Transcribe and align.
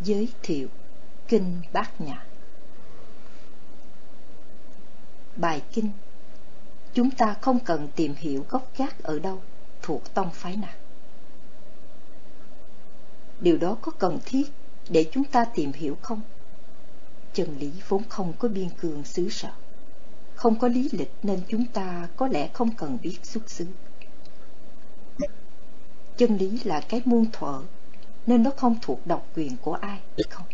giới 0.00 0.28
thiệu 0.42 0.68
Kinh 1.28 1.60
Bát 1.72 2.00
Nhã 2.00 2.24
Bài 5.36 5.62
Kinh, 5.72 5.90
Chúng 6.94 7.10
ta 7.10 7.34
không 7.40 7.58
cần 7.58 7.88
tìm 7.96 8.14
hiểu 8.18 8.46
gốc 8.48 8.70
gác 8.76 9.02
ở 9.02 9.18
đâu, 9.18 9.42
thuộc 9.82 10.14
tông 10.14 10.30
phái 10.32 10.56
nào. 10.56 10.74
Điều 13.40 13.58
đó 13.58 13.76
có 13.80 13.92
cần 13.92 14.18
thiết 14.24 14.52
để 14.88 15.06
chúng 15.12 15.24
ta 15.24 15.44
tìm 15.44 15.72
hiểu 15.72 15.96
không? 16.02 16.20
Chân 17.32 17.58
lý 17.58 17.72
vốn 17.88 18.02
không 18.08 18.32
có 18.38 18.48
biên 18.48 18.68
cương 18.80 19.04
xứ 19.04 19.28
sở. 19.28 19.50
Không 20.34 20.58
có 20.58 20.68
lý 20.68 20.88
lịch 20.92 21.12
nên 21.22 21.40
chúng 21.48 21.64
ta 21.66 22.08
có 22.16 22.28
lẽ 22.28 22.48
không 22.52 22.74
cần 22.74 22.98
biết 23.02 23.18
xuất 23.22 23.50
xứ. 23.50 23.66
Chân 26.16 26.36
lý 26.36 26.60
là 26.64 26.80
cái 26.80 27.02
muôn 27.04 27.26
thuở 27.32 27.62
nên 28.28 28.42
nó 28.42 28.50
không 28.56 28.76
thuộc 28.82 29.06
độc 29.06 29.26
quyền 29.36 29.56
của 29.56 29.74
ai, 29.74 30.00
không? 30.30 30.46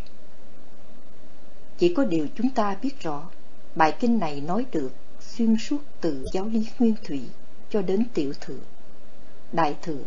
Chỉ 1.77 1.93
có 1.93 2.05
điều 2.05 2.27
chúng 2.35 2.49
ta 2.49 2.77
biết 2.81 2.99
rõ, 2.99 3.29
bài 3.75 3.95
kinh 3.99 4.19
này 4.19 4.41
nói 4.41 4.65
được 4.71 4.93
xuyên 5.19 5.57
suốt 5.57 5.81
từ 6.01 6.25
giáo 6.33 6.45
lý 6.45 6.67
nguyên 6.79 6.95
thủy 7.03 7.21
cho 7.69 7.81
đến 7.81 8.05
tiểu 8.13 8.33
thừa, 8.41 8.59
đại 9.51 9.75
thừa, 9.81 10.03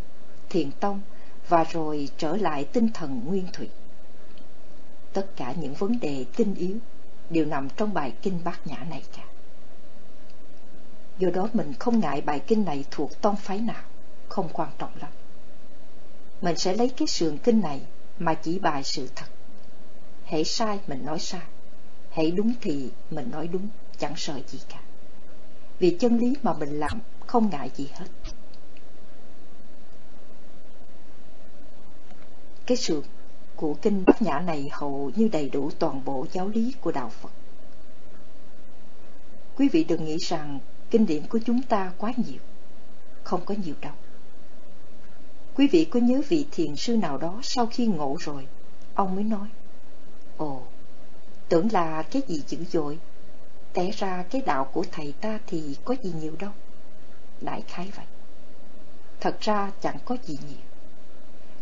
thiền 0.49 0.71
tông 0.81 1.01
và 1.49 1.65
rồi 1.65 2.09
trở 2.19 2.37
lại 2.37 2.65
tinh 2.65 2.89
thần 2.95 3.23
nguyên 3.25 3.47
thủy. 3.53 3.69
Tất 5.13 5.27
cả 5.37 5.55
những 5.61 5.75
vấn 5.75 6.01
đề 6.01 6.25
tinh 6.37 6.55
yếu 6.55 6.77
đều 7.31 7.45
nằm 7.45 7.69
trong 7.77 7.95
bài 7.95 8.13
kinh 8.23 8.41
bát 8.45 8.67
nhã 8.67 8.87
này 8.91 9.03
cả. 9.17 9.25
Do 11.19 11.31
đó 11.31 11.49
mình 11.53 11.73
không 11.79 12.01
ngại 12.01 12.21
bài 12.21 12.41
kinh 12.47 12.65
này 12.65 12.85
thuộc 12.91 13.21
tông 13.21 13.37
phái 13.37 13.61
nào, 13.61 13.85
không 14.29 14.49
quan 14.53 14.69
trọng 14.79 14.93
lắm. 15.01 15.11
Mình 16.41 16.57
sẽ 16.57 16.75
lấy 16.75 16.89
cái 16.89 17.09
sườn 17.09 17.39
kinh 17.39 17.61
này 17.61 17.81
mà 18.19 18.35
chỉ 18.35 18.59
bài 18.59 18.85
sự 18.85 19.09
thật. 19.17 19.27
Hãy 20.25 20.45
sai 20.45 20.79
mình 20.87 21.05
nói 21.05 21.19
sai, 21.19 21.47
hãy 22.11 22.31
đúng 22.31 22.53
thì 22.61 22.91
mình 23.11 23.31
nói 23.31 23.49
đúng, 23.49 23.69
chẳng 23.99 24.15
sợ 24.17 24.41
gì 24.49 24.59
cả. 24.69 24.81
Vì 25.79 25.97
chân 26.01 26.19
lý 26.19 26.35
mà 26.43 26.53
mình 26.53 26.81
làm 26.81 27.01
không 27.27 27.51
ngại 27.51 27.71
gì 27.77 27.89
hết. 27.93 28.07
Cái 32.67 32.77
sườn 32.77 33.03
của 33.57 33.75
kinh 33.75 34.05
Bát 34.07 34.23
Nhã 34.23 34.41
này 34.41 34.69
hầu 34.73 35.11
như 35.17 35.29
đầy 35.29 35.49
đủ 35.49 35.71
toàn 35.79 36.05
bộ 36.05 36.27
giáo 36.33 36.49
lý 36.49 36.75
của 36.81 36.93
Đạo 36.93 37.09
Phật. 37.09 37.33
Quý 39.57 39.69
vị 39.69 39.85
đừng 39.85 40.05
nghĩ 40.05 40.17
rằng 40.17 40.61
kinh 40.91 41.07
điển 41.07 41.27
của 41.27 41.39
chúng 41.47 41.63
ta 41.63 41.93
quá 41.99 42.13
nhiều. 42.17 42.41
Không 43.25 43.45
có 43.45 43.55
nhiều 43.65 43.75
đâu. 43.81 43.93
Quý 45.59 45.69
vị 45.69 45.85
có 45.85 46.01
nhớ 46.01 46.23
vị 46.29 46.47
thiền 46.51 46.77
sư 46.77 46.97
nào 46.97 47.19
đó 47.19 47.41
sau 47.43 47.67
khi 47.67 47.87
ngộ 47.87 48.17
rồi, 48.21 48.47
ông 48.95 49.15
mới 49.15 49.25
nói, 49.25 49.49
Ồ, 50.37 50.63
tưởng 51.49 51.73
là 51.73 52.03
cái 52.03 52.23
gì 52.29 52.43
dữ 52.47 52.65
dội, 52.65 52.99
té 53.73 53.91
ra 53.91 54.25
cái 54.31 54.43
đạo 54.47 54.65
của 54.65 54.85
thầy 54.93 55.15
ta 55.21 55.39
thì 55.47 55.77
có 55.85 55.95
gì 56.03 56.13
nhiều 56.21 56.35
đâu. 56.39 56.51
Đại 57.41 57.63
khái 57.69 57.91
vậy. 57.97 58.05
Thật 59.21 59.37
ra 59.41 59.73
chẳng 59.81 59.97
có 60.05 60.17
gì 60.25 60.39
nhiều. 60.49 60.67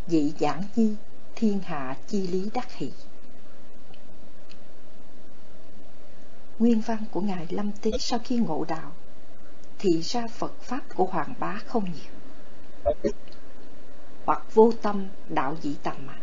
Dị 0.06 0.32
giảng 0.40 0.62
nhi, 0.76 0.94
thiên 1.34 1.58
hạ 1.58 1.96
chi 2.08 2.26
lý 2.26 2.50
đắc 2.54 2.72
hỷ. 2.72 2.90
Nguyên 6.58 6.80
văn 6.80 7.04
của 7.10 7.20
Ngài 7.20 7.46
Lâm 7.50 7.72
Tế 7.72 7.90
sau 7.98 8.18
khi 8.24 8.36
ngộ 8.36 8.64
đạo, 8.68 8.92
thì 9.78 10.00
ra 10.02 10.26
Phật 10.26 10.60
Pháp 10.60 10.80
của 10.94 11.04
Hoàng 11.04 11.34
Bá 11.38 11.60
không 11.66 11.84
nhiều 11.84 12.16
hoặc 14.26 14.54
vô 14.54 14.72
tâm 14.82 15.06
đạo 15.28 15.56
dĩ 15.62 15.74
tầm 15.82 15.96
mà. 16.06 16.14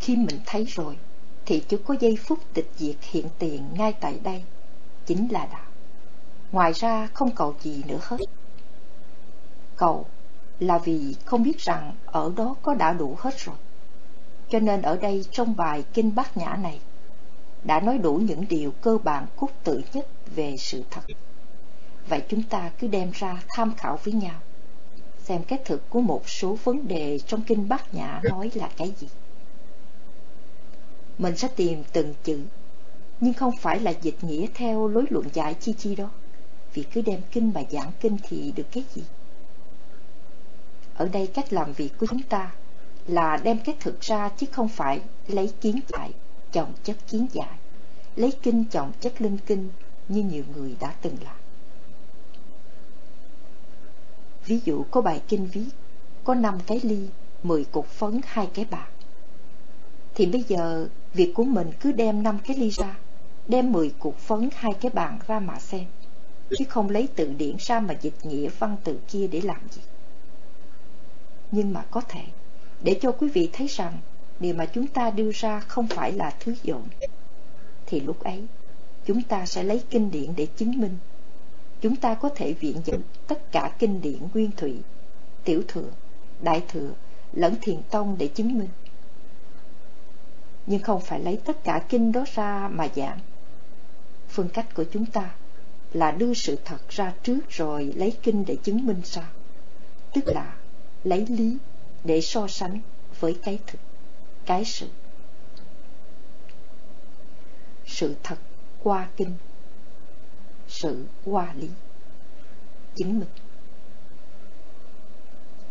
Khi 0.00 0.16
mình 0.16 0.40
thấy 0.46 0.64
rồi, 0.64 0.96
thì 1.46 1.64
chỉ 1.68 1.76
có 1.86 1.96
giây 2.00 2.18
phút 2.26 2.38
tịch 2.54 2.70
diệt 2.76 2.96
hiện 3.02 3.26
tiền 3.38 3.68
ngay 3.74 3.92
tại 4.00 4.20
đây, 4.22 4.44
chính 5.06 5.28
là 5.32 5.46
đạo. 5.52 5.66
Ngoài 6.52 6.72
ra 6.72 7.08
không 7.14 7.30
cầu 7.30 7.54
gì 7.60 7.82
nữa 7.88 7.98
hết. 8.02 8.16
Cầu 9.76 10.06
là 10.60 10.78
vì 10.78 11.16
không 11.24 11.42
biết 11.42 11.58
rằng 11.58 11.96
ở 12.06 12.32
đó 12.36 12.54
có 12.62 12.74
đã 12.74 12.92
đủ 12.92 13.16
hết 13.18 13.38
rồi. 13.38 13.56
Cho 14.48 14.58
nên 14.60 14.82
ở 14.82 14.96
đây 14.96 15.24
trong 15.30 15.56
bài 15.56 15.84
Kinh 15.92 16.14
Bát 16.14 16.36
Nhã 16.36 16.56
này, 16.62 16.80
đã 17.64 17.80
nói 17.80 17.98
đủ 17.98 18.14
những 18.14 18.48
điều 18.48 18.70
cơ 18.70 18.98
bản 19.04 19.26
cốt 19.36 19.48
tự 19.64 19.82
nhất 19.92 20.06
về 20.34 20.56
sự 20.58 20.82
thật. 20.90 21.00
Vậy 22.08 22.22
chúng 22.28 22.42
ta 22.42 22.70
cứ 22.78 22.86
đem 22.86 23.10
ra 23.14 23.42
tham 23.48 23.74
khảo 23.76 23.98
với 24.04 24.14
nhau 24.14 24.40
xem 25.24 25.42
cái 25.42 25.58
thực 25.64 25.90
của 25.90 26.00
một 26.00 26.28
số 26.28 26.58
vấn 26.64 26.88
đề 26.88 27.18
trong 27.26 27.42
kinh 27.42 27.68
Bát 27.68 27.94
Nhã 27.94 28.20
nói 28.24 28.50
là 28.54 28.70
cái 28.76 28.92
gì. 29.00 29.08
Mình 31.18 31.36
sẽ 31.36 31.48
tìm 31.56 31.82
từng 31.92 32.14
chữ, 32.24 32.40
nhưng 33.20 33.34
không 33.34 33.52
phải 33.60 33.80
là 33.80 33.90
dịch 33.90 34.24
nghĩa 34.24 34.46
theo 34.54 34.88
lối 34.88 35.04
luận 35.10 35.26
giải 35.32 35.54
chi 35.54 35.74
chi 35.78 35.96
đó, 35.96 36.10
vì 36.74 36.82
cứ 36.82 37.02
đem 37.02 37.20
kinh 37.32 37.52
mà 37.54 37.62
giảng 37.70 37.92
kinh 38.00 38.16
thì 38.22 38.52
được 38.56 38.66
cái 38.72 38.84
gì. 38.94 39.02
Ở 40.94 41.08
đây 41.08 41.26
cách 41.26 41.52
làm 41.52 41.72
việc 41.72 41.98
của 41.98 42.06
chúng 42.06 42.22
ta 42.22 42.52
là 43.06 43.36
đem 43.36 43.58
cái 43.58 43.76
thực 43.80 44.00
ra 44.00 44.28
chứ 44.28 44.46
không 44.52 44.68
phải 44.68 45.00
lấy 45.26 45.52
kiến 45.60 45.80
giải, 45.88 46.10
chồng 46.52 46.72
chất 46.84 46.96
kiến 47.08 47.26
giải, 47.32 47.58
lấy 48.16 48.32
kinh 48.42 48.64
chồng 48.64 48.92
chất 49.00 49.20
linh 49.20 49.38
kinh 49.46 49.68
như 50.08 50.22
nhiều 50.22 50.44
người 50.56 50.76
đã 50.80 50.94
từng 51.02 51.16
làm. 51.24 51.36
Ví 54.46 54.60
dụ 54.64 54.84
có 54.90 55.00
bài 55.00 55.22
kinh 55.28 55.46
viết, 55.46 55.68
có 56.24 56.34
5 56.34 56.58
cái 56.66 56.80
ly, 56.82 57.08
10 57.42 57.64
cục 57.64 57.86
phấn, 57.86 58.20
hai 58.24 58.48
cái 58.54 58.64
bạc. 58.70 58.88
Thì 60.14 60.26
bây 60.26 60.44
giờ, 60.48 60.88
việc 61.14 61.34
của 61.34 61.44
mình 61.44 61.70
cứ 61.80 61.92
đem 61.92 62.22
5 62.22 62.38
cái 62.46 62.56
ly 62.56 62.70
ra, 62.70 62.96
đem 63.48 63.72
10 63.72 63.90
cục 63.98 64.18
phấn, 64.18 64.48
hai 64.54 64.74
cái 64.80 64.90
bàn 64.94 65.18
ra 65.26 65.40
mà 65.40 65.58
xem. 65.58 65.84
Chứ 66.58 66.64
không 66.68 66.90
lấy 66.90 67.08
từ 67.16 67.32
điển 67.38 67.56
ra 67.58 67.80
mà 67.80 67.94
dịch 68.00 68.14
nghĩa 68.22 68.48
văn 68.58 68.76
tự 68.84 68.98
kia 69.08 69.26
để 69.26 69.40
làm 69.40 69.60
gì. 69.70 69.82
Nhưng 71.50 71.72
mà 71.72 71.84
có 71.90 72.00
thể, 72.00 72.22
để 72.82 72.98
cho 73.00 73.12
quý 73.12 73.28
vị 73.28 73.50
thấy 73.52 73.66
rằng 73.66 73.98
điều 74.40 74.54
mà 74.54 74.66
chúng 74.66 74.86
ta 74.86 75.10
đưa 75.10 75.30
ra 75.34 75.60
không 75.60 75.86
phải 75.86 76.12
là 76.12 76.34
thứ 76.40 76.54
dộn, 76.64 76.82
Thì 77.86 78.00
lúc 78.00 78.24
ấy, 78.24 78.46
chúng 79.06 79.22
ta 79.22 79.46
sẽ 79.46 79.62
lấy 79.62 79.82
kinh 79.90 80.10
điển 80.10 80.36
để 80.36 80.46
chứng 80.56 80.80
minh 80.80 80.96
chúng 81.84 81.96
ta 81.96 82.14
có 82.14 82.28
thể 82.28 82.52
viện 82.52 82.80
dẫn 82.84 83.02
tất 83.26 83.52
cả 83.52 83.72
kinh 83.78 84.00
điển 84.00 84.18
nguyên 84.34 84.50
thủy, 84.56 84.78
tiểu 85.44 85.62
thừa, 85.68 85.90
đại 86.40 86.62
thừa, 86.68 86.90
lẫn 87.32 87.54
thiền 87.62 87.82
tông 87.90 88.18
để 88.18 88.28
chứng 88.28 88.58
minh. 88.58 88.68
Nhưng 90.66 90.82
không 90.82 91.00
phải 91.00 91.20
lấy 91.20 91.38
tất 91.44 91.64
cả 91.64 91.84
kinh 91.88 92.12
đó 92.12 92.24
ra 92.34 92.68
mà 92.68 92.88
giảng. 92.96 93.18
Phương 94.28 94.48
cách 94.48 94.74
của 94.74 94.84
chúng 94.92 95.06
ta 95.06 95.34
là 95.92 96.10
đưa 96.10 96.34
sự 96.34 96.58
thật 96.64 96.88
ra 96.88 97.12
trước 97.22 97.40
rồi 97.48 97.92
lấy 97.96 98.16
kinh 98.22 98.44
để 98.46 98.56
chứng 98.56 98.86
minh 98.86 99.00
sau. 99.04 99.26
Tức 100.14 100.24
là 100.26 100.56
lấy 101.04 101.26
lý 101.26 101.56
để 102.04 102.20
so 102.20 102.48
sánh 102.48 102.80
với 103.20 103.38
cái 103.42 103.58
thực, 103.66 103.80
cái 104.46 104.64
sự. 104.64 104.88
Sự 107.86 108.14
thật 108.22 108.38
qua 108.82 109.08
kinh 109.16 109.32
sự 110.74 111.04
qua 111.24 111.52
lý. 111.56 111.68
Chính 112.94 113.18
mình. 113.18 113.28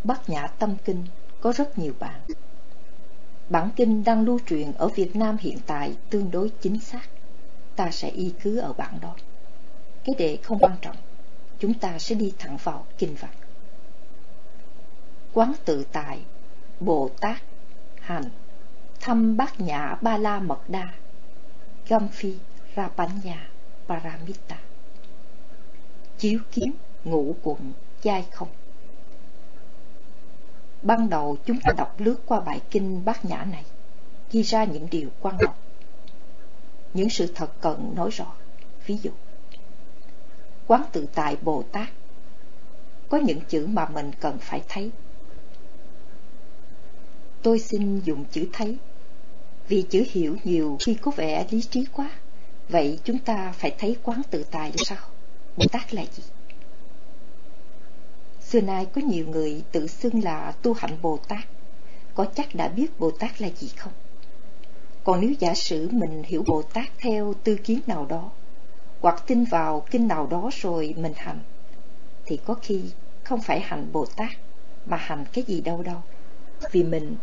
Bát 0.04 0.30
Nhã 0.30 0.48
Tâm 0.48 0.76
Kinh 0.86 1.06
có 1.42 1.52
rất 1.52 1.80
nhiều 1.80 1.94
bản. 2.00 2.22
Bản 3.50 3.70
kinh 3.76 4.04
đang 4.04 4.26
lưu 4.26 4.40
truyền 4.46 4.72
ở 4.72 4.88
Việt 4.88 5.16
Nam 5.16 5.38
hiện 5.40 5.58
tại 5.66 5.98
tương 6.10 6.32
đối 6.32 6.50
chính 6.50 6.80
xác. 6.80 7.10
Ta 7.76 7.92
sẽ 7.92 8.10
y 8.10 8.34
cứ 8.42 8.60
ở 8.60 8.74
bản 8.74 9.00
đó. 9.02 9.16
Cái 10.04 10.16
đề 10.18 10.38
không 10.44 10.60
quan 10.60 10.76
trọng. 10.82 10.96
Chúng 11.60 11.74
ta 11.74 12.00
sẽ 12.00 12.16
đi 12.16 12.34
thẳng 12.40 12.58
vào 12.64 12.86
kinh 12.98 13.16
văn. 13.16 13.32
Quán 15.34 15.54
tự 15.66 15.86
tại 15.92 16.22
Bồ 16.80 17.10
Tát 17.20 17.42
Hành 18.00 18.30
Thăm 19.00 19.38
Bát 19.38 19.60
Nhã 19.60 19.96
Ba 20.02 20.18
La 20.18 20.40
Mật 20.40 20.70
Đa, 20.70 20.94
Gam 21.88 22.08
Phi 22.08 22.34
Rapanya 22.76 23.50
Paramita 23.88 24.58
chiếu 26.18 26.40
kiến 26.52 26.72
ngũ 27.04 27.36
quận 27.44 27.74
chai 28.04 28.26
không. 28.32 28.48
Ban 30.82 31.10
đầu 31.10 31.38
chúng 31.46 31.60
ta 31.64 31.74
đọc 31.78 31.96
lướt 31.98 32.16
qua 32.26 32.40
bài 32.40 32.62
kinh 32.72 33.06
bát 33.06 33.26
nhã 33.26 33.46
này, 33.52 33.64
ghi 34.32 34.44
ra 34.44 34.64
những 34.64 34.88
điều 34.92 35.10
quan 35.22 35.36
trọng, 35.40 35.56
những 36.94 37.10
sự 37.10 37.28
thật 37.36 37.52
cần 37.62 37.94
nói 37.96 38.10
rõ. 38.12 38.34
Ví 38.86 38.98
dụ, 38.98 39.12
quán 40.68 40.84
tự 40.92 41.08
tại 41.16 41.38
bồ 41.42 41.64
tát, 41.72 41.90
có 43.10 43.18
những 43.18 43.42
chữ 43.48 43.68
mà 43.68 43.90
mình 43.94 44.12
cần 44.20 44.38
phải 44.42 44.64
thấy. 44.70 44.92
Tôi 47.42 47.60
xin 47.60 48.00
dùng 48.00 48.26
chữ 48.32 48.48
thấy, 48.54 48.78
vì 49.68 49.82
chữ 49.90 50.06
hiểu 50.10 50.38
nhiều 50.44 50.78
khi 50.80 50.94
có 50.94 51.12
vẻ 51.12 51.48
lý 51.50 51.62
trí 51.62 51.86
quá, 51.94 52.10
vậy 52.70 53.00
chúng 53.04 53.20
ta 53.20 53.54
phải 53.58 53.76
thấy 53.80 53.98
quán 54.04 54.22
tự 54.30 54.44
tại 54.52 54.72
là 54.72 54.84
sao? 54.86 54.98
Bồ 55.58 55.66
Tát 55.72 55.94
là 55.94 56.02
gì? 56.02 56.24
Xưa 58.42 58.62
nay 58.62 58.88
có 58.94 59.02
nhiều 59.02 59.28
người 59.28 59.64
tự 59.72 59.88
xưng 59.88 60.24
là 60.24 60.54
tu 60.62 60.74
hạnh 60.74 60.98
Bồ 61.02 61.18
Tát 61.28 61.46
có 62.16 62.26
chắc 62.36 62.56
đã 62.56 62.68
biết 62.68 63.00
Bồ 63.00 63.12
Tát 63.12 63.42
là 63.42 63.50
gì 63.58 63.72
không? 63.78 63.94
Còn 65.04 65.22
nếu 65.22 65.32
giả 65.40 65.54
sử 65.56 65.90
mình 65.92 66.24
hiểu 66.24 66.44
Bồ 66.48 66.62
Tát 66.62 66.88
theo 66.98 67.34
tư 67.44 67.56
kiến 67.56 67.80
nào 67.88 68.06
đó, 68.06 68.32
hoặc 69.02 69.24
tin 69.28 69.44
vào 69.44 69.86
kinh 69.92 70.08
nào 70.08 70.28
đó 70.28 70.50
rồi 70.62 70.94
mình 70.98 71.14
hành, 71.16 71.40
thì 72.26 72.40
có 72.46 72.54
khi 72.54 72.82
không 73.24 73.42
phải 73.42 73.60
hành 73.60 73.92
Bồ 73.92 74.06
Tát, 74.06 74.32
mà 74.86 74.98
hành 74.98 75.26
cái 75.34 75.44
gì 75.48 75.62
đâu 75.62 75.84
đâu. 75.84 76.02
Vì 76.72 76.84
mình 76.84 77.16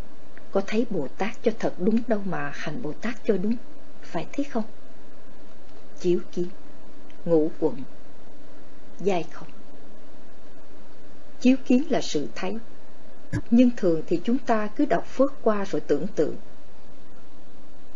có 0.50 0.62
thấy 0.67 0.87
Bồ 0.91 1.09
Tát 1.19 1.43
cho 1.43 1.53
thật 1.59 1.75
đúng 1.79 1.99
đâu 2.06 2.21
mà 2.25 2.53
hành 2.55 2.82
Bồ 2.82 2.93
Tát 2.93 3.15
cho 3.25 3.37
đúng, 3.37 3.56
phải 4.03 4.27
thế 4.32 4.44
không? 4.44 4.65
Chiếu 6.00 6.21
kiến, 6.32 6.49
ngũ 7.25 7.50
quận, 7.61 7.77
dài 9.00 9.25
không. 9.32 9.49
Chiếu 11.41 11.56
kiến 11.67 11.82
là 11.91 12.00
sự 12.00 12.29
thấy, 12.35 12.56
nhưng 13.50 13.70
thường 13.76 14.02
thì 14.06 14.20
chúng 14.25 14.38
ta 14.38 14.67
cứ 14.67 14.85
đọc 14.85 15.05
phước 15.06 15.35
qua 15.43 15.64
rồi 15.64 15.81
tưởng 15.81 16.06
tượng. 16.06 16.37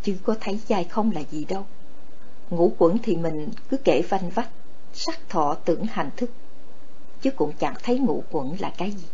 Chứ 0.02 0.16
có 0.24 0.36
thấy 0.40 0.60
dài 0.66 0.84
không 0.84 1.10
là 1.10 1.22
gì 1.30 1.44
đâu. 1.44 1.66
Ngũ 2.50 2.72
quẩn 2.78 2.98
thì 3.02 3.16
mình 3.16 3.50
cứ 3.70 3.76
kể 3.76 4.02
vanh 4.08 4.30
vách, 4.30 4.50
sắc 4.92 5.28
thọ 5.28 5.54
tưởng 5.54 5.84
hành 5.84 6.10
thức, 6.16 6.30
chứ 7.20 7.30
cũng 7.30 7.52
chẳng 7.58 7.74
thấy 7.82 7.98
ngũ 7.98 8.24
quẩn 8.30 8.60
là 8.60 8.72
cái 8.78 8.90
gì. 8.90 9.06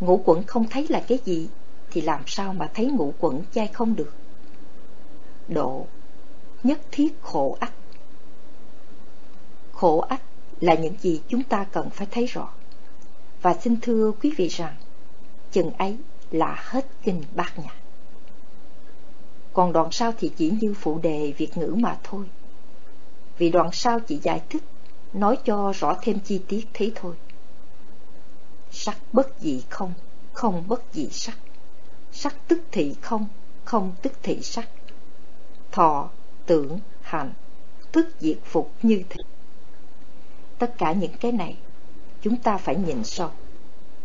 Ngũ 0.00 0.22
quẩn 0.24 0.44
không 0.44 0.68
thấy 0.68 0.86
là 0.88 1.04
cái 1.08 1.18
gì, 1.24 1.48
thì 1.90 2.00
làm 2.00 2.22
sao 2.26 2.52
mà 2.52 2.70
thấy 2.74 2.86
ngũ 2.86 3.14
quẩn 3.18 3.42
dai 3.52 3.66
không 3.66 3.96
được. 3.96 4.14
Độ 5.48 5.86
nhất 6.62 6.80
thiết 6.90 7.22
khổ 7.22 7.56
ách 7.60 7.72
Khổ 9.72 9.98
ách 9.98 10.22
là 10.60 10.74
những 10.74 10.94
gì 11.00 11.20
chúng 11.28 11.42
ta 11.42 11.64
cần 11.72 11.90
phải 11.90 12.06
thấy 12.10 12.26
rõ. 12.26 12.48
Và 13.42 13.54
xin 13.54 13.80
thưa 13.80 14.12
quý 14.22 14.32
vị 14.36 14.48
rằng, 14.48 14.74
chừng 15.52 15.70
ấy 15.70 15.96
là 16.30 16.62
hết 16.66 16.86
kinh 17.02 17.22
bát 17.34 17.58
nhã. 17.58 17.74
Còn 19.52 19.72
đoạn 19.72 19.88
sau 19.92 20.12
thì 20.18 20.30
chỉ 20.36 20.52
như 20.60 20.74
phụ 20.74 20.98
đề 20.98 21.32
Việt 21.36 21.56
ngữ 21.56 21.74
mà 21.78 21.98
thôi. 22.02 22.26
Vì 23.38 23.50
đoạn 23.50 23.70
sau 23.72 24.00
chỉ 24.00 24.18
giải 24.22 24.42
thích, 24.50 24.62
nói 25.12 25.38
cho 25.44 25.72
rõ 25.72 25.96
thêm 26.02 26.18
chi 26.24 26.40
tiết 26.48 26.66
thế 26.72 26.92
thôi. 26.94 27.14
Sắc 28.70 28.98
bất 29.12 29.28
dị 29.40 29.62
không, 29.70 29.92
không 30.32 30.64
bất 30.68 30.82
dị 30.92 31.08
sắc. 31.10 31.38
Sắc 32.12 32.36
tức 32.48 32.60
thị 32.72 32.94
không, 33.00 33.26
không 33.64 33.92
tức 34.02 34.12
thị 34.22 34.38
sắc. 34.42 34.68
Thọ, 35.72 36.10
tưởng, 36.46 36.80
hành, 37.02 37.32
thức 37.92 38.08
diệt 38.20 38.38
phục 38.44 38.72
như 38.82 39.02
thế. 39.10 39.20
Tất 40.60 40.78
cả 40.78 40.92
những 40.92 41.12
cái 41.20 41.32
này, 41.32 41.56
chúng 42.22 42.36
ta 42.36 42.56
phải 42.56 42.76
nhìn 42.76 43.04
sâu, 43.04 43.30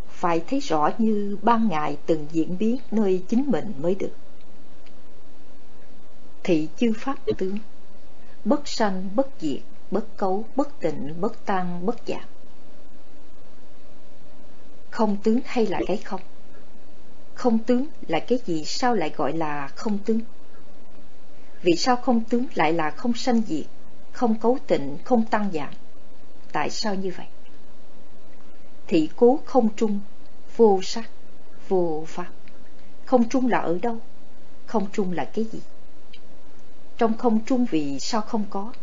phải 0.10 0.44
thấy 0.48 0.60
rõ 0.60 0.90
như 0.98 1.38
ban 1.42 1.68
ngày 1.68 1.98
từng 2.06 2.28
diễn 2.32 2.58
biến 2.58 2.78
nơi 2.92 3.24
chính 3.28 3.52
mình 3.52 3.74
mới 3.78 3.96
được. 3.96 4.12
Thị 6.44 6.68
chư 6.78 6.94
pháp 6.98 7.18
tướng 7.38 7.58
bất 8.46 8.68
sanh 8.68 9.10
bất 9.16 9.28
diệt 9.40 9.60
bất 9.92 10.18
cấu 10.18 10.46
bất 10.56 10.80
tịnh 10.80 11.14
bất 11.22 11.46
tăng 11.46 11.86
bất 11.86 11.96
giảm. 12.08 12.24
Không 14.90 15.18
tướng 15.24 15.40
hay 15.46 15.68
là 15.68 15.82
cái 15.88 15.98
không? 15.98 16.22
Không 17.34 17.58
tướng 17.58 17.88
là 18.08 18.20
cái 18.20 18.40
gì? 18.46 18.64
Sao 18.66 18.96
lại 18.96 19.14
gọi 19.18 19.34
là 19.34 19.68
không 19.68 19.98
tướng? 19.98 20.20
Vì 21.62 21.76
sao 21.76 21.96
không 21.96 22.24
tướng 22.24 22.46
lại 22.54 22.74
là 22.74 22.92
không 22.92 23.14
sanh 23.14 23.42
diệt 23.48 23.66
không 24.12 24.40
cấu 24.40 24.58
tịnh 24.68 24.98
không 25.04 25.26
tăng 25.26 25.52
giảm? 25.54 25.74
Tại 26.56 26.70
sao 26.70 26.96
như 26.96 27.12
vậy 27.18 27.28
thị 28.88 29.10
cố 29.16 29.40
không 29.46 29.70
trung 29.76 30.00
vô 30.58 30.80
sắc 30.84 31.10
vô 31.68 32.04
pháp 32.08 32.30
không 33.06 33.30
trung 33.30 33.48
là 33.48 33.60
ở 33.60 33.80
đâu 33.82 33.98
không 34.66 34.88
trung 34.94 35.12
là 35.12 35.26
cái 35.26 35.46
gì 35.46 35.60
trong 36.98 37.18
không 37.18 37.40
trung 37.46 37.66
vì 37.66 38.00
sao 38.00 38.22
không 38.22 38.46
có? 38.50 38.74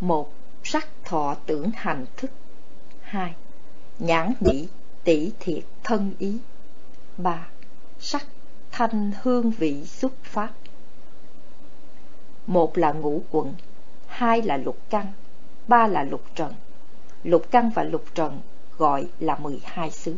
Một, 0.00 0.32
sắc 0.64 0.88
thọ 1.04 1.36
tưởng 1.46 1.70
hành 1.74 2.06
thức. 2.16 2.30
Hai, 3.00 3.34
nhãn 3.98 4.32
nhĩ 4.40 4.68
tỷ 5.04 5.32
thiệt 5.40 5.64
thân 5.84 6.14
ý. 6.18 6.38
Ba, 7.16 7.48
sắc 8.00 8.26
thanh 8.70 9.12
hương 9.22 9.50
vị 9.50 9.84
xuất 9.84 10.24
phát 10.24 10.52
Một 12.46 12.78
là 12.78 12.92
ngũ 12.92 13.22
quận, 13.30 13.54
hai 14.06 14.42
là 14.42 14.56
lục 14.56 14.78
căn, 14.90 15.12
ba 15.68 15.86
là 15.86 16.04
lục 16.04 16.22
trần. 16.34 16.54
Lục 17.24 17.50
căn 17.50 17.70
và 17.74 17.84
lục 17.84 18.04
trần 18.14 18.40
gọi 18.78 19.06
là 19.20 19.38
mười 19.38 19.60
hai 19.64 19.90
xứ. 19.90 20.14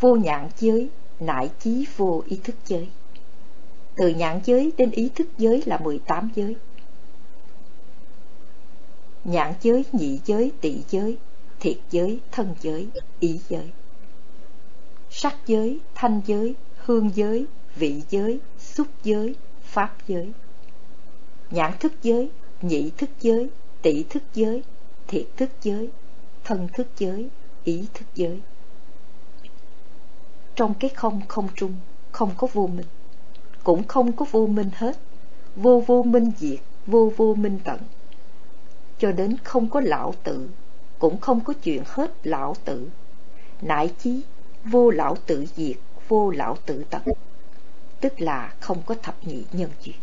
Vô 0.00 0.16
nhãn 0.16 0.48
giới, 0.58 0.88
nại 1.20 1.50
chí 1.60 1.86
vô 1.96 2.22
ý 2.26 2.40
thức 2.44 2.56
giới. 2.66 2.88
Từ 3.96 4.08
nhãn 4.08 4.40
giới 4.44 4.72
đến 4.76 4.90
ý 4.90 5.10
thức 5.14 5.28
giới 5.38 5.62
là 5.66 5.78
18 5.78 6.30
giới. 6.34 6.56
Nhãn 9.24 9.54
giới, 9.62 9.84
nhị 9.92 10.20
giới, 10.24 10.52
tị 10.60 10.82
giới, 10.90 11.18
thiệt 11.60 11.76
giới, 11.90 12.20
thân 12.32 12.54
giới, 12.60 12.88
ý 13.20 13.40
giới. 13.48 13.70
Sắc 15.10 15.36
giới, 15.46 15.80
thanh 15.94 16.20
giới, 16.26 16.54
hương 16.76 17.10
giới, 17.14 17.46
vị 17.76 18.02
giới, 18.10 18.40
xúc 18.58 18.86
giới, 19.04 19.34
pháp 19.62 19.96
giới. 20.08 20.32
Nhãn 21.50 21.72
thức 21.80 21.92
giới, 22.02 22.30
nhị 22.62 22.90
thức 22.90 23.10
giới, 23.20 23.50
tỷ 23.82 24.02
thức 24.02 24.22
giới, 24.34 24.62
thiệt 25.08 25.26
thức 25.36 25.50
giới, 25.62 25.88
thân 26.44 26.68
thức 26.72 26.86
giới, 26.98 27.28
ý 27.64 27.86
thức 27.94 28.06
giới. 28.14 28.40
Trong 30.54 30.74
cái 30.74 30.90
không 30.94 31.20
không 31.28 31.48
trung, 31.56 31.74
không 32.12 32.30
có 32.38 32.48
vô 32.52 32.66
minh 32.66 32.86
cũng 33.64 33.84
không 33.88 34.12
có 34.12 34.26
vô 34.30 34.46
minh 34.46 34.70
hết. 34.74 34.98
Vô 35.56 35.82
vô 35.86 36.02
minh 36.02 36.32
diệt 36.38 36.58
vô 36.86 37.12
vô 37.16 37.34
minh 37.34 37.58
tận. 37.64 37.80
Cho 38.98 39.12
đến 39.12 39.36
không 39.44 39.68
có 39.68 39.80
lão 39.80 40.14
tử 40.24 40.48
cũng 40.98 41.20
không 41.20 41.40
có 41.40 41.52
chuyện 41.62 41.82
hết 41.86 42.12
lão 42.22 42.56
tử 42.64 42.88
nại 43.62 43.94
chí 43.98 44.22
vô 44.64 44.90
lão 44.90 45.16
tử 45.26 45.46
diệt 45.56 45.76
vô 46.08 46.30
lão 46.30 46.56
tử 46.66 46.84
tận. 46.90 47.02
Tức 48.00 48.20
là 48.20 48.54
không 48.60 48.82
có 48.86 48.94
thập 49.02 49.26
nhị 49.26 49.44
nhân 49.52 49.70
duyên. 49.82 49.96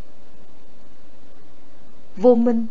Vô 2.18 2.35
minh 2.35 2.68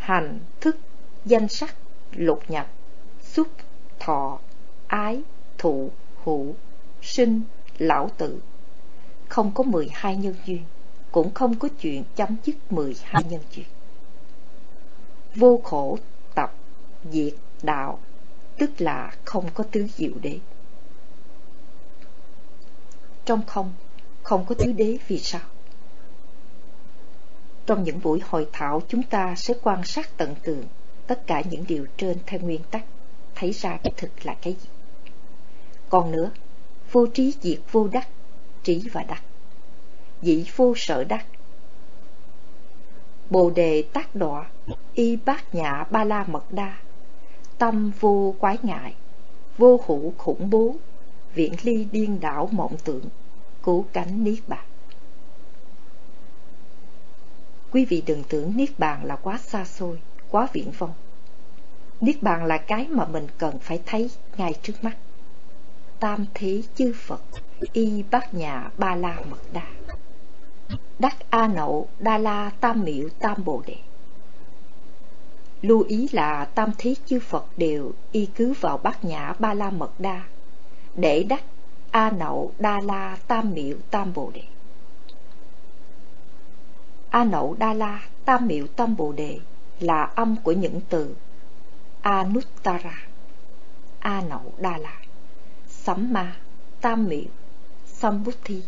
hành 0.00 0.40
thức 0.60 0.76
danh 1.24 1.48
sắc 1.48 1.74
lục 2.12 2.42
nhập 2.48 2.72
xúc 3.22 3.48
thọ 3.98 4.38
ái 4.86 5.22
thụ 5.58 5.90
hữu 6.24 6.54
sinh 7.02 7.42
lão 7.78 8.10
tử 8.18 8.40
không 9.30 9.50
có 9.54 9.64
12 9.64 10.16
nhân 10.16 10.34
duyên, 10.46 10.64
cũng 11.12 11.34
không 11.34 11.58
có 11.58 11.68
chuyện 11.80 12.04
chấm 12.16 12.36
dứt 12.44 12.72
12 12.72 13.24
nhân 13.24 13.40
duyên. 13.54 13.66
Vô 15.34 15.60
khổ 15.64 15.98
tập 16.34 16.54
diệt 17.12 17.34
đạo, 17.62 17.98
tức 18.58 18.70
là 18.78 19.12
không 19.24 19.50
có 19.54 19.64
tứ 19.64 19.86
diệu 19.96 20.12
đế. 20.22 20.38
Trong 23.24 23.42
không, 23.46 23.72
không 24.22 24.44
có 24.48 24.54
tứ 24.54 24.72
đế 24.72 24.98
vì 25.08 25.18
sao? 25.18 25.40
Trong 27.70 27.84
những 27.84 28.00
buổi 28.02 28.20
hội 28.24 28.48
thảo 28.52 28.82
chúng 28.88 29.02
ta 29.02 29.34
sẽ 29.36 29.54
quan 29.62 29.84
sát 29.84 30.16
tận 30.16 30.34
tường 30.42 30.64
tất 31.06 31.26
cả 31.26 31.42
những 31.50 31.64
điều 31.68 31.86
trên 31.96 32.18
theo 32.26 32.40
nguyên 32.40 32.60
tắc, 32.70 32.84
thấy 33.34 33.52
ra 33.52 33.78
cái 33.82 33.92
thực 33.96 34.10
là 34.26 34.36
cái 34.42 34.56
gì. 34.60 34.68
Còn 35.88 36.10
nữa, 36.12 36.30
vô 36.92 37.06
trí 37.06 37.34
diệt 37.40 37.58
vô 37.72 37.88
đắc 37.88 38.08
trí 38.62 38.82
và 38.92 39.02
đắc 39.02 39.22
dĩ 40.22 40.44
vô 40.56 40.74
sở 40.76 41.04
đắc 41.04 41.26
bồ 43.30 43.50
đề 43.50 43.84
tác 43.92 44.14
đọa 44.14 44.50
y 44.94 45.16
bát 45.16 45.54
nhã 45.54 45.84
ba 45.90 46.04
la 46.04 46.24
mật 46.28 46.52
đa 46.52 46.78
tâm 47.58 47.92
vô 48.00 48.34
quái 48.38 48.58
ngại 48.62 48.94
vô 49.58 49.80
hữu 49.86 50.12
khủng 50.18 50.50
bố 50.50 50.74
viễn 51.34 51.54
ly 51.62 51.86
điên 51.92 52.20
đảo 52.20 52.48
mộng 52.52 52.76
tượng 52.84 53.04
cứu 53.62 53.84
cánh 53.92 54.24
niết 54.24 54.48
bàn 54.48 54.69
quý 57.72 57.84
vị 57.84 58.02
đừng 58.06 58.22
tưởng 58.28 58.56
niết 58.56 58.78
bàn 58.78 59.04
là 59.04 59.16
quá 59.16 59.38
xa 59.38 59.64
xôi, 59.64 60.00
quá 60.30 60.48
viễn 60.52 60.70
vông. 60.78 60.92
Niết 62.00 62.22
bàn 62.22 62.44
là 62.44 62.58
cái 62.58 62.86
mà 62.88 63.04
mình 63.04 63.26
cần 63.38 63.58
phải 63.58 63.82
thấy 63.86 64.10
ngay 64.36 64.54
trước 64.62 64.84
mắt. 64.84 64.96
Tam 66.00 66.26
thế 66.34 66.62
chư 66.74 66.92
phật, 66.96 67.20
y 67.72 68.04
bát 68.10 68.34
nhã 68.34 68.70
ba 68.78 68.94
la 68.94 69.16
mật 69.30 69.52
đa. 69.52 69.66
Đắc 70.98 71.16
a 71.30 71.48
nậu, 71.48 71.88
đa 71.98 72.18
la 72.18 72.50
tam 72.60 72.84
miệu 72.84 73.08
tam 73.18 73.44
bồ 73.44 73.62
đề. 73.66 73.76
Lưu 75.62 75.82
ý 75.88 76.08
là 76.12 76.44
tam 76.44 76.70
thế 76.78 76.94
chư 77.06 77.20
phật 77.20 77.46
đều 77.56 77.92
y 78.12 78.26
cứ 78.26 78.52
vào 78.60 78.78
bát 78.78 79.04
nhã 79.04 79.34
ba 79.38 79.54
la 79.54 79.70
mật 79.70 80.00
đa 80.00 80.22
để 80.94 81.22
đắc 81.22 81.44
a 81.90 82.10
nậu, 82.10 82.52
đa 82.58 82.80
la 82.80 83.18
tam 83.26 83.54
miệu 83.54 83.76
tam 83.90 84.12
bồ 84.14 84.30
đề 84.34 84.42
a 87.10 87.24
nậu 87.24 87.56
đa 87.58 87.74
la 87.74 88.02
tam 88.24 88.46
miệu 88.46 88.66
tam 88.66 88.96
bồ 88.96 89.12
đề 89.12 89.38
là 89.80 90.02
âm 90.02 90.36
của 90.42 90.52
những 90.52 90.80
từ 90.88 91.16
anuttara 92.00 93.02
a 93.98 94.20
nậu 94.20 94.52
đa 94.58 94.78
la 94.78 95.00
Sấm 95.84 96.12
ma 96.12 96.36
tam 96.80 97.08
miệu, 97.08 97.24
Sambuddhi, 97.86 98.62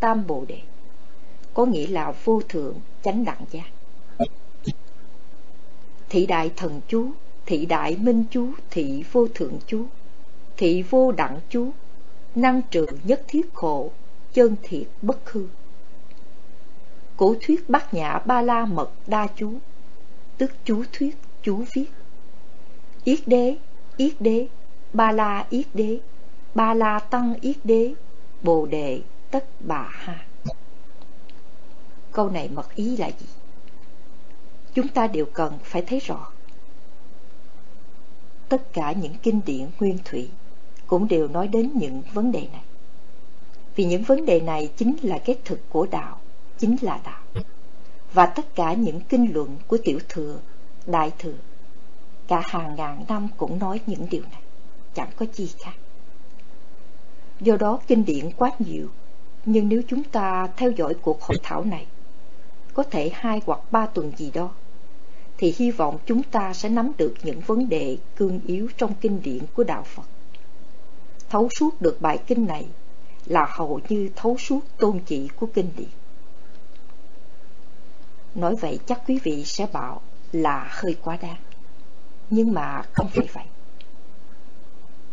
tam 0.00 0.26
bồ 0.26 0.44
đề, 0.48 0.60
có 1.54 1.66
nghĩa 1.66 1.86
là 1.86 2.14
vô 2.24 2.42
thượng 2.48 2.80
chánh 3.02 3.24
đẳng 3.24 3.44
giác. 3.50 3.66
Thị 6.08 6.26
đại 6.26 6.50
thần 6.56 6.80
chú, 6.88 7.10
thị 7.46 7.66
đại 7.66 7.96
minh 7.96 8.24
chú, 8.30 8.48
thị 8.70 9.04
vô 9.12 9.28
thượng 9.34 9.58
chú, 9.66 9.84
thị 10.56 10.82
vô 10.90 11.12
đẳng 11.12 11.40
chú, 11.48 11.70
năng 12.34 12.62
trừ 12.70 12.86
nhất 13.04 13.22
thiết 13.28 13.54
khổ, 13.54 13.90
chân 14.32 14.56
thiệt 14.62 14.86
bất 15.02 15.32
hư. 15.32 15.46
Cổ 17.22 17.34
thuyết 17.40 17.70
bát 17.70 17.94
nhã 17.94 18.18
ba 18.18 18.42
la 18.42 18.66
mật 18.66 18.90
đa 19.06 19.26
chú, 19.36 19.52
tức 20.38 20.52
chú 20.64 20.84
thuyết, 20.92 21.16
chú 21.42 21.64
viết. 21.74 21.86
Yết 23.04 23.18
đế, 23.26 23.56
yết 23.96 24.20
đế, 24.20 24.46
ba 24.92 25.12
la 25.12 25.46
yết 25.50 25.66
đế, 25.74 26.00
ba 26.54 26.74
la 26.74 26.98
tăng 26.98 27.34
yết 27.40 27.56
đế, 27.64 27.94
bồ 28.42 28.66
đề 28.66 29.00
tất 29.30 29.44
bà 29.60 29.88
ha. 29.90 30.26
Câu 32.12 32.30
này 32.30 32.48
mật 32.48 32.74
ý 32.74 32.96
là 32.96 33.06
gì? 33.06 33.26
Chúng 34.74 34.88
ta 34.88 35.06
đều 35.06 35.26
cần 35.26 35.58
phải 35.64 35.82
thấy 35.82 35.98
rõ. 35.98 36.28
Tất 38.48 38.72
cả 38.72 38.92
những 38.92 39.14
kinh 39.22 39.40
điển 39.46 39.66
nguyên 39.80 39.98
thủy 40.04 40.30
cũng 40.86 41.08
đều 41.08 41.28
nói 41.28 41.48
đến 41.48 41.70
những 41.74 42.02
vấn 42.12 42.32
đề 42.32 42.48
này. 42.52 42.64
Vì 43.76 43.84
những 43.84 44.02
vấn 44.02 44.26
đề 44.26 44.40
này 44.40 44.68
chính 44.76 44.96
là 45.02 45.18
cái 45.18 45.38
thực 45.44 45.60
của 45.70 45.86
đạo, 45.90 46.21
chính 46.62 46.76
là 46.82 47.00
đạo. 47.04 47.44
Và 48.12 48.26
tất 48.26 48.54
cả 48.54 48.72
những 48.72 49.00
kinh 49.00 49.34
luận 49.34 49.56
của 49.66 49.78
tiểu 49.84 49.98
thừa, 50.08 50.38
đại 50.86 51.12
thừa, 51.18 51.34
cả 52.28 52.42
hàng 52.44 52.74
ngàn 52.76 53.04
năm 53.08 53.28
cũng 53.36 53.58
nói 53.58 53.80
những 53.86 54.06
điều 54.10 54.22
này, 54.22 54.42
chẳng 54.94 55.10
có 55.16 55.26
chi 55.32 55.50
khác. 55.64 55.72
Do 57.40 57.56
đó 57.56 57.80
kinh 57.86 58.04
điển 58.04 58.30
quá 58.36 58.50
nhiều, 58.58 58.88
nhưng 59.44 59.68
nếu 59.68 59.82
chúng 59.88 60.04
ta 60.04 60.48
theo 60.56 60.70
dõi 60.70 60.94
cuộc 60.94 61.22
hội 61.22 61.38
thảo 61.42 61.64
này, 61.64 61.86
có 62.74 62.82
thể 62.82 63.10
hai 63.14 63.40
hoặc 63.46 63.72
ba 63.72 63.86
tuần 63.86 64.12
gì 64.16 64.30
đó, 64.30 64.50
thì 65.38 65.54
hy 65.58 65.70
vọng 65.70 65.98
chúng 66.06 66.22
ta 66.22 66.54
sẽ 66.54 66.68
nắm 66.68 66.92
được 66.98 67.14
những 67.22 67.40
vấn 67.40 67.68
đề 67.68 67.96
cương 68.16 68.40
yếu 68.46 68.68
trong 68.76 68.94
kinh 69.00 69.22
điển 69.22 69.42
của 69.54 69.64
Đạo 69.64 69.82
Phật. 69.82 70.06
Thấu 71.30 71.48
suốt 71.58 71.80
được 71.80 72.00
bài 72.00 72.18
kinh 72.26 72.46
này 72.46 72.66
là 73.26 73.46
hầu 73.50 73.80
như 73.88 74.10
thấu 74.16 74.36
suốt 74.38 74.60
tôn 74.78 75.00
chỉ 75.06 75.28
của 75.28 75.46
kinh 75.46 75.70
điển. 75.76 75.88
Nói 78.34 78.54
vậy 78.60 78.78
chắc 78.86 79.02
quý 79.06 79.18
vị 79.22 79.44
sẽ 79.44 79.66
bảo 79.72 80.00
là 80.32 80.68
hơi 80.70 80.96
quá 81.02 81.18
đáng. 81.22 81.40
Nhưng 82.30 82.52
mà 82.52 82.82
không 82.92 83.08
phải 83.08 83.28
vậy. 83.32 83.44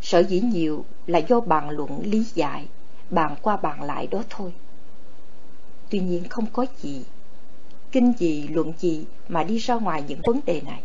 Sở 0.01 0.19
dĩ 0.19 0.41
nhiều 0.41 0.85
là 1.07 1.19
do 1.19 1.39
bàn 1.39 1.69
luận 1.69 2.01
lý 2.03 2.25
giải, 2.33 2.67
bàn 3.09 3.35
qua 3.41 3.57
bàn 3.57 3.83
lại 3.83 4.07
đó 4.07 4.23
thôi. 4.29 4.53
Tuy 5.89 5.99
nhiên 5.99 6.29
không 6.29 6.45
có 6.53 6.65
gì, 6.81 7.03
kinh 7.91 8.13
gì, 8.17 8.47
luận 8.47 8.73
gì 8.77 9.05
mà 9.27 9.43
đi 9.43 9.57
ra 9.57 9.75
ngoài 9.75 10.03
những 10.07 10.21
vấn 10.23 10.39
đề 10.45 10.61
này. 10.61 10.81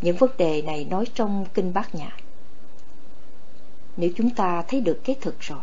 Những 0.00 0.16
vấn 0.16 0.30
đề 0.38 0.62
này 0.62 0.84
nói 0.84 1.04
trong 1.14 1.46
kinh 1.54 1.72
bát 1.72 1.94
nhã. 1.94 2.16
Nếu 3.96 4.10
chúng 4.16 4.30
ta 4.30 4.62
thấy 4.68 4.80
được 4.80 5.00
cái 5.04 5.16
thực 5.20 5.40
rồi, 5.40 5.60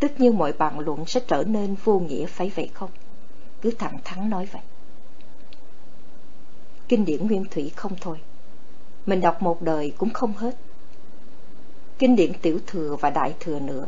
tất 0.00 0.20
nhiên 0.20 0.38
mọi 0.38 0.52
bàn 0.52 0.78
luận 0.78 1.06
sẽ 1.06 1.20
trở 1.26 1.44
nên 1.46 1.74
vô 1.84 1.98
nghĩa 1.98 2.26
phải 2.26 2.52
vậy 2.54 2.70
không? 2.74 2.90
Cứ 3.62 3.70
thẳng 3.78 3.98
thắn 4.04 4.30
nói 4.30 4.48
vậy. 4.52 4.62
Kinh 6.88 7.04
điển 7.04 7.26
nguyên 7.26 7.44
thủy 7.50 7.72
không 7.76 7.92
thôi. 8.00 8.18
Mình 9.06 9.20
đọc 9.20 9.42
một 9.42 9.62
đời 9.62 9.92
cũng 9.98 10.10
không 10.10 10.32
hết. 10.32 10.56
Kinh 11.98 12.16
điển 12.16 12.32
tiểu 12.42 12.58
thừa 12.66 12.96
và 13.00 13.10
đại 13.10 13.34
thừa 13.40 13.58
nữa 13.58 13.86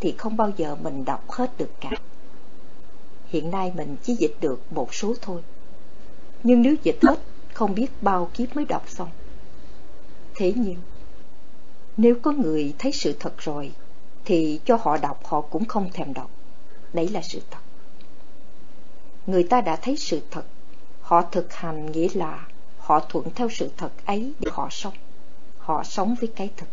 thì 0.00 0.14
không 0.18 0.36
bao 0.36 0.50
giờ 0.56 0.76
mình 0.82 1.04
đọc 1.04 1.30
hết 1.30 1.58
được 1.58 1.70
cả. 1.80 1.90
Hiện 3.26 3.50
nay 3.50 3.72
mình 3.76 3.96
chỉ 4.02 4.14
dịch 4.14 4.36
được 4.40 4.60
một 4.72 4.94
số 4.94 5.14
thôi. 5.20 5.42
Nhưng 6.42 6.62
nếu 6.62 6.74
dịch 6.82 6.98
hết, 7.02 7.18
không 7.54 7.74
biết 7.74 7.86
bao 8.00 8.30
kiếp 8.34 8.56
mới 8.56 8.64
đọc 8.64 8.84
xong. 8.88 9.08
Thế 10.34 10.52
nhưng, 10.56 10.76
nếu 11.96 12.16
có 12.22 12.32
người 12.32 12.74
thấy 12.78 12.92
sự 12.92 13.16
thật 13.20 13.34
rồi, 13.38 13.72
thì 14.24 14.60
cho 14.64 14.76
họ 14.80 14.96
đọc 14.96 15.26
họ 15.26 15.40
cũng 15.40 15.64
không 15.64 15.90
thèm 15.92 16.14
đọc. 16.14 16.30
Đấy 16.92 17.08
là 17.08 17.20
sự 17.22 17.40
thật. 17.50 17.60
Người 19.26 19.44
ta 19.44 19.60
đã 19.60 19.76
thấy 19.76 19.96
sự 19.96 20.20
thật, 20.30 20.44
họ 21.04 21.22
thực 21.22 21.54
hành 21.54 21.92
nghĩa 21.92 22.08
là 22.14 22.46
họ 22.78 23.00
thuận 23.08 23.30
theo 23.34 23.48
sự 23.48 23.70
thật 23.76 23.90
ấy 24.06 24.32
để 24.40 24.50
họ 24.52 24.68
sống. 24.70 24.94
Họ 25.58 25.84
sống 25.84 26.14
với 26.20 26.32
cái 26.36 26.50
thực. 26.56 26.68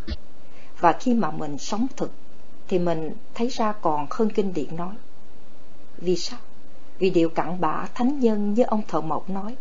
Và 0.80 0.94
khi 1.00 1.14
mà 1.14 1.32
mình 1.32 1.58
sống 1.58 1.88
thực, 1.98 2.12
thì 2.68 2.80
mình 2.80 3.14
thấy 3.34 3.48
ra 3.48 3.72
còn 3.72 4.08
hơn 4.10 4.30
kinh 4.30 4.54
điển 4.54 4.76
nói. 4.76 4.96
Vì 5.98 6.16
sao? 6.16 6.40
Vì 7.00 7.10
điều 7.10 7.30
cặn 7.30 7.62
bã 7.62 7.88
thánh 7.94 8.20
nhân 8.20 8.54
như 8.54 8.64
ông 8.64 8.82
thợ 8.88 9.02
mộc 9.02 9.30
nói, 9.30 9.56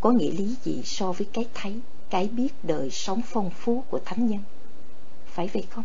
có 0.00 0.10
nghĩa 0.10 0.30
lý 0.30 0.54
gì 0.62 0.82
so 0.84 1.12
với 1.12 1.26
cái 1.32 1.46
thấy, 1.54 1.80
cái 2.10 2.28
biết 2.28 2.48
đời 2.62 2.90
sống 2.90 3.20
phong 3.24 3.50
phú 3.50 3.84
của 3.90 4.00
thánh 4.04 4.26
nhân? 4.26 4.40
Phải 5.26 5.50
vậy 5.52 5.64
không? 5.70 5.84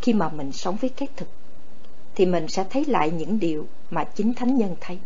Khi 0.00 0.12
mà 0.12 0.28
mình 0.28 0.52
sống 0.52 0.76
với 0.76 0.90
cái 0.90 1.08
thực, 1.16 1.28
thì 2.14 2.26
mình 2.26 2.48
sẽ 2.48 2.64
thấy 2.70 2.84
lại 2.84 3.10
những 3.10 3.38
điều 3.38 3.66
mà 3.90 4.04
chính 4.04 4.34
thánh 4.34 4.56
nhân 4.56 4.76
thấy. 4.80 4.98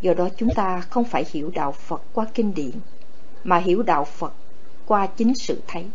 Do 0.00 0.14
đó 0.14 0.28
chúng 0.36 0.48
ta 0.54 0.80
không 0.80 1.04
phải 1.04 1.24
hiểu 1.30 1.50
đạo 1.54 1.72
Phật 1.72 2.02
qua 2.12 2.26
kinh 2.34 2.54
điển, 2.54 2.72
mà 3.44 3.58
hiểu 3.58 3.82
đạo 3.82 4.04
Phật 4.04 4.32
qua 4.86 5.06
chính 5.06 5.32
sự 5.34 5.60
thấy. 5.66 5.86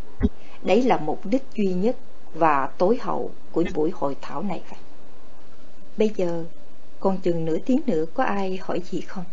Đấy 0.64 0.82
là 0.84 0.98
mục 0.98 1.26
đích 1.26 1.44
duy 1.54 1.74
nhất 1.74 1.96
và 2.34 2.70
tối 2.78 2.98
hậu 3.02 3.32
của 3.52 3.64
buổi 3.74 3.92
hội 3.96 4.16
thảo 4.22 4.44
này 4.44 4.62
vậy. 4.70 4.80
Bây 5.98 6.12
giờ, 6.16 6.46
còn 7.00 7.18
chừng 7.18 7.46
nửa 7.46 7.58
tiếng 7.66 7.82
nữa 7.86 8.06
có 8.14 8.24
ai 8.24 8.60
hỏi 8.62 8.82
gì 8.92 9.02
không? 9.02 9.24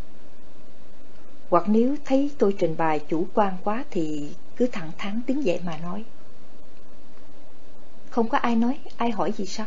Hoặc 1.51 1.65
nếu 1.67 1.97
thấy 2.05 2.31
tôi 2.39 2.55
trình 2.59 2.75
bày 2.77 3.01
chủ 3.09 3.27
quan 3.35 3.57
quá 3.65 3.85
thì 3.91 4.31
cứ 4.57 4.67
thẳng 4.67 4.91
thắn 4.99 5.21
đứng 5.27 5.45
dậy 5.45 5.61
mà 5.65 5.77
nói. 5.83 6.05
Không 8.11 8.29
có 8.29 8.39
ai 8.39 8.57
nói, 8.57 8.79
ai 8.97 9.11
hỏi 9.11 9.33
gì 9.33 9.47
sao? 9.47 9.67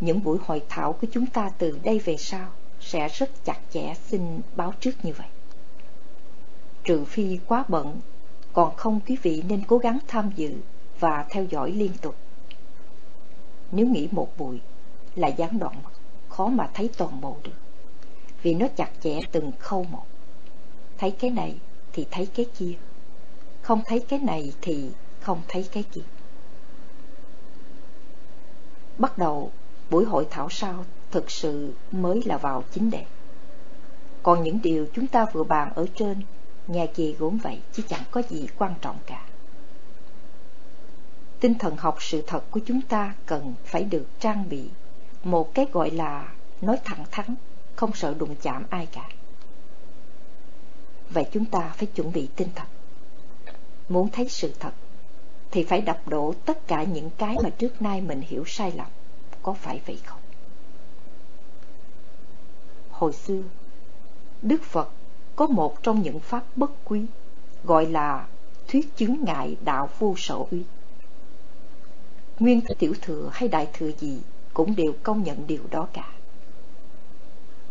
Những 0.00 0.22
buổi 0.22 0.38
hội 0.46 0.62
thảo 0.68 0.92
của 0.92 1.06
chúng 1.12 1.26
ta 1.26 1.50
từ 1.58 1.78
đây 1.82 1.98
về 1.98 2.16
sau 2.16 2.48
sẽ 2.80 3.08
rất 3.08 3.44
chặt 3.44 3.58
chẽ 3.70 3.94
xin 4.06 4.40
báo 4.56 4.72
trước 4.80 5.04
như 5.04 5.12
vậy. 5.12 5.26
Trừ 6.84 7.04
phi 7.04 7.38
quá 7.46 7.64
bận, 7.68 8.00
còn 8.52 8.76
không 8.76 9.00
quý 9.06 9.16
vị 9.22 9.42
nên 9.48 9.64
cố 9.64 9.78
gắng 9.78 9.98
tham 10.08 10.30
dự 10.36 10.54
và 11.00 11.26
theo 11.30 11.44
dõi 11.44 11.72
liên 11.72 11.92
tục. 12.00 12.16
Nếu 13.72 13.86
nghỉ 13.86 14.08
một 14.10 14.38
buổi 14.38 14.60
là 15.14 15.28
gián 15.28 15.58
đoạn 15.58 15.74
khó 16.28 16.48
mà 16.48 16.70
thấy 16.74 16.90
toàn 16.96 17.20
bộ 17.20 17.36
được, 17.42 17.58
vì 18.42 18.54
nó 18.54 18.66
chặt 18.76 18.90
chẽ 19.00 19.20
từng 19.32 19.52
khâu 19.58 19.84
một. 19.84 20.06
Thấy 20.98 21.10
cái 21.10 21.30
này 21.30 21.56
thì 21.92 22.06
thấy 22.10 22.26
cái 22.26 22.46
kia, 22.58 22.72
không 23.62 23.82
thấy 23.86 24.00
cái 24.00 24.18
này 24.18 24.52
thì 24.60 24.90
không 25.20 25.42
thấy 25.48 25.68
cái 25.72 25.82
kia. 25.92 26.00
Bắt 28.98 29.18
đầu 29.18 29.52
buổi 29.90 30.04
hội 30.04 30.26
thảo 30.30 30.48
sau 30.50 30.84
thực 31.10 31.30
sự 31.30 31.72
mới 31.92 32.22
là 32.24 32.36
vào 32.36 32.64
chính 32.72 32.90
đề. 32.90 33.04
Còn 34.22 34.42
những 34.42 34.62
điều 34.62 34.86
chúng 34.94 35.06
ta 35.06 35.26
vừa 35.32 35.44
bàn 35.44 35.72
ở 35.74 35.86
trên, 35.94 36.22
nhà 36.66 36.86
chị 36.94 37.16
gốm 37.18 37.38
vậy 37.42 37.60
chứ 37.72 37.82
chẳng 37.88 38.02
có 38.10 38.22
gì 38.28 38.46
quan 38.58 38.74
trọng 38.80 38.96
cả. 39.06 39.24
Tinh 41.40 41.54
thần 41.54 41.76
học 41.76 41.96
sự 42.00 42.22
thật 42.26 42.44
của 42.50 42.60
chúng 42.66 42.80
ta 42.80 43.14
cần 43.26 43.54
phải 43.64 43.84
được 43.84 44.06
trang 44.20 44.48
bị 44.48 44.68
một 45.24 45.54
cái 45.54 45.66
gọi 45.72 45.90
là 45.90 46.32
nói 46.60 46.78
thẳng 46.84 47.04
thắn, 47.10 47.34
không 47.76 47.90
sợ 47.94 48.14
đụng 48.18 48.36
chạm 48.42 48.64
ai 48.70 48.86
cả. 48.92 49.08
Vậy 51.10 51.26
chúng 51.32 51.44
ta 51.44 51.72
phải 51.76 51.86
chuẩn 51.86 52.12
bị 52.12 52.28
tinh 52.36 52.48
thần. 52.54 52.66
Muốn 53.88 54.08
thấy 54.08 54.28
sự 54.28 54.54
thật 54.60 54.72
thì 55.50 55.64
phải 55.64 55.80
đập 55.80 56.08
đổ 56.08 56.34
tất 56.44 56.68
cả 56.68 56.82
những 56.82 57.10
cái 57.18 57.36
mà 57.42 57.50
trước 57.50 57.82
nay 57.82 58.00
mình 58.00 58.20
hiểu 58.20 58.44
sai 58.46 58.72
lầm 58.72 58.86
có 59.48 59.54
phải 59.54 59.80
vậy 59.86 59.98
không? 60.04 60.20
Hồi 62.90 63.12
xưa, 63.12 63.42
Đức 64.42 64.62
Phật 64.62 64.88
có 65.36 65.46
một 65.46 65.82
trong 65.82 66.02
những 66.02 66.20
pháp 66.20 66.44
bất 66.56 66.70
quý, 66.84 67.06
gọi 67.64 67.86
là 67.86 68.28
thuyết 68.68 68.96
chứng 68.96 69.24
ngại 69.24 69.56
đạo 69.64 69.90
vô 69.98 70.14
sở 70.16 70.38
uy. 70.50 70.62
Nguyên 72.38 72.60
tiểu 72.78 72.94
thừa 73.02 73.30
hay 73.32 73.48
đại 73.48 73.68
thừa 73.72 73.90
gì 73.98 74.18
cũng 74.54 74.76
đều 74.76 74.92
công 75.02 75.22
nhận 75.22 75.46
điều 75.46 75.62
đó 75.70 75.88
cả. 75.92 76.12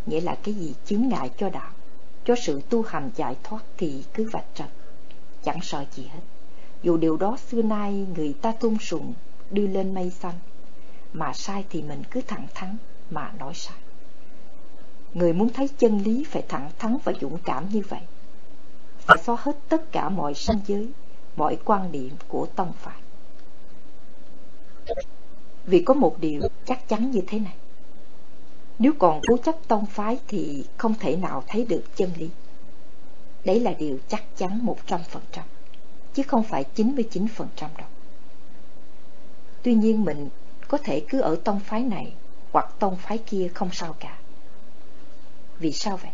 Nghĩa 0.05 0.21
là 0.21 0.37
cái 0.43 0.53
gì 0.53 0.73
chứng 0.85 1.09
ngại 1.09 1.31
cho 1.37 1.49
đạo, 1.49 1.71
cho 2.25 2.35
sự 2.35 2.61
tu 2.69 2.81
hành 2.81 3.11
giải 3.15 3.35
thoát 3.43 3.61
thì 3.77 4.03
cứ 4.13 4.29
vạch 4.31 4.55
trần, 4.55 4.67
chẳng 5.43 5.59
sợ 5.61 5.85
gì 5.93 6.03
hết. 6.03 6.21
Dù 6.83 6.97
điều 6.97 7.17
đó 7.17 7.37
xưa 7.47 7.61
nay 7.61 8.07
người 8.15 8.33
ta 8.41 8.51
tôn 8.51 8.77
sùng, 8.77 9.13
đưa 9.51 9.67
lên 9.67 9.93
mây 9.93 10.09
xanh, 10.09 10.35
mà 11.13 11.33
sai 11.33 11.65
thì 11.69 11.81
mình 11.81 12.03
cứ 12.11 12.21
thẳng 12.21 12.47
thắn 12.53 12.77
mà 13.09 13.31
nói 13.39 13.53
sai. 13.55 13.77
Người 15.13 15.33
muốn 15.33 15.49
thấy 15.49 15.67
chân 15.77 15.97
lý 15.97 16.23
phải 16.23 16.43
thẳng 16.49 16.71
thắn 16.79 16.97
và 17.03 17.13
dũng 17.21 17.37
cảm 17.45 17.69
như 17.69 17.81
vậy. 17.89 18.01
Phải 18.99 19.17
xóa 19.17 19.37
hết 19.39 19.57
tất 19.69 19.91
cả 19.91 20.09
mọi 20.09 20.33
sanh 20.33 20.59
giới, 20.67 20.89
mọi 21.35 21.57
quan 21.65 21.91
điểm 21.91 22.15
của 22.27 22.45
tông 22.45 22.73
phái. 22.73 22.97
Vì 25.65 25.81
có 25.81 25.93
một 25.93 26.15
điều 26.19 26.41
chắc 26.65 26.89
chắn 26.89 27.11
như 27.11 27.21
thế 27.27 27.39
này. 27.39 27.55
Nếu 28.79 28.91
còn 28.99 29.21
cố 29.27 29.37
chấp 29.37 29.55
tông 29.67 29.85
phái 29.85 30.19
thì 30.27 30.65
không 30.77 30.93
thể 30.99 31.15
nào 31.15 31.43
thấy 31.47 31.65
được 31.65 31.83
chân 31.95 32.11
lý. 32.17 32.29
Đấy 33.45 33.59
là 33.59 33.73
điều 33.73 33.97
chắc 34.07 34.23
chắn 34.37 34.65
100%, 34.87 34.99
chứ 36.13 36.23
không 36.23 36.43
phải 36.43 36.65
99% 36.75 37.27
đâu. 37.57 37.87
Tuy 39.63 39.73
nhiên 39.73 40.05
mình 40.05 40.29
có 40.67 40.77
thể 40.77 41.05
cứ 41.09 41.19
ở 41.19 41.35
tông 41.43 41.59
phái 41.59 41.83
này 41.83 42.13
hoặc 42.51 42.75
tông 42.79 42.95
phái 42.95 43.17
kia 43.17 43.49
không 43.53 43.69
sao 43.71 43.95
cả. 43.99 44.17
Vì 45.59 45.71
sao 45.71 45.97
vậy? 45.97 46.11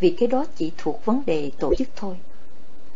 Vì 0.00 0.16
cái 0.18 0.28
đó 0.28 0.44
chỉ 0.56 0.72
thuộc 0.78 1.04
vấn 1.04 1.22
đề 1.26 1.50
tổ 1.58 1.74
chức 1.74 1.88
thôi. 1.96 2.16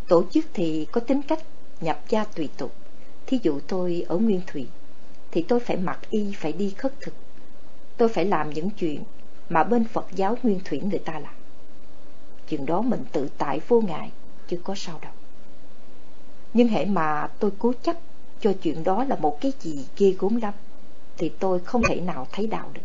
Tổ 0.08 0.24
chức 0.30 0.44
thì 0.54 0.86
có 0.92 1.00
tính 1.00 1.22
cách 1.22 1.42
nhập 1.80 2.00
gia 2.08 2.24
tùy 2.24 2.48
tục. 2.56 2.72
Thí 3.26 3.38
dụ 3.42 3.60
tôi 3.60 4.04
ở 4.08 4.16
Nguyên 4.16 4.40
Thủy, 4.46 4.68
thì 5.30 5.44
tôi 5.48 5.60
phải 5.60 5.76
mặc 5.76 5.98
y, 6.10 6.32
phải 6.36 6.52
đi 6.52 6.70
khất 6.70 7.00
thực. 7.00 7.14
Tôi 7.96 8.08
phải 8.08 8.24
làm 8.24 8.50
những 8.50 8.70
chuyện 8.70 9.04
mà 9.48 9.64
bên 9.64 9.84
Phật 9.84 10.06
giáo 10.14 10.38
Nguyên 10.42 10.60
Thủy 10.64 10.80
người 10.90 10.98
ta 10.98 11.12
làm. 11.12 11.34
Chuyện 12.48 12.66
đó 12.66 12.82
mình 12.82 13.04
tự 13.12 13.28
tại 13.38 13.60
vô 13.68 13.80
ngại, 13.80 14.10
chứ 14.48 14.60
có 14.64 14.74
sao 14.74 14.98
đâu. 15.02 15.12
Nhưng 16.54 16.68
hệ 16.68 16.84
mà 16.84 17.28
tôi 17.38 17.50
cố 17.58 17.72
chấp 17.82 17.96
cho 18.42 18.52
chuyện 18.62 18.84
đó 18.84 19.04
là 19.04 19.16
một 19.16 19.40
cái 19.40 19.52
gì 19.60 19.86
ghê 19.96 20.14
gốm 20.18 20.36
lắm, 20.36 20.54
thì 21.16 21.28
tôi 21.28 21.60
không 21.60 21.82
thể 21.88 22.00
nào 22.00 22.26
thấy 22.32 22.46
đạo 22.46 22.70
được. 22.74 22.80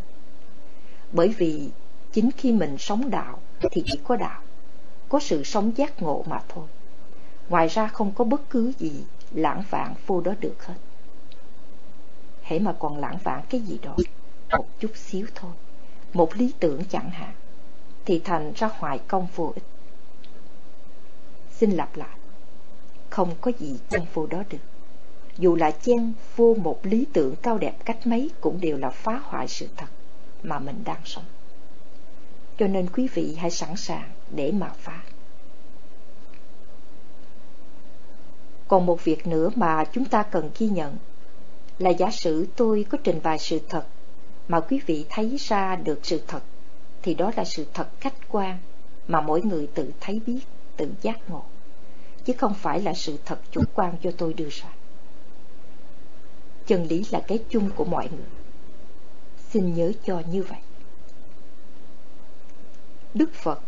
Bởi 1.12 1.28
vì 1.28 1.70
chính 2.12 2.30
khi 2.38 2.52
mình 2.52 2.78
sống 2.78 3.10
đạo 3.10 3.40
thì 3.72 3.84
chỉ 3.86 4.00
có 4.04 4.16
đạo, 4.16 4.42
có 5.10 5.20
sự 5.20 5.44
sống 5.44 5.72
giác 5.78 6.02
ngộ 6.02 6.24
mà 6.28 6.42
thôi. 6.50 6.66
Ngoài 7.50 7.68
ra 7.68 7.88
không 7.88 8.12
có 8.12 8.24
bất 8.24 8.50
cứ 8.50 8.74
gì 8.80 8.92
lãng 9.32 9.64
vạn 9.70 9.96
vô 10.06 10.22
đó 10.22 10.34
được 10.40 10.66
hết. 10.66 10.76
Hễ 12.42 12.60
mà 12.60 12.76
còn 12.80 12.98
lãng 12.98 13.18
vạn 13.24 13.42
cái 13.50 13.62
gì 13.62 13.80
đó, 13.82 13.96
một 14.58 14.66
chút 14.80 14.92
xíu 14.96 15.28
thôi, 15.36 15.52
một 16.14 16.36
lý 16.36 16.54
tưởng 16.60 16.84
chẳng 16.90 17.10
hạn, 17.10 17.34
thì 18.06 18.20
thành 18.20 18.54
ra 18.56 18.70
hoài 18.74 19.00
công 19.08 19.28
vô 19.36 19.52
ích. 19.56 19.64
Xin 21.52 21.72
lặp 21.72 21.98
lại, 21.98 22.18
không 23.10 23.36
có 23.42 23.52
gì 23.60 23.80
trong 23.90 24.06
vô 24.14 24.26
đó 24.26 24.44
được. 24.50 24.77
Dù 25.38 25.56
là 25.56 25.72
chen 25.72 26.14
vô 26.36 26.56
một 26.62 26.80
lý 26.84 27.06
tưởng 27.14 27.36
cao 27.36 27.58
đẹp 27.58 27.74
cách 27.86 28.08
mấy 28.08 28.32
cũng 28.42 28.62
đều 28.62 28.78
là 28.78 28.90
phá 28.90 29.22
hoại 29.24 29.48
sự 29.48 29.68
thật 29.78 29.88
mà 30.44 30.60
mình 30.60 30.84
đang 30.86 31.02
sống. 31.06 31.24
Cho 32.58 32.68
nên 32.68 32.88
quý 32.90 33.08
vị 33.14 33.36
hãy 33.36 33.52
sẵn 33.52 33.76
sàng 33.76 34.10
để 34.36 34.52
mà 34.52 34.70
phá. 34.78 35.04
Còn 38.68 38.86
một 38.86 39.04
việc 39.04 39.28
nữa 39.28 39.50
mà 39.56 39.86
chúng 39.94 40.06
ta 40.06 40.24
cần 40.24 40.50
ghi 40.58 40.68
nhận 40.68 40.98
là 41.80 41.90
giả 41.90 42.12
sử 42.12 42.48
tôi 42.56 42.86
có 42.90 42.98
trình 43.04 43.20
bày 43.24 43.40
sự 43.40 43.60
thật 43.70 43.86
mà 44.48 44.60
quý 44.60 44.80
vị 44.86 45.06
thấy 45.10 45.38
ra 45.40 45.76
được 45.76 46.00
sự 46.04 46.22
thật 46.28 46.42
thì 47.02 47.14
đó 47.14 47.32
là 47.38 47.46
sự 47.46 47.66
thật 47.74 47.88
khách 48.00 48.30
quan 48.30 48.58
mà 49.08 49.22
mỗi 49.22 49.42
người 49.42 49.68
tự 49.68 49.92
thấy 50.00 50.22
biết, 50.26 50.40
tự 50.78 50.92
giác 51.02 51.30
ngộ 51.30 51.44
chứ 52.26 52.34
không 52.38 52.54
phải 52.54 52.82
là 52.82 52.94
sự 52.94 53.18
thật 53.26 53.40
chủ 53.52 53.62
quan 53.74 53.96
cho 54.04 54.12
tôi 54.18 54.34
đưa 54.34 54.50
ra. 54.50 54.70
Chân 56.68 56.84
lý 56.84 57.06
là 57.12 57.20
cái 57.28 57.40
chung 57.50 57.70
của 57.76 57.86
mọi 57.86 58.10
người. 58.12 58.28
Xin 59.50 59.74
nhớ 59.74 59.92
cho 60.06 60.22
như 60.32 60.44
vậy. 60.44 60.60
Đức 63.14 63.34
Phật 63.34 63.60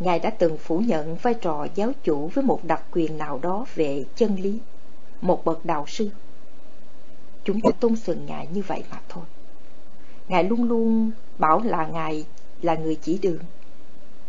Ngài 0.00 0.18
đã 0.18 0.30
từng 0.30 0.56
phủ 0.56 0.78
nhận 0.78 1.16
vai 1.16 1.34
trò 1.34 1.66
giáo 1.74 1.92
chủ 2.04 2.30
với 2.34 2.44
một 2.44 2.64
đặc 2.64 2.82
quyền 2.92 3.18
nào 3.18 3.38
đó 3.42 3.66
về 3.74 4.04
chân 4.16 4.36
lý, 4.36 4.58
một 5.20 5.44
bậc 5.44 5.64
đạo 5.64 5.84
sư. 5.88 6.10
Chúng 7.44 7.60
ta 7.60 7.70
tôn 7.80 7.96
sùng 7.96 8.26
Ngài 8.26 8.46
như 8.52 8.62
vậy 8.66 8.84
mà 8.90 9.00
thôi. 9.08 9.24
Ngài 10.28 10.44
luôn 10.44 10.64
luôn 10.64 11.10
bảo 11.38 11.60
là 11.64 11.86
Ngài 11.86 12.24
là 12.62 12.74
người 12.74 12.94
chỉ 12.94 13.18
đường, 13.18 13.38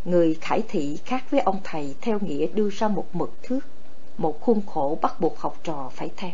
người 0.05 0.37
khải 0.41 0.63
thị 0.67 0.99
khác 1.05 1.23
với 1.31 1.39
ông 1.39 1.59
thầy 1.63 1.95
theo 2.01 2.19
nghĩa 2.19 2.47
đưa 2.47 2.69
ra 2.69 2.87
một 2.87 3.05
mực 3.13 3.31
thước, 3.43 3.59
một 4.17 4.41
khuôn 4.41 4.61
khổ 4.65 4.97
bắt 5.01 5.19
buộc 5.19 5.39
học 5.39 5.59
trò 5.63 5.91
phải 5.93 6.09
theo. 6.17 6.31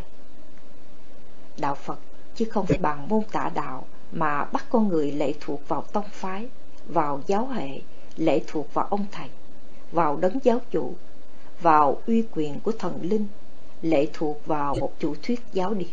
Đạo 1.58 1.74
Phật 1.74 1.98
chứ 2.34 2.44
không 2.50 2.66
phải 2.66 2.78
bằng 2.78 3.08
môn 3.08 3.22
tả 3.32 3.50
đạo 3.54 3.86
mà 4.12 4.44
bắt 4.44 4.66
con 4.70 4.88
người 4.88 5.12
lệ 5.12 5.34
thuộc 5.40 5.68
vào 5.68 5.82
tông 5.92 6.08
phái, 6.12 6.48
vào 6.86 7.20
giáo 7.26 7.46
hệ, 7.46 7.80
lệ 8.16 8.42
thuộc 8.46 8.74
vào 8.74 8.86
ông 8.90 9.06
thầy, 9.12 9.28
vào 9.92 10.16
đấng 10.16 10.38
giáo 10.42 10.60
chủ, 10.70 10.94
vào 11.60 12.02
uy 12.06 12.24
quyền 12.32 12.60
của 12.60 12.72
thần 12.72 12.98
linh, 13.02 13.26
lệ 13.82 14.06
thuộc 14.12 14.46
vào 14.46 14.74
một 14.74 14.92
chủ 14.98 15.14
thuyết 15.22 15.40
giáo 15.52 15.74
điều. 15.74 15.88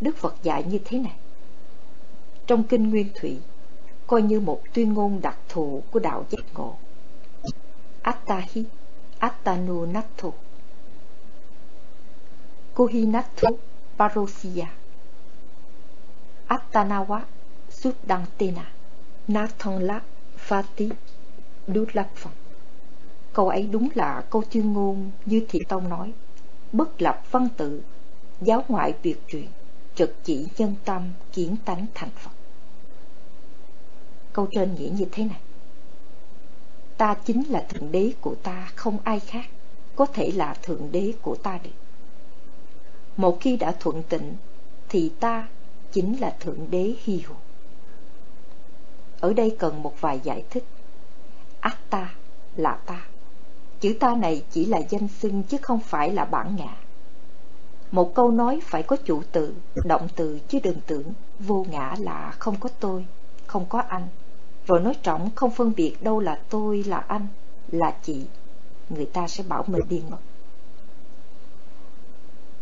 Đức 0.00 0.16
Phật 0.16 0.34
dạy 0.42 0.64
như 0.64 0.78
thế 0.84 0.98
này. 0.98 1.16
Trong 2.46 2.62
Kinh 2.62 2.90
Nguyên 2.90 3.08
Thủy, 3.20 3.38
coi 4.06 4.22
như 4.22 4.40
một 4.40 4.60
tuyên 4.74 4.92
ngôn 4.92 5.20
đặc 5.20 5.38
thù 5.48 5.82
của 5.90 5.98
đạo 5.98 6.26
giác 6.30 6.44
ngộ. 6.54 6.76
Attahi, 8.02 8.64
Attanu 9.18 9.86
Nathu. 9.86 10.32
Kohinathu 12.76 13.58
Parosia 13.98 14.66
Attanawa 16.48 17.20
Suddantena. 17.70 18.66
Nathanla 19.28 20.00
Fati 20.48 20.90
Dulaphan. 21.66 22.32
Câu 23.32 23.48
ấy 23.48 23.62
đúng 23.66 23.88
là 23.94 24.24
câu 24.30 24.42
chuyên 24.50 24.72
ngôn 24.72 25.10
như 25.24 25.46
Thị 25.48 25.60
Tông 25.68 25.88
nói. 25.88 26.12
Bất 26.72 27.02
lập 27.02 27.22
văn 27.30 27.48
tự, 27.56 27.82
giáo 28.40 28.64
ngoại 28.68 28.92
tuyệt 29.02 29.20
truyền, 29.28 29.46
trực 29.94 30.14
chỉ 30.24 30.46
nhân 30.56 30.74
tâm, 30.84 31.12
kiến 31.32 31.56
tánh 31.64 31.86
thành 31.94 32.10
Phật. 32.10 32.30
Câu 34.32 34.48
trên 34.50 34.74
nghĩa 34.74 34.90
như 34.90 35.06
thế 35.12 35.24
này. 35.24 35.40
Ta 36.96 37.14
chính 37.24 37.42
là 37.48 37.66
Thượng 37.68 37.92
Đế 37.92 38.12
của 38.20 38.34
ta, 38.34 38.68
không 38.74 38.98
ai 39.04 39.20
khác, 39.20 39.46
có 39.96 40.06
thể 40.06 40.30
là 40.34 40.54
Thượng 40.62 40.88
Đế 40.92 41.12
của 41.22 41.36
ta 41.36 41.58
được. 41.62 41.85
Một 43.16 43.38
khi 43.40 43.56
đã 43.56 43.72
thuận 43.80 44.02
tịnh, 44.02 44.36
thì 44.88 45.12
ta 45.20 45.48
chính 45.92 46.20
là 46.20 46.36
Thượng 46.40 46.70
Đế 46.70 46.94
hy 47.04 47.22
hữu. 47.26 47.36
Ở 49.20 49.32
đây 49.32 49.56
cần 49.58 49.82
một 49.82 50.00
vài 50.00 50.20
giải 50.22 50.44
thích. 50.50 50.64
Atta 51.60 52.14
là 52.56 52.78
ta. 52.86 53.06
Chữ 53.80 53.96
ta 54.00 54.14
này 54.14 54.44
chỉ 54.50 54.64
là 54.64 54.78
danh 54.78 55.08
xưng 55.08 55.42
chứ 55.42 55.56
không 55.62 55.80
phải 55.80 56.12
là 56.12 56.24
bản 56.24 56.56
ngã. 56.56 56.76
Một 57.90 58.14
câu 58.14 58.30
nói 58.30 58.60
phải 58.64 58.82
có 58.82 58.96
chủ 58.96 59.22
từ, 59.32 59.54
động 59.84 60.08
từ 60.16 60.38
chứ 60.48 60.58
đừng 60.62 60.80
tưởng 60.86 61.12
vô 61.38 61.66
ngã 61.70 61.96
là 61.98 62.30
không 62.38 62.56
có 62.60 62.68
tôi, 62.80 63.06
không 63.46 63.66
có 63.68 63.78
anh. 63.78 64.08
Rồi 64.66 64.80
nói 64.80 64.96
trọng 65.02 65.30
không 65.34 65.50
phân 65.50 65.72
biệt 65.76 66.02
đâu 66.02 66.20
là 66.20 66.40
tôi, 66.50 66.84
là 66.84 66.98
anh, 66.98 67.26
là 67.68 67.96
chị. 68.02 68.26
Người 68.88 69.06
ta 69.06 69.28
sẽ 69.28 69.44
bảo 69.48 69.64
mình 69.66 69.82
điên 69.88 70.02
mất. 70.10 70.18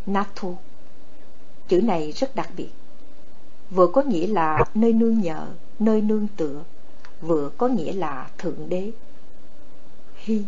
Nathu 0.06 0.56
Chữ 1.68 1.80
này 1.80 2.12
rất 2.12 2.36
đặc 2.36 2.50
biệt. 2.56 2.70
Vừa 3.70 3.86
có 3.86 4.02
nghĩa 4.02 4.26
là 4.26 4.64
nơi 4.74 4.92
nương 4.92 5.20
nhờ, 5.20 5.46
nơi 5.78 6.02
nương 6.02 6.26
tựa. 6.36 6.62
Vừa 7.20 7.50
có 7.58 7.68
nghĩa 7.68 7.92
là 7.92 8.30
Thượng 8.38 8.68
Đế. 8.68 8.90
Hi. 10.16 10.42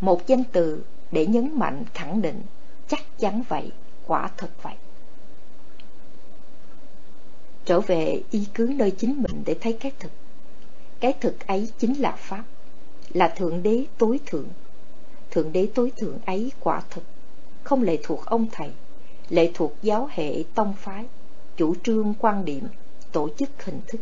Một 0.00 0.26
danh 0.26 0.44
từ 0.52 0.84
để 1.12 1.26
nhấn 1.26 1.58
mạnh 1.58 1.84
khẳng 1.94 2.22
định 2.22 2.42
Chắc 2.88 3.18
chắn 3.18 3.42
vậy, 3.48 3.72
quả 4.06 4.30
thật 4.36 4.50
vậy. 4.62 4.74
Trở 7.64 7.80
về 7.80 8.22
y 8.30 8.46
cứ 8.54 8.72
nơi 8.76 8.90
chính 8.90 9.22
mình 9.22 9.42
để 9.46 9.56
thấy 9.60 9.72
cái 9.80 9.92
thực. 9.98 10.12
Cái 11.00 11.12
thực 11.20 11.46
ấy 11.46 11.70
chính 11.78 12.00
là 12.00 12.16
Pháp 12.18 12.44
Là 13.12 13.28
Thượng 13.28 13.62
Đế 13.62 13.84
tối 13.98 14.20
thượng. 14.26 14.48
Thượng 15.30 15.52
Đế 15.52 15.68
tối 15.74 15.92
thượng 15.96 16.18
ấy 16.26 16.52
quả 16.60 16.82
thực. 16.90 17.02
Không 17.68 17.82
lệ 17.82 17.98
thuộc 18.02 18.26
ông 18.26 18.46
thầy, 18.52 18.70
Lệ 19.28 19.50
thuộc 19.54 19.74
giáo 19.82 20.08
hệ 20.10 20.42
tông 20.54 20.74
phái, 20.74 21.04
Chủ 21.56 21.74
trương 21.82 22.14
quan 22.18 22.44
điểm, 22.44 22.68
Tổ 23.12 23.28
chức 23.38 23.64
hình 23.64 23.80
thức. 23.86 24.00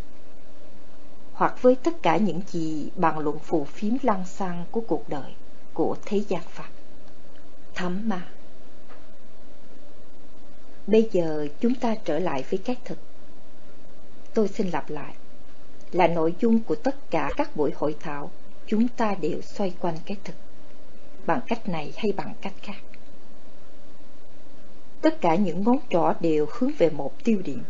Hoặc 1.33 1.63
với 1.63 1.75
tất 1.75 2.03
cả 2.03 2.17
những 2.17 2.41
gì 2.49 2.91
bàn 2.97 3.19
luận 3.19 3.39
phù 3.39 3.65
phiếm 3.65 3.93
lăng 4.03 4.27
xăng 4.27 4.65
của 4.71 4.81
cuộc 4.81 5.09
đời 5.09 5.35
Của 5.75 5.97
thế 6.05 6.23
gian 6.29 6.43
Phật. 6.43 6.71
Thấm 7.75 8.09
ma. 8.09 8.29
Bây 10.87 11.09
giờ 11.13 11.49
chúng 11.61 11.75
ta 11.75 11.95
trở 12.05 12.19
lại 12.19 12.45
với 12.51 12.59
cái 12.65 12.77
thực. 12.85 12.99
Tôi 14.35 14.49
xin 14.49 14.71
lặp 14.71 14.91
lại. 14.91 15.15
Là 15.93 16.07
nội 16.07 16.35
dung 16.41 16.59
của 16.59 16.75
tất 16.75 17.11
cả 17.11 17.31
các 17.37 17.57
buổi 17.57 17.73
hội 17.77 17.97
thảo, 18.01 18.31
Chúng 18.67 18.89
ta 18.89 19.15
đều 19.21 19.41
xoay 19.43 19.75
quanh 19.81 19.97
cái 20.07 20.17
thực. 20.25 20.37
Bằng 21.27 21.41
cách 21.47 21.69
này 21.69 21.93
hay 21.97 22.13
bằng 22.17 22.35
cách 22.41 22.55
khác. 22.63 22.77
Tất 25.07 25.21
cả 25.21 25.35
những 25.35 25.65
ngón 25.65 25.79
trỏ 25.91 26.13
đều 26.21 26.47
hướng 26.51 26.71
về 26.79 26.91
một 26.91 27.25
tiêu 27.25 27.43
điểm 27.45 27.63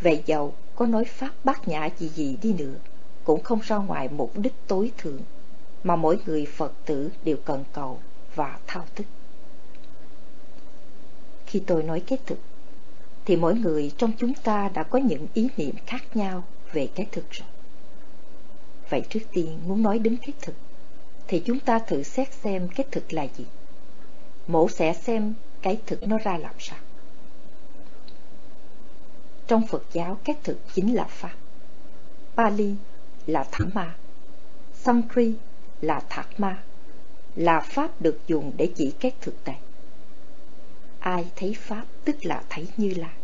Vậy 0.00 0.22
dầu 0.26 0.54
có 0.74 0.86
nói 0.86 1.04
pháp 1.04 1.30
bát 1.44 1.68
nhã 1.68 1.88
gì 1.98 2.08
gì 2.08 2.36
đi 2.42 2.52
nữa 2.52 2.74
Cũng 3.24 3.42
không 3.42 3.60
ra 3.62 3.76
ngoài 3.76 4.08
mục 4.08 4.32
đích 4.38 4.52
tối 4.66 4.92
thượng 4.98 5.20
Mà 5.84 5.96
mỗi 5.96 6.18
người 6.26 6.46
Phật 6.46 6.72
tử 6.84 7.10
đều 7.24 7.36
cần 7.44 7.64
cầu 7.72 7.98
và 8.34 8.58
thao 8.66 8.84
thức. 8.94 9.06
Khi 11.46 11.62
tôi 11.66 11.82
nói 11.82 12.02
cái 12.06 12.18
thực, 12.26 12.38
thì 13.24 13.36
mỗi 13.36 13.54
người 13.54 13.92
trong 13.96 14.12
chúng 14.18 14.34
ta 14.34 14.70
đã 14.74 14.82
có 14.82 14.98
những 14.98 15.26
ý 15.34 15.48
niệm 15.56 15.74
khác 15.86 16.16
nhau 16.16 16.42
về 16.72 16.88
cái 16.94 17.06
thực 17.12 17.30
rồi. 17.30 17.48
Vậy 18.90 19.02
trước 19.08 19.20
tiên 19.32 19.58
muốn 19.66 19.82
nói 19.82 19.98
đến 19.98 20.16
cái 20.16 20.32
thực, 20.42 20.54
thì 21.28 21.42
chúng 21.46 21.60
ta 21.60 21.78
thử 21.78 22.02
xét 22.02 22.32
xem 22.32 22.68
cái 22.68 22.86
thực 22.90 23.12
là 23.12 23.26
gì. 23.36 23.44
Mổ 24.46 24.68
sẽ 24.68 24.94
xem 24.94 25.34
cái 25.64 25.80
thực 25.86 26.08
nó 26.08 26.18
ra 26.18 26.38
làm 26.38 26.54
sao. 26.58 26.78
Trong 29.46 29.66
Phật 29.66 29.82
giáo, 29.92 30.18
cái 30.24 30.36
thực 30.42 30.58
chính 30.74 30.94
là 30.94 31.04
Pháp. 31.04 31.34
Pali 32.36 32.74
là 33.26 33.46
Dhamma, 33.52 33.94
Sankri 34.74 35.34
là 35.80 36.00
Thạc 36.08 36.40
Ma, 36.40 36.62
là 37.36 37.60
Pháp 37.60 38.02
được 38.02 38.20
dùng 38.26 38.52
để 38.56 38.72
chỉ 38.76 38.94
cái 39.00 39.12
thực 39.20 39.34
này. 39.46 39.58
Ai 40.98 41.30
thấy 41.36 41.56
Pháp 41.58 41.84
tức 42.04 42.16
là 42.22 42.42
thấy 42.48 42.68
Như 42.76 42.94
Lai, 42.96 43.16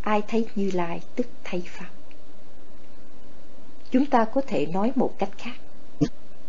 ai 0.00 0.22
thấy 0.28 0.46
Như 0.54 0.70
Lai 0.74 1.00
tức 1.14 1.26
thấy 1.44 1.62
Pháp. 1.66 1.90
Chúng 3.90 4.06
ta 4.06 4.24
có 4.24 4.40
thể 4.46 4.66
nói 4.66 4.92
một 4.94 5.14
cách 5.18 5.30
khác, 5.38 5.56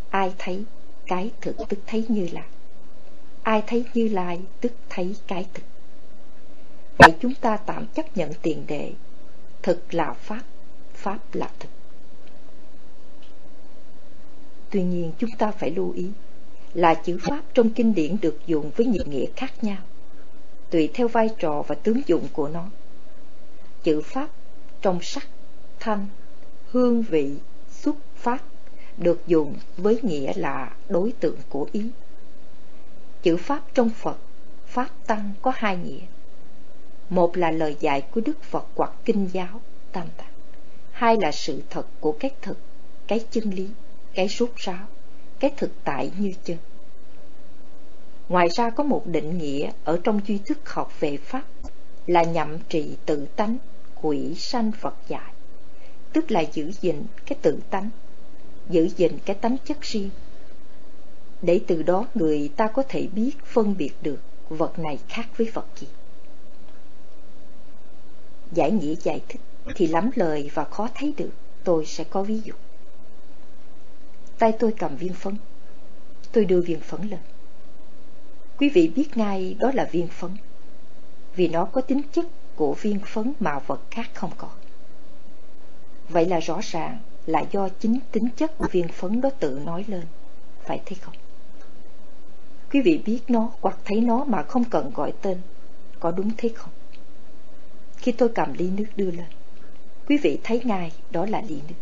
ai 0.10 0.34
thấy 0.38 0.65
cái 1.05 1.32
thực 1.41 1.55
tức 1.69 1.79
thấy 1.88 2.05
Như 2.10 2.27
Lai, 2.32 2.47
ai 3.43 3.63
thấy 3.67 3.86
Như 3.93 4.08
Lai 4.08 4.39
tức 4.62 4.71
thấy 4.89 5.15
cái 5.28 5.45
thực. 5.54 5.63
Vậy 6.97 7.13
chúng 7.21 7.34
ta 7.34 7.58
tạm 7.58 7.88
chấp 7.88 8.17
nhận 8.17 8.34
tiền 8.41 8.63
đề, 8.67 8.93
thực 9.62 9.93
là 9.93 10.13
Pháp, 10.13 10.43
Pháp 10.93 11.19
là 11.34 11.49
thực. 11.60 11.69
Tuy 14.69 14.84
nhiên 14.84 15.12
chúng 15.19 15.30
ta 15.38 15.52
phải 15.52 15.71
lưu 15.71 15.91
ý 15.91 16.10
là 16.73 16.93
chữ 16.93 17.17
Pháp 17.21 17.41
trong 17.54 17.69
kinh 17.69 17.93
điển 17.93 18.17
được 18.21 18.39
dùng 18.47 18.71
với 18.75 18.86
nhiều 18.86 19.04
nghĩa 19.06 19.25
khác 19.36 19.63
nhau, 19.63 19.78
tùy 20.69 20.89
theo 20.93 21.08
vai 21.08 21.30
trò 21.38 21.63
và 21.67 21.75
tướng 21.75 22.02
dụng 22.06 22.28
của 22.34 22.47
nó. 22.47 22.65
Chữ 23.84 24.02
Pháp 24.02 24.30
trong 24.82 24.99
sắc, 25.02 25.28
thanh, 25.80 26.08
hương 26.71 27.02
vị, 27.02 27.34
xuất 27.71 27.95
phát 28.15 28.43
được 28.97 29.28
dùng 29.28 29.56
với 29.78 29.99
nghĩa 30.02 30.34
là 30.36 30.75
đối 30.89 31.12
tượng 31.12 31.38
của 31.49 31.67
ý. 31.71 31.89
Chữ 33.23 33.38
Pháp 33.38 33.62
trong 33.73 33.89
Phật, 33.89 34.17
Pháp 34.67 34.89
Tăng 35.08 35.34
có 35.41 35.51
hai 35.55 35.77
nghĩa. 35.77 36.01
Một 37.10 37.38
là 37.38 37.51
lời 37.51 37.77
dạy 37.79 38.01
của 38.01 38.21
Đức 38.21 38.43
Phật 38.43 38.65
hoặc 38.75 38.91
kinh 39.05 39.29
giáo, 39.34 39.62
tam 39.91 40.08
tạng. 40.17 40.34
Hai 40.91 41.17
là 41.21 41.32
sự 41.32 41.62
thật 41.69 41.88
của 41.99 42.15
cái 42.19 42.32
thực, 42.41 42.58
cái 43.08 43.25
chân 43.32 43.49
lý 43.49 43.67
cái 44.13 44.27
rút 44.27 44.55
ráo, 44.55 44.88
cái 45.39 45.51
thực 45.58 45.71
tại 45.84 46.12
như 46.17 46.34
chân. 46.43 46.58
Ngoài 48.29 48.47
ra 48.58 48.69
có 48.69 48.84
một 48.84 49.03
định 49.05 49.38
nghĩa 49.38 49.71
ở 49.84 49.99
trong 50.03 50.21
duy 50.27 50.39
thức 50.45 50.69
học 50.69 50.99
về 50.99 51.17
Pháp 51.17 51.43
là 52.08 52.23
nhậm 52.23 52.58
trị 52.69 52.95
tự 53.05 53.25
tánh, 53.36 53.58
quỷ 54.01 54.36
sanh 54.36 54.71
Phật 54.71 54.95
dạy, 55.08 55.34
tức 56.13 56.32
là 56.32 56.43
giữ 56.53 56.71
gìn 56.82 57.03
cái 57.25 57.38
tự 57.41 57.60
tánh, 57.69 57.89
giữ 58.69 58.89
gìn 58.97 59.12
cái 59.25 59.36
tánh 59.36 59.58
chất 59.65 59.82
riêng. 59.82 60.10
Để 61.41 61.62
từ 61.67 61.84
đó 61.84 62.06
người 62.15 62.49
ta 62.56 62.67
có 62.67 62.84
thể 62.89 63.08
biết 63.08 63.32
phân 63.45 63.78
biệt 63.78 63.91
được 64.02 64.19
vật 64.49 64.80
này 64.80 64.99
khác 65.08 65.25
với 65.38 65.52
vật 65.54 65.65
gì. 65.75 65.88
Giải 68.52 68.71
nghĩa 68.71 68.95
giải 68.95 69.21
thích 69.30 69.41
thì 69.75 69.88
lắm 69.88 70.10
lời 70.15 70.52
và 70.54 70.63
khó 70.63 70.89
thấy 70.95 71.13
được, 71.17 71.32
tôi 71.63 71.86
sẽ 71.86 72.04
có 72.04 72.23
ví 72.23 72.39
dụ. 72.39 72.54
Tay 74.39 74.52
tôi 74.60 74.73
cầm 74.78 74.95
viên 74.95 75.13
phấn. 75.13 75.38
Tôi 76.32 76.45
đưa 76.45 76.62
viên 76.62 76.80
phấn 76.80 77.10
lên. 77.10 77.19
Quý 78.58 78.69
vị 78.69 78.88
biết 78.95 79.17
ngay 79.17 79.56
đó 79.60 79.71
là 79.73 79.89
viên 79.91 80.08
phấn. 80.08 80.32
Vì 81.36 81.47
nó 81.47 81.65
có 81.65 81.82
tính 81.82 82.02
chất 82.12 82.25
của 82.56 82.73
viên 82.73 82.99
phấn 82.99 83.34
mà 83.39 83.60
vật 83.60 83.82
khác 83.91 84.10
không 84.13 84.32
có. 84.38 84.49
Vậy 86.10 86.25
là 86.25 86.39
rõ 86.39 86.60
ràng 86.63 86.99
là 87.25 87.45
do 87.52 87.69
chính 87.80 87.99
tính 88.12 88.30
chất 88.36 88.58
của 88.58 88.67
viên 88.71 88.88
phấn 88.88 89.21
đó 89.21 89.30
tự 89.39 89.60
nói 89.65 89.86
lên. 89.88 90.04
Phải 90.65 90.82
thế 90.86 90.95
không? 91.02 91.15
Quý 92.71 92.82
vị 92.82 93.01
biết 93.05 93.19
nó 93.27 93.51
hoặc 93.62 93.77
thấy 93.86 94.01
nó 94.01 94.23
mà 94.23 94.43
không 94.43 94.63
cần 94.63 94.91
gọi 94.95 95.13
tên. 95.21 95.38
Có 95.99 96.12
đúng 96.12 96.32
thế 96.38 96.49
không? 96.55 96.71
Khi 97.97 98.12
tôi 98.12 98.29
cầm 98.29 98.53
ly 98.53 98.69
nước 98.69 98.86
đưa 98.95 99.12
lên, 99.12 99.27
quý 100.08 100.17
vị 100.17 100.39
thấy 100.43 100.62
ngay 100.63 100.91
đó 101.12 101.25
là 101.25 101.41
ly 101.47 101.62
nước 101.69 101.75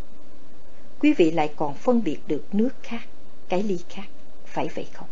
quý 1.00 1.12
vị 1.12 1.30
lại 1.30 1.52
còn 1.56 1.74
phân 1.74 2.04
biệt 2.04 2.18
được 2.26 2.44
nước 2.52 2.68
khác, 2.82 3.02
cái 3.48 3.62
ly 3.62 3.78
khác, 3.88 4.06
phải 4.44 4.68
vậy 4.74 4.86
không? 4.92 5.08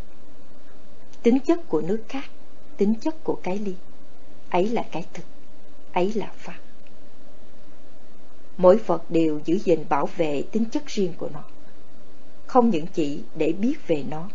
Tính 1.22 1.38
chất 1.40 1.68
của 1.68 1.80
nước 1.80 2.02
khác, 2.08 2.24
tính 2.76 2.94
chất 2.94 3.24
của 3.24 3.38
cái 3.42 3.58
ly, 3.58 3.74
ấy 4.50 4.68
là 4.68 4.84
cái 4.92 5.04
thực, 5.12 5.24
ấy 5.92 6.12
là 6.12 6.32
Pháp. 6.36 6.58
Mỗi 8.56 8.76
vật 8.76 9.10
đều 9.10 9.40
giữ 9.44 9.58
gìn 9.58 9.84
bảo 9.88 10.08
vệ 10.16 10.42
tính 10.52 10.64
chất 10.64 10.86
riêng 10.86 11.12
của 11.18 11.28
nó. 11.34 11.44
Không 12.46 12.70
những 12.70 12.86
chỉ 12.86 13.22
để 13.34 13.52
biết 13.52 13.86
về 13.86 14.04
nó, 14.10 14.28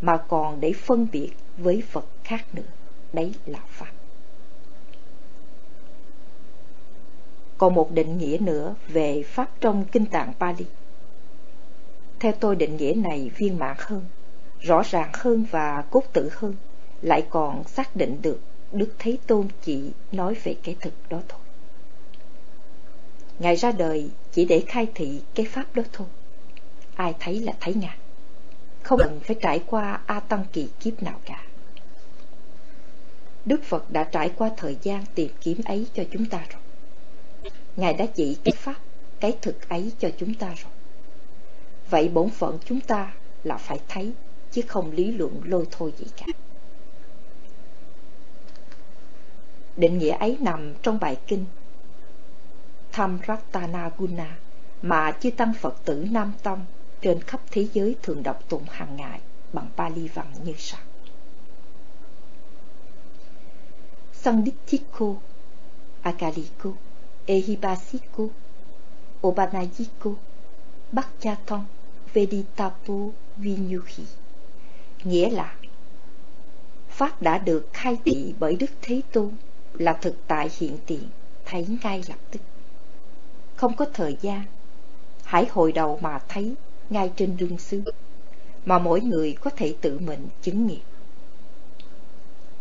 mà 0.00 0.16
còn 0.28 0.60
để 0.60 0.72
phân 0.72 1.06
biệt 1.12 1.30
với 1.58 1.82
vật 1.92 2.06
khác 2.24 2.44
nữa. 2.54 2.62
Đấy 3.12 3.34
là 3.46 3.58
Pháp. 3.68 3.90
Còn 7.58 7.74
một 7.74 7.90
định 7.92 8.18
nghĩa 8.18 8.38
nữa 8.40 8.74
về 8.88 9.22
Pháp 9.22 9.50
trong 9.60 9.84
Kinh 9.92 10.06
Tạng 10.06 10.32
Pali. 10.38 10.66
Theo 12.20 12.32
tôi 12.40 12.56
định 12.56 12.76
nghĩa 12.76 12.92
này 12.96 13.30
viên 13.36 13.58
mãn 13.58 13.76
hơn, 13.78 14.04
rõ 14.60 14.82
ràng 14.90 15.10
hơn 15.14 15.44
và 15.50 15.84
cốt 15.90 16.04
tử 16.12 16.30
hơn, 16.32 16.54
lại 17.02 17.26
còn 17.30 17.64
xác 17.64 17.96
định 17.96 18.22
được 18.22 18.40
Đức 18.72 18.94
Thế 18.98 19.16
Tôn 19.26 19.48
chỉ 19.62 19.92
nói 20.12 20.34
về 20.44 20.56
cái 20.62 20.76
thực 20.80 20.92
đó 21.08 21.20
thôi. 21.28 21.40
Ngài 23.38 23.56
ra 23.56 23.72
đời 23.72 24.10
chỉ 24.32 24.44
để 24.44 24.64
khai 24.66 24.88
thị 24.94 25.22
cái 25.34 25.46
pháp 25.46 25.74
đó 25.74 25.82
thôi. 25.92 26.06
Ai 26.94 27.14
thấy 27.20 27.40
là 27.40 27.52
thấy 27.60 27.74
Ngài. 27.74 27.96
Không 28.82 28.98
cần 28.98 29.20
phải 29.20 29.36
trải 29.42 29.62
qua 29.66 30.00
A 30.06 30.20
Tăng 30.20 30.44
kỳ 30.52 30.68
kiếp 30.80 31.02
nào 31.02 31.20
cả. 31.24 31.44
Đức 33.44 33.62
Phật 33.64 33.90
đã 33.90 34.04
trải 34.04 34.30
qua 34.36 34.50
thời 34.56 34.76
gian 34.82 35.04
tìm 35.14 35.30
kiếm 35.40 35.60
ấy 35.64 35.86
cho 35.94 36.02
chúng 36.10 36.26
ta 36.26 36.38
rồi. 36.52 36.62
Ngài 37.76 37.94
đã 37.94 38.06
chỉ 38.06 38.38
cái 38.44 38.52
pháp, 38.56 38.76
cái 39.20 39.38
thực 39.42 39.68
ấy 39.68 39.92
cho 39.98 40.10
chúng 40.18 40.34
ta 40.34 40.46
rồi. 40.46 40.72
Vậy 41.90 42.08
bổn 42.08 42.30
phận 42.30 42.58
chúng 42.64 42.80
ta 42.80 43.12
là 43.44 43.56
phải 43.56 43.80
thấy, 43.88 44.12
chứ 44.50 44.62
không 44.68 44.92
lý 44.92 45.12
luận 45.12 45.40
lôi 45.44 45.66
thôi 45.70 45.92
gì 45.98 46.06
cả. 46.16 46.26
Định 49.76 49.98
nghĩa 49.98 50.16
ấy 50.16 50.36
nằm 50.40 50.74
trong 50.82 50.98
bài 51.00 51.16
kinh 51.26 51.44
Tham 52.92 53.18
Ratana 53.28 53.90
Guna 53.98 54.38
mà 54.82 55.12
chư 55.20 55.30
tăng 55.30 55.54
Phật 55.54 55.84
tử 55.84 56.06
Nam 56.10 56.32
Tông 56.42 56.64
trên 57.00 57.20
khắp 57.22 57.40
thế 57.50 57.66
giới 57.72 57.96
thường 58.02 58.22
đọc 58.22 58.48
tụng 58.48 58.64
hàng 58.70 58.96
ngày 58.96 59.20
bằng 59.52 59.68
Pali 59.76 60.08
văn 60.08 60.26
như 60.44 60.54
sau. 60.58 60.80
Sanditthiko, 64.12 65.14
Akaliko, 66.02 66.70
Ehibasiko, 67.26 68.24
Obanayiko, 69.26 70.10
Bhakchathon, 70.92 71.64
Veditapu 72.14 73.12
Vinyuhi 73.36 74.04
Nghĩa 75.04 75.30
là 75.30 75.54
Pháp 76.88 77.22
đã 77.22 77.38
được 77.38 77.68
khai 77.72 77.98
thị 78.04 78.34
bởi 78.38 78.56
Đức 78.56 78.70
Thế 78.82 79.00
Tôn 79.12 79.30
là 79.72 79.92
thực 79.92 80.16
tại 80.26 80.50
hiện 80.58 80.78
tiền, 80.86 81.08
thấy 81.44 81.66
ngay 81.82 82.02
lập 82.08 82.18
tức. 82.30 82.40
Không 83.56 83.76
có 83.76 83.84
thời 83.94 84.16
gian, 84.20 84.44
hãy 85.24 85.46
hồi 85.50 85.72
đầu 85.72 85.98
mà 86.02 86.18
thấy 86.28 86.54
ngay 86.90 87.12
trên 87.16 87.36
đương 87.36 87.58
xứ, 87.58 87.82
mà 88.64 88.78
mỗi 88.78 89.00
người 89.00 89.36
có 89.40 89.50
thể 89.50 89.74
tự 89.80 89.98
mình 89.98 90.28
chứng 90.42 90.66
nghiệm. 90.66 90.80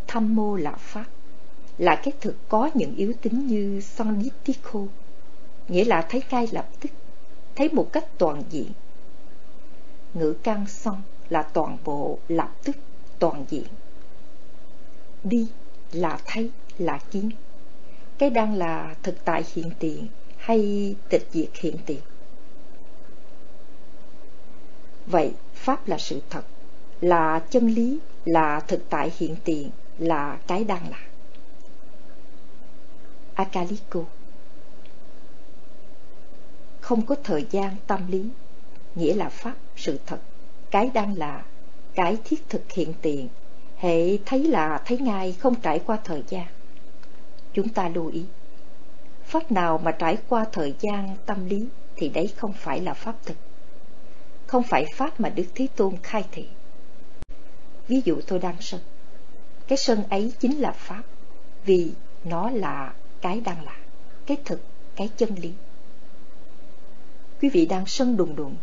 Tham 0.08 0.36
mô 0.36 0.56
là 0.56 0.72
Pháp, 0.72 1.06
là 1.78 1.96
cái 2.04 2.14
thực 2.22 2.36
có 2.50 2.70
những 2.74 2.96
yếu 2.96 3.14
tính 3.22 3.48
như 3.48 3.82
Sanditiko, 3.82 4.80
nghĩa 5.68 5.86
là 5.86 6.06
thấy 6.10 6.24
ngay 6.32 6.48
lập 6.52 6.70
tức, 6.80 6.92
thấy 7.56 7.70
một 7.70 7.94
cách 7.94 8.06
toàn 8.18 8.44
diện, 8.50 8.72
ngữ 10.14 10.34
căn 10.44 10.66
song 10.68 11.02
là 11.30 11.44
toàn 11.44 11.78
bộ 11.84 12.20
lập 12.28 12.56
tức 12.64 12.76
toàn 13.20 13.46
diện. 13.50 13.66
Đi 15.24 15.48
là 15.92 16.20
thấy 16.26 16.52
là 16.78 17.00
kiến. 17.12 17.30
Cái 18.18 18.30
đang 18.30 18.54
là 18.54 18.96
thực 19.04 19.26
tại 19.26 19.44
hiện 19.54 19.72
tiền 19.80 20.08
hay 20.38 20.96
tịch 21.10 21.28
diệt 21.32 21.50
hiện 21.54 21.76
tiền? 21.86 22.00
Vậy 25.10 25.34
pháp 25.54 25.88
là 25.88 25.98
sự 25.98 26.22
thật 26.30 26.44
là 27.02 27.40
chân 27.40 27.68
lý 27.68 28.00
là 28.26 28.60
thực 28.60 28.90
tại 28.90 29.12
hiện 29.18 29.36
tiền 29.44 29.72
là 29.98 30.38
cái 30.48 30.64
đang 30.64 30.90
là 30.90 31.00
akaliko 33.34 34.04
không 36.82 37.06
có 37.06 37.16
thời 37.24 37.48
gian 37.52 37.76
tâm 37.88 38.12
lý 38.12 38.26
nghĩa 38.96 39.14
là 39.14 39.30
pháp 39.30 39.56
sự 39.76 40.00
thật 40.06 40.20
cái 40.72 40.90
đang 40.94 41.18
là 41.18 41.44
cái 41.94 42.18
thiết 42.26 42.50
thực 42.50 42.72
hiện 42.72 42.94
tiền 43.02 43.28
hệ 43.80 44.18
thấy 44.26 44.48
là 44.48 44.82
thấy 44.86 44.98
ngay 44.98 45.36
không 45.40 45.56
trải 45.56 45.80
qua 45.86 45.98
thời 46.04 46.24
gian. 46.30 46.46
Chúng 47.54 47.70
ta 47.70 47.90
lưu 47.90 48.08
ý, 48.08 48.26
pháp 49.24 49.52
nào 49.52 49.78
mà 49.84 49.92
trải 49.92 50.18
qua 50.30 50.46
thời 50.52 50.76
gian 50.80 51.16
tâm 51.26 51.46
lý 51.50 51.68
thì 51.96 52.10
đấy 52.10 52.34
không 52.38 52.54
phải 52.54 52.82
là 52.82 52.94
pháp 52.94 53.16
thực. 53.26 53.36
Không 54.50 54.64
phải 54.64 54.86
pháp 54.96 55.20
mà 55.20 55.30
Đức 55.30 55.46
Thế 55.56 55.68
Tôn 55.76 55.96
khai 56.04 56.26
thị. 56.32 56.48
Ví 57.88 58.02
dụ 58.06 58.22
tôi 58.28 58.40
đang 58.40 58.56
sân. 58.60 58.82
Cái 59.68 59.78
sân 59.78 60.04
ấy 60.10 60.34
chính 60.40 60.60
là 60.60 60.72
pháp, 60.72 61.04
vì 61.66 61.92
nó 62.24 62.50
là 62.50 62.94
cái 63.22 63.42
đang 63.42 63.66
là, 63.66 63.76
cái 64.26 64.38
thực, 64.46 64.62
cái 64.96 65.10
chân 65.18 65.30
lý. 65.36 65.52
Quý 67.42 67.50
vị 67.50 67.66
đang 67.66 67.86
sân 67.86 68.18
đùng 68.18 68.36
đùng, 68.36 68.56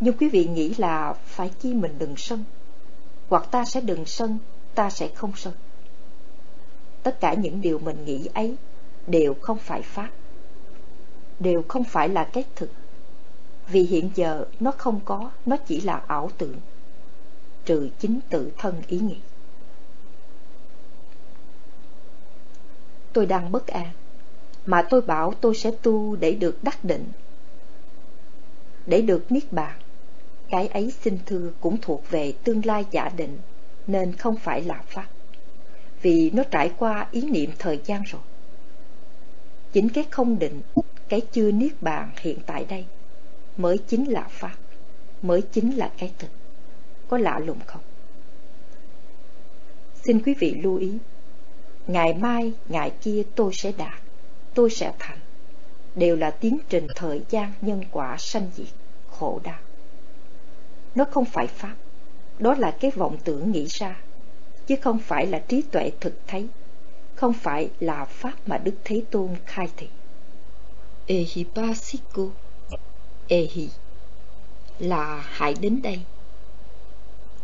nhưng 0.00 0.16
quý 0.16 0.28
vị 0.28 0.44
nghĩ 0.44 0.74
là 0.78 1.14
phải 1.24 1.50
chi 1.60 1.74
mình 1.74 1.98
đừng 1.98 2.16
sân, 2.16 2.44
hoặc 3.28 3.48
ta 3.50 3.64
sẽ 3.64 3.80
đừng 3.80 4.06
sân, 4.06 4.38
ta 4.74 4.90
sẽ 4.90 5.08
không 5.14 5.32
sân. 5.36 5.54
Tất 7.02 7.20
cả 7.20 7.34
những 7.34 7.60
điều 7.60 7.78
mình 7.78 8.04
nghĩ 8.04 8.28
ấy 8.34 8.56
đều 9.06 9.34
không 9.40 9.58
phải 9.58 9.82
pháp, 9.82 10.10
đều 11.40 11.62
không 11.68 11.84
phải 11.84 12.08
là 12.08 12.24
cái 12.32 12.44
thực, 12.56 12.70
vì 13.72 13.82
hiện 13.82 14.10
giờ 14.14 14.44
nó 14.60 14.70
không 14.70 15.00
có, 15.04 15.30
nó 15.46 15.56
chỉ 15.56 15.80
là 15.80 16.02
ảo 16.06 16.30
tưởng, 16.38 16.56
trừ 17.64 17.88
chính 17.98 18.20
tự 18.30 18.50
thân 18.58 18.82
ý 18.86 18.98
nghĩ. 18.98 19.16
Tôi 23.12 23.26
đang 23.26 23.52
bất 23.52 23.66
an, 23.66 23.88
mà 24.66 24.82
tôi 24.90 25.00
bảo 25.00 25.34
tôi 25.40 25.54
sẽ 25.54 25.70
tu 25.82 26.16
để 26.16 26.32
được 26.32 26.58
đắc 26.62 26.84
định, 26.84 27.08
để 28.86 29.02
được 29.02 29.32
niết 29.32 29.52
bàn. 29.52 29.78
Cái 30.50 30.68
ấy 30.68 30.90
xin 30.90 31.18
thưa 31.26 31.50
cũng 31.60 31.76
thuộc 31.82 32.10
về 32.10 32.32
tương 32.44 32.66
lai 32.66 32.84
giả 32.90 33.08
định, 33.16 33.38
nên 33.86 34.16
không 34.16 34.36
phải 34.36 34.62
là 34.62 34.82
pháp, 34.86 35.06
vì 36.02 36.30
nó 36.30 36.42
trải 36.50 36.72
qua 36.78 37.06
ý 37.10 37.22
niệm 37.30 37.50
thời 37.58 37.80
gian 37.84 38.02
rồi. 38.02 38.22
Chính 39.72 39.88
cái 39.88 40.04
không 40.10 40.38
định, 40.38 40.60
cái 41.08 41.20
chưa 41.32 41.50
niết 41.50 41.82
bàn 41.82 42.10
hiện 42.16 42.38
tại 42.46 42.64
đây 42.64 42.86
mới 43.56 43.78
chính 43.78 44.12
là 44.12 44.26
pháp, 44.30 44.56
mới 45.22 45.42
chính 45.52 45.76
là 45.76 45.90
cái 45.98 46.12
thực. 46.18 46.30
Có 47.08 47.18
lạ 47.18 47.38
lùng 47.38 47.58
không? 47.66 47.82
Xin 49.94 50.22
quý 50.22 50.34
vị 50.34 50.54
lưu 50.62 50.76
ý, 50.76 50.92
ngày 51.86 52.14
mai, 52.14 52.52
ngày 52.68 52.92
kia 53.02 53.22
tôi 53.34 53.50
sẽ 53.54 53.72
đạt, 53.78 54.00
tôi 54.54 54.70
sẽ 54.70 54.92
thành, 54.98 55.18
đều 55.94 56.16
là 56.16 56.30
tiến 56.30 56.58
trình 56.68 56.86
thời 56.94 57.22
gian 57.30 57.52
nhân 57.60 57.84
quả 57.90 58.16
sanh 58.18 58.50
diệt, 58.54 58.74
khổ 59.10 59.40
đau. 59.44 59.58
Nó 60.94 61.04
không 61.10 61.24
phải 61.24 61.46
pháp, 61.46 61.74
đó 62.38 62.54
là 62.58 62.76
cái 62.80 62.90
vọng 62.90 63.16
tưởng 63.24 63.52
nghĩ 63.52 63.66
ra, 63.70 63.96
chứ 64.66 64.76
không 64.82 64.98
phải 64.98 65.26
là 65.26 65.38
trí 65.38 65.62
tuệ 65.62 65.90
thực 66.00 66.14
thấy, 66.26 66.48
không 67.14 67.32
phải 67.32 67.70
là 67.80 68.04
pháp 68.04 68.34
mà 68.46 68.58
Đức 68.58 68.74
Thế 68.84 69.02
Tôn 69.10 69.28
khai 69.46 69.68
thị. 69.76 69.88
Ehipasiko 71.06 72.28
Ehi 73.28 73.68
là 74.78 75.24
hãy 75.28 75.54
đến 75.60 75.82
đây, 75.82 76.00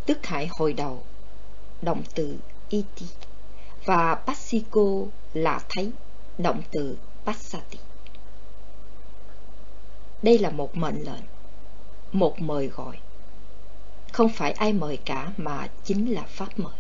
tức 0.07 0.19
hãy 0.23 0.49
hồi 0.51 0.73
đầu, 0.73 1.03
động 1.83 2.03
từ 2.15 2.37
iti 2.69 3.07
và 3.85 4.15
Passiko 4.15 5.05
là 5.35 5.61
thấy, 5.69 5.93
động 6.39 6.63
từ 6.71 6.97
Passati. 7.25 7.79
Đây 10.23 10.39
là 10.39 10.51
một 10.51 10.77
mệnh 10.77 11.03
lệnh, 11.05 11.25
một 12.13 12.41
mời 12.41 12.67
gọi. 12.67 12.99
Không 14.13 14.29
phải 14.29 14.53
ai 14.53 14.73
mời 14.73 14.97
cả 14.97 15.33
mà 15.37 15.69
chính 15.85 16.15
là 16.15 16.23
Pháp 16.23 16.59
mời. 16.59 16.75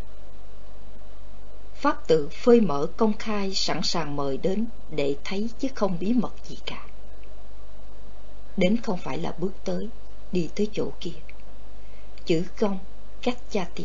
Pháp 1.74 2.06
tự 2.06 2.28
phơi 2.28 2.60
mở 2.60 2.86
công 2.96 3.12
khai 3.18 3.54
sẵn 3.54 3.80
sàng 3.82 4.16
mời 4.16 4.36
đến 4.36 4.66
để 4.90 5.16
thấy 5.24 5.50
chứ 5.58 5.68
không 5.74 5.96
bí 6.00 6.12
mật 6.12 6.32
gì 6.44 6.58
cả. 6.66 6.87
Đến 8.58 8.76
không 8.82 8.98
phải 8.98 9.18
là 9.18 9.34
bước 9.38 9.52
tới, 9.64 9.88
đi 10.32 10.48
tới 10.54 10.68
chỗ 10.72 10.90
kia. 11.00 11.18
Chữ 12.24 12.44
công, 12.58 12.78
cách 13.22 13.38
cha 13.50 13.68
ti 13.74 13.84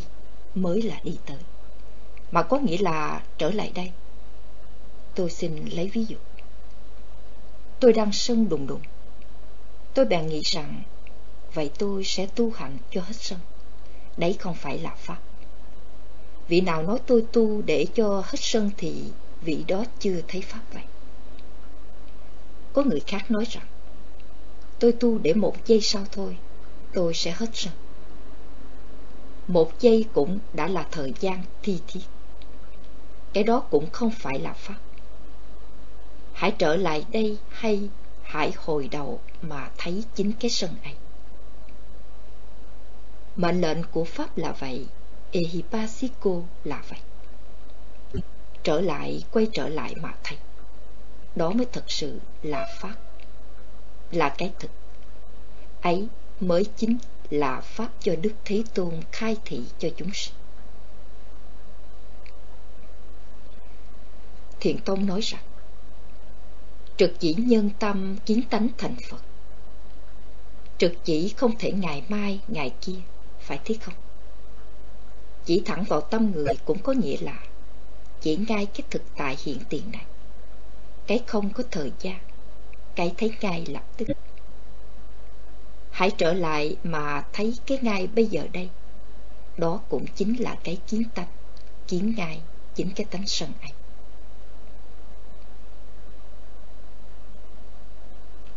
mới 0.56 0.82
là 0.82 1.00
đi 1.04 1.18
tới 1.26 1.38
mà 2.34 2.44
có 2.44 2.60
nghĩa 2.60 2.78
là 2.78 3.24
trở 3.38 3.52
lại 3.52 3.72
đây. 3.76 3.92
Tôi 5.16 5.30
xin 5.30 5.66
lấy 5.66 5.90
ví 5.94 6.06
dụ. 6.06 6.18
Tôi 7.80 7.94
đang 7.94 8.12
sân 8.12 8.50
đùng 8.50 8.68
đùng. 8.68 8.82
Tôi 9.94 10.06
bèn 10.06 10.28
nghĩ 10.28 10.42
rằng, 10.44 10.84
vậy 11.54 11.72
tôi 11.78 12.04
sẽ 12.04 12.28
tu 12.36 12.52
hành 12.52 12.78
cho 12.92 13.02
hết 13.02 13.16
sân. 13.16 13.40
Đấy 14.18 14.36
không 14.40 14.56
phải 14.56 14.80
là 14.80 14.96
Pháp. 14.98 15.18
Vị 16.48 16.62
nào 16.62 16.84
nói 16.84 17.00
tôi 17.06 17.26
tu 17.34 17.62
để 17.62 17.86
cho 17.96 18.24
hết 18.26 18.40
sân 18.40 18.72
thì 18.78 19.04
vị 19.42 19.64
đó 19.68 19.84
chưa 20.00 20.22
thấy 20.28 20.42
Pháp 20.42 20.62
vậy. 20.74 20.84
Có 22.74 22.84
người 22.84 23.02
khác 23.08 23.32
nói 23.32 23.46
rằng, 23.50 23.66
tôi 24.84 24.92
tu 24.92 25.18
để 25.18 25.34
một 25.34 25.56
giây 25.66 25.82
sau 25.82 26.04
thôi, 26.12 26.38
tôi 26.94 27.14
sẽ 27.14 27.32
hết 27.32 27.50
sân. 27.54 27.74
Một 29.48 29.80
giây 29.80 30.06
cũng 30.14 30.40
đã 30.54 30.68
là 30.68 30.88
thời 30.92 31.14
gian 31.20 31.44
thi 31.62 31.80
thiết 31.88 32.02
cái 33.34 33.44
đó 33.44 33.60
cũng 33.60 33.90
không 33.92 34.12
phải 34.12 34.40
là 34.40 34.54
pháp. 34.54 34.78
Hãy 36.34 36.52
trở 36.58 36.76
lại 36.76 37.06
đây 37.12 37.38
hay 37.50 37.90
hãy 38.24 38.52
hồi 38.58 38.90
đầu 38.92 39.20
mà 39.42 39.70
thấy 39.78 40.04
chính 40.16 40.32
cái 40.40 40.52
sân 40.52 40.76
ấy. 40.84 40.94
Mệnh 43.36 43.62
lệnh 43.62 43.84
của 43.92 44.04
pháp 44.04 44.38
là 44.38 44.52
vậy 44.52 44.86
ehipasiko 45.32 46.32
là 46.64 46.84
vậy. 46.90 47.00
Trở 48.64 48.82
lại 48.82 49.24
quay 49.32 49.48
trở 49.54 49.70
lại 49.70 49.96
mà 50.02 50.14
thấy. 50.24 50.38
Đó 51.36 51.50
mới 51.50 51.66
thật 51.72 51.92
sự 51.92 52.20
là 52.42 52.68
pháp 52.80 52.96
là 54.14 54.36
cái 54.38 54.54
thực. 54.60 54.72
Ấy 55.82 56.08
mới 56.40 56.66
chính 56.76 56.98
là 57.30 57.62
pháp 57.62 57.90
cho 58.00 58.16
đức 58.16 58.34
thế 58.46 58.64
tôn 58.74 58.94
khai 59.12 59.38
thị 59.46 59.62
cho 59.80 59.90
chúng 59.98 60.10
sinh. 60.14 60.36
Thiện 64.60 64.78
Tông 64.86 65.06
nói 65.06 65.22
rằng 65.22 65.42
Trực 66.98 67.20
chỉ 67.20 67.34
nhân 67.34 67.70
tâm 67.80 68.18
kiến 68.26 68.42
tánh 68.50 68.68
thành 68.78 68.96
Phật. 69.10 69.22
Trực 70.78 70.94
chỉ 71.04 71.34
không 71.38 71.52
thể 71.60 71.72
ngày 71.72 72.04
mai, 72.08 72.40
ngày 72.48 72.74
kia 72.82 73.00
Phải 73.40 73.60
thế 73.66 73.76
không? 73.82 73.94
Chỉ 75.46 75.62
thẳng 75.66 75.84
vào 75.84 76.02
tâm 76.02 76.32
người 76.32 76.54
cũng 76.66 76.80
có 76.84 76.94
nghĩa 76.94 77.18
là 77.22 77.40
Chỉ 78.22 78.38
ngay 78.48 78.66
cái 78.66 78.84
thực 78.90 79.02
tại 79.18 79.38
hiện 79.44 79.58
tiền 79.70 79.92
này. 79.92 80.06
Cái 81.08 81.24
không 81.28 81.50
có 81.50 81.64
thời 81.72 81.92
gian 82.00 82.20
cái 82.96 83.14
thấy 83.18 83.32
ngay 83.42 83.66
lập 83.68 83.84
tức. 83.98 84.08
Hãy 85.92 86.12
trở 86.18 86.34
lại 86.34 86.78
mà 86.84 87.26
thấy 87.34 87.58
cái 87.66 87.80
ngay 87.82 88.08
bây 88.08 88.26
giờ 88.26 88.48
đây. 88.54 88.70
Đó 89.58 89.82
cũng 89.90 90.06
chính 90.16 90.44
là 90.44 90.58
cái 90.64 90.78
kiến 90.88 91.04
tánh 91.16 91.28
Kiến 91.88 92.14
ngay 92.18 92.42
chính 92.76 92.90
cái 92.96 93.06
tánh 93.12 93.28
sân 93.28 93.50
ấy. 93.62 93.72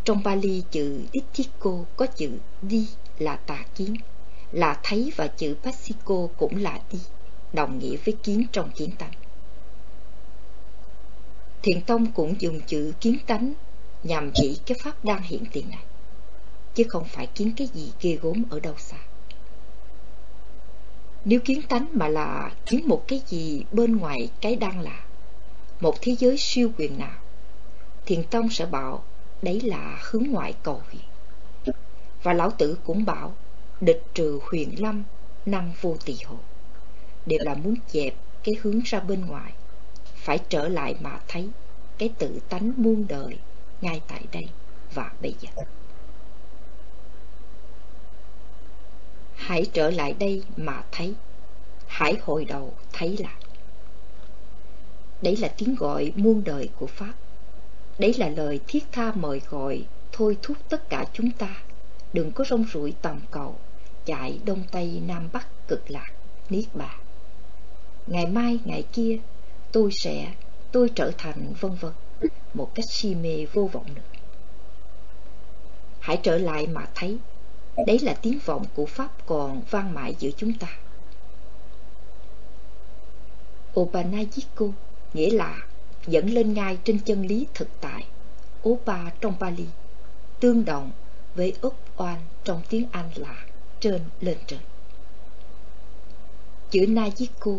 Trong 0.05 0.23
Bali 0.23 0.63
chữ 0.71 1.05
Dithiko 1.13 1.85
có 1.97 2.07
chữ 2.07 2.39
đi 2.63 2.89
là 3.19 3.37
tà 3.37 3.65
kiến, 3.75 3.97
là 4.53 4.81
thấy 4.83 5.13
và 5.17 5.27
chữ 5.27 5.57
pasiko 5.63 6.29
cũng 6.37 6.57
là 6.57 6.81
đi, 6.93 6.99
đồng 7.53 7.79
nghĩa 7.79 7.97
với 7.97 8.17
kiến 8.23 8.47
trong 8.53 8.71
kiến 8.71 8.91
tánh. 8.99 9.13
Thiền 11.63 11.81
Tông 11.81 12.13
cũng 12.13 12.35
dùng 12.39 12.61
chữ 12.67 12.93
kiến 13.01 13.19
tánh 13.27 13.53
nhằm 14.07 14.31
chỉ 14.35 14.61
cái 14.67 14.79
pháp 14.83 15.05
đang 15.05 15.23
hiện 15.23 15.45
tiền 15.53 15.71
này, 15.71 15.85
chứ 16.75 16.85
không 16.89 17.05
phải 17.05 17.27
kiến 17.27 17.53
cái 17.57 17.69
gì 17.75 17.93
ghê 18.01 18.19
gốm 18.23 18.43
ở 18.51 18.61
đâu 18.61 18.75
xa. 18.79 18.97
Nếu 21.25 21.41
kiến 21.41 21.63
tánh 21.69 21.87
mà 21.93 22.09
là 22.09 22.53
kiến 22.67 22.89
một 22.89 23.05
cái 23.09 23.23
gì 23.27 23.63
bên 23.73 23.97
ngoài 23.97 24.31
cái 24.41 24.57
đang 24.57 24.81
là, 24.81 25.05
một 25.81 25.95
thế 26.01 26.17
giới 26.19 26.37
siêu 26.39 26.71
quyền 26.79 26.99
nào, 26.99 27.19
Thiền 28.07 28.23
Tông 28.25 28.51
sẽ 28.51 28.67
bảo 28.67 29.05
đấy 29.43 29.61
là 29.61 29.99
hướng 30.11 30.25
ngoại 30.31 30.55
cầu 30.63 30.83
huyền. 30.91 31.03
Và 32.23 32.33
lão 32.33 32.51
tử 32.51 32.79
cũng 32.85 33.05
bảo, 33.05 33.35
địch 33.81 34.03
trừ 34.15 34.41
huyền 34.51 34.83
lâm, 34.83 35.05
năng 35.47 35.73
vô 35.81 35.97
tỳ 36.05 36.17
hộ. 36.27 36.37
Đều 37.27 37.39
là 37.43 37.55
muốn 37.55 37.75
dẹp 37.89 38.15
cái 38.45 38.57
hướng 38.63 38.81
ra 38.85 39.01
bên 39.01 39.27
ngoài, 39.27 39.53
phải 40.15 40.39
trở 40.49 40.69
lại 40.69 40.97
mà 41.01 41.21
thấy 41.29 41.49
cái 41.99 42.09
tự 42.19 42.41
tánh 42.49 42.73
muôn 42.77 43.07
đời 43.09 43.39
ngay 43.81 44.01
tại 44.09 44.23
đây 44.33 44.49
và 44.95 45.13
bây 45.23 45.35
giờ. 45.41 45.63
Hãy 49.35 49.67
trở 49.73 49.91
lại 49.91 50.15
đây 50.19 50.43
mà 50.57 50.83
thấy, 50.93 51.15
hãy 51.87 52.15
hồi 52.23 52.45
đầu 52.45 52.75
thấy 52.93 53.17
lại. 53.17 53.43
Đấy 55.23 55.37
là 55.37 55.49
tiếng 55.59 55.75
gọi 55.75 56.13
muôn 56.17 56.45
đời 56.45 56.69
của 56.79 56.87
Pháp 56.87 57.13
Đấy 57.99 58.15
là 58.19 58.29
lời 58.29 58.61
thiết 58.69 58.85
tha 58.93 59.13
mời 59.15 59.41
gọi, 59.51 59.85
thôi 60.13 60.37
thúc 60.43 60.57
tất 60.69 60.89
cả 60.89 61.05
chúng 61.13 61.31
ta, 61.31 61.57
đừng 62.13 62.33
có 62.33 62.45
rong 62.45 62.65
ruổi 62.73 62.95
tầm 63.03 63.21
cầu, 63.31 63.55
chạy 64.05 64.41
đông 64.45 64.63
tây 64.71 65.03
nam 65.07 65.29
bắc 65.33 65.69
cực 65.69 65.91
lạc, 65.91 66.11
niết 66.51 66.65
bàn. 66.75 66.99
ngày 68.07 68.27
mai, 68.27 68.59
ngày 68.65 68.85
kia, 68.93 69.19
tôi 69.73 69.91
sẽ, 69.93 70.35
tôi 70.73 70.91
trở 70.95 71.13
thành 71.19 71.53
vân 71.61 71.75
vân, 71.81 71.93
một 72.55 72.75
cách 72.75 72.85
si 72.91 73.15
mê 73.15 73.47
vô 73.53 73.71
vọng 73.73 73.87
nữa. 73.95 74.03
Hãy 76.01 76.21
trở 76.23 76.39
lại 76.39 76.67
mà 76.67 76.89
thấy, 76.95 77.19
đấy 77.87 77.99
là 77.99 78.15
tiếng 78.23 78.39
vọng 78.45 78.65
của 78.75 78.87
Pháp 78.87 79.27
còn 79.27 79.63
vang 79.71 79.95
mãi 79.95 80.15
giữa 80.19 80.31
chúng 80.37 80.53
ta. 80.53 80.69
Opanayiko 83.81 84.67
nghĩa 85.15 85.31
là 85.31 85.59
dẫn 86.07 86.31
lên 86.31 86.55
ngay 86.55 86.79
trên 86.85 86.99
chân 86.99 87.27
lý 87.27 87.47
thực 87.55 87.69
tại, 87.81 88.05
Opa 88.69 89.11
trong 89.21 89.35
Pali, 89.41 89.67
tương 90.41 90.65
đồng 90.65 90.91
với 91.35 91.55
Úc 91.61 91.75
oan 91.97 92.19
trong 92.45 92.63
tiếng 92.69 92.87
Anh 92.91 93.11
là 93.17 93.45
trên 93.81 94.01
lên 94.21 94.39
trời. 94.47 94.61
Chữ 96.71 96.81
Najiko, 96.81 97.59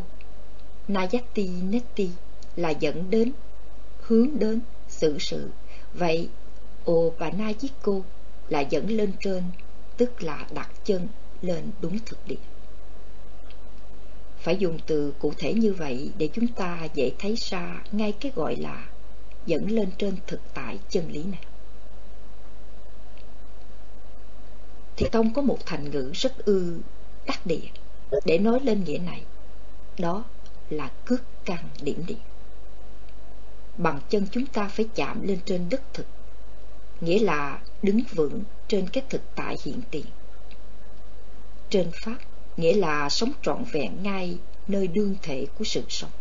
Nayati 0.88 1.48
Neti 1.48 2.10
là 2.56 2.70
dẫn 2.70 3.10
đến, 3.10 3.32
hướng 4.08 4.40
đến, 4.40 4.60
xử 4.88 5.18
sự. 5.20 5.50
Vậy 5.94 6.30
Opanayiko 6.92 7.94
là 8.50 8.60
dẫn 8.60 8.92
lên 8.92 9.12
trên, 9.20 9.44
tức 9.98 10.24
là 10.24 10.48
đặt 10.54 10.70
chân 10.86 11.08
lên 11.42 11.72
đúng 11.82 12.00
thực 12.06 12.28
địa. 12.28 12.36
Phải 14.40 14.58
dùng 14.58 14.80
từ 14.88 15.14
cụ 15.20 15.34
thể 15.38 15.54
như 15.54 15.74
vậy 15.74 16.12
để 16.18 16.30
chúng 16.34 16.48
ta 16.48 16.88
dễ 16.94 17.12
thấy 17.20 17.36
ra 17.38 17.84
ngay 17.92 18.12
cái 18.12 18.32
gọi 18.36 18.56
là 18.56 18.88
dẫn 19.46 19.72
lên 19.72 19.90
trên 19.98 20.18
thực 20.28 20.40
tại 20.54 20.80
chân 20.90 21.12
lý 21.12 21.24
này. 21.24 21.42
Thì 24.98 25.10
Tông 25.12 25.34
có 25.34 25.42
một 25.42 25.58
thành 25.66 25.92
ngữ 25.92 26.12
rất 26.14 26.46
ư 26.46 26.80
đắc 27.26 27.46
địa 27.46 27.70
để 28.26 28.38
nói 28.38 28.60
lên 28.60 28.84
nghĩa 28.84 28.98
này. 28.98 29.24
Đó 30.00 30.24
là 30.70 30.92
cước 31.06 31.22
căn 31.46 31.70
điểm 31.82 32.04
địa. 32.08 32.16
Bằng 33.78 34.00
chân 34.10 34.26
chúng 34.32 34.46
ta 34.46 34.68
phải 34.68 34.88
chạm 34.96 35.28
lên 35.28 35.40
trên 35.46 35.70
đất 35.70 35.82
thực, 35.94 36.06
nghĩa 37.02 37.20
là 37.20 37.60
đứng 37.82 38.00
vững 38.16 38.44
trên 38.68 38.90
cái 38.90 39.04
thực 39.10 39.22
tại 39.36 39.56
hiện 39.66 39.82
tiền. 39.92 40.06
Trên 41.70 41.92
Pháp 42.04 42.18
nghĩa 42.58 42.74
là 42.74 43.10
sống 43.10 43.32
trọn 43.42 43.64
vẹn 43.72 44.04
ngay 44.04 44.38
nơi 44.68 44.88
đương 44.88 45.16
thể 45.22 45.48
của 45.58 45.64
sự 45.64 45.84
sống. 45.90 46.12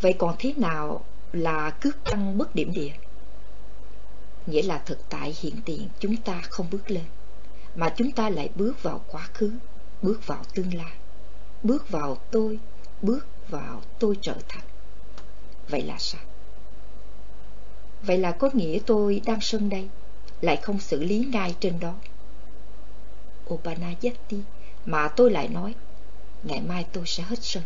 Vậy 0.00 0.14
còn 0.18 0.36
thế 0.38 0.52
nào 0.56 1.04
là 1.32 1.70
cước 1.70 1.96
tăng 2.04 2.38
bất 2.38 2.54
điểm 2.54 2.72
địa? 2.72 2.92
Nghĩa 4.46 4.62
là 4.62 4.82
thực 4.86 4.98
tại 5.08 5.36
hiện 5.40 5.54
tiền 5.64 5.88
chúng 6.00 6.16
ta 6.16 6.42
không 6.50 6.66
bước 6.70 6.90
lên, 6.90 7.04
mà 7.74 7.94
chúng 7.96 8.10
ta 8.10 8.30
lại 8.30 8.50
bước 8.54 8.82
vào 8.82 9.04
quá 9.08 9.28
khứ, 9.34 9.52
bước 10.02 10.26
vào 10.26 10.42
tương 10.54 10.74
lai, 10.74 10.92
bước 11.62 11.90
vào 11.90 12.18
tôi, 12.30 12.58
bước 13.02 13.26
vào 13.48 13.82
tôi 13.98 14.16
trở 14.22 14.34
thành. 14.48 14.64
Vậy 15.68 15.82
là 15.82 15.96
sao? 15.98 16.20
Vậy 18.02 18.18
là 18.18 18.32
có 18.32 18.50
nghĩa 18.52 18.78
tôi 18.86 19.22
đang 19.26 19.40
sân 19.40 19.68
đây, 19.70 19.88
lại 20.40 20.56
không 20.56 20.80
xử 20.80 21.04
lý 21.04 21.18
ngay 21.32 21.54
trên 21.60 21.80
đó. 21.80 21.94
Opanayati 23.54 24.42
mà 24.86 25.08
tôi 25.08 25.30
lại 25.30 25.48
nói, 25.48 25.74
ngày 26.42 26.60
mai 26.60 26.86
tôi 26.92 27.04
sẽ 27.06 27.22
hết 27.22 27.38
sân, 27.42 27.62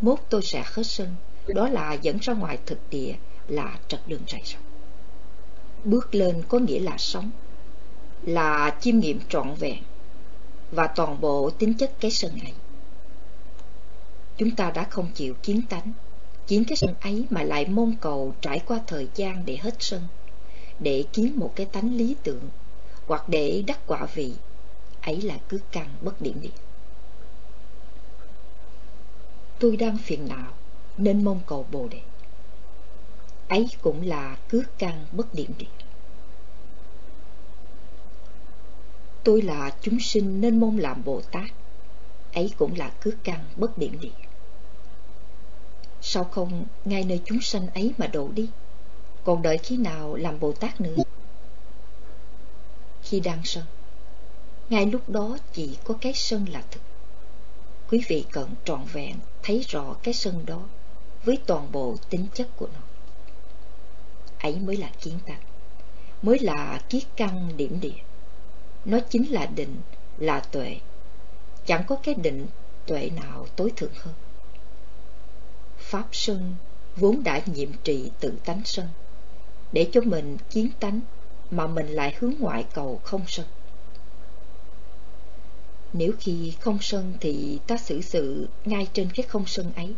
mốt 0.00 0.18
tôi 0.28 0.42
sẽ 0.42 0.64
hết 0.66 0.82
sân, 0.86 1.14
đó 1.46 1.68
là 1.68 1.92
dẫn 1.92 2.18
ra 2.22 2.32
ngoài 2.32 2.58
thực 2.66 2.78
địa 2.90 3.14
là 3.48 3.78
trật 3.88 4.00
đường 4.08 4.22
rải 4.26 4.42
rộng. 4.44 4.62
Bước 5.84 6.14
lên 6.14 6.42
có 6.48 6.58
nghĩa 6.58 6.80
là 6.80 6.98
sống, 6.98 7.30
là 8.22 8.76
chiêm 8.80 8.98
nghiệm 8.98 9.20
trọn 9.28 9.54
vẹn 9.54 9.82
và 10.70 10.86
toàn 10.86 11.20
bộ 11.20 11.50
tính 11.50 11.74
chất 11.74 11.92
cái 12.00 12.10
sân 12.10 12.32
ấy. 12.32 12.52
Chúng 14.36 14.56
ta 14.56 14.70
đã 14.70 14.84
không 14.84 15.10
chịu 15.14 15.34
chiến 15.42 15.62
tánh, 15.68 15.92
chiến 16.46 16.64
cái 16.64 16.76
sân 16.76 16.94
ấy 17.00 17.26
mà 17.30 17.42
lại 17.42 17.66
mong 17.66 17.96
cầu 18.00 18.34
trải 18.40 18.60
qua 18.66 18.80
thời 18.86 19.08
gian 19.14 19.42
để 19.46 19.56
hết 19.56 19.74
sân 19.78 20.02
để 20.78 21.04
kiếm 21.12 21.32
một 21.36 21.52
cái 21.56 21.66
tánh 21.66 21.94
lý 21.96 22.16
tưởng 22.22 22.48
hoặc 23.06 23.28
để 23.28 23.64
đắc 23.66 23.80
quả 23.86 24.06
vị. 24.14 24.32
Ấy 25.00 25.22
là 25.22 25.38
cứ 25.48 25.58
căn 25.72 25.88
bất 26.00 26.22
điểm 26.22 26.40
đi. 26.40 26.50
Tôi 29.58 29.76
đang 29.76 29.98
phiền 29.98 30.28
não 30.28 30.52
nên 30.98 31.24
mong 31.24 31.40
cầu 31.46 31.66
bồ 31.72 31.88
đề. 31.88 32.00
Ấy 33.48 33.66
cũng 33.82 34.06
là 34.06 34.36
cứ 34.48 34.64
căn 34.78 35.06
bất 35.12 35.34
điểm 35.34 35.50
đi. 35.58 35.66
Tôi 39.24 39.42
là 39.42 39.70
chúng 39.80 40.00
sinh 40.00 40.40
nên 40.40 40.60
mong 40.60 40.78
làm 40.78 41.04
bồ 41.04 41.20
tát. 41.20 41.50
Ấy 42.32 42.50
cũng 42.58 42.76
là 42.76 42.92
cứ 43.00 43.16
căn 43.24 43.44
bất 43.56 43.78
điểm 43.78 44.00
đi 44.00 44.10
sao 46.06 46.24
không 46.24 46.64
ngay 46.84 47.04
nơi 47.04 47.20
chúng 47.24 47.40
sanh 47.40 47.66
ấy 47.66 47.92
mà 47.98 48.06
đổ 48.06 48.28
đi 48.28 48.48
còn 49.24 49.42
đợi 49.42 49.58
khi 49.58 49.76
nào 49.76 50.14
làm 50.14 50.40
Bồ 50.40 50.52
Tát 50.52 50.80
nữa? 50.80 50.96
Khi 53.02 53.20
đang 53.20 53.40
sân, 53.44 53.64
ngay 54.68 54.86
lúc 54.86 55.08
đó 55.08 55.38
chỉ 55.52 55.78
có 55.84 55.94
cái 56.00 56.12
sân 56.14 56.46
là 56.52 56.62
thực. 56.70 56.80
Quý 57.90 58.02
vị 58.08 58.24
cần 58.32 58.50
trọn 58.64 58.84
vẹn 58.92 59.16
thấy 59.42 59.64
rõ 59.68 59.96
cái 60.02 60.14
sân 60.14 60.46
đó 60.46 60.62
với 61.24 61.38
toàn 61.46 61.72
bộ 61.72 61.96
tính 62.10 62.26
chất 62.34 62.48
của 62.56 62.68
nó. 62.74 62.80
Ấy 64.38 64.58
mới 64.58 64.76
là 64.76 64.90
kiến 65.00 65.18
tánh, 65.26 65.42
mới 66.22 66.38
là 66.38 66.80
kiết 66.88 67.02
căn 67.16 67.56
điểm 67.56 67.80
địa. 67.80 68.02
Nó 68.84 68.98
chính 69.10 69.32
là 69.32 69.46
định, 69.46 69.80
là 70.18 70.40
tuệ. 70.40 70.76
Chẳng 71.66 71.84
có 71.86 71.96
cái 72.02 72.14
định 72.14 72.46
tuệ 72.86 73.10
nào 73.10 73.46
tối 73.56 73.72
thượng 73.76 73.92
hơn. 73.94 74.14
Pháp 75.94 76.08
sân 76.12 76.54
vốn 76.96 77.24
đã 77.24 77.40
nhiệm 77.46 77.68
trị 77.84 78.10
tự 78.20 78.32
tánh 78.44 78.60
sân 78.64 78.88
để 79.72 79.88
cho 79.92 80.00
mình 80.00 80.36
chiến 80.50 80.70
tánh 80.80 81.00
mà 81.50 81.66
mình 81.66 81.86
lại 81.86 82.14
hướng 82.18 82.34
ngoại 82.38 82.64
cầu 82.74 83.00
không 83.04 83.24
sân. 83.26 83.46
Nếu 85.92 86.12
khi 86.20 86.54
không 86.60 86.78
sân 86.80 87.12
thì 87.20 87.58
ta 87.66 87.76
xử 87.76 88.00
sự 88.00 88.48
ngay 88.64 88.88
trên 88.92 89.08
cái 89.14 89.26
không 89.26 89.46
sân 89.46 89.72
ấy. 89.76 89.94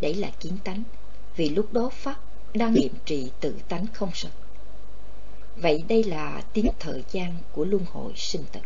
Đấy 0.00 0.14
là 0.14 0.30
kiến 0.40 0.58
tánh, 0.64 0.82
vì 1.36 1.48
lúc 1.48 1.72
đó 1.72 1.90
Pháp 1.92 2.16
đang 2.54 2.72
nghiệm 2.72 2.94
trị 3.04 3.30
tự 3.40 3.54
tánh 3.68 3.86
không 3.92 4.10
sân. 4.14 4.32
Vậy 5.56 5.84
đây 5.88 6.04
là 6.04 6.42
tiếng 6.52 6.68
thời 6.78 7.04
gian 7.10 7.36
của 7.52 7.64
luân 7.64 7.84
hồi 7.92 8.12
sinh 8.16 8.44
tử. 8.52 8.60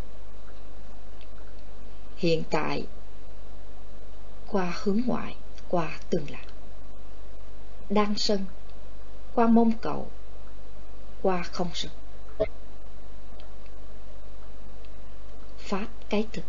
Hiện 2.16 2.42
tại, 2.50 2.86
qua 4.48 4.72
hướng 4.82 5.00
ngoại, 5.06 5.36
qua 5.68 5.98
tương 6.10 6.30
lạc, 6.30 6.44
Đang 7.90 8.14
sân, 8.16 8.44
qua 9.34 9.46
mông 9.46 9.72
cầu, 9.80 10.10
qua 11.22 11.42
không 11.42 11.70
sự 11.74 11.88
pháp 15.58 15.86
cái 16.08 16.26
thực 16.32 16.44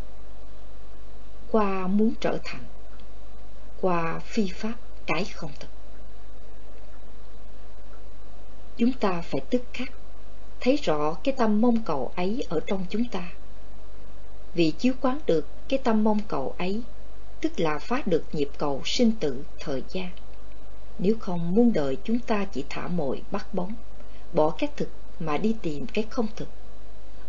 qua 1.51 1.88
muốn 1.88 2.13
trở 2.21 2.38
thành 2.43 2.63
qua 3.82 4.19
phi 4.19 4.49
pháp 4.56 4.73
cái 5.06 5.25
không 5.25 5.51
thực. 5.60 5.67
Chúng 8.78 8.91
ta 8.93 9.21
phải 9.21 9.41
tức 9.49 9.62
khắc 9.73 9.91
thấy 10.60 10.75
rõ 10.75 11.17
cái 11.23 11.36
tâm 11.38 11.62
mong 11.62 11.84
cầu 11.86 12.12
ấy 12.15 12.43
ở 12.49 12.60
trong 12.67 12.86
chúng 12.89 13.06
ta. 13.12 13.32
Vì 14.54 14.71
chiếu 14.71 14.93
quán 15.01 15.19
được 15.25 15.47
cái 15.67 15.80
tâm 15.84 16.04
mong 16.04 16.19
cầu 16.28 16.56
ấy 16.58 16.82
tức 17.41 17.60
là 17.60 17.80
phá 17.80 18.02
được 18.06 18.24
nhịp 18.34 18.50
cầu 18.58 18.82
sinh 18.86 19.12
tử 19.19 19.43
thời 19.60 19.84
gian. 19.89 20.10
Nếu 21.00 21.15
không 21.19 21.56
muôn 21.56 21.74
đời 21.74 21.98
chúng 22.04 22.19
ta 22.19 22.46
chỉ 22.46 22.65
thả 22.69 22.88
mồi 22.88 23.21
bắt 23.31 23.54
bóng, 23.54 23.73
bỏ 24.33 24.56
cái 24.58 24.69
thực 24.77 24.90
mà 25.19 25.38
đi 25.38 25.56
tìm 25.62 25.88
cái 25.88 26.06
không 26.10 26.27
thực, 26.36 26.48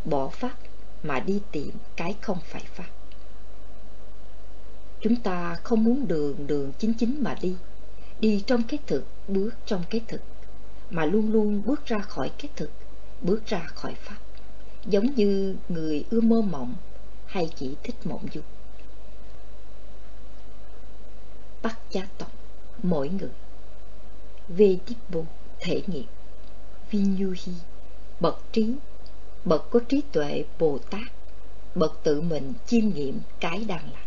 bỏ 0.05 0.29
pháp 0.29 0.55
mà 1.03 1.21
đi 1.21 1.41
tìm 1.53 1.71
cái 1.97 2.17
không 2.21 2.39
phải 2.45 2.63
pháp. 2.75 2.89
Chúng 5.01 5.17
ta 5.17 5.55
không 5.63 5.85
muốn 5.85 6.09
đường 6.09 6.47
đường 6.47 6.73
chính 6.79 6.95
chính 6.95 7.23
mà 7.23 7.37
đi 7.41 7.57
đi 8.21 8.45
trong 8.47 8.63
cái 8.63 8.79
thực, 8.87 9.05
bước 9.29 9.51
trong 9.67 9.83
cái 9.91 10.01
thực, 10.09 10.21
mà 10.91 11.05
luôn 11.05 11.33
luôn 11.33 11.63
bước 11.67 11.87
ra 11.87 11.99
khỏi 11.99 12.31
cái 12.39 12.51
thực, 12.57 12.71
bước 13.21 13.47
ra 13.47 13.59
khỏi 13.59 13.95
pháp. 13.95 14.17
Giống 14.87 15.15
như 15.15 15.57
người 15.69 16.05
ưa 16.11 16.21
mơ 16.21 16.41
mộng 16.43 16.75
hay 17.27 17.51
chỉ 17.57 17.75
thích 17.83 17.95
mộng 18.05 18.27
du. 18.35 18.41
Bắt 21.67 21.79
gia 21.91 22.03
tộc 22.19 22.33
mỗi 22.83 23.09
người. 23.09 23.31
Về 24.49 24.79
tiếp 24.87 24.95
bộ 25.09 25.25
thể 25.61 25.83
nghiệm. 25.87 26.07
Vinyuhi, 26.91 27.53
bậc 28.21 28.39
trí, 28.53 28.75
bậc 29.45 29.71
có 29.71 29.81
trí 29.89 30.03
tuệ 30.13 30.45
Bồ 30.59 30.79
Tát, 30.91 31.13
bậc 31.75 31.99
tự 32.03 32.21
mình 32.21 32.53
chiêm 32.67 32.89
nghiệm 32.89 33.21
cái 33.41 33.65
đang 33.65 33.93
là 33.93 34.01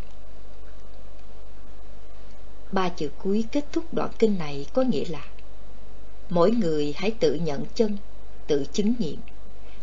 Ba 2.71 2.89
chữ 2.89 3.09
cuối 3.17 3.45
kết 3.51 3.65
thúc 3.71 3.93
đoạn 3.93 4.11
kinh 4.19 4.37
này 4.37 4.65
có 4.73 4.81
nghĩa 4.81 5.05
là 5.09 5.25
Mỗi 6.29 6.51
người 6.51 6.93
hãy 6.97 7.11
tự 7.11 7.33
nhận 7.33 7.65
chân, 7.75 7.97
tự 8.47 8.65
chứng 8.73 8.93
nghiệm, 8.99 9.19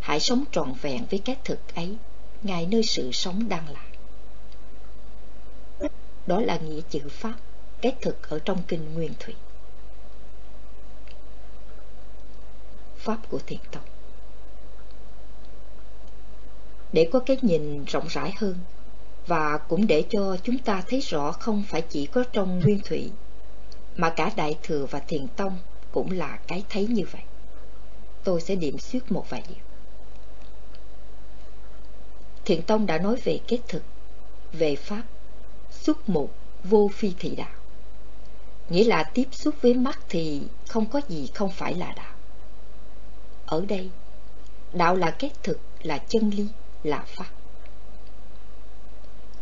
hãy 0.01 0.20
sống 0.20 0.45
trọn 0.53 0.72
vẹn 0.83 1.07
với 1.11 1.18
cái 1.24 1.37
thực 1.45 1.74
ấy, 1.74 1.97
ngay 2.43 2.66
nơi 2.70 2.83
sự 2.83 3.12
sống 3.12 3.49
đang 3.49 3.68
là. 3.68 3.87
Đó 6.27 6.41
là 6.41 6.57
nghĩa 6.57 6.81
chữ 6.91 7.01
Pháp, 7.09 7.35
cái 7.81 7.97
thực 8.01 8.29
ở 8.29 8.39
trong 8.45 8.62
kinh 8.68 8.95
Nguyên 8.95 9.12
Thủy. 9.20 9.35
Pháp 12.97 13.18
của 13.31 13.39
Thiền 13.47 13.59
Tông 13.72 13.83
Để 16.93 17.09
có 17.12 17.20
cái 17.20 17.39
nhìn 17.43 17.85
rộng 17.85 18.07
rãi 18.09 18.33
hơn 18.37 18.59
và 19.27 19.59
cũng 19.59 19.87
để 19.87 20.05
cho 20.11 20.37
chúng 20.43 20.59
ta 20.59 20.83
thấy 20.89 21.01
rõ 21.01 21.33
không 21.33 21.62
phải 21.68 21.83
chỉ 21.83 22.07
có 22.07 22.24
trong 22.33 22.61
Nguyên 22.61 22.81
Thủy 22.85 23.11
mà 23.97 24.11
cả 24.11 24.31
Đại 24.37 24.59
Thừa 24.62 24.87
và 24.91 24.99
Thiền 24.99 25.29
Tông 25.29 25.59
cũng 25.93 26.11
là 26.11 26.39
cái 26.47 26.64
thấy 26.68 26.87
như 26.87 27.05
vậy. 27.12 27.22
Tôi 28.24 28.41
sẽ 28.41 28.55
điểm 28.55 28.79
xuyết 28.79 29.12
một 29.12 29.31
vài 29.31 29.43
điều. 29.49 29.66
thiền 32.45 32.62
Tông 32.62 32.87
đã 32.87 32.99
nói 32.99 33.16
về 33.24 33.41
kết 33.49 33.59
thực, 33.68 33.83
về 34.53 34.77
Pháp, 34.77 35.03
xuất 35.70 36.09
mục, 36.09 36.35
vô 36.64 36.91
phi 36.95 37.12
thị 37.18 37.37
đạo. 37.37 37.49
Nghĩa 38.69 38.85
là 38.85 39.05
tiếp 39.14 39.29
xúc 39.33 39.55
với 39.61 39.75
mắt 39.75 39.99
thì 40.09 40.43
không 40.69 40.87
có 40.87 41.01
gì 41.09 41.31
không 41.35 41.51
phải 41.51 41.75
là 41.75 41.93
đạo. 41.97 42.14
Ở 43.47 43.64
đây, 43.69 43.91
đạo 44.73 44.97
là 44.97 45.11
cái 45.11 45.31
thực, 45.43 45.59
là 45.83 45.99
chân 45.99 46.31
lý, 46.31 46.49
là 46.83 47.05
Pháp. 47.07 47.31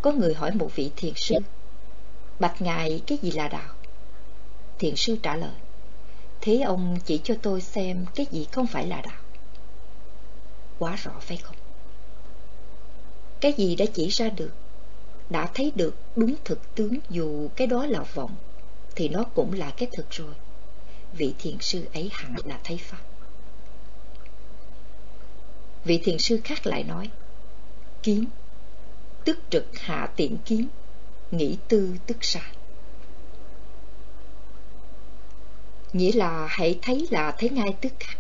Có 0.03 0.13
người 0.13 0.35
hỏi 0.35 0.51
một 0.55 0.71
vị 0.77 0.91
thiền 0.97 1.13
sư, 1.17 1.35
bạch 2.41 2.63
ngài 2.63 3.03
cái 3.07 3.19
gì 3.23 3.31
là 3.31 3.49
đạo? 3.49 3.75
Thiền 4.79 4.97
sư 4.97 5.17
trả 5.23 5.37
lời, 5.37 5.55
thế 6.41 6.61
ông 6.61 6.99
chỉ 7.05 7.21
cho 7.25 7.35
tôi 7.43 7.61
xem 7.61 8.07
cái 8.15 8.27
gì 8.31 8.47
không 8.53 8.67
phải 8.67 8.87
là 8.87 9.01
đạo. 9.01 9.21
Quá 10.79 10.97
rõ 10.97 11.13
phải 11.21 11.37
không? 11.37 11.57
Cái 13.41 13.53
gì 13.53 13.77
đã 13.77 13.85
chỉ 13.95 14.09
ra 14.09 14.29
được, 14.29 14.53
đã 15.31 15.49
thấy 15.55 15.73
được 15.75 15.95
đúng 16.17 16.35
thực 16.45 16.75
tướng 16.75 16.99
dù 17.11 17.49
cái 17.57 17.67
đó 17.67 17.87
là 17.87 18.01
vọng, 18.15 18.35
thì 18.97 19.09
nó 19.09 19.25
cũng 19.35 19.53
là 19.53 19.73
cái 19.77 19.89
thực 19.97 20.11
rồi. 20.11 20.35
Vị 21.13 21.35
thiền 21.39 21.57
sư 21.61 21.87
ấy 21.95 22.11
hẳn 22.13 22.35
là 22.45 22.61
thấy 22.65 22.79
Pháp. 22.79 23.01
Vị 25.85 26.01
thiền 26.05 26.19
sư 26.19 26.41
khác 26.45 26.67
lại 26.67 26.85
nói, 26.85 27.11
kiến, 28.03 28.25
tức 29.25 29.39
trực 29.51 29.79
hạ 29.79 30.09
tiện 30.17 30.37
kiến, 30.45 30.69
nghĩ 31.31 31.57
tư 31.69 31.97
tức 32.07 32.17
xa. 32.21 32.41
Nghĩa 35.93 36.13
là 36.13 36.47
hãy 36.51 36.79
thấy 36.83 37.07
là 37.11 37.35
thấy 37.39 37.51
ngay 37.51 37.77
tức 37.81 37.93
khắc, 38.01 38.19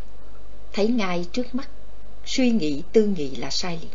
thấy 0.72 0.88
ngay 0.88 1.26
trước 1.32 1.54
mắt, 1.54 1.68
suy 2.26 2.50
nghĩ 2.50 2.82
tư 2.92 3.06
nghĩ 3.06 3.36
là 3.36 3.50
sai 3.50 3.78
liền. 3.82 3.90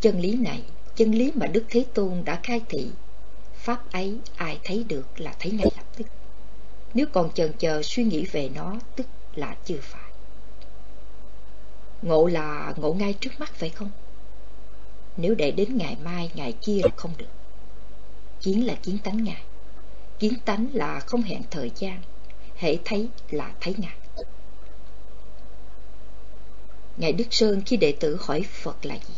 Chân 0.00 0.20
lý 0.20 0.34
này, 0.34 0.62
chân 0.96 1.10
lý 1.10 1.32
mà 1.34 1.46
Đức 1.46 1.64
Thế 1.68 1.84
Tôn 1.94 2.22
đã 2.24 2.40
khai 2.42 2.60
thị, 2.68 2.90
Pháp 3.66 3.92
ấy 3.92 4.18
ai 4.36 4.60
thấy 4.64 4.84
được 4.88 5.20
là 5.20 5.34
thấy 5.38 5.52
ngay 5.52 5.66
lập 5.76 5.84
tức. 5.96 6.06
Nếu 6.94 7.06
còn 7.12 7.32
chần 7.32 7.52
chờ 7.58 7.82
suy 7.82 8.04
nghĩ 8.04 8.24
về 8.24 8.50
nó, 8.54 8.76
tức 8.96 9.06
là 9.34 9.56
chưa 9.64 9.78
phải. 9.82 10.10
Ngộ 12.02 12.26
là 12.26 12.74
ngộ 12.76 12.92
ngay 12.92 13.12
trước 13.20 13.30
mắt 13.38 13.54
phải 13.54 13.68
không? 13.68 13.90
Nếu 15.16 15.34
để 15.34 15.50
đến 15.50 15.76
ngày 15.76 15.96
mai, 16.04 16.30
ngày 16.34 16.54
kia 16.60 16.80
là 16.82 16.90
không 16.96 17.12
được. 17.18 17.28
Kiến 18.40 18.66
là 18.66 18.74
kiến 18.82 18.98
tánh 19.04 19.24
ngài. 19.24 19.42
Kiến 20.18 20.32
tánh 20.44 20.66
là 20.72 21.00
không 21.00 21.22
hẹn 21.22 21.42
thời 21.50 21.70
gian, 21.76 22.02
hễ 22.56 22.78
thấy 22.84 23.08
là 23.30 23.54
thấy 23.60 23.74
ngài. 23.78 24.26
Ngài 26.96 27.12
Đức 27.12 27.26
Sơn 27.30 27.62
khi 27.66 27.76
đệ 27.76 27.94
tử 28.00 28.18
hỏi 28.20 28.42
Phật 28.42 28.86
là 28.86 28.94
gì? 28.94 29.14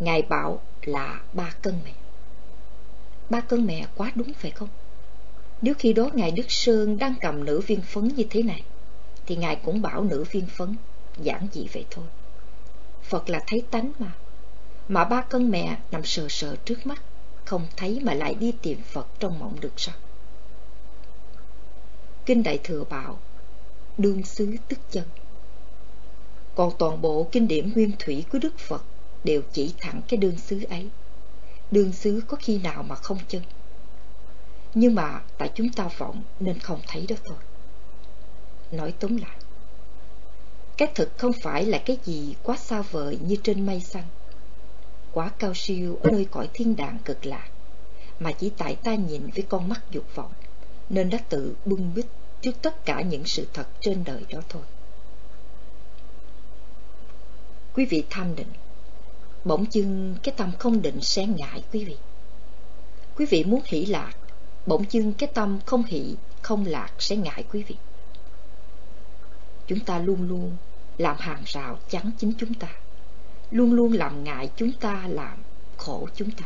Ngài 0.00 0.22
bảo 0.22 0.60
là 0.82 1.20
ba 1.32 1.54
cân 1.62 1.74
mẹ. 1.84 1.92
Ba 3.32 3.40
cân 3.40 3.66
mẹ 3.66 3.86
quá 3.96 4.12
đúng 4.14 4.32
phải 4.32 4.50
không? 4.50 4.68
Nếu 5.62 5.74
khi 5.78 5.92
đó 5.92 6.10
Ngài 6.14 6.30
Đức 6.30 6.46
Sơn 6.48 6.98
đang 6.98 7.14
cầm 7.20 7.44
nữ 7.44 7.60
viên 7.60 7.80
phấn 7.80 8.08
như 8.08 8.24
thế 8.30 8.42
này, 8.42 8.62
thì 9.26 9.36
Ngài 9.36 9.56
cũng 9.56 9.82
bảo 9.82 10.04
nữ 10.04 10.24
viên 10.30 10.46
phấn, 10.46 10.76
giảng 11.24 11.46
dị 11.52 11.66
vậy 11.72 11.86
thôi. 11.90 12.04
Phật 13.02 13.30
là 13.30 13.40
thấy 13.46 13.62
tánh 13.70 13.92
mà, 13.98 14.12
mà 14.88 15.04
ba 15.04 15.22
cân 15.22 15.50
mẹ 15.50 15.78
nằm 15.90 16.04
sờ 16.04 16.26
sờ 16.28 16.56
trước 16.56 16.86
mắt, 16.86 17.02
không 17.44 17.66
thấy 17.76 18.00
mà 18.02 18.14
lại 18.14 18.34
đi 18.34 18.52
tìm 18.62 18.78
Phật 18.82 19.06
trong 19.18 19.38
mộng 19.38 19.56
được 19.60 19.72
sao? 19.76 19.94
Kinh 22.26 22.42
Đại 22.42 22.58
Thừa 22.64 22.84
bảo, 22.84 23.18
đương 23.98 24.22
xứ 24.24 24.56
tức 24.68 24.78
chân. 24.90 25.04
Còn 26.54 26.72
toàn 26.78 27.02
bộ 27.02 27.28
kinh 27.32 27.48
điển 27.48 27.72
nguyên 27.72 27.90
thủy 27.98 28.24
của 28.32 28.38
Đức 28.38 28.58
Phật 28.58 28.84
đều 29.24 29.42
chỉ 29.52 29.74
thẳng 29.80 30.00
cái 30.08 30.16
đương 30.18 30.38
xứ 30.38 30.64
ấy. 30.68 30.88
Đương 31.72 31.92
xứ 31.92 32.22
có 32.28 32.36
khi 32.40 32.58
nào 32.58 32.82
mà 32.82 32.94
không 32.94 33.18
chân. 33.28 33.42
Nhưng 34.74 34.94
mà 34.94 35.20
tại 35.38 35.50
chúng 35.54 35.72
ta 35.72 35.88
vọng 35.98 36.22
nên 36.40 36.58
không 36.58 36.80
thấy 36.88 37.06
đó 37.08 37.16
thôi. 37.24 37.38
Nói 38.72 38.94
tóm 39.00 39.16
lại, 39.16 39.36
cái 40.76 40.92
thực 40.94 41.18
không 41.18 41.32
phải 41.42 41.66
là 41.66 41.78
cái 41.78 41.98
gì 42.04 42.34
quá 42.42 42.56
xa 42.56 42.82
vời 42.82 43.18
như 43.26 43.36
trên 43.42 43.66
mây 43.66 43.80
xanh, 43.80 44.04
quá 45.12 45.30
cao 45.38 45.54
siêu 45.54 45.98
ở 46.02 46.10
nơi 46.10 46.26
cõi 46.30 46.48
thiên 46.54 46.76
đàng 46.76 46.98
cực 47.04 47.26
lạc, 47.26 47.48
mà 48.20 48.32
chỉ 48.32 48.50
tại 48.58 48.76
ta 48.84 48.94
nhìn 48.94 49.30
với 49.34 49.44
con 49.48 49.68
mắt 49.68 49.80
dục 49.90 50.14
vọng, 50.14 50.32
nên 50.88 51.10
đã 51.10 51.18
tự 51.28 51.54
bưng 51.64 51.94
bít 51.94 52.06
trước 52.40 52.62
tất 52.62 52.84
cả 52.84 53.02
những 53.02 53.24
sự 53.24 53.46
thật 53.52 53.66
trên 53.80 54.04
đời 54.04 54.24
đó 54.30 54.40
thôi. 54.48 54.62
Quý 57.74 57.84
vị 57.84 58.04
tham 58.10 58.36
định, 58.36 58.52
bỗng 59.44 59.66
chưng 59.66 60.16
cái 60.22 60.34
tâm 60.36 60.52
không 60.58 60.82
định 60.82 61.00
sẽ 61.00 61.26
ngại 61.26 61.62
quý 61.72 61.84
vị. 61.84 61.96
Quý 63.16 63.26
vị 63.26 63.44
muốn 63.44 63.60
hỷ 63.64 63.86
lạc, 63.86 64.12
bỗng 64.66 64.84
chưng 64.84 65.12
cái 65.12 65.28
tâm 65.34 65.58
không 65.66 65.82
hỷ, 65.82 66.16
không 66.42 66.66
lạc 66.66 66.90
sẽ 66.98 67.16
ngại 67.16 67.44
quý 67.52 67.62
vị. 67.62 67.76
Chúng 69.66 69.80
ta 69.80 69.98
luôn 69.98 70.28
luôn 70.28 70.56
làm 70.98 71.16
hàng 71.18 71.42
rào 71.46 71.78
chắn 71.88 72.10
chính 72.18 72.32
chúng 72.38 72.54
ta, 72.54 72.68
luôn 73.50 73.72
luôn 73.72 73.92
làm 73.92 74.24
ngại 74.24 74.50
chúng 74.56 74.72
ta 74.72 75.04
làm 75.08 75.42
khổ 75.76 76.08
chúng 76.14 76.30
ta. 76.30 76.44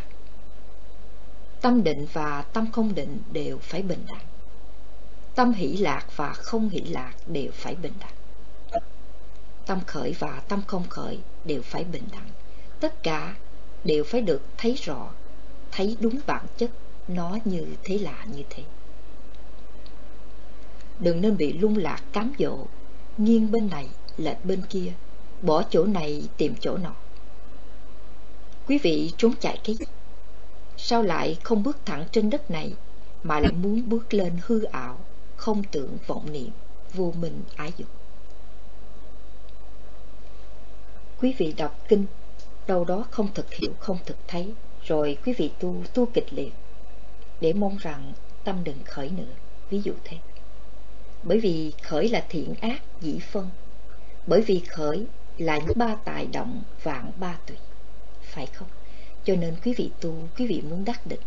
Tâm 1.61 1.85
định 1.85 2.07
và 2.13 2.43
tâm 2.43 2.73
không 2.73 2.95
định 2.95 3.19
đều 3.33 3.59
phải 3.59 3.83
bình 3.83 4.05
đẳng. 4.09 4.27
Tâm 5.35 5.53
hỷ 5.53 5.77
lạc 5.77 6.07
và 6.17 6.33
không 6.33 6.69
hỷ 6.69 6.81
lạc 6.81 7.15
đều 7.27 7.51
phải 7.53 7.75
bình 7.75 7.95
đẳng. 8.01 8.83
Tâm 9.67 9.81
khởi 9.87 10.15
và 10.19 10.43
tâm 10.49 10.63
không 10.67 10.85
khởi 10.89 11.19
đều 11.45 11.63
phải 11.63 11.85
bình 11.85 12.09
đẳng 12.13 12.29
tất 12.81 13.03
cả 13.03 13.37
đều 13.85 14.05
phải 14.05 14.21
được 14.21 14.43
thấy 14.59 14.75
rõ, 14.75 15.11
thấy 15.73 15.97
đúng 16.01 16.19
bản 16.27 16.47
chất 16.57 16.71
nó 17.09 17.39
như 17.45 17.67
thế 17.85 17.99
là 17.99 18.25
như 18.25 18.43
thế. 18.51 18.63
Đừng 21.01 21.21
nên 21.21 21.37
bị 21.37 21.53
lung 21.53 21.77
lạc 21.77 22.03
cám 22.13 22.33
dỗ, 22.39 22.67
nghiêng 23.19 23.51
bên 23.51 23.71
này, 23.71 23.89
lệch 24.17 24.45
bên 24.45 24.63
kia, 24.71 24.93
bỏ 25.43 25.63
chỗ 25.71 25.85
này 25.85 26.29
tìm 26.37 26.55
chỗ 26.61 26.77
nọ. 26.77 26.95
Quý 28.67 28.79
vị 28.79 29.13
trốn 29.17 29.35
chạy 29.41 29.61
cái 29.65 29.75
gì? 29.75 29.85
Sao 30.77 31.03
lại 31.03 31.39
không 31.43 31.63
bước 31.63 31.79
thẳng 31.85 32.05
trên 32.13 32.31
đất 32.31 32.51
này 32.51 32.73
mà 33.23 33.41
lại 33.41 33.53
muốn 33.53 33.89
bước 33.89 34.15
lên 34.15 34.33
hư 34.47 34.63
ảo, 34.63 34.99
không 35.37 35.63
tưởng 35.65 35.99
vọng 36.07 36.33
niệm, 36.33 36.51
vô 36.95 37.13
minh 37.21 37.43
ái 37.57 37.73
dục? 37.77 37.89
Quý 41.21 41.35
vị 41.39 41.55
đọc 41.57 41.79
kinh 41.89 42.07
đâu 42.67 42.85
đó 42.85 43.05
không 43.11 43.29
thực 43.35 43.55
hiểu, 43.55 43.73
không 43.79 43.99
thực 44.07 44.17
thấy, 44.29 44.53
rồi 44.85 45.19
quý 45.25 45.33
vị 45.33 45.51
tu, 45.61 45.83
tu 45.95 46.07
kịch 46.07 46.33
liệt, 46.33 46.53
để 47.41 47.53
mong 47.53 47.77
rằng 47.77 48.13
tâm 48.45 48.65
đừng 48.65 48.83
khởi 48.85 49.11
nữa, 49.11 49.33
ví 49.71 49.81
dụ 49.85 49.93
thế. 50.05 50.17
Bởi 51.23 51.41
vì 51.41 51.73
khởi 51.83 52.09
là 52.09 52.25
thiện 52.29 52.55
ác 52.61 52.83
dĩ 53.01 53.19
phân, 53.19 53.49
bởi 54.27 54.41
vì 54.41 54.63
khởi 54.69 55.07
là 55.39 55.59
những 55.59 55.79
ba 55.79 55.97
tài 56.05 56.27
động 56.27 56.63
vạn 56.83 57.13
ba 57.21 57.39
tùy, 57.47 57.57
phải 58.23 58.47
không? 58.47 58.69
Cho 59.25 59.35
nên 59.35 59.57
quý 59.65 59.75
vị 59.77 59.91
tu, 60.01 60.15
quý 60.39 60.47
vị 60.47 60.63
muốn 60.71 60.85
đắc 60.85 61.07
định, 61.07 61.21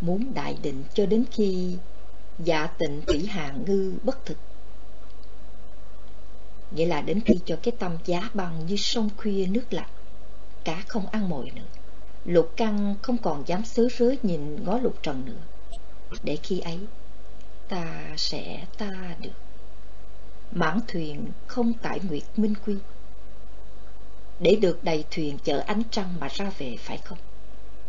muốn 0.00 0.34
đại 0.34 0.56
định 0.62 0.84
cho 0.94 1.06
đến 1.06 1.24
khi 1.30 1.76
dạ 2.38 2.66
tịnh 2.66 3.02
tỷ 3.06 3.26
hàng 3.26 3.64
ngư 3.66 3.94
bất 4.02 4.26
thực. 4.26 4.36
Nghĩa 6.74 6.86
là 6.86 7.00
đến 7.00 7.20
khi 7.20 7.34
cho 7.46 7.56
cái 7.62 7.72
tâm 7.78 7.98
giá 8.04 8.30
băng 8.34 8.66
như 8.66 8.76
sông 8.76 9.08
khuya 9.16 9.46
nước 9.46 9.64
lạnh 9.70 9.90
Cá 10.64 10.82
không 10.88 11.06
ăn 11.06 11.28
mồi 11.28 11.50
nữa. 11.54 11.62
Lục 12.24 12.52
căng 12.56 12.94
không 13.02 13.18
còn 13.18 13.42
dám 13.46 13.64
xứ 13.64 13.88
rứa 13.98 14.14
nhìn 14.22 14.64
ngó 14.64 14.78
lục 14.78 15.02
trần 15.02 15.24
nữa. 15.24 15.42
Để 16.22 16.36
khi 16.42 16.60
ấy, 16.60 16.78
ta 17.68 18.14
sẽ 18.16 18.66
ta 18.78 19.16
được. 19.20 19.30
Mãn 20.52 20.80
thuyền 20.88 21.26
không 21.46 21.72
tải 21.72 22.00
nguyệt 22.08 22.22
minh 22.36 22.54
quy. 22.66 22.76
Để 24.40 24.56
được 24.60 24.84
đầy 24.84 25.04
thuyền 25.10 25.38
chở 25.44 25.62
ánh 25.66 25.82
trăng 25.90 26.14
mà 26.20 26.28
ra 26.28 26.52
về, 26.58 26.76
phải 26.78 26.98
không? 26.98 27.18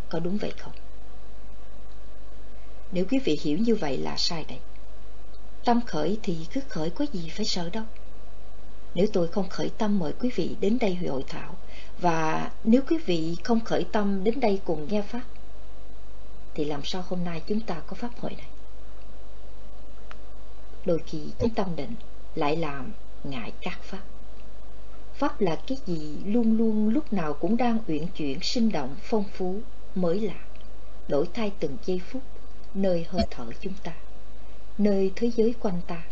Có 0.09 0.19
đúng 0.19 0.38
vậy 0.38 0.51
không? 0.57 0.73
Nếu 2.91 3.05
quý 3.09 3.19
vị 3.19 3.39
hiểu 3.41 3.57
như 3.57 3.75
vậy 3.75 3.97
là 3.97 4.17
sai 4.17 4.45
đấy. 4.47 4.59
Tâm 5.65 5.81
khởi 5.86 6.19
thì 6.23 6.38
cứ 6.53 6.61
khởi, 6.69 6.89
có 6.89 7.05
gì 7.13 7.29
phải 7.29 7.45
sợ 7.45 7.69
đâu 7.69 7.84
nếu 8.95 9.07
tôi 9.13 9.27
không 9.27 9.49
khởi 9.49 9.71
tâm 9.77 9.99
mời 9.99 10.13
quý 10.19 10.29
vị 10.35 10.55
đến 10.59 10.77
đây 10.81 10.95
hội 10.95 11.23
thảo 11.27 11.55
và 11.99 12.51
nếu 12.63 12.81
quý 12.89 12.97
vị 13.05 13.35
không 13.43 13.59
khởi 13.59 13.85
tâm 13.91 14.23
đến 14.23 14.39
đây 14.39 14.61
cùng 14.65 14.87
nghe 14.89 15.01
Pháp 15.01 15.23
thì 16.55 16.65
làm 16.65 16.81
sao 16.83 17.03
hôm 17.07 17.23
nay 17.23 17.41
chúng 17.47 17.59
ta 17.59 17.81
có 17.87 17.95
pháp 17.95 18.19
hội 18.19 18.31
này? 18.37 18.47
Đôi 20.85 20.99
khi 21.05 21.23
chúng 21.39 21.49
tâm 21.49 21.75
định 21.75 21.95
lại 22.35 22.55
làm 22.55 22.91
ngại 23.23 23.51
các 23.61 23.79
pháp. 23.83 24.01
Pháp 25.13 25.41
là 25.41 25.55
cái 25.67 25.77
gì 25.85 26.17
luôn 26.25 26.57
luôn 26.57 26.89
lúc 26.89 27.13
nào 27.13 27.33
cũng 27.33 27.57
đang 27.57 27.77
uyển 27.87 28.07
chuyển 28.07 28.39
sinh 28.41 28.71
động 28.71 28.95
phong 29.01 29.23
phú 29.33 29.59
mới 29.95 30.19
lạ, 30.19 30.39
đổi 31.07 31.27
thay 31.33 31.51
từng 31.59 31.77
giây 31.85 32.01
phút 32.11 32.21
nơi 32.73 33.05
hơi 33.09 33.27
thở 33.31 33.45
chúng 33.61 33.73
ta, 33.83 33.93
nơi 34.77 35.11
thế 35.15 35.31
giới 35.35 35.53
quanh 35.59 35.81
ta. 35.87 36.03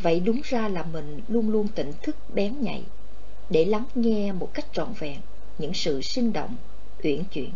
Vậy 0.00 0.20
đúng 0.20 0.40
ra 0.44 0.68
là 0.68 0.82
mình 0.82 1.20
luôn 1.28 1.50
luôn 1.50 1.68
tỉnh 1.68 1.92
thức 2.02 2.16
bén 2.34 2.60
nhạy 2.60 2.82
để 3.50 3.64
lắng 3.64 3.84
nghe 3.94 4.32
một 4.32 4.50
cách 4.54 4.66
trọn 4.72 4.92
vẹn 4.98 5.20
những 5.58 5.74
sự 5.74 6.00
sinh 6.00 6.32
động, 6.32 6.56
uyển 7.02 7.24
chuyển 7.24 7.50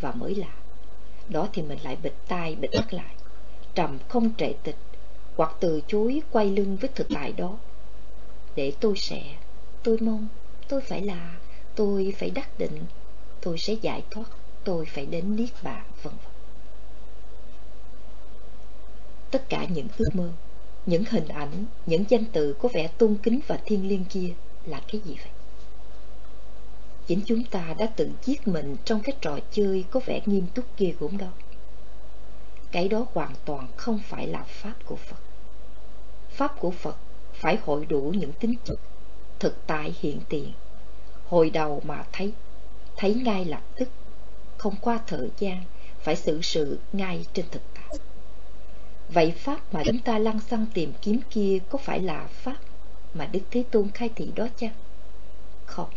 và 0.00 0.12
mới 0.12 0.34
lạ. 0.34 0.54
Đó 1.28 1.48
thì 1.52 1.62
mình 1.62 1.78
lại 1.82 1.96
bịt 2.02 2.12
tai 2.28 2.54
bịt 2.54 2.70
mắt 2.74 2.92
lại, 2.92 3.14
trầm 3.74 3.98
không 4.08 4.30
trệ 4.38 4.52
tịch 4.62 4.76
hoặc 5.36 5.56
từ 5.60 5.80
chối 5.86 6.22
quay 6.30 6.50
lưng 6.50 6.76
với 6.76 6.90
thực 6.94 7.06
tại 7.14 7.32
đó. 7.32 7.58
Để 8.56 8.72
tôi 8.80 8.96
sẽ, 8.96 9.22
tôi 9.82 9.98
mong, 10.00 10.28
tôi 10.68 10.80
phải 10.80 11.02
là, 11.02 11.34
tôi 11.74 12.14
phải 12.18 12.30
đắc 12.30 12.58
định, 12.58 12.84
tôi 13.40 13.58
sẽ 13.58 13.72
giải 13.72 14.04
thoát, 14.10 14.26
tôi 14.64 14.86
phải 14.86 15.06
đến 15.06 15.36
niết 15.36 15.50
bàn, 15.62 15.84
vân 16.02 16.14
vân. 16.24 16.32
Tất 19.30 19.48
cả 19.48 19.66
những 19.74 19.88
ước 19.98 20.10
mơ, 20.12 20.30
những 20.86 21.04
hình 21.10 21.28
ảnh, 21.28 21.64
những 21.86 22.04
danh 22.08 22.24
từ 22.32 22.52
có 22.52 22.68
vẻ 22.72 22.88
tôn 22.98 23.16
kính 23.22 23.40
và 23.46 23.58
thiên 23.64 23.88
liêng 23.88 24.04
kia 24.04 24.28
là 24.66 24.80
cái 24.92 25.00
gì 25.04 25.16
vậy? 25.22 25.32
Chính 27.06 27.20
chúng 27.26 27.44
ta 27.44 27.74
đã 27.78 27.86
tự 27.86 28.10
giết 28.24 28.48
mình 28.48 28.76
trong 28.84 29.00
cái 29.00 29.16
trò 29.20 29.38
chơi 29.50 29.84
có 29.90 30.00
vẻ 30.06 30.20
nghiêm 30.26 30.46
túc 30.54 30.64
kia 30.76 30.94
cũng 30.98 31.18
đó. 31.18 31.26
Cái 32.72 32.88
đó 32.88 33.06
hoàn 33.12 33.34
toàn 33.44 33.66
không 33.76 34.00
phải 34.08 34.26
là 34.26 34.42
Pháp 34.42 34.74
của 34.84 34.96
Phật. 34.96 35.20
Pháp 36.30 36.60
của 36.60 36.70
Phật 36.70 36.96
phải 37.32 37.58
hội 37.64 37.86
đủ 37.86 38.12
những 38.16 38.32
tính 38.32 38.54
chất, 38.64 38.78
thực 39.38 39.56
tại 39.66 39.94
hiện 40.00 40.20
tiền. 40.28 40.52
Hồi 41.26 41.50
đầu 41.50 41.80
mà 41.84 42.04
thấy, 42.12 42.32
thấy 42.96 43.14
ngay 43.14 43.44
lập 43.44 43.62
tức, 43.76 43.88
không 44.58 44.74
qua 44.80 45.00
thời 45.06 45.28
gian, 45.38 45.62
phải 46.00 46.16
xử 46.16 46.42
sự 46.42 46.78
ngay 46.92 47.26
trên 47.32 47.46
thực. 47.50 47.62
Vậy 49.14 49.32
Pháp 49.36 49.74
mà 49.74 49.82
chúng 49.84 49.98
ta 49.98 50.18
lăng 50.18 50.40
xăng 50.40 50.66
tìm 50.74 50.92
kiếm 51.02 51.20
kia 51.30 51.58
có 51.68 51.78
phải 51.78 52.00
là 52.00 52.26
Pháp 52.26 52.56
mà 53.14 53.28
Đức 53.32 53.40
Thế 53.50 53.64
Tôn 53.70 53.90
khai 53.94 54.10
thị 54.16 54.28
đó 54.36 54.48
chăng? 54.56 54.72
Không, 55.66 55.90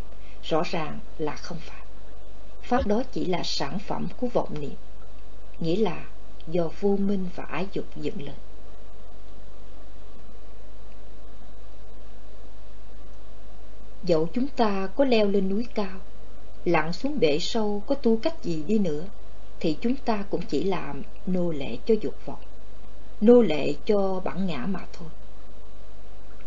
rõ 0.44 0.64
ràng 0.66 1.00
là 1.18 1.36
không 1.36 1.58
phải. 1.62 1.82
Pháp 2.62 2.88
đó 2.88 3.04
chỉ 3.12 3.26
là 3.26 3.42
sản 3.44 3.80
phẩm 3.80 4.08
của 4.18 4.28
vọng 4.28 4.62
niệm, 4.62 4.76
nghĩa 5.60 5.76
là 5.76 6.06
do 6.48 6.70
vô 6.80 6.98
minh 6.98 7.30
và 7.36 7.44
ái 7.44 7.68
dục 7.74 7.86
dựng 7.96 8.22
lên. 8.22 8.36
Dẫu 14.04 14.30
chúng 14.34 14.48
ta 14.48 14.88
có 14.96 15.06
leo 15.06 15.28
lên 15.28 15.50
núi 15.50 15.68
cao, 15.76 16.00
lặn 16.66 16.94
xuống 16.94 17.20
bể 17.20 17.40
sâu 17.40 17.84
có 17.88 17.96
tu 17.96 18.18
cách 18.18 18.44
gì 18.44 18.64
đi 18.68 18.80
nữa, 18.80 19.06
thì 19.60 19.78
chúng 19.82 19.96
ta 19.96 20.24
cũng 20.30 20.42
chỉ 20.42 20.64
làm 20.64 21.04
nô 21.26 21.52
lệ 21.52 21.78
cho 21.86 21.96
dục 22.02 22.16
vọng, 22.26 22.40
nô 23.22 23.42
lệ 23.42 23.74
cho 23.86 24.22
bản 24.24 24.46
ngã 24.46 24.66
mà 24.66 24.86
thôi. 24.94 25.10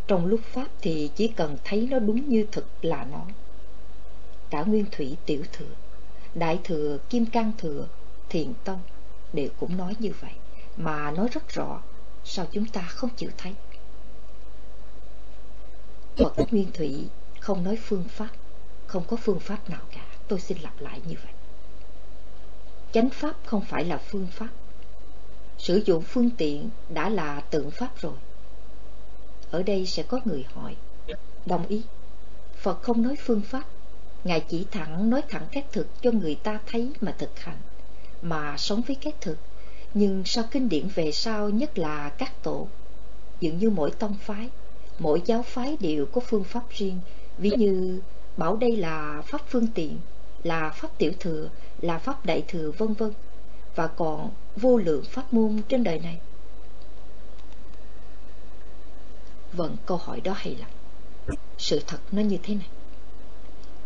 Trong 0.06 0.26
lúc 0.26 0.40
Pháp 0.52 0.68
thì 0.80 1.10
chỉ 1.16 1.28
cần 1.28 1.56
thấy 1.64 1.88
nó 1.90 1.98
đúng 1.98 2.28
như 2.28 2.46
thực 2.52 2.66
là 2.82 3.06
nó. 3.12 3.24
Cả 4.50 4.62
Nguyên 4.62 4.84
Thủy 4.92 5.16
Tiểu 5.26 5.42
Thừa, 5.52 5.74
Đại 6.34 6.60
Thừa, 6.64 6.98
Kim 7.10 7.26
Cang 7.26 7.52
Thừa, 7.58 7.86
Thiền 8.28 8.52
Tông 8.64 8.80
đều 9.32 9.48
cũng 9.60 9.76
nói 9.76 9.96
như 9.98 10.12
vậy, 10.20 10.32
mà 10.76 11.10
nói 11.10 11.28
rất 11.32 11.48
rõ, 11.48 11.82
sao 12.24 12.46
chúng 12.52 12.66
ta 12.66 12.82
không 12.82 13.10
chịu 13.16 13.30
thấy. 13.38 13.54
Phật 16.16 16.52
Nguyên 16.52 16.72
Thủy 16.72 17.06
không 17.40 17.64
nói 17.64 17.78
phương 17.82 18.04
pháp, 18.08 18.28
không 18.86 19.04
có 19.08 19.16
phương 19.16 19.40
pháp 19.40 19.70
nào 19.70 19.80
cả, 19.92 20.06
tôi 20.28 20.40
xin 20.40 20.58
lặp 20.62 20.80
lại 20.80 21.00
như 21.06 21.14
vậy. 21.24 21.32
Chánh 22.92 23.10
pháp 23.10 23.36
không 23.44 23.64
phải 23.64 23.84
là 23.84 23.98
phương 23.98 24.26
pháp. 24.26 24.48
Sử 25.58 25.82
dụng 25.84 26.02
phương 26.02 26.30
tiện 26.30 26.70
đã 26.88 27.08
là 27.08 27.40
tượng 27.40 27.70
pháp 27.70 28.00
rồi. 28.00 28.14
Ở 29.50 29.62
đây 29.62 29.86
sẽ 29.86 30.02
có 30.02 30.20
người 30.24 30.46
hỏi, 30.54 30.76
đồng 31.46 31.66
ý. 31.66 31.82
Phật 32.56 32.82
không 32.82 33.02
nói 33.02 33.16
phương 33.16 33.40
pháp, 33.40 33.64
Ngài 34.24 34.40
chỉ 34.40 34.66
thẳng 34.70 35.10
nói 35.10 35.22
thẳng 35.28 35.46
cái 35.52 35.64
thực 35.72 36.02
cho 36.02 36.10
người 36.10 36.34
ta 36.34 36.58
thấy 36.66 36.92
mà 37.00 37.14
thực 37.18 37.38
hành, 37.38 37.56
mà 38.22 38.56
sống 38.56 38.82
với 38.86 38.96
cái 38.96 39.12
thực. 39.20 39.38
Nhưng 39.94 40.22
sau 40.24 40.44
kinh 40.50 40.68
điển 40.68 40.88
về 40.94 41.12
sau 41.12 41.50
nhất 41.50 41.78
là 41.78 42.08
các 42.08 42.42
tổ, 42.42 42.68
dường 43.40 43.58
như 43.58 43.70
mỗi 43.70 43.90
tông 43.90 44.14
phái, 44.14 44.48
mỗi 44.98 45.22
giáo 45.24 45.42
phái 45.42 45.76
đều 45.80 46.06
có 46.06 46.20
phương 46.20 46.44
pháp 46.44 46.62
riêng, 46.70 46.98
ví 47.38 47.50
như 47.50 48.00
bảo 48.36 48.56
đây 48.56 48.76
là 48.76 49.22
pháp 49.26 49.40
phương 49.48 49.66
tiện, 49.74 49.98
là 50.42 50.70
pháp 50.70 50.98
tiểu 50.98 51.12
thừa, 51.20 51.48
là 51.80 51.98
pháp 51.98 52.26
đại 52.26 52.44
thừa 52.48 52.70
vân 52.78 52.92
vân 52.92 53.12
và 53.78 53.86
còn 53.86 54.30
vô 54.56 54.76
lượng 54.76 55.04
pháp 55.04 55.32
môn 55.32 55.62
trên 55.68 55.84
đời 55.84 55.98
này. 55.98 56.20
Vâng, 59.52 59.76
câu 59.86 59.96
hỏi 59.96 60.20
đó 60.20 60.32
hay 60.36 60.56
lắm. 60.56 60.70
Sự 61.58 61.80
thật 61.86 61.98
nó 62.12 62.22
như 62.22 62.38
thế 62.42 62.54
này. 62.54 62.68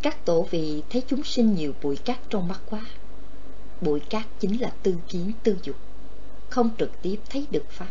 Các 0.02 0.24
tổ 0.24 0.46
vị 0.50 0.82
thấy 0.90 1.02
chúng 1.08 1.24
sinh 1.24 1.54
nhiều 1.54 1.72
bụi 1.82 1.96
cát 1.96 2.18
trong 2.28 2.48
mắt 2.48 2.60
quá. 2.70 2.80
Bụi 3.80 4.00
cát 4.00 4.26
chính 4.40 4.60
là 4.60 4.72
tư 4.82 4.96
kiến 5.08 5.32
tư 5.42 5.58
dục, 5.62 5.76
không 6.50 6.70
trực 6.78 7.02
tiếp 7.02 7.20
thấy 7.30 7.46
được 7.50 7.70
Pháp. 7.70 7.90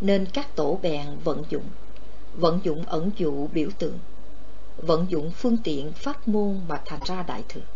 Nên 0.00 0.26
các 0.32 0.56
tổ 0.56 0.78
bèn 0.82 1.06
vận 1.24 1.42
dụng, 1.48 1.68
vận 2.34 2.60
dụng 2.62 2.84
ẩn 2.86 3.10
dụ 3.16 3.46
biểu 3.46 3.68
tượng, 3.78 3.98
vận 4.76 5.06
dụng 5.08 5.30
phương 5.30 5.56
tiện 5.64 5.92
pháp 5.92 6.28
môn 6.28 6.60
mà 6.68 6.82
thành 6.86 7.00
ra 7.04 7.22
đại 7.22 7.44
thừa. 7.48 7.66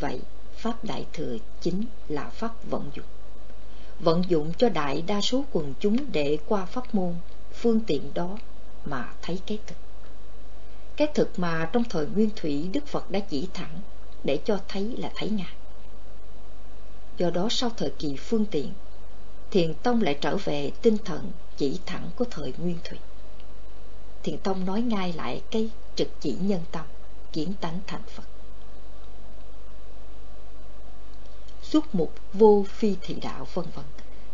Vậy, 0.00 0.20
Pháp 0.60 0.84
đại 0.84 1.06
thừa 1.12 1.36
chính 1.60 1.84
là 2.08 2.28
Pháp 2.28 2.64
vận 2.70 2.90
dụng. 2.94 3.06
Vận 4.00 4.24
dụng 4.28 4.52
cho 4.58 4.68
đại 4.68 5.02
đa 5.02 5.20
số 5.20 5.44
quần 5.52 5.74
chúng 5.80 6.12
để 6.12 6.38
qua 6.46 6.64
pháp 6.64 6.94
môn, 6.94 7.14
phương 7.54 7.80
tiện 7.80 8.14
đó 8.14 8.38
mà 8.84 9.12
thấy 9.22 9.40
cái 9.46 9.58
thực. 9.66 9.76
Cái 10.96 11.08
thực 11.14 11.38
mà 11.38 11.70
trong 11.72 11.84
thời 11.84 12.06
Nguyên 12.06 12.30
Thủy 12.36 12.68
Đức 12.72 12.86
Phật 12.86 13.10
đã 13.10 13.20
chỉ 13.20 13.48
thẳng 13.54 13.80
để 14.24 14.38
cho 14.44 14.58
thấy 14.68 14.96
là 14.98 15.12
thấy 15.14 15.28
Ngài. 15.28 15.54
Do 17.16 17.30
đó 17.30 17.48
sau 17.50 17.70
thời 17.76 17.90
kỳ 17.90 18.16
phương 18.16 18.46
tiện, 18.46 18.72
Thiền 19.50 19.74
Tông 19.74 20.02
lại 20.02 20.18
trở 20.20 20.36
về 20.36 20.70
tinh 20.82 20.96
thần 21.04 21.30
chỉ 21.56 21.80
thẳng 21.86 22.10
của 22.16 22.24
thời 22.30 22.52
Nguyên 22.58 22.78
Thủy. 22.84 22.98
Thiền 24.22 24.38
Tông 24.38 24.64
nói 24.64 24.82
ngay 24.82 25.12
lại 25.12 25.42
cái 25.50 25.70
trực 25.96 26.08
chỉ 26.20 26.36
nhân 26.40 26.60
tâm, 26.72 26.84
kiến 27.32 27.52
tánh 27.60 27.80
thành 27.86 28.02
Phật. 28.14 28.29
Xuất 31.70 31.94
mục 31.94 32.14
vô 32.32 32.64
phi 32.68 32.96
thị 33.02 33.14
đạo 33.22 33.46
vân 33.54 33.64
vân, 33.74 33.84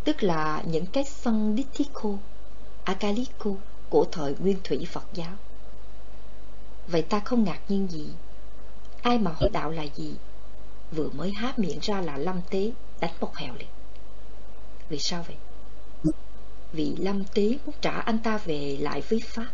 tức 0.05 0.23
là 0.23 0.63
những 0.67 0.87
cái 0.87 1.05
sân 1.05 1.57
Dithiko, 1.57 2.11
Akaliko 2.85 3.51
của 3.89 4.07
thời 4.13 4.35
Nguyên 4.39 4.57
Thủy 4.65 4.87
Phật 4.91 5.05
giáo. 5.15 5.33
Vậy 6.89 7.03
ta 7.03 7.21
không 7.21 7.45
ngạc 7.45 7.61
nhiên 7.69 7.87
gì? 7.91 8.07
Ai 9.03 9.19
mà 9.19 9.33
hỏi 9.41 9.51
đạo 9.53 9.71
là 9.71 9.83
gì? 9.83 10.15
Vừa 10.93 11.09
mới 11.11 11.33
há 11.33 11.53
miệng 11.57 11.79
ra 11.83 12.01
là 12.01 12.17
lâm 12.17 12.41
tế, 12.51 12.71
đánh 13.01 13.15
một 13.21 13.37
hèo 13.37 13.55
liền. 13.59 13.69
Vì 14.89 14.99
sao 14.99 15.25
vậy? 15.27 15.37
Vì 16.73 16.97
lâm 16.97 17.25
tế 17.25 17.59
muốn 17.67 17.75
trả 17.81 17.91
anh 17.91 18.19
ta 18.19 18.39
về 18.39 18.77
lại 18.81 19.01
với 19.01 19.21
Pháp. 19.27 19.49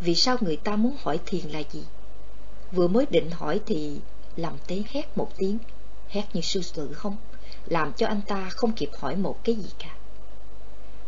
Vì 0.00 0.14
sao 0.14 0.36
người 0.40 0.56
ta 0.56 0.76
muốn 0.76 0.96
hỏi 1.02 1.20
thiền 1.26 1.48
là 1.48 1.62
gì? 1.72 1.84
Vừa 2.72 2.88
mới 2.88 3.06
định 3.10 3.30
hỏi 3.30 3.60
thì 3.66 4.00
lâm 4.36 4.52
tế 4.66 4.82
hét 4.90 5.18
một 5.18 5.28
tiếng, 5.36 5.58
hét 6.10 6.24
như 6.32 6.40
sư 6.40 6.60
tử 6.74 6.92
không, 6.92 7.16
làm 7.66 7.92
cho 7.92 8.06
anh 8.06 8.20
ta 8.22 8.50
không 8.50 8.72
kịp 8.72 8.90
hỏi 8.98 9.16
một 9.16 9.44
cái 9.44 9.54
gì 9.54 9.70
cả. 9.78 9.96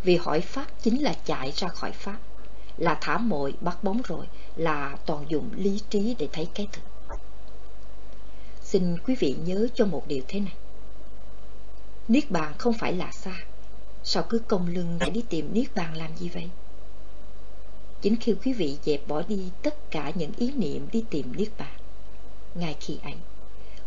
Vì 0.02 0.16
hỏi 0.16 0.40
Pháp 0.40 0.66
chính 0.82 1.02
là 1.02 1.14
chạy 1.24 1.52
ra 1.56 1.68
khỏi 1.68 1.92
Pháp, 1.92 2.18
là 2.76 2.98
thả 3.00 3.18
mội 3.18 3.54
bắt 3.60 3.84
bóng 3.84 4.02
rồi, 4.04 4.26
là 4.56 4.96
toàn 5.06 5.24
dụng 5.28 5.50
lý 5.56 5.80
trí 5.90 6.16
để 6.18 6.28
thấy 6.32 6.48
cái 6.54 6.68
thực. 6.72 6.82
Xin 8.62 8.98
quý 8.98 9.14
vị 9.18 9.36
nhớ 9.44 9.68
cho 9.74 9.86
một 9.86 10.06
điều 10.06 10.22
thế 10.28 10.40
này. 10.40 10.54
Niết 12.08 12.30
bàn 12.30 12.54
không 12.58 12.74
phải 12.74 12.92
là 12.92 13.12
xa. 13.12 13.34
Sao 14.04 14.22
cứ 14.28 14.38
công 14.38 14.66
lưng 14.66 14.96
để 15.00 15.10
đi 15.10 15.24
tìm 15.28 15.54
Niết 15.54 15.74
bàn 15.74 15.96
làm 15.96 16.16
gì 16.16 16.28
vậy? 16.28 16.50
Chính 18.02 18.16
khi 18.16 18.34
quý 18.44 18.52
vị 18.52 18.78
dẹp 18.82 19.08
bỏ 19.08 19.22
đi 19.22 19.50
tất 19.62 19.90
cả 19.90 20.12
những 20.14 20.32
ý 20.36 20.52
niệm 20.52 20.88
đi 20.92 21.04
tìm 21.10 21.36
Niết 21.36 21.48
bàn, 21.58 21.78
ngay 22.54 22.76
khi 22.80 22.98
ấy, 23.02 23.14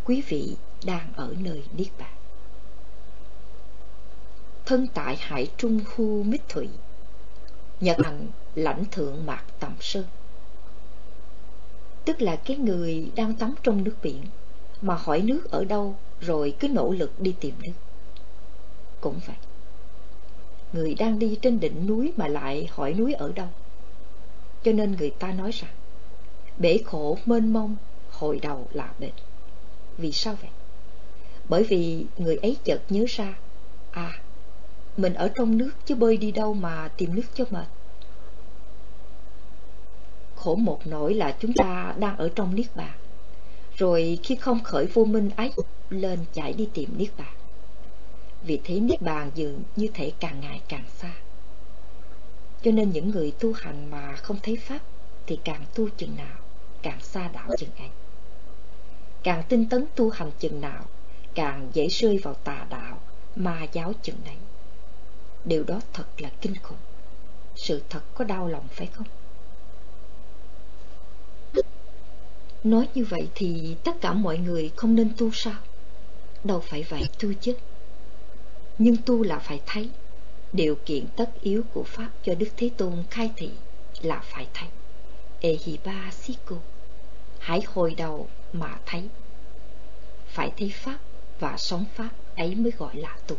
quý 0.05 0.22
vị 0.22 0.55
đang 0.86 1.13
ở 1.15 1.33
nơi 1.39 1.63
Niết 1.77 1.88
bàn. 1.99 2.13
Thân 4.65 4.88
tại 4.93 5.15
hải 5.19 5.51
trung 5.57 5.79
khu 5.86 6.23
mít 6.23 6.41
thủy, 6.49 6.69
nhật 7.79 7.97
hành 8.03 8.27
lãnh 8.55 8.86
thượng 8.91 9.25
mạc 9.25 9.43
tầm 9.59 9.71
sơn 9.79 10.05
tức 12.05 12.21
là 12.21 12.36
cái 12.36 12.57
người 12.57 13.11
đang 13.15 13.33
tắm 13.33 13.55
trong 13.63 13.83
nước 13.83 13.95
biển 14.03 14.21
mà 14.81 14.95
hỏi 14.95 15.21
nước 15.21 15.51
ở 15.51 15.65
đâu 15.65 15.95
rồi 16.19 16.55
cứ 16.59 16.67
nỗ 16.67 16.91
lực 16.91 17.19
đi 17.19 17.36
tìm 17.39 17.55
nước. 17.63 17.73
Cũng 19.01 19.19
vậy. 19.27 19.36
Người 20.73 20.95
đang 20.95 21.19
đi 21.19 21.38
trên 21.41 21.59
đỉnh 21.59 21.88
núi 21.88 22.13
mà 22.17 22.27
lại 22.27 22.67
hỏi 22.71 22.93
núi 22.93 23.13
ở 23.13 23.31
đâu. 23.36 23.47
Cho 24.63 24.71
nên 24.71 24.91
người 24.91 25.09
ta 25.09 25.31
nói 25.31 25.51
rằng, 25.51 25.71
bể 26.57 26.77
khổ 26.86 27.17
mênh 27.25 27.53
mông, 27.53 27.75
hồi 28.09 28.39
đầu 28.41 28.67
là 28.71 28.93
bền. 28.99 29.11
Vì 29.97 30.11
sao 30.11 30.36
vậy? 30.41 30.51
Bởi 31.49 31.63
vì 31.63 32.05
người 32.17 32.35
ấy 32.35 32.57
chợt 32.63 32.81
nhớ 32.89 33.05
ra, 33.07 33.33
à, 33.91 34.19
mình 34.97 35.13
ở 35.13 35.31
trong 35.35 35.57
nước 35.57 35.71
chứ 35.85 35.95
bơi 35.95 36.17
đi 36.17 36.31
đâu 36.31 36.53
mà 36.53 36.87
tìm 36.97 37.15
nước 37.15 37.25
cho 37.33 37.45
mệt. 37.49 37.67
Khổ 40.35 40.55
một 40.55 40.79
nỗi 40.85 41.13
là 41.13 41.35
chúng 41.39 41.53
ta 41.53 41.95
đang 41.99 42.17
ở 42.17 42.29
trong 42.35 42.55
niết 42.55 42.75
bàn. 42.75 42.97
Rồi 43.77 44.19
khi 44.23 44.35
không 44.35 44.63
khởi 44.63 44.85
vô 44.85 45.05
minh 45.05 45.29
ái 45.35 45.51
lên 45.89 46.19
chạy 46.33 46.53
đi 46.53 46.69
tìm 46.73 46.89
niết 46.97 47.09
bàn. 47.17 47.33
Vì 48.43 48.59
thế 48.63 48.79
niết 48.79 49.01
bàn 49.01 49.31
dường 49.35 49.63
như 49.75 49.87
thể 49.93 50.11
càng 50.19 50.39
ngày 50.39 50.61
càng 50.67 50.85
xa. 50.97 51.11
Cho 52.61 52.71
nên 52.71 52.91
những 52.91 53.09
người 53.09 53.31
tu 53.39 53.53
hành 53.53 53.91
mà 53.91 54.15
không 54.15 54.37
thấy 54.43 54.57
Pháp 54.57 54.79
thì 55.27 55.39
càng 55.43 55.61
tu 55.75 55.89
chừng 55.97 56.15
nào, 56.15 56.37
càng 56.81 57.01
xa 57.01 57.27
đạo 57.33 57.49
chừng 57.57 57.69
ấy. 57.77 57.89
Càng 59.23 59.43
tinh 59.49 59.69
tấn 59.69 59.85
tu 59.95 60.09
hành 60.09 60.31
chừng 60.39 60.61
nào, 60.61 60.83
càng 61.36 61.69
dễ 61.73 61.88
rơi 61.88 62.19
vào 62.23 62.33
tà 62.33 62.65
đạo, 62.69 62.99
ma 63.36 63.65
giáo 63.73 63.93
chừng 64.03 64.17
này 64.25 64.38
Điều 65.45 65.63
đó 65.63 65.81
thật 65.93 66.05
là 66.17 66.29
kinh 66.41 66.55
khủng. 66.63 66.77
Sự 67.55 67.81
thật 67.89 68.01
có 68.13 68.25
đau 68.25 68.47
lòng 68.47 68.67
phải 68.71 68.88
không? 68.88 69.07
Nói 72.63 72.88
như 72.93 73.05
vậy 73.09 73.27
thì 73.36 73.75
tất 73.83 74.01
cả 74.01 74.13
mọi 74.13 74.38
người 74.38 74.71
không 74.75 74.95
nên 74.95 75.11
tu 75.17 75.31
sao? 75.33 75.61
Đâu 76.43 76.59
phải 76.59 76.83
vậy 76.89 77.03
tu 77.19 77.33
chứ. 77.41 77.55
Nhưng 78.77 78.97
tu 78.97 79.23
là 79.23 79.39
phải 79.39 79.61
thấy. 79.65 79.89
Điều 80.53 80.75
kiện 80.86 81.05
tất 81.15 81.29
yếu 81.41 81.63
của 81.73 81.83
Pháp 81.83 82.09
cho 82.23 82.36
Đức 82.36 82.47
Thế 82.57 82.69
Tôn 82.77 83.03
khai 83.09 83.31
thị 83.36 83.49
là 84.01 84.23
phải 84.23 84.47
thấy. 84.53 84.69
Ehiba 85.41 86.11
Siku, 86.11 86.55
Hãy 87.39 87.61
hồi 87.67 87.95
đầu 87.97 88.27
mà 88.53 88.79
thấy. 88.86 89.09
Phải 90.27 90.51
thấy 90.57 90.73
Pháp 90.75 90.97
và 91.39 91.57
sống 91.57 91.86
Pháp 91.95 92.09
ấy 92.36 92.55
mới 92.55 92.71
gọi 92.77 92.95
là 92.95 93.17
tu. 93.27 93.36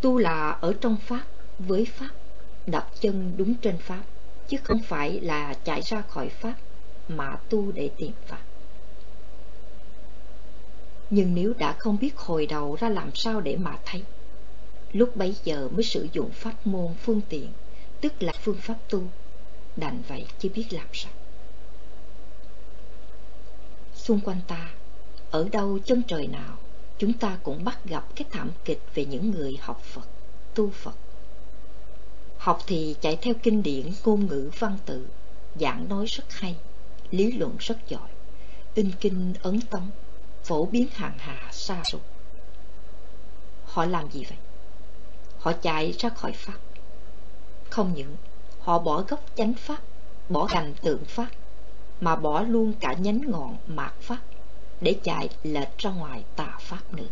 Tu 0.00 0.18
là 0.18 0.50
ở 0.50 0.74
trong 0.80 0.96
Pháp, 0.96 1.24
với 1.58 1.84
Pháp, 1.84 2.10
đặt 2.66 2.86
chân 3.00 3.34
đúng 3.36 3.54
trên 3.54 3.78
Pháp, 3.78 4.02
chứ 4.48 4.56
không 4.64 4.82
phải 4.82 5.20
là 5.20 5.54
chạy 5.64 5.82
ra 5.82 6.02
khỏi 6.02 6.28
Pháp 6.28 6.54
mà 7.08 7.36
tu 7.48 7.72
để 7.72 7.90
tìm 7.96 8.12
Pháp. 8.26 8.40
Nhưng 11.10 11.34
nếu 11.34 11.52
đã 11.58 11.72
không 11.78 11.98
biết 12.00 12.16
hồi 12.16 12.46
đầu 12.46 12.76
ra 12.80 12.88
làm 12.88 13.14
sao 13.14 13.40
để 13.40 13.56
mà 13.56 13.78
thấy, 13.84 14.02
lúc 14.92 15.16
bấy 15.16 15.36
giờ 15.44 15.68
mới 15.72 15.84
sử 15.84 16.08
dụng 16.12 16.30
pháp 16.30 16.66
môn 16.66 16.94
phương 17.02 17.20
tiện, 17.28 17.52
tức 18.00 18.22
là 18.22 18.32
phương 18.42 18.56
pháp 18.60 18.76
tu, 18.88 19.02
đành 19.76 20.02
vậy 20.08 20.26
chứ 20.38 20.48
biết 20.54 20.66
làm 20.70 20.86
sao. 20.92 21.12
Xung 23.94 24.20
quanh 24.20 24.40
ta, 24.48 24.68
ở 25.30 25.48
đâu 25.52 25.78
chân 25.78 26.02
trời 26.02 26.26
nào, 26.26 26.56
chúng 26.98 27.12
ta 27.12 27.38
cũng 27.42 27.64
bắt 27.64 27.84
gặp 27.84 28.06
cái 28.16 28.26
thảm 28.30 28.50
kịch 28.64 28.80
về 28.94 29.04
những 29.04 29.30
người 29.30 29.58
học 29.60 29.80
Phật, 29.82 30.08
tu 30.54 30.70
Phật. 30.70 30.94
Học 32.38 32.58
thì 32.66 32.96
chạy 33.00 33.16
theo 33.16 33.34
kinh 33.42 33.62
điển, 33.62 33.92
ngôn 34.04 34.26
ngữ 34.26 34.50
văn 34.58 34.78
tự, 34.86 35.06
giảng 35.54 35.88
nói 35.88 36.06
rất 36.06 36.24
hay, 36.28 36.56
lý 37.10 37.32
luận 37.32 37.56
rất 37.58 37.88
giỏi, 37.88 38.08
in 38.74 38.90
kinh 39.00 39.34
ấn 39.42 39.60
tống, 39.60 39.90
phổ 40.44 40.66
biến 40.66 40.86
hàng 40.92 41.14
hà 41.18 41.52
xa 41.52 41.82
xôi. 41.84 42.00
Họ 43.64 43.84
làm 43.84 44.10
gì 44.10 44.24
vậy? 44.28 44.38
Họ 45.38 45.52
chạy 45.52 45.92
ra 45.98 46.08
khỏi 46.08 46.32
Pháp. 46.32 46.58
Không 47.70 47.92
những 47.94 48.16
họ 48.60 48.78
bỏ 48.78 49.02
gốc 49.08 49.24
chánh 49.34 49.54
Pháp, 49.54 49.78
bỏ 50.28 50.46
cành 50.50 50.74
tượng 50.82 51.04
Pháp, 51.04 51.28
mà 52.00 52.16
bỏ 52.16 52.42
luôn 52.42 52.72
cả 52.80 52.92
nhánh 52.92 53.20
ngọn 53.30 53.56
mạt 53.66 53.92
Pháp 54.00 54.18
để 54.80 54.96
chạy 55.02 55.28
lệch 55.42 55.78
ra 55.78 55.90
ngoài 55.90 56.24
tà 56.36 56.58
Pháp 56.60 56.94
nữa. 56.94 57.08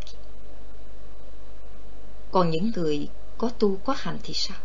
Còn 2.31 2.51
những 2.51 2.71
người 2.77 3.09
có 3.39 3.51
tu 3.59 3.77
có 3.77 3.95
hành 3.97 4.19
thì 4.23 4.35
sao? 4.35 4.59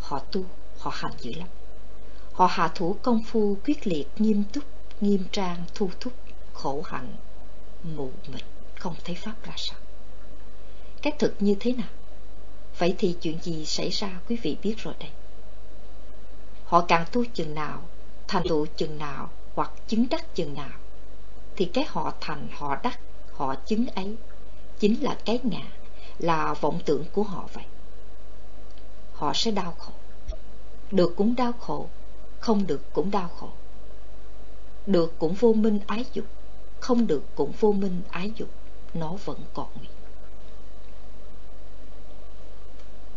Họ 0.00 0.18
tu, 0.32 0.44
họ 0.78 0.90
hành 0.94 1.12
dữ 1.18 1.32
lắm. 1.32 1.48
Họ 2.32 2.46
hạ 2.46 2.70
thủ 2.74 2.96
công 3.02 3.22
phu 3.22 3.56
quyết 3.64 3.86
liệt, 3.86 4.06
nghiêm 4.16 4.44
túc, 4.52 4.64
nghiêm 5.00 5.24
trang, 5.32 5.64
thu 5.74 5.90
thúc, 6.00 6.12
khổ 6.52 6.82
hạnh, 6.84 7.14
mù 7.82 8.10
mịt, 8.26 8.44
không 8.78 8.94
thấy 9.04 9.14
Pháp 9.14 9.34
ra 9.44 9.52
sao. 9.56 9.78
Cái 11.02 11.12
thực 11.18 11.34
như 11.38 11.56
thế 11.60 11.72
nào? 11.72 11.88
Vậy 12.78 12.94
thì 12.98 13.16
chuyện 13.20 13.38
gì 13.42 13.64
xảy 13.64 13.90
ra 13.90 14.20
quý 14.28 14.36
vị 14.42 14.56
biết 14.62 14.74
rồi 14.78 14.94
đây. 14.98 15.10
Họ 16.64 16.84
càng 16.88 17.04
tu 17.12 17.24
chừng 17.24 17.54
nào, 17.54 17.82
thành 18.28 18.42
tựu 18.48 18.66
chừng 18.66 18.98
nào 18.98 19.30
hoặc 19.54 19.70
chứng 19.88 20.06
đắc 20.10 20.34
chừng 20.34 20.54
nào, 20.54 20.78
thì 21.56 21.64
cái 21.64 21.84
họ 21.88 22.12
thành, 22.20 22.48
họ 22.52 22.76
đắc, 22.82 23.00
họ 23.32 23.54
chứng 23.54 23.86
ấy 23.86 24.16
chính 24.78 25.02
là 25.02 25.16
cái 25.24 25.40
ngã, 25.42 25.62
là 26.18 26.54
vọng 26.54 26.80
tưởng 26.84 27.04
của 27.12 27.22
họ 27.22 27.48
vậy. 27.52 27.64
Họ 29.12 29.32
sẽ 29.34 29.50
đau 29.50 29.74
khổ. 29.78 29.92
Được 30.90 31.12
cũng 31.16 31.36
đau 31.36 31.52
khổ, 31.52 31.88
không 32.40 32.66
được 32.66 32.92
cũng 32.92 33.10
đau 33.10 33.28
khổ. 33.28 33.48
Được 34.86 35.18
cũng 35.18 35.34
vô 35.34 35.52
minh 35.52 35.78
ái 35.86 36.04
dục, 36.12 36.24
không 36.80 37.06
được 37.06 37.22
cũng 37.34 37.52
vô 37.60 37.72
minh 37.72 38.02
ái 38.10 38.32
dục, 38.36 38.48
nó 38.94 39.16
vẫn 39.24 39.40
còn 39.54 39.66
nguyện 39.78 39.90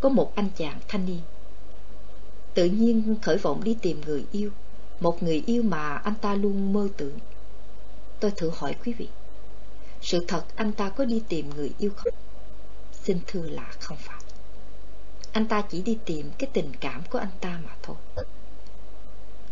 Có 0.01 0.09
một 0.09 0.35
anh 0.35 0.49
chàng 0.57 0.79
thanh 0.87 1.05
niên, 1.05 1.21
tự 2.53 2.65
nhiên 2.65 3.15
khởi 3.21 3.37
vọng 3.37 3.63
đi 3.63 3.77
tìm 3.81 4.01
người 4.05 4.25
yêu, 4.31 4.51
một 4.99 5.23
người 5.23 5.43
yêu 5.45 5.63
mà 5.63 5.95
anh 5.95 6.15
ta 6.21 6.35
luôn 6.35 6.73
mơ 6.73 6.87
tưởng. 6.97 7.17
Tôi 8.19 8.31
thử 8.31 8.51
hỏi 8.55 8.75
quý 8.85 8.93
vị, 8.93 9.07
sự 10.01 10.25
thật 10.27 10.43
anh 10.55 10.71
ta 10.71 10.89
có 10.89 11.05
đi 11.05 11.23
tìm 11.29 11.49
người 11.49 11.71
yêu 11.77 11.91
không? 11.95 12.13
Xin 12.91 13.19
thưa 13.27 13.43
là 13.43 13.71
không 13.79 13.97
phải. 13.97 14.21
Anh 15.31 15.47
ta 15.47 15.61
chỉ 15.61 15.81
đi 15.81 15.97
tìm 16.05 16.31
cái 16.37 16.49
tình 16.53 16.71
cảm 16.79 17.03
của 17.09 17.19
anh 17.19 17.31
ta 17.41 17.59
mà 17.65 17.75
thôi. 17.83 17.95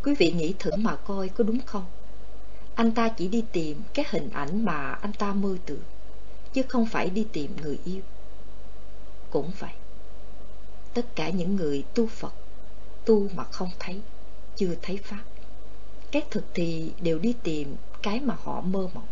Quý 0.03 0.15
vị 0.15 0.31
nghĩ 0.31 0.53
thử 0.59 0.71
mà 0.77 0.95
coi 0.95 1.29
có 1.29 1.43
đúng 1.43 1.59
không? 1.65 1.85
Anh 2.75 2.91
ta 2.91 3.09
chỉ 3.09 3.27
đi 3.27 3.43
tìm 3.51 3.81
cái 3.93 4.05
hình 4.09 4.29
ảnh 4.29 4.65
mà 4.65 4.91
anh 4.91 5.13
ta 5.13 5.33
mơ 5.33 5.57
tưởng, 5.65 5.83
chứ 6.53 6.61
không 6.69 6.85
phải 6.85 7.09
đi 7.09 7.27
tìm 7.33 7.55
người 7.61 7.79
yêu. 7.85 8.01
Cũng 9.29 9.51
vậy. 9.59 9.73
Tất 10.93 11.15
cả 11.15 11.29
những 11.29 11.55
người 11.55 11.83
tu 11.93 12.07
Phật, 12.07 12.33
tu 13.05 13.27
mà 13.35 13.43
không 13.43 13.69
thấy, 13.79 14.01
chưa 14.55 14.75
thấy 14.81 14.97
Pháp. 15.03 15.23
Cái 16.11 16.21
thực 16.31 16.43
thì 16.53 16.91
đều 17.01 17.19
đi 17.19 17.33
tìm 17.43 17.75
cái 18.07 18.19
mà 18.19 18.35
họ 18.43 18.61
mơ 18.61 18.89
mộng. 18.93 19.07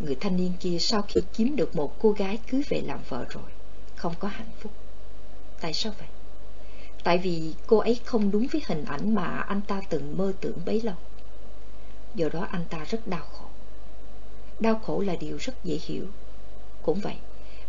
Người 0.00 0.16
thanh 0.20 0.36
niên 0.36 0.52
kia 0.60 0.76
sau 0.80 1.02
khi 1.02 1.20
kiếm 1.36 1.56
được 1.56 1.76
một 1.76 1.98
cô 1.98 2.10
gái 2.10 2.38
cưới 2.50 2.62
về 2.68 2.80
làm 2.80 3.00
vợ 3.08 3.24
rồi, 3.28 3.50
không 3.96 4.14
có 4.18 4.28
hạnh 4.28 4.50
phúc. 4.60 4.72
Tại 5.60 5.74
sao 5.74 5.92
vậy? 5.98 6.08
Tại 7.02 7.18
vì 7.18 7.54
cô 7.66 7.78
ấy 7.78 8.00
không 8.04 8.30
đúng 8.30 8.46
với 8.52 8.62
hình 8.66 8.84
ảnh 8.84 9.14
mà 9.14 9.26
anh 9.26 9.60
ta 9.60 9.80
từng 9.88 10.16
mơ 10.16 10.32
tưởng 10.40 10.58
bấy 10.66 10.80
lâu 10.80 10.94
do 12.14 12.28
đó 12.28 12.46
anh 12.50 12.64
ta 12.70 12.84
rất 12.84 13.06
đau 13.06 13.26
khổ. 13.32 13.46
Đau 14.60 14.78
khổ 14.78 15.00
là 15.00 15.16
điều 15.16 15.36
rất 15.36 15.64
dễ 15.64 15.78
hiểu. 15.82 16.06
Cũng 16.82 17.00
vậy, 17.00 17.16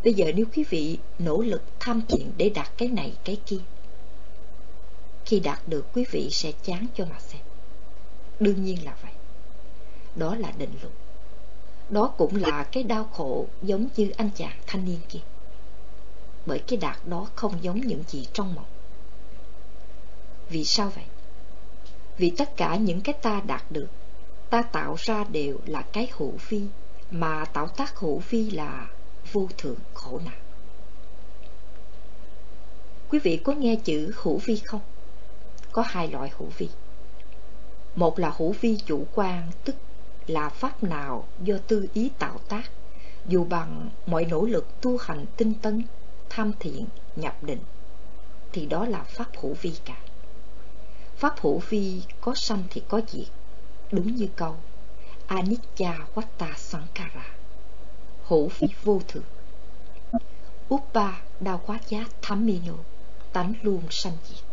bây 0.04 0.14
giờ 0.14 0.32
nếu 0.36 0.46
quý 0.56 0.64
vị 0.70 0.98
nỗ 1.20 1.42
lực 1.42 1.62
tham 1.80 2.02
thiện 2.08 2.32
để 2.38 2.50
đạt 2.50 2.78
cái 2.78 2.88
này 2.88 3.14
cái 3.24 3.38
kia, 3.46 3.62
khi 5.26 5.40
đạt 5.40 5.60
được 5.68 5.86
quý 5.94 6.06
vị 6.12 6.30
sẽ 6.32 6.52
chán 6.64 6.88
cho 6.96 7.06
mà 7.06 7.20
xem. 7.20 7.42
Đương 8.40 8.64
nhiên 8.64 8.86
là 8.86 8.96
vậy. 9.02 9.12
Đó 10.16 10.36
là 10.36 10.52
định 10.58 10.74
luật. 10.82 10.94
Đó 11.90 12.14
cũng 12.18 12.36
là 12.36 12.64
cái 12.72 12.84
đau 12.84 13.04
khổ 13.04 13.48
giống 13.62 13.88
như 13.96 14.12
anh 14.18 14.30
chàng 14.36 14.60
thanh 14.68 14.86
niên 14.86 15.00
kia. 15.10 15.20
Bởi 16.46 16.60
cái 16.60 16.78
đạt 16.78 16.98
đó 17.08 17.28
không 17.36 17.54
giống 17.62 17.82
những 17.82 18.04
gì 18.08 18.28
trong 18.34 18.56
mộng. 18.56 18.66
Vì 20.50 20.64
sao 20.64 20.92
vậy? 20.96 21.06
Vì 22.18 22.30
tất 22.38 22.58
cả 22.58 22.76
những 22.76 23.02
cái 23.02 23.16
ta 23.22 23.42
đạt 23.48 23.72
được 23.72 23.88
ta 24.50 24.62
tạo 24.62 24.96
ra 25.00 25.24
đều 25.24 25.60
là 25.66 25.82
cái 25.82 26.10
hữu 26.18 26.34
vi, 26.50 26.62
mà 27.12 27.46
tạo 27.46 27.68
tác 27.68 28.00
hữu 28.00 28.22
vi 28.30 28.50
là 28.50 28.88
vô 29.32 29.48
thượng 29.58 29.80
khổ 29.94 30.20
nạn. 30.26 30.40
Quý 33.10 33.20
vị 33.20 33.38
có 33.38 33.54
nghe 33.54 33.76
chữ 33.76 34.12
hữu 34.16 34.38
vi 34.38 34.58
không? 34.66 34.82
Có 35.72 35.84
hai 35.88 36.08
loại 36.08 36.32
hữu 36.38 36.48
vi. 36.58 36.70
Một 37.96 38.20
là 38.20 38.34
hữu 38.38 38.52
vi 38.62 38.78
chủ 38.86 39.06
quan, 39.16 39.52
tức 39.64 39.76
là 40.28 40.50
pháp 40.50 40.84
nào 40.84 41.28
do 41.44 41.56
tư 41.68 41.88
ý 41.94 42.12
tạo 42.20 42.38
tác, 42.50 42.72
dù 43.26 43.44
bằng 43.44 43.90
mọi 44.06 44.26
nỗ 44.26 44.46
lực 44.46 44.82
tu 44.82 44.98
hành 44.98 45.26
tinh 45.38 45.54
tấn, 45.62 45.84
tham 46.30 46.52
thiện, 46.60 46.88
nhập 47.16 47.44
định, 47.44 47.62
thì 48.52 48.66
đó 48.66 48.86
là 48.86 49.04
pháp 49.04 49.28
hữu 49.42 49.54
vi 49.54 49.74
cả. 49.86 49.98
Pháp 51.18 51.40
hữu 51.40 51.62
vi 51.70 52.02
có 52.22 52.34
sanh 52.36 52.64
thì 52.70 52.82
có 52.88 53.02
diệt, 53.08 53.28
đúng 53.92 54.16
như 54.16 54.28
câu 54.36 54.56
Anicca 55.28 56.08
Vatta 56.16 56.54
Sankara 56.58 57.26
Hữu 58.24 58.48
vi 58.60 58.68
vô 58.84 59.02
thường 59.08 59.24
Uppa 60.74 61.12
đau 61.40 61.62
quá 61.66 61.80
Giá 61.88 62.06
Thamino 62.22 62.74
Tánh 63.34 63.54
luôn 63.62 63.82
sanh 63.90 64.18
diệt 64.30 64.44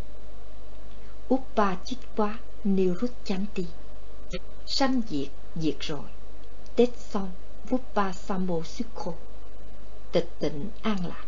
Uppa 1.35 1.77
Chích 1.85 1.99
Quá 2.17 2.39
Niruchanti 2.65 3.67
Sanh 4.67 5.01
diệt, 5.09 5.29
diệt 5.57 5.77
rồi. 5.81 6.09
Tết 6.77 6.99
xong 6.99 7.31
Uppa 7.75 8.13
Sambo 8.13 8.63
Sukho 8.63 9.13
Tịch 10.13 10.29
tịnh 10.39 10.69
an 10.83 11.07
lạc. 11.07 11.25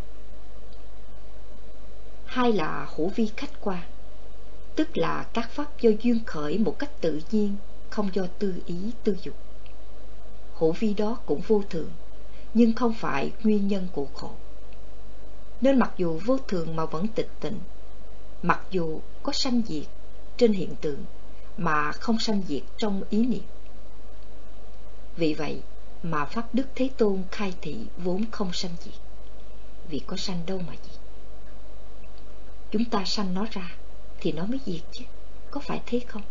Hai 2.24 2.52
là 2.52 2.88
hữu 2.96 3.08
vi 3.08 3.30
khách 3.36 3.60
quan, 3.60 3.82
Tức 4.76 4.96
là 4.96 5.26
các 5.32 5.50
pháp 5.50 5.80
do 5.80 5.90
duyên 6.02 6.20
khởi 6.26 6.58
một 6.58 6.78
cách 6.78 7.00
tự 7.00 7.20
nhiên, 7.30 7.56
Không 7.90 8.10
do 8.12 8.26
tư 8.38 8.54
ý 8.66 8.76
tư 9.04 9.16
dục. 9.22 9.34
Hữu 10.54 10.72
vi 10.72 10.94
đó 10.94 11.18
cũng 11.26 11.40
vô 11.40 11.62
thường, 11.70 11.90
Nhưng 12.54 12.72
không 12.72 12.94
phải 12.94 13.32
nguyên 13.42 13.68
nhân 13.68 13.88
của 13.92 14.06
khổ. 14.14 14.30
Nên 15.60 15.78
mặc 15.78 15.92
dù 15.96 16.20
vô 16.24 16.38
thường 16.48 16.76
mà 16.76 16.86
vẫn 16.86 17.06
tịch 17.08 17.30
tịnh, 17.40 17.58
Mặc 18.42 18.60
dù 18.70 19.00
có 19.22 19.32
sanh 19.32 19.62
diệt 19.68 19.86
trên 20.36 20.52
hiện 20.52 20.76
tượng, 20.80 21.04
Mà 21.56 21.92
không 21.92 22.18
sanh 22.18 22.42
diệt 22.48 22.62
trong 22.76 23.02
ý 23.10 23.26
niệm. 23.26 23.42
Vì 25.16 25.34
vậy 25.34 25.62
mà 26.02 26.24
Pháp 26.24 26.54
Đức 26.54 26.66
Thế 26.74 26.90
Tôn 26.96 27.22
khai 27.30 27.54
thị 27.60 27.76
vốn 27.96 28.24
không 28.30 28.52
sanh 28.52 28.74
diệt. 28.84 28.94
Vì 29.88 30.00
có 30.06 30.16
sanh 30.16 30.46
đâu 30.46 30.58
mà 30.58 30.74
diệt. 30.82 31.00
Chúng 32.70 32.84
ta 32.84 33.04
sanh 33.04 33.34
nó 33.34 33.46
ra 33.50 33.76
Thì 34.20 34.32
nó 34.32 34.46
mới 34.46 34.60
diệt 34.66 34.80
chứ, 34.92 35.04
Có 35.50 35.60
phải 35.60 35.82
thế 35.86 36.00
không? 36.08 36.22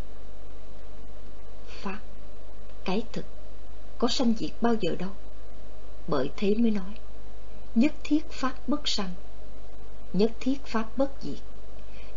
Pháp, 1.67 1.99
Cái 2.85 3.03
thực, 3.13 3.25
Có 3.97 4.07
sanh 4.07 4.33
diệt 4.39 4.51
bao 4.61 4.75
giờ 4.81 4.95
đâu. 4.95 5.11
Bởi 6.07 6.29
thế 6.37 6.55
mới 6.55 6.71
nói, 6.71 6.93
Nhất 7.75 7.93
thiết 8.03 8.31
Pháp 8.31 8.53
bất 8.67 8.87
sanh, 8.87 9.13
Nhất 10.13 10.31
thiết 10.39 10.65
Pháp 10.65 10.97
bất 10.97 11.11
diệt. 11.21 11.39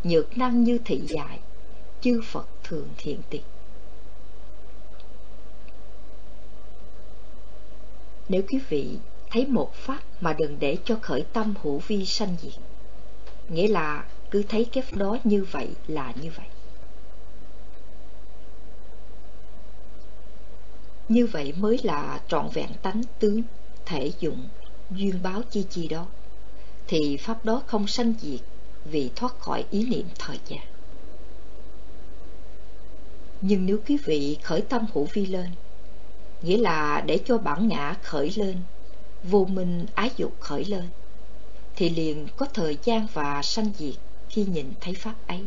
Nhược 0.05 0.39
năng 0.39 0.65
như 0.65 0.79
thị 0.85 1.01
dạy, 1.09 1.41
Chư 2.01 2.21
Phật 2.25 2.49
thường 2.65 2.89
thiện 2.97 3.21
tiền 3.31 3.43
Nếu 8.29 8.43
quý 8.51 8.61
vị 8.69 8.99
thấy 9.31 9.47
một 9.47 9.75
pháp 9.75 10.01
mà 10.21 10.33
đừng 10.33 10.59
để 10.59 10.77
cho 10.85 10.99
khởi 11.03 11.25
tâm 11.33 11.55
hữu 11.63 11.79
vi 11.79 12.05
sanh 12.05 12.37
diệt 12.43 12.63
Nghĩa 13.49 13.69
là 13.69 14.05
cứ 14.31 14.43
thấy 14.49 14.65
cái 14.73 14.85
đó 14.93 15.19
như 15.25 15.47
vậy 15.51 15.69
là 15.89 16.13
như 16.23 16.31
vậy. 16.37 16.47
Như 21.09 21.27
vậy 21.27 21.55
mới 21.57 21.79
là 21.83 22.21
trọn 22.29 22.49
vẹn 22.55 22.71
tánh 22.83 23.03
tướng, 23.19 23.43
thể 23.85 24.13
dụng, 24.21 24.49
duyên 24.91 25.23
báo 25.23 25.43
chi 25.51 25.67
chi 25.71 25.89
đó. 25.89 26.07
Thì 26.87 27.17
pháp 27.17 27.45
đó 27.45 27.63
không 27.67 27.87
sanh 27.87 28.15
diệt 28.21 28.41
vì 28.85 29.11
thoát 29.17 29.39
khỏi 29.39 29.65
ý 29.71 29.87
niệm 29.87 30.07
thời 30.19 30.39
gian. 30.49 30.61
Nhưng 33.41 33.67
nếu 33.67 33.79
quý 33.89 33.99
vị 34.05 34.37
khởi 34.43 34.61
tâm 34.61 34.87
hữu 34.95 35.09
vi 35.13 35.27
lên 35.27 35.51
Nghĩa 36.43 36.57
là 36.57 37.03
để 37.07 37.21
cho 37.25 37.39
bản 37.39 37.69
ngã 37.69 37.95
khởi 38.03 38.33
lên, 38.37 38.57
Vô 39.23 39.45
minh 39.45 39.87
ái 39.95 40.11
dục 40.17 40.41
khởi 40.41 40.65
lên, 40.65 40.89
Thì 41.77 41.89
liền 41.89 42.27
có 42.37 42.47
thời 42.55 42.79
gian 42.85 43.07
và 43.13 43.43
sanh 43.43 43.71
diệt 43.79 43.95
khi 44.29 44.45
nhìn 44.45 44.73
thấy 44.81 44.95
Pháp 44.95 45.15
ấy 45.27 45.45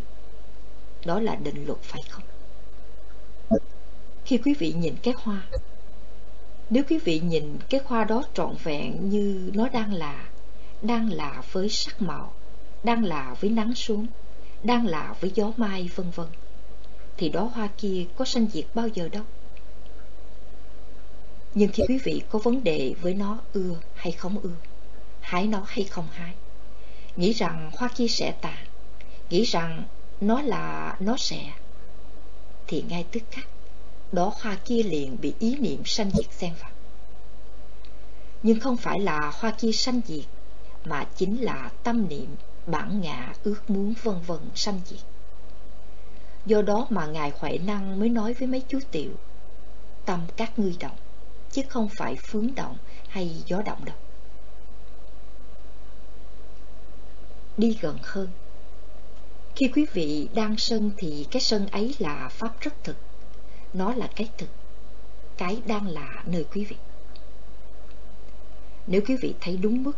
Đó 1.05 1.19
là 1.19 1.35
định 1.35 1.65
luật 1.65 1.79
phải 1.81 2.01
không? 2.09 2.23
Khi 4.25 4.37
quý 4.37 4.53
vị 4.53 4.73
nhìn 4.77 4.95
cái 5.03 5.13
hoa, 5.17 5.47
Nếu 6.69 6.83
quý 6.89 6.99
vị 6.99 7.19
nhìn 7.19 7.57
cái 7.69 7.81
hoa 7.85 8.03
đó 8.03 8.23
trọn 8.33 8.55
vẹn 8.63 9.09
như 9.09 9.51
nó 9.53 9.69
đang 9.69 9.93
là 9.93 10.29
Đang 10.81 11.13
là 11.13 11.43
với 11.51 11.69
sắc 11.69 12.01
màu, 12.01 12.33
Đang 12.83 13.05
là 13.05 13.35
với 13.39 13.49
nắng 13.49 13.75
xuống, 13.75 14.07
Đang 14.63 14.87
là 14.87 15.15
với 15.21 15.31
gió 15.35 15.51
mai, 15.57 15.89
vân 15.95 16.09
vân, 16.15 16.27
Thì 17.17 17.29
đó 17.29 17.51
hoa 17.53 17.69
kia 17.77 18.05
có 18.15 18.25
sanh 18.25 18.47
diệt 18.53 18.65
bao 18.73 18.87
giờ 18.87 19.07
đâu 19.07 19.23
nhưng 21.53 21.71
khi 21.73 21.83
quý 21.87 21.97
vị 21.97 22.21
có 22.29 22.39
vấn 22.39 22.63
đề 22.63 22.93
với 23.01 23.13
nó 23.13 23.39
ưa 23.53 23.75
hay 23.95 24.11
không 24.11 24.39
ưa, 24.39 24.55
Hái 25.21 25.47
nó 25.47 25.63
hay 25.67 25.83
không 25.83 26.07
hái, 26.11 26.33
Nghĩ 27.15 27.33
rằng 27.33 27.71
hoa 27.77 27.89
kia 27.95 28.07
sẽ 28.07 28.31
tàn, 28.31 28.65
nghĩ 29.29 29.43
rằng 29.43 29.83
nó 30.21 30.41
là, 30.41 30.97
nó 30.99 31.15
sẽ, 31.17 31.51
thì 32.67 32.83
ngay 32.89 33.05
tức 33.11 33.23
khắc, 33.31 33.47
đó 34.11 34.33
hoa 34.41 34.57
kia 34.65 34.83
liền 34.83 35.17
bị 35.21 35.33
ý 35.39 35.55
niệm 35.55 35.81
sanh 35.85 36.11
diệt 36.11 36.25
xen 36.31 36.53
vào. 36.61 36.71
Nhưng 38.43 38.59
không 38.59 38.77
phải 38.77 38.99
là 38.99 39.31
hoa 39.33 39.51
kia 39.51 39.71
sanh 39.71 40.01
diệt, 40.05 40.25
mà 40.85 41.07
chính 41.15 41.41
là 41.41 41.71
tâm 41.83 42.09
niệm, 42.09 42.35
bản 42.67 43.01
ngã, 43.01 43.33
ước 43.43 43.69
muốn, 43.69 43.93
vân 44.03 44.15
vân 44.27 44.39
sanh 44.55 44.81
diệt. 44.85 44.99
Do 46.45 46.61
đó 46.61 46.87
mà 46.89 47.05
ngài 47.05 47.31
huệ 47.39 47.57
năng 47.57 47.99
mới 47.99 48.09
nói 48.09 48.33
với 48.33 48.47
mấy 48.47 48.63
chú 48.67 48.79
tiểu, 48.91 49.11
tâm 50.05 50.19
các 50.35 50.59
ngươi 50.59 50.75
động 50.79 50.97
chứ 51.51 51.61
không 51.69 51.89
phải 51.97 52.15
phướng 52.15 52.55
động 52.55 52.77
hay 53.07 53.43
gió 53.45 53.61
động 53.61 53.85
đâu 53.85 53.95
đi 57.57 57.77
gần 57.81 57.97
hơn 58.03 58.27
khi 59.59 59.69
quý 59.75 59.85
vị 59.93 60.29
đang 60.33 60.57
sân 60.57 60.91
thì 60.97 61.25
cái 61.31 61.41
sân 61.41 61.67
ấy 61.67 61.95
là 61.99 62.29
pháp 62.31 62.61
rất 62.61 62.83
thực. 62.83 62.95
Nó 63.73 63.93
là 63.93 64.09
cái 64.15 64.29
thực. 64.37 64.49
Cái 65.37 65.61
đang 65.67 65.87
là 65.87 66.23
nơi 66.25 66.45
quý 66.53 66.65
vị. 66.65 66.75
Nếu 68.87 69.01
quý 69.07 69.15
vị 69.21 69.33
thấy 69.41 69.57
đúng 69.57 69.83
mức, 69.83 69.97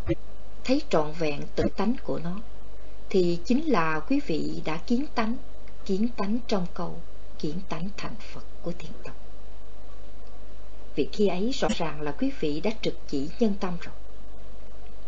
thấy 0.64 0.82
trọn 0.90 1.12
vẹn 1.20 1.42
tự 1.56 1.64
tánh 1.78 1.96
của 2.04 2.20
nó, 2.20 2.40
thì 3.10 3.40
chính 3.46 3.66
là 3.66 4.00
quý 4.00 4.20
vị 4.28 4.62
đã 4.66 4.78
kiến 4.78 5.06
tánh, 5.16 5.36
kiến 5.86 6.08
tánh 6.18 6.38
trong 6.48 6.66
câu, 6.74 7.02
kiến 7.40 7.60
tánh 7.70 7.90
thành 7.98 8.16
Phật 8.34 8.46
của 8.62 8.72
thiền 8.80 8.92
tông. 9.04 9.21
Vì 10.96 11.10
khi 11.12 11.28
ấy 11.28 11.52
rõ 11.52 11.68
ràng 11.76 12.02
là 12.02 12.12
quý 12.12 12.32
vị 12.40 12.60
đã 12.60 12.72
trực 12.82 12.94
chỉ 13.08 13.30
nhân 13.40 13.54
tâm 13.60 13.78
rồi. 13.82 13.96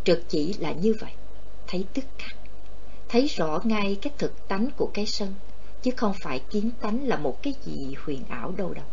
Trực 0.04 0.24
chỉ 0.30 0.54
là 0.54 0.72
như 0.72 0.96
vậy, 1.00 1.12
thấy 1.68 1.86
tức 1.94 2.06
khắc 2.18 2.36
thấy 3.14 3.28
rõ 3.28 3.62
ngay 3.64 3.98
cái 4.02 4.14
thực 4.18 4.48
tánh 4.48 4.70
của 4.78 4.90
cái 4.94 5.06
sân, 5.06 5.34
chứ 5.82 5.92
không 5.98 6.14
phải 6.24 6.40
kiến 6.40 6.72
tánh 6.82 7.08
là 7.08 7.18
một 7.18 7.44
cái 7.44 7.54
gì 7.66 7.96
huyền 8.06 8.24
ảo 8.30 8.52
đâu 8.58 8.74
đâu. 8.74 8.86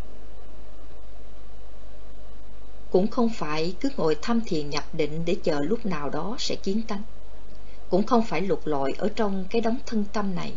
Cũng 2.90 3.08
không 3.08 3.28
phải 3.28 3.74
cứ 3.80 3.88
ngồi 3.96 4.16
thăm 4.22 4.40
thiền 4.46 4.70
nhập 4.70 4.84
định 4.92 5.24
để 5.24 5.36
chờ 5.42 5.60
lúc 5.60 5.86
nào 5.86 6.10
đó 6.10 6.36
sẽ 6.38 6.56
kiến 6.56 6.82
tánh. 6.88 7.02
Cũng 7.90 8.06
không 8.06 8.22
phải 8.22 8.40
lục 8.40 8.66
lọi 8.66 8.92
ở 8.98 9.08
trong 9.16 9.44
cái 9.50 9.60
đống 9.60 9.76
thân 9.86 10.04
tâm 10.12 10.34
này, 10.34 10.52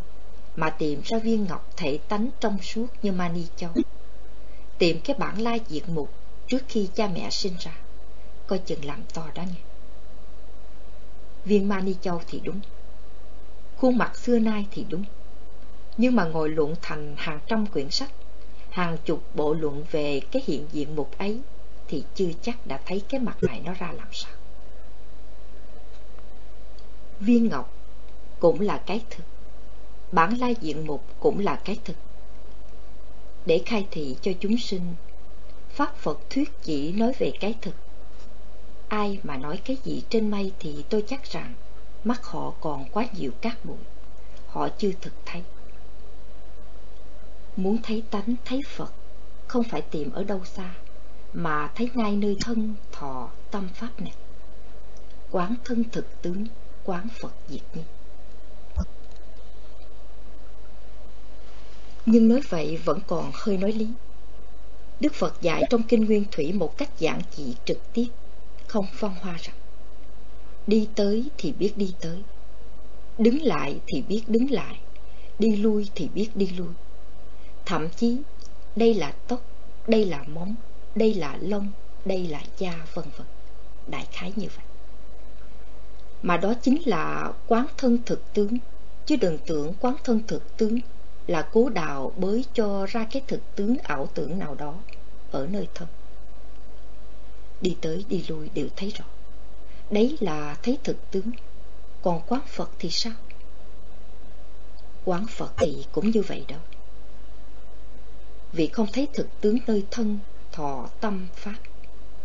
mà 0.55 0.69
tìm 0.69 1.01
ra 1.05 1.17
viên 1.17 1.45
ngọc 1.45 1.73
thể 1.77 1.99
tánh 2.07 2.29
trong 2.39 2.57
suốt 2.61 2.88
như 3.01 3.11
Mani 3.11 3.43
Châu. 3.55 3.71
Tìm 4.77 4.99
cái 5.03 5.15
bản 5.19 5.41
lai 5.41 5.59
diệt 5.69 5.89
mục 5.89 6.09
trước 6.53 6.63
khi 6.67 6.89
cha 6.95 7.07
mẹ 7.07 7.29
sinh 7.29 7.53
ra, 7.59 7.71
coi 8.47 8.59
chừng 8.59 8.85
làm 8.85 9.03
to 9.13 9.27
đó 9.35 9.43
nha. 9.43 9.61
Viên 11.45 11.69
Mani 11.69 11.93
Châu 12.01 12.21
thì 12.27 12.39
đúng, 12.43 12.59
Khuôn 13.77 13.97
mặt 13.97 14.17
xưa 14.17 14.39
nay 14.39 14.67
thì 14.71 14.85
đúng. 14.89 15.03
Nhưng 15.97 16.15
mà 16.15 16.25
ngồi 16.25 16.49
luận 16.49 16.75
thành 16.81 17.15
hàng 17.17 17.39
trăm 17.47 17.65
quyển 17.65 17.89
sách 17.89 18.11
Hàng 18.69 18.97
chục 19.05 19.23
bộ 19.35 19.53
luận 19.53 19.85
về 19.91 20.21
cái 20.31 20.43
hiện 20.45 20.67
diện 20.71 20.95
mục 20.95 21.17
ấy 21.17 21.39
Thì 21.87 22.03
chưa 22.15 22.29
chắc 22.41 22.67
đã 22.67 22.79
thấy 22.85 23.01
cái 23.09 23.19
mặt 23.19 23.43
này 23.43 23.61
nó 23.65 23.73
ra 23.73 23.91
làm 23.91 24.07
sao. 24.11 24.31
Viên 27.19 27.49
ngọc 27.49 27.73
cũng 28.39 28.61
là 28.61 28.83
cái 28.85 29.01
thực. 29.09 29.23
Bản 30.11 30.37
lai 30.37 30.55
diện 30.61 30.87
mục 30.87 31.03
cũng 31.19 31.39
là 31.39 31.55
cái 31.65 31.77
thực. 31.85 31.97
Để 33.45 33.61
khai 33.65 33.87
thị 33.91 34.15
cho 34.21 34.31
chúng 34.39 34.57
sinh 34.57 34.95
Pháp 35.74 35.95
Phật 35.95 36.19
thuyết 36.30 36.51
chỉ 36.63 36.91
nói 36.91 37.13
về 37.19 37.32
cái 37.39 37.55
thực. 37.61 37.76
Ai 38.88 39.19
mà 39.24 39.38
nói 39.38 39.61
cái 39.65 39.78
gì 39.84 40.03
trên 40.09 40.32
mây 40.32 40.51
thì 40.59 40.84
tôi 40.89 41.03
chắc 41.07 41.24
rằng 41.32 41.53
mắt 42.03 42.26
họ 42.26 42.53
còn 42.61 42.86
quá 42.91 43.05
nhiều 43.13 43.32
cát 43.41 43.65
bụi. 43.65 43.78
Họ 44.47 44.69
chưa 44.78 44.91
thực 45.01 45.13
thấy. 45.26 45.41
Muốn 47.55 47.78
thấy 47.84 48.03
tánh, 48.11 48.36
thấy 48.45 48.61
phật, 48.67 48.93
không 49.47 49.63
phải 49.63 49.82
tìm 49.82 50.11
ở 50.11 50.24
đâu 50.24 50.45
xa, 50.45 50.74
mà 51.34 51.71
thấy 51.76 51.89
ngay 51.93 52.15
nơi 52.15 52.38
thân, 52.41 52.76
thọ, 52.91 53.30
tâm 53.51 53.69
pháp 53.74 54.01
này. 54.01 54.13
Quán 55.32 55.55
thân 55.63 55.84
thực 55.91 56.21
tướng, 56.21 56.45
quán 56.84 57.07
phật 57.21 57.34
diệt 57.47 57.61
nhiên 57.74 57.86
nhưng 62.05 62.28
nói 62.28 62.41
vậy 62.49 62.80
vẫn 62.86 62.99
còn 63.07 63.32
hơi 63.34 63.57
nói 63.57 63.71
lý 63.71 63.88
đức 65.03 65.13
phật 65.13 65.41
dạy 65.41 65.63
trong 65.69 65.83
kinh 65.83 66.05
nguyên 66.05 66.25
thủy 66.31 66.53
một 66.53 66.77
cách 66.77 66.99
giản 66.99 67.21
dị 67.35 67.55
trực 67.65 67.93
tiếp 67.93 68.07
không 68.67 68.85
phong 68.93 69.15
hoa 69.21 69.37
rằng 69.41 69.55
Đi 70.67 70.87
tới 70.95 71.29
thì 71.37 71.51
biết 71.51 71.73
đi 71.75 71.93
tới 72.01 72.17
Đứng 73.17 73.41
lại 73.41 73.79
thì 73.87 74.01
biết 74.01 74.23
đứng 74.27 74.51
lại 74.51 74.79
Đi 75.39 75.55
lui 75.55 75.89
thì 75.95 76.09
biết 76.13 76.29
đi 76.35 76.47
lui 76.57 76.73
Thậm 77.65 77.89
chí 77.89 78.17
đây 78.75 78.93
là 78.93 79.13
tóc, 79.27 79.41
đây 79.87 80.05
là 80.05 80.23
móng 80.27 80.55
đây 80.95 81.13
là 81.13 81.37
lông, 81.41 81.69
đây 82.05 82.27
là 82.27 82.41
da, 82.57 82.85
vân 82.93 83.05
vân. 83.17 83.27
Đại 83.87 84.07
khái 84.11 84.33
như 84.35 84.47
vậy. 84.55 84.65
Mà 86.21 86.37
đó 86.37 86.53
chính 86.61 86.81
là 86.85 87.33
quán 87.47 87.65
thân 87.77 87.97
thực 88.05 88.33
tướng, 88.33 88.57
chứ 89.05 89.15
đừng 89.15 89.37
tưởng 89.45 89.73
quán 89.79 89.95
thân 90.03 90.21
thực 90.27 90.57
tướng 90.57 90.79
là 91.28 91.49
cố 91.53 91.69
đào 91.69 92.11
bới 92.17 92.45
cho 92.53 92.86
ra 92.86 93.07
cái 93.11 93.21
thực 93.28 93.55
tướng 93.55 93.78
ảo 93.78 94.07
tưởng 94.13 94.39
nào 94.39 94.55
đó 94.55 94.76
ở 95.32 95.47
nơi 95.47 95.67
thân. 95.74 95.88
Đi 97.61 97.78
tới 97.82 98.05
đi 98.09 98.26
lui 98.28 98.49
đều 98.53 98.67
thấy 98.76 98.89
rõ. 98.89 99.05
Đấy 99.89 100.17
là 100.19 100.57
thấy 100.63 100.78
thực 100.84 101.11
tướng. 101.11 101.32
Còn 102.01 102.21
quán 102.28 102.41
Phật 102.47 102.69
thì 102.80 102.89
sao? 102.89 103.13
Quán 105.05 105.26
Phật 105.28 105.53
thì 105.57 105.86
cũng 105.91 106.11
như 106.11 106.21
vậy 106.21 106.45
đó. 106.47 106.57
Vì 108.51 108.67
không 108.67 108.88
thấy 108.93 109.07
thực 109.13 109.28
tướng 109.41 109.57
nơi 109.67 109.86
thân, 109.91 110.19
thọ, 110.51 110.89
tâm, 111.01 111.28
pháp, 111.36 111.55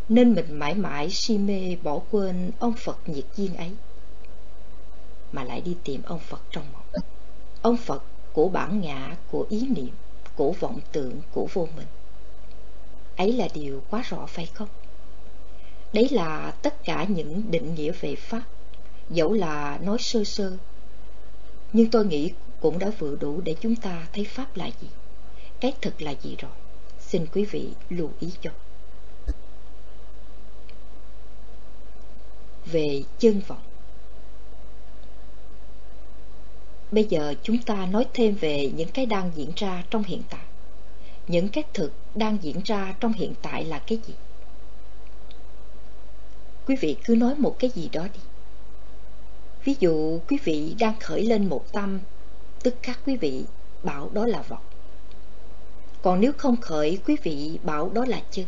nên 0.09 0.35
mình 0.35 0.59
mãi 0.59 0.75
mãi 0.75 1.11
si 1.11 1.39
mê 1.39 1.77
bỏ 1.83 2.01
quên 2.11 2.51
ông 2.59 2.73
Phật 2.73 3.09
nhiệt 3.09 3.25
duyên 3.37 3.57
ấy. 3.57 3.71
Mà 5.33 5.45
lại 5.45 5.61
đi 5.61 5.77
tìm 5.85 6.03
ông 6.07 6.19
Phật 6.19 6.41
trong 6.51 6.65
mộng. 6.73 7.03
Ông 7.63 7.77
Phật 7.77 8.03
của 8.39 8.49
bản 8.49 8.81
ngã, 8.81 9.17
của 9.31 9.47
ý 9.51 9.67
niệm, 9.69 9.95
của 10.37 10.53
vọng 10.53 10.81
tưởng, 10.93 11.21
của 11.33 11.49
vô 11.53 11.69
mình 11.77 11.87
Ấy 13.17 13.33
là 13.33 13.49
điều 13.55 13.83
quá 13.91 14.03
rõ 14.09 14.27
phải 14.27 14.47
không? 14.47 14.69
Đấy 15.93 16.09
là 16.11 16.51
tất 16.63 16.85
cả 16.85 17.05
những 17.05 17.51
định 17.51 17.75
nghĩa 17.75 17.93
về 18.01 18.15
Pháp, 18.15 18.43
dẫu 19.11 19.33
là 19.33 19.79
nói 19.83 19.99
sơ 20.01 20.25
sơ. 20.25 20.57
Nhưng 21.73 21.91
tôi 21.91 22.07
nghĩ 22.07 22.33
cũng 22.61 22.79
đã 22.79 22.91
vừa 22.99 23.17
đủ 23.17 23.41
để 23.41 23.55
chúng 23.61 23.77
ta 23.77 24.09
thấy 24.13 24.25
Pháp 24.25 24.57
là 24.57 24.71
gì, 24.81 24.89
cái 25.61 25.73
thực 25.81 26.03
là 26.03 26.15
gì 26.23 26.37
rồi. 26.39 26.53
Xin 27.01 27.27
quý 27.33 27.45
vị 27.45 27.69
lưu 27.91 28.11
ý 28.21 28.33
cho. 28.43 28.51
Về 32.67 33.03
chân 33.19 33.41
vọng 33.47 33.68
Bây 36.93 37.05
giờ 37.05 37.35
chúng 37.43 37.59
ta 37.59 37.87
nói 37.87 38.07
thêm 38.15 38.35
về 38.35 38.71
những 38.77 38.89
cái 38.89 39.07
đang 39.07 39.31
diễn 39.35 39.51
ra 39.57 39.85
trong 39.91 40.03
hiện 40.03 40.23
tại. 40.31 40.45
Những 41.29 41.49
cái 41.49 41.65
thực 41.75 41.93
đang 42.15 42.39
diễn 42.43 42.61
ra 42.65 42.95
trong 43.01 43.13
hiện 43.13 43.35
tại 43.43 43.65
là 43.65 43.79
cái 43.79 43.99
gì? 44.07 44.15
Quý 46.67 46.77
vị 46.81 46.97
cứ 47.05 47.17
nói 47.17 47.35
một 47.35 47.57
cái 47.59 47.71
gì 47.75 47.89
đó 47.93 48.07
đi. 48.15 48.21
Ví 49.65 49.75
dụ 49.81 50.21
quý 50.29 50.39
vị 50.45 50.75
đang 50.79 51.01
khởi 51.01 51.23
lên 51.23 51.49
một 51.49 51.73
tâm, 51.73 52.01
tức 52.63 52.75
khắc 52.83 53.01
quý 53.07 53.17
vị 53.17 53.45
bảo 53.83 54.11
đó 54.13 54.27
là 54.27 54.43
vọng. 54.43 54.65
Còn 56.03 56.21
nếu 56.21 56.33
không 56.33 56.57
khởi, 56.57 56.99
quý 57.07 57.17
vị 57.23 57.59
bảo 57.63 57.91
đó 57.91 58.05
là 58.09 58.23
chân. 58.31 58.45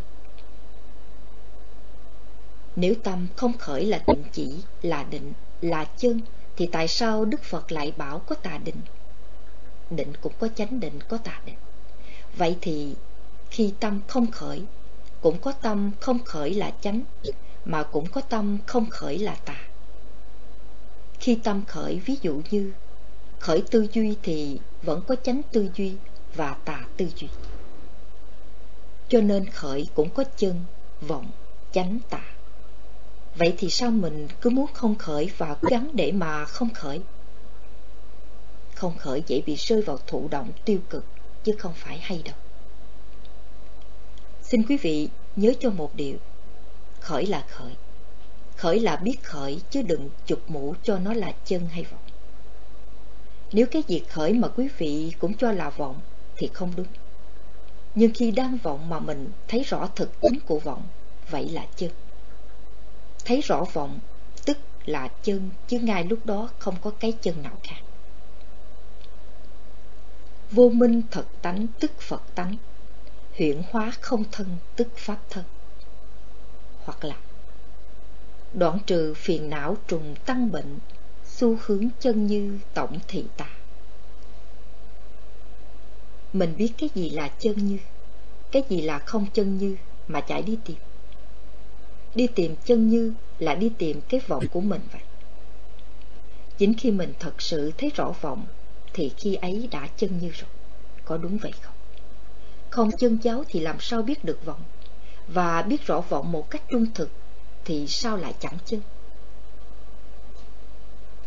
Nếu 2.76 2.94
tâm 3.02 3.26
không 3.36 3.58
khởi 3.58 3.86
là 3.86 3.98
tịnh 3.98 4.24
chỉ, 4.32 4.54
là 4.82 5.02
định, 5.02 5.32
là 5.60 5.84
chân, 5.96 6.20
thì 6.60 6.68
tại 6.72 6.88
sao 6.88 7.24
Đức 7.24 7.42
Phật 7.42 7.72
lại 7.72 7.92
bảo 7.96 8.18
có 8.18 8.34
tà 8.34 8.58
định? 8.64 8.80
Định 9.90 10.12
cũng 10.20 10.32
có 10.38 10.48
chánh 10.48 10.80
định, 10.80 10.98
có 11.08 11.16
tà 11.16 11.40
định. 11.46 11.56
Vậy 12.36 12.56
thì 12.60 12.94
khi 13.50 13.74
tâm 13.80 14.00
không 14.08 14.30
khởi, 14.30 14.62
cũng 15.20 15.38
có 15.38 15.52
tâm 15.52 15.90
không 16.00 16.24
khởi 16.24 16.54
là 16.54 16.72
chánh, 16.80 17.02
mà 17.64 17.82
cũng 17.82 18.06
có 18.06 18.20
tâm 18.20 18.58
không 18.66 18.90
khởi 18.90 19.18
là 19.18 19.34
tà. 19.44 19.56
Khi 21.20 21.38
tâm 21.44 21.64
khởi, 21.68 22.00
ví 22.04 22.16
dụ 22.22 22.42
như 22.50 22.72
khởi 23.38 23.62
tư 23.70 23.86
duy 23.92 24.16
thì 24.22 24.60
vẫn 24.82 25.02
có 25.06 25.16
chánh 25.16 25.42
tư 25.52 25.70
duy 25.74 25.94
và 26.34 26.56
tà 26.64 26.84
tư 26.96 27.08
duy. 27.16 27.28
Cho 29.08 29.20
nên 29.20 29.50
khởi 29.50 29.88
cũng 29.94 30.10
có 30.10 30.24
chân, 30.36 30.64
vọng, 31.00 31.30
chánh 31.72 31.98
tà. 32.10 32.22
Vậy 33.34 33.54
thì 33.58 33.70
sao 33.70 33.90
mình 33.90 34.28
cứ 34.40 34.50
muốn 34.50 34.66
không 34.74 34.94
khởi 34.94 35.30
và 35.36 35.56
cố 35.62 35.68
gắng 35.70 35.90
để 35.94 36.12
mà 36.12 36.44
không 36.44 36.74
khởi? 36.74 37.00
Không 38.74 38.98
khởi 38.98 39.22
dễ 39.26 39.42
bị 39.46 39.54
rơi 39.54 39.82
vào 39.82 39.98
thụ 40.06 40.28
động 40.30 40.52
tiêu 40.64 40.78
cực, 40.90 41.04
chứ 41.44 41.52
không 41.58 41.72
phải 41.76 41.98
hay 41.98 42.22
đâu. 42.24 42.34
Xin 44.42 44.62
quý 44.68 44.76
vị 44.76 45.08
nhớ 45.36 45.52
cho 45.60 45.70
một 45.70 45.94
điều, 45.94 46.16
khởi 47.00 47.26
là 47.26 47.44
khởi. 47.48 47.72
Khởi 48.56 48.80
là 48.80 48.96
biết 48.96 49.22
khởi, 49.22 49.60
chứ 49.70 49.82
đừng 49.82 50.10
chụp 50.26 50.40
mũ 50.48 50.74
cho 50.82 50.98
nó 50.98 51.14
là 51.14 51.32
chân 51.44 51.66
hay 51.66 51.84
vọng. 51.84 52.02
Nếu 53.52 53.66
cái 53.70 53.82
việc 53.88 54.04
khởi 54.08 54.32
mà 54.32 54.48
quý 54.48 54.68
vị 54.78 55.12
cũng 55.18 55.34
cho 55.34 55.52
là 55.52 55.70
vọng, 55.70 56.00
thì 56.36 56.50
không 56.52 56.72
đúng. 56.76 56.86
Nhưng 57.94 58.10
khi 58.14 58.30
đang 58.30 58.58
vọng 58.62 58.88
mà 58.88 58.98
mình 58.98 59.30
thấy 59.48 59.62
rõ 59.62 59.88
thực 59.96 60.20
tính 60.20 60.38
của 60.46 60.58
vọng, 60.58 60.82
vậy 61.30 61.48
là 61.48 61.66
chân 61.76 61.90
thấy 63.24 63.40
rõ 63.40 63.64
vọng, 63.72 63.98
tức 64.44 64.58
là 64.84 65.08
chân, 65.22 65.50
chứ 65.68 65.78
ngay 65.78 66.04
lúc 66.04 66.26
đó 66.26 66.48
không 66.58 66.76
có 66.82 66.90
cái 67.00 67.12
chân 67.12 67.42
nào 67.42 67.58
khác. 67.62 67.80
Vô 70.50 70.68
minh 70.68 71.02
thật 71.10 71.24
tánh, 71.42 71.66
tức 71.80 72.00
phật 72.00 72.22
tánh, 72.34 72.56
huyễn 73.38 73.62
hóa 73.70 73.92
không 74.00 74.24
thân, 74.32 74.46
tức 74.76 74.88
pháp 74.96 75.18
thân. 75.30 75.44
Hoặc 76.84 77.04
là, 77.04 77.16
đoạn 78.54 78.78
trừ 78.86 79.14
phiền 79.14 79.50
não 79.50 79.76
trùng 79.86 80.14
tăng 80.26 80.52
bệnh, 80.52 80.78
xu 81.24 81.56
hướng 81.66 81.88
chân 82.00 82.26
như 82.26 82.58
tổng 82.74 82.98
thị 83.08 83.24
tà. 83.36 83.50
Mình 86.32 86.54
biết 86.56 86.72
cái 86.78 86.90
gì 86.94 87.10
là 87.10 87.28
chân 87.28 87.66
như, 87.66 87.78
cái 88.52 88.62
gì 88.68 88.80
là 88.80 88.98
không 88.98 89.26
chân 89.34 89.58
như 89.58 89.76
mà 90.08 90.20
chạy 90.20 90.42
đi 90.42 90.58
tìm. 90.64 90.76
Đi 92.14 92.26
tìm 92.26 92.56
chân 92.64 92.88
như 92.88 93.14
là 93.38 93.54
đi 93.54 93.72
tìm 93.78 94.00
cái 94.08 94.20
vọng 94.26 94.48
của 94.48 94.60
mình 94.60 94.80
vậy. 94.92 95.02
Chính 96.58 96.74
khi 96.74 96.90
mình 96.90 97.12
thật 97.18 97.42
sự 97.42 97.72
thấy 97.78 97.90
rõ 97.94 98.14
vọng 98.20 98.46
thì 98.92 99.12
khi 99.16 99.34
ấy 99.34 99.68
đã 99.70 99.88
chân 99.96 100.18
như 100.18 100.28
rồi. 100.28 100.50
Có 101.04 101.16
đúng 101.16 101.38
vậy 101.38 101.52
không? 101.60 101.74
Không 102.70 102.90
chân 102.98 103.18
giáo 103.22 103.44
thì 103.48 103.60
làm 103.60 103.76
sao 103.80 104.02
biết 104.02 104.24
được 104.24 104.44
vọng? 104.44 104.62
Và 105.28 105.62
biết 105.62 105.86
rõ 105.86 106.00
vọng 106.00 106.32
một 106.32 106.50
cách 106.50 106.62
trung 106.68 106.86
thực 106.94 107.10
thì 107.64 107.86
sao 107.86 108.16
lại 108.16 108.34
chẳng 108.40 108.58
chân? 108.66 108.80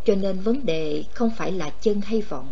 Cho 0.05 0.15
nên 0.15 0.39
vấn 0.39 0.65
đề 0.65 1.03
không 1.13 1.31
phải 1.37 1.51
là 1.51 1.69
chân 1.81 2.01
hay 2.01 2.21
vọng, 2.21 2.51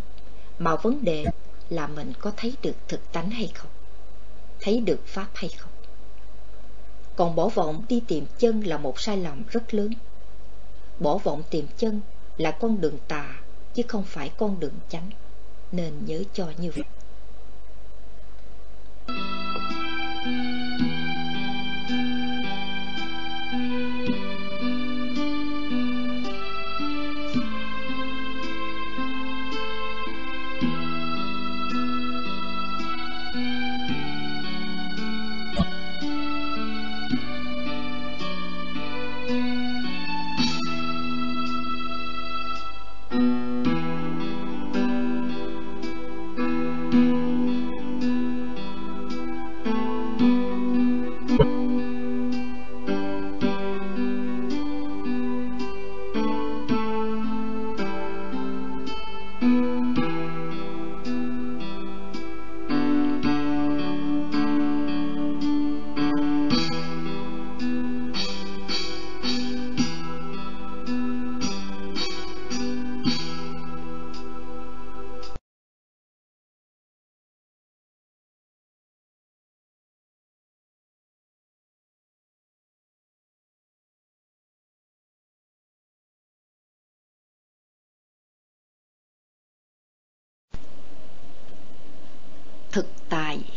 mà 0.58 0.76
vấn 0.76 1.04
đề 1.04 1.24
là 1.68 1.86
mình 1.86 2.12
có 2.18 2.32
thấy 2.36 2.54
được 2.62 2.76
thực 2.88 3.12
tánh 3.12 3.30
hay 3.30 3.50
không? 3.54 3.70
Thấy 4.60 4.80
được 4.80 5.06
Pháp 5.06 5.28
hay 5.34 5.50
không? 5.58 5.71
Còn 7.16 7.34
bỏ 7.36 7.48
vọng 7.48 7.84
đi 7.88 8.02
tìm 8.08 8.26
chân 8.38 8.60
là 8.60 8.78
một 8.78 9.00
sai 9.00 9.16
lầm 9.16 9.44
rất 9.50 9.74
lớn. 9.74 9.92
Bỏ 10.98 11.18
vọng 11.18 11.42
tìm 11.50 11.66
chân 11.76 12.00
là 12.36 12.50
con 12.50 12.80
đường 12.80 12.98
tà, 13.08 13.40
chứ 13.74 13.82
không 13.88 14.04
phải 14.06 14.32
con 14.36 14.60
đường 14.60 14.74
chánh. 14.88 15.10
Nên 15.72 15.92
nhớ 16.06 16.22
cho 16.32 16.46
như 16.58 16.70
vậy. 16.70 16.84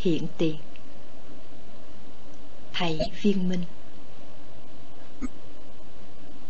Hiện 0.06 0.28
tiền. 0.38 0.56
Thầy 2.74 3.00
viên 3.22 3.50
minh. 3.50 3.64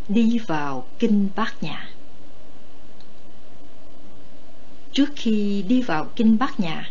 Đi 0.08 0.38
vào 0.38 0.86
kinh 0.98 1.28
bát 1.36 1.62
nhã. 1.62 1.88
Trước 4.92 5.08
khi 5.16 5.62
đi 5.62 5.82
vào 5.82 6.04
kinh 6.16 6.38
bát 6.38 6.60
nhã, 6.60 6.90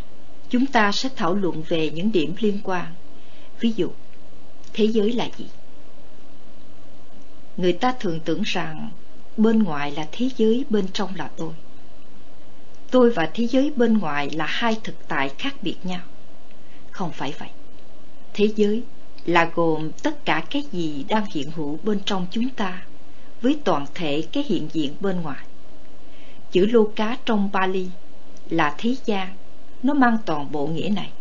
chúng 0.50 0.66
ta 0.66 0.92
sẽ 0.92 1.10
thảo 1.16 1.34
luận 1.34 1.64
về 1.68 1.90
những 1.90 2.12
điểm 2.12 2.36
liên 2.40 2.60
quan. 2.64 2.94
Ví 3.60 3.74
dụ, 3.76 3.90
thế 4.74 4.86
giới 4.86 5.12
là 5.12 5.30
gì? 5.38 5.46
Người 7.58 7.74
ta 7.74 7.96
thường 8.00 8.20
tưởng 8.26 8.42
rằng 8.46 8.90
bên 9.38 9.64
ngoài 9.64 9.92
là 9.92 10.08
thế 10.12 10.30
giới, 10.38 10.66
bên 10.70 10.88
trong 10.94 11.16
là 11.16 11.30
tôi. 11.38 11.54
Tôi 12.92 13.12
và 13.12 13.30
thế 13.34 13.48
giới 13.48 13.72
bên 13.76 13.98
ngoài 13.98 14.30
là 14.30 14.46
hai 14.46 14.78
thực 14.84 15.08
tại 15.08 15.30
khác 15.38 15.56
biệt 15.62 15.76
nhau 15.84 16.02
không 16.96 17.12
phải 17.12 17.34
vậy. 17.40 17.50
Thế 18.34 18.50
giới 18.56 18.84
là 19.26 19.52
gồm 19.56 19.92
tất 20.04 20.26
cả 20.26 20.44
cái 20.50 20.64
gì 20.72 21.06
đang 21.08 21.26
hiện 21.34 21.52
hữu 21.52 21.80
bên 21.84 22.00
trong 22.06 22.28
chúng 22.32 22.50
ta 22.50 22.86
với 23.42 23.60
toàn 23.64 23.86
thể 23.94 24.24
cái 24.32 24.44
hiện 24.48 24.70
diện 24.74 24.96
bên 25.00 25.22
ngoài. 25.22 25.46
Chữ 26.52 26.66
lô 26.66 26.84
cá 26.96 27.18
trong 27.26 27.50
Bali 27.52 27.88
là 28.50 28.76
thế 28.78 28.96
gian 29.06 29.36
nó 29.84 29.94
mang 29.94 30.18
toàn 30.26 30.52
bộ 30.52 30.68
nghĩa 30.68 30.90
này. 30.90 31.12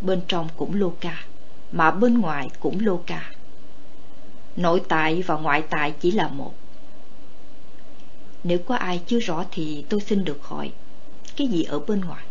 Bên 0.00 0.20
trong 0.28 0.48
cũng 0.56 0.74
lô 0.74 0.92
ca 1.00 1.24
mà 1.72 1.90
bên 1.90 2.18
ngoài 2.18 2.48
cũng 2.60 2.78
lô 2.80 3.00
ca 3.06 3.30
nội 4.56 4.82
tại 4.88 5.22
và 5.22 5.36
ngoại 5.36 5.62
tại 5.70 5.94
chỉ 6.00 6.10
là 6.10 6.28
một. 6.28 6.54
Nếu 8.44 8.58
có 8.58 8.76
ai 8.76 9.00
chưa 9.06 9.18
rõ 9.18 9.44
thì 9.50 9.84
tôi 9.88 10.00
xin 10.00 10.24
được 10.24 10.42
hỏi, 10.42 10.72
cái 11.36 11.46
gì 11.46 11.62
ở 11.62 11.78
bên 11.78 12.00
ngoài? 12.00 12.25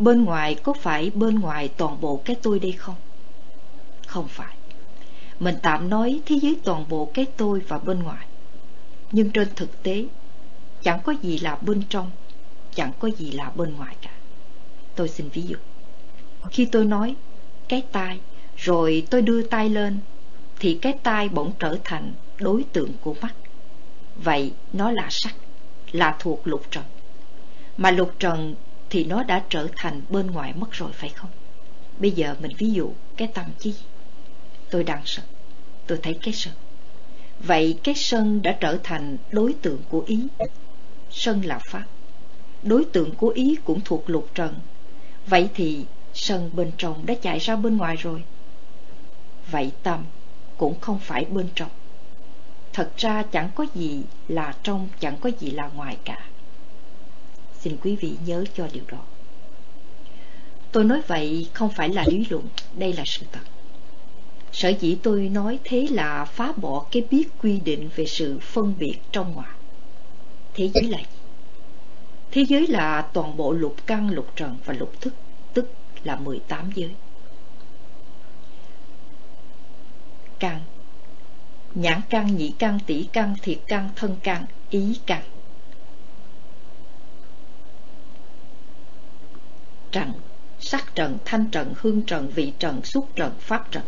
Bên 0.00 0.24
ngoài 0.24 0.54
có 0.54 0.72
phải 0.72 1.10
bên 1.10 1.34
ngoài 1.34 1.68
toàn 1.76 2.00
bộ 2.00 2.22
cái 2.24 2.36
tôi 2.42 2.58
đây 2.58 2.72
không? 2.72 2.94
Không 4.06 4.28
phải. 4.28 4.54
Mình 5.40 5.54
tạm 5.62 5.90
nói 5.90 6.20
thế 6.26 6.36
giới 6.42 6.56
toàn 6.64 6.84
bộ 6.88 7.10
cái 7.14 7.26
tôi 7.36 7.60
và 7.68 7.78
bên 7.78 8.02
ngoài. 8.02 8.26
Nhưng 9.12 9.30
trên 9.30 9.48
thực 9.56 9.82
tế, 9.82 10.04
chẳng 10.82 11.00
có 11.04 11.14
gì 11.22 11.38
là 11.38 11.58
bên 11.60 11.82
trong, 11.88 12.10
chẳng 12.74 12.92
có 12.98 13.10
gì 13.18 13.30
là 13.30 13.50
bên 13.54 13.76
ngoài 13.76 13.96
cả. 14.02 14.10
Tôi 14.94 15.08
xin 15.08 15.28
ví 15.28 15.42
dụ. 15.42 15.56
Khi 16.50 16.64
tôi 16.64 16.84
nói 16.84 17.14
cái 17.68 17.82
tai, 17.92 18.20
rồi 18.56 19.06
tôi 19.10 19.22
đưa 19.22 19.42
tay 19.42 19.68
lên, 19.68 19.98
thì 20.58 20.78
cái 20.82 20.92
tai 21.02 21.28
bỗng 21.28 21.52
trở 21.58 21.76
thành 21.84 22.12
đối 22.38 22.64
tượng 22.72 22.92
của 23.00 23.14
mắt. 23.20 23.34
Vậy 24.16 24.52
nó 24.72 24.90
là 24.90 25.06
sắc, 25.10 25.34
là 25.92 26.16
thuộc 26.18 26.40
lục 26.44 26.62
trần. 26.70 26.84
Mà 27.76 27.90
lục 27.90 28.12
trần 28.18 28.54
thì 28.90 29.04
nó 29.04 29.22
đã 29.22 29.44
trở 29.50 29.68
thành 29.76 30.02
bên 30.08 30.26
ngoài 30.26 30.52
mất 30.56 30.72
rồi, 30.72 30.92
phải 30.92 31.10
không? 31.10 31.30
Bây 31.98 32.10
giờ 32.10 32.34
mình 32.40 32.52
ví 32.58 32.70
dụ 32.70 32.92
cái 33.16 33.28
tâm 33.28 33.46
chi 33.58 33.74
tôi 34.70 34.84
đang 34.84 35.02
sân. 35.04 35.24
Tôi 35.86 35.98
thấy 36.02 36.18
cái 36.22 36.34
sân. 36.34 36.54
Vậy 37.38 37.78
cái 37.84 37.94
sân 37.94 38.42
đã 38.42 38.56
trở 38.60 38.78
thành 38.82 39.16
đối 39.30 39.52
tượng 39.52 39.82
của 39.88 40.04
ý. 40.06 40.26
Sân 41.10 41.44
là 41.44 41.58
pháp. 41.70 41.84
Đối 42.62 42.84
tượng 42.84 43.14
của 43.14 43.28
ý 43.28 43.56
cũng 43.64 43.80
thuộc 43.84 44.10
lục 44.10 44.28
trần. 44.34 44.54
Vậy 45.26 45.48
thì 45.54 45.84
sân 46.14 46.50
bên 46.52 46.72
trong 46.78 47.06
đã 47.06 47.14
chạy 47.22 47.38
ra 47.38 47.56
bên 47.56 47.76
ngoài 47.76 47.96
rồi. 47.96 48.24
Vậy 49.50 49.72
tâm 49.82 50.04
cũng 50.56 50.80
không 50.80 50.98
phải 50.98 51.24
bên 51.24 51.48
trong. 51.54 51.70
Thật 52.72 52.90
ra 52.96 53.22
chẳng 53.22 53.50
có 53.54 53.66
gì 53.74 54.02
là 54.28 54.54
trong, 54.62 54.88
chẳng 55.00 55.16
có 55.20 55.30
gì 55.40 55.50
là 55.50 55.70
ngoài 55.74 55.96
cả 56.04 56.29
xin 57.60 57.76
quý 57.82 57.96
vị 57.96 58.16
nhớ 58.26 58.44
cho 58.56 58.68
điều 58.72 58.84
đó. 58.88 58.98
Tôi 60.72 60.84
nói 60.84 61.00
vậy 61.06 61.46
không 61.52 61.70
phải 61.70 61.88
là 61.88 62.04
lý 62.08 62.26
luận, 62.30 62.44
đây 62.76 62.92
là 62.92 63.02
sự 63.06 63.26
thật. 63.32 63.40
Sở 64.52 64.68
dĩ 64.68 64.98
tôi 65.02 65.28
nói 65.28 65.58
thế 65.64 65.86
là 65.90 66.24
phá 66.24 66.52
bỏ 66.56 66.86
cái 66.90 67.02
biết 67.10 67.28
quy 67.42 67.60
định 67.60 67.88
về 67.96 68.06
sự 68.06 68.38
phân 68.38 68.74
biệt 68.78 68.98
trong 69.12 69.34
ngoài. 69.34 69.54
Thế 70.54 70.70
giới 70.74 70.84
là 70.84 70.98
gì? 70.98 71.04
Thế 72.30 72.44
giới 72.48 72.66
là 72.66 73.02
toàn 73.12 73.36
bộ 73.36 73.52
lục 73.52 73.76
căn, 73.86 74.10
lục 74.10 74.36
trần 74.36 74.56
và 74.64 74.74
lục 74.74 75.00
thức, 75.00 75.14
tức 75.54 75.70
là 76.04 76.16
18 76.16 76.70
giới. 76.74 76.90
Căn. 80.38 80.60
Nhãn 81.74 82.00
căn 82.10 82.36
nhị 82.36 82.52
căn 82.58 82.78
tỷ 82.86 83.06
căn, 83.12 83.34
thiệt 83.42 83.58
căn, 83.66 83.88
thân 83.96 84.16
căn, 84.22 84.44
ý 84.70 84.98
căn. 85.06 85.22
Trần, 89.92 90.12
sắc 90.60 90.94
trần, 90.94 91.18
thanh 91.24 91.46
trần, 91.52 91.74
hương 91.76 92.02
trần, 92.02 92.28
vị 92.28 92.52
trần, 92.58 92.84
xúc 92.84 93.08
trần, 93.16 93.32
pháp 93.38 93.72
trần. 93.72 93.82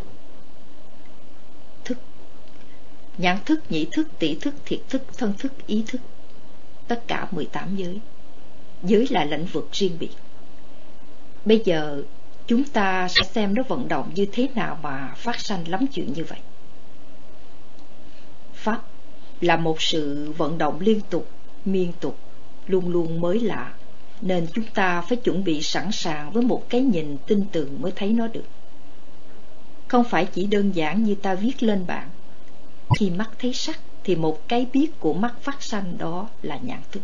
Thức. 1.84 1.98
Nhãn 3.18 3.38
thức, 3.44 3.60
nhĩ 3.70 3.86
thức, 3.92 4.08
tỷ 4.18 4.34
thức, 4.34 4.54
thiệt 4.64 4.80
thức, 4.88 5.02
thân 5.18 5.32
thức, 5.38 5.52
ý 5.66 5.84
thức. 5.86 6.00
Tất 6.88 7.02
cả 7.06 7.28
18 7.30 7.76
giới. 7.76 8.00
Giới 8.82 9.06
là 9.10 9.24
lĩnh 9.24 9.46
vực 9.46 9.68
riêng 9.72 9.96
biệt. 9.98 10.10
Bây 11.44 11.62
giờ, 11.64 12.02
chúng 12.46 12.64
ta 12.64 13.08
sẽ 13.08 13.22
xem 13.22 13.54
nó 13.54 13.62
vận 13.68 13.88
động 13.88 14.10
như 14.14 14.26
thế 14.32 14.48
nào 14.54 14.78
mà 14.82 15.14
phát 15.16 15.40
sanh 15.40 15.68
lắm 15.68 15.86
chuyện 15.86 16.12
như 16.12 16.24
vậy. 16.24 16.38
Pháp 18.54 18.82
là 19.40 19.56
một 19.56 19.82
sự 19.82 20.32
vận 20.36 20.58
động 20.58 20.80
liên 20.80 21.00
tục, 21.10 21.28
miên 21.64 21.92
tục, 22.00 22.18
luôn 22.66 22.88
luôn 22.88 23.20
mới 23.20 23.40
lạ 23.40 23.74
nên 24.22 24.46
chúng 24.54 24.64
ta 24.74 25.00
phải 25.00 25.16
chuẩn 25.16 25.44
bị 25.44 25.62
sẵn 25.62 25.92
sàng 25.92 26.30
với 26.32 26.42
một 26.42 26.68
cái 26.68 26.80
nhìn 26.80 27.16
tin 27.26 27.44
tưởng 27.52 27.82
mới 27.82 27.92
thấy 27.96 28.12
nó 28.12 28.26
được. 28.26 28.44
Không 29.88 30.04
phải 30.04 30.26
chỉ 30.26 30.46
đơn 30.46 30.72
giản 30.72 31.04
như 31.04 31.14
ta 31.14 31.34
viết 31.34 31.62
lên 31.62 31.84
bảng. 31.86 32.08
Khi 32.98 33.10
mắt 33.10 33.30
thấy 33.38 33.52
sắc 33.54 33.80
thì 34.04 34.16
một 34.16 34.48
cái 34.48 34.66
biết 34.72 35.00
của 35.00 35.14
mắt 35.14 35.34
phát 35.40 35.62
sanh 35.62 35.98
đó 35.98 36.28
là 36.42 36.58
nhãn 36.62 36.80
thức. 36.92 37.02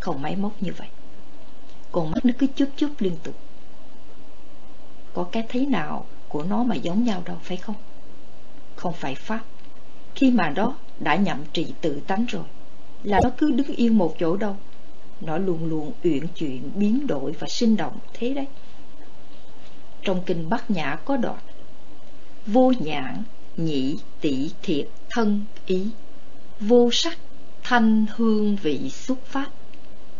Không 0.00 0.22
máy 0.22 0.36
móc 0.36 0.62
như 0.62 0.72
vậy. 0.76 0.88
Còn 1.92 2.10
mắt 2.10 2.24
nó 2.24 2.32
cứ 2.38 2.46
chớp 2.54 2.66
chớp 2.76 2.88
liên 2.98 3.16
tục. 3.22 3.34
Có 5.14 5.24
cái 5.32 5.44
thấy 5.48 5.66
nào 5.66 6.06
của 6.28 6.42
nó 6.42 6.62
mà 6.62 6.74
giống 6.74 7.04
nhau 7.04 7.22
đâu, 7.24 7.36
phải 7.42 7.56
không? 7.56 7.76
Không 8.76 8.92
phải 8.92 9.14
pháp. 9.14 9.40
Khi 10.14 10.30
mà 10.30 10.48
đó 10.48 10.76
đã 11.00 11.16
nhậm 11.16 11.38
trì 11.52 11.72
tự 11.80 12.00
tánh 12.06 12.26
rồi, 12.28 12.44
là 13.02 13.20
nó 13.22 13.30
cứ 13.38 13.52
đứng 13.52 13.66
yên 13.66 13.98
một 13.98 14.14
chỗ 14.18 14.36
đâu 14.36 14.56
nó 15.20 15.38
luôn 15.38 15.64
luôn 15.64 15.92
uyển 16.04 16.26
chuyển 16.26 16.70
biến 16.74 17.06
đổi 17.06 17.32
và 17.32 17.48
sinh 17.48 17.76
động 17.76 17.98
thế 18.14 18.34
đấy. 18.34 18.46
Trong 20.02 20.22
kinh 20.26 20.48
bát 20.48 20.70
nhã 20.70 20.96
có 21.04 21.16
đoạn 21.16 21.38
vô 22.46 22.72
nhãn 22.78 23.22
nhĩ 23.56 23.96
tỷ 24.20 24.50
thiệt 24.62 24.88
thân 25.10 25.44
ý. 25.66 25.86
Vô 26.60 26.90
sắc 26.92 27.18
thanh 27.62 28.06
hương 28.16 28.56
vị 28.56 28.90
xuất 28.90 29.26
phát. 29.26 29.50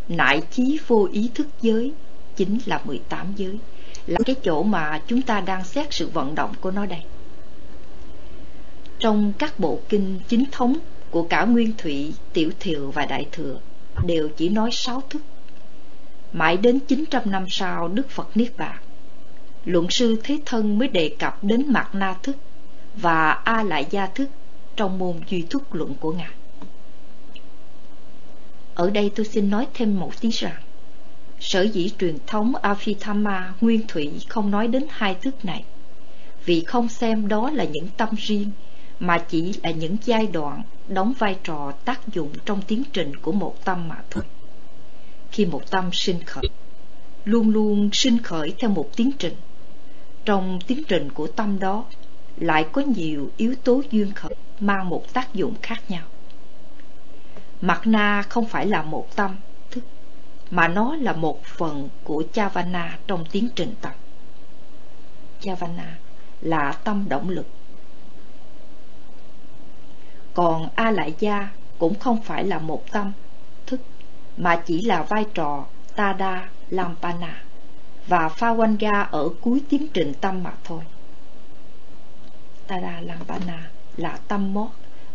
Nại 0.08 0.42
chí 0.50 0.78
vô 0.86 1.08
ý 1.12 1.30
thức 1.34 1.46
giới 1.62 1.92
chính 2.36 2.58
là 2.66 2.80
18 2.84 3.32
giới. 3.36 3.58
Là 4.06 4.18
cái 4.26 4.36
chỗ 4.42 4.62
mà 4.62 5.02
chúng 5.06 5.22
ta 5.22 5.40
đang 5.40 5.64
xét 5.64 5.86
sự 5.90 6.08
vận 6.08 6.34
động 6.34 6.54
của 6.60 6.70
nó 6.70 6.86
đây. 6.86 7.02
Trong 8.98 9.32
các 9.38 9.60
bộ 9.60 9.80
kinh 9.88 10.20
chính 10.28 10.44
thống 10.52 10.76
của 11.10 11.22
cả 11.22 11.44
Nguyên 11.44 11.72
Thủy, 11.78 12.14
Tiểu 12.32 12.50
thừa 12.60 12.90
và 12.94 13.06
Đại 13.06 13.26
Thừa 13.32 13.60
đều 14.06 14.28
chỉ 14.36 14.48
nói 14.48 14.70
sáu 14.72 15.02
thức. 15.10 15.22
Mãi 16.32 16.56
đến 16.56 16.78
900 16.88 17.22
năm 17.26 17.46
sau 17.48 17.88
Đức 17.88 18.10
Phật 18.10 18.36
Niết 18.36 18.56
Bàn, 18.56 18.76
luận 19.64 19.86
sư 19.90 20.20
Thế 20.24 20.38
Thân 20.46 20.78
mới 20.78 20.88
đề 20.88 21.16
cập 21.18 21.44
đến 21.44 21.64
mặt 21.72 21.94
na 21.94 22.16
thức 22.22 22.36
và 22.96 23.30
A 23.30 23.62
Lại 23.62 23.86
Gia 23.90 24.06
thức 24.06 24.28
trong 24.76 24.98
môn 24.98 25.20
duy 25.28 25.42
thức 25.50 25.74
luận 25.74 25.94
của 26.00 26.12
Ngài. 26.12 26.30
Ở 28.74 28.90
đây 28.90 29.10
tôi 29.14 29.26
xin 29.26 29.50
nói 29.50 29.66
thêm 29.74 30.00
một 30.00 30.20
tí 30.20 30.30
rằng, 30.30 30.62
sở 31.40 31.62
dĩ 31.62 31.90
truyền 31.98 32.18
thống 32.26 32.52
Abhidhamma 32.62 33.54
Nguyên 33.60 33.86
Thủy 33.88 34.10
không 34.28 34.50
nói 34.50 34.68
đến 34.68 34.86
hai 34.88 35.14
thức 35.14 35.44
này, 35.44 35.64
vì 36.44 36.60
không 36.60 36.88
xem 36.88 37.28
đó 37.28 37.50
là 37.50 37.64
những 37.64 37.88
tâm 37.96 38.08
riêng 38.18 38.50
mà 39.00 39.18
chỉ 39.18 39.54
là 39.62 39.70
những 39.70 39.96
giai 40.04 40.26
đoạn 40.26 40.62
đóng 40.90 41.12
vai 41.18 41.38
trò 41.44 41.72
tác 41.84 42.08
dụng 42.08 42.32
trong 42.44 42.62
tiến 42.62 42.82
trình 42.92 43.16
của 43.16 43.32
một 43.32 43.64
tâm 43.64 43.88
mà 43.88 43.96
thôi. 44.10 44.24
Khi 45.30 45.46
một 45.46 45.70
tâm 45.70 45.90
sinh 45.92 46.24
khởi, 46.24 46.44
luôn 47.24 47.50
luôn 47.50 47.90
sinh 47.92 48.22
khởi 48.22 48.54
theo 48.58 48.70
một 48.70 48.90
tiến 48.96 49.10
trình. 49.18 49.36
Trong 50.24 50.58
tiến 50.66 50.82
trình 50.88 51.12
của 51.12 51.26
tâm 51.26 51.58
đó 51.58 51.84
lại 52.36 52.66
có 52.72 52.82
nhiều 52.82 53.30
yếu 53.36 53.54
tố 53.64 53.82
duyên 53.90 54.12
khởi 54.12 54.34
mang 54.60 54.88
một 54.88 55.12
tác 55.12 55.34
dụng 55.34 55.54
khác 55.62 55.90
nhau. 55.90 56.06
Mặt 57.60 57.80
na 57.84 58.22
không 58.28 58.48
phải 58.48 58.66
là 58.66 58.82
một 58.82 59.16
tâm 59.16 59.36
thức, 59.70 59.84
mà 60.50 60.68
nó 60.68 60.96
là 60.96 61.12
một 61.12 61.44
phần 61.44 61.88
của 62.04 62.24
Chavana 62.32 62.98
trong 63.06 63.24
tiến 63.30 63.48
trình 63.54 63.74
tâm. 63.80 63.92
Chavana 65.40 65.98
là 66.40 66.72
tâm 66.84 67.04
động 67.08 67.28
lực 67.28 67.46
còn 70.34 70.68
A 70.74 70.90
Lại 70.90 71.14
Gia 71.18 71.48
cũng 71.78 71.98
không 71.98 72.22
phải 72.22 72.44
là 72.44 72.58
một 72.58 72.90
tâm, 72.92 73.12
thức, 73.66 73.80
mà 74.36 74.62
chỉ 74.66 74.82
là 74.82 75.02
vai 75.02 75.24
trò 75.34 75.64
Tada 75.96 76.48
Lampana 76.70 77.42
và 78.06 78.28
pha 78.28 78.54
wangga 78.54 79.06
ở 79.10 79.28
cuối 79.40 79.62
tiến 79.68 79.86
trình 79.94 80.12
tâm 80.20 80.42
mà 80.42 80.52
thôi. 80.64 80.82
tada 82.66 83.00
Lampana 83.00 83.70
là 83.96 84.18
tâm 84.28 84.54
mót 84.54 84.68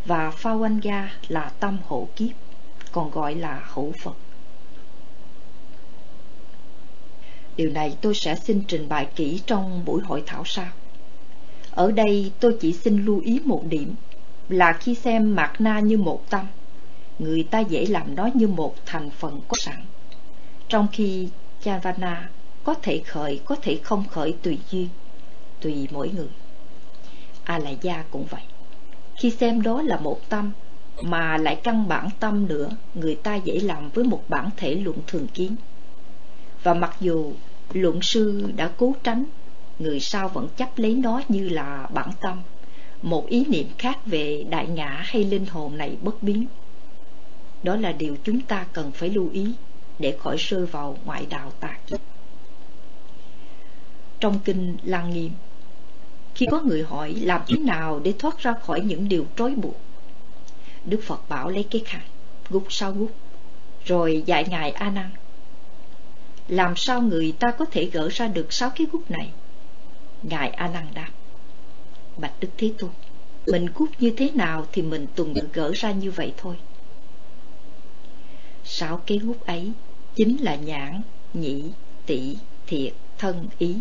và 0.05 0.31
pha 0.31 0.55
wangga 0.55 1.07
là 1.27 1.51
tâm 1.59 1.77
hộ 1.87 2.07
kiếp, 2.15 2.35
còn 2.91 3.11
gọi 3.11 3.35
là 3.35 3.63
hữu 3.73 3.91
Phật. 4.03 4.15
Điều 7.57 7.69
này 7.69 7.97
tôi 8.01 8.15
sẽ 8.15 8.35
xin 8.35 8.63
trình 8.67 8.89
bày 8.89 9.07
kỹ 9.15 9.41
trong 9.45 9.85
buổi 9.85 10.01
hội 10.03 10.23
thảo 10.25 10.43
sau. 10.45 10.69
Ở 11.71 11.91
đây 11.91 12.31
tôi 12.39 12.57
chỉ 12.61 12.73
xin 12.73 13.05
lưu 13.05 13.19
ý 13.19 13.39
một 13.45 13.63
điểm 13.65 13.95
là 14.49 14.73
khi 14.73 14.95
xem 14.95 15.35
mạt 15.35 15.61
na 15.61 15.79
như 15.79 15.97
một 15.97 16.29
tâm, 16.29 16.45
người 17.19 17.43
ta 17.43 17.59
dễ 17.59 17.85
làm 17.85 18.15
nó 18.15 18.29
như 18.33 18.47
một 18.47 18.75
thành 18.85 19.09
phần 19.09 19.41
có 19.47 19.57
sẵn. 19.59 19.81
Trong 20.69 20.87
khi 20.91 21.29
Chavana 21.63 22.29
có 22.63 22.73
thể 22.81 23.01
khởi, 23.05 23.39
có 23.45 23.55
thể 23.61 23.79
không 23.83 24.03
khởi 24.07 24.35
tùy 24.41 24.59
duyên, 24.71 24.89
tùy 25.61 25.87
mỗi 25.91 26.09
người. 26.09 26.29
A 27.43 27.57
la 27.57 27.69
gia 27.81 28.03
cũng 28.11 28.25
vậy. 28.29 28.41
Khi 29.15 29.31
xem 29.31 29.61
đó 29.61 29.81
là 29.81 29.97
một 29.97 30.29
tâm, 30.29 30.51
mà 31.01 31.37
lại 31.37 31.59
căn 31.63 31.87
bản 31.87 32.09
tâm 32.19 32.47
nữa, 32.47 32.69
người 32.93 33.15
ta 33.15 33.35
dễ 33.35 33.59
làm 33.59 33.89
với 33.89 34.03
một 34.03 34.23
bản 34.27 34.49
thể 34.57 34.75
luận 34.75 34.97
thường 35.07 35.27
kiến. 35.27 35.55
Và 36.63 36.73
mặc 36.73 36.95
dù 36.99 37.33
luận 37.73 38.01
sư 38.01 38.51
đã 38.55 38.71
cố 38.77 38.95
tránh, 39.03 39.25
người 39.79 39.99
sau 39.99 40.27
vẫn 40.29 40.47
chấp 40.57 40.69
lấy 40.75 40.95
nó 40.95 41.21
như 41.29 41.49
là 41.49 41.87
bản 41.93 42.09
tâm, 42.21 42.41
một 43.05 43.27
ý 43.27 43.45
niệm 43.45 43.67
khác 43.77 43.97
về 44.05 44.45
đại 44.49 44.67
ngã 44.67 45.03
hay 45.05 45.23
linh 45.23 45.45
hồn 45.45 45.77
này 45.77 45.97
bất 46.01 46.23
biến. 46.23 46.45
Đó 47.63 47.75
là 47.75 47.91
điều 47.91 48.17
chúng 48.23 48.41
ta 48.41 48.65
cần 48.73 48.91
phải 48.91 49.09
lưu 49.09 49.29
ý 49.31 49.53
để 49.99 50.17
khỏi 50.19 50.37
rơi 50.37 50.65
vào 50.65 50.97
ngoại 51.05 51.25
đạo 51.29 51.51
tà 51.59 51.77
kiến 51.87 51.99
Trong 54.19 54.39
kinh 54.45 54.77
Lăng 54.83 55.13
Nghiêm, 55.13 55.31
khi 56.35 56.45
có 56.51 56.61
người 56.61 56.83
hỏi 56.83 57.13
làm 57.13 57.41
thế 57.47 57.57
nào 57.57 57.99
để 58.03 58.13
thoát 58.19 58.39
ra 58.39 58.53
khỏi 58.53 58.81
những 58.81 59.09
điều 59.09 59.25
trói 59.37 59.55
buộc, 59.55 59.77
Đức 60.85 60.99
Phật 61.03 61.29
bảo 61.29 61.49
lấy 61.49 61.63
cái 61.63 61.81
khăn, 61.85 62.01
gút 62.49 62.63
sau 62.69 62.91
gút, 62.91 63.11
rồi 63.85 64.23
dạy 64.25 64.45
Ngài 64.49 64.71
A 64.71 64.89
Nan. 64.89 65.09
Làm 66.47 66.75
sao 66.75 67.01
người 67.01 67.33
ta 67.39 67.51
có 67.51 67.65
thể 67.65 67.85
gỡ 67.85 68.09
ra 68.11 68.27
được 68.27 68.53
sáu 68.53 68.69
cái 68.69 68.87
gút 68.91 69.11
này? 69.11 69.31
Ngài 70.23 70.49
A 70.49 70.67
Nan 70.67 70.87
đáp, 70.93 71.09
Bạch 72.17 72.39
Đức 72.39 72.49
Thế 72.57 72.71
Tôn, 72.77 72.89
mình 73.47 73.69
cút 73.69 73.89
như 73.99 74.13
thế 74.17 74.31
nào 74.33 74.65
thì 74.71 74.81
mình 74.81 75.07
tuần 75.15 75.33
được 75.33 75.47
gỡ 75.53 75.71
ra 75.75 75.91
như 75.91 76.11
vậy 76.11 76.33
thôi. 76.37 76.55
Sáu 78.63 79.01
cái 79.05 79.17
gút 79.17 79.45
ấy 79.45 79.71
chính 80.15 80.37
là 80.43 80.55
nhãn, 80.55 81.01
nhĩ, 81.33 81.63
tỷ, 82.05 82.37
thiệt, 82.67 82.93
thân, 83.17 83.47
ý, 83.57 83.75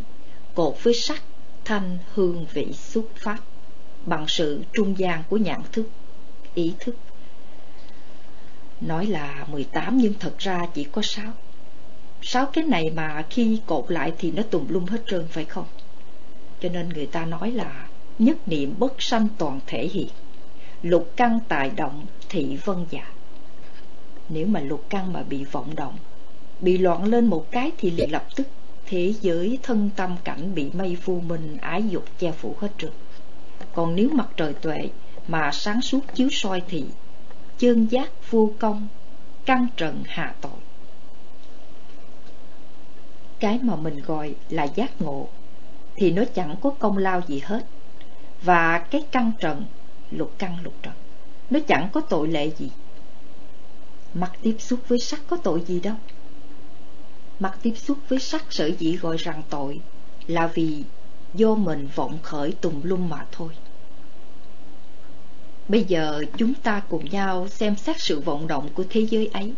cột 0.54 0.74
với 0.82 0.94
sắc, 0.94 1.22
thanh, 1.64 1.98
hương, 2.14 2.46
vị, 2.52 2.72
xuất 2.72 3.16
pháp, 3.16 3.38
bằng 4.06 4.24
sự 4.28 4.62
trung 4.72 4.98
gian 4.98 5.22
của 5.28 5.36
nhãn 5.36 5.62
thức, 5.72 5.88
ý 6.54 6.74
thức. 6.78 6.96
Nói 8.80 9.06
là 9.06 9.46
18 9.50 9.98
nhưng 9.98 10.14
thật 10.20 10.38
ra 10.38 10.66
chỉ 10.74 10.84
có 10.84 11.02
6. 11.02 11.32
6 12.22 12.46
cái 12.46 12.64
này 12.64 12.90
mà 12.90 13.24
khi 13.30 13.60
cột 13.66 13.84
lại 13.88 14.12
thì 14.18 14.30
nó 14.30 14.42
tùm 14.42 14.68
lum 14.68 14.86
hết 14.86 15.02
trơn 15.06 15.28
phải 15.28 15.44
không? 15.44 15.66
Cho 16.60 16.68
nên 16.68 16.88
người 16.88 17.06
ta 17.06 17.24
nói 17.24 17.50
là 17.50 17.88
nhất 18.18 18.48
niệm 18.48 18.74
bất 18.78 19.02
sanh 19.02 19.28
toàn 19.38 19.60
thể 19.66 19.86
hiện, 19.86 20.08
lục 20.82 21.12
căn 21.16 21.38
tài 21.48 21.70
động 21.70 22.06
thị 22.28 22.58
vân 22.64 22.86
dạ. 22.90 23.06
Nếu 24.28 24.46
mà 24.46 24.60
lục 24.60 24.84
căn 24.88 25.12
mà 25.12 25.22
bị 25.22 25.44
vọng 25.44 25.74
động, 25.74 25.96
bị 26.60 26.78
loạn 26.78 27.04
lên 27.04 27.26
một 27.26 27.50
cái 27.50 27.70
thì 27.78 27.90
liền 27.90 28.12
lập 28.12 28.26
tức 28.36 28.46
thế 28.86 29.14
giới 29.20 29.58
thân 29.62 29.90
tâm 29.96 30.16
cảnh 30.24 30.54
bị 30.54 30.70
mây 30.72 30.96
vô 31.04 31.14
minh 31.14 31.56
ái 31.60 31.88
dục 31.88 32.04
che 32.18 32.32
phủ 32.32 32.56
hết 32.60 32.68
trường. 32.78 32.94
Còn 33.74 33.96
nếu 33.96 34.08
mặt 34.08 34.28
trời 34.36 34.52
tuệ 34.52 34.88
mà 35.28 35.50
sáng 35.52 35.82
suốt 35.82 36.00
chiếu 36.14 36.28
soi 36.30 36.62
thì 36.68 36.84
chân 37.58 37.86
giác 37.86 38.30
vô 38.30 38.50
công, 38.58 38.88
căn 39.44 39.66
trần 39.76 40.02
hạ 40.06 40.34
tội. 40.40 40.60
Cái 43.40 43.58
mà 43.62 43.76
mình 43.76 44.00
gọi 44.06 44.34
là 44.50 44.64
giác 44.64 45.02
ngộ 45.02 45.28
thì 45.96 46.10
nó 46.10 46.22
chẳng 46.34 46.56
có 46.60 46.70
công 46.70 46.98
lao 46.98 47.20
gì 47.28 47.40
hết. 47.44 47.66
Và 48.42 48.78
cái 48.78 49.04
căn 49.10 49.32
trần, 49.40 49.64
lục 50.10 50.34
căn 50.38 50.56
lục 50.62 50.74
trần, 50.82 50.94
nó 51.50 51.60
chẳng 51.68 51.88
có 51.92 52.00
tội 52.00 52.28
lệ 52.28 52.50
gì. 52.58 52.70
Mặt 54.14 54.32
tiếp 54.42 54.56
xúc 54.58 54.80
với 54.88 54.98
sắc 54.98 55.20
có 55.26 55.36
tội 55.36 55.62
gì 55.66 55.80
đâu. 55.80 55.96
Mặt 57.40 57.58
tiếp 57.62 57.74
xúc 57.76 57.98
với 58.08 58.18
sắc 58.18 58.44
sở 58.50 58.70
dĩ 58.78 58.96
gọi 58.96 59.16
rằng 59.16 59.42
tội 59.50 59.80
Là 60.26 60.46
vì 60.46 60.84
do 61.34 61.54
mình 61.54 61.88
vọng 61.94 62.18
khởi 62.22 62.52
tùng 62.52 62.80
lung 62.84 63.08
mà 63.08 63.26
thôi. 63.32 63.48
Bây 65.68 65.84
giờ 65.84 66.24
chúng 66.36 66.54
ta 66.54 66.82
cùng 66.88 67.10
nhau 67.10 67.48
xem 67.48 67.76
xét 67.76 67.96
sự 68.00 68.20
vọng 68.20 68.46
động 68.46 68.68
của 68.74 68.84
thế 68.90 69.00
giới 69.00 69.30
ấy. 69.32 69.52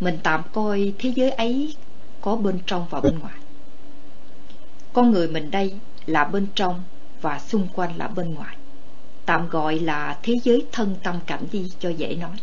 Mình 0.00 0.18
tạm 0.22 0.42
coi 0.52 0.92
thế 0.98 1.12
giới 1.16 1.30
ấy 1.30 1.74
có 2.20 2.36
bên 2.36 2.58
trong 2.66 2.86
và 2.90 3.00
bên 3.00 3.18
ngoài. 3.18 3.38
Con 4.92 5.10
người 5.10 5.28
mình 5.28 5.50
đây 5.50 5.74
là 6.06 6.24
bên 6.24 6.46
trong 6.54 6.82
và 7.22 7.38
xung 7.38 7.68
quanh 7.74 7.98
là 7.98 8.08
bên 8.08 8.34
ngoài. 8.34 8.56
Tạm 9.26 9.48
gọi 9.48 9.78
là 9.78 10.18
thế 10.22 10.34
giới 10.44 10.66
thân 10.72 10.96
tâm 11.02 11.20
cảnh 11.26 11.46
đi 11.52 11.66
cho 11.80 11.88
dễ 11.88 12.14
nói. 12.14 12.36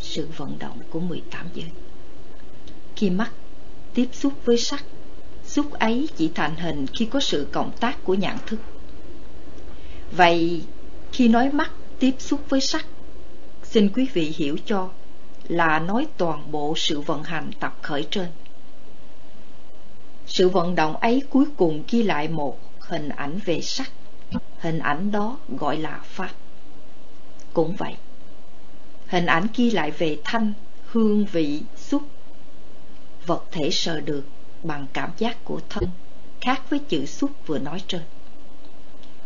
Sự 0.00 0.28
vận 0.36 0.58
động 0.58 0.78
của 0.90 1.00
18 1.00 1.46
giới. 1.54 1.70
Khi 2.96 3.10
mắt 3.10 3.30
tiếp 3.94 4.08
xúc 4.12 4.32
với 4.44 4.58
sắc, 4.58 4.84
xúc 5.44 5.72
ấy 5.72 6.08
chỉ 6.16 6.30
thành 6.34 6.56
hình 6.56 6.86
khi 6.86 7.04
có 7.04 7.20
sự 7.20 7.48
cộng 7.52 7.72
tác 7.80 8.04
của 8.04 8.14
nhãn 8.14 8.36
thức. 8.46 8.60
Vậy, 10.12 10.62
khi 11.12 11.28
nói 11.28 11.50
mắt 11.52 11.70
tiếp 11.98 12.14
xúc 12.18 12.40
với 12.48 12.60
sắc, 12.60 12.86
xin 13.62 13.88
quý 13.94 14.08
vị 14.12 14.34
hiểu 14.36 14.56
cho 14.66 14.90
là 15.48 15.78
nói 15.78 16.06
toàn 16.16 16.52
bộ 16.52 16.74
sự 16.76 17.00
vận 17.00 17.22
hành 17.22 17.50
tập 17.60 17.78
khởi 17.82 18.06
trên 18.10 18.26
sự 20.26 20.48
vận 20.48 20.74
động 20.74 20.96
ấy 20.96 21.22
cuối 21.30 21.44
cùng 21.56 21.82
ghi 21.90 22.02
lại 22.02 22.28
một 22.28 22.58
hình 22.80 23.08
ảnh 23.08 23.38
về 23.44 23.60
sắc 23.60 23.90
hình 24.58 24.78
ảnh 24.78 25.12
đó 25.12 25.38
gọi 25.48 25.76
là 25.76 26.00
pháp 26.04 26.30
cũng 27.52 27.76
vậy 27.76 27.96
hình 29.06 29.26
ảnh 29.26 29.46
ghi 29.56 29.70
lại 29.70 29.90
về 29.90 30.18
thanh 30.24 30.52
hương 30.86 31.24
vị 31.24 31.62
xúc 31.76 32.02
vật 33.26 33.44
thể 33.50 33.70
sờ 33.70 34.00
được 34.00 34.24
bằng 34.62 34.86
cảm 34.92 35.10
giác 35.18 35.44
của 35.44 35.60
thân, 35.68 35.84
khác 36.40 36.62
với 36.70 36.78
chữ 36.78 37.06
xúc 37.06 37.30
vừa 37.46 37.58
nói 37.58 37.82
trên. 37.86 38.02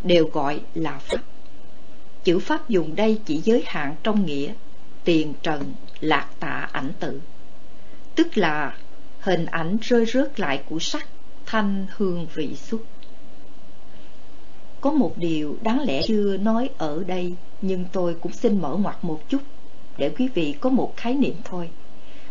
Đều 0.03 0.27
gọi 0.33 0.61
là 0.75 0.99
pháp. 0.99 1.20
Chữ 2.25 2.39
pháp 2.39 2.69
dùng 2.69 2.97
đây 2.97 3.20
chỉ 3.25 3.37
giới 3.45 3.62
hạn 3.66 3.97
trong 4.03 4.27
nghĩa 4.27 4.53
tiền 5.05 5.35
trần 5.43 5.75
lạc 6.01 6.29
tạ 6.41 6.69
ảnh 6.73 6.93
tự, 7.01 7.20
tức 8.15 8.39
là 8.39 8.77
hình 9.27 9.47
ảnh 9.47 9.77
rơi 9.81 10.07
rớt 10.07 10.40
lại 10.40 10.62
của 10.69 10.78
sắc, 10.78 11.09
thanh, 11.47 11.86
hương, 11.97 12.27
vị 12.35 12.57
xúc. 12.57 12.85
Có 14.81 14.90
một 14.93 15.12
điều 15.16 15.57
đáng 15.62 15.81
lẽ 15.81 16.03
chưa 16.07 16.36
nói 16.36 16.70
ở 16.78 17.05
đây, 17.07 17.35
nhưng 17.62 17.85
tôi 17.93 18.15
cũng 18.15 18.32
xin 18.32 18.61
mở 18.62 18.77
ngoặt 18.77 18.97
một 19.03 19.20
chút 19.28 19.43
để 19.98 20.11
quý 20.19 20.28
vị 20.28 20.55
có 20.61 20.70
một 20.70 20.93
khái 20.97 21.15
niệm 21.15 21.35
thôi, 21.44 21.70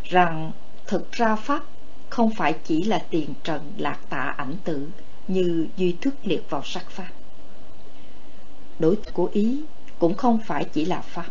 rằng 0.04 0.52
thực 0.88 1.12
ra 1.12 1.36
Pháp 1.36 1.64
không 2.10 2.32
phải 2.32 2.54
chỉ 2.64 2.84
là 2.84 3.06
tiền 3.10 3.30
trần 3.44 3.62
lạc 3.78 4.00
tạ 4.10 4.34
ảnh 4.38 4.56
tử 4.64 4.88
như 5.28 5.68
duy 5.78 5.96
thức 6.02 6.14
liệt 6.24 6.50
vào 6.50 6.62
sắc 6.64 6.90
Pháp. 6.90 7.10
Đối 8.80 8.96
tượng 8.96 9.14
của 9.14 9.30
Ý 9.34 9.62
cũng 10.00 10.16
không 10.16 10.40
phải 10.46 10.66
chỉ 10.74 10.86
là 10.86 11.02
Pháp. 11.02 11.28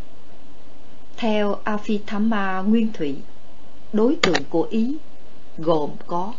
Theo 1.16 1.58
Aphithamma 1.64 2.62
Nguyên 2.62 2.92
Thủy, 2.92 3.16
đối 3.92 4.16
tượng 4.22 4.44
của 4.50 4.68
Ý 4.70 4.96
gồm 5.58 5.90
có 6.06 6.32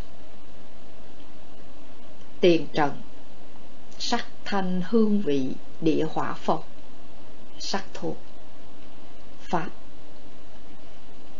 tiền 2.39 2.67
trần, 2.73 3.01
sắc 3.99 4.25
thanh 4.45 4.81
hương 4.89 5.21
vị 5.21 5.49
địa 5.81 6.05
hỏa 6.09 6.33
phong, 6.33 6.63
sắc 7.59 7.83
thô, 7.93 8.15
pháp, 9.39 9.69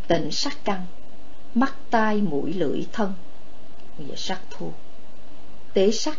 tịnh 0.06 0.32
sắc 0.32 0.64
căn, 0.64 0.86
mắt 1.54 1.74
tai 1.90 2.20
mũi 2.20 2.52
lưỡi 2.52 2.86
thân 2.92 3.12
nghĩa 3.98 4.16
sắc 4.16 4.40
thuộc 4.50 4.74
tế 5.74 5.90
sắc 5.90 6.18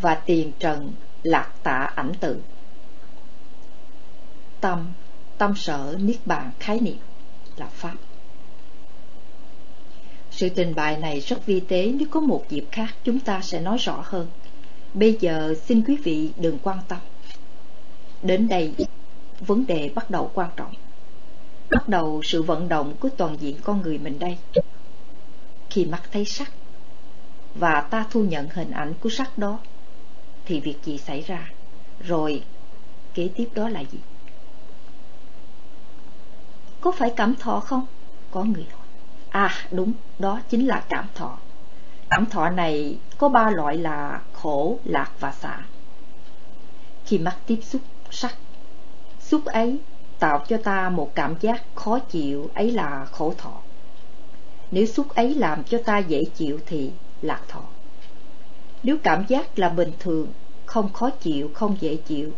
và 0.00 0.14
tiền 0.14 0.52
trần 0.58 0.92
lạc 1.22 1.52
tạ 1.62 1.90
ảnh 1.94 2.12
tự. 2.20 2.42
Tâm 4.60 4.92
tâm 5.38 5.56
sở 5.56 5.96
niết 6.00 6.26
bàn 6.26 6.50
khái 6.60 6.80
niệm 6.80 6.98
là 7.56 7.66
pháp 7.66 7.94
sự 10.38 10.48
trình 10.48 10.74
bày 10.74 10.96
này 10.96 11.20
rất 11.20 11.46
vi 11.46 11.60
tế 11.60 11.92
nếu 11.98 12.08
có 12.10 12.20
một 12.20 12.44
dịp 12.48 12.64
khác 12.72 12.94
chúng 13.04 13.20
ta 13.20 13.40
sẽ 13.42 13.60
nói 13.60 13.78
rõ 13.78 14.02
hơn 14.04 14.26
bây 14.94 15.16
giờ 15.20 15.54
xin 15.64 15.82
quý 15.86 15.96
vị 15.96 16.30
đừng 16.36 16.58
quan 16.62 16.78
tâm 16.88 16.98
đến 18.22 18.48
đây 18.48 18.74
vấn 19.40 19.66
đề 19.66 19.90
bắt 19.94 20.10
đầu 20.10 20.30
quan 20.34 20.50
trọng 20.56 20.74
bắt 21.70 21.88
đầu 21.88 22.22
sự 22.24 22.42
vận 22.42 22.68
động 22.68 22.94
của 23.00 23.08
toàn 23.16 23.36
diện 23.40 23.56
con 23.64 23.82
người 23.82 23.98
mình 23.98 24.18
đây. 24.18 24.38
Khi 25.70 25.84
mắt 25.84 26.02
thấy 26.12 26.24
sắc, 26.24 26.52
và 27.54 27.80
ta 27.80 28.06
thu 28.10 28.24
nhận 28.24 28.48
hình 28.48 28.70
ảnh 28.70 28.94
của 29.00 29.08
sắc 29.10 29.38
đó, 29.38 29.58
thì 30.44 30.60
việc 30.60 30.76
gì 30.84 30.98
xảy 30.98 31.22
ra? 31.22 31.50
Rồi 32.00 32.42
kế 33.14 33.28
tiếp 33.34 33.48
đó 33.54 33.68
là 33.68 33.80
gì? 33.80 33.98
Có 36.80 36.92
phải 36.92 37.12
cảm 37.16 37.34
thọ 37.34 37.60
không? 37.60 37.86
Có 38.30 38.44
người 38.44 38.66
hỏi. 38.70 38.77
À 39.38 39.54
đúng, 39.70 39.92
đó 40.18 40.40
chính 40.48 40.66
là 40.66 40.84
cảm 40.88 41.06
thọ. 41.14 41.38
Cảm 42.10 42.26
thọ 42.26 42.50
này 42.50 42.98
có 43.18 43.28
ba 43.28 43.50
loại 43.50 43.76
là 43.76 44.20
khổ, 44.32 44.78
lạc 44.84 45.10
và 45.20 45.32
xả. 45.32 45.58
Khi 47.04 47.18
mắt 47.18 47.36
tiếp 47.46 47.58
xúc 47.62 47.82
sắc, 48.10 48.34
xúc 49.20 49.44
ấy 49.44 49.78
tạo 50.18 50.44
cho 50.48 50.58
ta 50.64 50.88
một 50.88 51.14
cảm 51.14 51.34
giác 51.40 51.62
khó 51.74 51.98
chịu 51.98 52.50
ấy 52.54 52.70
là 52.70 53.06
khổ 53.12 53.34
thọ. 53.38 53.52
Nếu 54.70 54.86
xúc 54.86 55.08
ấy 55.14 55.34
làm 55.34 55.64
cho 55.64 55.78
ta 55.84 55.98
dễ 55.98 56.24
chịu 56.34 56.60
thì 56.66 56.90
lạc 57.22 57.40
thọ. 57.48 57.62
Nếu 58.82 58.96
cảm 59.02 59.24
giác 59.28 59.58
là 59.58 59.68
bình 59.68 59.92
thường, 59.98 60.32
không 60.66 60.92
khó 60.92 61.10
chịu, 61.10 61.50
không 61.54 61.76
dễ 61.80 61.96
chịu, 61.96 62.32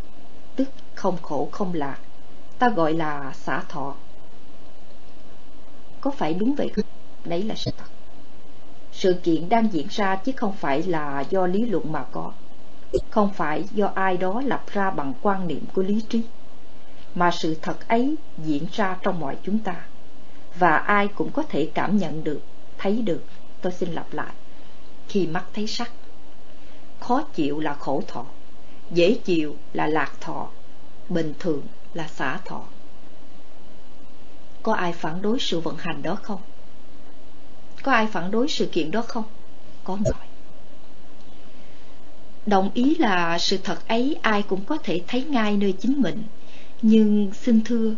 tức 0.57 0.69
không 0.95 1.17
khổ, 1.23 1.49
không 1.53 1.75
lạc, 1.75 1.99
ta 2.59 2.69
gọi 2.69 2.95
là 2.95 3.33
xả 3.35 3.63
thọ. 3.69 3.95
Có 6.01 6.11
phải 6.11 6.35
đúng 6.35 6.55
vậy 6.55 6.69
không? 6.77 6.85
Đấy 7.25 7.43
là 7.43 7.55
sự 7.55 7.71
thật. 7.79 7.85
Sự 8.93 9.21
kiện 9.23 9.49
đang 9.49 9.73
diễn 9.73 9.87
ra 9.91 10.17
chứ 10.17 10.33
không 10.37 10.53
phải 10.53 10.83
là 10.83 11.25
do 11.31 11.47
lý 11.47 11.67
luận 11.67 11.93
mà 11.93 12.05
có, 12.13 12.33
không 13.11 13.33
phải 13.33 13.65
do 13.71 13.93
ai 13.95 14.17
đó 14.17 14.43
lập 14.47 14.65
ra 14.73 14.91
bằng 14.91 15.15
quan 15.23 15.49
niệm 15.49 15.65
của 15.75 15.83
lý 15.83 16.01
trí, 16.09 16.23
mà 17.15 17.31
sự 17.31 17.57
thật 17.63 17.89
ấy 17.89 18.17
diễn 18.45 18.67
ra 18.73 18.97
trong 19.03 19.21
mọi 19.21 19.37
chúng 19.43 19.59
ta, 19.59 19.87
và 20.59 20.77
ai 20.77 21.09
cũng 21.09 21.33
có 21.33 21.43
thể 21.43 21.71
cảm 21.75 21.97
nhận 21.97 22.25
được, 22.25 22.41
thấy 22.79 23.03
được. 23.03 23.23
Tôi 23.61 23.73
xin 23.73 23.93
lặp 23.93 24.13
lại. 24.13 24.33
Khi 25.09 25.27
mắt 25.27 25.45
thấy 25.55 25.67
sắc, 25.67 25.93
khó 27.01 27.23
chịu 27.35 27.61
là 27.61 27.75
khổ 27.75 28.03
thọ, 28.09 28.25
dễ 28.91 29.19
chịu 29.25 29.57
là 29.73 29.87
lạc 29.87 30.13
thọ, 30.21 30.49
bình 31.09 31.35
thường 31.39 31.63
là 31.95 32.09
xả 32.09 32.39
thọ. 32.45 32.63
Có 34.63 34.75
ai 34.75 34.93
phản 34.93 35.23
đối 35.23 35.39
sự 35.41 35.61
vận 35.61 35.77
hành 35.77 36.03
đó 36.03 36.19
không? 36.23 36.41
Có 37.83 37.93
ai 37.93 38.07
phản 38.07 38.31
đối 38.31 38.49
sự 38.49 38.67
kiện 38.67 38.91
đó 38.91 39.03
không? 39.09 39.25
Có 39.85 39.99
rồi. 40.05 40.15
Đồng 42.47 42.71
ý 42.75 42.95
là 42.95 43.39
sự 43.39 43.59
thật 43.65 43.89
ấy 43.89 44.17
ai 44.23 44.43
cũng 44.43 44.65
có 44.65 44.79
thể 44.83 45.01
thấy 45.09 45.25
ngay 45.25 45.57
nơi 45.57 45.73
chính 45.73 46.03
mình. 46.03 46.23
Nhưng 46.83 47.31
xin 47.35 47.65
thưa, 47.65 47.95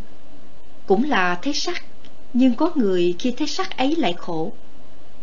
cũng 0.86 1.04
là 1.04 1.38
thấy 1.42 1.52
sắc, 1.52 1.84
nhưng 2.32 2.54
có 2.54 2.72
người 2.74 3.14
khi 3.18 3.34
thấy 3.38 3.46
sắc 3.46 3.76
ấy 3.76 3.96
lại 3.96 4.14
khổ. 4.18 4.52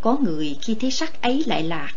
Có 0.02 0.18
người 0.18 0.58
khi 0.62 0.76
thấy 0.76 0.92
sắc 0.92 1.22
ấy 1.22 1.44
lại 1.48 1.64
lạc. 1.64 1.92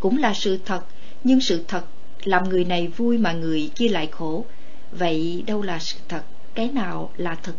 Cũng 0.00 0.18
là 0.18 0.34
sự 0.34 0.58
thật, 0.64 0.84
nhưng 1.24 1.40
sự 1.40 1.64
thật 1.68 1.84
làm 2.24 2.48
người 2.48 2.64
này 2.64 2.88
vui 2.88 3.18
mà 3.18 3.32
người 3.32 3.70
kia 3.74 3.88
lại 3.88 4.06
khổ. 4.06 4.44
Vậy 4.92 5.44
đâu 5.46 5.62
là 5.62 5.78
sự 5.78 5.98
thật, 6.08 6.22
cái 6.54 6.68
nào 6.68 7.10
là 7.16 7.34
thật? 7.34 7.54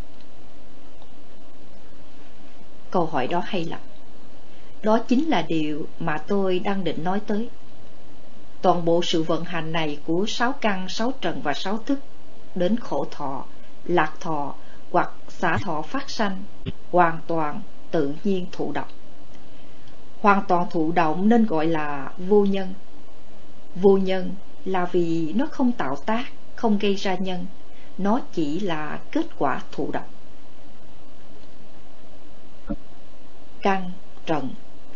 Câu 2.94 3.06
hỏi 3.06 3.28
đó 3.28 3.42
hay 3.46 3.66
lắm. 3.66 3.80
Đó 4.84 5.00
chính 5.08 5.30
là 5.30 5.42
điều 5.42 5.88
mà 6.00 6.18
tôi 6.28 6.60
đang 6.60 6.84
định 6.84 7.04
nói 7.04 7.22
tới. 7.28 7.50
Toàn 8.62 8.86
bộ 8.86 9.02
sự 9.04 9.24
vận 9.24 9.44
hành 9.44 9.72
này 9.72 9.98
của 10.06 10.26
sáu 10.28 10.52
căn, 10.62 10.90
sáu 10.90 11.14
trần 11.22 11.42
và 11.42 11.54
sáu 11.54 11.78
thức 11.78 12.00
đến 12.56 12.80
khổ 12.80 13.08
thọ, 13.12 13.46
lạc 13.86 14.14
thọ 14.20 14.54
hoặc 14.92 15.12
xả 15.30 15.58
thọ 15.58 15.82
phát 15.82 16.10
sanh 16.10 16.44
hoàn 16.92 17.20
toàn 17.28 17.62
tự 17.92 18.14
nhiên 18.24 18.46
thụ 18.52 18.72
động. 18.72 18.90
Hoàn 20.22 20.44
toàn 20.48 20.68
thụ 20.72 20.92
động 20.92 21.30
nên 21.30 21.46
gọi 21.46 21.68
là 21.68 22.12
vô 22.18 22.46
nhân. 22.46 22.74
Vô 23.76 23.98
nhân 23.98 24.32
là 24.66 24.86
vì 24.86 25.34
nó 25.36 25.46
không 25.52 25.72
tạo 25.72 25.96
tác, 26.06 26.26
không 26.56 26.78
gây 26.78 26.96
ra 26.96 27.16
nhân, 27.16 27.46
nó 27.98 28.20
chỉ 28.34 28.60
là 28.60 29.00
kết 29.12 29.26
quả 29.38 29.62
thụ 29.72 29.92
động. 29.92 30.13
Căn, 33.64 33.92
trần, 34.26 34.50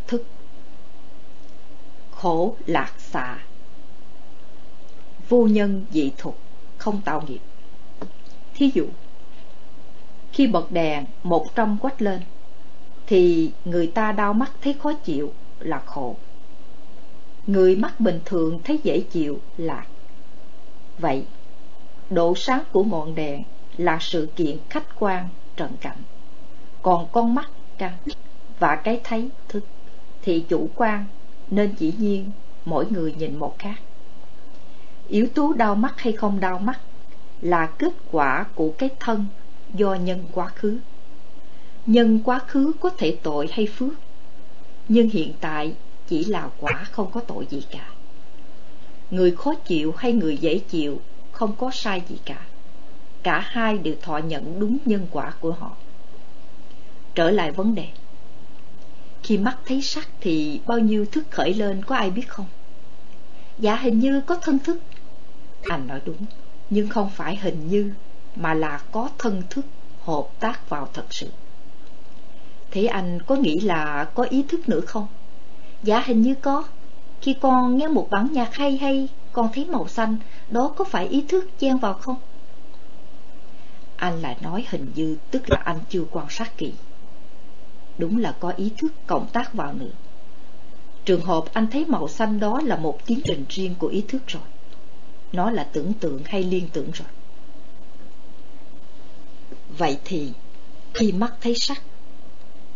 thức. 0.08 0.26
Khổ 2.12 2.56
lạc 2.66 2.94
xạ. 2.98 3.38
Vô 5.30 5.48
nhân 5.48 5.86
dị 5.92 6.12
thục 6.18 6.40
không 6.78 7.02
tạo 7.02 7.24
nghiệp. 7.28 7.40
Thí 8.54 8.72
dụ 8.74 8.86
khi 10.32 10.48
bật 10.48 10.72
đèn 10.72 11.06
một 11.24 11.56
trong 11.56 11.78
quách 11.82 12.02
lên 12.02 12.22
thì 13.08 13.52
người 13.66 13.88
ta 13.88 14.12
đau 14.12 14.34
mắt 14.34 14.52
thấy 14.62 14.74
khó 14.74 14.94
chịu 14.94 15.34
là 15.60 15.80
khổ. 15.86 16.16
Người 17.48 17.76
mắt 17.76 18.00
bình 18.00 18.20
thường 18.26 18.60
thấy 18.64 18.80
dễ 18.84 19.00
chịu 19.00 19.40
là 19.58 19.86
vậy. 20.98 21.26
Độ 22.10 22.34
sáng 22.36 22.64
của 22.72 22.84
ngọn 22.84 23.16
đèn 23.16 23.44
là 23.78 23.98
sự 24.02 24.30
kiện 24.36 24.58
khách 24.70 25.00
quan 25.00 25.30
trần 25.56 25.72
cảnh. 25.82 26.02
Còn 26.82 27.08
con 27.12 27.36
mắt 27.36 27.50
căn 27.78 27.94
và 28.60 28.76
cái 28.76 29.02
thấy 29.04 29.30
thức. 29.48 29.66
Thì 30.22 30.40
chủ 30.50 30.70
quan, 30.76 31.06
nên 31.50 31.76
dĩ 31.80 31.94
nhiên 31.98 32.32
mỗi 32.66 32.86
người 32.92 33.14
nhìn 33.18 33.36
một 33.36 33.60
khác. 33.60 33.76
Yếu 35.08 35.28
tố 35.36 35.54
đau 35.54 35.76
mắt 35.76 35.94
hay 35.98 36.14
không 36.14 36.40
đau 36.40 36.60
mắt 36.60 36.80
là 37.42 37.66
kết 37.66 37.94
quả 38.12 38.46
của 38.56 38.74
cái 38.78 38.90
thân 39.00 39.26
do 39.74 39.94
nhân 39.96 40.24
quá 40.32 40.48
khứ. 40.48 40.78
Nhân 41.86 42.20
quá 42.24 42.40
khứ 42.40 42.72
có 42.80 42.90
thể 42.90 43.18
tội 43.24 43.50
hay 43.52 43.68
phước, 43.68 43.94
nhưng 44.90 45.10
hiện 45.10 45.34
tại 45.42 45.74
chỉ 46.08 46.26
là 46.26 46.50
quả 46.60 46.84
không 46.92 47.12
có 47.12 47.22
tội 47.22 47.48
gì 47.50 47.66
cả. 47.72 47.90
Người 49.12 49.32
khó 49.32 49.54
chịu 49.56 49.94
hay 49.98 50.14
người 50.14 50.38
dễ 50.38 50.60
chịu 50.60 51.02
không 51.32 51.56
có 51.56 51.72
sai 51.72 52.02
gì 52.10 52.18
cả. 52.26 52.46
Cả 53.24 53.40
hai 53.40 53.78
đều 53.78 53.96
thọ 54.02 54.18
nhận 54.18 54.60
đúng 54.60 54.78
nhân 54.86 55.08
quả 55.12 55.34
của 55.40 55.52
họ. 55.52 55.72
Trở 57.16 57.32
lại 57.32 57.52
vấn 57.52 57.76
đề 57.76 57.88
khi 59.24 59.38
mắt 59.38 59.58
thấy 59.66 59.82
sắc 59.82 60.08
thì 60.22 60.62
bao 60.66 60.80
nhiêu 60.80 61.06
thức 61.12 61.26
khởi 61.32 61.54
lên 61.54 61.86
có 61.86 61.96
ai 61.96 62.12
biết 62.12 62.30
không? 62.30 62.46
Dạ 63.60 63.76
hình 63.76 64.00
như 64.00 64.22
có 64.22 64.36
thân 64.36 64.60
thức. 64.60 64.80
Anh 65.64 65.88
nói 65.88 66.02
đúng, 66.06 66.26
nhưng 66.70 66.90
không 66.90 67.10
phải 67.10 67.36
hình 67.36 67.68
như, 67.68 67.94
mà 68.36 68.54
là 68.54 68.82
có 68.92 69.10
thân 69.18 69.44
thức 69.50 69.66
hợp 70.02 70.28
tác 70.40 70.70
vào 70.70 70.90
thật 70.94 71.06
sự. 71.10 71.32
Thế 72.72 72.86
anh 72.86 73.20
có 73.22 73.36
nghĩ 73.36 73.60
là 73.60 74.08
có 74.14 74.24
ý 74.24 74.44
thức 74.44 74.70
nữa 74.70 74.82
không? 74.82 75.08
Dạ 75.84 76.04
hình 76.06 76.22
như 76.22 76.36
có. 76.42 76.64
Khi 77.22 77.36
con 77.42 77.78
nghe 77.78 77.88
một 77.88 78.08
bản 78.10 78.28
nhạc 78.32 78.56
hay 78.56 78.78
hay, 78.78 79.08
con 79.32 79.50
thấy 79.54 79.66
màu 79.66 79.88
xanh, 79.88 80.18
đó 80.50 80.74
có 80.76 80.86
phải 80.86 81.08
ý 81.08 81.26
thức 81.28 81.50
chen 81.60 81.78
vào 81.78 81.94
không? 81.94 82.16
Anh 83.96 84.22
lại 84.22 84.38
nói 84.42 84.66
hình 84.70 84.92
như 84.96 85.18
tức 85.32 85.50
là 85.50 85.62
anh 85.66 85.80
chưa 85.90 86.04
quan 86.12 86.26
sát 86.30 86.58
kỹ 86.58 86.74
đúng 87.98 88.18
là 88.18 88.36
có 88.40 88.54
ý 88.58 88.72
thức 88.78 88.94
cộng 89.08 89.28
tác 89.34 89.54
vào 89.54 89.74
nữa. 89.74 89.92
Trường 91.06 91.22
hợp 91.22 91.44
anh 91.54 91.68
thấy 91.68 91.86
màu 91.86 92.08
xanh 92.08 92.40
đó 92.40 92.62
là 92.64 92.76
một 92.76 93.06
tiến 93.06 93.20
trình 93.26 93.46
riêng 93.50 93.76
của 93.80 93.88
ý 93.88 94.04
thức 94.08 94.22
rồi. 94.28 94.44
Nó 95.32 95.52
là 95.52 95.64
tưởng 95.64 95.94
tượng 95.94 96.22
hay 96.26 96.44
liên 96.44 96.70
tưởng 96.74 96.92
rồi. 96.92 97.08
Vậy 99.78 99.98
thì, 100.06 100.32
khi 100.94 101.12
mắt 101.12 101.34
thấy 101.42 101.54
sắc, 101.56 101.82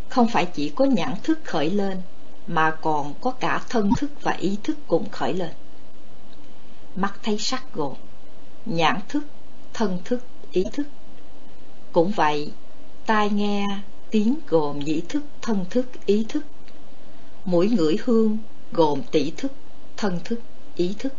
không 0.10 0.28
phải 0.28 0.46
chỉ 0.46 0.70
có 0.70 0.86
nhãn 0.86 1.14
thức 1.24 1.40
khởi 1.44 1.70
lên, 1.70 2.02
mà 2.48 2.72
còn 2.82 3.14
có 3.22 3.32
cả 3.32 3.62
thân 3.70 3.90
thức 3.98 4.12
và 4.22 4.32
ý 4.32 4.58
thức 4.64 4.78
cùng 4.88 5.10
khởi 5.10 5.34
lên. 5.34 5.52
Mắt 6.96 7.14
thấy 7.24 7.38
sắc 7.38 7.74
gồm 7.74 7.94
nhãn 8.66 9.00
thức, 9.10 9.24
thân 9.74 10.00
thức, 10.06 10.24
ý 10.52 10.64
thức. 10.74 10.88
Cũng 11.92 12.12
vậy, 12.12 12.52
tai 13.06 13.30
nghe 13.30 13.66
tiếng 14.12 14.36
gồm 14.48 14.80
nhĩ 14.80 15.02
thức, 15.10 15.24
thân 15.42 15.66
thức, 15.70 15.86
ý 16.06 16.26
thức. 16.30 16.44
Mũi 17.46 17.70
ngửi 17.70 17.98
hương 18.04 18.38
gồm 18.72 19.02
tỷ 19.12 19.32
thức, 19.38 19.52
thân 19.98 20.20
thức, 20.24 20.40
ý 20.76 20.96
thức. 21.00 21.14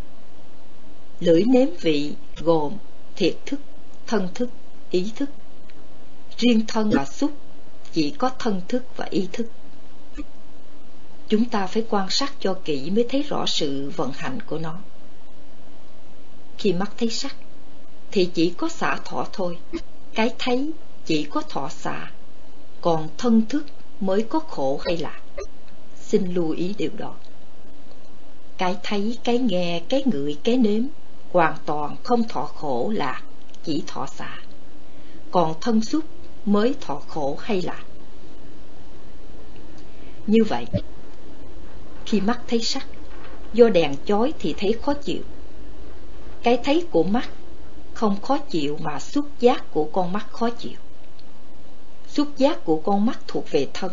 Lưỡi 1.21 1.43
nếm 1.45 1.69
vị 1.81 2.13
gồm 2.37 2.77
thiệt 3.17 3.37
thức, 3.47 3.61
thân 4.07 4.29
thức, 4.35 4.49
ý 4.91 5.13
thức. 5.17 5.31
Riêng 6.37 6.65
thân 6.69 6.91
và 6.91 7.05
xúc 7.05 7.33
chỉ 7.93 8.11
có 8.11 8.31
thân 8.39 8.61
thức 8.69 8.85
và 8.97 9.07
ý 9.11 9.29
thức. 9.33 9.47
Chúng 11.29 11.45
ta 11.45 11.67
phải 11.67 11.85
quan 11.91 12.11
sát 12.11 12.35
cho 12.41 12.55
kỹ 12.65 12.91
mới 12.91 13.07
thấy 13.09 13.23
rõ 13.23 13.47
sự 13.47 13.93
vận 13.97 14.13
hành 14.13 14.39
của 14.47 14.59
nó. 14.59 14.79
Khi 16.59 16.73
mắt 16.73 16.93
thấy 16.99 17.11
sắc, 17.11 17.37
thì 18.11 18.31
chỉ 18.35 18.51
có 18.57 18.69
xả 18.69 18.99
thọ 19.05 19.27
thôi. 19.33 19.59
Cái 20.15 20.35
thấy 20.39 20.71
chỉ 21.07 21.25
có 21.25 21.43
thọ 21.49 21.69
xả 21.69 22.11
còn 22.83 23.09
thân 23.19 23.43
thức 23.49 23.67
mới 24.01 24.23
có 24.23 24.39
khổ 24.39 24.81
hay 24.85 24.97
lạc. 24.97 25.21
Xin 25.97 26.35
lưu 26.35 26.51
ý 26.51 26.75
điều 26.79 26.91
đó. 26.97 27.15
Cái 28.59 28.77
thấy, 28.83 29.19
cái 29.25 29.39
nghe, 29.39 29.83
cái 29.89 30.03
ngửi, 30.07 30.37
cái 30.45 30.57
nếm 30.57 30.83
hoàn 31.33 31.57
toàn 31.67 31.97
không 32.03 32.29
thọ 32.29 32.45
khổ 32.45 32.93
lạc, 32.95 33.23
chỉ 33.65 33.83
thọ 33.87 34.07
xả. 34.07 34.39
Còn 35.31 35.55
thân 35.61 35.83
xúc 35.83 36.05
mới 36.45 36.75
thọ 36.81 37.03
khổ 37.09 37.37
hay 37.41 37.63
lạc. 37.63 37.85
Như 40.27 40.45
vậy, 40.49 40.67
khi 42.07 42.21
mắt 42.21 42.41
thấy 42.49 42.61
sắc, 42.63 42.87
do 43.53 43.69
đèn 43.69 43.95
chói 44.05 44.33
thì 44.39 44.55
thấy 44.59 44.73
khó 44.83 44.95
chịu, 44.95 45.23
cái 46.43 46.59
thấy 46.65 46.87
của 46.91 47.03
mắt 47.03 47.29
không 47.95 48.21
khó 48.21 48.39
chịu 48.39 48.79
mà 48.81 49.01
xúc 49.01 49.27
giác 49.41 49.73
của 49.73 49.85
con 49.85 50.13
mắt 50.13 50.27
khó 50.33 50.51
chịu. 50.51 50.79
Xúc 52.13 52.29
giác 52.37 52.65
của 52.65 52.77
con 52.85 53.07
mắt 53.07 53.19
thuộc 53.29 53.51
về 53.51 53.69
thân. 53.75 53.93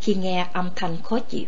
Khi 0.00 0.14
nghe 0.14 0.48
âm 0.52 0.70
thanh 0.76 1.02
khó 1.02 1.18
chịu, 1.18 1.46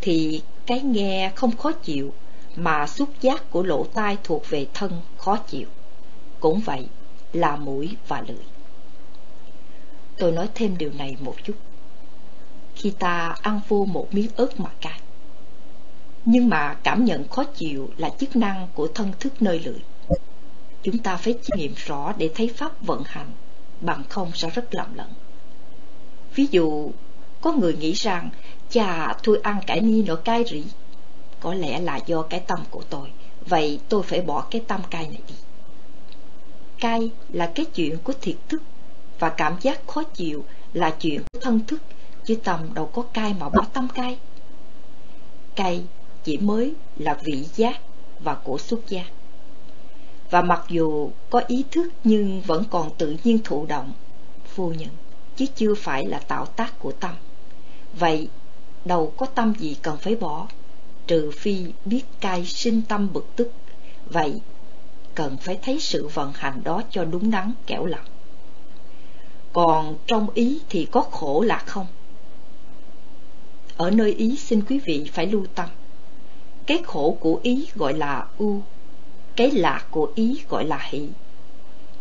thì 0.00 0.42
cái 0.66 0.80
nghe 0.80 1.32
không 1.34 1.56
khó 1.56 1.72
chịu 1.72 2.12
mà 2.56 2.86
xúc 2.86 3.08
giác 3.20 3.50
của 3.50 3.62
lỗ 3.62 3.84
tai 3.84 4.18
thuộc 4.24 4.50
về 4.50 4.66
thân 4.74 4.92
khó 5.18 5.36
chịu. 5.36 5.66
Cũng 6.40 6.60
vậy 6.60 6.86
là 7.32 7.56
mũi 7.56 7.96
và 8.08 8.24
lưỡi. 8.28 8.44
Tôi 10.18 10.32
nói 10.32 10.48
thêm 10.54 10.78
điều 10.78 10.90
này 10.98 11.16
một 11.20 11.34
chút. 11.44 11.54
Khi 12.74 12.90
ta 12.98 13.36
ăn 13.42 13.60
vô 13.68 13.84
một 13.84 14.08
miếng 14.14 14.28
ớt 14.36 14.60
mà 14.60 14.70
cay, 14.80 15.00
nhưng 16.24 16.48
mà 16.48 16.74
cảm 16.82 17.04
nhận 17.04 17.28
khó 17.28 17.44
chịu 17.44 17.90
là 17.96 18.10
chức 18.18 18.36
năng 18.36 18.68
của 18.74 18.88
thân 18.94 19.12
thức 19.20 19.42
nơi 19.42 19.58
lưỡi. 19.58 19.78
Chúng 20.82 20.98
ta 20.98 21.16
phải 21.16 21.34
chiêm 21.42 21.58
nghiệm 21.58 21.74
rõ 21.76 22.12
để 22.18 22.30
thấy 22.34 22.50
pháp 22.56 22.82
vận 22.82 23.02
hành, 23.06 23.30
bằng 23.84 24.02
không 24.08 24.30
sẽ 24.34 24.50
rất 24.50 24.74
lầm 24.74 24.94
lẫn. 24.94 25.12
Ví 26.34 26.48
dụ, 26.50 26.90
có 27.40 27.52
người 27.52 27.74
nghĩ 27.74 27.92
rằng, 27.92 28.30
chà, 28.70 29.14
tôi 29.22 29.40
ăn 29.42 29.60
cải 29.66 29.80
ni 29.80 30.02
nó 30.02 30.16
cay 30.16 30.44
rỉ. 30.50 30.62
Có 31.40 31.54
lẽ 31.54 31.80
là 31.80 32.00
do 32.06 32.22
cái 32.22 32.40
tâm 32.40 32.58
của 32.70 32.82
tôi, 32.90 33.08
vậy 33.46 33.80
tôi 33.88 34.02
phải 34.02 34.20
bỏ 34.20 34.46
cái 34.50 34.62
tâm 34.68 34.80
cay 34.90 35.02
này 35.02 35.20
đi. 35.28 35.34
Cay 36.80 37.10
là 37.32 37.52
cái 37.54 37.66
chuyện 37.66 37.98
của 38.04 38.12
thiệt 38.20 38.36
thức, 38.48 38.62
và 39.18 39.28
cảm 39.28 39.56
giác 39.60 39.86
khó 39.86 40.02
chịu 40.02 40.44
là 40.72 40.90
chuyện 40.90 41.22
của 41.32 41.38
thân 41.40 41.60
thức, 41.66 41.82
chứ 42.24 42.34
tâm 42.44 42.74
đâu 42.74 42.86
có 42.86 43.02
cay 43.02 43.34
mà 43.40 43.48
bỏ 43.48 43.64
tâm 43.72 43.88
cay. 43.94 44.18
Cay 45.56 45.84
chỉ 46.24 46.38
mới 46.38 46.74
là 46.96 47.18
vị 47.24 47.46
giác 47.54 47.80
và 48.20 48.34
của 48.34 48.58
xúc 48.58 48.82
giác. 48.88 49.06
Và 50.30 50.42
mặc 50.42 50.64
dù 50.68 51.10
có 51.30 51.42
ý 51.46 51.64
thức 51.70 51.88
nhưng 52.04 52.40
vẫn 52.40 52.64
còn 52.70 52.90
tự 52.98 53.16
nhiên 53.24 53.38
thụ 53.44 53.66
động, 53.66 53.92
vô 54.56 54.66
nhận, 54.66 54.88
chứ 55.36 55.46
chưa 55.56 55.74
phải 55.74 56.06
là 56.06 56.18
tạo 56.18 56.46
tác 56.46 56.78
của 56.78 56.92
tâm. 56.92 57.14
Vậy, 57.98 58.28
đâu 58.84 59.12
có 59.16 59.26
tâm 59.26 59.54
gì 59.58 59.76
cần 59.82 59.96
phải 59.96 60.16
bỏ, 60.16 60.48
trừ 61.06 61.30
phi 61.36 61.66
biết 61.84 62.02
cai 62.20 62.46
sinh 62.46 62.82
tâm 62.82 63.12
bực 63.12 63.36
tức. 63.36 63.52
Vậy, 64.06 64.40
cần 65.14 65.36
phải 65.36 65.58
thấy 65.62 65.80
sự 65.80 66.08
vận 66.08 66.32
hành 66.34 66.60
đó 66.64 66.82
cho 66.90 67.04
đúng 67.04 67.30
đắn 67.30 67.52
kẻo 67.66 67.86
lặng. 67.86 68.06
Còn 69.52 69.96
trong 70.06 70.26
ý 70.34 70.60
thì 70.68 70.86
có 70.90 71.00
khổ 71.00 71.40
là 71.40 71.58
không? 71.58 71.86
Ở 73.76 73.90
nơi 73.90 74.12
ý 74.12 74.36
xin 74.36 74.62
quý 74.68 74.78
vị 74.78 75.10
phải 75.12 75.26
lưu 75.26 75.46
tâm 75.54 75.68
cái 76.66 76.82
khổ 76.86 77.16
của 77.20 77.40
ý 77.42 77.68
gọi 77.74 77.94
là 77.94 78.26
u, 78.38 78.60
cái 79.36 79.50
lạc 79.50 79.84
của 79.90 80.12
ý 80.14 80.42
gọi 80.48 80.64
là 80.64 80.78
hỷ. 80.90 81.08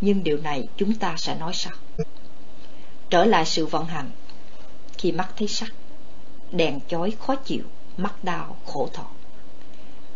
Nhưng 0.01 0.23
điều 0.23 0.37
này 0.37 0.67
chúng 0.77 0.95
ta 0.95 1.15
sẽ 1.17 1.35
nói 1.35 1.51
sau. 1.53 1.73
Trở 3.09 3.25
lại 3.25 3.45
sự 3.45 3.65
vận 3.65 3.85
hành, 3.85 4.09
khi 4.97 5.11
mắt 5.11 5.29
thấy 5.37 5.47
sắc, 5.47 5.73
đèn 6.51 6.79
chói 6.87 7.11
khó 7.19 7.35
chịu, 7.35 7.63
mắt 7.97 8.23
đau, 8.23 8.57
khổ 8.65 8.89
thọ. 8.93 9.05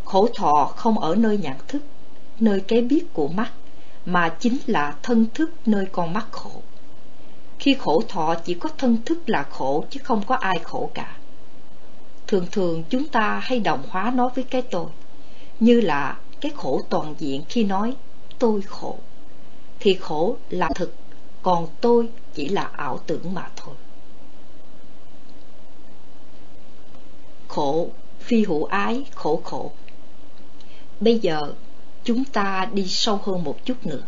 Khổ 0.06 0.30
thọ 0.36 0.74
không 0.76 1.00
ở 1.00 1.16
nơi 1.16 1.38
nhận 1.38 1.56
thức, 1.68 1.84
nơi 2.40 2.60
cái 2.60 2.82
biết 2.82 3.14
của 3.14 3.28
mắt, 3.28 3.52
mà 4.06 4.30
chính 4.30 4.58
là 4.66 4.96
thân 5.04 5.26
thức 5.34 5.52
nơi 5.66 5.86
con 5.92 6.14
mắt 6.14 6.28
khổ. 6.32 6.62
Khi 7.60 7.76
khổ 7.80 8.04
thọ 8.08 8.36
chỉ 8.36 8.54
có 8.54 8.70
thân 8.78 8.98
thức 9.06 9.30
là 9.30 9.44
khổ 9.44 9.86
chứ 9.90 10.00
không 10.04 10.24
có 10.28 10.36
ai 10.36 10.60
khổ 10.64 10.90
cả. 10.94 11.18
Thường 12.28 12.48
thường 12.52 12.84
chúng 12.90 13.08
ta 13.08 13.40
hay 13.44 13.60
đồng 13.60 13.84
hóa 13.90 14.12
nó 14.16 14.30
với 14.30 14.44
cái 14.44 14.62
tôi, 14.62 14.86
như 15.60 15.82
là 15.82 16.18
cái 16.42 16.52
khổ 16.56 16.82
toàn 16.90 17.16
diện 17.20 17.44
khi 17.50 17.64
nói 17.64 17.96
tôi 18.40 18.62
khổ. 18.62 18.98
Thì 19.80 19.94
khổ 19.94 20.38
là 20.50 20.70
thực, 20.76 20.96
còn 21.42 21.68
tôi 21.82 22.10
chỉ 22.34 22.50
là 22.50 22.70
ảo 22.74 23.00
tưởng 23.08 23.34
mà 23.34 23.50
thôi. 23.56 23.76
Khổ, 27.48 27.90
phi 28.20 28.44
hữu 28.44 28.66
ái, 28.66 29.06
khổ 29.16 29.42
khổ. 29.44 29.72
Bây 31.00 31.20
giờ 31.20 31.54
chúng 32.04 32.24
ta 32.24 32.68
đi 32.74 32.88
sâu 32.88 33.20
hơn 33.24 33.44
một 33.44 33.66
chút 33.66 33.86
nữa. 33.86 34.04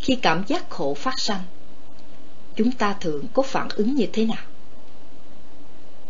Khi 0.00 0.16
cảm 0.22 0.44
giác 0.46 0.70
khổ 0.70 0.94
phát 0.94 1.20
sanh, 1.20 1.42
chúng 2.56 2.72
ta 2.72 2.96
thường 3.00 3.24
có 3.34 3.42
phản 3.42 3.68
ứng 3.74 3.94
như 3.94 4.06
thế 4.12 4.24
nào? 4.24 4.44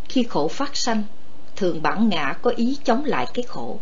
Khi 0.08 0.22
khổ 0.22 0.48
phát 0.48 0.76
sanh, 0.76 1.02
thường 1.56 1.82
bản 1.82 2.08
ngã 2.08 2.36
có 2.42 2.50
ý 2.50 2.78
chống 2.84 3.04
lại 3.04 3.26
cái 3.34 3.44
khổ, 3.48 3.78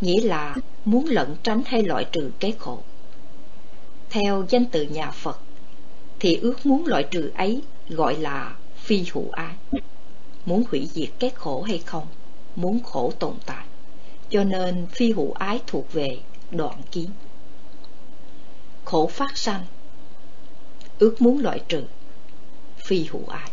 nghĩa 0.00 0.20
là 0.20 0.54
muốn 0.84 1.06
lẩn 1.06 1.36
tránh 1.42 1.62
hay 1.66 1.82
loại 1.82 2.06
trừ 2.12 2.30
cái 2.40 2.52
khổ. 2.58 2.78
Theo 4.10 4.44
danh 4.48 4.64
từ 4.66 4.82
nhà 4.82 5.10
Phật, 5.10 5.38
thì 6.20 6.36
ước 6.36 6.66
muốn 6.66 6.86
loại 6.86 7.02
trừ 7.10 7.30
ấy 7.34 7.62
gọi 7.88 8.16
là 8.16 8.56
phi 8.76 9.04
hữu 9.12 9.30
ái. 9.30 9.54
Muốn 10.46 10.62
hủy 10.70 10.88
diệt 10.92 11.08
cái 11.18 11.30
khổ 11.30 11.62
hay 11.62 11.78
không, 11.78 12.06
muốn 12.56 12.82
khổ 12.82 13.12
tồn 13.18 13.34
tại. 13.46 13.66
Cho 14.30 14.44
nên 14.44 14.86
phi 14.86 15.12
hữu 15.12 15.32
ái 15.32 15.60
thuộc 15.66 15.92
về 15.92 16.08
đoạn 16.50 16.82
kiến. 16.90 17.10
Khổ 18.84 19.06
phát 19.06 19.38
sanh, 19.38 19.64
ước 20.98 21.22
muốn 21.22 21.38
loại 21.38 21.60
trừ, 21.68 21.82
phi 22.86 23.04
hữu 23.04 23.26
ái. 23.28 23.50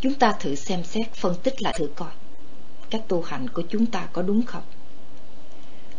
Chúng 0.00 0.14
ta 0.14 0.32
thử 0.40 0.54
xem 0.54 0.84
xét 0.84 1.14
phân 1.14 1.34
tích 1.42 1.62
lại 1.62 1.74
thử 1.78 1.88
coi 1.96 2.10
Cách 2.90 3.08
tu 3.08 3.22
hành 3.22 3.48
của 3.48 3.62
chúng 3.62 3.86
ta 3.86 4.08
có 4.12 4.22
đúng 4.22 4.42
không 4.42 4.62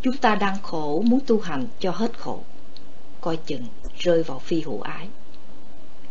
Chúng 0.01 0.17
ta 0.17 0.35
đang 0.35 0.61
khổ, 0.61 1.03
muốn 1.05 1.19
tu 1.27 1.39
hành 1.39 1.67
cho 1.79 1.91
hết 1.91 2.19
khổ 2.19 2.39
Coi 3.21 3.37
chừng 3.37 3.65
rơi 3.97 4.23
vào 4.23 4.39
phi 4.39 4.61
hữu 4.61 4.81
ái 4.81 5.07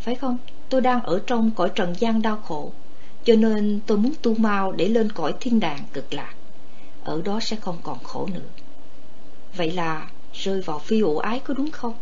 Phải 0.01 0.15
không? 0.15 0.39
Tôi 0.69 0.81
đang 0.81 1.03
ở 1.03 1.21
trong 1.27 1.51
cõi 1.51 1.71
trần 1.75 1.95
gian 1.99 2.23
đau 2.23 2.37
khổ, 2.37 2.73
Cho 3.25 3.35
nên 3.35 3.81
tôi 3.87 3.99
muốn 3.99 4.13
tu 4.23 4.35
mau 4.35 4.73
để 4.73 4.89
lên 4.89 5.13
cõi 5.13 5.35
thiên 5.41 5.61
đàng 5.61 5.85
cực 5.93 6.15
lạc 6.15 6.35
Ở 7.05 7.23
đó 7.23 7.41
sẽ 7.41 7.57
không 7.57 7.79
còn 7.83 7.99
khổ 8.05 8.29
nữa 8.35 8.49
Vậy 9.55 9.73
là 9.73 10.11
rơi 10.33 10.61
vào 10.61 10.79
phi 10.79 11.01
hữu 11.01 11.19
ái 11.19 11.41
có 11.41 11.55
đúng 11.55 11.71
không? 11.71 11.95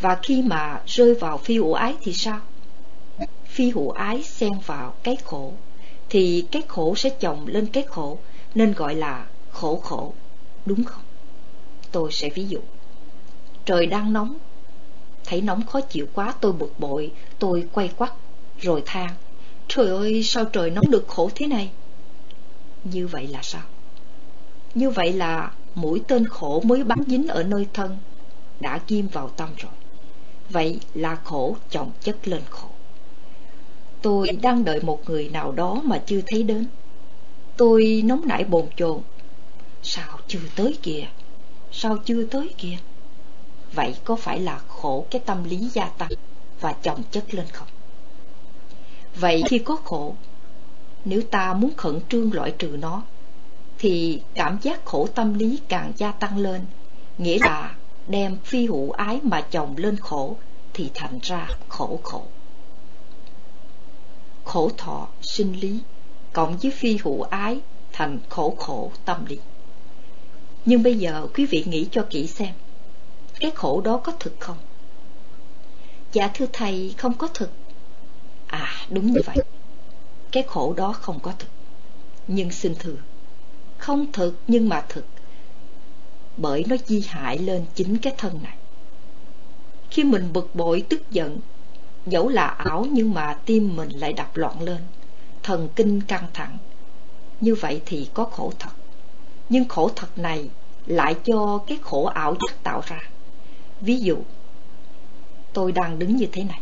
Và 0.00 0.18
khi 0.22 0.42
mà 0.42 0.82
rơi 0.86 1.14
vào 1.14 1.38
phi 1.38 1.54
hữu 1.54 1.72
ái 1.72 1.96
thì 2.02 2.12
sao? 2.12 2.40
phi 3.46 3.70
hữu 3.70 3.90
ái 3.90 4.22
xen 4.22 4.52
vào 4.66 4.94
cái 5.02 5.16
khổ 5.24 5.52
thì 6.10 6.44
cái 6.50 6.62
khổ 6.68 6.94
sẽ 6.94 7.10
chồng 7.10 7.46
lên 7.46 7.66
cái 7.66 7.84
khổ, 7.88 8.18
nên 8.54 8.72
gọi 8.72 8.94
là 8.94 9.26
khổ 9.52 9.76
khổ. 9.76 10.12
Đúng 10.66 10.84
không? 10.84 11.02
Tôi 11.92 12.12
sẽ 12.12 12.30
ví 12.30 12.46
dụ. 12.48 12.60
Trời 13.64 13.86
đang 13.86 14.12
nóng, 14.12 14.36
thấy 15.24 15.40
nóng 15.40 15.66
khó 15.66 15.80
chịu 15.80 16.06
quá, 16.12 16.34
tôi 16.40 16.52
bực 16.52 16.80
bội, 16.80 17.12
tôi 17.38 17.66
quay 17.72 17.88
quắt, 17.96 18.12
rồi 18.60 18.82
than, 18.86 19.14
trời 19.68 19.88
ơi, 19.88 20.22
sao 20.22 20.44
trời 20.44 20.70
nóng 20.70 20.90
được 20.90 21.08
khổ 21.08 21.30
thế 21.34 21.46
này? 21.46 21.70
Như 22.84 23.06
vậy 23.06 23.26
là 23.26 23.42
sao? 23.42 23.62
Như 24.74 24.90
vậy 24.90 25.12
là 25.12 25.52
mũi 25.74 26.02
tên 26.08 26.28
khổ 26.28 26.60
mới 26.64 26.84
bắn 26.84 26.98
dính 27.06 27.28
ở 27.28 27.42
nơi 27.42 27.66
thân, 27.72 27.98
đã 28.60 28.80
ghim 28.88 29.08
vào 29.08 29.28
tâm 29.28 29.48
rồi. 29.56 29.72
Vậy 30.50 30.80
là 30.94 31.14
khổ 31.24 31.56
chồng 31.70 31.90
chất 32.00 32.28
lên 32.28 32.42
khổ. 32.50 32.68
Tôi 34.02 34.28
đang 34.42 34.64
đợi 34.64 34.80
một 34.82 35.00
người 35.06 35.28
nào 35.28 35.52
đó 35.52 35.80
mà 35.84 36.02
chưa 36.06 36.20
thấy 36.26 36.42
đến. 36.42 36.66
Tôi 37.56 38.02
nóng 38.04 38.28
nảy 38.28 38.44
bồn 38.44 38.66
chồn. 38.76 39.00
Sao 39.82 40.18
chưa 40.28 40.40
tới 40.56 40.78
kìa? 40.82 41.04
Sao 41.72 41.96
chưa 42.04 42.24
tới 42.24 42.54
kìa? 42.58 42.76
Vậy 43.72 43.94
có 44.04 44.16
phải 44.16 44.40
là 44.40 44.58
khổ 44.68 45.06
cái 45.10 45.22
tâm 45.26 45.44
lý 45.44 45.56
gia 45.56 45.84
tăng 45.84 46.10
và 46.60 46.72
chồng 46.72 47.02
chất 47.10 47.34
lên 47.34 47.46
không? 47.52 47.68
Vậy 49.16 49.42
khi 49.46 49.58
có 49.58 49.76
khổ, 49.76 50.14
nếu 51.04 51.22
ta 51.22 51.54
muốn 51.54 51.70
khẩn 51.76 52.00
trương 52.08 52.32
loại 52.32 52.54
trừ 52.58 52.76
nó, 52.80 53.02
thì 53.78 54.22
cảm 54.34 54.58
giác 54.62 54.84
khổ 54.84 55.08
tâm 55.14 55.34
lý 55.34 55.60
càng 55.68 55.92
gia 55.96 56.12
tăng 56.12 56.38
lên, 56.38 56.60
nghĩa 57.18 57.38
là 57.40 57.76
đem 58.08 58.36
phi 58.44 58.66
hữu 58.66 58.90
ái 58.90 59.20
mà 59.22 59.40
chồng 59.40 59.74
lên 59.76 59.96
khổ 59.96 60.36
thì 60.74 60.90
thành 60.94 61.18
ra 61.22 61.48
khổ 61.68 62.00
khổ 62.02 62.22
khổ 64.44 64.70
thọ 64.76 65.08
sinh 65.22 65.60
lý, 65.60 65.78
cộng 66.32 66.58
với 66.58 66.70
phi 66.70 66.98
hữu 67.02 67.22
ái 67.22 67.60
thành 67.92 68.18
khổ 68.28 68.54
khổ 68.58 68.92
tâm 69.04 69.24
lý. 69.26 69.38
Nhưng 70.64 70.82
bây 70.82 70.98
giờ 70.98 71.26
quý 71.34 71.46
vị 71.46 71.64
nghĩ 71.66 71.88
cho 71.90 72.06
kỹ 72.10 72.26
xem, 72.26 72.54
cái 73.40 73.50
khổ 73.54 73.80
đó 73.80 73.96
có 73.96 74.12
thực 74.20 74.40
không? 74.40 74.56
Dạ 76.12 76.30
thưa 76.34 76.46
thầy, 76.52 76.94
không 76.98 77.14
có 77.14 77.28
thực. 77.34 77.50
À 78.46 78.86
đúng 78.90 79.12
như 79.12 79.20
vậy. 79.26 79.36
Cái 80.32 80.42
khổ 80.42 80.74
đó 80.76 80.92
không 80.92 81.20
có 81.20 81.32
thực. 81.38 81.48
Nhưng 82.26 82.50
xin 82.50 82.74
thưa, 82.78 82.96
không 83.78 84.12
thực 84.12 84.38
nhưng 84.48 84.68
mà 84.68 84.84
thực. 84.88 85.04
Bởi 86.36 86.64
nó 86.68 86.76
di 86.86 87.00
hại 87.08 87.38
lên 87.38 87.64
chính 87.74 87.98
cái 87.98 88.14
thân 88.18 88.42
này. 88.42 88.56
Khi 89.90 90.04
mình 90.04 90.32
bực 90.32 90.54
bội, 90.54 90.84
tức 90.88 91.10
giận 91.10 91.38
Dẫu 92.06 92.28
là 92.28 92.46
ảo 92.46 92.86
nhưng 92.92 93.14
mà 93.14 93.38
tim 93.44 93.76
mình 93.76 93.88
lại 93.88 94.12
đập 94.12 94.36
loạn 94.36 94.62
lên 94.62 94.78
Thần 95.42 95.68
kinh 95.76 96.00
căng 96.00 96.26
thẳng 96.32 96.58
Như 97.40 97.54
vậy 97.54 97.82
thì 97.86 98.08
có 98.14 98.24
khổ 98.24 98.52
thật 98.58 98.70
Nhưng 99.48 99.68
khổ 99.68 99.90
thật 99.96 100.18
này 100.18 100.50
lại 100.86 101.16
cho 101.24 101.58
cái 101.66 101.78
khổ 101.82 102.04
ảo 102.04 102.34
giác 102.34 102.62
tạo 102.62 102.82
ra. 102.86 103.00
Ví 103.80 103.98
dụ, 104.00 104.16
tôi 105.52 105.72
đang 105.72 105.98
đứng 105.98 106.16
như 106.16 106.26
thế 106.32 106.44
này, 106.44 106.60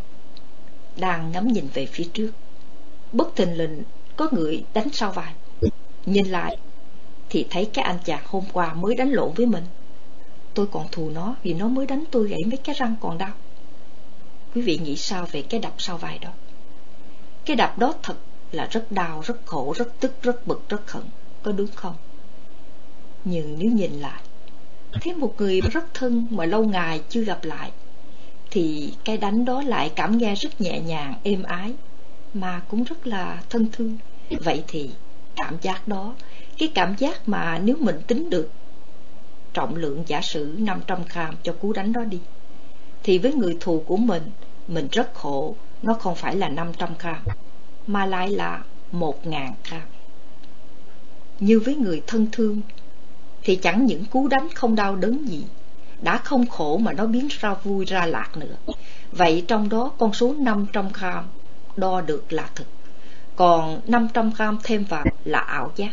đang 0.97 1.33
ngắm 1.33 1.49
nhìn 1.49 1.69
về 1.75 1.87
phía 1.87 2.05
trước. 2.13 2.31
Bất 3.13 3.37
thình 3.37 3.59
lình 3.59 3.83
có 4.17 4.29
người 4.33 4.65
đánh 4.75 4.89
sau 4.93 5.13
vai. 5.13 5.35
Nhìn 6.07 6.27
lại 6.27 6.57
thì 7.31 7.47
thấy 7.51 7.71
cái 7.73 7.85
anh 7.85 7.99
chàng 8.05 8.23
hôm 8.27 8.45
qua 8.53 8.75
mới 8.75 8.95
đánh 8.95 9.11
lộn 9.11 9.33
với 9.37 9.47
mình. 9.47 9.65
Tôi 10.55 10.67
còn 10.67 10.87
thù 10.93 11.11
nó 11.11 11.37
vì 11.43 11.55
nó 11.55 11.69
mới 11.69 11.87
đánh 11.87 12.05
tôi 12.11 12.29
gãy 12.29 12.41
mấy 12.47 12.57
cái 12.57 12.75
răng 12.79 12.95
còn 13.01 13.19
đau. 13.19 13.33
Quý 14.55 14.63
vị 14.63 14.79
nghĩ 14.79 14.97
sao 14.97 15.27
về 15.33 15.43
cái 15.43 15.61
đập 15.61 15.75
sau 15.79 15.99
vai 15.99 16.19
đó? 16.19 16.31
Cái 17.45 17.57
đập 17.57 17.79
đó 17.79 17.95
thật 18.03 18.17
là 18.53 18.69
rất 18.71 18.93
đau, 18.93 19.23
rất 19.27 19.47
khổ, 19.47 19.75
rất 19.77 20.01
tức, 20.01 20.23
rất 20.23 20.47
bực, 20.47 20.69
rất 20.69 20.91
hận. 20.91 21.03
Có 21.43 21.53
đúng 21.53 21.69
không? 21.75 21.95
Nhưng 23.25 23.57
nếu 23.59 23.71
nhìn 23.71 23.93
lại, 23.93 24.23
thấy 24.93 25.15
một 25.15 25.35
người 25.39 25.61
rất 25.61 25.95
thân 25.95 26.27
mà 26.31 26.45
lâu 26.45 26.65
ngày 26.65 27.01
chưa 27.09 27.23
gặp 27.25 27.45
lại, 27.45 27.73
thì 28.51 28.93
cái 29.05 29.17
đánh 29.17 29.45
đó 29.45 29.63
lại 29.63 29.93
cảm 29.95 30.19
nghe 30.19 30.35
rất 30.35 30.61
nhẹ 30.61 30.81
nhàng, 30.81 31.15
êm 31.23 31.43
ái, 31.43 31.75
mà 32.35 32.63
cũng 32.69 32.85
rất 32.85 33.07
là 33.07 33.43
thân 33.51 33.67
thương. 33.73 33.99
Vậy 34.31 34.65
thì 34.69 34.91
cảm 35.37 35.57
giác 35.63 35.89
đó, 35.89 36.15
cái 36.59 36.73
cảm 36.75 36.95
giác 36.99 37.29
mà 37.29 37.59
nếu 37.59 37.77
mình 37.81 38.01
tính 38.07 38.31
được 38.31 38.51
trọng 39.55 39.77
lượng 39.77 40.05
giả 40.07 40.21
sử 40.21 40.55
500 40.59 40.99
gram 41.15 41.35
cho 41.43 41.53
cú 41.53 41.73
đánh 41.73 41.93
đó 41.93 42.05
đi, 42.05 42.19
thì 43.09 43.19
với 43.19 43.33
người 43.33 43.57
thù 43.61 43.83
của 43.87 43.97
mình, 43.97 44.23
mình 44.67 44.89
rất 44.93 45.15
khổ, 45.15 45.55
nó 45.83 45.95
không 45.95 46.15
phải 46.15 46.37
là 46.37 46.49
500 46.49 46.89
gram, 47.01 47.17
mà 47.87 48.07
lại 48.07 48.31
là 48.31 48.63
1.000 48.93 49.53
gram. 49.69 49.83
Như 51.41 51.61
với 51.61 51.75
người 51.75 52.03
thân 52.07 52.27
thương, 52.33 52.61
thì 53.43 53.57
chẳng 53.57 53.87
những 53.87 54.05
cú 54.05 54.29
đánh 54.29 54.49
không 54.55 54.75
đau 54.75 54.97
đớn 54.97 55.29
gì, 55.29 55.45
đã 56.03 56.19
không 56.19 56.47
khổ 56.47 56.77
mà 56.77 56.93
nó 56.93 57.07
biến 57.07 57.29
ra 57.31 57.55
vui 57.55 57.85
ra 57.85 58.07
lạc 58.07 58.37
nữa. 58.37 58.73
Vậy 59.13 59.45
trong 59.49 59.69
đó 59.69 59.93
con 59.99 60.13
số 60.13 60.35
500 60.39 60.89
gram 61.01 61.25
đo 61.77 62.01
được 62.01 62.33
là 62.33 62.51
thực, 62.55 62.67
còn 63.37 63.81
500 63.87 64.31
gram 64.39 64.59
thêm 64.63 64.85
vào 64.85 65.05
là 65.25 65.39
ảo 65.39 65.73
giác. 65.77 65.93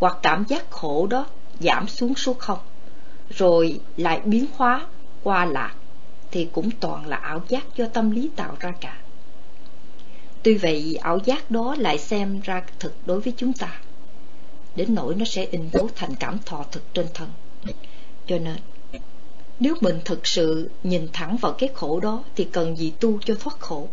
Hoặc 0.00 0.16
cảm 0.22 0.44
giác 0.48 0.70
khổ 0.70 1.06
đó 1.06 1.26
giảm 1.60 1.88
xuống 1.88 2.14
số 2.14 2.34
không, 2.34 2.58
rồi 3.30 3.80
lại 3.96 4.20
biến 4.24 4.46
hóa 4.56 4.86
qua 5.22 5.44
lạc, 5.44 5.74
thì 6.34 6.48
cũng 6.52 6.70
toàn 6.80 7.06
là 7.06 7.16
ảo 7.16 7.42
giác 7.48 7.76
do 7.76 7.86
tâm 7.86 8.10
lý 8.10 8.30
tạo 8.36 8.56
ra 8.60 8.72
cả. 8.80 9.00
Tuy 10.42 10.54
vậy, 10.54 10.98
ảo 11.02 11.18
giác 11.24 11.50
đó 11.50 11.76
lại 11.78 11.98
xem 11.98 12.40
ra 12.44 12.62
thực 12.78 12.94
đối 13.06 13.20
với 13.20 13.32
chúng 13.36 13.52
ta, 13.52 13.80
đến 14.76 14.94
nỗi 14.94 15.14
nó 15.14 15.24
sẽ 15.24 15.44
in 15.44 15.68
dấu 15.72 15.88
thành 15.94 16.14
cảm 16.14 16.38
thọ 16.46 16.64
thực 16.72 16.94
trên 16.94 17.06
thân. 17.14 17.28
Cho 18.26 18.38
nên, 18.38 18.56
nếu 19.60 19.74
mình 19.80 20.00
thực 20.04 20.26
sự 20.26 20.70
nhìn 20.82 21.08
thẳng 21.12 21.36
vào 21.36 21.52
cái 21.52 21.68
khổ 21.74 22.00
đó 22.00 22.24
thì 22.36 22.44
cần 22.44 22.76
gì 22.76 22.92
tu 23.00 23.18
cho 23.24 23.34
thoát 23.40 23.60
khổ, 23.60 23.88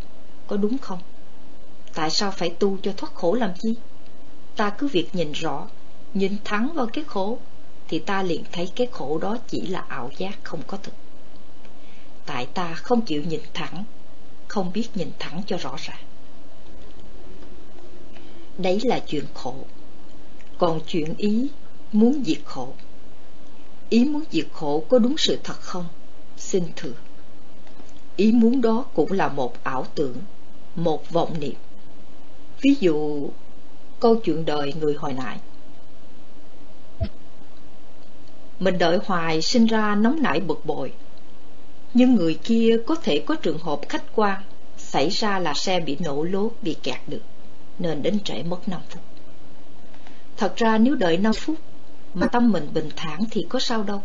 có 0.48 0.58
đúng 0.58 0.78
không? 0.78 1.00
Tại 1.94 2.10
sao 2.10 2.32
phải 2.32 2.50
tu 2.50 2.78
cho 2.84 2.92
thoát 2.98 3.14
khổ 3.14 3.34
làm 3.34 3.52
chi? 3.60 3.76
Ta 4.56 4.70
cứ 4.70 4.88
việc 4.88 5.16
nhìn 5.16 5.32
rõ, 5.32 5.68
nhìn 6.14 6.36
thẳng 6.44 6.70
vào 6.74 6.88
cái 6.94 7.04
khổ, 7.08 7.38
thì 7.88 8.00
ta 8.00 8.24
liền 8.24 8.44
thấy 8.52 8.72
cái 8.76 8.88
khổ 8.92 9.18
đó 9.18 9.38
chỉ 9.48 9.62
là 9.62 9.86
ảo 9.88 10.12
giác 10.18 10.40
không 10.44 10.62
có 10.68 10.78
thực. 10.84 10.94
Tại 12.34 12.46
ta 12.46 12.74
không 12.74 13.02
chịu 13.02 13.24
nhìn 13.24 13.42
thẳng, 13.54 13.84
không 14.48 14.72
biết 14.74 14.90
nhìn 14.96 15.12
thẳng 15.20 15.42
cho 15.48 15.58
rõ 15.58 15.76
ràng. 15.78 16.04
Đấy 18.58 18.80
là 18.84 19.00
chuyện 19.00 19.26
khổ. 19.34 19.56
Còn 20.58 20.82
chuyện 20.88 21.14
ý 21.18 21.48
muốn 21.92 22.24
diệt 22.26 22.38
khổ. 22.46 22.74
Ý 23.90 24.06
muốn 24.06 24.24
diệt 24.32 24.48
khổ 24.54 24.84
có 24.90 25.00
đúng 25.00 25.18
sự 25.18 25.40
thật 25.44 25.62
không? 25.62 25.86
Xin 26.38 26.64
thưa. 26.76 26.94
Ý 28.16 28.32
muốn 28.32 28.62
đó 28.62 28.86
cũng 28.94 29.12
là 29.12 29.28
một 29.28 29.64
ảo 29.64 29.86
tưởng, 29.96 30.18
một 30.76 31.10
vọng 31.10 31.40
niệm. 31.40 31.56
Ví 32.62 32.76
dụ, 32.80 33.30
câu 34.00 34.16
chuyện 34.16 34.46
đời 34.46 34.74
người 34.80 34.94
hồi 34.94 35.14
nãy. 35.14 35.40
Mình 38.60 38.78
đợi 38.78 39.00
hoài 39.06 39.42
sinh 39.42 39.66
ra 39.66 39.96
nóng 39.96 40.22
nảy 40.22 40.40
bực 40.40 40.66
bội. 40.66 40.94
Nhưng 41.94 42.16
người 42.16 42.40
kia 42.44 42.78
có 42.88 42.96
thể 42.96 43.24
có 43.26 43.36
trường 43.36 43.58
hợp 43.58 43.80
khách 43.90 44.04
quan, 44.16 44.42
xảy 44.78 45.10
ra 45.10 45.40
là 45.40 45.54
xe 45.54 45.80
bị 45.80 45.98
nổ 46.00 46.24
lốp 46.24 46.52
bị 46.62 46.76
kẹt 46.84 47.00
được, 47.08 47.22
nên 47.80 48.04
đến 48.04 48.20
trễ 48.20 48.44
mất 48.44 48.70
5 48.70 48.82
phút. 48.90 49.02
Thật 50.38 50.54
ra 50.56 50.78
nếu 50.78 50.96
đợi 50.96 51.18
5 51.18 51.34
phút 51.34 51.56
mà 52.14 52.28
tâm 52.28 52.52
mình 52.52 52.68
bình 52.74 52.90
thản 52.96 53.20
thì 53.32 53.46
có 53.50 53.60
sao 53.60 53.84
đâu. 53.84 54.02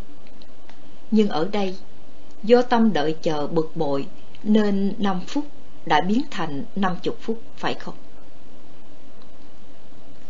Nhưng 1.11 1.29
ở 1.29 1.49
đây, 1.53 1.77
do 2.43 2.63
tâm 2.63 2.93
đợi 2.93 3.17
chờ 3.23 3.47
bực 3.47 3.77
bội 3.77 4.07
nên 4.43 4.95
5 4.99 5.21
phút 5.27 5.45
đã 5.87 6.01
biến 6.01 6.23
thành 6.31 6.65
50 6.77 7.15
phút, 7.21 7.43
phải 7.57 7.75
không? 7.75 7.95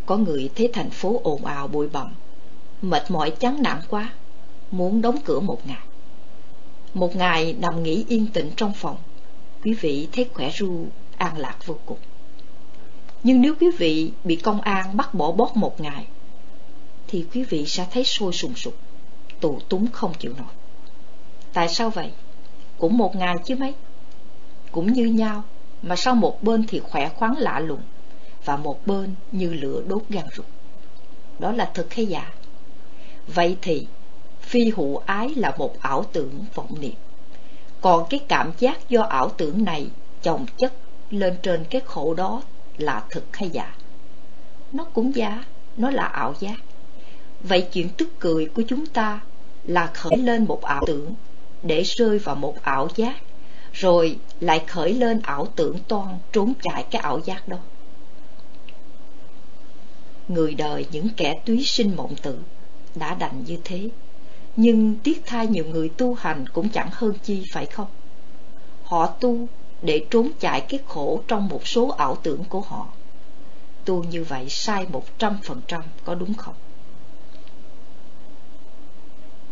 Có 0.07 0.17
người 0.17 0.51
thấy 0.57 0.71
thành 0.73 0.91
phố 0.91 1.21
ồn 1.25 1.45
ào 1.45 1.69
bụi 1.69 1.89
bặm, 1.89 2.15
mệt 2.83 3.11
mỏi 3.11 3.31
chán 3.31 3.63
nản 3.63 3.81
quá, 3.89 4.13
muốn 4.71 5.03
đóng 5.03 5.17
cửa 5.25 5.41
một 5.41 5.67
ngày. 5.67 5.86
Một 6.97 7.17
ngày 7.17 7.57
nằm 7.61 7.83
nghỉ 7.83 8.05
yên 8.09 8.27
tĩnh 8.27 8.51
trong 8.57 8.73
phòng, 8.73 8.97
quý 9.65 9.75
vị 9.75 10.09
thấy 10.13 10.29
khỏe 10.35 10.51
ru, 10.51 10.87
an 11.17 11.39
lạc 11.39 11.57
vô 11.67 11.77
cùng. 11.87 11.99
Nhưng 13.23 13.41
nếu 13.41 13.55
quý 13.61 13.71
vị 13.79 14.11
bị 14.25 14.37
công 14.37 14.61
an 14.61 14.97
bắt 14.97 15.15
bỏ 15.15 15.33
bót 15.33 15.49
một 15.55 15.81
ngày, 15.81 16.07
thì 17.09 17.25
quý 17.35 17.45
vị 17.45 17.67
sẽ 17.67 17.87
thấy 17.91 18.05
sôi 18.05 18.33
sùng 18.33 18.55
sục, 18.55 18.75
tù 19.41 19.61
túng 19.69 19.87
không 19.93 20.13
chịu 20.19 20.35
nổi. 20.39 20.53
Tại 21.53 21.69
sao 21.69 21.91
vậy? 21.91 22.13
Cũng 22.79 22.99
một 22.99 23.17
ngày 23.17 23.35
chứ 23.45 23.57
mấy. 23.57 23.75
Cũng 24.73 24.93
như 24.93 25.05
nhau, 25.05 25.45
mà 25.83 25.97
sau 25.97 26.15
một 26.15 26.43
bên 26.43 26.65
thì 26.69 26.81
khỏe 26.81 27.09
khoắn 27.09 27.35
lạ 27.39 27.61
lùng, 27.61 27.83
và 28.45 28.57
một 28.57 28.87
bên 28.87 29.15
như 29.33 29.55
lửa 29.55 29.83
đốt 29.87 30.03
gan 30.09 30.25
ruột. 30.37 30.47
Đó 31.39 31.53
là 31.53 31.71
thực 31.75 31.95
hay 31.95 32.07
giả? 32.07 32.33
Vậy 33.27 33.57
thì, 33.63 33.87
phi 34.47 34.71
hữu 34.77 34.97
ái 34.97 35.29
là 35.37 35.55
một 35.59 35.81
ảo 35.81 36.05
tưởng 36.13 36.45
vọng 36.55 36.81
niệm. 36.81 36.95
Còn 37.81 38.07
cái 38.11 38.21
cảm 38.29 38.53
giác 38.59 38.89
do 38.89 39.03
ảo 39.03 39.29
tưởng 39.29 39.65
này 39.65 39.87
chồng 40.23 40.47
chất 40.59 40.73
lên 41.11 41.37
trên 41.43 41.65
cái 41.71 41.81
khổ 41.85 42.15
đó 42.15 42.43
là 42.79 43.05
thực 43.11 43.37
hay 43.37 43.51
giả? 43.51 43.75
Nó 44.73 44.85
cũng 44.85 45.17
giả, 45.17 45.45
nó 45.77 45.91
là 45.91 46.05
ảo 46.05 46.35
giác. 46.41 46.57
Vậy 47.41 47.67
chuyện 47.73 47.89
tức 47.89 48.09
cười 48.19 48.47
của 48.47 48.63
chúng 48.69 48.87
ta 48.87 49.21
là 49.65 49.91
khởi 49.95 50.17
lên 50.17 50.45
một 50.45 50.63
ảo 50.63 50.83
tưởng 50.87 51.15
để 51.63 51.83
rơi 51.83 52.19
vào 52.19 52.35
một 52.35 52.63
ảo 52.63 52.89
giác, 52.97 53.17
rồi 53.73 54.19
lại 54.41 54.65
khởi 54.67 54.95
lên 54.95 55.21
ảo 55.23 55.47
tưởng 55.57 55.79
toan 55.89 56.19
trốn 56.33 56.53
chạy 56.63 56.85
cái 56.91 57.03
ảo 57.03 57.21
giác 57.25 57.49
đó. 57.49 57.59
Người 60.29 60.55
đời 60.55 60.87
những 60.91 61.09
kẻ 61.17 61.35
túy 61.47 61.65
sinh 61.65 61.97
mộng 61.97 62.15
tử 62.23 62.39
đã 62.95 63.15
đành 63.15 63.45
như 63.47 63.59
thế, 63.65 63.89
nhưng 64.57 64.97
tiếc 65.03 65.23
thay 65.27 65.47
nhiều 65.47 65.65
người 65.65 65.89
tu 65.89 66.15
hành 66.15 66.49
cũng 66.49 66.69
chẳng 66.69 66.89
hơn 66.93 67.15
chi, 67.23 67.45
phải 67.53 67.67
không? 67.67 67.89
Họ 68.85 69.07
tu 69.07 69.49
để 69.83 70.07
trốn 70.11 70.31
chạy 70.41 70.61
cái 70.61 70.81
khổ 70.87 71.23
trong 71.29 71.49
một 71.49 71.67
số 71.67 71.89
ảo 71.89 72.17
tưởng 72.23 72.45
của 72.45 72.61
họ. 72.61 72.87
Tu 73.85 74.05
như 74.05 74.25
vậy 74.25 74.49
sai 74.49 74.87
một 74.93 75.19
trăm 75.19 75.39
phần 75.43 75.61
trăm, 75.69 75.83
có 76.05 76.15
đúng 76.15 76.35
không? 76.35 76.55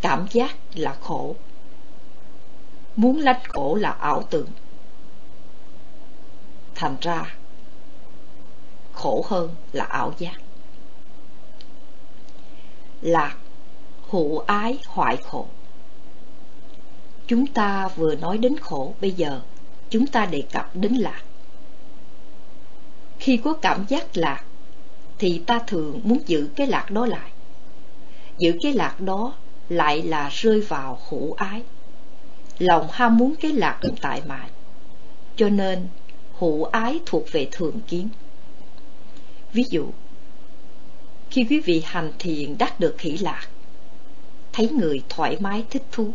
Cảm 0.00 0.26
giác 0.30 0.56
là 0.74 0.96
khổ 1.00 1.36
Muốn 2.96 3.18
lách 3.18 3.42
khổ 3.48 3.74
là 3.74 3.90
ảo 3.90 4.22
tưởng 4.30 4.48
Thành 6.74 6.96
ra, 7.00 7.34
Khổ 8.92 9.24
hơn 9.28 9.50
là 9.72 9.84
ảo 9.84 10.12
giác 10.18 10.34
Lạc 13.00 13.36
Hữu 14.14 14.38
ái 14.38 14.78
hoại 14.86 15.16
khổ 15.16 15.46
Chúng 17.26 17.46
ta 17.46 17.88
vừa 17.96 18.14
nói 18.14 18.38
đến 18.38 18.56
khổ 18.60 18.94
Bây 19.00 19.10
giờ 19.10 19.40
chúng 19.90 20.06
ta 20.06 20.26
đề 20.26 20.42
cập 20.52 20.76
đến 20.76 20.94
lạc 20.94 21.22
Khi 23.18 23.36
có 23.36 23.52
cảm 23.52 23.84
giác 23.88 24.16
lạc 24.16 24.44
Thì 25.18 25.42
ta 25.46 25.58
thường 25.66 26.00
muốn 26.04 26.18
giữ 26.26 26.48
cái 26.56 26.66
lạc 26.66 26.90
đó 26.90 27.06
lại 27.06 27.30
Giữ 28.38 28.52
cái 28.62 28.72
lạc 28.72 29.00
đó 29.00 29.34
lại 29.68 30.02
là 30.02 30.28
rơi 30.32 30.60
vào 30.60 31.00
hữu 31.08 31.32
ái. 31.32 31.62
Lòng 32.58 32.88
ham 32.90 33.16
muốn 33.16 33.34
cái 33.40 33.52
lạc 33.52 33.80
tại 34.00 34.22
mại, 34.26 34.48
cho 35.36 35.48
nên 35.48 35.88
hữu 36.38 36.64
ái 36.64 37.00
thuộc 37.06 37.32
về 37.32 37.48
thường 37.52 37.80
kiến. 37.88 38.08
Ví 39.52 39.64
dụ, 39.70 39.86
khi 41.30 41.46
quý 41.50 41.60
vị 41.60 41.82
hành 41.84 42.12
thiền 42.18 42.58
đắc 42.58 42.80
được 42.80 43.00
hỷ 43.00 43.18
lạc, 43.18 43.48
thấy 44.54 44.68
người 44.68 45.02
thoải 45.08 45.36
mái 45.40 45.64
thích 45.70 45.82
thú, 45.92 46.12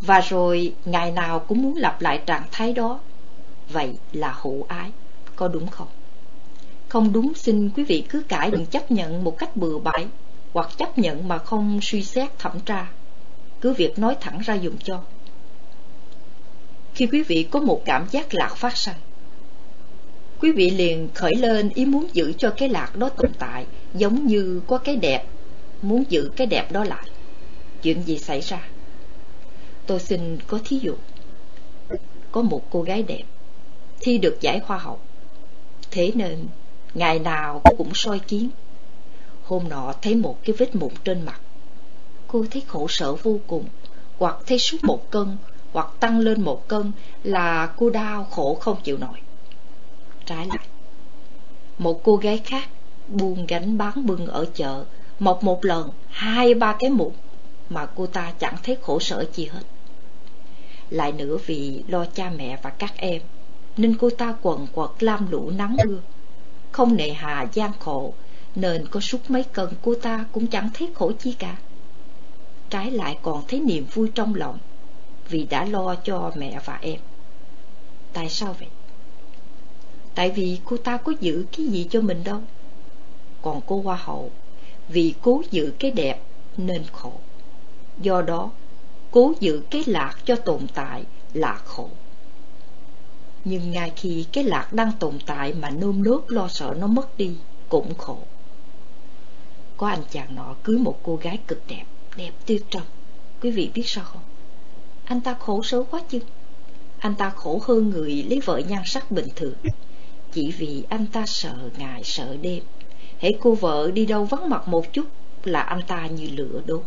và 0.00 0.20
rồi 0.20 0.74
ngày 0.84 1.10
nào 1.10 1.38
cũng 1.38 1.62
muốn 1.62 1.76
lặp 1.76 2.02
lại 2.02 2.22
trạng 2.26 2.44
thái 2.52 2.72
đó, 2.72 3.00
vậy 3.68 3.94
là 4.12 4.36
hữu 4.42 4.64
ái, 4.68 4.90
có 5.36 5.48
đúng 5.48 5.66
không? 5.66 5.88
Không 6.88 7.12
đúng 7.12 7.34
xin 7.34 7.70
quý 7.76 7.84
vị 7.84 8.04
cứ 8.08 8.22
cãi 8.28 8.50
đừng 8.50 8.66
chấp 8.66 8.90
nhận 8.90 9.24
một 9.24 9.38
cách 9.38 9.56
bừa 9.56 9.78
bãi 9.78 10.06
hoặc 10.52 10.70
chấp 10.78 10.98
nhận 10.98 11.28
mà 11.28 11.38
không 11.38 11.78
suy 11.82 12.02
xét 12.02 12.38
thẩm 12.38 12.60
tra. 12.60 12.86
Cứ 13.60 13.72
việc 13.72 13.98
nói 13.98 14.16
thẳng 14.20 14.38
ra 14.44 14.54
dùng 14.54 14.76
cho. 14.84 15.00
Khi 16.94 17.06
quý 17.06 17.22
vị 17.22 17.48
có 17.50 17.60
một 17.60 17.82
cảm 17.84 18.06
giác 18.10 18.34
lạc 18.34 18.56
phát 18.56 18.76
sanh, 18.76 18.96
quý 20.40 20.52
vị 20.52 20.70
liền 20.70 21.08
khởi 21.14 21.34
lên 21.34 21.68
ý 21.74 21.86
muốn 21.86 22.06
giữ 22.12 22.32
cho 22.38 22.50
cái 22.50 22.68
lạc 22.68 22.96
đó 22.96 23.08
tồn 23.08 23.32
tại, 23.38 23.66
giống 23.94 24.26
như 24.26 24.60
có 24.66 24.78
cái 24.78 24.96
đẹp, 24.96 25.24
muốn 25.82 26.04
giữ 26.08 26.30
cái 26.36 26.46
đẹp 26.46 26.72
đó 26.72 26.84
lại. 26.84 27.04
Chuyện 27.84 28.02
gì 28.02 28.18
xảy 28.18 28.40
ra? 28.40 28.68
Tôi 29.86 30.00
xin 30.00 30.38
có 30.46 30.58
thí 30.64 30.78
dụ. 30.78 30.94
Có 32.32 32.42
một 32.42 32.62
cô 32.70 32.82
gái 32.82 33.02
đẹp, 33.02 33.22
thi 34.00 34.18
được 34.18 34.38
giải 34.40 34.60
hoa 34.64 34.78
hậu. 34.78 34.98
Thế 35.90 36.12
nên, 36.14 36.46
ngày 36.94 37.18
nào 37.18 37.60
cô 37.64 37.74
cũng 37.78 37.90
soi 37.94 38.18
kiến. 38.18 38.50
Hôm 39.44 39.68
nọ 39.68 39.92
thấy 40.02 40.14
một 40.14 40.38
cái 40.44 40.56
vết 40.58 40.76
mụn 40.76 40.90
trên 41.04 41.24
mặt. 41.24 41.40
Cô 42.26 42.44
thấy 42.50 42.62
khổ 42.66 42.86
sở 42.88 43.14
vô 43.14 43.38
cùng, 43.46 43.64
hoặc 44.18 44.36
thấy 44.46 44.58
sút 44.58 44.84
một 44.84 45.10
cân, 45.10 45.36
hoặc 45.72 45.88
tăng 46.00 46.18
lên 46.18 46.40
một 46.42 46.68
cân 46.68 46.92
là 47.22 47.66
cô 47.76 47.90
đau 47.90 48.24
khổ 48.24 48.54
không 48.54 48.76
chịu 48.84 48.98
nổi. 48.98 49.18
Trái 50.26 50.46
lại, 50.46 50.66
một 51.78 52.00
cô 52.04 52.16
gái 52.16 52.38
khác 52.44 52.68
buông 53.08 53.46
gánh 53.46 53.78
bán 53.78 54.06
bưng 54.06 54.26
ở 54.26 54.46
chợ, 54.54 54.84
mọc 55.18 55.42
một 55.42 55.64
lần 55.64 55.90
hai 56.08 56.54
ba 56.54 56.76
cái 56.78 56.90
mụn 56.90 57.12
mà 57.68 57.86
cô 57.86 58.06
ta 58.06 58.32
chẳng 58.38 58.56
thấy 58.62 58.76
khổ 58.82 59.00
sở 59.00 59.24
chi 59.32 59.46
hết. 59.46 59.62
Lại 60.90 61.12
nữa 61.12 61.36
vì 61.46 61.82
lo 61.88 62.04
cha 62.14 62.30
mẹ 62.36 62.58
và 62.62 62.70
các 62.70 62.92
em, 62.96 63.22
nên 63.76 63.96
cô 63.98 64.10
ta 64.10 64.34
quần 64.42 64.66
quật 64.72 64.90
lam 65.00 65.30
lũ 65.30 65.50
nắng 65.50 65.76
mưa. 65.84 65.98
Không 66.72 66.96
nề 66.96 67.10
hà 67.10 67.46
gian 67.52 67.72
khổ, 67.78 68.14
nên 68.54 68.88
có 68.88 69.00
suốt 69.00 69.30
mấy 69.30 69.42
cân 69.42 69.68
cô 69.82 69.94
ta 69.94 70.24
cũng 70.32 70.46
chẳng 70.46 70.70
thấy 70.74 70.90
khổ 70.94 71.12
chi 71.18 71.32
cả. 71.38 71.56
Trái 72.70 72.90
lại 72.90 73.18
còn 73.22 73.42
thấy 73.48 73.60
niềm 73.60 73.86
vui 73.94 74.10
trong 74.14 74.34
lòng, 74.34 74.58
vì 75.28 75.46
đã 75.50 75.64
lo 75.64 75.94
cho 75.94 76.32
mẹ 76.36 76.60
và 76.64 76.78
em. 76.82 77.00
Tại 78.12 78.28
sao 78.28 78.56
vậy? 78.58 78.68
Tại 80.14 80.30
vì 80.30 80.58
cô 80.64 80.76
ta 80.76 80.96
có 80.96 81.12
giữ 81.20 81.44
cái 81.56 81.66
gì 81.66 81.86
cho 81.90 82.00
mình 82.00 82.24
đâu. 82.24 82.40
Còn 83.42 83.60
cô 83.66 83.80
Hoa 83.80 83.96
hậu, 83.96 84.30
vì 84.88 85.14
cố 85.22 85.42
giữ 85.50 85.72
cái 85.78 85.90
đẹp 85.90 86.22
nên 86.56 86.82
khổ. 86.92 87.12
Do 87.98 88.22
đó, 88.22 88.50
cố 89.10 89.32
giữ 89.40 89.62
cái 89.70 89.82
lạc 89.86 90.16
cho 90.24 90.36
tồn 90.36 90.66
tại 90.74 91.04
là 91.32 91.54
khổ. 91.64 91.88
Nhưng 93.44 93.70
ngay 93.70 93.92
khi 93.96 94.26
cái 94.32 94.44
lạc 94.44 94.72
đang 94.72 94.92
tồn 94.98 95.18
tại 95.26 95.52
mà 95.52 95.70
nơm 95.70 96.02
nớp 96.02 96.28
lo 96.28 96.48
sợ 96.48 96.74
nó 96.78 96.86
mất 96.86 97.18
đi, 97.18 97.36
cũng 97.68 97.94
khổ. 97.94 98.18
Có 99.76 99.88
anh 99.88 100.02
chàng 100.10 100.34
nọ 100.34 100.54
cưới 100.62 100.78
một 100.78 100.98
cô 101.02 101.16
gái 101.16 101.38
cực 101.46 101.62
đẹp, 101.68 101.84
đẹp 102.16 102.32
tiêu 102.46 102.58
trầm. 102.70 102.82
Quý 103.40 103.50
vị 103.50 103.70
biết 103.74 103.82
sao 103.86 104.04
không? 104.04 104.22
Anh 105.04 105.20
ta 105.20 105.34
khổ 105.34 105.62
sở 105.62 105.82
quá 105.82 106.00
chứ. 106.08 106.20
Anh 106.98 107.14
ta 107.14 107.30
khổ 107.30 107.60
hơn 107.64 107.90
người 107.90 108.26
lấy 108.30 108.40
vợ 108.44 108.58
nhan 108.68 108.82
sắc 108.84 109.10
bình 109.10 109.28
thường. 109.36 109.54
Chỉ 110.32 110.52
vì 110.58 110.84
anh 110.88 111.06
ta 111.06 111.26
sợ 111.26 111.70
ngày 111.78 112.04
sợ 112.04 112.36
đêm. 112.42 112.62
hễ 113.18 113.30
cô 113.40 113.54
vợ 113.54 113.90
đi 113.94 114.06
đâu 114.06 114.24
vắng 114.24 114.48
mặt 114.48 114.68
một 114.68 114.92
chút 114.92 115.04
là 115.44 115.60
anh 115.60 115.82
ta 115.86 116.06
như 116.06 116.28
lửa 116.28 116.62
đốt. 116.66 116.82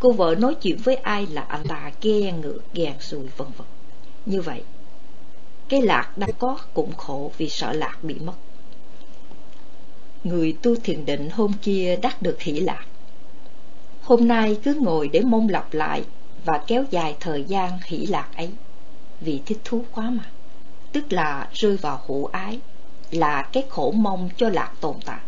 Cô 0.00 0.12
vợ 0.12 0.34
nói 0.38 0.54
chuyện 0.54 0.76
với 0.76 0.94
ai 0.96 1.26
là 1.26 1.42
anh 1.42 1.64
ta 1.68 1.90
ghe 2.02 2.32
ngựa 2.32 2.58
ghen 2.74 2.94
xùi 3.00 3.26
vân 3.36 3.48
vân. 3.56 3.66
Như 4.26 4.42
vậy, 4.42 4.62
cái 5.68 5.82
lạc 5.82 6.18
đang 6.18 6.32
có 6.38 6.58
cũng 6.74 6.92
khổ 6.92 7.32
vì 7.38 7.48
sợ 7.48 7.72
lạc 7.72 7.98
bị 8.02 8.14
mất. 8.14 8.34
Người 10.24 10.56
tu 10.62 10.76
thiền 10.76 11.04
định 11.04 11.30
hôm 11.30 11.52
kia 11.62 11.96
đắc 12.02 12.22
được 12.22 12.40
hỷ 12.40 12.52
lạc. 12.52 12.86
Hôm 14.02 14.28
nay 14.28 14.58
cứ 14.62 14.74
ngồi 14.74 15.08
để 15.08 15.20
mong 15.20 15.48
lặp 15.48 15.74
lại 15.74 16.04
và 16.44 16.62
kéo 16.66 16.84
dài 16.90 17.16
thời 17.20 17.44
gian 17.44 17.78
hỷ 17.84 18.06
lạc 18.06 18.28
ấy, 18.36 18.50
vì 19.20 19.40
thích 19.46 19.58
thú 19.64 19.84
quá 19.92 20.10
mà. 20.10 20.30
Tức 20.92 21.12
là 21.12 21.48
rơi 21.52 21.76
vào 21.76 22.00
hữu 22.06 22.26
ái, 22.26 22.60
là 23.10 23.42
cái 23.42 23.64
khổ 23.68 23.90
mong 23.90 24.28
cho 24.36 24.48
lạc 24.48 24.72
tồn 24.80 24.96
tại. 25.04 25.20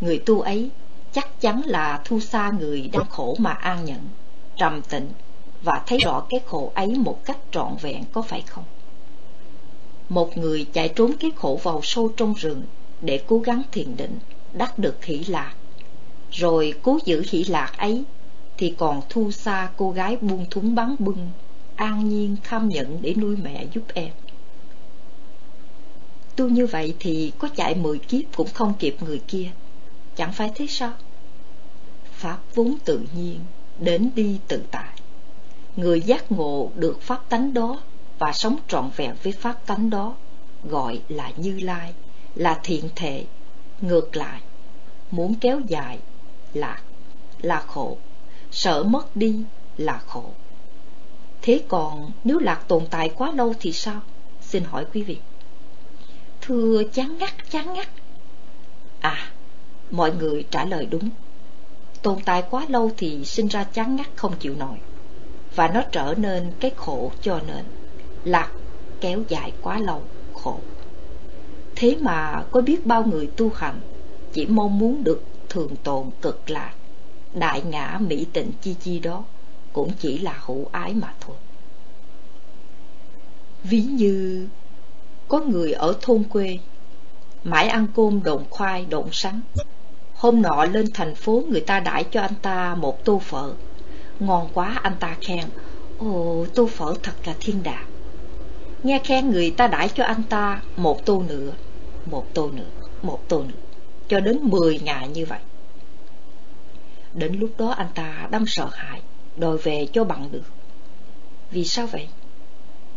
Người 0.00 0.22
tu 0.26 0.40
ấy 0.40 0.70
chắc 1.14 1.40
chắn 1.40 1.62
là 1.64 2.00
thu 2.04 2.20
xa 2.20 2.50
người 2.58 2.90
đang 2.92 3.06
khổ 3.08 3.36
mà 3.38 3.50
an 3.50 3.84
nhận, 3.84 4.08
trầm 4.56 4.82
tịnh 4.82 5.08
và 5.62 5.82
thấy 5.86 5.98
rõ 5.98 6.26
cái 6.28 6.40
khổ 6.46 6.72
ấy 6.74 6.86
một 6.86 7.24
cách 7.24 7.38
trọn 7.50 7.76
vẹn 7.80 8.04
có 8.12 8.22
phải 8.22 8.42
không? 8.46 8.64
Một 10.08 10.38
người 10.38 10.66
chạy 10.72 10.88
trốn 10.88 11.12
cái 11.20 11.30
khổ 11.36 11.60
vào 11.62 11.80
sâu 11.82 12.12
trong 12.16 12.34
rừng 12.34 12.62
để 13.00 13.22
cố 13.26 13.38
gắng 13.38 13.62
thiền 13.72 13.96
định, 13.96 14.18
đắc 14.52 14.78
được 14.78 15.04
hỷ 15.04 15.24
lạc. 15.28 15.54
Rồi 16.30 16.74
cố 16.82 16.98
giữ 17.04 17.24
hỷ 17.30 17.44
lạc 17.44 17.72
ấy 17.78 18.04
thì 18.56 18.74
còn 18.78 19.02
thu 19.08 19.30
xa 19.30 19.68
cô 19.76 19.90
gái 19.90 20.16
buông 20.16 20.46
thúng 20.50 20.74
bắn 20.74 20.94
bưng, 20.98 21.30
an 21.76 22.08
nhiên 22.08 22.36
kham 22.44 22.68
nhận 22.68 22.98
để 23.02 23.14
nuôi 23.14 23.36
mẹ 23.36 23.66
giúp 23.72 23.82
em. 23.94 24.10
Tu 26.36 26.48
như 26.48 26.66
vậy 26.66 26.94
thì 26.98 27.32
có 27.38 27.48
chạy 27.56 27.74
mười 27.74 27.98
kiếp 27.98 28.22
cũng 28.36 28.48
không 28.54 28.72
kịp 28.78 28.96
người 29.00 29.20
kia, 29.28 29.50
chẳng 30.16 30.32
phải 30.32 30.50
thế 30.54 30.66
sao? 30.68 30.92
Pháp 32.12 32.38
vốn 32.54 32.74
tự 32.84 33.00
nhiên, 33.16 33.40
đến 33.78 34.10
đi 34.14 34.38
tự 34.48 34.62
tại. 34.70 35.00
Người 35.76 36.00
giác 36.00 36.32
ngộ 36.32 36.70
được 36.74 37.02
pháp 37.02 37.28
tánh 37.28 37.54
đó 37.54 37.80
và 38.18 38.32
sống 38.32 38.56
trọn 38.68 38.90
vẹn 38.96 39.14
với 39.22 39.32
pháp 39.32 39.66
tánh 39.66 39.90
đó 39.90 40.14
gọi 40.64 41.00
là 41.08 41.30
Như 41.36 41.58
Lai, 41.58 41.94
là 42.34 42.60
thiện 42.62 42.88
thể. 42.94 43.24
Ngược 43.80 44.16
lại, 44.16 44.40
muốn 45.10 45.34
kéo 45.40 45.60
dài 45.66 45.98
là 46.52 46.80
là 47.42 47.60
khổ, 47.60 47.98
sợ 48.50 48.82
mất 48.82 49.16
đi 49.16 49.42
là 49.76 49.98
khổ. 50.06 50.24
Thế 51.42 51.62
còn 51.68 52.12
nếu 52.24 52.38
lạc 52.38 52.64
tồn 52.68 52.86
tại 52.90 53.10
quá 53.16 53.32
lâu 53.32 53.54
thì 53.60 53.72
sao? 53.72 54.00
Xin 54.40 54.64
hỏi 54.64 54.86
quý 54.94 55.02
vị. 55.02 55.18
Thưa 56.40 56.82
chán 56.92 57.18
ngắt, 57.18 57.50
chán 57.50 57.72
ngắt. 57.72 57.88
À, 59.00 59.32
mọi 59.96 60.12
người 60.12 60.44
trả 60.50 60.64
lời 60.64 60.86
đúng. 60.90 61.10
Tồn 62.02 62.18
tại 62.24 62.44
quá 62.50 62.66
lâu 62.68 62.90
thì 62.96 63.24
sinh 63.24 63.48
ra 63.48 63.64
chán 63.64 63.96
ngắt 63.96 64.06
không 64.16 64.34
chịu 64.40 64.54
nổi. 64.58 64.78
Và 65.54 65.68
nó 65.68 65.82
trở 65.92 66.14
nên 66.16 66.52
cái 66.60 66.70
khổ 66.76 67.12
cho 67.22 67.40
nên 67.46 67.64
lạc 68.24 68.50
kéo 69.00 69.22
dài 69.28 69.52
quá 69.62 69.78
lâu, 69.78 70.02
khổ. 70.34 70.58
Thế 71.76 71.96
mà 72.00 72.44
có 72.50 72.60
biết 72.60 72.86
bao 72.86 73.04
người 73.04 73.26
tu 73.36 73.50
hành 73.54 73.80
chỉ 74.32 74.46
mong 74.46 74.78
muốn 74.78 75.04
được 75.04 75.22
thường 75.48 75.76
tồn 75.82 76.10
cực 76.22 76.50
lạc, 76.50 76.74
đại 77.34 77.62
ngã 77.62 77.98
mỹ 78.00 78.26
tịnh 78.32 78.50
chi 78.62 78.74
chi 78.80 78.98
đó 78.98 79.24
cũng 79.72 79.90
chỉ 79.98 80.18
là 80.18 80.38
hữu 80.46 80.66
ái 80.72 80.94
mà 80.94 81.14
thôi. 81.20 81.36
Ví 83.64 83.82
như 83.82 84.48
có 85.28 85.40
người 85.40 85.72
ở 85.72 85.96
thôn 86.02 86.24
quê, 86.24 86.58
mãi 87.44 87.68
ăn 87.68 87.86
cơm 87.96 88.22
độn 88.22 88.44
khoai 88.50 88.86
độn 88.86 89.08
sắn. 89.12 89.40
Hôm 90.24 90.42
nọ 90.42 90.64
lên 90.64 90.86
thành 90.94 91.14
phố 91.14 91.42
người 91.48 91.60
ta 91.60 91.80
đãi 91.80 92.04
cho 92.04 92.20
anh 92.20 92.34
ta 92.42 92.74
một 92.74 93.04
tô 93.04 93.18
phở. 93.18 93.52
Ngon 94.20 94.48
quá 94.54 94.80
anh 94.82 94.96
ta 95.00 95.16
khen, 95.20 95.44
ồ 95.98 96.46
tô 96.54 96.66
phở 96.66 96.94
thật 97.02 97.12
là 97.24 97.34
thiên 97.40 97.62
đàng. 97.62 97.86
Nghe 98.82 99.00
khen 99.04 99.30
người 99.30 99.50
ta 99.50 99.66
đãi 99.66 99.88
cho 99.88 100.04
anh 100.04 100.22
ta 100.22 100.62
một 100.76 101.06
tô 101.06 101.22
nữa, 101.28 101.52
một 102.06 102.34
tô 102.34 102.50
nữa, 102.50 102.70
một 103.02 103.28
tô 103.28 103.42
nữa, 103.42 103.60
cho 104.08 104.20
đến 104.20 104.38
mười 104.42 104.78
ngày 104.78 105.08
như 105.08 105.26
vậy. 105.26 105.38
Đến 107.14 107.38
lúc 107.40 107.50
đó 107.58 107.68
anh 107.68 107.88
ta 107.94 108.28
đâm 108.30 108.44
sợ 108.46 108.68
hãi, 108.72 109.00
đòi 109.36 109.56
về 109.56 109.86
cho 109.92 110.04
bằng 110.04 110.28
được. 110.32 110.52
Vì 111.50 111.64
sao 111.64 111.86
vậy? 111.86 112.08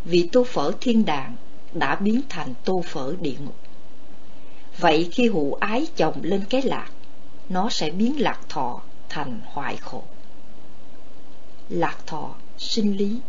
Vì 0.05 0.29
tô 0.31 0.43
phở 0.43 0.71
thiên 0.81 1.05
đàng 1.05 1.35
đã 1.73 1.95
biến 1.95 2.21
thành 2.29 2.53
tô 2.65 2.83
phở 2.85 3.15
địa 3.21 3.35
ngục. 3.45 3.55
Vậy 4.77 5.09
khi 5.11 5.27
hụ 5.27 5.53
ái 5.53 5.87
chồng 5.95 6.15
lên 6.21 6.41
cái 6.49 6.61
lạc, 6.61 6.87
nó 7.49 7.69
sẽ 7.69 7.89
biến 7.89 8.21
lạc 8.21 8.39
thọ 8.49 8.81
thành 9.09 9.41
hoại 9.45 9.77
khổ. 9.77 10.03
Lạc 11.69 11.97
thọ, 12.05 12.35
sinh 12.57 12.97
lý, 12.97 13.19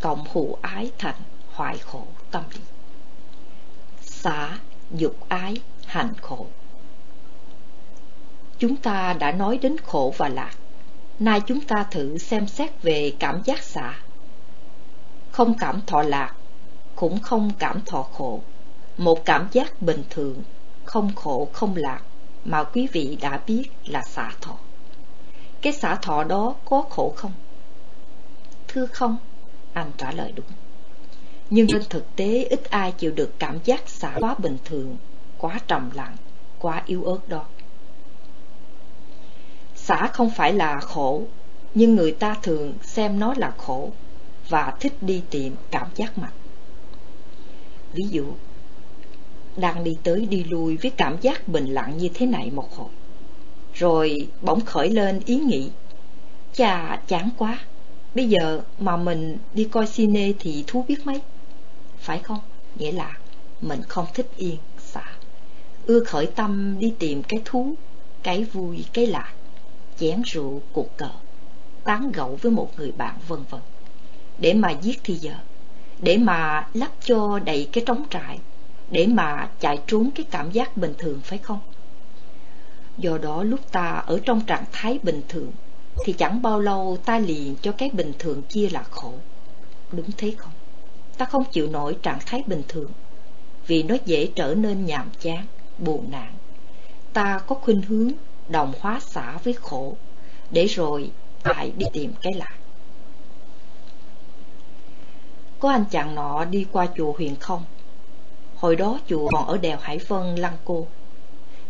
cộng 0.00 0.24
hữu 0.32 0.58
ái 0.62 0.90
thành 0.98 1.20
hoại 1.52 1.78
khổ 1.78 2.04
tâm 2.30 2.42
lý. 2.54 2.60
Xả, 4.02 4.58
dục 4.90 5.16
ái, 5.28 5.56
hành 5.86 6.14
khổ. 6.20 6.46
Chúng 8.58 8.76
ta 8.76 9.12
đã 9.12 9.32
nói 9.32 9.58
đến 9.62 9.76
khổ 9.86 10.14
và 10.16 10.28
lạc. 10.28 10.54
Nay 11.18 11.40
chúng 11.46 11.60
ta 11.60 11.86
thử 11.90 12.18
xem 12.18 12.46
xét 12.46 12.82
về 12.82 13.12
cảm 13.18 13.42
giác 13.44 13.62
xả. 13.62 13.94
Không 15.30 15.54
cảm 15.58 15.80
thọ 15.86 16.02
lạc, 16.02 16.34
cũng 16.96 17.20
không 17.20 17.50
cảm 17.58 17.80
thọ 17.86 18.02
khổ. 18.02 18.40
Một 18.96 19.24
cảm 19.24 19.48
giác 19.52 19.82
bình 19.82 20.02
thường, 20.10 20.42
không 20.84 21.14
khổ 21.14 21.48
không 21.52 21.76
lạc, 21.76 22.00
mà 22.44 22.64
quý 22.64 22.88
vị 22.92 23.18
đã 23.20 23.40
biết 23.46 23.64
là 23.86 24.02
xả 24.02 24.32
thọ. 24.40 24.56
Cái 25.62 25.72
xả 25.72 25.94
thọ 25.94 26.24
đó 26.24 26.54
có 26.64 26.82
khổ 26.90 27.12
không? 27.16 27.32
Thưa 28.68 28.86
không, 28.86 29.16
anh 29.72 29.90
trả 29.98 30.12
lời 30.12 30.32
đúng 30.36 30.46
nhưng 31.50 31.66
trên 31.66 31.82
thực 31.90 32.16
tế 32.16 32.44
ít 32.44 32.70
ai 32.70 32.92
chịu 32.92 33.12
được 33.12 33.32
cảm 33.38 33.58
giác 33.64 33.88
xả 33.88 34.16
quá 34.20 34.34
bình 34.38 34.58
thường, 34.64 34.96
quá 35.38 35.60
trầm 35.66 35.90
lặng, 35.94 36.16
quá 36.58 36.82
yếu 36.86 37.04
ớt 37.04 37.28
đó. 37.28 37.44
Xả 39.74 40.10
không 40.12 40.30
phải 40.30 40.52
là 40.52 40.80
khổ, 40.80 41.22
nhưng 41.74 41.96
người 41.96 42.12
ta 42.12 42.36
thường 42.42 42.74
xem 42.82 43.20
nó 43.20 43.34
là 43.36 43.52
khổ 43.58 43.90
và 44.48 44.74
thích 44.80 44.92
đi 45.00 45.22
tìm 45.30 45.56
cảm 45.70 45.88
giác 45.94 46.18
mạnh. 46.18 46.32
Ví 47.92 48.04
dụ, 48.10 48.24
đang 49.58 49.84
đi 49.84 49.96
tới 50.02 50.26
đi 50.26 50.44
lui 50.44 50.76
với 50.76 50.90
cảm 50.90 51.16
giác 51.20 51.48
bình 51.48 51.66
lặng 51.66 51.98
như 51.98 52.08
thế 52.14 52.26
này 52.26 52.50
một 52.50 52.76
hồi. 52.76 52.88
Rồi 53.74 54.28
bỗng 54.42 54.60
khởi 54.60 54.90
lên 54.90 55.20
ý 55.26 55.36
nghĩ, 55.36 55.70
chà 56.52 57.00
chán 57.06 57.30
quá, 57.36 57.58
bây 58.14 58.28
giờ 58.28 58.60
mà 58.78 58.96
mình 58.96 59.38
đi 59.54 59.64
coi 59.64 59.86
cine 59.86 60.32
thì 60.38 60.64
thú 60.66 60.84
biết 60.88 61.06
mấy. 61.06 61.20
Phải 61.98 62.18
không? 62.18 62.40
Nghĩa 62.78 62.92
là 62.92 63.18
mình 63.60 63.82
không 63.88 64.06
thích 64.14 64.30
yên, 64.36 64.56
xả. 64.78 65.04
Ưa 65.86 66.00
khởi 66.04 66.26
tâm 66.26 66.78
đi 66.78 66.94
tìm 66.98 67.22
cái 67.22 67.42
thú, 67.44 67.74
cái 68.22 68.44
vui, 68.44 68.84
cái 68.92 69.06
lạ, 69.06 69.32
chén 69.98 70.22
rượu, 70.22 70.62
cuộc 70.72 70.96
cờ, 70.96 71.10
tán 71.84 72.12
gẫu 72.12 72.38
với 72.42 72.52
một 72.52 72.70
người 72.76 72.92
bạn 72.92 73.14
vân 73.28 73.40
vân. 73.50 73.60
Để 74.38 74.54
mà 74.54 74.70
giết 74.70 75.00
thì 75.04 75.14
giờ, 75.14 75.34
để 76.00 76.16
mà 76.16 76.68
lắp 76.74 76.92
cho 77.04 77.38
đầy 77.38 77.68
cái 77.72 77.84
trống 77.86 78.04
trại, 78.10 78.38
để 78.90 79.06
mà 79.06 79.48
chạy 79.60 79.78
trốn 79.86 80.10
cái 80.14 80.26
cảm 80.30 80.50
giác 80.50 80.76
bình 80.76 80.94
thường 80.98 81.20
phải 81.24 81.38
không? 81.38 81.60
Do 82.98 83.18
đó 83.18 83.42
lúc 83.42 83.60
ta 83.72 84.02
ở 84.06 84.20
trong 84.24 84.40
trạng 84.40 84.64
thái 84.72 84.98
bình 85.02 85.22
thường 85.28 85.52
thì 86.04 86.12
chẳng 86.12 86.42
bao 86.42 86.60
lâu 86.60 86.98
ta 87.04 87.18
liền 87.18 87.56
cho 87.62 87.72
cái 87.72 87.90
bình 87.92 88.12
thường 88.18 88.42
kia 88.48 88.68
là 88.72 88.82
khổ. 88.82 89.12
Đúng 89.92 90.10
thế 90.16 90.34
không? 90.38 90.52
Ta 91.18 91.24
không 91.24 91.44
chịu 91.44 91.66
nổi 91.66 91.96
trạng 92.02 92.18
thái 92.26 92.42
bình 92.46 92.62
thường 92.68 92.90
vì 93.66 93.82
nó 93.82 93.96
dễ 94.04 94.28
trở 94.34 94.54
nên 94.54 94.86
nhàm 94.86 95.10
chán, 95.20 95.46
buồn 95.78 96.10
nản. 96.10 96.32
Ta 97.12 97.40
có 97.46 97.54
khuynh 97.54 97.82
hướng 97.82 98.10
đồng 98.48 98.72
hóa 98.80 99.00
xả 99.00 99.38
với 99.44 99.54
khổ 99.54 99.96
để 100.50 100.66
rồi 100.66 101.10
lại 101.44 101.72
đi 101.76 101.86
tìm 101.92 102.12
cái 102.22 102.32
lạ. 102.34 102.50
Có 105.58 105.70
anh 105.70 105.84
chàng 105.90 106.14
nọ 106.14 106.44
đi 106.44 106.66
qua 106.72 106.86
chùa 106.96 107.12
huyền 107.12 107.36
không 107.36 107.62
Hồi 108.58 108.76
đó 108.76 108.98
chùa 109.08 109.28
còn 109.32 109.46
ở 109.46 109.56
đèo 109.58 109.78
Hải 109.82 109.98
Vân, 109.98 110.34
Lăng 110.34 110.56
Cô. 110.64 110.86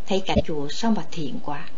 Thấy 0.06 0.22
cả 0.26 0.34
chùa 0.44 0.68
sao 0.68 0.90
mà 0.90 1.04
thiện 1.10 1.40
quá. 1.44 1.68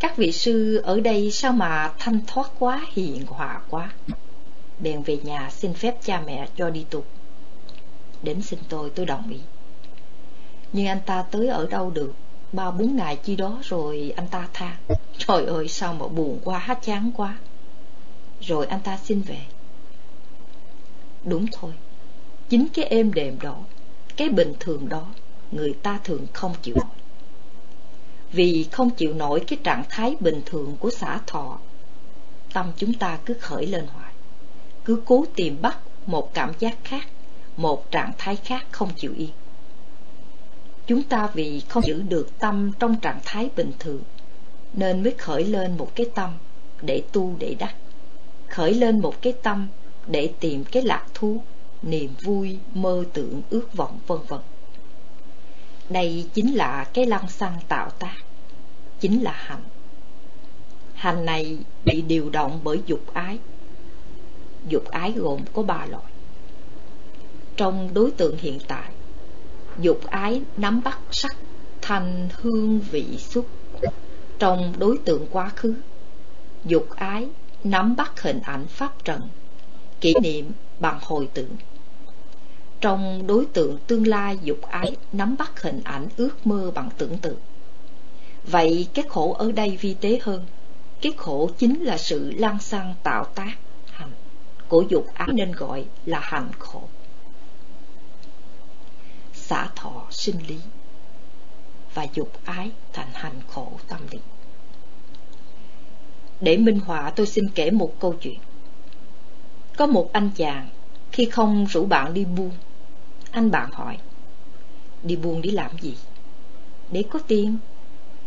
Các 0.00 0.16
vị 0.16 0.32
sư 0.32 0.80
ở 0.84 1.00
đây 1.00 1.30
sao 1.30 1.52
mà 1.52 1.92
thanh 1.98 2.20
thoát 2.26 2.50
quá, 2.58 2.86
hiền 2.92 3.26
hòa 3.26 3.60
quá? 3.70 3.92
Bèn 4.80 5.02
về 5.02 5.16
nhà 5.16 5.50
xin 5.50 5.74
phép 5.74 5.98
cha 6.02 6.22
mẹ 6.26 6.48
cho 6.56 6.70
đi 6.70 6.86
tục 6.90 7.06
Đến 8.22 8.42
xin 8.42 8.58
tôi, 8.68 8.90
tôi 8.90 9.06
đồng 9.06 9.30
ý. 9.30 9.38
Nhưng 10.72 10.86
anh 10.86 11.00
ta 11.06 11.24
tới 11.30 11.48
ở 11.48 11.66
đâu 11.66 11.90
được? 11.90 12.12
Ba 12.52 12.70
bốn 12.70 12.96
ngày 12.96 13.16
chi 13.16 13.36
đó 13.36 13.58
rồi 13.62 14.12
anh 14.16 14.28
ta 14.28 14.48
tha. 14.52 14.76
Trời 15.18 15.46
ơi 15.46 15.68
sao 15.68 15.94
mà 15.94 16.08
buồn 16.08 16.40
quá, 16.44 16.76
chán 16.82 17.10
quá. 17.16 17.38
Rồi 18.40 18.66
anh 18.66 18.80
ta 18.80 18.96
xin 18.96 19.20
về. 19.20 19.40
Đúng 21.24 21.46
thôi. 21.52 21.72
Chính 22.48 22.68
cái 22.74 22.84
êm 22.84 23.14
đềm 23.14 23.40
đó 23.40 23.56
cái 24.18 24.28
bình 24.28 24.52
thường 24.60 24.88
đó 24.88 25.06
Người 25.50 25.74
ta 25.82 26.00
thường 26.04 26.26
không 26.32 26.54
chịu 26.62 26.74
nổi. 26.74 26.96
Vì 28.32 28.66
không 28.72 28.90
chịu 28.90 29.14
nổi 29.14 29.44
cái 29.46 29.58
trạng 29.64 29.84
thái 29.88 30.16
bình 30.20 30.42
thường 30.46 30.76
của 30.80 30.90
xã 30.90 31.20
thọ 31.26 31.58
Tâm 32.52 32.72
chúng 32.76 32.92
ta 32.92 33.18
cứ 33.24 33.34
khởi 33.34 33.66
lên 33.66 33.86
hoài. 33.86 34.12
Cứ 34.84 35.02
cố 35.04 35.24
tìm 35.36 35.62
bắt 35.62 35.78
một 36.06 36.34
cảm 36.34 36.52
giác 36.58 36.78
khác 36.84 37.08
Một 37.56 37.90
trạng 37.90 38.12
thái 38.18 38.36
khác 38.36 38.66
không 38.70 38.90
chịu 38.96 39.12
yên. 39.16 39.30
Chúng 40.86 41.02
ta 41.02 41.30
vì 41.34 41.62
không 41.68 41.82
giữ 41.86 42.02
được 42.02 42.38
tâm 42.38 42.72
trong 42.78 43.00
trạng 43.00 43.20
thái 43.24 43.50
bình 43.56 43.72
thường 43.78 44.02
Nên 44.72 45.02
mới 45.02 45.14
khởi 45.18 45.44
lên 45.44 45.78
một 45.78 45.90
cái 45.94 46.06
tâm 46.14 46.30
để 46.82 47.02
tu 47.12 47.34
để 47.38 47.56
đắc. 47.58 47.74
Khởi 48.48 48.74
lên 48.74 49.00
một 49.00 49.22
cái 49.22 49.32
tâm 49.42 49.68
để 50.06 50.32
tìm 50.40 50.64
cái 50.64 50.82
lạc 50.82 51.06
thú, 51.14 51.42
niềm 51.82 52.10
vui, 52.22 52.58
mơ 52.74 53.04
tưởng, 53.12 53.42
ước 53.50 53.74
vọng 53.74 53.98
vân 54.06 54.18
vân. 54.28 54.40
Đây 55.88 56.26
chính 56.34 56.54
là 56.54 56.84
cái 56.94 57.06
lăng 57.06 57.28
xăng 57.28 57.58
tạo 57.68 57.90
tác, 57.90 58.16
chính 59.00 59.22
là 59.22 59.32
hành. 59.32 59.62
Hành 60.94 61.24
này 61.24 61.58
bị 61.84 62.02
điều 62.02 62.30
động 62.30 62.60
bởi 62.64 62.80
dục 62.86 63.00
ái. 63.14 63.38
Dục 64.68 64.84
ái 64.84 65.12
gồm 65.12 65.40
có 65.52 65.62
ba 65.62 65.86
loại. 65.86 66.12
Trong 67.56 67.94
đối 67.94 68.10
tượng 68.10 68.38
hiện 68.38 68.58
tại, 68.68 68.90
dục 69.78 70.00
ái 70.06 70.42
nắm 70.56 70.80
bắt 70.84 70.98
sắc, 71.10 71.36
thanh, 71.82 72.28
hương, 72.32 72.80
vị, 72.80 73.18
xúc. 73.18 73.46
Trong 74.38 74.74
đối 74.78 74.98
tượng 75.04 75.26
quá 75.30 75.48
khứ, 75.48 75.74
dục 76.64 76.86
ái 76.96 77.28
nắm 77.64 77.96
bắt 77.96 78.22
hình 78.22 78.40
ảnh 78.40 78.66
pháp 78.66 79.04
trần 79.04 79.20
kỷ 80.00 80.14
niệm 80.22 80.52
bằng 80.80 80.98
hồi 81.02 81.28
tưởng. 81.34 81.56
Trong 82.80 83.26
đối 83.26 83.46
tượng 83.46 83.78
tương 83.86 84.06
lai 84.06 84.38
dục 84.42 84.58
ái 84.62 84.96
nắm 85.12 85.36
bắt 85.38 85.62
hình 85.62 85.80
ảnh 85.84 86.08
ước 86.16 86.46
mơ 86.46 86.70
bằng 86.74 86.90
tưởng 86.98 87.18
tượng. 87.18 87.38
Vậy 88.44 88.88
cái 88.94 89.04
khổ 89.08 89.32
ở 89.32 89.52
đây 89.52 89.76
vi 89.80 89.94
tế 89.94 90.18
hơn, 90.22 90.46
cái 91.00 91.12
khổ 91.16 91.50
chính 91.58 91.82
là 91.82 91.98
sự 91.98 92.30
lan 92.30 92.58
xăng 92.60 92.94
tạo 93.02 93.24
tác 93.24 93.56
hành 93.90 94.10
của 94.68 94.84
dục 94.88 95.06
ái 95.14 95.28
nên 95.32 95.52
gọi 95.52 95.84
là 96.06 96.20
hành 96.22 96.50
khổ. 96.58 96.82
Xả 99.32 99.68
thọ 99.76 100.06
sinh 100.10 100.46
lý 100.48 100.58
và 101.94 102.06
dục 102.14 102.32
ái 102.44 102.70
thành 102.92 103.10
hành 103.12 103.40
khổ 103.48 103.72
tâm 103.88 104.00
lý. 104.10 104.18
Để 106.40 106.56
minh 106.56 106.80
họa 106.80 107.12
tôi 107.16 107.26
xin 107.26 107.44
kể 107.54 107.70
một 107.70 108.00
câu 108.00 108.14
chuyện. 108.20 108.38
Có 109.76 109.86
một 109.86 110.12
anh 110.12 110.30
chàng, 110.36 110.68
khi 111.12 111.24
không 111.24 111.66
rủ 111.66 111.86
bạn 111.86 112.14
đi 112.14 112.24
buôn, 112.24 112.50
anh 113.38 113.50
bạn 113.50 113.70
hỏi, 113.72 113.98
đi 115.02 115.16
buôn 115.16 115.42
để 115.42 115.50
làm 115.50 115.70
gì? 115.80 115.96
Để 116.90 117.04
có 117.10 117.18
tiền. 117.18 117.58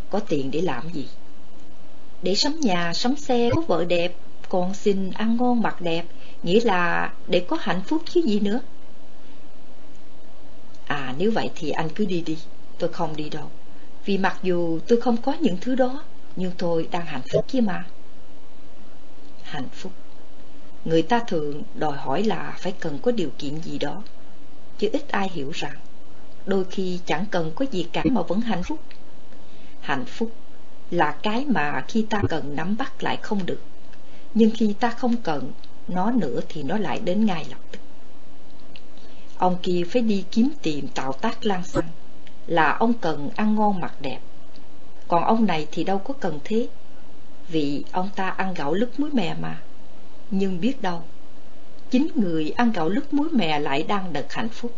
Có 0.10 0.20
tiền 0.20 0.52
để 0.52 0.62
làm 0.62 0.90
gì? 0.94 1.08
Để 2.22 2.36
sắm 2.36 2.60
nhà, 2.60 2.94
sắm 2.94 3.16
xe, 3.16 3.50
có 3.56 3.62
vợ 3.62 3.86
đẹp, 3.86 4.16
còn 4.50 4.74
xinh, 4.74 5.12
ăn 5.12 5.38
ngon, 5.38 5.62
mặc 5.62 5.82
đẹp, 5.82 6.06
nghĩa 6.44 6.60
là 6.64 7.14
để 7.28 7.40
có 7.40 7.58
hạnh 7.60 7.82
phúc 7.88 8.02
chứ 8.06 8.22
gì 8.22 8.40
nữa. 8.40 8.60
À 10.88 11.16
nếu 11.18 11.32
vậy 11.32 11.50
thì 11.56 11.70
anh 11.70 11.90
cứ 11.96 12.06
đi 12.06 12.22
đi, 12.22 12.38
tôi 12.78 12.94
không 12.94 13.16
đi 13.16 13.30
đâu. 13.30 13.50
Vì 14.06 14.18
mặc 14.18 14.40
dù 14.44 14.80
tôi 14.88 15.02
không 15.02 15.18
có 15.18 15.34
những 15.40 15.58
thứ 15.62 15.76
đó, 15.76 16.04
nhưng 16.36 16.52
tôi 16.58 16.88
đang 16.92 17.06
hạnh 17.06 17.22
phúc 17.34 17.46
kia 17.48 17.62
mà. 17.62 17.86
Hạnh 19.44 19.70
phúc 19.74 19.92
Người 20.86 21.02
ta 21.02 21.20
thường 21.28 21.64
đòi 21.76 21.98
hỏi 21.98 22.24
là 22.24 22.56
phải 22.58 22.74
cần 22.80 23.00
có 23.02 23.12
điều 23.12 23.30
kiện 23.38 23.62
gì 23.62 23.78
đó 23.78 24.04
Chứ 24.82 24.90
ít 24.94 25.10
ai 25.10 25.30
hiểu 25.34 25.52
rằng 25.54 25.76
Đôi 26.46 26.66
khi 26.66 27.00
chẳng 27.06 27.26
cần 27.32 27.52
có 27.56 27.66
gì 27.72 27.88
cả 27.94 28.04
mà 28.12 28.22
vẫn 28.22 28.42
hạnh 28.42 28.64
phúc. 28.64 28.80
Hạnh 29.82 30.06
phúc 30.06 30.32
là 30.92 31.16
cái 31.24 31.46
mà 31.46 31.84
khi 31.88 32.06
ta 32.10 32.22
cần 32.30 32.56
nắm 32.56 32.78
bắt 32.78 33.04
lại 33.04 33.18
không 33.22 33.46
được, 33.46 33.62
Nhưng 34.34 34.52
khi 34.58 34.76
ta 34.80 34.90
không 34.90 35.16
cần 35.16 35.52
nó 35.88 36.12
nữa 36.12 36.40
thì 36.50 36.64
nó 36.64 36.78
lại 36.78 37.00
đến 37.00 37.26
ngay 37.26 37.46
lập 37.50 37.60
tức. 37.72 37.80
Ông 39.38 39.58
kia 39.64 39.84
phải 39.90 40.02
đi 40.02 40.26
kiếm 40.32 40.50
tìm 40.62 40.88
tạo 40.88 41.14
tác 41.14 41.46
lan 41.46 41.64
xăng 41.64 41.90
Là 42.48 42.72
ông 42.72 42.94
cần 42.94 43.30
ăn 43.36 43.56
ngon 43.56 43.80
mặc 43.80 43.94
đẹp. 44.02 44.20
Còn 45.08 45.24
ông 45.24 45.46
này 45.46 45.68
thì 45.72 45.84
đâu 45.84 45.98
có 45.98 46.14
cần 46.14 46.40
thế, 46.44 46.68
Vì 47.48 47.84
ông 47.92 48.10
ta 48.16 48.30
ăn 48.30 48.54
gạo 48.54 48.74
lứt 48.74 49.00
muối 49.00 49.10
mè 49.12 49.36
mà. 49.42 49.62
Nhưng 50.32 50.62
biết 50.62 50.82
đâu 50.82 51.04
Chính 51.92 52.08
người 52.16 52.54
ăn 52.58 52.72
gạo 52.72 52.90
lứt 52.90 53.14
muối 53.14 53.30
mè 53.30 53.60
lại 53.60 53.84
đang 53.84 54.14
đợt 54.14 54.34
hạnh 54.34 54.50
phúc. 54.50 54.72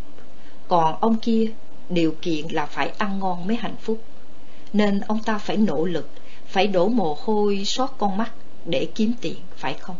Còn 0.68 0.96
ông 1.02 1.20
kia 1.20 1.52
điều 1.90 2.16
kiện 2.22 2.48
là 2.48 2.66
phải 2.66 2.92
ăn 2.98 3.20
ngon 3.20 3.48
mới 3.48 3.56
hạnh 3.56 3.76
phúc. 3.82 4.04
Nên 4.74 5.00
ông 5.00 5.20
ta 5.26 5.38
phải 5.38 5.58
nỗ 5.58 5.86
lực 5.86 6.10
Phải 6.48 6.68
đổ 6.68 6.88
mồ 6.88 7.18
hôi 7.20 7.64
xót 7.66 7.90
con 7.98 8.18
mắt 8.18 8.32
để 8.66 8.88
kiếm 8.96 9.14
tiền 9.22 9.38
phải 9.58 9.74
không? 9.74 9.96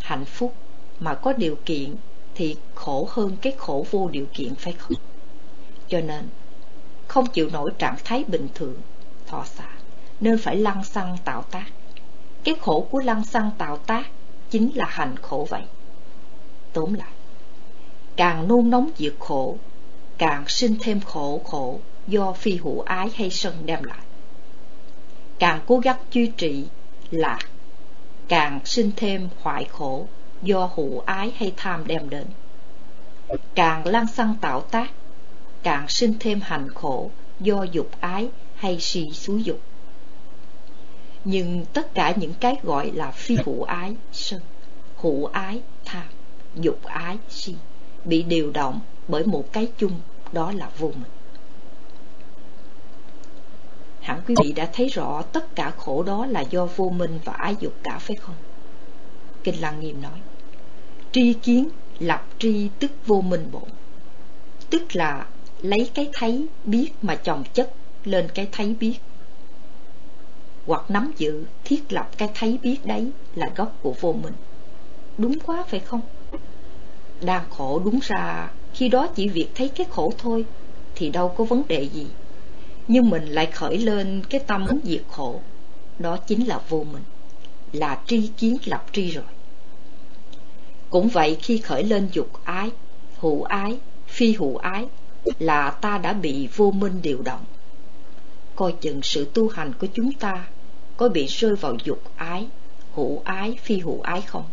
Hạnh 0.00 0.24
phúc 0.24 0.54
mà 1.00 1.14
có 1.14 1.32
điều 1.32 1.56
kiện 1.64 1.94
thì 2.34 2.56
khổ 2.74 3.08
hơn 3.10 3.36
cái 3.42 3.52
khổ 3.58 3.86
vô 3.90 4.08
điều 4.08 4.26
kiện 4.34 4.54
phải 4.54 4.72
không? 4.72 4.92
Cho 5.88 6.00
nên 6.00 6.28
không 7.08 7.26
chịu 7.26 7.50
nổi 7.52 7.70
trạng 7.78 7.96
thái 8.04 8.24
bình 8.24 8.48
thường 8.54 8.76
thọ 9.26 9.44
xạ, 9.44 9.68
nên 10.20 10.38
phải 10.38 10.56
lăng 10.56 10.84
xăng 10.84 11.16
tạo 11.24 11.42
tác. 11.50 11.66
Cái 12.44 12.54
khổ 12.60 12.86
của 12.90 13.00
lăng 13.00 13.24
xăng 13.24 13.50
tạo 13.58 13.76
tác 13.76 14.10
chính 14.52 14.70
là 14.74 14.86
hành 14.88 15.16
khổ 15.22 15.46
vậy. 15.50 15.62
Tóm 16.72 16.94
lại, 16.94 17.12
càng 18.16 18.48
nôn 18.48 18.70
nóng 18.70 18.90
diệt 18.98 19.14
khổ, 19.18 19.56
càng 20.18 20.44
sinh 20.48 20.76
thêm 20.80 21.00
khổ 21.00 21.40
khổ 21.44 21.80
do 22.06 22.32
phi 22.32 22.56
hữu 22.56 22.80
ái 22.80 23.10
hay 23.14 23.30
sân 23.30 23.54
đem 23.66 23.82
lại. 23.82 23.98
Càng 25.38 25.60
cố 25.66 25.78
gắng 25.78 25.98
duy 26.12 26.32
trì 26.36 26.64
là 27.10 27.38
càng 28.28 28.60
sinh 28.64 28.90
thêm 28.96 29.28
hoại 29.40 29.64
khổ 29.64 30.06
do 30.42 30.70
hữu 30.74 31.00
ái 31.00 31.32
hay 31.36 31.52
tham 31.56 31.86
đem 31.86 32.10
đến. 32.10 32.26
Càng 33.54 33.86
lan 33.86 34.06
xăng 34.06 34.34
tạo 34.40 34.60
tác, 34.60 34.90
càng 35.62 35.88
sinh 35.88 36.14
thêm 36.20 36.40
hành 36.40 36.68
khổ 36.74 37.10
do 37.40 37.62
dục 37.62 37.90
ái 38.00 38.28
hay 38.54 38.80
si 38.80 39.10
xúi 39.10 39.42
dục. 39.42 39.60
Nhưng 41.24 41.64
tất 41.72 41.94
cả 41.94 42.14
những 42.16 42.34
cái 42.40 42.56
gọi 42.62 42.90
là 42.94 43.10
phi 43.10 43.36
hữu 43.46 43.62
ái, 43.62 43.96
sân, 44.12 44.40
hữu 44.96 45.26
ái, 45.26 45.60
tham, 45.84 46.06
dục 46.54 46.84
ái, 46.84 47.18
si, 47.28 47.54
bị 48.04 48.22
điều 48.22 48.50
động 48.50 48.80
bởi 49.08 49.26
một 49.26 49.52
cái 49.52 49.68
chung, 49.78 50.00
đó 50.32 50.52
là 50.52 50.70
vô 50.78 50.88
minh 50.88 51.10
Hẳn 54.00 54.20
quý 54.26 54.34
vị 54.42 54.52
đã 54.52 54.68
thấy 54.72 54.88
rõ 54.88 55.22
tất 55.22 55.54
cả 55.54 55.72
khổ 55.76 56.02
đó 56.02 56.26
là 56.26 56.40
do 56.40 56.66
vô 56.66 56.88
minh 56.88 57.18
và 57.24 57.32
ái 57.32 57.56
dục 57.60 57.72
cả 57.82 57.98
phải 57.98 58.16
không? 58.16 58.34
Kinh 59.44 59.60
Lăng 59.60 59.80
Nghiêm 59.80 60.02
nói, 60.02 60.20
tri 61.12 61.32
kiến 61.32 61.68
lập 61.98 62.26
tri 62.38 62.68
tức 62.78 62.90
vô 63.06 63.20
minh 63.20 63.48
bộ 63.52 63.62
tức 64.70 64.96
là 64.96 65.26
lấy 65.62 65.90
cái 65.94 66.08
thấy 66.12 66.46
biết 66.64 66.90
mà 67.02 67.14
chồng 67.14 67.44
chất 67.54 67.72
lên 68.04 68.28
cái 68.34 68.48
thấy 68.52 68.74
biết 68.80 68.94
hoặc 70.66 70.90
nắm 70.90 71.12
giữ, 71.18 71.44
thiết 71.64 71.92
lập 71.92 72.10
cái 72.18 72.28
thấy 72.34 72.58
biết 72.62 72.76
đấy 72.84 73.10
là 73.34 73.50
gốc 73.56 73.76
của 73.82 73.94
vô 74.00 74.12
minh. 74.12 74.34
Đúng 75.18 75.38
quá 75.38 75.64
phải 75.68 75.80
không? 75.80 76.00
Đang 77.20 77.44
khổ 77.50 77.82
đúng 77.84 77.98
ra, 78.02 78.50
khi 78.74 78.88
đó 78.88 79.06
chỉ 79.06 79.28
việc 79.28 79.48
thấy 79.54 79.68
cái 79.68 79.86
khổ 79.90 80.12
thôi 80.18 80.44
thì 80.94 81.10
đâu 81.10 81.28
có 81.28 81.44
vấn 81.44 81.62
đề 81.68 81.88
gì. 81.88 82.06
Nhưng 82.88 83.10
mình 83.10 83.26
lại 83.26 83.46
khởi 83.46 83.78
lên 83.78 84.22
cái 84.30 84.40
tâm 84.46 84.64
muốn 84.64 84.80
diệt 84.84 85.02
khổ, 85.10 85.40
đó 85.98 86.16
chính 86.16 86.46
là 86.46 86.60
vô 86.68 86.84
minh, 86.92 87.02
là 87.72 88.00
tri 88.06 88.30
kiến 88.38 88.56
lập 88.64 88.84
tri 88.92 89.10
rồi. 89.10 89.24
Cũng 90.90 91.08
vậy 91.08 91.36
khi 91.42 91.58
khởi 91.58 91.84
lên 91.84 92.08
dục 92.12 92.30
ái, 92.44 92.70
hữu 93.18 93.42
ái, 93.42 93.78
phi 94.06 94.32
hữu 94.32 94.56
ái 94.56 94.86
là 95.38 95.70
ta 95.70 95.98
đã 95.98 96.12
bị 96.12 96.48
vô 96.56 96.70
minh 96.70 97.02
điều 97.02 97.22
động. 97.22 97.44
Coi 98.56 98.74
chừng 98.80 99.02
sự 99.02 99.26
tu 99.34 99.48
hành 99.48 99.72
của 99.80 99.86
chúng 99.94 100.12
ta 100.12 100.44
có 101.02 101.08
bị 101.08 101.26
rơi 101.26 101.54
vào 101.56 101.76
dục 101.84 102.02
ái 102.16 102.46
hữu 102.94 103.22
ái, 103.24 103.58
phi 103.62 103.78
hữu 103.78 104.00
ái 104.00 104.20
không? 104.22 104.44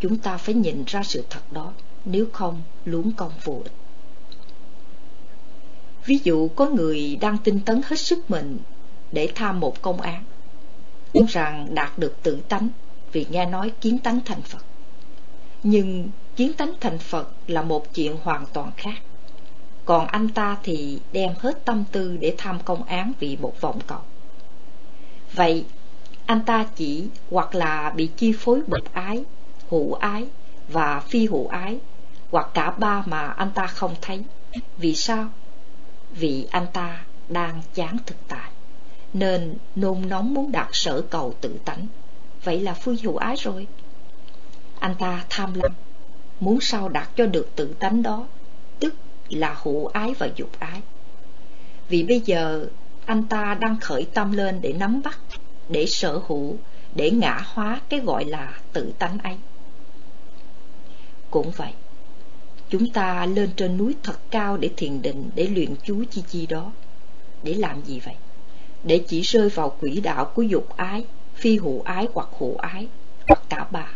Chúng 0.00 0.18
ta 0.18 0.36
phải 0.36 0.54
nhìn 0.54 0.84
ra 0.86 1.02
sự 1.02 1.24
thật 1.30 1.52
đó, 1.52 1.72
nếu 2.04 2.26
không, 2.32 2.62
luống 2.84 3.12
công 3.12 3.32
vô 3.44 3.60
ích. 3.64 3.72
Ví 6.04 6.20
dụ, 6.24 6.48
có 6.48 6.66
người 6.66 7.18
đang 7.20 7.38
tinh 7.38 7.60
tấn 7.60 7.80
hết 7.84 8.00
sức 8.00 8.30
mình 8.30 8.58
để 9.12 9.32
tham 9.34 9.60
một 9.60 9.82
công 9.82 10.00
án, 10.00 10.24
muốn 11.14 11.26
rằng 11.28 11.74
đạt 11.74 11.98
được 11.98 12.16
tự 12.22 12.40
tánh 12.48 12.68
vì 13.12 13.26
nghe 13.30 13.46
nói 13.46 13.72
kiến 13.80 13.98
tánh 13.98 14.20
thành 14.24 14.42
phật. 14.42 14.64
Nhưng 15.62 16.08
kiến 16.36 16.52
tánh 16.52 16.72
thành 16.80 16.98
phật 16.98 17.32
là 17.46 17.62
một 17.62 17.94
chuyện 17.94 18.16
hoàn 18.22 18.46
toàn 18.52 18.70
khác. 18.76 18.98
Còn 19.84 20.06
anh 20.06 20.28
ta 20.28 20.56
thì 20.62 21.00
đem 21.12 21.32
hết 21.38 21.64
tâm 21.64 21.84
tư 21.92 22.16
để 22.16 22.34
tham 22.38 22.58
công 22.64 22.82
án 22.82 23.12
vì 23.20 23.36
một 23.36 23.60
vọng 23.60 23.80
cầu 23.86 24.00
vậy, 25.32 25.64
anh 26.26 26.44
ta 26.44 26.66
chỉ 26.76 27.08
hoặc 27.30 27.54
là 27.54 27.92
bị 27.96 28.10
chi 28.16 28.32
phối 28.32 28.60
bởi 28.66 28.82
ái 28.92 29.24
hữu 29.70 29.94
ái 29.94 30.26
và 30.68 31.00
phi 31.00 31.26
hữu 31.26 31.46
ái, 31.48 31.78
hoặc 32.30 32.48
cả 32.54 32.70
ba 32.70 33.02
mà 33.06 33.26
anh 33.26 33.50
ta 33.54 33.66
không 33.66 33.94
thấy. 34.00 34.24
Vì 34.76 34.94
sao? 34.94 35.28
Vì 36.10 36.46
anh 36.50 36.66
ta 36.72 37.04
đang 37.28 37.62
chán 37.74 37.96
thực 38.06 38.16
tại, 38.28 38.50
nên 39.12 39.54
nôn 39.76 40.08
nóng 40.08 40.34
muốn 40.34 40.52
đạt 40.52 40.68
sở 40.72 41.02
cầu 41.10 41.34
tự 41.40 41.58
tánh. 41.64 41.86
Vậy 42.44 42.60
là 42.60 42.74
phi 42.74 42.92
hữu 43.02 43.16
ái 43.16 43.36
rồi. 43.36 43.66
Anh 44.78 44.94
ta 44.98 45.24
tham 45.30 45.54
lam, 45.54 45.72
muốn 46.40 46.60
sao 46.60 46.88
đạt 46.88 47.08
cho 47.16 47.26
được 47.26 47.48
tự 47.56 47.74
tánh 47.78 48.02
đó, 48.02 48.26
tức 48.80 48.94
là 49.28 49.56
hữu 49.62 49.86
ái 49.86 50.14
và 50.18 50.28
dục 50.36 50.50
ái. 50.58 50.80
Vì 51.88 52.02
bây 52.02 52.20
giờ 52.20 52.66
anh 53.08 53.22
ta 53.22 53.56
đang 53.60 53.76
khởi 53.80 54.06
tâm 54.14 54.32
lên 54.32 54.60
để 54.60 54.72
nắm 54.72 55.02
bắt, 55.04 55.18
để 55.68 55.86
sở 55.86 56.20
hữu, 56.28 56.56
để 56.94 57.10
ngã 57.10 57.40
hóa 57.44 57.80
cái 57.88 58.00
gọi 58.00 58.24
là 58.24 58.58
tự 58.72 58.92
tánh 58.98 59.18
ấy. 59.18 59.36
Cũng 61.30 61.50
vậy, 61.50 61.72
chúng 62.68 62.90
ta 62.92 63.26
lên 63.26 63.50
trên 63.56 63.76
núi 63.76 63.94
thật 64.02 64.18
cao 64.30 64.56
để 64.56 64.70
thiền 64.76 65.02
định, 65.02 65.30
để 65.34 65.46
luyện 65.46 65.74
chú 65.84 66.04
chi 66.10 66.22
chi 66.28 66.46
đó. 66.46 66.72
Để 67.42 67.54
làm 67.54 67.82
gì 67.82 68.00
vậy? 68.00 68.14
Để 68.84 69.04
chỉ 69.08 69.20
rơi 69.20 69.48
vào 69.48 69.70
quỹ 69.70 70.00
đạo 70.00 70.24
của 70.24 70.42
dục 70.42 70.76
ái, 70.76 71.04
phi 71.34 71.56
hữu 71.56 71.82
ái 71.82 72.08
hoặc 72.14 72.28
hữu 72.38 72.56
ái, 72.56 72.88
hoặc 73.28 73.42
cả 73.48 73.66
ba. 73.70 73.86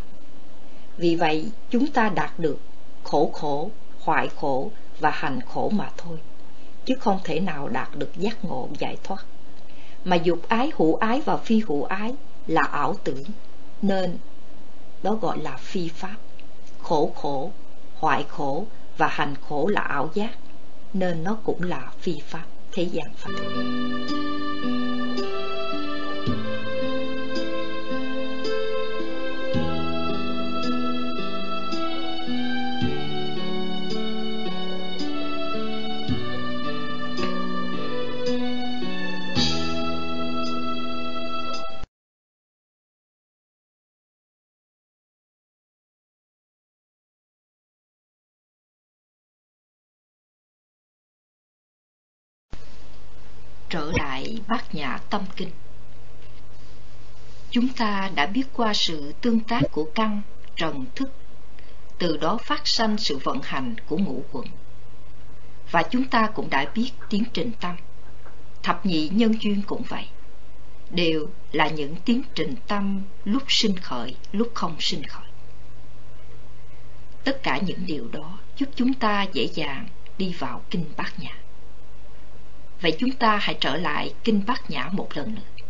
Vì 0.96 1.14
vậy, 1.16 1.46
chúng 1.70 1.86
ta 1.86 2.08
đạt 2.08 2.38
được 2.38 2.58
khổ 3.02 3.30
khổ, 3.32 3.70
hoại 4.00 4.28
khổ 4.36 4.70
và 5.00 5.10
hành 5.10 5.40
khổ 5.40 5.70
mà 5.74 5.90
thôi 5.96 6.18
chứ 6.84 6.94
không 7.00 7.20
thể 7.24 7.40
nào 7.40 7.68
đạt 7.68 7.88
được 7.94 8.10
giác 8.16 8.44
ngộ 8.44 8.68
giải 8.78 8.96
thoát. 9.04 9.24
Mà 10.04 10.16
dục 10.16 10.38
ái 10.48 10.70
hữu 10.76 10.94
ái 10.96 11.20
và 11.20 11.36
phi 11.36 11.62
hữu 11.68 11.84
ái 11.84 12.14
là 12.46 12.62
ảo 12.62 12.94
tưởng, 13.04 13.24
nên 13.82 14.18
đó 15.02 15.14
gọi 15.14 15.38
là 15.38 15.56
phi 15.56 15.88
pháp. 15.88 16.16
Khổ 16.82 17.12
khổ, 17.16 17.50
hoại 17.94 18.24
khổ 18.28 18.66
và 18.98 19.08
hành 19.08 19.34
khổ 19.48 19.66
là 19.66 19.80
ảo 19.80 20.10
giác, 20.14 20.30
nên 20.92 21.24
nó 21.24 21.34
cũng 21.44 21.62
là 21.62 21.92
phi 22.00 22.20
pháp, 22.26 22.44
thế 22.72 22.82
gian 22.82 23.06
pháp 23.16 23.32
trở 53.72 53.92
lại 53.94 54.38
bát 54.48 54.74
nhã 54.74 54.98
tâm 55.10 55.24
kinh. 55.36 55.50
Chúng 57.50 57.68
ta 57.68 58.10
đã 58.14 58.26
biết 58.26 58.44
qua 58.52 58.74
sự 58.74 59.12
tương 59.20 59.40
tác 59.40 59.60
của 59.72 59.90
căn 59.94 60.22
trần 60.56 60.84
thức, 60.94 61.10
từ 61.98 62.16
đó 62.16 62.38
phát 62.44 62.66
sanh 62.66 62.98
sự 62.98 63.18
vận 63.18 63.38
hành 63.42 63.74
của 63.86 63.96
ngũ 63.96 64.24
quẩn. 64.32 64.46
Và 65.70 65.82
chúng 65.82 66.04
ta 66.04 66.30
cũng 66.34 66.50
đã 66.50 66.66
biết 66.74 66.90
tiến 67.10 67.24
trình 67.32 67.50
tâm. 67.60 67.76
Thập 68.62 68.86
nhị 68.86 69.08
nhân 69.08 69.34
duyên 69.40 69.62
cũng 69.66 69.82
vậy, 69.88 70.06
đều 70.90 71.26
là 71.52 71.68
những 71.68 71.96
tiến 72.04 72.22
trình 72.34 72.54
tâm 72.66 73.02
lúc 73.24 73.42
sinh 73.48 73.76
khởi, 73.76 74.16
lúc 74.32 74.50
không 74.54 74.76
sinh 74.80 75.04
khởi. 75.04 75.28
Tất 77.24 77.42
cả 77.42 77.58
những 77.58 77.86
điều 77.86 78.08
đó 78.08 78.38
giúp 78.56 78.68
chúng 78.74 78.94
ta 78.94 79.26
dễ 79.32 79.48
dàng 79.54 79.88
đi 80.18 80.34
vào 80.38 80.62
kinh 80.70 80.84
bát 80.96 81.12
nhã. 81.18 81.41
Vậy 82.82 82.96
chúng 82.98 83.10
ta 83.12 83.36
hãy 83.36 83.56
trở 83.60 83.76
lại 83.76 84.14
Kinh 84.24 84.42
Bát 84.46 84.70
Nhã 84.70 84.88
một 84.92 85.08
lần 85.14 85.34
nữa. 85.34 85.64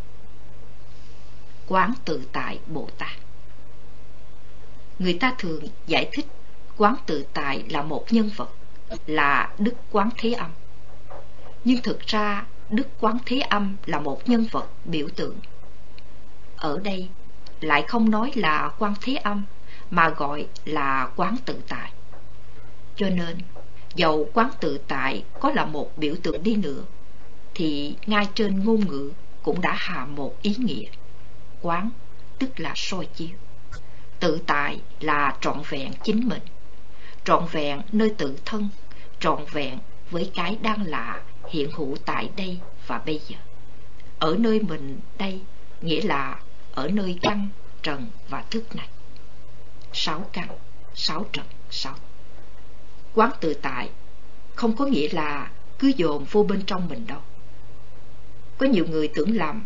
Quán 1.66 1.92
tự 2.04 2.22
tại 2.32 2.58
Bồ 2.66 2.88
Tát 2.98 3.10
Người 4.98 5.18
ta 5.20 5.34
thường 5.38 5.64
giải 5.86 6.08
thích 6.12 6.26
quán 6.76 6.94
tự 7.06 7.26
tại 7.34 7.64
là 7.68 7.82
một 7.82 8.04
nhân 8.10 8.30
vật, 8.36 8.50
là 9.06 9.50
Đức 9.58 9.74
Quán 9.90 10.08
Thế 10.16 10.32
Âm. 10.32 10.50
Nhưng 11.64 11.82
thực 11.82 12.00
ra 12.00 12.46
Đức 12.70 12.88
Quán 13.00 13.18
Thế 13.26 13.40
Âm 13.40 13.76
là 13.86 14.00
một 14.00 14.28
nhân 14.28 14.46
vật 14.50 14.68
biểu 14.84 15.08
tượng. 15.16 15.36
Ở 16.56 16.78
đây 16.78 17.08
lại 17.60 17.84
không 17.88 18.10
nói 18.10 18.32
là 18.34 18.70
Quán 18.78 18.94
Thế 19.02 19.14
Âm 19.14 19.44
mà 19.90 20.08
gọi 20.08 20.46
là 20.64 21.08
quán 21.16 21.36
tự 21.44 21.56
tại. 21.68 21.92
Cho 22.96 23.08
nên, 23.08 23.38
dầu 23.94 24.28
quán 24.34 24.50
tự 24.60 24.78
tại 24.88 25.24
có 25.40 25.50
là 25.50 25.64
một 25.64 25.90
biểu 25.96 26.14
tượng 26.22 26.42
đi 26.42 26.56
nữa 26.56 26.84
thì 27.54 27.96
ngay 28.06 28.26
trên 28.34 28.64
ngôn 28.64 28.80
ngữ 28.88 29.12
cũng 29.42 29.60
đã 29.60 29.74
hà 29.78 30.06
một 30.06 30.42
ý 30.42 30.54
nghĩa. 30.58 30.84
Quán 31.60 31.90
tức 32.38 32.60
là 32.60 32.72
soi 32.76 33.06
chiếu. 33.06 33.36
Tự 34.20 34.40
tại 34.46 34.80
là 35.00 35.36
trọn 35.40 35.62
vẹn 35.68 35.92
chính 36.04 36.28
mình, 36.28 36.42
trọn 37.24 37.46
vẹn 37.52 37.80
nơi 37.92 38.14
tự 38.18 38.38
thân, 38.44 38.68
trọn 39.20 39.44
vẹn 39.52 39.78
với 40.10 40.30
cái 40.34 40.58
đang 40.62 40.86
lạ 40.86 41.22
hiện 41.50 41.70
hữu 41.72 41.96
tại 42.04 42.30
đây 42.36 42.58
và 42.86 42.98
bây 43.06 43.20
giờ. 43.28 43.36
Ở 44.18 44.36
nơi 44.38 44.60
mình 44.60 45.00
đây 45.18 45.40
nghĩa 45.80 46.02
là 46.02 46.40
ở 46.72 46.88
nơi 46.88 47.18
căn, 47.22 47.48
trần 47.82 48.06
và 48.28 48.44
thức 48.50 48.76
này. 48.76 48.88
Sáu 49.92 50.26
căn, 50.32 50.48
sáu 50.94 51.26
trần, 51.32 51.46
sáu. 51.70 51.94
Quán 53.14 53.30
tự 53.40 53.54
tại 53.54 53.90
không 54.54 54.76
có 54.76 54.86
nghĩa 54.86 55.08
là 55.12 55.50
cứ 55.78 55.92
dồn 55.96 56.24
vô 56.24 56.42
bên 56.42 56.62
trong 56.66 56.88
mình 56.88 57.06
đâu 57.06 57.20
có 58.62 58.68
nhiều 58.68 58.86
người 58.90 59.08
tưởng 59.08 59.36
lầm 59.36 59.64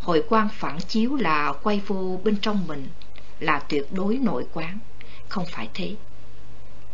Hồi 0.00 0.24
quan 0.28 0.48
phản 0.52 0.78
chiếu 0.80 1.16
là 1.16 1.52
quay 1.62 1.80
vô 1.86 2.20
bên 2.24 2.36
trong 2.36 2.66
mình 2.66 2.88
Là 3.40 3.58
tuyệt 3.58 3.86
đối 3.92 4.18
nội 4.18 4.46
quán 4.52 4.78
Không 5.28 5.44
phải 5.52 5.68
thế 5.74 5.94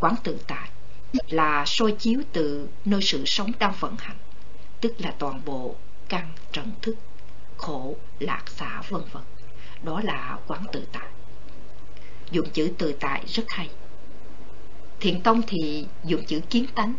Quán 0.00 0.14
tự 0.22 0.38
tại 0.46 0.70
Là 1.28 1.64
soi 1.66 1.92
chiếu 1.92 2.20
từ 2.32 2.68
nơi 2.84 3.00
sự 3.02 3.22
sống 3.26 3.52
đang 3.58 3.72
vận 3.80 3.96
hành 3.98 4.16
Tức 4.80 4.94
là 4.98 5.14
toàn 5.18 5.40
bộ 5.44 5.74
căn 6.08 6.32
trần 6.52 6.70
thức 6.82 6.96
khổ, 7.58 7.96
lạc 8.18 8.42
xả 8.46 8.82
vân 8.88 9.02
vân. 9.12 9.22
Đó 9.82 10.00
là 10.04 10.38
quán 10.46 10.64
tự 10.72 10.84
tại. 10.92 11.08
Dùng 12.30 12.50
chữ 12.50 12.70
tự 12.78 12.92
tại 13.00 13.24
rất 13.26 13.44
hay. 13.48 13.70
Thiện 15.00 15.20
tông 15.20 15.42
thì 15.46 15.86
dùng 16.04 16.24
chữ 16.24 16.40
kiến 16.50 16.66
tánh, 16.74 16.94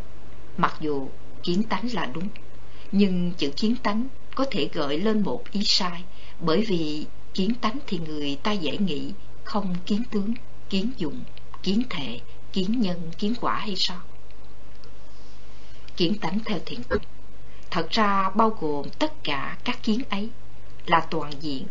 mặc 0.58 0.76
dù 0.80 1.10
kiến 1.44 1.64
tánh 1.64 1.88
là 1.94 2.06
đúng, 2.06 2.28
nhưng 2.92 3.32
chữ 3.38 3.52
kiến 3.56 3.76
tánh 3.84 4.08
có 4.40 4.46
thể 4.52 4.70
gợi 4.74 5.00
lên 5.00 5.22
một 5.22 5.44
ý 5.52 5.62
sai, 5.66 6.04
bởi 6.40 6.66
vì 6.68 7.06
kiến 7.34 7.54
tánh 7.62 7.80
thì 7.88 8.00
người 8.08 8.38
ta 8.44 8.52
dễ 8.52 8.78
nghĩ 8.78 9.14
không 9.44 9.76
kiến 9.86 10.04
tướng, 10.12 10.34
kiến 10.70 10.92
dụng, 10.98 11.24
kiến 11.64 11.84
thể, 11.90 12.20
kiến 12.54 12.82
nhân, 12.82 13.12
kiến 13.18 13.34
quả 13.42 13.56
hay 13.60 13.76
sao? 13.78 14.02
Kiến 15.98 16.20
tánh 16.22 16.40
theo 16.46 16.60
thiện 16.66 16.84
tông 16.84 17.02
thật 17.72 17.88
ra 17.90 18.30
bao 18.30 18.50
gồm 18.50 18.90
tất 19.00 19.24
cả 19.24 19.58
các 19.64 19.84
kiến 19.84 20.02
ấy 20.10 20.30
là 20.86 21.00
toàn 21.00 21.32
diện 21.42 21.66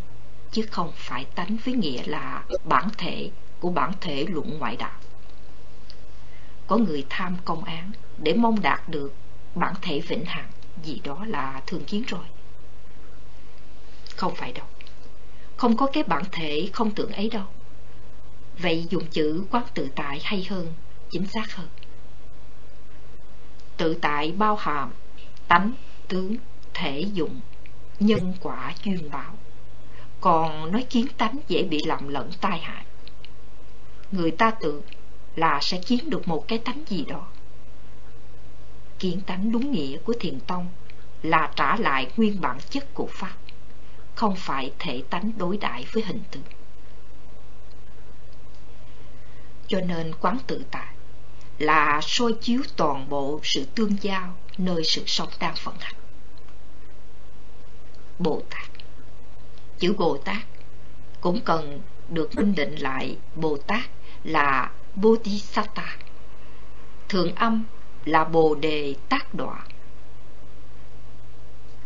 chứ 0.51 0.61
không 0.71 0.91
phải 0.95 1.25
tánh 1.25 1.57
với 1.65 1.73
nghĩa 1.73 2.03
là 2.05 2.43
bản 2.63 2.89
thể 2.97 3.31
của 3.59 3.69
bản 3.69 3.91
thể 4.01 4.25
luận 4.29 4.57
ngoại 4.59 4.75
đạo. 4.75 4.99
Có 6.67 6.77
người 6.77 7.05
tham 7.09 7.37
công 7.45 7.63
án 7.63 7.91
để 8.17 8.33
mong 8.33 8.61
đạt 8.61 8.89
được 8.89 9.13
bản 9.55 9.75
thể 9.81 9.99
vĩnh 9.99 10.25
hằng 10.25 10.51
gì 10.83 11.01
đó 11.03 11.25
là 11.25 11.61
thường 11.67 11.83
kiến 11.83 12.03
rồi 12.07 12.25
không 14.19 14.35
phải 14.35 14.51
đâu. 14.53 14.65
Không 15.57 15.77
có 15.77 15.87
cái 15.93 16.03
bản 16.03 16.23
thể 16.31 16.69
không 16.73 16.91
tưởng 16.91 17.11
ấy 17.11 17.29
đâu. 17.29 17.45
Vậy 18.57 18.87
dùng 18.89 19.05
chữ 19.11 19.43
quán 19.51 19.63
tự 19.73 19.89
tại 19.95 20.19
hay 20.23 20.47
hơn, 20.49 20.73
chính 21.11 21.27
xác 21.27 21.55
hơn. 21.55 21.67
Tự 23.77 23.93
tại 24.01 24.31
bao 24.31 24.55
hàm 24.55 24.91
tánh, 25.47 25.71
tướng, 26.07 26.35
thể, 26.73 26.99
dụng, 27.13 27.39
nhân, 27.99 28.33
quả, 28.41 28.73
duyên 28.83 29.09
báo 29.11 29.33
còn 30.21 30.71
nói 30.71 30.85
kiến 30.89 31.07
tánh 31.17 31.37
dễ 31.47 31.63
bị 31.63 31.79
lầm 31.85 32.07
lẫn 32.07 32.31
tai 32.41 32.59
hại. 32.59 32.85
Người 34.11 34.31
ta 34.31 34.51
tưởng 34.51 34.81
là 35.35 35.59
sẽ 35.61 35.77
kiến 35.77 36.09
được 36.09 36.27
một 36.27 36.47
cái 36.47 36.59
tánh 36.59 36.83
gì 36.87 37.05
đó. 37.05 37.27
Kiến 38.99 39.21
tánh 39.25 39.51
đúng 39.51 39.71
nghĩa 39.71 39.97
của 39.97 40.13
thiền 40.19 40.39
tông 40.39 40.67
là 41.23 41.51
trả 41.55 41.75
lại 41.77 42.11
nguyên 42.17 42.41
bản 42.41 42.57
chất 42.69 42.93
của 42.93 43.07
pháp 43.11 43.33
không 44.19 44.35
phải 44.35 44.71
thể 44.79 45.03
tánh 45.09 45.31
đối 45.37 45.57
đãi 45.57 45.85
với 45.91 46.03
hình 46.03 46.21
tướng. 46.31 46.43
cho 49.67 49.79
nên 49.81 50.13
quán 50.21 50.37
tự 50.47 50.63
tại 50.71 50.93
là 51.59 51.99
soi 52.03 52.33
chiếu 52.41 52.61
toàn 52.75 53.09
bộ 53.09 53.39
sự 53.43 53.65
tương 53.75 54.03
giao 54.03 54.35
nơi 54.57 54.83
sự 54.83 55.03
sống 55.05 55.29
đang 55.39 55.55
vận 55.63 55.75
hành 55.79 55.95
Bồ 58.19 58.41
Tát. 58.49 58.69
Chữ 59.79 59.93
Bồ 59.97 60.17
Tát 60.17 60.43
cũng 61.21 61.41
cần 61.41 61.81
được 62.09 62.35
minh 62.35 62.55
định 62.55 62.75
lại 62.75 63.17
Bồ 63.35 63.57
Tát 63.57 63.89
là 64.23 64.71
Bodhisatta. 64.95 65.97
Thường 67.09 67.35
âm 67.35 67.63
là 68.05 68.23
Bồ 68.23 68.55
Đề 68.55 68.95
Tác 69.09 69.33
Đọa. 69.33 69.65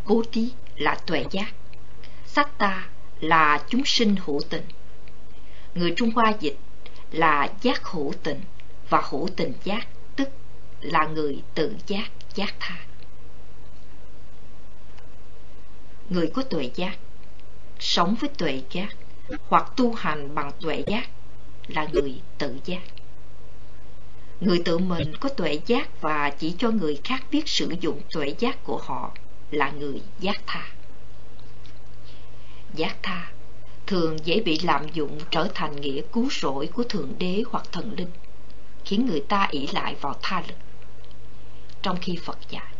Bodhi 0.05 0.51
là 0.76 0.95
tuệ 1.05 1.26
giác. 1.31 1.53
Satta 2.35 2.89
là 3.19 3.64
chúng 3.69 3.81
sinh 3.85 4.15
hữu 4.26 4.41
tình. 4.49 4.64
Người 5.76 5.93
Trung 5.97 6.11
Hoa 6.11 6.34
dịch 6.39 6.57
là 7.11 7.49
giác 7.61 7.85
hữu 7.85 8.14
tình 8.23 8.41
và 8.89 9.01
hữu 9.10 9.30
tình 9.35 9.53
giác, 9.64 9.88
tức 10.15 10.30
là 10.81 11.05
người 11.05 11.43
tự 11.55 11.76
giác 11.88 12.07
giác 12.35 12.55
tha. 12.60 12.76
người 16.10 16.27
có 16.27 16.43
tuệ 16.43 16.69
giác, 16.76 16.97
sống 17.80 18.15
với 18.19 18.30
tuệ 18.38 18.61
giác 18.72 18.95
hoặc 19.47 19.73
tu 19.77 19.93
hành 19.93 20.35
bằng 20.35 20.51
tuệ 20.61 20.84
giác 20.88 21.10
là 21.68 21.88
người 21.93 22.22
tự 22.38 22.57
giác 22.65 22.81
người 24.41 24.61
tự 24.65 24.77
mình 24.77 25.15
có 25.19 25.30
tuệ 25.30 25.60
giác 25.65 26.01
và 26.01 26.30
chỉ 26.30 26.55
cho 26.57 26.69
người 26.69 26.99
khác 27.03 27.23
biết 27.31 27.49
sử 27.49 27.76
dụng 27.81 28.01
tuệ 28.14 28.35
giác 28.39 28.64
của 28.64 28.77
họ 28.77 29.11
là 29.51 29.72
người 29.72 30.01
giác 30.19 30.41
tha 30.47 30.72
giác 32.73 32.95
tha, 33.03 33.31
thường 33.87 34.17
dễ 34.23 34.41
bị 34.41 34.59
lạm 34.63 34.81
dụng 34.93 35.19
trở 35.31 35.47
thành 35.53 35.81
nghĩa 35.81 36.01
cứu 36.13 36.27
rỗi 36.31 36.67
của 36.73 36.83
thượng 36.83 37.13
đế 37.19 37.43
hoặc 37.49 37.65
thần 37.71 37.93
linh, 37.97 38.11
khiến 38.85 39.05
người 39.05 39.19
ta 39.19 39.47
ỷ 39.51 39.67
lại 39.67 39.95
vào 40.01 40.15
tha 40.21 40.43
lực. 40.47 40.57
Trong 41.81 41.97
khi 42.01 42.17
phật 42.25 42.37
dạy, 42.49 42.73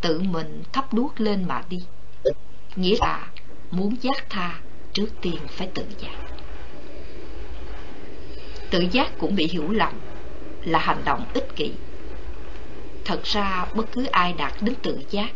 tự 0.00 0.20
mình 0.20 0.62
thắp 0.72 0.94
đuốc 0.94 1.20
lên 1.20 1.44
mà 1.48 1.62
đi, 1.68 1.78
nghĩa 2.76 2.96
là 3.00 3.30
muốn 3.70 3.96
giác 4.00 4.30
tha 4.30 4.60
trước 4.92 5.08
tiên 5.20 5.38
phải 5.48 5.66
tự 5.74 5.84
giác. 5.98 6.16
Tự 8.70 8.86
giác 8.92 9.12
cũng 9.18 9.36
bị 9.36 9.46
hiểu 9.46 9.70
lầm 9.70 9.92
là 10.64 10.78
hành 10.78 11.02
động 11.04 11.26
ích 11.34 11.56
kỷ. 11.56 11.72
Thật 13.04 13.20
ra 13.24 13.66
bất 13.74 13.92
cứ 13.92 14.06
ai 14.06 14.32
đạt 14.32 14.52
đến 14.60 14.74
tự 14.82 14.98
giác 15.10 15.30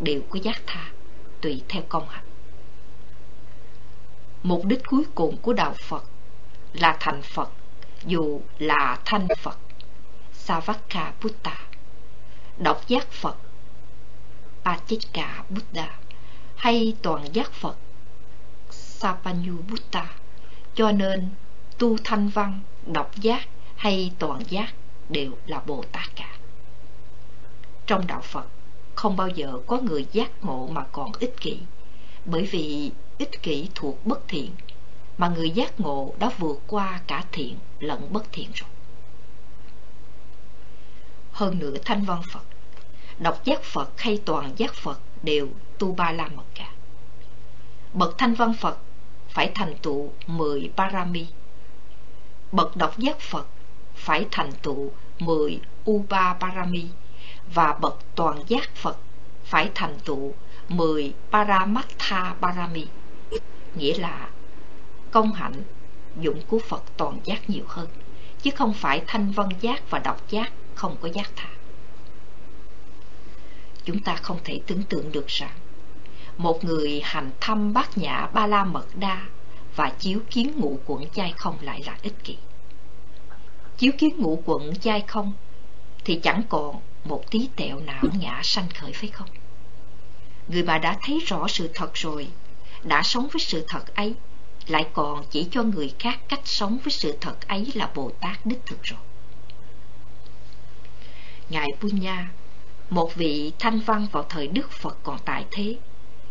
đều 0.00 0.20
có 0.30 0.38
giác 0.42 0.62
tha, 0.66 0.90
tùy 1.40 1.62
theo 1.68 1.82
công 1.88 2.08
hạnh 2.08 2.27
mục 4.42 4.64
đích 4.64 4.80
cuối 4.86 5.04
cùng 5.14 5.36
của 5.36 5.52
đạo 5.52 5.74
phật 5.88 6.04
là 6.72 6.96
thành 7.00 7.22
phật 7.22 7.50
dù 8.04 8.40
là 8.58 8.98
thanh 9.04 9.28
phật. 9.42 9.58
Savakka 10.32 11.12
buddha 11.22 11.60
độc 12.58 12.88
giác 12.88 13.10
phật. 13.10 13.36
Pachika 14.68 15.44
Buddha 15.48 15.98
hay 16.56 16.96
toàn 17.02 17.34
giác 17.34 17.52
Phật. 17.52 17.76
Sapanyu 18.70 19.56
Buddha 19.68 20.14
cho 20.74 20.92
nên 20.92 21.28
tu 21.78 21.96
thanh 22.04 22.28
văn, 22.28 22.60
độc 22.86 23.16
giác 23.16 23.48
hay 23.76 24.12
toàn 24.18 24.42
giác 24.48 24.74
đều 25.08 25.32
là 25.46 25.60
Bồ 25.66 25.84
Tát 25.92 26.16
cả. 26.16 26.36
Trong 27.86 28.06
đạo 28.06 28.20
Phật 28.20 28.46
không 28.94 29.16
bao 29.16 29.28
giờ 29.28 29.52
có 29.66 29.78
người 29.78 30.06
giác 30.12 30.30
ngộ 30.44 30.68
mà 30.72 30.84
còn 30.92 31.12
ích 31.20 31.40
kỷ 31.40 31.60
bởi 32.24 32.42
vì 32.46 32.92
ích 33.18 33.42
kỷ 33.42 33.68
thuộc 33.74 34.06
bất 34.06 34.28
thiện 34.28 34.50
mà 35.18 35.28
người 35.28 35.50
giác 35.50 35.80
ngộ 35.80 36.14
đã 36.18 36.30
vượt 36.38 36.62
qua 36.66 37.00
cả 37.06 37.24
thiện 37.32 37.58
lẫn 37.80 38.12
bất 38.12 38.32
thiện 38.32 38.50
rồi. 38.54 38.70
Hơn 41.32 41.58
nữa 41.58 41.74
thanh 41.84 42.04
văn 42.04 42.22
Phật, 42.32 42.44
đọc 43.18 43.44
giác 43.44 43.62
Phật 43.62 44.00
hay 44.00 44.20
toàn 44.24 44.52
giác 44.56 44.74
Phật 44.74 45.00
đều 45.22 45.48
tu 45.78 45.94
ba 45.94 46.12
la 46.12 46.28
mật 46.28 46.44
cả 46.54 46.72
bậc 47.92 48.18
thanh 48.18 48.34
văn 48.34 48.52
phật 48.54 48.78
phải 49.28 49.52
thành 49.54 49.74
tựu 49.82 50.12
mười 50.26 50.70
parami. 50.76 51.26
Bậc 52.52 52.76
đọc 52.76 52.98
giác 52.98 53.20
phật 53.20 53.46
phải 53.94 54.26
thành 54.30 54.52
tựu 54.62 54.90
mười 55.18 55.60
upa 55.90 56.34
parami. 56.34 56.86
Và 57.54 57.72
bậc 57.72 57.98
toàn 58.14 58.42
giác 58.48 58.70
phật 58.74 58.98
phải 59.44 59.70
thành 59.74 59.98
tựu 60.04 60.34
mười 60.68 61.14
paramatha 61.30 62.34
parami, 62.40 62.86
nghĩa 63.74 63.98
là 63.98 64.28
công 65.10 65.32
hạnh, 65.32 65.62
dụng 66.20 66.40
của 66.48 66.58
phật 66.68 66.82
toàn 66.96 67.20
giác 67.24 67.50
nhiều 67.50 67.64
hơn, 67.68 67.88
chứ 68.42 68.50
không 68.56 68.74
phải 68.74 69.02
thanh 69.06 69.30
văn 69.30 69.48
giác 69.60 69.90
và 69.90 69.98
độc 69.98 70.30
giác 70.30 70.52
không 70.74 70.96
có 71.00 71.08
giác 71.14 71.30
tha 71.36 71.48
chúng 73.88 74.00
ta 74.00 74.16
không 74.16 74.38
thể 74.44 74.60
tưởng 74.66 74.82
tượng 74.82 75.12
được 75.12 75.26
rằng 75.26 75.54
một 76.36 76.64
người 76.64 77.00
hành 77.04 77.30
thăm 77.40 77.72
bát 77.72 77.98
nhã 77.98 78.26
ba 78.32 78.46
la 78.46 78.64
mật 78.64 78.86
đa 78.94 79.26
và 79.76 79.90
chiếu 79.98 80.20
kiến 80.30 80.52
ngũ 80.56 80.78
quẩn 80.86 81.08
chai 81.08 81.32
không 81.36 81.56
lại 81.60 81.82
là 81.86 81.98
ích 82.02 82.24
kỷ. 82.24 82.36
Chiếu 83.78 83.92
kiến 83.98 84.14
ngũ 84.18 84.42
quẩn 84.44 84.76
chai 84.76 85.00
không 85.00 85.32
thì 86.04 86.20
chẳng 86.22 86.42
còn 86.48 86.80
một 87.04 87.30
tí 87.30 87.48
tẹo 87.56 87.80
não 87.80 88.02
ngã 88.20 88.40
sanh 88.44 88.68
khởi 88.80 88.92
phải 88.92 89.10
không? 89.10 89.28
Người 90.48 90.62
bà 90.62 90.78
đã 90.78 90.98
thấy 91.02 91.20
rõ 91.26 91.48
sự 91.48 91.70
thật 91.74 91.90
rồi, 91.94 92.28
đã 92.82 93.02
sống 93.02 93.28
với 93.32 93.40
sự 93.40 93.64
thật 93.68 93.94
ấy, 93.94 94.14
lại 94.66 94.88
còn 94.92 95.24
chỉ 95.30 95.48
cho 95.50 95.62
người 95.62 95.94
khác 95.98 96.18
cách 96.28 96.40
sống 96.44 96.78
với 96.84 96.92
sự 96.92 97.16
thật 97.20 97.48
ấy 97.48 97.72
là 97.74 97.90
Bồ 97.94 98.10
Tát 98.20 98.46
đích 98.46 98.66
thực 98.66 98.82
rồi. 98.82 99.00
Ngài 101.48 101.68
Punya, 101.80 102.28
một 102.90 103.14
vị 103.14 103.52
thanh 103.58 103.80
văn 103.80 104.06
vào 104.12 104.26
thời 104.28 104.48
Đức 104.48 104.70
Phật 104.70 104.98
còn 105.02 105.18
tại 105.24 105.44
thế, 105.50 105.76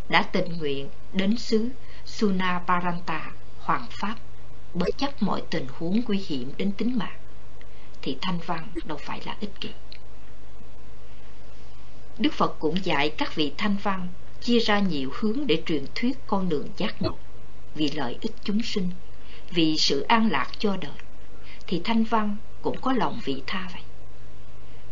đã 0.09 0.23
tình 0.23 0.57
nguyện 0.57 0.89
đến 1.13 1.37
xứ 1.37 1.69
Sunaparanta, 2.05 3.31
Hoàng 3.59 3.85
Pháp, 3.89 4.15
bất 4.73 4.97
chấp 4.97 5.23
mọi 5.23 5.43
tình 5.49 5.67
huống 5.77 6.01
nguy 6.07 6.17
hiểm 6.27 6.51
đến 6.57 6.71
tính 6.71 6.97
mạng, 6.97 7.19
thì 8.01 8.17
thanh 8.21 8.39
văn 8.45 8.67
đâu 8.85 8.97
phải 9.01 9.21
là 9.25 9.37
ích 9.39 9.61
kỷ. 9.61 9.69
Đức 12.17 12.33
Phật 12.33 12.55
cũng 12.59 12.85
dạy 12.85 13.09
các 13.09 13.35
vị 13.35 13.51
thanh 13.57 13.75
văn 13.83 14.07
chia 14.41 14.59
ra 14.59 14.79
nhiều 14.79 15.11
hướng 15.13 15.47
để 15.47 15.63
truyền 15.65 15.85
thuyết 15.95 16.17
con 16.27 16.49
đường 16.49 16.69
giác 16.77 17.01
ngộ, 17.01 17.17
vì 17.75 17.91
lợi 17.91 18.17
ích 18.21 18.31
chúng 18.43 18.61
sinh, 18.63 18.89
vì 19.49 19.77
sự 19.77 20.01
an 20.01 20.31
lạc 20.31 20.47
cho 20.59 20.77
đời, 20.81 20.99
thì 21.67 21.81
thanh 21.83 22.03
văn 22.03 22.37
cũng 22.61 22.81
có 22.81 22.93
lòng 22.93 23.19
vị 23.25 23.41
tha 23.47 23.69
vậy. 23.73 23.81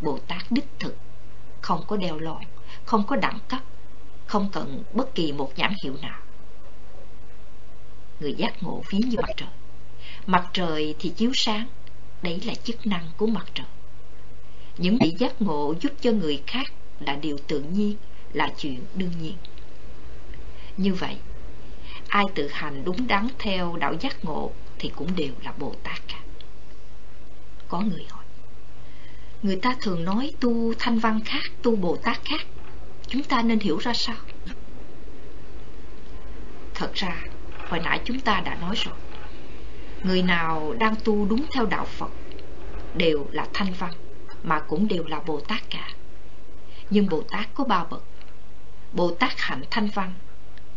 Bồ 0.01 0.19
Tát 0.27 0.51
đích 0.51 0.67
thực, 0.79 0.95
không 1.61 1.83
có 1.87 1.97
đeo 1.97 2.19
lòn, 2.19 2.43
không 2.85 3.07
có 3.07 3.15
đẳng 3.15 3.39
cấp, 3.47 3.61
không 4.25 4.49
cần 4.51 4.83
bất 4.93 5.15
kỳ 5.15 5.31
một 5.31 5.51
nhãn 5.55 5.73
hiệu 5.83 5.95
nào. 6.01 6.19
Người 8.19 8.33
giác 8.33 8.63
ngộ 8.63 8.83
ví 8.89 8.97
như 8.97 9.17
mặt 9.17 9.33
trời. 9.37 9.49
Mặt 10.25 10.49
trời 10.53 10.95
thì 10.99 11.09
chiếu 11.09 11.31
sáng, 11.33 11.67
đấy 12.21 12.41
là 12.45 12.53
chức 12.53 12.87
năng 12.87 13.09
của 13.17 13.27
mặt 13.27 13.45
trời. 13.53 13.67
Những 14.77 14.97
vị 15.01 15.13
giác 15.19 15.41
ngộ 15.41 15.73
giúp 15.81 15.91
cho 16.01 16.11
người 16.11 16.43
khác 16.47 16.73
là 16.99 17.15
điều 17.15 17.37
tự 17.47 17.59
nhiên, 17.59 17.95
là 18.33 18.49
chuyện 18.57 18.79
đương 18.95 19.11
nhiên. 19.21 19.35
Như 20.77 20.93
vậy, 20.93 21.17
ai 22.07 22.25
tự 22.35 22.47
hành 22.47 22.83
đúng 22.85 23.07
đắn 23.07 23.27
theo 23.39 23.77
đạo 23.79 23.93
giác 23.99 24.25
ngộ 24.25 24.51
thì 24.79 24.91
cũng 24.95 25.15
đều 25.15 25.33
là 25.43 25.53
Bồ 25.59 25.75
Tát 25.83 26.07
cả. 26.07 26.19
Có 27.67 27.81
người 27.81 28.05
hỏi, 28.09 28.23
người 29.43 29.55
ta 29.55 29.75
thường 29.81 30.05
nói 30.05 30.33
tu 30.39 30.73
thanh 30.79 30.99
văn 30.99 31.19
khác, 31.25 31.51
tu 31.61 31.75
Bồ 31.75 31.95
Tát 31.95 32.25
khác, 32.25 32.45
chúng 33.07 33.23
ta 33.23 33.41
nên 33.41 33.59
hiểu 33.59 33.77
ra 33.77 33.93
sao? 33.93 34.15
Thật 36.73 36.93
ra, 36.93 37.23
hồi 37.69 37.79
nãy 37.79 37.99
chúng 38.05 38.19
ta 38.19 38.41
đã 38.45 38.55
nói 38.55 38.75
rồi, 38.75 38.95
người 40.03 40.21
nào 40.21 40.75
đang 40.79 40.95
tu 41.03 41.25
đúng 41.25 41.45
theo 41.53 41.65
đạo 41.65 41.85
Phật 41.85 42.11
đều 42.93 43.27
là 43.31 43.47
thanh 43.53 43.73
văn, 43.79 43.93
mà 44.43 44.59
cũng 44.59 44.87
đều 44.87 45.03
là 45.03 45.19
Bồ 45.19 45.39
Tát 45.39 45.69
cả. 45.69 45.89
Nhưng 46.89 47.09
Bồ 47.09 47.21
Tát 47.21 47.49
có 47.53 47.63
ba 47.63 47.83
bậc. 47.89 48.03
Bồ 48.93 49.11
Tát 49.11 49.33
hạnh 49.37 49.63
thanh 49.71 49.87
văn, 49.87 50.13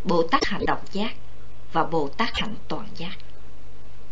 Bồ 0.04 0.22
Tát 0.22 0.44
hạnh 0.44 0.66
độc 0.66 0.92
giác 0.92 1.14
và 1.72 1.84
Bồ 1.84 2.08
Tát 2.08 2.36
hạnh 2.38 2.54
toàn 2.68 2.88
giác. 2.96 3.18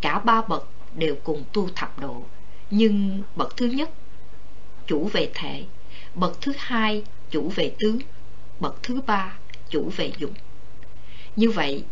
Cả 0.01 0.19
ba 0.19 0.41
bậc 0.41 0.67
đều 0.95 1.15
cùng 1.23 1.43
tu 1.53 1.69
thập 1.75 1.99
độ, 1.99 2.23
nhưng 2.69 3.23
bậc 3.35 3.57
thứ 3.57 3.65
nhất 3.65 3.89
chủ 4.87 5.09
về 5.13 5.31
thể, 5.33 5.65
bậc 6.15 6.41
thứ 6.41 6.53
hai 6.57 7.03
chủ 7.31 7.51
về 7.55 7.75
tướng, 7.79 7.99
bậc 8.59 8.83
thứ 8.83 9.01
ba 9.07 9.37
chủ 9.69 9.91
về 9.95 10.11
dụng. 10.17 10.33
Như 11.35 11.51
vậy, 11.51 11.83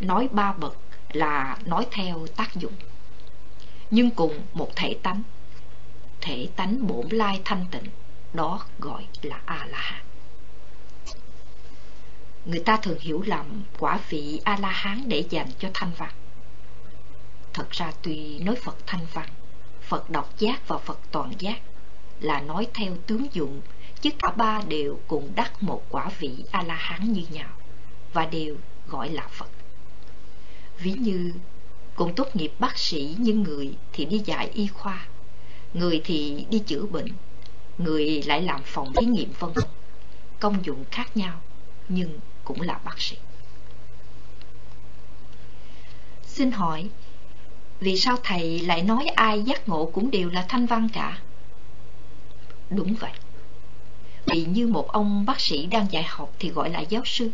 nói 0.00 0.28
ba 0.32 0.52
bậc 0.52 0.76
là 1.12 1.58
nói 1.64 1.86
theo 1.90 2.26
tác 2.36 2.54
dụng. 2.54 2.72
Nhưng 3.90 4.10
cùng 4.10 4.34
một 4.52 4.70
thể 4.76 4.96
tánh, 5.02 5.22
thể 6.20 6.48
tánh 6.56 6.86
bổn 6.86 7.08
lai 7.08 7.40
thanh 7.44 7.64
tịnh, 7.70 7.84
đó 8.34 8.64
gọi 8.78 9.06
là 9.22 9.40
A-la-hán. 9.46 10.02
Người 12.44 12.60
ta 12.60 12.76
thường 12.76 12.98
hiểu 13.00 13.22
lầm 13.26 13.62
quả 13.78 14.00
vị 14.08 14.40
A-la-hán 14.44 15.08
để 15.08 15.24
dành 15.30 15.48
cho 15.58 15.68
thanh 15.74 15.90
văn. 15.98 16.12
Thật 17.52 17.70
ra 17.70 17.92
tuy 18.02 18.38
nói 18.38 18.56
Phật 18.56 18.76
thanh 18.86 19.06
văn, 19.12 19.28
Phật 19.82 20.10
độc 20.10 20.38
giác 20.38 20.68
và 20.68 20.78
Phật 20.78 20.98
toàn 21.10 21.32
giác 21.38 21.60
là 22.20 22.40
nói 22.40 22.66
theo 22.74 22.96
tướng 23.06 23.26
dụng, 23.32 23.60
chứ 24.00 24.10
cả 24.18 24.30
ba 24.30 24.62
đều 24.68 25.00
cùng 25.08 25.32
đắc 25.34 25.62
một 25.62 25.82
quả 25.88 26.10
vị 26.18 26.44
A-la-hán 26.50 27.12
như 27.12 27.22
nhau 27.30 27.48
và 28.12 28.26
đều 28.26 28.56
gọi 28.88 29.08
là 29.10 29.28
Phật. 29.28 29.48
Ví 30.78 30.92
như 30.92 31.32
cùng 31.94 32.14
tốt 32.14 32.36
nghiệp 32.36 32.52
bác 32.58 32.78
sĩ 32.78 33.16
như 33.18 33.32
người 33.32 33.76
thì 33.92 34.04
đi 34.04 34.18
dạy 34.18 34.50
y 34.54 34.66
khoa, 34.66 35.06
người 35.74 36.00
thì 36.04 36.46
đi 36.50 36.58
chữa 36.58 36.82
bệnh, 36.86 37.08
người 37.78 38.22
lại 38.26 38.42
làm 38.42 38.60
phòng 38.64 38.92
thí 38.92 39.06
nghiệm 39.06 39.32
vân. 39.38 39.52
Công 40.40 40.64
dụng 40.64 40.84
khác 40.90 41.16
nhau 41.16 41.40
nhưng 41.88 42.18
cũng 42.44 42.60
là 42.60 42.80
bác 42.84 43.00
sĩ. 43.00 43.16
Xin 46.26 46.50
hỏi, 46.50 46.88
vì 47.80 47.96
sao 47.96 48.16
thầy 48.22 48.60
lại 48.60 48.82
nói 48.82 49.06
ai 49.16 49.42
giác 49.42 49.68
ngộ 49.68 49.90
cũng 49.92 50.10
đều 50.10 50.30
là 50.30 50.46
thanh 50.48 50.66
văn 50.66 50.88
cả? 50.92 51.18
Đúng 52.70 52.94
vậy. 52.94 53.12
Vì 54.26 54.44
như 54.44 54.66
một 54.66 54.92
ông 54.92 55.26
bác 55.26 55.40
sĩ 55.40 55.66
đang 55.66 55.86
dạy 55.92 56.02
học 56.02 56.32
thì 56.38 56.48
gọi 56.48 56.70
là 56.70 56.80
giáo 56.80 57.02
sư. 57.04 57.30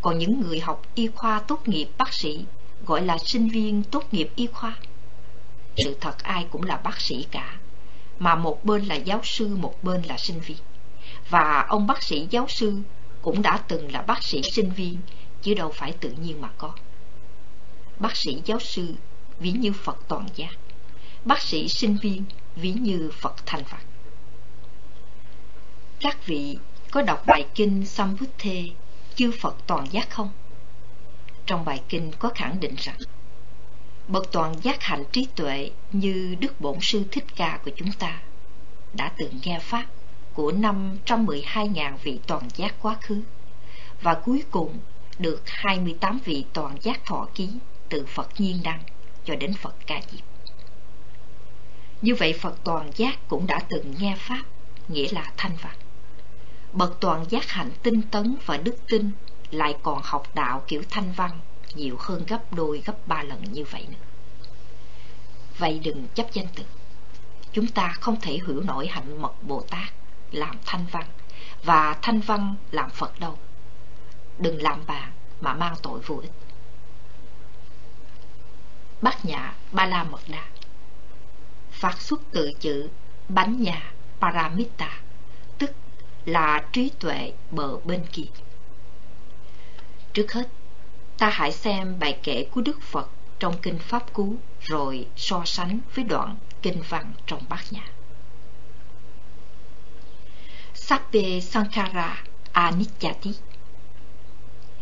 Còn 0.00 0.18
những 0.18 0.40
người 0.40 0.60
học 0.60 0.82
y 0.94 1.08
khoa 1.14 1.40
tốt 1.40 1.68
nghiệp 1.68 1.88
bác 1.98 2.14
sĩ 2.14 2.44
gọi 2.86 3.02
là 3.02 3.18
sinh 3.18 3.48
viên 3.48 3.82
tốt 3.82 4.04
nghiệp 4.12 4.30
y 4.36 4.46
khoa. 4.46 4.76
Sự 5.76 5.96
thật 6.00 6.22
ai 6.22 6.46
cũng 6.50 6.62
là 6.62 6.76
bác 6.76 7.00
sĩ 7.00 7.26
cả, 7.30 7.58
mà 8.18 8.34
một 8.34 8.64
bên 8.64 8.84
là 8.84 8.94
giáo 8.94 9.20
sư, 9.24 9.56
một 9.56 9.74
bên 9.82 10.02
là 10.02 10.18
sinh 10.18 10.40
viên. 10.40 10.58
Và 11.30 11.66
ông 11.68 11.86
bác 11.86 12.02
sĩ 12.02 12.26
giáo 12.30 12.48
sư 12.48 12.80
cũng 13.22 13.42
đã 13.42 13.58
từng 13.68 13.92
là 13.92 14.02
bác 14.02 14.22
sĩ 14.22 14.42
sinh 14.42 14.70
viên, 14.70 14.98
chứ 15.42 15.54
đâu 15.54 15.72
phải 15.74 15.92
tự 15.92 16.10
nhiên 16.10 16.40
mà 16.40 16.48
có. 16.58 16.72
Bác 17.98 18.16
sĩ 18.16 18.42
giáo 18.44 18.58
sư 18.60 18.94
ví 19.40 19.52
như 19.52 19.72
Phật 19.72 19.98
toàn 20.08 20.26
giác, 20.34 20.52
bác 21.24 21.42
sĩ 21.42 21.68
sinh 21.68 21.96
viên 22.02 22.24
ví 22.56 22.72
như 22.72 23.10
Phật 23.20 23.34
thành 23.46 23.64
Phật. 23.64 23.78
Các 26.00 26.26
vị 26.26 26.58
có 26.90 27.02
đọc 27.02 27.22
bài 27.26 27.46
kinh 27.54 27.86
Samvuthe 27.86 28.62
chư 29.14 29.32
Phật 29.40 29.56
toàn 29.66 29.86
giác 29.92 30.10
không? 30.10 30.30
Trong 31.46 31.64
bài 31.64 31.82
kinh 31.88 32.12
có 32.18 32.30
khẳng 32.34 32.60
định 32.60 32.74
rằng 32.78 32.96
Bậc 34.08 34.32
toàn 34.32 34.54
giác 34.62 34.82
hạnh 34.82 35.04
trí 35.12 35.26
tuệ 35.36 35.70
như 35.92 36.36
Đức 36.40 36.60
Bổn 36.60 36.78
Sư 36.80 37.04
Thích 37.12 37.24
Ca 37.36 37.58
của 37.64 37.70
chúng 37.76 37.92
ta 37.92 38.22
đã 38.92 39.12
từng 39.16 39.30
nghe 39.42 39.58
Pháp 39.58 39.86
của 40.34 40.52
512.000 40.52 41.96
vị 42.02 42.20
toàn 42.26 42.48
giác 42.56 42.74
quá 42.82 42.96
khứ 43.00 43.22
và 44.02 44.14
cuối 44.14 44.44
cùng 44.50 44.78
được 45.18 45.42
28 45.46 46.18
vị 46.24 46.44
toàn 46.52 46.76
giác 46.80 47.04
thọ 47.06 47.28
ký 47.34 47.48
từ 47.88 48.06
Phật 48.06 48.40
Nhiên 48.40 48.60
Đăng 48.64 48.80
cho 49.24 49.36
đến 49.36 49.54
Phật 49.54 49.74
Ca 49.86 50.00
Diếp. 50.10 50.24
Như 52.02 52.14
vậy 52.14 52.32
Phật 52.32 52.64
toàn 52.64 52.90
giác 52.96 53.28
cũng 53.28 53.46
đã 53.46 53.60
từng 53.68 53.94
nghe 53.98 54.16
Pháp, 54.18 54.42
nghĩa 54.88 55.08
là 55.12 55.32
thanh 55.36 55.56
văn. 55.62 55.76
Bậc 56.72 57.00
toàn 57.00 57.24
giác 57.28 57.48
hạnh 57.48 57.70
tinh 57.82 58.02
tấn 58.02 58.36
và 58.46 58.56
đức 58.56 58.76
tin 58.88 59.10
lại 59.50 59.76
còn 59.82 60.00
học 60.04 60.34
đạo 60.34 60.62
kiểu 60.66 60.82
thanh 60.90 61.12
văn 61.12 61.30
nhiều 61.76 61.96
hơn 62.00 62.24
gấp 62.28 62.52
đôi 62.52 62.82
gấp 62.84 63.08
ba 63.08 63.22
lần 63.22 63.52
như 63.52 63.64
vậy 63.64 63.86
nữa. 63.90 64.06
Vậy 65.58 65.80
đừng 65.84 66.08
chấp 66.14 66.32
danh 66.32 66.46
từ. 66.54 66.64
Chúng 67.52 67.66
ta 67.66 67.94
không 68.00 68.20
thể 68.20 68.32
hiểu 68.32 68.60
nổi 68.60 68.86
hạnh 68.86 69.22
mật 69.22 69.42
Bồ 69.42 69.60
Tát 69.60 69.92
làm 70.32 70.56
thanh 70.66 70.86
văn 70.90 71.04
và 71.64 71.96
thanh 72.02 72.20
văn 72.20 72.54
làm 72.70 72.90
Phật 72.90 73.20
đâu. 73.20 73.38
Đừng 74.38 74.62
làm 74.62 74.86
bạn 74.86 75.12
mà 75.40 75.54
mang 75.54 75.74
tội 75.82 76.00
vô 76.00 76.16
ích. 76.16 76.32
Bát 79.02 79.24
nhã 79.24 79.54
Ba 79.72 79.86
La 79.86 80.04
Mật 80.04 80.20
Đa 80.28 80.44
Phát 81.70 82.00
xuất 82.00 82.20
từ 82.32 82.50
chữ 82.60 82.88
bánh 83.28 83.62
nhà 83.62 83.92
Paramita, 84.20 85.00
tức 85.58 85.70
là 86.24 86.64
trí 86.72 86.90
tuệ 87.00 87.32
bờ 87.50 87.76
bên 87.84 88.06
kia. 88.12 88.26
Trước 90.12 90.32
hết, 90.32 90.48
ta 91.18 91.28
hãy 91.30 91.52
xem 91.52 91.98
bài 91.98 92.18
kể 92.22 92.46
của 92.50 92.60
Đức 92.60 92.82
Phật 92.82 93.10
trong 93.38 93.58
Kinh 93.62 93.78
Pháp 93.78 94.12
Cú, 94.12 94.36
rồi 94.60 95.06
so 95.16 95.42
sánh 95.44 95.78
với 95.94 96.04
đoạn 96.04 96.36
kinh 96.62 96.82
văn 96.88 97.12
trong 97.26 97.42
bát 97.48 97.64
nhã. 97.70 97.82
Sappe 100.74 101.40
Sankara 101.40 102.24
Anicchati 102.52 103.34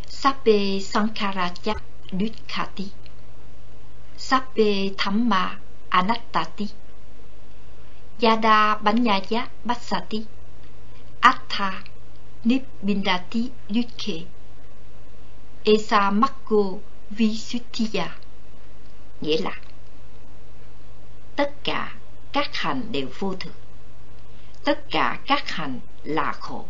Sappe 0.08 0.78
Sankara 0.80 1.48
Chak 1.62 1.82
Dukkati 2.12 2.88
Sappe 4.18 4.88
Thamma 4.98 5.58
Anattati. 5.88 6.68
Yada 8.20 8.74
Banyaya 8.74 9.46
Bassati 9.64 10.24
Atta 11.20 11.82
Nibbindati 12.44 13.50
Dukke 13.68 14.26
Esa 15.64 16.10
Makko 16.10 16.80
Visutthiya 17.10 18.04
à? 18.04 18.18
Nghĩa 19.20 19.38
là, 19.42 19.60
Tất 21.36 21.64
cả 21.64 21.94
các 22.32 22.56
hành 22.56 22.92
đều 22.92 23.08
vô 23.18 23.34
thường. 23.34 23.54
Tất 24.64 24.84
cả 24.90 25.18
các 25.26 25.50
hành 25.50 25.80
là 26.04 26.32
khổ. 26.32 26.64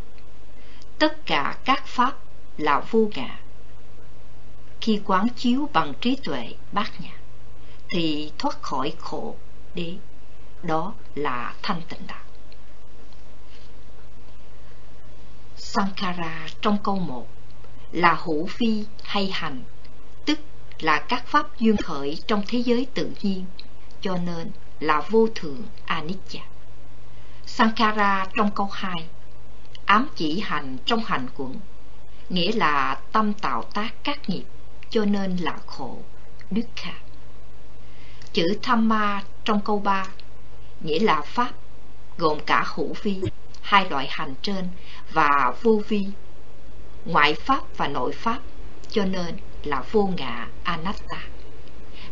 Tất 0.98 1.26
cả 1.26 1.58
các 1.64 1.86
pháp 1.86 2.18
là 2.58 2.80
vô 2.80 3.10
ngã. 3.14 3.40
Khi 4.80 5.00
quán 5.04 5.28
chiếu 5.36 5.68
bằng 5.72 5.92
trí 6.00 6.16
tuệ 6.16 6.54
bát 6.72 7.00
nhã, 7.00 7.12
Thì 7.90 8.32
thoát 8.38 8.62
khỏi 8.62 8.92
khổ 8.98 9.36
đế. 9.74 9.96
Đó 10.62 10.94
là 11.14 11.54
thanh 11.62 11.82
tịnh 11.88 12.06
đạo. 12.06 12.24
Sankara 15.56 16.46
trong 16.60 16.78
câu 16.82 16.96
1 16.96 17.28
là 17.92 18.18
hữu 18.24 18.46
phi 18.46 18.84
hay 19.02 19.30
hành, 19.32 19.62
tức 20.24 20.38
là 20.80 20.98
các 21.08 21.26
pháp 21.26 21.58
duyên 21.58 21.76
khởi 21.76 22.18
trong 22.26 22.42
thế 22.48 22.58
giới 22.58 22.86
tự 22.94 23.10
nhiên, 23.22 23.44
cho 24.00 24.16
nên 24.16 24.50
là 24.80 25.00
vô 25.10 25.28
thường 25.34 25.62
anicca. 25.86 26.40
Sankara 27.46 28.26
trong 28.36 28.50
câu 28.50 28.68
2 28.72 29.08
ám 29.84 30.08
chỉ 30.16 30.40
hành 30.40 30.76
trong 30.84 31.04
hành 31.04 31.26
quẩn, 31.36 31.60
nghĩa 32.28 32.52
là 32.52 33.00
tâm 33.12 33.32
tạo 33.32 33.62
tác 33.62 33.94
các 34.04 34.28
nghiệp, 34.28 34.44
cho 34.90 35.04
nên 35.04 35.36
là 35.36 35.58
khổ, 35.66 35.98
dukkha. 36.50 36.92
Chữ 38.32 38.58
Thamma 38.62 39.22
trong 39.44 39.60
câu 39.60 39.78
3 39.78 40.06
nghĩa 40.80 40.98
là 40.98 41.20
pháp, 41.20 41.50
gồm 42.18 42.38
cả 42.46 42.64
hữu 42.66 42.94
vi, 43.02 43.20
hai 43.62 43.90
loại 43.90 44.06
hành 44.10 44.34
trên 44.42 44.68
và 45.12 45.54
vô 45.62 45.80
vi 45.88 46.06
ngoại 47.04 47.34
pháp 47.34 47.76
và 47.76 47.88
nội 47.88 48.12
pháp, 48.12 48.38
cho 48.90 49.04
nên 49.04 49.36
là 49.64 49.84
vô 49.92 50.10
ngã 50.16 50.48
anatta. 50.62 51.22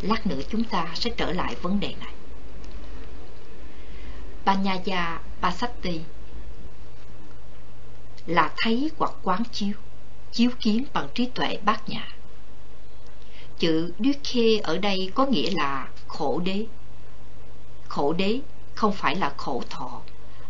Lát 0.01 0.27
nữa 0.27 0.41
chúng 0.51 0.65
ta 0.65 0.87
sẽ 0.95 1.11
trở 1.17 1.33
lại 1.33 1.55
vấn 1.63 1.81
đề 1.81 1.95
này. 2.01 2.13
Panyaya 4.45 5.21
pasati 5.41 6.01
là 8.27 8.53
thấy 8.57 8.91
hoặc 8.99 9.13
quán 9.23 9.43
chiếu, 9.53 9.75
chiếu 10.33 10.51
kiến 10.61 10.85
bằng 10.93 11.09
trí 11.15 11.27
tuệ 11.27 11.59
bát 11.65 11.89
nhã. 11.89 12.09
Chữ 13.59 13.93
Dukkhe 13.99 14.59
ở 14.63 14.79
đây 14.79 15.13
có 15.15 15.27
nghĩa 15.27 15.51
là 15.51 15.89
khổ 16.09 16.41
đế. 16.45 16.67
Khổ 17.89 18.13
đế 18.13 18.41
không 18.75 18.93
phải 18.93 19.17
là 19.17 19.35
khổ 19.37 19.63
thọ, 19.71 20.01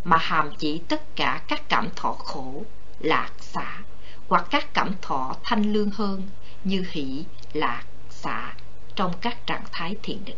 mà 0.05 0.17
hàm 0.17 0.51
chỉ 0.59 0.79
tất 0.89 1.17
cả 1.17 1.43
các 1.49 1.69
cảm 1.69 1.89
thọ 1.97 2.13
khổ, 2.13 2.65
lạc, 3.01 3.31
xả, 3.41 3.83
hoặc 4.31 4.47
các 4.51 4.75
cảm 4.75 4.95
thọ 5.03 5.37
thanh 5.43 5.73
lương 5.73 5.91
hơn 5.91 6.23
như 6.65 6.85
hỷ, 6.91 7.25
lạc, 7.53 7.85
xả 8.11 8.55
trong 8.95 9.13
các 9.21 9.47
trạng 9.47 9.65
thái 9.73 9.97
thiền 10.03 10.25
định. 10.25 10.37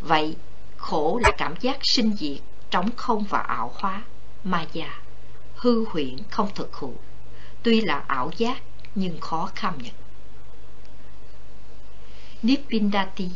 Vậy, 0.00 0.36
khổ 0.76 1.20
là 1.22 1.30
cảm 1.38 1.54
giác 1.60 1.78
sinh 1.82 2.16
diệt, 2.16 2.38
trống 2.70 2.90
không 2.96 3.24
và 3.24 3.38
ảo 3.38 3.72
hóa, 3.74 4.02
ma 4.44 4.66
già, 4.72 5.00
hư 5.54 5.84
huyễn 5.84 6.16
không 6.30 6.48
thực 6.54 6.76
hữu, 6.76 6.94
tuy 7.62 7.80
là 7.80 8.04
ảo 8.06 8.30
giác 8.36 8.62
nhưng 8.94 9.20
khó 9.20 9.50
kham 9.54 9.78
nhận. 9.78 9.94
Nibbindati 12.42 13.30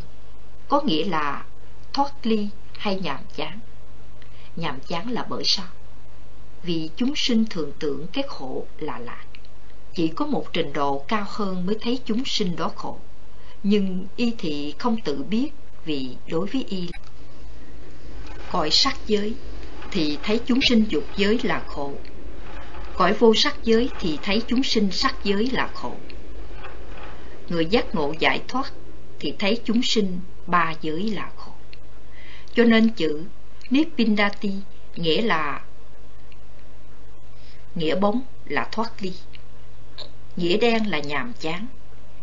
có 0.69 0.81
nghĩa 0.81 1.05
là 1.05 1.45
thoát 1.93 2.13
ly 2.23 2.49
hay 2.79 3.01
nhàm 3.01 3.21
chán. 3.37 3.61
Nhàm 4.57 4.81
chán 4.81 5.11
là 5.11 5.27
bởi 5.29 5.43
sao? 5.47 5.67
Vì 6.63 6.91
chúng 6.97 7.13
sinh 7.17 7.45
thường 7.51 7.73
tưởng 7.79 8.07
cái 8.13 8.25
khổ 8.29 8.67
là 8.79 8.99
lạc. 8.99 9.25
Chỉ 9.95 10.09
có 10.09 10.27
một 10.27 10.47
trình 10.53 10.73
độ 10.73 11.05
cao 11.09 11.25
hơn 11.29 11.67
mới 11.67 11.77
thấy 11.81 11.99
chúng 12.05 12.23
sinh 12.25 12.57
đó 12.57 12.73
khổ. 12.77 12.99
Nhưng 13.63 14.07
y 14.17 14.33
thị 14.39 14.75
không 14.79 14.97
tự 15.05 15.23
biết 15.23 15.51
vì 15.85 16.17
đối 16.29 16.47
với 16.47 16.65
y 16.69 16.89
cõi 18.49 18.71
sắc 18.71 18.97
giới 19.07 19.35
thì 19.91 20.19
thấy 20.23 20.41
chúng 20.47 20.61
sinh 20.63 20.85
dục 20.89 21.05
giới 21.17 21.41
là 21.43 21.65
khổ. 21.67 21.93
Cõi 22.95 23.13
vô 23.13 23.35
sắc 23.35 23.57
giới 23.65 23.91
thì 23.99 24.19
thấy 24.23 24.43
chúng 24.47 24.63
sinh 24.63 24.91
sắc 24.91 25.15
giới 25.25 25.51
là 25.51 25.71
khổ. 25.75 25.97
Người 27.49 27.67
giác 27.67 27.95
ngộ 27.95 28.15
giải 28.19 28.43
thoát 28.49 28.73
thì 29.21 29.35
thấy 29.39 29.61
chúng 29.65 29.83
sinh 29.83 30.21
ba 30.47 30.75
giới 30.81 31.11
là 31.11 31.31
khổ. 31.37 31.53
Cho 32.55 32.65
nên 32.65 32.89
chữ 32.89 33.23
Nibbindati 33.71 34.53
nghĩa 34.97 35.23
là 35.23 35.65
nghĩa 37.75 37.95
bóng, 37.95 38.23
là 38.45 38.69
thoát 38.73 39.03
ly. 39.03 39.13
Nghĩa 40.37 40.57
đen 40.57 40.91
là 40.91 40.99
nhàm 40.99 41.33
chán, 41.41 41.67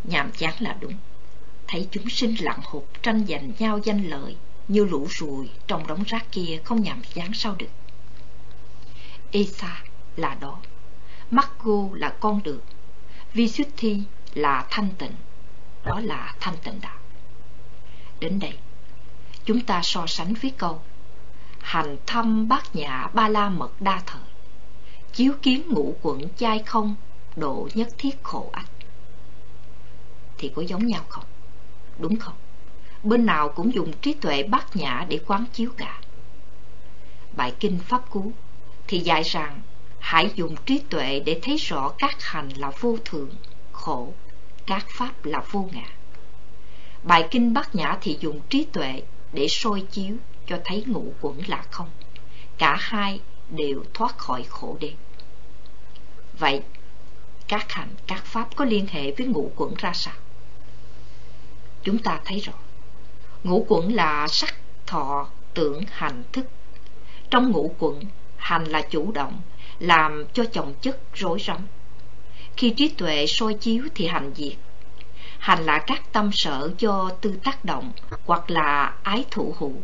nhàm 0.04 0.32
chán 0.32 0.54
là 0.60 0.78
đúng. 0.80 0.94
Thấy 1.68 1.88
chúng 1.92 2.10
sinh 2.10 2.36
lặng 2.40 2.60
hụt 2.64 2.84
tranh 3.04 3.26
giành 3.28 3.52
nhau 3.60 3.80
danh 3.84 4.10
lợi 4.10 4.36
như 4.68 4.86
lũ 4.86 5.08
ruồi 5.10 5.50
trong 5.68 5.88
đống 5.88 6.04
rác 6.04 6.32
kia 6.32 6.60
không 6.64 6.82
nhàm 6.82 7.02
chán 7.14 7.34
sao 7.34 7.56
được. 7.58 7.70
Esa 9.32 9.84
là 10.16 10.36
đó, 10.36 10.60
Margo 11.32 11.90
là 11.94 12.14
con 12.20 12.44
đường, 12.44 12.62
Visuddhi 13.34 14.04
là 14.34 14.66
thanh 14.70 14.90
tịnh, 14.98 15.16
đó 15.86 16.00
là 16.00 16.36
thanh 16.40 16.58
tịnh 16.64 16.82
đạo. 16.82 16.98
Đến 18.20 18.40
đây, 18.40 18.54
chúng 19.46 19.62
ta 19.62 19.82
so 19.84 20.08
sánh 20.08 20.34
với 20.34 20.52
câu 20.58 20.82
Hành 21.60 21.98
thăm 22.06 22.48
bát 22.48 22.76
nhã 22.76 23.08
ba 23.14 23.30
la 23.30 23.50
mật 23.50 23.82
đa 23.82 24.02
thời, 24.06 24.22
chiếu 25.14 25.34
kiến 25.42 25.64
ngũ 25.70 25.96
quận 26.02 26.22
chai 26.38 26.60
không, 26.60 26.96
độ 27.36 27.70
nhất 27.74 27.88
thiết 27.98 28.24
khổ 28.24 28.50
ách. 28.54 28.70
Thì 30.38 30.52
có 30.56 30.62
giống 30.62 30.88
nhau 30.88 31.04
không? 31.10 31.26
Đúng 32.00 32.16
không? 32.16 32.36
Bên 33.04 33.26
nào 33.26 33.50
cũng 33.50 33.74
dùng 33.74 33.94
trí 34.02 34.14
tuệ 34.14 34.44
bát 34.44 34.76
nhã 34.76 35.06
để 35.10 35.20
quán 35.28 35.46
chiếu 35.54 35.72
cả. 35.78 36.00
Bài 37.36 37.54
kinh 37.60 37.80
Pháp 37.80 38.10
Cú 38.10 38.32
thì 38.88 39.00
dạy 39.00 39.24
rằng 39.24 39.62
hãy 40.00 40.32
dùng 40.36 40.56
trí 40.66 40.80
tuệ 40.90 41.20
để 41.26 41.40
thấy 41.44 41.58
rõ 41.58 41.94
các 41.98 42.16
hành 42.24 42.50
là 42.50 42.72
vô 42.80 42.98
thường, 43.06 43.30
khổ, 43.72 44.14
các 44.66 44.86
pháp 44.90 45.26
là 45.26 45.44
vô 45.52 45.70
ngã. 45.74 45.88
Bài 47.04 47.28
kinh 47.32 47.54
Bát 47.54 47.76
Nhã 47.76 47.98
thì 48.02 48.18
dùng 48.20 48.40
trí 48.50 48.66
tuệ 48.74 49.02
để 49.34 49.48
soi 49.50 49.82
chiếu 49.92 50.16
cho 50.48 50.60
thấy 50.66 50.84
ngũ 50.88 51.14
quẩn 51.22 51.42
là 51.48 51.64
không. 51.72 51.90
Cả 52.58 52.76
hai 52.80 53.20
đều 53.50 53.84
thoát 53.94 54.18
khỏi 54.18 54.44
khổ 54.50 54.78
đế. 54.80 54.94
Vậy, 56.40 56.62
các 57.52 57.72
hành, 57.72 57.90
các 58.08 58.26
pháp 58.26 58.56
có 58.56 58.66
liên 58.66 58.88
hệ 58.92 59.12
với 59.12 59.28
ngũ 59.28 59.52
quẩn 59.56 59.74
ra 59.78 59.94
sao? 59.94 60.14
Chúng 61.84 61.98
ta 61.98 62.20
thấy 62.26 62.40
rõ, 62.40 62.54
ngũ 63.44 63.66
quẩn 63.68 63.96
là 63.96 64.28
sắc, 64.28 64.56
thọ, 64.86 65.28
tưởng, 65.54 65.84
hành, 65.92 66.24
thức. 66.32 66.46
Trong 67.30 67.52
ngũ 67.52 67.76
quẩn, 67.80 68.02
hành 68.38 68.64
là 68.64 68.82
chủ 68.82 69.12
động, 69.12 69.42
làm 69.80 70.26
cho 70.34 70.44
chồng 70.52 70.74
chất 70.82 71.00
rối 71.14 71.40
rắm. 71.48 71.68
Khi 72.58 72.70
trí 72.70 72.90
tuệ 72.90 73.26
soi 73.28 73.54
chiếu 73.54 73.88
thì 73.96 74.08
hành 74.08 74.32
diệt, 74.36 74.58
hành 75.40 75.66
là 75.66 75.84
các 75.88 76.02
tâm 76.12 76.32
sở 76.32 76.72
do 76.78 77.10
tư 77.22 77.40
tác 77.44 77.66
động 77.66 77.92
hoặc 78.26 78.50
là 78.50 78.94
ái 79.04 79.26
thủ 79.32 79.56
hữu. 79.60 79.76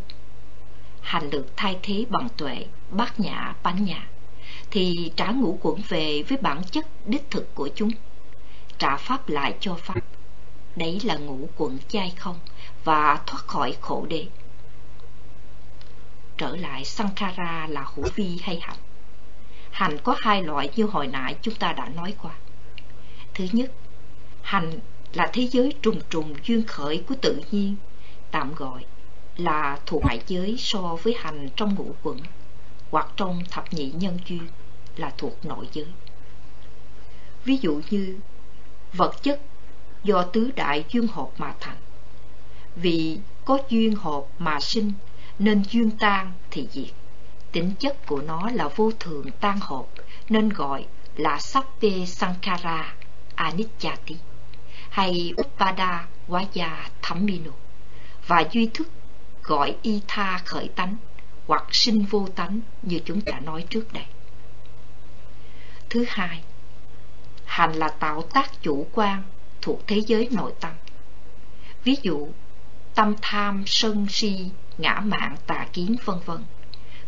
Hành 1.02 1.30
được 1.30 1.48
thay 1.56 1.80
thế 1.84 2.06
bằng 2.10 2.28
tuệ, 2.38 2.66
bát 2.90 3.20
nhã, 3.20 3.56
bánh 3.64 3.86
nhã, 3.86 4.08
thì 4.72 5.12
trả 5.16 5.32
ngũ 5.32 5.60
quẩn 5.62 5.82
về 5.88 6.24
với 6.28 6.38
bản 6.38 6.64
chất 6.72 6.86
đích 7.06 7.32
thực 7.32 7.56
của 7.56 7.70
chúng. 7.76 7.92
Trả 8.78 8.98
pháp 8.98 9.30
lại 9.30 9.56
cho 9.60 9.76
pháp. 9.76 10.02
Đấy 10.76 11.00
là 11.04 11.16
ngũ 11.16 11.50
quẩn 11.58 11.78
chai 11.88 12.14
không 12.18 12.40
và 12.84 13.22
thoát 13.26 13.48
khỏi 13.48 13.78
khổ 13.82 14.06
đế. 14.10 14.26
Trở 16.38 16.56
lại 16.56 16.86
Sankhara 16.86 17.68
là 17.70 17.86
hữu 17.96 18.06
vi 18.16 18.40
hay 18.42 18.60
hạnh? 18.62 18.78
Hành 19.72 19.98
có 20.04 20.16
hai 20.20 20.44
loại 20.44 20.70
như 20.76 20.86
hồi 20.86 21.08
nãy 21.08 21.36
chúng 21.42 21.56
ta 21.56 21.74
đã 21.74 21.90
nói 21.96 22.14
qua. 22.22 22.32
Thứ 23.34 23.48
nhất, 23.52 23.72
hành 24.42 24.80
là 25.14 25.30
thế 25.34 25.48
giới 25.48 25.74
trùng 25.82 26.02
trùng 26.10 26.34
duyên 26.44 26.64
khởi 26.68 27.04
của 27.08 27.16
tự 27.22 27.42
nhiên, 27.52 27.76
tạm 28.32 28.54
gọi 28.56 28.86
là 29.38 29.80
thuộc 29.86 30.02
ngoại 30.04 30.22
giới 30.28 30.56
so 30.58 30.98
với 31.04 31.16
hành 31.20 31.50
trong 31.56 31.76
ngũ 31.76 31.96
quẩn, 32.04 32.20
hoặc 32.92 33.08
trong 33.18 33.44
thập 33.52 33.74
nhị 33.74 33.92
nhân 33.92 34.20
duyên 34.26 34.48
là 34.96 35.12
thuộc 35.18 35.46
nội 35.46 35.70
giới. 35.72 35.88
Ví 37.46 37.58
dụ 37.62 37.82
như, 37.90 38.20
vật 38.94 39.24
chất 39.24 39.42
do 40.04 40.24
tứ 40.24 40.52
đại 40.56 40.86
duyên 40.90 41.08
hợp 41.08 41.30
mà 41.38 41.54
thành. 41.60 41.78
Vì 42.76 43.20
có 43.46 43.58
duyên 43.70 43.96
hợp 43.96 44.24
mà 44.40 44.60
sinh, 44.60 44.94
nên 45.40 45.64
duyên 45.72 45.92
tan 45.92 46.32
thì 46.52 46.68
diệt. 46.72 46.94
Tính 47.52 47.74
chất 47.80 48.06
của 48.08 48.22
nó 48.22 48.50
là 48.54 48.68
vô 48.68 48.92
thường 49.00 49.26
tan 49.40 49.60
hợp 49.62 49.86
nên 50.30 50.50
gọi 50.50 50.86
là 51.16 51.40
Sappe 51.40 52.06
Sankara 52.06 52.96
Anicchati 53.36 54.18
hay 54.90 55.34
Upada 55.42 56.08
Vaya 56.28 56.90
Thammino, 57.02 57.52
và 58.28 58.44
duy 58.52 58.70
thức 58.74 58.88
gọi 59.44 59.76
y 59.82 60.02
tha 60.08 60.42
khởi 60.46 60.68
tánh 60.68 60.96
hoặc 61.48 61.66
sinh 61.72 62.06
vô 62.06 62.28
tánh 62.36 62.60
như 62.82 63.00
chúng 63.06 63.22
ta 63.22 63.40
nói 63.40 63.66
trước 63.70 63.94
đây. 63.94 64.06
Thứ 65.90 66.06
hai, 66.08 66.44
hành 67.46 67.74
là 67.74 67.88
tạo 67.88 68.22
tác 68.22 68.62
chủ 68.62 68.88
quan 68.94 69.24
thuộc 69.62 69.88
thế 69.88 70.02
giới 70.08 70.28
nội 70.32 70.54
tâm. 70.60 70.72
Ví 71.84 71.96
dụ, 72.02 72.28
tâm 72.96 73.16
tham, 73.22 73.64
sân 73.68 74.08
si, 74.10 74.50
ngã 74.78 75.02
mạn, 75.06 75.36
tà 75.48 75.68
kiến 75.74 75.96
vân 76.06 76.20
vân 76.26 76.44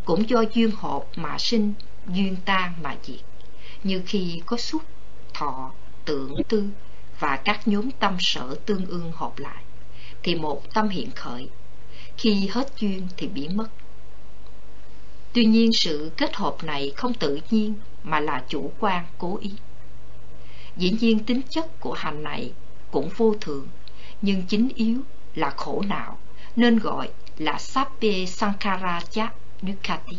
cũng 0.06 0.30
do 0.30 0.44
duyên 0.54 0.72
hợp 0.72 1.04
mà 1.16 1.38
sinh, 1.40 1.74
duyên 2.08 2.36
tan 2.46 2.74
mà 2.84 2.96
diệt. 3.04 3.20
Như 3.84 4.02
khi 4.06 4.42
có 4.46 4.58
xúc, 4.58 4.82
thọ, 5.34 5.72
tưởng 6.06 6.36
tư 6.50 6.70
và 7.20 7.40
các 7.46 7.68
nhóm 7.68 7.92
tâm 7.92 8.18
sở 8.20 8.56
tương 8.66 8.86
ương 8.86 9.12
hợp 9.12 9.40
lại, 9.40 9.64
thì 10.24 10.36
một 10.36 10.74
tâm 10.74 10.90
hiện 10.90 11.12
khởi, 11.12 11.50
khi 12.18 12.48
hết 12.48 12.74
duyên 12.80 13.08
thì 13.18 13.28
biến 13.28 13.58
mất. 13.58 13.68
Tuy 15.34 15.46
nhiên 15.46 15.74
sự 15.74 16.12
kết 16.18 16.36
hợp 16.36 16.56
này 16.64 16.94
không 16.96 17.14
tự 17.14 17.40
nhiên 17.50 17.74
mà 18.04 18.20
là 18.20 18.44
chủ 18.48 18.72
quan 18.80 19.06
cố 19.18 19.38
ý. 19.42 19.52
Dĩ 20.78 20.96
nhiên 21.00 21.20
tính 21.20 21.42
chất 21.50 21.80
của 21.80 21.94
hành 21.94 22.24
này 22.24 22.52
cũng 22.92 23.10
vô 23.18 23.36
thường, 23.42 23.68
nhưng 24.22 24.44
chính 24.48 24.70
yếu 24.76 25.02
là 25.36 25.50
khổ 25.50 25.84
não, 25.88 26.18
nên 26.56 26.80
gọi 26.80 27.10
là 27.38 27.58
Sappe 27.58 28.26
Sankara 28.26 29.02
Chap 29.10 29.36
Dukkati. 29.62 30.18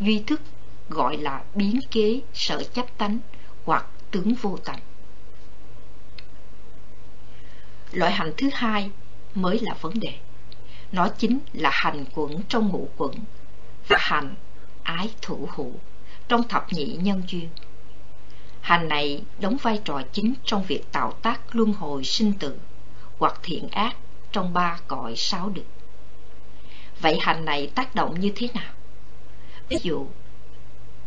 Duy 0.00 0.22
thức 0.26 0.40
gọi 0.88 1.16
là 1.16 1.42
biến 1.54 1.80
kế 1.90 2.20
sở 2.34 2.62
chấp 2.62 2.98
tánh 2.98 3.18
hoặc 3.64 3.86
tướng 4.10 4.34
vô 4.34 4.56
tánh. 4.64 4.80
Loại 7.92 8.12
hành 8.12 8.32
thứ 8.36 8.48
hai 8.52 8.90
mới 9.34 9.58
là 9.62 9.74
vấn 9.80 10.00
đề. 10.00 10.14
Nó 10.92 11.08
chính 11.18 11.38
là 11.52 11.70
hành 11.72 12.04
quẩn 12.14 12.42
trong 12.48 12.68
ngũ 12.68 12.88
quẩn 12.96 13.14
và 13.88 13.96
hành 14.00 14.34
ái 14.82 15.10
thủ 15.22 15.48
hữu 15.56 15.72
trong 16.28 16.48
thập 16.48 16.72
nhị 16.72 16.84
nhân 16.84 17.22
duyên. 17.28 17.48
Hành 18.60 18.88
này 18.88 19.22
đóng 19.40 19.56
vai 19.62 19.80
trò 19.84 20.02
chính 20.12 20.34
trong 20.44 20.62
việc 20.62 20.92
tạo 20.92 21.12
tác 21.12 21.56
luân 21.56 21.72
hồi 21.72 22.04
sinh 22.04 22.32
tử 22.32 22.58
hoặc 23.18 23.40
thiện 23.42 23.68
ác 23.68 23.96
trong 24.32 24.52
ba 24.52 24.78
cõi 24.86 25.14
sáu 25.16 25.48
được. 25.48 25.64
Vậy 27.00 27.18
hành 27.20 27.44
này 27.44 27.70
tác 27.74 27.94
động 27.94 28.20
như 28.20 28.32
thế 28.34 28.48
nào? 28.54 28.72
Ví 29.68 29.76
dụ, 29.82 30.06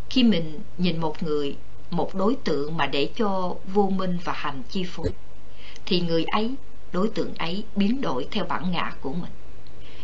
khi 0.10 0.24
mình 0.24 0.60
nhìn 0.78 1.02
một 1.02 1.24
người, 1.24 1.58
một 1.92 2.16
đối 2.16 2.36
tượng 2.36 2.78
mà 2.78 2.86
để 2.86 3.10
cho 3.16 3.56
vô 3.66 3.90
minh 3.96 4.18
và 4.24 4.34
hành 4.34 4.64
chi 4.70 4.84
phối, 4.84 5.10
thì 5.86 6.02
người 6.02 6.24
ấy, 6.24 6.56
đối 6.92 7.10
tượng 7.10 7.36
ấy 7.36 7.64
biến 7.76 8.02
đổi 8.02 8.28
theo 8.32 8.46
bản 8.46 8.72
ngã 8.72 8.92
của 9.02 9.14
mình. 9.14 9.32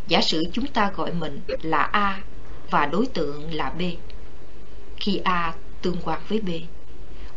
Giả 0.08 0.20
sử 0.20 0.42
chúng 0.52 0.66
ta 0.66 0.90
gọi 0.90 1.12
mình 1.12 1.40
là 1.62 1.82
A 1.82 2.22
và 2.74 2.86
đối 2.86 3.06
tượng 3.06 3.54
là 3.54 3.70
B. 3.70 3.82
Khi 4.96 5.16
A 5.24 5.54
tương 5.82 5.96
quan 6.04 6.20
với 6.28 6.40
B, 6.40 6.48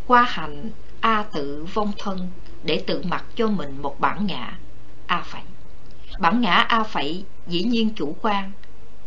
qua 0.07 0.23
hành 0.23 0.71
A 0.99 1.23
tự 1.33 1.65
vong 1.73 1.91
thân 1.97 2.29
để 2.63 2.83
tự 2.87 3.01
mặc 3.03 3.25
cho 3.35 3.47
mình 3.47 3.81
một 3.81 3.99
bản 3.99 4.25
ngã 4.25 4.57
A 5.07 5.21
phẩy. 5.21 5.41
Bản 6.19 6.41
ngã 6.41 6.53
A 6.53 6.83
phẩy 6.83 7.23
dĩ 7.47 7.63
nhiên 7.63 7.89
chủ 7.95 8.15
quan 8.21 8.51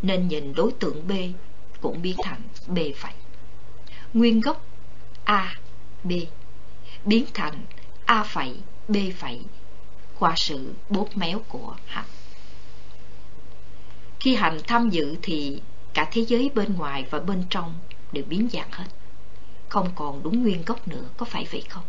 nên 0.03 0.29
nhìn 0.29 0.53
đối 0.55 0.73
tượng 0.73 1.09
B 1.09 1.13
cũng 1.81 2.03
biến 2.03 2.17
thành 2.23 2.41
B 2.67 2.79
phẩy. 2.97 3.13
Nguyên 4.15 4.41
gốc 4.41 4.67
A, 5.25 5.55
B 6.05 6.13
biến 7.05 7.25
thành 7.35 7.55
A 8.05 8.23
phẩy, 8.23 8.57
B 8.89 8.97
phẩy 9.19 9.41
qua 10.19 10.33
sự 10.37 10.75
bóp 10.89 11.17
méo 11.17 11.41
của 11.49 11.77
hành. 11.87 12.09
Khi 14.21 14.35
hành 14.35 14.59
tham 14.67 14.91
dự 14.91 15.17
thì 15.23 15.61
cả 15.95 16.09
thế 16.13 16.25
giới 16.25 16.51
bên 16.55 16.75
ngoài 16.77 17.07
và 17.11 17.19
bên 17.21 17.45
trong 17.51 17.75
đều 18.13 18.25
biến 18.29 18.49
dạng 18.53 18.73
hết. 18.73 18.87
Không 19.69 19.91
còn 19.95 20.23
đúng 20.23 20.43
nguyên 20.43 20.63
gốc 20.67 20.89
nữa, 20.89 21.05
có 21.17 21.27
phải 21.27 21.47
vậy 21.53 21.63
không? 21.69 21.85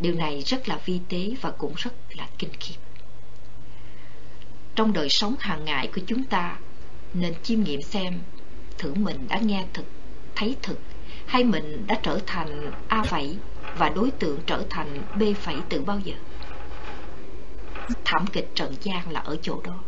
Điều 0.00 0.14
này 0.14 0.42
rất 0.46 0.68
là 0.68 0.80
vi 0.84 1.00
tế 1.08 1.30
và 1.40 1.50
cũng 1.50 1.74
rất 1.76 1.92
là 2.16 2.28
kinh 2.38 2.50
khiếp. 2.60 2.74
Trong 4.74 4.92
đời 4.92 5.08
sống 5.08 5.34
hàng 5.40 5.64
ngày 5.64 5.90
của 5.94 6.00
chúng 6.06 6.24
ta, 6.24 6.58
nên 7.14 7.34
chiêm 7.42 7.60
nghiệm 7.60 7.82
xem 7.82 8.20
thử 8.78 8.94
mình 8.94 9.26
đã 9.28 9.38
nghe 9.38 9.64
thực, 9.72 9.86
thấy 10.34 10.56
thực, 10.62 10.78
hay 11.26 11.44
mình 11.44 11.86
đã 11.86 12.00
trở 12.02 12.20
thành 12.26 12.72
A 12.88 13.02
phẩy 13.02 13.36
và 13.78 13.88
đối 13.88 14.10
tượng 14.10 14.40
trở 14.46 14.62
thành 14.70 15.02
B 15.18 15.22
phẩy 15.40 15.56
từ 15.68 15.80
bao 15.80 16.00
giờ? 16.04 16.14
Thảm 18.04 18.26
kịch 18.26 18.50
trần 18.54 18.74
gian 18.82 19.10
là 19.10 19.20
ở 19.20 19.36
chỗ 19.42 19.60
đó 19.64 19.80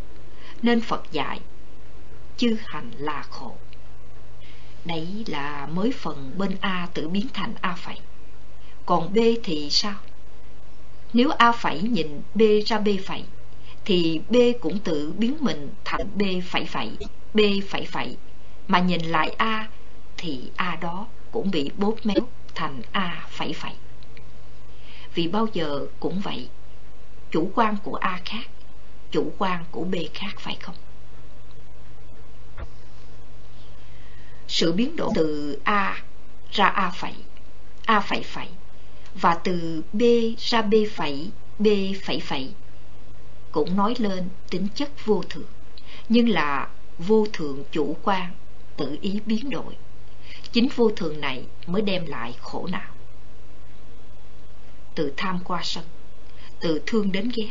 nên 0.63 0.81
Phật 0.81 1.13
dạy 1.13 1.41
chư 2.37 2.57
hành 2.67 2.91
là 2.99 3.23
khổ. 3.23 3.57
Đấy 4.85 5.25
là 5.27 5.67
mới 5.67 5.93
phần 5.93 6.35
bên 6.39 6.57
A 6.61 6.89
tự 6.95 7.09
biến 7.09 7.27
thành 7.35 7.55
A 7.61 7.75
phẩy. 7.75 7.99
Còn 8.87 9.15
B 9.15 9.19
thì 9.45 9.71
sao? 9.71 9.95
Nếu 11.13 11.31
A 11.31 11.53
phẩy 11.53 11.83
nhìn 11.83 12.23
B 12.35 12.43
ra 12.67 12.79
B 12.79 12.89
phẩy, 13.07 13.25
thì 13.85 14.21
B 14.31 14.37
cũng 14.61 14.79
tự 14.79 15.13
biến 15.19 15.37
mình 15.41 15.71
thành 15.85 16.09
B 16.15 16.23
phẩy 16.45 16.65
phẩy, 16.65 16.91
B 17.35 17.41
phẩy 17.69 17.87
phẩy. 17.87 18.17
Mà 18.69 18.79
nhìn 18.79 19.01
lại 19.01 19.35
A, 19.39 19.69
thì 20.17 20.51
A 20.57 20.77
đó 20.77 21.07
cũng 21.31 21.51
bị 21.51 21.71
bóp 21.77 21.95
méo 22.05 22.29
thành 22.55 22.83
A 22.93 23.27
phẩy 23.31 23.53
phẩy. 23.53 23.75
Vì 25.15 25.29
bao 25.29 25.47
giờ 25.53 25.87
cũng 26.01 26.21
vậy, 26.21 26.49
chủ 27.31 27.51
quan 27.55 27.77
của 27.83 27.95
A 27.95 28.21
khác, 28.25 28.47
chủ 29.11 29.33
quan 29.39 29.65
của 29.71 29.85
B 29.85 29.95
khác 30.15 30.35
phải 30.39 30.57
không? 30.63 30.75
Sự 34.49 34.73
biến 34.73 34.97
đổi 34.97 35.11
từ 35.15 35.59
A 35.65 36.03
ra 36.51 36.67
A 36.67 36.91
phẩy, 36.91 37.15
A 37.85 38.01
phẩy 38.01 38.23
phẩy 38.23 38.49
và 39.15 39.35
từ 39.35 39.83
B 39.93 40.03
ra 40.39 40.63
B 40.63 40.75
phẩy, 40.95 41.31
B 41.59 41.67
phẩy 42.05 42.21
phẩy 42.21 42.53
cũng 43.53 43.77
nói 43.77 43.95
lên 43.99 44.29
tính 44.51 44.69
chất 44.75 45.07
vô 45.07 45.23
thường, 45.29 45.49
nhưng 46.09 46.29
là 46.29 46.69
vô 46.99 47.27
thường 47.33 47.65
chủ 47.73 47.97
quan, 48.03 48.31
tự 48.77 48.99
ý 49.01 49.21
biến 49.27 49.51
đổi. 49.51 49.77
Chính 50.53 50.69
vô 50.77 50.91
thường 50.97 51.21
này 51.21 51.47
mới 51.67 51.83
đem 51.83 52.07
lại 52.07 52.35
khổ 52.41 52.69
não. 52.73 52.93
Từ 54.95 55.13
tham 55.17 55.41
qua 55.45 55.61
sân, 55.65 55.85
từ 56.61 56.83
thương 56.87 57.13
đến 57.13 57.31
ghét, 57.37 57.51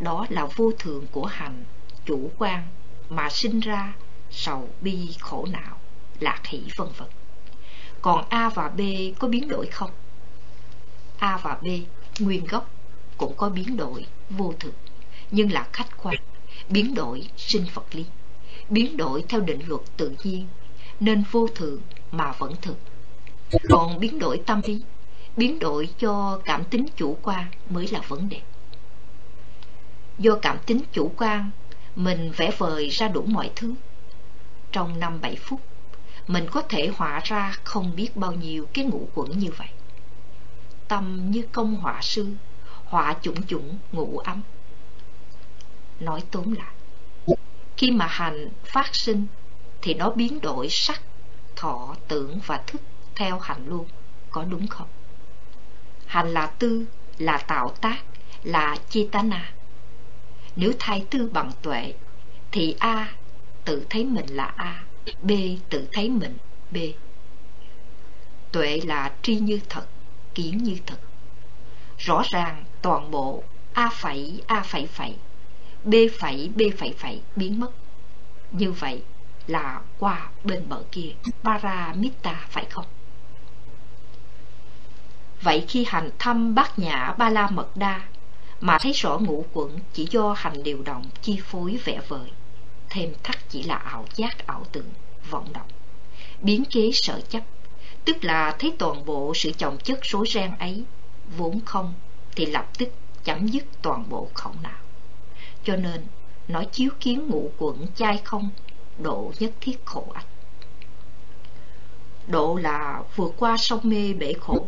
đó 0.00 0.26
là 0.30 0.46
vô 0.46 0.72
thường 0.78 1.06
của 1.12 1.24
hành 1.24 1.64
chủ 2.04 2.30
quan 2.38 2.62
mà 3.08 3.28
sinh 3.30 3.60
ra 3.60 3.94
sầu 4.30 4.68
bi 4.80 5.08
khổ 5.20 5.46
não 5.52 5.76
lạc 6.20 6.40
hỷ 6.44 6.62
vân 6.76 6.88
vân. 6.96 7.08
Còn 8.02 8.24
a 8.28 8.48
và 8.48 8.68
b 8.68 8.80
có 9.18 9.28
biến 9.28 9.48
đổi 9.48 9.66
không? 9.66 9.90
A 11.18 11.36
và 11.36 11.58
b 11.62 11.66
nguyên 12.18 12.44
gốc 12.44 12.70
cũng 13.16 13.34
có 13.36 13.48
biến 13.48 13.76
đổi 13.76 14.06
vô 14.30 14.54
thường, 14.60 14.74
nhưng 15.30 15.52
là 15.52 15.68
khách 15.72 16.02
quan. 16.02 16.16
Biến 16.68 16.94
đổi 16.94 17.28
sinh 17.36 17.66
vật 17.74 17.84
lý. 17.92 18.04
Biến 18.68 18.96
đổi 18.96 19.24
theo 19.28 19.40
định 19.40 19.60
luật 19.66 19.80
tự 19.96 20.12
nhiên, 20.24 20.46
nên 21.00 21.24
vô 21.30 21.48
thường 21.54 21.80
mà 22.12 22.32
vẫn 22.38 22.54
thực. 22.62 22.76
Còn 23.68 23.98
biến 24.00 24.18
đổi 24.18 24.42
tâm 24.46 24.60
lý, 24.64 24.82
biến 25.36 25.58
đổi 25.58 25.88
cho 25.98 26.40
cảm 26.44 26.64
tính 26.64 26.86
chủ 26.96 27.18
quan 27.22 27.44
mới 27.70 27.88
là 27.88 28.00
vấn 28.08 28.28
đề. 28.28 28.40
Do 30.18 30.34
cảm 30.42 30.58
tính 30.66 30.80
chủ 30.92 31.12
quan, 31.16 31.50
mình 31.96 32.32
vẽ 32.36 32.50
vời 32.58 32.88
ra 32.88 33.08
đủ 33.08 33.22
mọi 33.22 33.50
thứ. 33.56 33.74
Trong 34.72 35.00
năm 35.00 35.20
bảy 35.20 35.36
phút 35.36 35.60
mình 36.28 36.46
có 36.50 36.62
thể 36.62 36.90
họa 36.96 37.20
ra 37.24 37.56
không 37.64 37.96
biết 37.96 38.16
bao 38.16 38.32
nhiêu 38.32 38.66
cái 38.74 38.84
ngũ 38.84 39.08
quẩn 39.14 39.38
như 39.38 39.50
vậy. 39.56 39.68
Tâm 40.88 41.30
như 41.30 41.42
công 41.52 41.76
họa 41.76 41.98
sư, 42.02 42.28
họa 42.84 43.16
chủng 43.22 43.46
chủng 43.46 43.78
ngũ 43.92 44.18
ấm 44.18 44.42
nói 46.00 46.22
tóm 46.30 46.52
lại, 46.52 46.74
khi 47.76 47.90
mà 47.90 48.06
hành 48.06 48.48
phát 48.64 48.94
sinh 48.94 49.26
thì 49.82 49.94
nó 49.94 50.10
biến 50.10 50.40
đổi 50.40 50.68
sắc, 50.70 51.02
thọ, 51.56 51.96
tưởng 52.08 52.40
và 52.46 52.62
thức 52.66 52.82
theo 53.14 53.38
hành 53.38 53.66
luôn, 53.66 53.86
có 54.30 54.44
đúng 54.44 54.66
không? 54.66 54.88
Hành 56.06 56.28
là 56.28 56.46
tư, 56.46 56.86
là 57.18 57.38
tạo 57.38 57.74
tác, 57.80 57.98
là 58.42 58.76
chitana. 58.88 59.52
Nếu 60.56 60.72
thay 60.78 61.06
tư 61.10 61.30
bằng 61.32 61.50
tuệ 61.62 61.94
Thì 62.52 62.76
A 62.78 63.14
tự 63.64 63.86
thấy 63.90 64.04
mình 64.04 64.26
là 64.28 64.52
A. 64.56 64.84
B 65.22 65.30
tự 65.70 65.88
thấy 65.92 66.08
mình, 66.08 66.38
B. 66.70 66.76
Tuệ 68.52 68.80
là 68.84 69.12
tri 69.22 69.36
như 69.36 69.60
thật 69.68 69.86
Kiến 70.34 70.58
như 70.58 70.76
thật. 70.86 70.98
Rõ 71.98 72.22
ràng 72.30 72.64
toàn 72.82 73.10
bộ 73.10 73.42
A 73.72 73.88
phẩy 73.88 74.42
A 74.46 74.60
phẩy 74.60 74.86
phẩy, 74.86 75.16
B 75.84 75.94
phẩy 76.20 76.50
B 76.54 76.60
phẩy 76.78 76.94
phẩy 76.98 77.20
biến 77.36 77.60
mất. 77.60 77.70
Như 78.50 78.72
vậy 78.72 79.02
là 79.46 79.80
qua 79.98 80.30
bên 80.44 80.68
bờ 80.68 80.82
kia, 80.92 81.14
Paramita, 81.42 82.46
phải 82.50 82.64
không? 82.70 82.84
Vậy 85.42 85.64
khi 85.68 85.84
hành 85.88 86.10
thăm 86.18 86.54
bát 86.54 86.78
nhã 86.78 87.14
ba 87.18 87.30
la 87.30 87.50
mật 87.50 87.76
đa, 87.76 88.02
mà 88.60 88.78
thấy 88.80 88.92
rõ 88.92 89.18
ngũ 89.18 89.44
quẩn 89.52 89.78
chỉ 89.92 90.08
do 90.10 90.34
hành 90.36 90.62
điều 90.62 90.82
động 90.82 91.04
chi 91.22 91.40
phối 91.44 91.78
vẽ 91.84 92.00
vời 92.08 92.30
thêm 92.94 93.12
thắt 93.22 93.50
chỉ 93.50 93.62
là 93.62 93.74
ảo 93.74 94.06
giác, 94.16 94.46
ảo 94.46 94.64
tưởng, 94.72 94.90
vọng 95.30 95.52
động. 95.52 95.68
Biến 96.40 96.64
kế 96.70 96.90
sở 96.92 97.20
chấp, 97.28 97.42
tức 98.04 98.24
là 98.24 98.56
thấy 98.58 98.72
toàn 98.78 99.04
bộ 99.04 99.32
sự 99.34 99.52
chồng 99.58 99.78
chất 99.84 99.98
rối 100.02 100.26
ren 100.28 100.56
ấy 100.58 100.84
vốn 101.36 101.60
không, 101.64 101.94
thì 102.36 102.46
lập 102.46 102.68
tức 102.78 102.88
chấm 103.24 103.46
dứt 103.46 103.64
toàn 103.82 104.08
bộ 104.08 104.28
khổng 104.34 104.56
não. 104.62 104.80
Cho 105.64 105.76
nên 105.76 106.06
nói 106.48 106.68
chiếu 106.72 106.90
kiến 107.00 107.28
ngũ 107.28 107.50
quẩn 107.58 107.86
chai 107.96 108.20
không, 108.24 108.50
độ 108.98 109.32
nhất 109.38 109.52
thiết 109.60 109.76
khổ 109.84 110.06
ách. 110.14 110.26
Độ 112.26 112.56
là 112.56 113.02
vượt 113.16 113.34
qua 113.36 113.56
sông 113.56 113.80
mê 113.82 114.12
bể 114.12 114.32
khổ. 114.40 114.66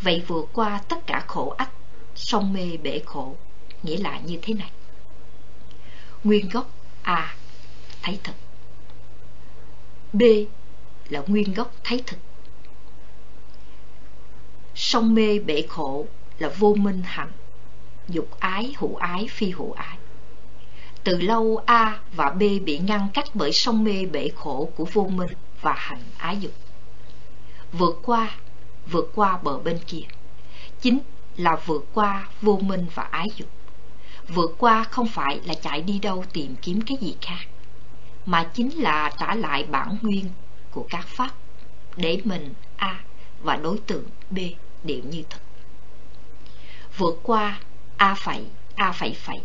Vậy 0.00 0.22
vượt 0.26 0.48
qua 0.52 0.80
tất 0.88 1.06
cả 1.06 1.24
khổ 1.26 1.54
ách, 1.58 1.70
sông 2.14 2.52
mê 2.52 2.76
bể 2.82 3.02
khổ, 3.06 3.36
nghĩa 3.82 3.96
là 3.96 4.18
như 4.18 4.38
thế 4.42 4.54
này. 4.54 4.70
Nguyên 6.24 6.48
gốc 6.48 6.70
a 7.02 7.34
thấy 8.02 8.18
thực 8.24 8.34
b 10.12 10.22
là 11.08 11.22
nguyên 11.26 11.54
gốc 11.54 11.74
thấy 11.84 12.02
thực 12.06 12.18
sông 14.74 15.14
mê 15.14 15.38
bể 15.38 15.66
khổ 15.68 16.06
là 16.38 16.48
vô 16.58 16.74
minh 16.74 17.02
hạnh 17.04 17.32
dục 18.08 18.28
ái 18.40 18.74
hữu 18.78 18.96
ái 18.96 19.26
phi 19.30 19.50
hữu 19.50 19.72
ái. 19.72 19.96
Từ 21.04 21.16
lâu 21.20 21.62
a 21.66 22.00
và 22.16 22.30
b 22.30 22.42
bị 22.64 22.78
ngăn 22.78 23.08
cách 23.14 23.24
bởi 23.34 23.52
sông 23.52 23.84
mê 23.84 24.06
bể 24.06 24.30
khổ 24.36 24.70
của 24.76 24.84
vô 24.84 25.04
minh 25.04 25.30
và 25.60 25.74
hành 25.76 26.02
ái 26.18 26.36
dục. 26.40 26.52
Vượt 27.72 28.00
qua 28.02 28.36
vượt 28.86 29.12
qua 29.14 29.38
bờ 29.42 29.58
bên 29.58 29.78
kia. 29.86 30.02
Chính 30.80 30.98
là 31.36 31.56
vượt 31.66 31.86
qua 31.94 32.28
vô 32.40 32.56
minh 32.62 32.86
và 32.94 33.02
ái 33.02 33.28
dục. 33.36 33.48
Vượt 34.28 34.54
qua 34.58 34.84
không 34.84 35.06
phải 35.06 35.40
là 35.44 35.54
chạy 35.54 35.82
đi 35.82 35.98
đâu 35.98 36.24
tìm 36.32 36.54
kiếm 36.62 36.80
cái 36.86 36.96
gì 37.00 37.16
khác, 37.20 37.46
mà 38.26 38.50
chính 38.54 38.82
là 38.82 39.12
trả 39.18 39.34
lại 39.34 39.64
bản 39.64 39.98
nguyên 40.02 40.28
của 40.70 40.86
các 40.90 41.06
pháp 41.06 41.30
để 41.96 42.20
mình 42.24 42.54
a 42.76 43.04
và 43.42 43.56
đối 43.56 43.78
tượng 43.78 44.04
B 44.30 44.38
đều 44.84 45.00
như 45.10 45.22
thật, 45.30 45.40
Vượt 46.96 47.20
qua 47.22 47.60
A 47.96 48.14
phẩy, 48.14 48.46
A 48.74 48.92
phẩy 48.92 49.14
phẩy. 49.14 49.40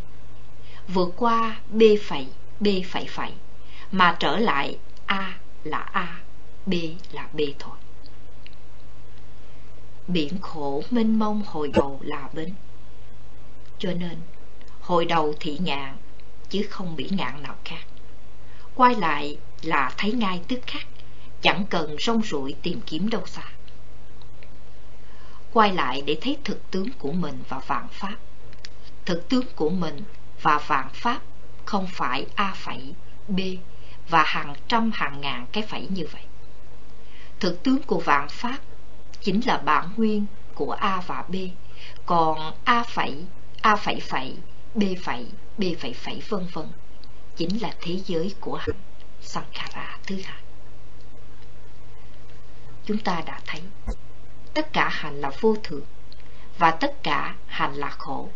Vượt 0.87 1.13
qua 1.17 1.59
B 1.69 1.81
phẩy, 2.01 2.27
B 2.59 2.67
phẩy 2.89 3.05
phẩy. 3.09 3.31
Mà 3.91 4.15
trở 4.19 4.37
lại 4.37 4.77
A 5.05 5.39
là 5.63 5.77
A, 5.77 6.19
B 6.65 6.73
là 7.11 7.29
B 7.33 7.39
thôi. 7.59 7.75
Biển 10.07 10.41
khổ 10.41 10.83
mênh 10.89 11.19
mông 11.19 11.43
hồi 11.45 11.71
đầu 11.73 11.99
là 12.03 12.29
bến. 12.33 12.53
Cho 13.79 13.93
nên, 13.93 14.17
hồi 14.81 15.05
đầu 15.05 15.33
thị 15.39 15.57
ngạn, 15.61 15.97
chứ 16.49 16.67
không 16.69 16.95
bị 16.95 17.09
ngạn 17.11 17.43
nào 17.43 17.55
khác. 17.65 17.83
Quay 18.77 18.95
lại 18.95 19.37
là 19.61 19.91
thấy 19.97 20.11
ngay 20.11 20.41
tức 20.47 20.59
khắc, 20.67 20.87
chẳng 21.41 21.65
cần 21.69 21.95
rong 21.99 22.21
ruổi 22.21 22.55
tìm 22.61 22.81
kiếm 22.85 23.09
đâu 23.09 23.25
xa. 23.25 23.41
Quay 25.53 25.73
lại 25.73 26.01
để 26.05 26.17
thấy 26.21 26.37
thực 26.43 26.71
tướng 26.71 26.89
của 26.99 27.11
mình 27.11 27.43
và 27.49 27.59
vạn 27.67 27.87
pháp. 27.91 28.15
Thực 29.05 29.29
tướng 29.29 29.45
của 29.55 29.69
mình 29.69 30.03
và 30.41 30.59
vạn 30.67 30.89
pháp 30.93 31.21
không 31.65 31.87
phải 31.87 32.25
A 32.35 32.53
phẩy, 32.55 32.93
B 33.27 33.39
và 34.09 34.23
hàng 34.23 34.53
trăm 34.67 34.91
hàng 34.93 35.21
ngàn 35.21 35.45
cái 35.51 35.63
phẩy 35.63 35.87
như 35.89 36.07
vậy. 36.11 36.23
Thực 37.39 37.63
tướng 37.63 37.83
của 37.83 37.99
vạn 37.99 38.29
pháp 38.29 38.57
chính 39.21 39.41
là 39.45 39.57
bản 39.57 39.89
nguyên 39.97 40.25
của 40.55 40.71
A 40.71 41.01
và 41.07 41.23
B, 41.27 41.35
còn 42.05 42.53
A 42.63 42.83
phẩy, 42.83 43.25
A 43.61 43.75
phẩy 43.75 43.99
phẩy, 43.99 44.35
B 44.75 44.83
phẩy, 45.03 45.25
B 45.57 45.63
phẩy 45.79 45.93
phẩy 45.93 46.21
vân 46.29 46.47
vân 46.53 46.67
chính 47.37 47.61
là 47.61 47.73
thế 47.81 47.99
giới 48.05 48.35
của 48.39 48.55
hắn, 48.55 48.75
Sankara 49.21 49.97
thứ 50.07 50.15
hai. 50.23 50.41
Chúng 52.85 52.97
ta 52.97 53.21
đã 53.25 53.39
thấy 53.45 53.61
tất 54.53 54.73
cả 54.73 54.89
hành 54.89 55.21
là 55.21 55.31
vô 55.41 55.55
thường 55.63 55.85
và 56.57 56.71
tất 56.71 57.03
cả 57.03 57.35
hành 57.47 57.73
là 57.73 57.89
khổ. 57.89 58.29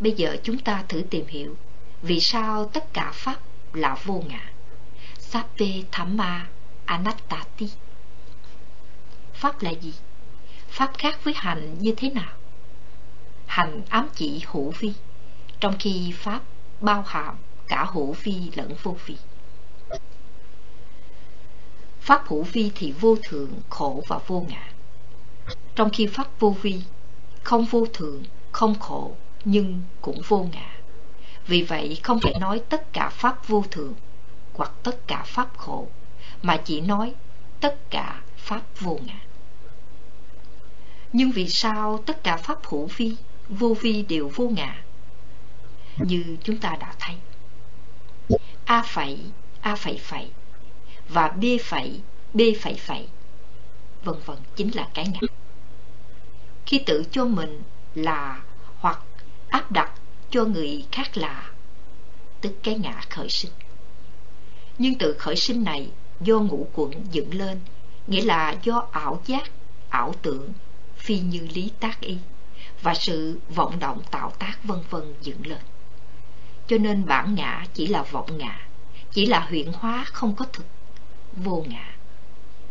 Bây 0.00 0.12
giờ 0.12 0.36
chúng 0.42 0.58
ta 0.58 0.84
thử 0.88 1.02
tìm 1.10 1.26
hiểu 1.26 1.56
vì 2.02 2.20
sao 2.20 2.70
tất 2.72 2.92
cả 2.92 3.10
pháp 3.14 3.36
là 3.72 3.96
vô 4.04 4.22
ngã. 4.28 4.52
Sape 5.18 5.66
Thamma 5.92 6.46
Anattati. 6.84 7.70
Pháp 9.34 9.62
là 9.62 9.70
gì? 9.70 9.94
Pháp 10.68 10.98
khác 10.98 11.24
với 11.24 11.34
hành 11.36 11.78
như 11.78 11.94
thế 11.96 12.10
nào? 12.10 12.32
Hành 13.46 13.82
ám 13.88 14.08
chỉ 14.14 14.44
hữu 14.46 14.72
vi, 14.78 14.92
trong 15.60 15.76
khi 15.78 16.12
Pháp 16.16 16.40
bao 16.80 17.04
hàm 17.06 17.36
cả 17.72 17.86
hữu 17.92 18.12
vi 18.12 18.50
lẫn 18.54 18.74
vô 18.82 18.96
vi. 19.06 19.16
Pháp 22.00 22.28
hữu 22.28 22.42
vi 22.42 22.70
thì 22.74 22.92
vô 23.00 23.16
thường, 23.22 23.60
khổ 23.70 24.02
và 24.08 24.18
vô 24.26 24.46
ngã. 24.48 24.72
Trong 25.74 25.90
khi 25.90 26.06
Pháp 26.06 26.40
vô 26.40 26.56
vi, 26.62 26.82
không 27.42 27.64
vô 27.64 27.86
thường, 27.92 28.24
không 28.52 28.78
khổ, 28.78 29.16
nhưng 29.44 29.82
cũng 30.00 30.20
vô 30.28 30.48
ngã. 30.52 30.76
Vì 31.46 31.62
vậy 31.62 31.98
không 32.02 32.20
thể 32.20 32.32
nói 32.40 32.62
tất 32.68 32.92
cả 32.92 33.08
Pháp 33.08 33.48
vô 33.48 33.64
thường 33.70 33.94
hoặc 34.54 34.72
tất 34.82 35.06
cả 35.06 35.22
Pháp 35.26 35.58
khổ, 35.58 35.86
mà 36.42 36.56
chỉ 36.56 36.80
nói 36.80 37.14
tất 37.60 37.90
cả 37.90 38.22
Pháp 38.36 38.62
vô 38.80 38.98
ngã. 39.06 39.20
Nhưng 41.12 41.30
vì 41.30 41.48
sao 41.48 41.98
tất 42.06 42.24
cả 42.24 42.36
Pháp 42.36 42.66
hữu 42.66 42.86
vi, 42.86 43.16
vô 43.48 43.76
vi 43.80 44.02
đều 44.02 44.30
vô 44.34 44.48
ngã? 44.48 44.82
Như 45.96 46.36
chúng 46.44 46.58
ta 46.58 46.76
đã 46.80 46.94
thấy. 46.98 47.16
A 48.72 48.82
phẩy, 48.82 49.18
A 49.60 49.76
phẩy 49.76 49.98
phẩy 49.98 50.30
và 51.08 51.28
B 51.28 51.44
phẩy, 51.64 52.00
B 52.34 52.40
phẩy 52.60 52.74
phẩy, 52.74 53.08
vân 54.04 54.14
vân 54.26 54.36
chính 54.56 54.70
là 54.74 54.88
cái 54.94 55.08
ngã. 55.08 55.18
Khi 56.66 56.78
tự 56.86 57.04
cho 57.10 57.24
mình 57.24 57.62
là 57.94 58.42
hoặc 58.78 59.02
áp 59.48 59.72
đặt 59.72 59.92
cho 60.30 60.44
người 60.44 60.86
khác 60.92 61.16
là, 61.16 61.50
tức 62.40 62.54
cái 62.62 62.74
ngã 62.74 63.00
khởi 63.10 63.28
sinh. 63.28 63.52
Nhưng 64.78 64.98
tự 64.98 65.16
khởi 65.18 65.36
sinh 65.36 65.64
này 65.64 65.90
do 66.20 66.38
ngũ 66.38 66.66
quẩn 66.72 66.92
dựng 67.10 67.34
lên, 67.34 67.60
nghĩa 68.06 68.22
là 68.22 68.54
do 68.62 68.86
ảo 68.92 69.22
giác, 69.26 69.50
ảo 69.88 70.14
tưởng, 70.22 70.52
phi 70.96 71.18
như 71.18 71.48
lý 71.54 71.70
tác 71.80 72.00
y, 72.00 72.16
và 72.82 72.94
sự 72.94 73.40
vọng 73.54 73.78
động 73.78 74.02
tạo 74.10 74.32
tác 74.38 74.64
vân 74.64 74.78
vân 74.90 75.14
dựng 75.22 75.46
lên. 75.46 75.60
Cho 76.72 76.78
nên 76.78 77.06
bản 77.06 77.34
ngã 77.34 77.66
chỉ 77.74 77.86
là 77.86 78.02
vọng 78.02 78.38
ngã, 78.38 78.60
chỉ 79.12 79.26
là 79.26 79.40
huyện 79.40 79.72
hóa 79.72 80.04
không 80.04 80.34
có 80.34 80.44
thực, 80.52 80.66
vô 81.36 81.64
ngã. 81.68 81.94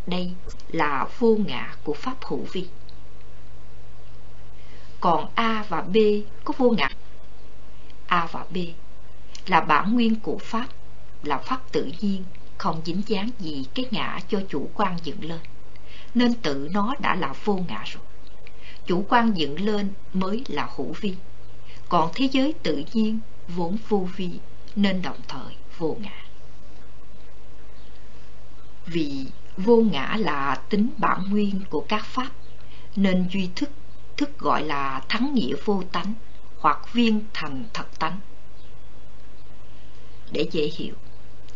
Đây 0.07 0.31
là 0.67 1.07
vô 1.19 1.37
ngã 1.47 1.75
của 1.83 1.93
Pháp 1.93 2.15
hữu 2.25 2.45
vi. 2.51 2.67
Còn 4.99 5.29
A 5.35 5.65
và 5.69 5.81
B 5.81 5.97
có 6.43 6.53
vô 6.57 6.69
ngã. 6.69 6.89
A 8.07 8.27
và 8.31 8.45
B 8.49 8.57
là 9.47 9.61
bản 9.61 9.93
nguyên 9.93 10.15
của 10.15 10.37
Pháp, 10.37 10.67
là 11.23 11.37
Pháp 11.37 11.71
tự 11.71 11.91
nhiên, 12.01 12.23
không 12.57 12.81
dính 12.85 13.01
dáng 13.07 13.29
gì 13.39 13.65
cái 13.73 13.85
ngã 13.91 14.19
cho 14.29 14.41
chủ 14.49 14.69
quan 14.73 14.97
dựng 15.03 15.23
lên. 15.23 15.39
Nên 16.15 16.33
tự 16.33 16.69
nó 16.71 16.95
đã 16.99 17.15
là 17.15 17.33
vô 17.45 17.59
ngã 17.67 17.83
rồi. 17.85 18.03
Chủ 18.85 19.05
quan 19.09 19.37
dựng 19.37 19.59
lên 19.59 19.93
mới 20.13 20.43
là 20.47 20.69
hữu 20.75 20.93
vi. 21.01 21.15
Còn 21.89 22.11
thế 22.13 22.29
giới 22.31 22.53
tự 22.63 22.83
nhiên 22.93 23.19
vốn 23.55 23.77
vô 23.89 24.07
vi 24.15 24.29
nên 24.75 25.01
đồng 25.01 25.19
thời 25.27 25.55
vô 25.77 25.97
ngã. 25.99 26.23
Vì 28.85 29.25
vô 29.57 29.75
ngã 29.91 30.15
là 30.19 30.55
tính 30.69 30.89
bản 30.97 31.29
nguyên 31.29 31.61
của 31.69 31.85
các 31.87 32.05
pháp, 32.05 32.29
nên 32.95 33.27
duy 33.31 33.49
thức, 33.55 33.69
thức 34.17 34.39
gọi 34.39 34.63
là 34.63 35.01
thắng 35.09 35.33
nghĩa 35.33 35.55
vô 35.65 35.83
tánh 35.91 36.13
hoặc 36.59 36.93
viên 36.93 37.25
thành 37.33 37.65
thật 37.73 37.99
tánh. 37.99 38.19
Để 40.31 40.47
dễ 40.51 40.69
hiểu, 40.77 40.95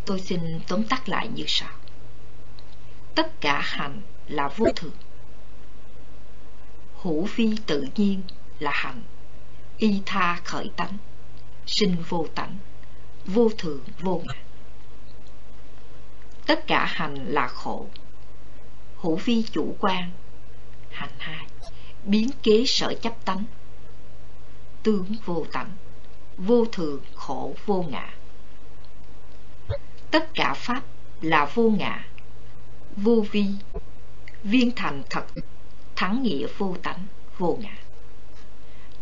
tôi 0.06 0.20
xin 0.20 0.60
tóm 0.68 0.84
tắt 0.84 1.10
lại 1.10 1.28
như 1.36 1.44
sau. 1.48 1.70
Tất 3.16 3.42
cả 3.42 3.62
hành 3.64 4.02
là 4.28 4.48
vô 4.48 4.66
thường. 4.76 4.96
Hữu 7.02 7.28
vi 7.36 7.56
tự 7.66 7.88
nhiên 7.96 8.22
là 8.60 8.72
hành, 8.74 9.02
y 9.78 10.02
tha 10.06 10.42
khởi 10.44 10.72
tánh 10.76 10.98
sinh 11.66 11.96
vô 12.10 12.28
tánh, 12.36 12.58
vô 13.26 13.50
thượng, 13.58 13.84
vô 14.00 14.22
ngã. 14.26 14.34
Tất 16.46 16.68
cả 16.68 16.86
hành 16.86 17.16
là 17.16 17.48
khổ, 17.48 17.86
hữu 18.98 19.16
vi 19.16 19.44
chủ 19.52 19.76
quan, 19.80 20.12
hành 20.92 21.14
hai, 21.18 21.46
biến 22.04 22.30
kế 22.44 22.64
sở 22.68 22.94
chấp 23.02 23.26
tánh, 23.26 23.44
tướng 24.84 25.06
vô 25.26 25.46
tánh, 25.52 25.72
vô 26.38 26.66
thường 26.72 27.02
khổ 27.16 27.54
vô 27.66 27.86
ngã. 27.90 28.14
Tất 30.12 30.30
cả 30.34 30.54
pháp 30.54 30.84
là 31.22 31.46
vô 31.46 31.70
ngã, 31.70 32.08
vô 32.98 33.26
vi, 33.32 33.46
viên 34.44 34.72
thành 34.76 35.04
thật, 35.10 35.26
thắng 35.96 36.24
nghĩa 36.24 36.48
vô 36.58 36.76
tánh, 36.84 37.06
vô 37.38 37.58
ngã. 37.62 37.78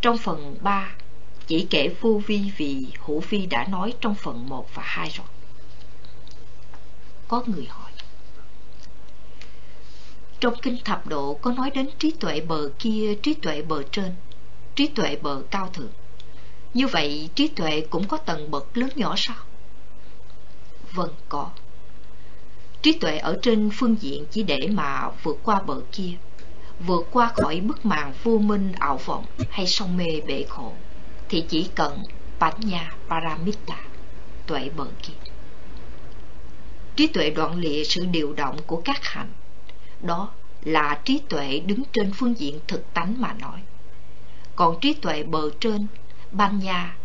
Trong 0.02 0.18
phần 0.18 0.57
3 0.61 0.95
chỉ 1.47 1.67
kể 1.69 1.89
vô 2.01 2.21
vi 2.27 2.51
vì 2.57 2.85
hữu 3.05 3.19
vi 3.19 3.45
đã 3.45 3.67
nói 3.67 3.93
trong 4.01 4.15
phần 4.15 4.49
1 4.49 4.69
và 4.73 4.83
2 4.85 5.09
rồi. 5.09 5.27
Có 7.27 7.43
người 7.45 7.65
hỏi. 7.69 7.91
Trong 10.39 10.53
kinh 10.61 10.77
thập 10.85 11.07
độ 11.07 11.33
có 11.41 11.51
nói 11.51 11.69
đến 11.69 11.89
trí 11.99 12.11
tuệ 12.11 12.41
bờ 12.41 12.69
kia, 12.79 13.15
trí 13.23 13.33
tuệ 13.33 13.61
bờ 13.61 13.83
trên, 13.91 14.11
trí 14.75 14.87
tuệ 14.87 15.15
bờ 15.15 15.41
cao 15.51 15.69
thượng. 15.73 15.91
Như 16.73 16.87
vậy 16.87 17.29
trí 17.35 17.47
tuệ 17.47 17.81
cũng 17.89 18.07
có 18.07 18.17
tầng 18.17 18.51
bậc 18.51 18.77
lớn 18.77 18.89
nhỏ 18.95 19.13
sao? 19.17 19.37
Vâng, 20.91 21.13
có. 21.29 21.49
Trí 22.81 22.91
tuệ 22.91 23.17
ở 23.17 23.39
trên 23.41 23.69
phương 23.73 23.95
diện 24.01 24.25
chỉ 24.31 24.43
để 24.43 24.67
mà 24.71 25.09
vượt 25.23 25.39
qua 25.43 25.61
bờ 25.61 25.81
kia, 25.91 26.11
vượt 26.79 27.07
qua 27.11 27.31
khỏi 27.35 27.59
bức 27.59 27.85
màn 27.85 28.13
vô 28.23 28.37
minh 28.37 28.71
ảo 28.79 28.97
vọng 29.05 29.25
hay 29.49 29.67
sông 29.67 29.97
mê 29.97 30.21
bể 30.27 30.45
khổ 30.49 30.73
thì 31.34 31.45
chỉ 31.49 31.69
cần 31.76 32.03
Panya 32.39 32.93
Paramita, 33.07 33.77
tuệ 34.45 34.69
bờ 34.69 34.85
kia. 35.01 35.14
Trí 36.95 37.07
tuệ 37.07 37.30
đoạn 37.30 37.55
lịa 37.55 37.84
sự 37.84 38.05
điều 38.05 38.34
động 38.34 38.57
của 38.68 38.81
các 38.85 39.05
hành, 39.05 39.31
đó 40.01 40.30
là 40.64 41.01
trí 41.05 41.22
tuệ 41.30 41.60
đứng 41.60 41.84
trên 41.93 42.11
phương 42.14 42.39
diện 42.39 42.60
thực 42.68 42.93
tánh 42.93 43.22
mà 43.22 43.34
nói. 43.34 43.61
Còn 44.55 44.80
trí 44.80 44.93
tuệ 44.93 45.23
bờ 45.23 45.49
trên, 45.60 45.88
Banya 46.31 46.95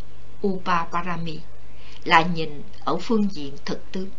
Upaparami, 0.46 1.40
là 2.04 2.22
nhìn 2.22 2.62
ở 2.84 2.96
phương 2.96 3.32
diện 3.32 3.56
thực 3.64 3.92
tướng. 3.92 4.10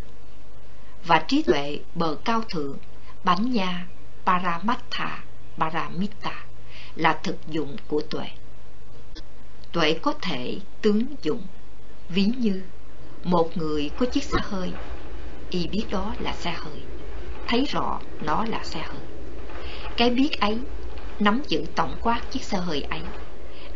Và 1.06 1.26
trí 1.28 1.44
tuệ 1.44 1.80
bờ 1.96 2.18
cao 2.26 2.42
thượng, 2.50 2.78
Banya 3.24 3.88
Paramattha 4.26 5.24
Paramita, 5.58 6.46
là 6.96 7.20
thực 7.24 7.48
dụng 7.48 7.76
của 7.88 8.02
tuệ 8.10 8.30
tuệ 9.72 9.94
có 9.94 10.14
thể 10.22 10.58
tướng 10.82 11.04
dụng. 11.22 11.42
Ví 12.10 12.26
như 12.38 12.62
một 13.24 13.58
người 13.58 13.90
có 13.98 14.06
chiếc 14.06 14.24
xe 14.24 14.40
hơi 14.42 14.72
y 15.50 15.68
biết 15.68 15.84
đó 15.92 16.14
là 16.20 16.34
xe 16.34 16.52
hơi 16.58 16.82
thấy 17.50 17.66
rõ 17.66 18.00
nó 18.22 18.46
là 18.46 18.64
xe 18.64 18.80
hơi. 18.80 19.02
Cái 19.98 20.10
biết 20.10 20.40
ấy, 20.40 20.58
nắm 21.20 21.42
giữ 21.48 21.66
tổng 21.76 21.96
quát 22.02 22.22
chiếc 22.32 22.44
xe 22.44 22.58
hơi 22.58 22.82
ấy, 22.82 23.02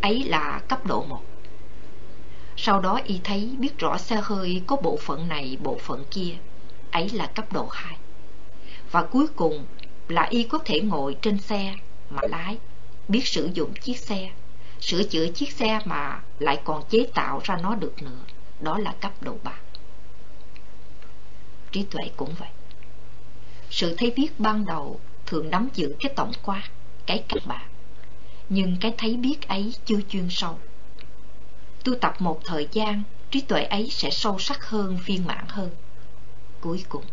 ấy 0.02 0.24
là 0.24 0.62
cấp 0.68 0.86
độ 0.86 1.04
một. 1.04 1.24
Sau 2.58 2.80
đó 2.80 3.00
y 3.06 3.20
thấy 3.24 3.56
biết 3.60 3.80
rõ 3.80 3.98
xe 3.98 4.22
hơi 4.24 4.62
có 4.68 4.76
bộ 4.76 4.98
phận 4.98 5.28
này, 5.28 5.58
bộ 5.64 5.78
phận 5.78 6.04
kia, 6.12 6.36
ấy 6.92 7.10
là 7.10 7.26
cấp 7.26 7.54
độ 7.54 7.68
hai. 7.72 7.98
Và 8.92 9.04
cuối 9.04 9.28
cùng 9.36 9.66
là 10.08 10.28
y 10.30 10.44
có 10.44 10.58
thể 10.58 10.80
ngồi 10.82 11.16
trên 11.22 11.40
xe 11.40 11.76
mà 12.10 12.22
lái, 12.30 12.58
biết 13.08 13.28
sử 13.28 13.50
dụng 13.54 13.74
chiếc 13.74 13.98
xe, 13.98 14.30
sửa 14.86 15.04
chữa 15.04 15.28
chiếc 15.28 15.52
xe 15.52 15.80
mà 15.86 16.22
lại 16.40 16.62
còn 16.64 16.84
chế 16.90 17.08
tạo 17.14 17.42
ra 17.44 17.58
nó 17.64 17.76
được 17.76 18.02
nữa, 18.02 18.20
đó 18.60 18.78
là 18.78 18.96
cấp 19.02 19.12
độ 19.22 19.38
ba 19.44 19.56
Trí 21.72 21.84
tuệ 21.84 22.12
cũng 22.18 22.34
vậy. 22.40 22.50
Sự 23.70 23.96
thấy 23.98 24.12
biết 24.16 24.40
ban 24.40 24.66
đầu 24.66 25.00
thường 25.26 25.50
nắm 25.50 25.70
giữ 25.74 25.96
cái 26.00 26.14
tổng 26.16 26.32
quát, 26.44 26.64
cái 27.06 27.24
căn 27.28 27.44
bản, 27.46 27.70
nhưng 28.50 28.78
cái 28.82 28.94
thấy 28.98 29.18
biết 29.18 29.48
ấy 29.48 29.74
chưa 29.86 30.00
chuyên 30.10 30.28
sâu. 30.30 30.60
Tu 31.84 31.96
tập 31.96 32.16
một 32.20 32.42
thời 32.46 32.68
gian, 32.72 33.04
trí 33.32 33.42
tuệ 33.42 33.64
ấy 33.64 33.90
sẽ 33.92 34.10
sâu 34.10 34.40
sắc 34.40 34.66
hơn, 34.66 35.00
viên 35.06 35.26
mãn 35.28 35.46
hơn. 35.48 35.70
Cuối 36.62 36.84
cùng 36.90 37.04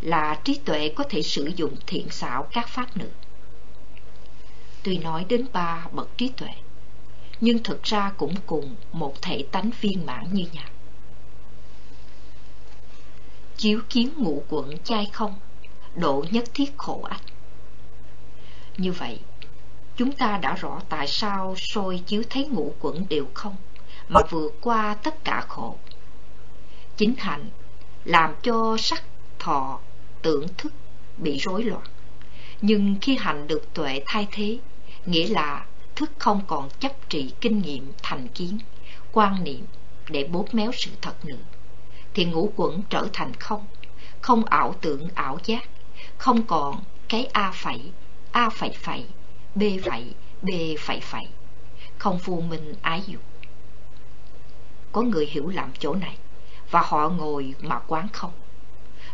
là 0.00 0.40
trí 0.44 0.60
tuệ 0.64 0.92
có 0.96 1.04
thể 1.04 1.22
sử 1.22 1.50
dụng 1.56 1.74
thiện 1.86 2.10
xảo 2.10 2.46
các 2.52 2.68
pháp 2.68 2.96
nữa. 2.96 3.10
Tuy 4.82 4.98
nói 4.98 5.24
đến 5.28 5.46
ba 5.52 5.86
bậc 5.92 6.18
trí 6.18 6.28
tuệ, 6.28 6.50
nhưng 7.40 7.62
thực 7.62 7.82
ra 7.82 8.12
cũng 8.16 8.34
cùng 8.46 8.76
một 8.92 9.14
thể 9.22 9.44
tánh 9.50 9.70
viên 9.80 10.06
mãn 10.06 10.24
như 10.32 10.44
nhau. 10.52 10.68
Chiếu 13.56 13.80
kiến 13.90 14.10
ngũ 14.16 14.42
quận 14.48 14.78
chai 14.84 15.06
không, 15.12 15.34
độ 15.94 16.24
nhất 16.30 16.44
thiết 16.54 16.78
khổ 16.78 17.02
ách. 17.02 17.22
Như 18.76 18.92
vậy, 18.92 19.20
chúng 19.96 20.12
ta 20.12 20.38
đã 20.42 20.54
rõ 20.54 20.80
tại 20.88 21.06
sao 21.06 21.54
soi 21.56 22.02
chiếu 22.06 22.22
thấy 22.30 22.46
ngũ 22.46 22.74
quẩn 22.80 23.06
đều 23.08 23.26
không, 23.34 23.56
mà 24.08 24.20
vượt 24.30 24.54
qua 24.60 24.94
tất 25.02 25.24
cả 25.24 25.44
khổ. 25.48 25.76
Chính 26.96 27.14
hạnh 27.18 27.50
làm 28.04 28.34
cho 28.42 28.76
sắc, 28.78 29.02
thọ, 29.38 29.78
tưởng 30.22 30.46
thức 30.58 30.72
bị 31.16 31.38
rối 31.38 31.64
loạn. 31.64 31.86
Nhưng 32.60 32.96
khi 33.00 33.16
hành 33.16 33.46
được 33.46 33.74
tuệ 33.74 34.02
thay 34.06 34.26
thế, 34.30 34.58
nghĩa 35.06 35.26
là 35.26 35.66
thức 35.98 36.10
không 36.18 36.40
còn 36.46 36.68
chấp 36.80 36.92
trị 37.08 37.32
kinh 37.40 37.58
nghiệm 37.58 37.92
thành 38.02 38.28
kiến, 38.28 38.58
quan 39.12 39.44
niệm 39.44 39.66
để 40.08 40.24
bóp 40.24 40.44
méo 40.52 40.72
sự 40.72 40.90
thật 41.02 41.24
nữa, 41.24 41.42
thì 42.14 42.24
ngũ 42.24 42.52
quẩn 42.56 42.82
trở 42.90 43.06
thành 43.12 43.34
không, 43.34 43.66
không 44.20 44.44
ảo 44.44 44.74
tưởng 44.80 45.08
ảo 45.14 45.38
giác, 45.44 45.68
không 46.18 46.42
còn 46.42 46.82
cái 47.08 47.28
A 47.32 47.50
phẩy, 47.54 47.92
A 48.32 48.50
phẩy 48.50 48.70
phẩy, 48.70 49.06
B 49.54 49.62
phẩy, 49.84 50.14
B 50.42 50.48
phẩy 50.78 51.00
phẩy, 51.00 51.28
không 51.98 52.18
phù 52.18 52.40
minh 52.40 52.74
ái 52.82 53.02
dục. 53.06 53.22
Có 54.92 55.02
người 55.02 55.26
hiểu 55.26 55.48
lầm 55.48 55.70
chỗ 55.78 55.94
này, 55.94 56.16
và 56.70 56.82
họ 56.84 57.08
ngồi 57.08 57.54
mà 57.60 57.78
quán 57.86 58.08
không. 58.12 58.32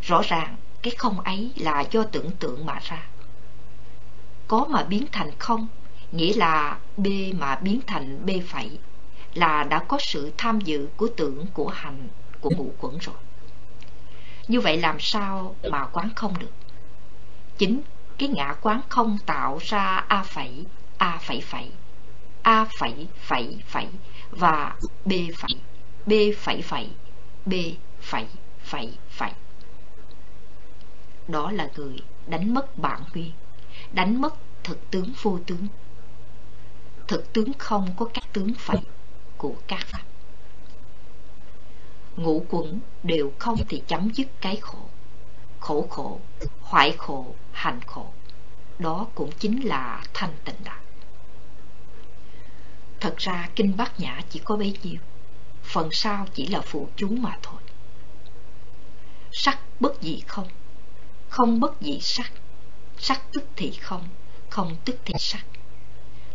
Rõ 0.02 0.22
ràng 0.22 0.56
cái 0.82 0.94
không 0.98 1.20
ấy 1.20 1.52
là 1.56 1.84
do 1.90 2.02
tưởng 2.02 2.30
tượng 2.30 2.66
mà 2.66 2.78
ra. 2.82 3.06
Có 4.48 4.66
mà 4.70 4.82
biến 4.82 5.06
thành 5.12 5.30
không, 5.38 5.68
nghĩa 6.14 6.32
là 6.34 6.78
B 6.96 7.06
mà 7.38 7.56
biến 7.56 7.80
thành 7.86 8.26
B 8.26 8.30
phẩy, 8.48 8.78
là 9.34 9.64
đã 9.64 9.78
có 9.78 9.98
sự 10.00 10.32
tham 10.38 10.60
dự 10.60 10.88
của 10.96 11.08
tưởng, 11.16 11.46
của 11.54 11.68
hành, 11.68 12.08
của 12.40 12.50
ngũ 12.56 12.72
quẩn 12.78 12.98
rồi. 12.98 13.16
Như 14.48 14.60
vậy 14.60 14.76
làm 14.76 14.96
sao 15.00 15.56
mà 15.70 15.86
quán 15.86 16.10
không 16.16 16.38
được? 16.38 16.52
Chính 17.58 17.80
cái 18.18 18.28
ngã 18.28 18.54
quán 18.60 18.80
không 18.88 19.18
tạo 19.26 19.58
ra 19.62 20.04
A 20.08 20.22
phẩy, 20.22 20.66
A 20.98 21.18
phẩy 21.18 21.40
phẩy, 21.40 21.70
A 22.42 22.66
phẩy 22.78 23.08
phẩy 23.20 23.58
phẩy 23.66 23.88
và 24.30 24.76
B 25.04 25.12
phẩy, 25.38 25.60
B 26.06 26.12
phẩy 26.38 26.62
phẩy, 26.62 26.90
B 27.46 27.52
phẩy 28.00 28.26
phẩy 28.64 28.92
phẩy. 29.10 29.32
Đó 31.28 31.50
là 31.50 31.68
người 31.76 31.96
đánh 32.26 32.54
mất 32.54 32.78
bản 32.78 33.00
nguyên, 33.14 33.32
đánh 33.92 34.20
mất 34.20 34.34
thực 34.64 34.90
tướng 34.90 35.12
vô 35.22 35.38
tướng. 35.46 35.66
Thực 37.08 37.32
tướng 37.32 37.52
không 37.58 37.94
có 37.96 38.06
các 38.14 38.24
tướng 38.32 38.52
phải 38.58 38.82
của 39.36 39.54
các 39.66 39.86
pháp. 39.86 40.02
Ngũ 42.16 42.44
quẩn 42.48 42.80
đều 43.02 43.32
không 43.38 43.56
thì 43.68 43.82
chấm 43.86 44.10
dứt 44.14 44.26
cái 44.40 44.56
khổ. 44.56 44.78
Khổ 45.60 45.86
khổ, 45.90 46.20
hoại 46.60 46.94
khổ, 46.98 47.34
hành 47.52 47.80
khổ. 47.86 48.06
Đó 48.78 49.06
cũng 49.14 49.30
chính 49.38 49.66
là 49.66 50.04
thanh 50.14 50.32
tịnh 50.44 50.64
đạo. 50.64 50.80
Thật 53.00 53.14
ra 53.18 53.48
Kinh 53.56 53.76
Bát 53.76 54.00
Nhã 54.00 54.20
chỉ 54.30 54.40
có 54.44 54.56
bấy 54.56 54.78
nhiêu, 54.82 55.00
phần 55.62 55.88
sau 55.92 56.26
chỉ 56.34 56.46
là 56.46 56.60
phụ 56.60 56.88
chú 56.96 57.08
mà 57.08 57.38
thôi. 57.42 57.60
Sắc 59.32 59.58
bất 59.80 60.02
dị 60.02 60.22
không, 60.26 60.48
không 61.28 61.60
bất 61.60 61.74
dị 61.80 61.98
sắc, 62.00 62.32
sắc 62.98 63.22
tức 63.32 63.44
thì 63.56 63.72
không, 63.72 64.08
không 64.50 64.76
tức 64.84 64.96
thì 65.04 65.14
sắc. 65.18 65.44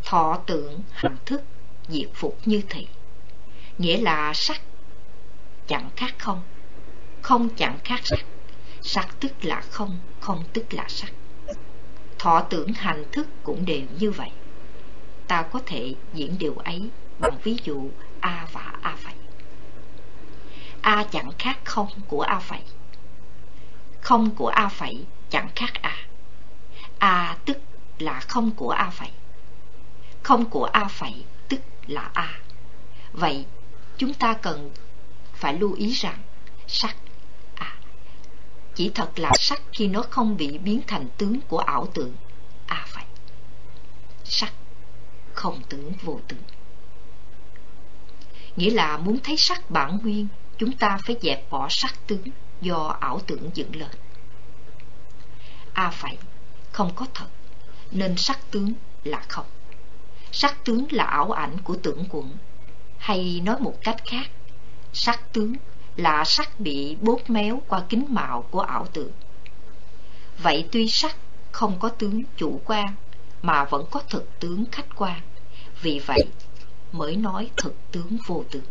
Thọ 0.10 0.38
tưởng 0.46 0.82
hành 0.92 1.18
thức, 1.26 1.42
diệt 1.88 2.10
phục 2.14 2.38
như 2.46 2.62
thị. 2.70 2.88
Nghĩa 3.78 3.98
là 3.98 4.34
sắc 4.34 4.62
chẳng 5.68 5.90
khác 5.96 6.16
không, 6.18 6.42
không 7.22 7.50
chẳng 7.50 7.80
khác 7.84 8.00
sắc, 8.04 8.26
sắc 8.82 9.08
tức 9.20 9.32
là 9.42 9.62
không, 9.62 10.00
không 10.20 10.44
tức 10.54 10.74
là 10.74 10.86
sắc. 10.88 11.12
Thọ 12.20 12.42
tưởng 12.42 12.74
hành 12.74 13.04
thức 13.12 13.28
cũng 13.44 13.66
đều 13.66 13.82
như 14.00 14.12
vậy. 14.12 14.30
Ta 15.28 15.42
có 15.42 15.60
thể 15.66 15.94
diễn 16.14 16.36
điều 16.40 16.56
ấy 16.56 16.90
bằng 17.20 17.38
ví 17.44 17.58
dụ 17.64 17.90
A 18.20 18.48
và 18.54 18.74
A 18.82 18.96
phẩy. 18.96 19.16
A 20.82 21.04
chẳng 21.12 21.32
khác 21.40 21.60
không 21.64 21.90
của 22.08 22.22
A 22.22 22.40
phẩy. 22.40 22.64
Không 24.02 24.30
của 24.36 24.48
A 24.48 24.68
phẩy 24.70 25.06
chẳng 25.30 25.50
khác 25.56 25.74
A. 25.82 25.98
A 27.00 27.38
tức 27.46 27.58
là 28.00 28.20
không 28.20 28.52
của 28.52 28.70
A 28.70 28.90
phẩy. 28.90 29.10
Không 30.24 30.50
của 30.50 30.66
A 30.66 30.86
phẩy 30.86 31.24
tức 31.50 31.62
là 31.88 32.12
A. 32.14 32.40
Vậy 33.14 33.46
chúng 33.98 34.14
ta 34.14 34.34
cần 34.34 34.72
phải 35.34 35.60
lưu 35.60 35.74
ý 35.74 35.92
rằng 35.92 36.18
sắc 36.68 36.96
à, 37.56 37.78
chỉ 38.76 38.92
thật 38.96 39.20
là 39.20 39.32
sắc 39.40 39.62
khi 39.72 39.88
nó 39.88 40.04
không 40.10 40.38
bị 40.38 40.58
biến 40.58 40.82
thành 40.88 41.08
tướng 41.18 41.42
của 41.42 41.60
ảo 41.60 41.88
tưởng 41.94 42.14
à 42.68 42.86
phải 42.88 43.06
sắc 44.24 44.54
không 45.34 45.62
tưởng 45.70 45.94
vô 46.02 46.20
tưởng 46.28 46.44
nghĩa 48.56 48.70
là 48.70 48.98
muốn 48.98 49.20
thấy 49.24 49.38
sắc 49.38 49.72
bản 49.72 50.00
nguyên 50.04 50.28
chúng 50.58 50.72
ta 50.72 50.98
phải 51.06 51.16
dẹp 51.22 51.50
bỏ 51.50 51.68
sắc 51.70 52.08
tướng 52.08 52.24
do 52.62 52.98
ảo 53.00 53.22
tưởng 53.28 53.50
dựng 53.54 53.76
lên. 53.76 53.90
A 55.74 55.84
à 55.84 55.90
phải 55.90 56.18
không 56.72 56.92
có 56.96 57.06
thật 57.14 57.28
nên 57.92 58.18
sắc 58.18 58.52
tướng 58.52 58.74
là 59.04 59.24
không 59.28 59.46
sắc 60.32 60.66
tướng 60.66 60.86
là 60.92 61.04
ảo 61.04 61.32
ảnh 61.32 61.58
của 61.64 61.76
tưởng 61.84 62.06
quẩn 62.10 62.32
hay 62.98 63.42
nói 63.46 63.60
một 63.60 63.76
cách 63.84 63.98
khác 64.06 64.32
sắc 64.94 65.34
tướng 65.34 65.54
là 65.96 66.24
sắc 66.24 66.60
bị 66.60 66.98
bốt 67.02 67.30
méo 67.30 67.62
qua 67.68 67.84
kính 67.90 68.06
mạo 68.10 68.42
của 68.52 68.62
ảo 68.62 68.88
tưởng. 68.94 69.12
Vậy 70.38 70.68
tuy 70.72 70.90
sắc 70.90 71.16
không 71.52 71.80
có 71.80 71.90
tướng 71.90 72.24
chủ 72.38 72.62
quan 72.66 72.96
mà 73.42 73.66
vẫn 73.66 73.86
có 73.92 74.02
thực 74.10 74.40
tướng 74.40 74.66
khách 74.72 74.96
quan, 74.96 75.22
vì 75.82 76.00
vậy 76.00 76.24
mới 76.92 77.16
nói 77.16 77.50
thực 77.58 77.76
tướng 77.92 78.18
vô 78.28 78.44
tướng. 78.52 78.64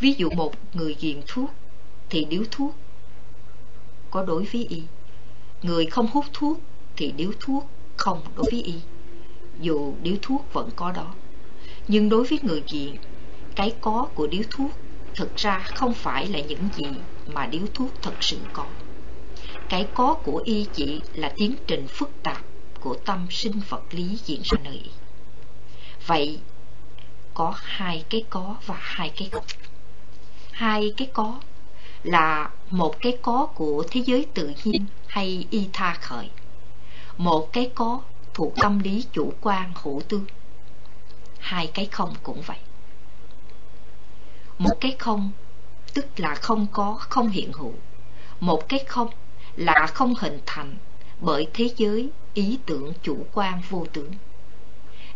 Ví 0.00 0.14
dụ 0.18 0.30
một 0.30 0.52
người 0.74 0.96
nghiện 1.00 1.22
thuốc 1.26 1.50
thì 2.10 2.24
điếu 2.24 2.42
thuốc 2.50 2.74
có 4.10 4.22
đối 4.22 4.44
với 4.44 4.66
y. 4.70 4.82
Người 5.62 5.86
không 5.86 6.06
hút 6.12 6.24
thuốc 6.32 6.58
thì 6.96 7.12
điếu 7.12 7.30
thuốc 7.40 7.66
không 7.96 8.20
đối 8.36 8.46
với 8.50 8.62
y. 8.62 8.74
Dù 9.60 9.94
điếu 10.02 10.16
thuốc 10.22 10.52
vẫn 10.52 10.70
có 10.76 10.92
đó. 10.92 11.14
Nhưng 11.88 12.08
đối 12.08 12.24
với 12.24 12.38
người 12.42 12.62
nghiện 12.72 12.96
cái 13.54 13.74
có 13.80 14.08
của 14.14 14.26
điếu 14.26 14.42
thuốc 14.50 14.70
thực 15.14 15.36
ra 15.36 15.58
không 15.74 15.94
phải 15.94 16.26
là 16.26 16.40
những 16.40 16.68
gì 16.76 16.86
mà 17.26 17.46
điếu 17.46 17.62
thuốc 17.74 17.90
thật 18.02 18.14
sự 18.20 18.38
có. 18.52 18.66
Cái 19.68 19.86
có 19.94 20.14
của 20.14 20.42
y 20.44 20.66
chỉ 20.72 21.00
là 21.14 21.32
tiến 21.36 21.54
trình 21.66 21.86
phức 21.88 22.10
tạp 22.22 22.44
của 22.80 22.94
tâm 23.04 23.26
sinh 23.30 23.60
vật 23.68 23.82
lý 23.90 24.18
diễn 24.24 24.40
ra 24.44 24.58
nơi 24.64 24.80
y. 24.84 24.90
Vậy, 26.06 26.38
có 27.34 27.54
hai 27.56 28.04
cái 28.10 28.24
có 28.30 28.56
và 28.66 28.76
hai 28.78 29.12
cái 29.16 29.28
không. 29.32 29.44
Hai 30.52 30.92
cái 30.96 31.08
có 31.12 31.40
là 32.02 32.50
một 32.70 32.94
cái 33.00 33.18
có 33.22 33.46
của 33.54 33.84
thế 33.90 34.02
giới 34.06 34.26
tự 34.34 34.52
nhiên 34.64 34.86
hay 35.06 35.46
y 35.50 35.68
tha 35.72 35.94
khởi. 36.00 36.30
Một 37.16 37.52
cái 37.52 37.70
có 37.74 38.00
thuộc 38.36 38.52
tâm 38.56 38.78
lý 38.78 39.04
chủ 39.12 39.32
quan 39.40 39.72
hữu 39.82 40.02
tư. 40.08 40.20
Hai 41.38 41.70
cái 41.74 41.86
không 41.86 42.14
cũng 42.22 42.42
vậy 42.46 42.58
một 44.58 44.74
cái 44.80 44.96
không 44.98 45.30
tức 45.94 46.06
là 46.16 46.34
không 46.34 46.66
có 46.72 46.96
không 47.00 47.28
hiện 47.28 47.52
hữu 47.52 47.74
một 48.40 48.68
cái 48.68 48.84
không 48.86 49.08
là 49.56 49.86
không 49.94 50.14
hình 50.20 50.38
thành 50.46 50.76
bởi 51.20 51.46
thế 51.54 51.70
giới 51.76 52.10
ý 52.34 52.58
tưởng 52.66 52.92
chủ 53.02 53.26
quan 53.32 53.62
vô 53.70 53.86
tướng. 53.92 54.12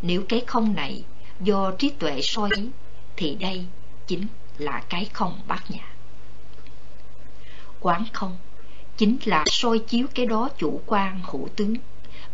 Nếu 0.03 0.23
cái 0.29 0.43
không 0.47 0.75
này 0.75 1.05
do 1.41 1.71
trí 1.79 1.91
tuệ 1.91 2.21
soi 2.23 2.51
ý, 2.57 2.69
thì 3.17 3.35
đây 3.35 3.67
chính 4.07 4.27
là 4.59 4.83
cái 4.89 5.05
không 5.13 5.41
bát 5.47 5.71
nhã. 5.71 5.95
Quán 7.81 8.05
không 8.13 8.37
chính 8.97 9.19
là 9.25 9.45
soi 9.47 9.79
chiếu 9.79 10.07
cái 10.15 10.27
đó 10.27 10.49
chủ 10.59 10.81
quan 10.87 11.21
hữu 11.25 11.49
tướng 11.57 11.75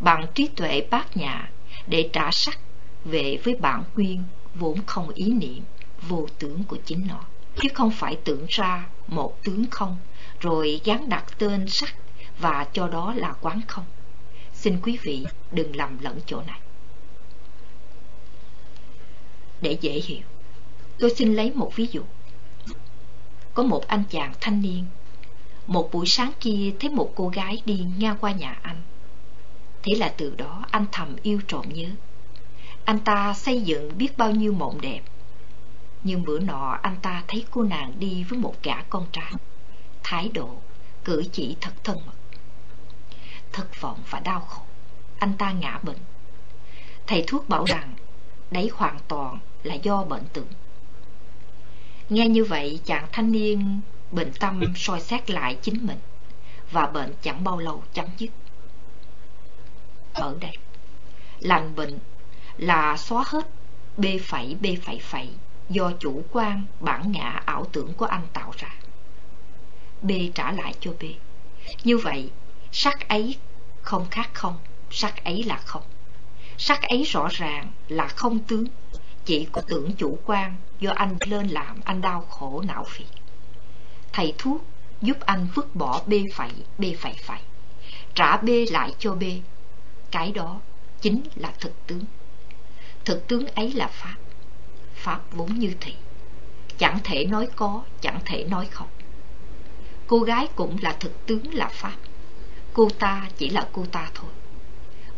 bằng 0.01 0.27
trí 0.35 0.49
tuệ 0.49 0.87
bát 0.91 1.17
nhã 1.17 1.51
để 1.87 2.11
trả 2.13 2.31
sắc 2.31 2.59
về 3.05 3.39
với 3.45 3.55
bản 3.55 3.85
nguyên 3.95 4.23
vốn 4.55 4.79
không 4.87 5.09
ý 5.15 5.33
niệm, 5.33 5.63
vô 6.09 6.27
tướng 6.39 6.65
của 6.65 6.77
chính 6.85 7.07
nó. 7.09 7.21
Chứ 7.63 7.69
không 7.75 7.91
phải 7.91 8.17
tưởng 8.25 8.47
ra 8.49 8.87
một 9.07 9.43
tướng 9.45 9.65
không, 9.71 9.97
rồi 10.41 10.81
gắn 10.85 11.09
đặt 11.09 11.25
tên 11.39 11.69
sắc 11.69 11.95
và 12.39 12.67
cho 12.73 12.89
đó 12.89 13.15
là 13.17 13.35
quán 13.41 13.61
không. 13.69 13.85
Xin 14.53 14.81
quý 14.83 14.99
vị 15.03 15.27
đừng 15.51 15.77
lầm 15.77 15.99
lẫn 16.01 16.21
chỗ 16.27 16.43
này. 16.47 16.61
Để 19.61 19.79
dễ 19.81 19.93
hiểu, 19.93 20.27
tôi 20.99 21.15
xin 21.17 21.35
lấy 21.35 21.53
một 21.55 21.77
ví 21.77 21.89
dụ. 21.93 22.03
Có 23.55 23.63
một 23.63 23.87
anh 23.87 24.03
chàng 24.11 24.35
thanh 24.41 24.63
niên, 24.63 24.85
một 25.67 25.89
buổi 25.93 26.07
sáng 26.07 26.33
kia 26.41 26.73
thấy 26.81 26.91
một 26.91 27.13
cô 27.15 27.29
gái 27.29 27.63
đi 27.65 27.87
ngang 27.99 28.17
qua 28.21 28.33
nhà 28.33 28.59
anh 28.63 28.83
thế 29.87 29.95
là 29.95 30.15
từ 30.17 30.35
đó 30.37 30.65
anh 30.71 30.87
thầm 30.93 31.17
yêu 31.23 31.41
trộm 31.49 31.65
nhớ. 31.69 31.89
Anh 32.85 32.99
ta 32.99 33.35
xây 33.35 33.63
dựng 33.63 33.99
biết 33.99 34.19
bao 34.19 34.31
nhiêu 34.31 34.53
mộng 34.53 34.81
đẹp. 34.81 35.01
Nhưng 36.05 36.25
bữa 36.25 36.39
nọ 36.39 36.79
anh 36.83 36.97
ta 37.03 37.23
thấy 37.29 37.45
cô 37.51 37.63
nàng 37.63 37.93
đi 37.99 38.25
với 38.25 38.39
một 38.39 38.55
gã 38.63 38.83
con 38.83 39.07
trai. 39.13 39.33
Thái 40.03 40.31
độ, 40.35 40.51
cử 41.05 41.23
chỉ 41.33 41.57
thật 41.61 41.73
thân 41.85 41.99
mật. 42.07 42.13
Thất 43.53 43.81
vọng 43.81 43.99
và 44.11 44.21
đau 44.21 44.41
khổ, 44.41 44.63
anh 45.19 45.33
ta 45.39 45.53
ngã 45.53 45.79
bệnh. 45.83 45.99
Thầy 47.07 47.25
thuốc 47.27 47.49
bảo 47.49 47.65
rằng, 47.65 47.95
đấy 48.51 48.71
hoàn 48.75 48.99
toàn 49.09 49.39
là 49.63 49.75
do 49.75 50.05
bệnh 50.05 50.25
tưởng. 50.33 50.49
Nghe 52.09 52.29
như 52.29 52.45
vậy, 52.45 52.81
chàng 52.85 53.07
thanh 53.13 53.33
niên 53.33 53.81
bình 54.11 54.33
tâm 54.41 54.63
soi 54.77 55.01
xét 55.01 55.31
lại 55.31 55.59
chính 55.63 55.87
mình 55.87 55.99
và 56.71 56.87
bệnh 56.87 57.15
chẳng 57.23 57.45
bao 57.45 57.59
lâu 57.59 57.83
chấm 57.93 58.07
dứt 58.19 58.31
ở 60.17 60.37
đây 60.41 60.57
lành 61.41 61.75
bệnh 61.75 61.99
là 62.57 62.97
xóa 62.97 63.25
hết 63.27 63.51
b 63.97 64.05
phẩy 64.23 64.57
b 64.61 64.67
phẩy 64.83 64.99
phẩy 65.03 65.31
do 65.69 65.93
chủ 66.01 66.23
quan, 66.33 66.63
bản 66.81 67.13
ngã, 67.13 67.41
ảo 67.45 67.67
tưởng 67.73 67.93
của 67.93 68.07
anh 68.07 68.27
tạo 68.33 68.53
ra. 68.57 68.75
B 70.03 70.11
trả 70.35 70.53
lại 70.53 70.75
cho 70.81 70.91
b. 71.01 71.05
Như 71.85 71.99
vậy, 71.99 72.31
sắc 72.73 73.09
ấy 73.09 73.37
không 73.83 74.07
khác 74.11 74.31
không, 74.33 74.57
sắc 74.91 75.25
ấy 75.25 75.43
là 75.43 75.57
không. 75.57 75.83
Sắc 76.59 76.83
ấy 76.83 77.03
rõ 77.03 77.29
ràng 77.31 77.73
là 77.89 78.09
không 78.09 78.39
tướng, 78.39 78.65
chỉ 79.25 79.47
có 79.53 79.63
tưởng 79.69 79.93
chủ 79.93 80.19
quan 80.25 80.57
do 80.81 80.93
anh 80.95 81.17
lên 81.27 81.49
làm 81.49 81.81
anh 81.85 82.01
đau 82.01 82.21
khổ, 82.21 82.63
não 82.67 82.85
phiền 82.85 83.07
thầy 84.13 84.35
thuốc 84.39 84.65
giúp 85.03 85.17
anh 85.21 85.47
vứt 85.55 85.77
bỏ 85.77 86.03
b 86.07 86.13
phẩy 86.35 86.51
b 86.79 86.85
phẩy 86.99 87.15
phẩy. 87.25 87.39
Trả 88.15 88.37
b 88.37 88.49
lại 88.71 88.95
cho 88.99 89.15
b 89.15 89.23
cái 90.11 90.33
đó 90.33 90.61
chính 91.01 91.23
là 91.35 91.53
thực 91.61 91.87
tướng. 91.87 92.05
Thực 93.05 93.29
tướng 93.29 93.47
ấy 93.47 93.73
là 93.73 93.87
pháp. 93.87 94.17
Pháp 94.95 95.21
vốn 95.33 95.59
như 95.59 95.75
thị. 95.81 95.95
Chẳng 96.79 96.99
thể 97.05 97.25
nói 97.25 97.49
có, 97.57 97.83
chẳng 98.01 98.21
thể 98.25 98.45
nói 98.45 98.69
không. 98.71 98.89
Cô 100.07 100.21
gái 100.21 100.49
cũng 100.55 100.77
là 100.83 100.97
thực 101.01 101.27
tướng 101.27 101.55
là 101.55 101.69
pháp. 101.69 101.97
Cô 102.73 102.89
ta 102.99 103.29
chỉ 103.39 103.51
là 103.51 103.69
cô 103.73 103.87
ta 103.93 104.11
thôi. 104.15 104.31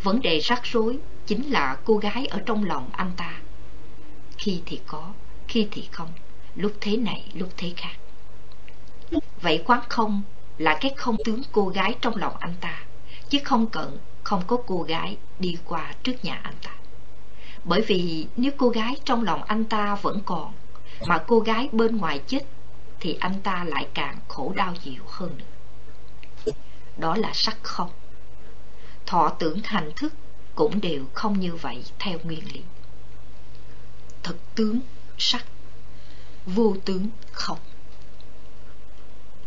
Vấn 0.03 0.21
đề 0.23 0.39
rắc 0.39 0.61
rối 0.65 0.99
chính 1.27 1.51
là 1.51 1.77
cô 1.85 1.97
gái 1.97 2.27
ở 2.27 2.43
trong 2.47 2.65
lòng 2.65 2.91
anh 2.93 3.13
ta. 3.17 3.41
Khi 4.39 4.63
thì 4.67 4.81
có, 4.87 5.13
khi 5.49 5.69
thì 5.71 5.89
không, 5.93 6.13
lúc 6.55 6.73
thế 6.81 6.97
này, 6.97 7.25
lúc 7.35 7.49
thế 7.57 7.73
khác. 7.77 7.97
Vậy 9.41 9.63
quán 9.67 9.81
không 9.89 10.23
là 10.59 10.79
cái 10.81 10.95
không 10.97 11.17
tướng 11.25 11.43
cô 11.53 11.69
gái 11.69 11.95
trong 12.01 12.17
lòng 12.17 12.37
anh 12.39 12.55
ta, 12.61 12.83
chứ 13.29 13.39
không 13.45 13.67
cần 13.67 13.99
không 14.29 14.43
có 14.47 14.57
cô 14.67 14.83
gái 14.83 15.17
đi 15.39 15.57
qua 15.65 15.95
trước 16.03 16.25
nhà 16.25 16.41
anh 16.43 16.55
ta. 16.63 16.71
Bởi 17.65 17.81
vì 17.81 18.27
nếu 18.37 18.53
cô 18.57 18.69
gái 18.69 18.97
trong 19.05 19.25
lòng 19.25 19.43
anh 19.43 19.65
ta 19.65 19.95
vẫn 19.95 20.21
còn, 20.25 20.53
mà 21.07 21.25
cô 21.27 21.41
gái 21.41 21.69
bên 21.73 21.97
ngoài 21.97 22.23
chết, 22.27 22.41
thì 23.01 23.17
anh 23.21 23.41
ta 23.43 23.65
lại 23.65 23.89
càng 23.95 24.19
khổ 24.29 24.53
đau 24.57 24.75
nhiều 24.85 25.03
hơn 25.09 25.39
nữa. 25.39 26.53
Đó 26.97 27.17
là 27.17 27.31
sắc 27.35 27.59
không. 27.63 27.91
Thọ 29.07 29.33
tưởng 29.39 29.61
hành 29.65 29.93
thức 29.97 30.13
cũng 30.55 30.81
đều 30.81 31.05
không 31.15 31.41
như 31.41 31.55
vậy 31.55 31.85
theo 31.99 32.19
nguyên 32.23 32.53
lý. 32.53 32.63
Thực 34.23 34.55
tướng 34.55 34.81
sắc, 35.19 35.45
vô 36.47 36.77
tướng 36.85 37.09
không. 37.33 37.59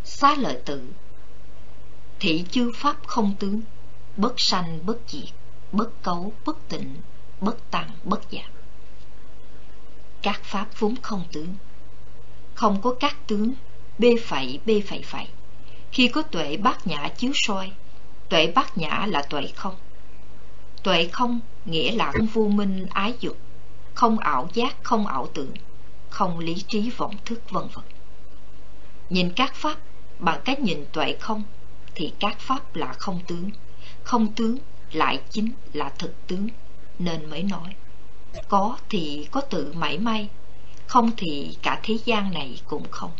Xá 0.04 0.34
lợi 0.38 0.58
tự, 0.64 0.82
thị 2.20 2.44
chư 2.50 2.70
pháp 2.76 2.96
không 3.06 3.34
tướng 3.38 3.60
bất 4.16 4.40
sanh, 4.40 4.86
bất 4.86 4.98
diệt, 5.06 5.28
bất 5.72 6.02
cấu, 6.02 6.32
bất 6.46 6.68
tịnh, 6.68 6.94
bất 7.40 7.70
tăng 7.70 7.90
bất 8.04 8.20
giảm 8.30 8.50
các 10.22 10.40
pháp 10.44 10.66
vốn 10.78 10.94
không 11.02 11.24
tướng. 11.32 11.54
Không 12.54 12.82
có 12.82 12.94
các 13.00 13.16
tướng 13.26 13.52
b 13.98 14.04
phẩy 14.26 14.60
b 14.66 14.70
phẩy 14.88 15.02
phẩy. 15.02 15.28
Khi 15.92 16.08
có 16.08 16.22
tuệ 16.22 16.56
bát 16.56 16.86
nhã 16.86 17.08
chiếu 17.16 17.32
soi, 17.34 17.72
tuệ 18.28 18.46
bát 18.54 18.78
nhã 18.78 19.06
là 19.08 19.22
tuệ 19.22 19.46
không. 19.56 19.76
Tuệ 20.82 21.08
không 21.12 21.40
nghĩa 21.64 21.92
là 21.92 22.12
không 22.12 22.26
vô 22.26 22.48
minh, 22.48 22.86
ái 22.90 23.14
dục, 23.20 23.36
không 23.94 24.18
ảo 24.18 24.48
giác, 24.54 24.76
không 24.82 25.06
ảo 25.06 25.28
tưởng, 25.34 25.54
không 26.10 26.38
lý 26.38 26.54
trí, 26.68 26.90
vọng 26.90 27.16
thức, 27.24 27.50
vân 27.50 27.68
vân. 27.72 27.84
Nhìn 29.10 29.32
các 29.36 29.54
pháp 29.54 29.78
bằng 30.18 30.40
cách 30.44 30.60
nhìn 30.60 30.84
tuệ 30.92 31.16
không, 31.20 31.42
thì 31.94 32.12
các 32.18 32.40
pháp 32.40 32.76
là 32.76 32.92
không 32.92 33.20
tướng 33.26 33.50
không 34.04 34.32
tướng, 34.32 34.58
lại 34.92 35.20
chính 35.30 35.52
là 35.72 35.92
thực 35.98 36.26
tướng, 36.26 36.48
nên 36.98 37.30
mới 37.30 37.42
nói. 37.42 37.74
Có 38.48 38.78
thì 38.88 39.28
có 39.30 39.40
tự 39.40 39.72
mảy 39.72 39.98
may, 39.98 40.28
không 40.86 41.10
thì 41.16 41.56
cả 41.62 41.80
thế 41.82 41.98
gian 42.04 42.32
này 42.34 42.60
cũng 42.66 42.90
không. 42.90 43.10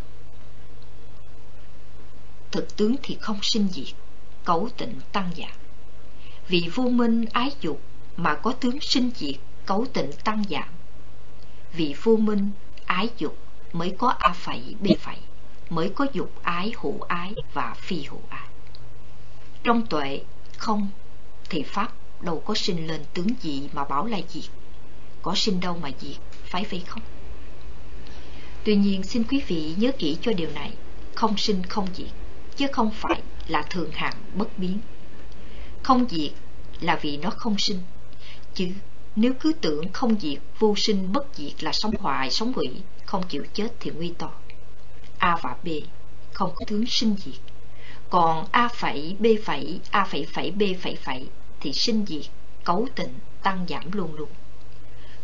Thực 2.51 2.77
tướng 2.77 2.97
thì 3.03 3.17
không 3.21 3.39
sinh 3.43 3.69
diệt, 3.69 3.95
cấu 4.45 4.69
tịnh 4.77 5.01
tăng 5.13 5.31
giảm 5.37 5.57
vì 6.49 6.69
vô 6.75 6.85
minh 6.85 7.25
ái 7.33 7.53
dục 7.61 7.81
mà 8.17 8.35
có 8.35 8.53
tướng 8.53 8.81
sinh 8.81 9.11
diệt, 9.17 9.35
cấu 9.67 9.87
tịnh 9.93 10.11
tăng 10.25 10.45
giảm 10.51 10.69
vì 11.73 11.95
vô 12.03 12.17
minh 12.17 12.51
ái 12.85 13.09
dục 13.19 13.39
mới 13.73 13.95
có 13.99 14.09
a 14.19 14.33
phẩy 14.33 14.75
b 14.81 14.87
phẩy, 15.01 15.19
mới 15.71 15.93
có 15.95 16.07
dục 16.13 16.33
ái, 16.43 16.73
hữu 16.83 17.01
ái 17.01 17.35
và 17.53 17.75
phi 17.79 18.03
hữu 18.03 18.21
ái. 18.29 18.49
Trong 19.65 19.87
tuệ 19.87 20.21
không? 20.63 20.89
Thì 21.51 21.63
pháp 21.63 21.93
đâu 22.21 22.43
có 22.47 22.55
sinh 22.55 22.87
lên 22.87 23.01
tướng 23.15 23.29
gì 23.41 23.69
mà 23.73 23.85
bảo 23.85 24.07
là 24.07 24.21
diệt. 24.29 24.51
Có 25.23 25.35
sinh 25.35 25.61
đâu 25.61 25.79
mà 25.83 25.91
diệt, 26.01 26.17
phải 26.45 26.67
vậy 26.71 26.83
không? 26.87 27.03
Tuy 28.65 28.77
nhiên 28.77 29.03
xin 29.03 29.25
quý 29.25 29.43
vị 29.47 29.75
nhớ 29.77 29.93
kỹ 29.99 30.17
cho 30.23 30.33
điều 30.33 30.51
này, 30.51 30.73
không 31.15 31.37
sinh 31.37 31.63
không 31.67 31.87
diệt, 31.95 32.09
chứ 32.57 32.67
không 32.73 32.91
phải 32.91 33.23
là 33.49 33.63
thường 33.63 33.91
hằng 33.93 34.15
bất 34.35 34.59
biến. 34.59 34.79
Không 35.83 36.07
diệt 36.09 36.33
là 36.81 36.99
vì 37.03 37.17
nó 37.17 37.31
không 37.31 37.59
sinh, 37.59 37.79
chứ 38.55 38.69
nếu 39.17 39.33
cứ 39.41 39.53
tưởng 39.53 39.93
không 39.93 40.21
diệt, 40.21 40.39
vô 40.59 40.75
sinh 40.77 41.13
bất 41.13 41.27
diệt 41.35 41.65
là 41.65 41.73
sống 41.73 41.95
hoài, 41.99 42.31
sống 42.31 42.53
hủy, 42.53 42.69
không 43.05 43.23
chịu 43.29 43.45
chết 43.55 43.69
thì 43.81 43.91
nguy 43.91 44.13
to. 44.19 44.33
A 45.19 45.37
và 45.43 45.57
b 45.65 45.69
không 46.33 46.53
có 46.55 46.65
tướng 46.69 46.87
sinh 46.87 47.17
diệt 47.25 47.52
còn 48.13 48.47
a 48.53 48.69
phẩy, 48.69 49.17
b 49.19 49.27
phẩy, 49.45 49.81
a 49.91 50.05
phẩy 50.05 50.27
phẩy, 50.33 50.51
b 50.51 50.63
phẩy 50.83 50.97
phẩy 50.97 51.29
thì 51.61 51.73
sinh 51.73 52.07
diệt, 52.07 52.27
cấu 52.65 52.89
tịnh 52.95 53.15
tăng 53.43 53.67
giảm 53.69 53.93
luôn 53.93 54.15
luôn. 54.15 54.29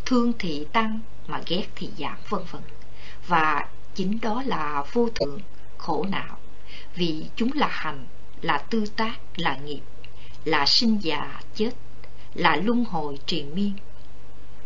Thương 0.06 0.32
thì 0.38 0.66
tăng 0.72 1.00
mà 1.26 1.40
ghét 1.46 1.66
thì 1.76 1.90
giảm, 1.98 2.16
vân 2.28 2.42
vân. 2.50 2.62
Và 3.26 3.68
chính 3.94 4.20
đó 4.20 4.42
là 4.46 4.84
vô 4.92 5.08
thượng, 5.14 5.40
khổ 5.78 6.06
não. 6.08 6.38
Vì 6.94 7.24
chúng 7.36 7.50
là 7.54 7.68
hành, 7.70 8.06
là 8.42 8.58
tư 8.58 8.84
tác, 8.96 9.18
là 9.36 9.56
nghiệp, 9.56 9.82
là 10.44 10.66
sinh 10.66 10.98
già, 11.02 11.40
chết, 11.54 11.70
là 12.34 12.56
luân 12.56 12.84
hồi 12.84 13.18
triền 13.26 13.54
miên. 13.54 13.72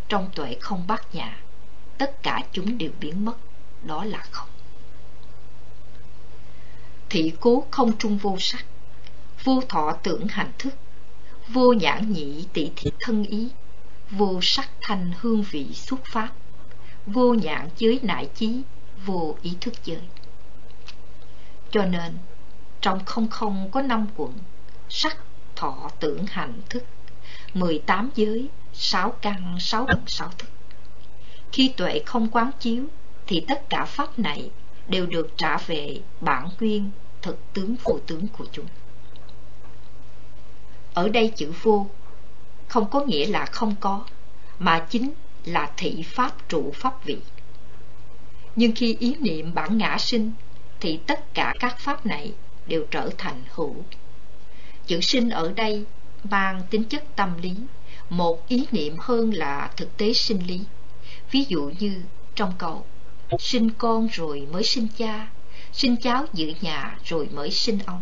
Trong 0.08 0.30
tuệ 0.34 0.56
không 0.60 0.86
bát 0.86 1.14
nhã, 1.14 1.36
tất 1.98 2.22
cả 2.22 2.42
chúng 2.52 2.78
đều 2.78 2.90
biến 3.00 3.24
mất, 3.24 3.36
đó 3.84 4.04
là 4.04 4.18
không 4.30 4.48
thị 7.12 7.32
cố 7.40 7.64
không 7.70 7.92
trung 7.98 8.18
vô 8.18 8.36
sắc 8.38 8.64
vô 9.44 9.62
thọ 9.68 9.92
tưởng 10.02 10.28
hành 10.28 10.52
thức 10.58 10.74
vô 11.48 11.72
nhãn 11.72 12.12
nhị 12.12 12.46
tỷ 12.52 12.70
thị 12.76 12.90
thân 13.00 13.24
ý 13.24 13.48
vô 14.10 14.38
sắc 14.42 14.70
thanh 14.80 15.12
hương 15.20 15.42
vị 15.42 15.74
xuất 15.74 16.00
pháp 16.04 16.28
vô 17.06 17.34
nhãn 17.34 17.68
giới 17.76 18.00
nại 18.02 18.28
chí 18.34 18.62
vô 19.06 19.36
ý 19.42 19.56
thức 19.60 19.74
giới 19.84 20.02
cho 21.70 21.84
nên 21.84 22.18
trong 22.80 23.04
không 23.04 23.28
không 23.28 23.70
có 23.70 23.82
năm 23.82 24.06
quận 24.16 24.32
sắc 24.88 25.16
thọ 25.62 25.90
tưởng 26.00 26.26
hành 26.26 26.60
thức, 26.68 26.84
18 27.54 28.10
giới, 28.14 28.48
sáu 28.72 29.10
căn, 29.10 29.56
sáu 29.60 29.84
bằng 29.84 30.02
sáu 30.06 30.30
thức. 30.38 30.48
Khi 31.52 31.72
tuệ 31.76 32.02
không 32.06 32.28
quán 32.28 32.50
chiếu, 32.60 32.84
thì 33.26 33.44
tất 33.48 33.70
cả 33.70 33.84
pháp 33.84 34.18
này 34.18 34.50
đều 34.88 35.06
được 35.06 35.28
trả 35.36 35.56
về 35.56 36.00
bản 36.20 36.48
nguyên 36.60 36.90
thực 37.22 37.38
tướng 37.52 37.76
vô 37.84 37.98
tướng 38.06 38.26
của 38.28 38.46
chúng. 38.52 38.66
Ở 40.94 41.08
đây 41.08 41.32
chữ 41.36 41.52
vô 41.62 41.86
không 42.68 42.90
có 42.90 43.00
nghĩa 43.00 43.26
là 43.26 43.46
không 43.46 43.74
có, 43.80 44.04
mà 44.58 44.86
chính 44.90 45.12
là 45.44 45.72
thị 45.76 46.04
pháp 46.06 46.48
trụ 46.48 46.72
pháp 46.74 47.04
vị. 47.04 47.18
Nhưng 48.56 48.72
khi 48.72 48.96
ý 49.00 49.14
niệm 49.20 49.54
bản 49.54 49.78
ngã 49.78 49.98
sinh, 49.98 50.32
thì 50.80 51.00
tất 51.06 51.34
cả 51.34 51.54
các 51.58 51.78
pháp 51.78 52.06
này 52.06 52.32
đều 52.66 52.86
trở 52.90 53.10
thành 53.18 53.42
hữu. 53.54 53.76
Chữ 54.86 55.00
sinh 55.00 55.30
ở 55.30 55.52
đây 55.52 55.84
mang 56.24 56.62
tính 56.70 56.84
chất 56.84 57.16
tâm 57.16 57.42
lý, 57.42 57.54
một 58.10 58.48
ý 58.48 58.66
niệm 58.72 58.96
hơn 58.98 59.30
là 59.34 59.70
thực 59.76 59.96
tế 59.96 60.12
sinh 60.12 60.46
lý. 60.46 60.60
Ví 61.30 61.44
dụ 61.48 61.70
như 61.78 62.02
trong 62.34 62.52
câu, 62.58 62.86
sinh 63.38 63.70
con 63.78 64.08
rồi 64.12 64.46
mới 64.52 64.62
sinh 64.62 64.88
cha, 64.98 65.28
sinh 65.72 65.96
cháu 65.96 66.26
giữ 66.32 66.52
nhà 66.60 66.98
rồi 67.04 67.28
mới 67.32 67.50
sinh 67.50 67.78
ông. 67.86 68.00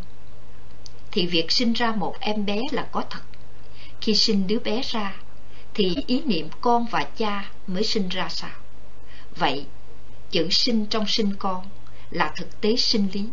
Thì 1.10 1.26
việc 1.26 1.52
sinh 1.52 1.72
ra 1.72 1.92
một 1.92 2.14
em 2.20 2.46
bé 2.46 2.58
là 2.70 2.88
có 2.92 3.04
thật. 3.10 3.22
Khi 4.00 4.14
sinh 4.14 4.46
đứa 4.46 4.58
bé 4.58 4.82
ra, 4.84 5.16
thì 5.74 5.96
ý 6.06 6.22
niệm 6.22 6.48
con 6.60 6.86
và 6.90 7.04
cha 7.16 7.50
mới 7.66 7.84
sinh 7.84 8.08
ra 8.08 8.28
sao? 8.28 8.50
Vậy, 9.36 9.66
chữ 10.30 10.48
sinh 10.50 10.86
trong 10.86 11.06
sinh 11.06 11.34
con 11.38 11.66
là 12.10 12.32
thực 12.36 12.60
tế 12.60 12.76
sinh 12.76 13.08
lý, 13.12 13.28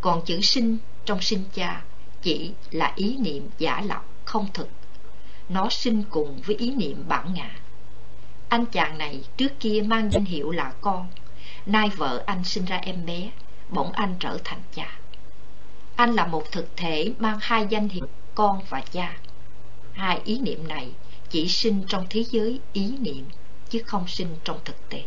còn 0.00 0.24
chữ 0.24 0.40
sinh 0.40 0.78
trong 1.04 1.20
sinh 1.20 1.44
cha 1.54 1.82
chỉ 2.22 2.52
là 2.70 2.92
ý 2.96 3.16
niệm 3.16 3.48
giả 3.58 3.82
lập 3.86 4.04
không 4.24 4.46
thực. 4.54 4.68
Nó 5.48 5.68
sinh 5.70 6.02
cùng 6.10 6.42
với 6.46 6.56
ý 6.56 6.70
niệm 6.70 7.04
bản 7.08 7.34
ngã. 7.34 7.50
Anh 8.48 8.66
chàng 8.66 8.98
này 8.98 9.20
trước 9.36 9.60
kia 9.60 9.82
mang 9.86 10.12
danh 10.12 10.24
hiệu 10.24 10.50
là 10.50 10.72
con, 10.80 11.08
nay 11.66 11.88
vợ 11.96 12.22
anh 12.26 12.44
sinh 12.44 12.64
ra 12.64 12.76
em 12.76 13.06
bé, 13.06 13.30
bỗng 13.70 13.92
anh 13.92 14.16
trở 14.20 14.38
thành 14.44 14.60
cha. 14.74 14.98
Anh 15.96 16.14
là 16.14 16.26
một 16.26 16.52
thực 16.52 16.76
thể 16.76 17.12
mang 17.18 17.38
hai 17.40 17.66
danh 17.70 17.88
hiệu 17.88 18.06
con 18.34 18.60
và 18.68 18.80
cha. 18.80 19.16
Hai 19.92 20.20
ý 20.24 20.38
niệm 20.38 20.68
này 20.68 20.90
chỉ 21.30 21.48
sinh 21.48 21.84
trong 21.88 22.06
thế 22.10 22.24
giới 22.24 22.60
ý 22.72 22.96
niệm, 22.98 23.24
chứ 23.68 23.82
không 23.86 24.08
sinh 24.08 24.36
trong 24.44 24.58
thực 24.64 24.88
tế. 24.88 25.04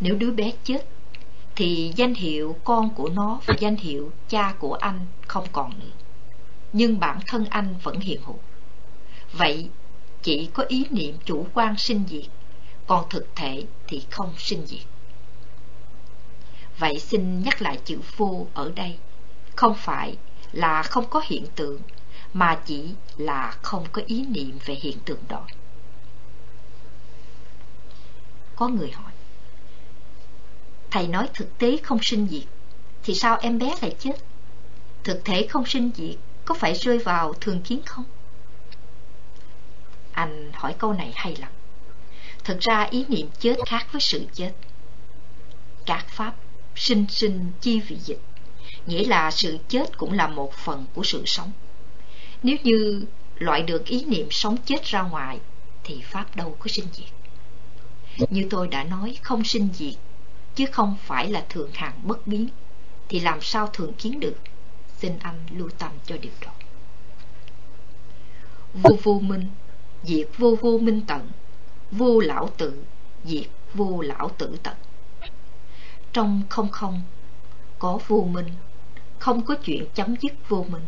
Nếu 0.00 0.14
đứa 0.14 0.30
bé 0.30 0.52
chết, 0.64 0.86
thì 1.56 1.92
danh 1.96 2.14
hiệu 2.14 2.56
con 2.64 2.90
của 2.94 3.08
nó 3.08 3.40
và 3.46 3.54
danh 3.58 3.76
hiệu 3.76 4.12
cha 4.28 4.54
của 4.58 4.74
anh 4.74 5.06
không 5.26 5.46
còn 5.52 5.78
nữa. 5.78 5.90
Nhưng 6.72 7.00
bản 7.00 7.20
thân 7.26 7.44
anh 7.50 7.74
vẫn 7.82 8.00
hiện 8.00 8.20
hữu. 8.24 8.38
Vậy, 9.32 9.68
chỉ 10.22 10.50
có 10.52 10.64
ý 10.68 10.86
niệm 10.90 11.16
chủ 11.24 11.46
quan 11.54 11.78
sinh 11.78 12.04
diệt, 12.08 12.24
còn 12.86 13.04
thực 13.10 13.26
thể 13.36 13.64
thì 13.86 14.02
không 14.10 14.32
sinh 14.38 14.66
diệt. 14.66 14.86
Vậy 16.78 16.98
xin 16.98 17.42
nhắc 17.42 17.62
lại 17.62 17.78
chữ 17.84 17.98
vô 18.16 18.46
ở 18.54 18.72
đây, 18.74 18.98
không 19.56 19.74
phải 19.74 20.16
là 20.52 20.82
không 20.82 21.06
có 21.10 21.22
hiện 21.26 21.46
tượng, 21.56 21.80
mà 22.32 22.60
chỉ 22.66 22.94
là 23.16 23.56
không 23.62 23.86
có 23.92 24.02
ý 24.06 24.26
niệm 24.26 24.58
về 24.64 24.74
hiện 24.74 24.98
tượng 25.04 25.22
đó. 25.28 25.46
Có 28.56 28.68
người 28.68 28.90
hỏi, 28.90 29.12
Thầy 30.90 31.08
nói 31.08 31.28
thực 31.34 31.58
tế 31.58 31.76
không 31.82 31.98
sinh 32.02 32.28
diệt, 32.30 32.44
thì 33.02 33.14
sao 33.14 33.38
em 33.40 33.58
bé 33.58 33.74
lại 33.82 33.96
chết? 33.98 34.14
Thực 35.04 35.24
thể 35.24 35.46
không 35.50 35.66
sinh 35.66 35.90
diệt, 35.94 36.16
có 36.44 36.54
phải 36.54 36.74
rơi 36.74 36.98
vào 36.98 37.34
thường 37.40 37.62
kiến 37.62 37.82
không? 37.86 38.04
Anh 40.12 40.50
hỏi 40.54 40.74
câu 40.78 40.92
này 40.92 41.12
hay 41.14 41.36
lắm. 41.36 41.50
Thực 42.44 42.60
ra 42.60 42.82
ý 42.82 43.04
niệm 43.08 43.28
chết 43.38 43.56
khác 43.66 43.86
với 43.92 44.00
sự 44.00 44.26
chết. 44.32 44.52
Các 45.86 46.06
pháp 46.08 46.34
sinh 46.76 47.06
sinh 47.08 47.52
chi 47.60 47.80
vị 47.80 47.96
dịch, 48.04 48.20
nghĩa 48.86 49.04
là 49.04 49.30
sự 49.30 49.58
chết 49.68 49.98
cũng 49.98 50.12
là 50.12 50.26
một 50.26 50.52
phần 50.52 50.84
của 50.94 51.02
sự 51.04 51.22
sống. 51.26 51.52
Nếu 52.42 52.56
như 52.62 53.04
loại 53.38 53.62
được 53.62 53.86
ý 53.86 54.04
niệm 54.04 54.26
sống 54.30 54.56
chết 54.64 54.84
ra 54.84 55.02
ngoài, 55.02 55.40
thì 55.84 56.00
pháp 56.02 56.36
đâu 56.36 56.56
có 56.58 56.66
sinh 56.68 56.86
diệt. 56.92 57.08
Như 58.30 58.46
tôi 58.50 58.68
đã 58.68 58.84
nói, 58.84 59.18
không 59.22 59.44
sinh 59.44 59.68
diệt 59.74 59.94
chứ 60.54 60.66
không 60.72 60.96
phải 61.02 61.30
là 61.30 61.44
thường 61.48 61.70
hằng 61.74 62.00
bất 62.02 62.26
biến, 62.26 62.48
thì 63.08 63.20
làm 63.20 63.40
sao 63.40 63.66
thường 63.72 63.92
kiến 63.92 64.20
được? 64.20 64.36
Xin 64.98 65.18
anh 65.18 65.46
lưu 65.56 65.70
tâm 65.78 65.92
cho 66.06 66.16
điều 66.16 66.32
đó. 66.40 66.50
Vô 68.74 68.96
vô 69.02 69.18
minh, 69.18 69.46
diệt 70.02 70.28
vô 70.38 70.58
vô 70.60 70.78
minh 70.78 71.00
tận, 71.06 71.30
vô 71.90 72.20
lão 72.20 72.50
tự, 72.56 72.84
diệt 73.24 73.46
vô 73.74 74.00
lão 74.00 74.28
tử 74.28 74.56
tận. 74.62 74.76
Trong 76.18 76.42
không 76.48 76.68
không, 76.68 77.02
có 77.78 77.98
vô 78.06 78.28
minh, 78.32 78.48
không 79.18 79.44
có 79.44 79.54
chuyện 79.54 79.84
chấm 79.94 80.14
dứt 80.20 80.32
vô 80.48 80.66
minh. 80.68 80.82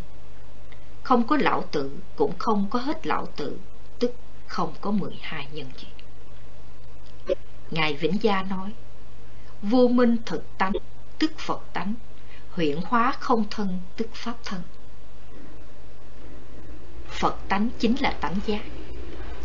Không 1.02 1.26
có 1.26 1.36
lão 1.36 1.62
tử, 1.62 1.98
cũng 2.16 2.38
không 2.38 2.66
có 2.70 2.78
hết 2.78 3.06
lão 3.06 3.26
tử, 3.36 3.58
tức 3.98 4.14
không 4.46 4.74
có 4.80 4.90
mười 4.90 5.18
hai 5.20 5.48
nhân 5.52 5.66
duyên. 5.76 7.36
Ngài 7.70 7.94
Vĩnh 7.94 8.22
Gia 8.22 8.42
nói, 8.42 8.72
vô 9.62 9.88
minh 9.88 10.16
thực 10.26 10.58
tánh 10.58 10.72
tức 11.18 11.38
phật 11.38 11.60
tánh 11.72 11.94
huyện 12.50 12.78
hóa 12.84 13.12
không 13.20 13.44
thân 13.50 13.78
tức 13.96 14.08
pháp 14.12 14.34
thân 14.44 14.60
phật 17.08 17.36
tánh 17.48 17.68
chính 17.78 17.94
là 18.00 18.16
tánh 18.20 18.36
giác 18.46 18.62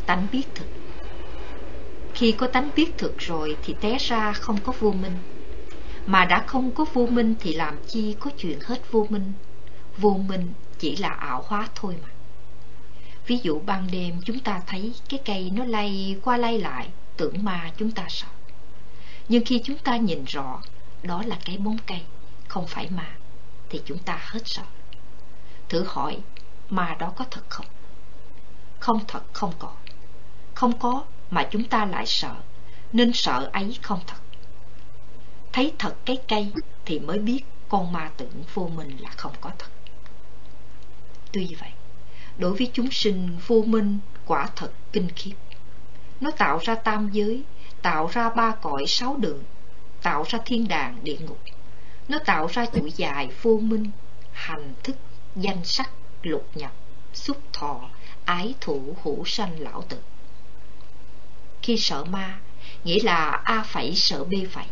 tánh 0.05 0.27
biết 0.31 0.43
thực 0.55 0.67
khi 2.13 2.31
có 2.31 2.47
tánh 2.47 2.69
biết 2.75 2.97
thực 2.97 3.17
rồi 3.17 3.57
thì 3.63 3.75
té 3.81 3.97
ra 3.97 4.33
không 4.33 4.57
có 4.63 4.73
vô 4.79 4.91
minh 4.91 5.17
mà 6.05 6.25
đã 6.25 6.43
không 6.47 6.71
có 6.71 6.85
vô 6.93 7.05
minh 7.05 7.35
thì 7.39 7.53
làm 7.53 7.77
chi 7.87 8.15
có 8.19 8.31
chuyện 8.37 8.59
hết 8.59 8.91
vô 8.91 9.07
minh? 9.09 9.33
Vô 9.97 10.19
minh 10.27 10.53
chỉ 10.79 10.95
là 10.95 11.09
ảo 11.09 11.43
hóa 11.47 11.67
thôi 11.75 11.95
mà. 12.03 12.09
Ví 13.27 13.39
dụ 13.43 13.59
ban 13.59 13.87
đêm 13.91 14.21
chúng 14.25 14.39
ta 14.39 14.61
thấy 14.67 14.93
cái 15.09 15.19
cây 15.25 15.51
nó 15.55 15.65
lay 15.65 16.15
qua 16.23 16.37
lay 16.37 16.59
lại, 16.59 16.89
tưởng 17.17 17.43
ma 17.43 17.71
chúng 17.77 17.91
ta 17.91 18.05
sợ. 18.09 18.27
Nhưng 19.29 19.45
khi 19.45 19.61
chúng 19.63 19.77
ta 19.77 19.97
nhìn 19.97 20.25
rõ 20.25 20.61
đó 21.03 21.23
là 21.25 21.37
cái 21.45 21.57
bóng 21.57 21.77
cây, 21.87 22.01
không 22.47 22.67
phải 22.67 22.89
ma, 22.89 23.15
thì 23.69 23.81
chúng 23.85 23.97
ta 23.97 24.19
hết 24.21 24.41
sợ. 24.45 24.63
Thử 25.69 25.83
hỏi, 25.87 26.17
ma 26.69 26.95
đó 26.99 27.13
có 27.15 27.25
thật 27.31 27.49
không? 27.49 27.65
Không 28.79 28.99
thật 29.07 29.23
không 29.33 29.53
có. 29.59 29.71
Không 30.53 30.79
có 30.79 31.03
mà 31.31 31.47
chúng 31.51 31.63
ta 31.63 31.85
lại 31.85 32.05
sợ, 32.07 32.35
nên 32.93 33.11
sợ 33.13 33.49
ấy 33.53 33.77
không 33.81 33.99
thật 34.07 34.17
thấy 35.55 35.73
thật 35.79 35.95
cái 36.05 36.17
cây 36.27 36.51
thì 36.85 36.99
mới 36.99 37.19
biết 37.19 37.41
con 37.69 37.91
ma 37.91 38.11
tưởng 38.17 38.43
vô 38.53 38.67
minh 38.75 38.97
là 38.99 39.09
không 39.09 39.33
có 39.41 39.51
thật 39.59 39.69
tuy 41.31 41.55
vậy 41.59 41.69
đối 42.37 42.53
với 42.53 42.71
chúng 42.73 42.91
sinh 42.91 43.37
vô 43.47 43.63
minh 43.67 43.99
quả 44.25 44.49
thật 44.55 44.71
kinh 44.91 45.09
khiếp 45.15 45.35
nó 46.21 46.31
tạo 46.31 46.59
ra 46.63 46.75
tam 46.75 47.09
giới 47.11 47.43
tạo 47.85 48.07
ra 48.07 48.29
ba 48.29 48.51
cõi 48.51 48.85
sáu 48.87 49.15
đường, 49.17 49.43
tạo 50.01 50.23
ra 50.27 50.39
thiên 50.45 50.67
đàng 50.67 50.97
địa 51.03 51.17
ngục. 51.19 51.39
Nó 52.07 52.19
tạo 52.25 52.47
ra 52.47 52.65
chuỗi 52.65 52.91
dài 52.95 53.29
vô 53.41 53.57
minh, 53.57 53.91
hành 54.31 54.73
thức, 54.83 54.95
danh 55.35 55.63
sắc, 55.63 55.89
lục 56.23 56.49
nhập, 56.55 56.71
xúc 57.13 57.37
thọ, 57.53 57.89
ái 58.25 58.53
thủ, 58.61 58.95
hữu 59.03 59.25
sanh 59.25 59.59
lão 59.59 59.81
tử. 59.81 59.97
Khi 61.61 61.77
sợ 61.77 62.03
ma, 62.03 62.39
nghĩa 62.83 63.03
là 63.03 63.41
A 63.43 63.63
phẩy 63.63 63.93
sợ 63.95 64.23
B 64.23 64.33
phẩy. 64.51 64.65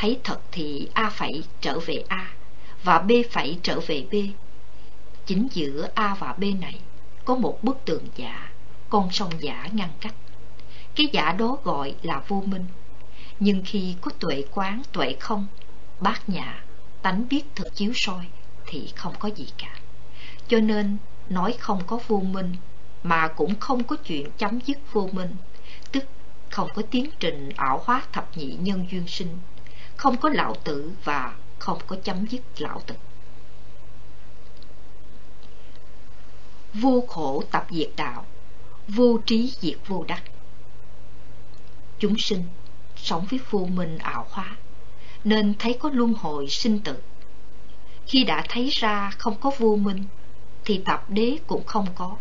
Thấy 0.00 0.20
thật 0.24 0.40
thì 0.52 0.88
A 0.94 1.10
phẩy 1.10 1.44
trở 1.60 1.78
về 1.78 2.04
A, 2.08 2.32
và 2.84 2.98
B 2.98 3.10
phẩy 3.30 3.58
trở 3.62 3.80
về 3.80 4.06
B. 4.12 4.14
Chính 5.26 5.48
giữa 5.52 5.88
A 5.94 6.14
và 6.14 6.32
B 6.32 6.44
này 6.60 6.80
có 7.24 7.34
một 7.34 7.58
bức 7.64 7.78
tường 7.84 8.06
giả, 8.16 8.50
con 8.88 9.12
sông 9.12 9.30
giả 9.40 9.68
ngăn 9.72 9.88
cách. 10.00 10.14
Cái 10.94 11.08
giả 11.12 11.32
đó 11.32 11.58
gọi 11.64 11.94
là 12.02 12.22
vô 12.28 12.42
minh. 12.46 12.64
Nhưng 13.40 13.62
khi 13.66 13.94
có 14.00 14.10
tuệ 14.18 14.44
quán 14.50 14.82
tuệ 14.92 15.14
không 15.20 15.46
bát 16.00 16.28
nhã 16.28 16.64
tánh 17.02 17.28
biết 17.28 17.42
thực 17.54 17.74
chiếu 17.74 17.92
soi 17.94 18.26
thì 18.66 18.92
không 18.96 19.14
có 19.18 19.30
gì 19.36 19.48
cả. 19.58 19.78
Cho 20.48 20.60
nên 20.60 20.96
nói 21.28 21.54
không 21.58 21.82
có 21.86 21.98
vô 22.08 22.18
minh 22.20 22.56
mà 23.02 23.28
cũng 23.28 23.54
không 23.60 23.84
có 23.84 23.96
chuyện 23.96 24.30
chấm 24.38 24.60
dứt 24.60 24.78
vô 24.92 25.08
minh 25.12 25.36
tức 25.92 26.04
không 26.50 26.68
có 26.74 26.82
tiến 26.90 27.10
trình 27.18 27.50
ảo 27.56 27.82
hóa 27.84 28.02
thập 28.12 28.36
nhị 28.36 28.56
nhân 28.60 28.86
duyên 28.90 29.06
sinh 29.06 29.38
không 30.00 30.16
có 30.16 30.28
lão 30.28 30.54
tử 30.64 30.92
và 31.04 31.34
không 31.58 31.78
có 31.86 31.96
chấm 32.04 32.26
dứt 32.26 32.42
lão 32.58 32.82
tử 32.86 32.94
vô 36.74 37.04
khổ 37.08 37.42
tập 37.50 37.66
diệt 37.70 37.90
đạo 37.96 38.26
vô 38.88 39.18
trí 39.26 39.52
diệt 39.60 39.78
vô 39.86 40.04
đắc 40.08 40.22
chúng 41.98 42.18
sinh 42.18 42.44
sống 42.96 43.26
với 43.30 43.40
vô 43.50 43.58
minh 43.58 43.98
ảo 43.98 44.26
hóa 44.30 44.56
nên 45.24 45.54
thấy 45.58 45.76
có 45.80 45.90
luân 45.92 46.14
hồi 46.14 46.46
sinh 46.48 46.78
tử 46.78 46.96
Khi 48.06 48.24
đã 48.24 48.44
thấy 48.48 48.68
ra 48.68 49.10
không 49.18 49.36
có 49.40 49.50
vô 49.58 49.76
minh, 49.76 50.04
thì 50.64 50.82
tập 50.84 51.04
đế 51.08 51.38
cũng 51.46 51.64
không 51.64 51.86
có. 51.94 52.16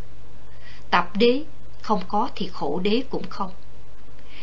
Tập 0.90 1.10
đế 1.16 1.44
không 1.82 2.02
có 2.08 2.30
thì 2.36 2.50
khổ 2.54 2.80
đế 2.80 3.04
cũng 3.10 3.30
không. 3.30 3.52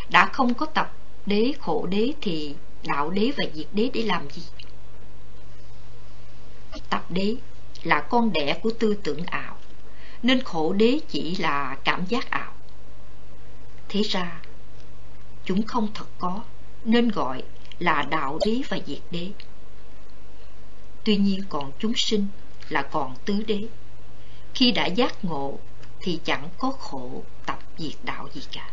Đã 0.09 0.27
không 0.33 0.55
có 0.55 0.67
tập 0.67 0.93
đế 1.27 1.53
khổ 1.61 1.87
đế 1.87 2.13
thì 2.21 2.55
đạo 2.87 3.11
đế 3.11 3.33
và 3.37 3.45
diệt 3.55 3.67
đế 3.73 3.91
để 3.95 4.03
làm 4.03 4.31
gì? 4.31 4.43
Tập 6.91 7.05
đế 7.09 7.37
là 7.83 8.01
con 8.01 8.33
đẻ 8.33 8.59
của 8.63 8.71
tư 8.79 8.97
tưởng 9.03 9.23
ảo, 9.27 9.57
nên 10.23 10.43
khổ 10.43 10.73
đế 10.73 11.01
chỉ 11.09 11.37
là 11.37 11.77
cảm 11.85 12.07
giác 12.07 12.31
ảo. 12.31 12.53
Thế 13.89 14.03
ra, 14.03 14.41
chúng 15.45 15.67
không 15.67 15.89
thật 15.95 16.07
có, 16.19 16.43
nên 16.85 17.09
gọi 17.09 17.43
là 17.79 18.07
đạo 18.11 18.39
đế 18.47 18.61
và 18.69 18.79
diệt 18.87 19.03
đế. 19.11 19.31
Tuy 21.05 21.17
nhiên 21.17 21.45
còn 21.49 21.73
chúng 21.79 21.93
sinh 21.97 22.27
là 22.69 22.83
còn 22.83 23.15
tứ 23.25 23.43
đế. 23.47 23.67
Khi 24.55 24.73
đã 24.73 24.87
giác 24.87 25.25
ngộ 25.25 25.59
thì 26.01 26.21
chẳng 26.25 26.49
có 26.59 26.71
khổ 26.71 27.23
tập 27.47 27.59
diệt 27.79 27.95
đạo 28.03 28.29
gì 28.35 28.43
cả. 28.53 28.71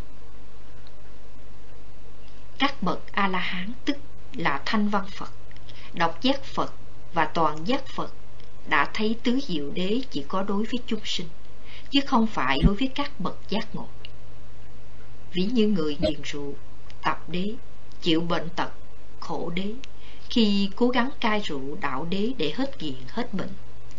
Các 2.63 2.83
bậc 2.83 3.11
A-la-hán 3.11 3.71
tức 3.85 3.97
là 4.33 4.61
thanh 4.65 4.89
văn 4.89 5.05
Phật, 5.11 5.31
độc 5.93 6.21
giác 6.21 6.43
Phật 6.43 6.73
và 7.13 7.25
toàn 7.25 7.67
giác 7.67 7.87
Phật 7.87 8.13
đã 8.69 8.89
thấy 8.93 9.15
tứ 9.23 9.39
diệu 9.47 9.71
đế 9.71 10.01
chỉ 10.11 10.25
có 10.27 10.43
đối 10.43 10.63
với 10.63 10.79
chúng 10.87 10.99
sinh, 11.05 11.27
chứ 11.89 11.99
không 12.05 12.27
phải 12.27 12.59
đối 12.63 12.75
với 12.75 12.87
các 12.87 13.19
bậc 13.19 13.37
giác 13.49 13.75
ngộ. 13.75 13.87
Ví 15.33 15.43
như 15.43 15.67
người 15.67 15.97
nghiện 16.01 16.21
rượu, 16.23 16.53
tập 17.03 17.23
đế, 17.27 17.53
chịu 18.01 18.21
bệnh 18.21 18.49
tật, 18.49 18.71
khổ 19.19 19.51
đế, 19.55 19.73
khi 20.29 20.69
cố 20.75 20.87
gắng 20.87 21.09
cai 21.19 21.39
rượu 21.39 21.77
đạo 21.81 22.07
đế 22.09 22.31
để 22.37 22.53
hết 22.55 22.83
nghiện, 22.83 22.95
hết 23.07 23.33
bệnh, 23.33 23.53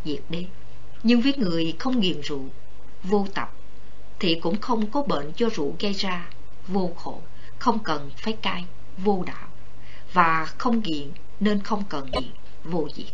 diệt 0.05 0.23
đế. 0.29 0.45
Nhưng 1.03 1.21
với 1.21 1.35
người 1.37 1.75
không 1.79 2.01
nghiện 2.01 2.21
rượu, 2.21 2.49
vô 3.03 3.27
tập, 3.35 3.53
thì 4.19 4.41
cũng 4.41 4.61
không 4.61 4.91
có 4.91 5.03
bệnh 5.03 5.33
cho 5.37 5.49
rượu 5.49 5.77
gây 5.79 5.93
ra, 5.93 6.29
vô 6.69 6.91
khổ, 6.97 7.23
không 7.59 7.79
cần 7.79 8.11
phải 8.17 8.33
cai, 8.33 8.65
vô 8.99 9.25
đạo, 9.27 9.49
và 10.13 10.47
không 10.59 10.81
nghiện 10.81 11.11
nên 11.41 11.63
không 11.63 11.85
cần 11.89 12.11
nghiện, 12.11 12.31
vô 12.65 12.89
diệt. 12.95 13.13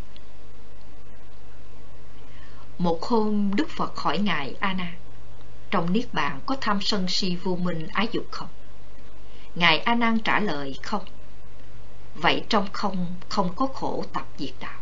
Một 2.79 3.03
hôm 3.03 3.55
Đức 3.55 3.69
Phật 3.69 3.97
hỏi 3.97 4.19
Ngài 4.19 4.55
A 4.61 4.73
Nan 4.73 4.95
Trong 5.71 5.93
Niết 5.93 6.15
Bàn 6.15 6.41
có 6.47 6.57
tham 6.61 6.81
sân 6.81 7.07
si 7.09 7.37
vô 7.37 7.57
minh 7.57 7.87
ái 7.93 8.09
dục 8.13 8.27
không? 8.31 8.49
Ngài 9.55 9.79
A 9.79 9.95
Nan 9.95 10.19
trả 10.19 10.41
lời 10.41 10.79
không 10.83 11.05
Vậy 12.15 12.45
trong 12.49 12.69
không 12.73 13.07
không 13.29 13.53
có 13.57 13.67
khổ 13.67 14.05
tập 14.13 14.27
diệt 14.39 14.55
đạo 14.61 14.80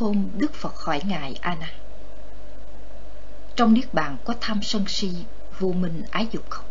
khôn 0.00 0.30
Đức 0.36 0.54
Phật 0.54 0.76
hỏi 0.76 1.00
Ngài 1.04 1.38
A 1.40 1.54
Nan 1.54 1.70
Trong 3.56 3.74
Niết 3.74 3.94
Bàn 3.94 4.16
có 4.24 4.34
tham 4.40 4.62
sân 4.62 4.84
si, 4.88 5.10
vô 5.58 5.72
minh 5.72 6.02
ái 6.10 6.26
dục 6.30 6.50
không? 6.50 6.64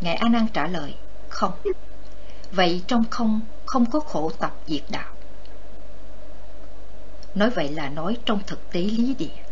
Ngài 0.00 0.14
A 0.14 0.28
Nan 0.28 0.46
trả 0.52 0.66
lời 0.66 0.94
Không. 1.28 1.52
Vậy 2.52 2.82
trong 2.86 3.04
không 3.10 3.40
không 3.66 3.90
có 3.90 4.00
khổ 4.00 4.30
tập 4.38 4.56
diệt 4.66 4.82
đạo. 4.88 5.14
Nói 7.34 7.50
vậy 7.50 7.68
là 7.68 7.88
nói 7.88 8.16
trong 8.24 8.40
thực 8.46 8.70
tế 8.72 8.80
lý 8.80 9.14
địa. 9.14 9.42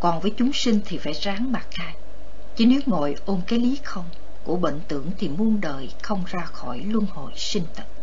Còn 0.00 0.20
với 0.20 0.34
chúng 0.36 0.52
sinh 0.52 0.80
thì 0.84 0.98
phải 0.98 1.12
ráng 1.12 1.52
mặt 1.52 1.66
khai. 1.70 1.94
Chứ 2.56 2.66
nếu 2.66 2.80
ngồi 2.86 3.16
ôm 3.26 3.40
cái 3.46 3.58
lý 3.58 3.78
không 3.84 4.04
Của 4.44 4.56
bệnh 4.56 4.80
tưởng 4.88 5.10
thì 5.18 5.28
muôn 5.28 5.60
đời 5.60 5.90
không 6.02 6.24
ra 6.26 6.44
khỏi 6.44 6.82
luân 6.86 7.06
hồi 7.06 7.32
sinh 7.36 7.64
tật 7.74 7.97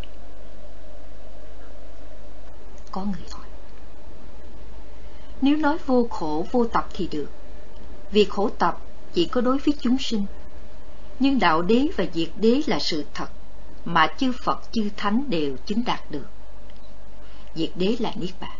có 2.95 3.01
người 3.01 3.27
hỏi 3.31 3.45
Nếu 5.41 5.57
nói 5.57 5.77
vô 5.85 6.07
khổ, 6.09 6.45
vô 6.51 6.65
tập 6.65 6.87
thì 6.93 7.07
được. 7.11 7.29
Vì 8.11 8.25
khổ 8.25 8.49
tập 8.49 8.81
chỉ 9.13 9.25
có 9.25 9.41
đối 9.41 9.57
với 9.57 9.73
chúng 9.81 9.97
sinh. 9.97 10.25
Nhưng 11.19 11.39
đạo 11.39 11.61
đế 11.61 11.87
và 11.97 12.05
diệt 12.13 12.29
đế 12.37 12.61
là 12.67 12.79
sự 12.79 13.05
thật 13.13 13.27
Mà 13.85 14.07
chư 14.17 14.31
Phật, 14.43 14.59
chư 14.71 14.89
Thánh 14.97 15.29
đều 15.29 15.57
chứng 15.65 15.83
đạt 15.85 16.11
được. 16.11 16.27
Diệt 17.55 17.69
đế 17.75 17.95
là 17.99 18.13
Niết 18.15 18.29
Bàn. 18.39 18.57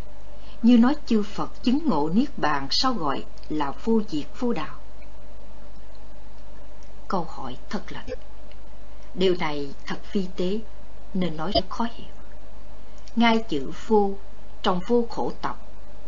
Như 0.61 0.77
nói 0.77 0.95
chư 1.05 1.23
Phật 1.23 1.63
chứng 1.63 1.79
ngộ 1.85 2.09
Niết 2.13 2.37
Bàn 2.37 2.67
Sao 2.71 2.93
gọi 2.93 3.23
là 3.49 3.71
vô 3.83 4.01
diệt, 4.09 4.25
vô 4.39 4.53
đạo. 4.53 4.75
Câu 7.07 7.23
hỏi 7.29 7.57
thật 7.69 7.91
là, 7.91 8.05
Điều 9.13 9.35
này 9.39 9.73
thật 9.85 9.97
phi 10.03 10.25
tế 10.35 10.59
Nên 11.13 11.37
nói 11.37 11.51
rất 11.51 11.69
khó 11.69 11.87
hiểu 11.93 12.14
ngay 13.15 13.43
chữ 13.49 13.71
phu 13.71 14.17
trong 14.61 14.79
vô 14.87 15.05
khổ 15.09 15.31
tập 15.41 15.57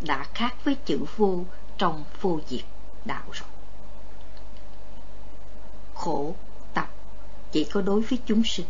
đã 0.02 0.26
khác 0.34 0.56
với 0.64 0.76
chữ 0.76 1.00
vô 1.18 1.44
trong 1.78 2.04
vô 2.22 2.40
diệt 2.48 2.66
đạo 3.06 3.24
rồi. 3.32 3.50
Khổ 5.94 6.36
tập 6.74 6.90
chỉ 7.52 7.64
có 7.64 7.82
đối 7.82 8.02
với 8.02 8.20
chúng 8.26 8.44
sinh, 8.44 8.66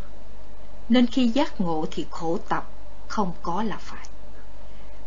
nên 0.90 1.07
khi 1.07 1.27
giác 1.27 1.61
ngộ 1.61 1.85
thì 1.91 2.06
khổ 2.11 2.38
tập 2.49 2.69
không 3.07 3.33
có 3.41 3.64
là 3.64 3.77
phải. 3.80 4.07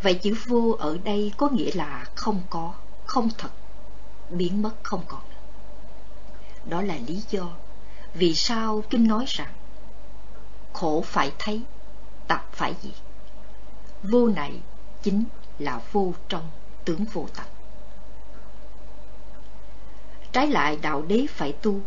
Vậy 0.02 0.15
chữ 0.15 0.34
vô 0.47 0.76
ở 0.78 0.99
đây 1.05 1.33
có 1.36 1.49
nghĩa 1.49 1.70
là 1.75 2.07
không 2.15 2.42
có, 2.50 2.75
không 3.05 3.28
thật, 3.39 3.50
biến 4.31 4.62
mất 4.62 4.75
không 4.83 5.02
còn. 5.09 5.20
Đó 6.65 6.83
là 6.83 6.99
lý 7.07 7.23
do 7.31 7.49
vì 8.15 8.34
sao 8.34 8.83
Kinh 8.91 9.09
nói 9.09 9.25
rằng 9.28 9.52
khổ 10.73 11.02
phải 11.07 11.33
thấy, 11.39 11.62
tập 12.28 12.44
phải 12.52 12.75
diệt. 12.83 13.09
Vô 14.03 14.29
này 14.29 14.61
chính 15.03 15.25
là 15.59 15.81
vô 15.93 16.12
trong 16.29 16.51
tướng 16.85 17.05
vô 17.05 17.27
tận. 17.37 17.47
Trái 20.33 20.47
lại 20.47 20.79
đạo 20.83 21.03
đế 21.03 21.27
phải 21.31 21.53
tu, 21.53 21.81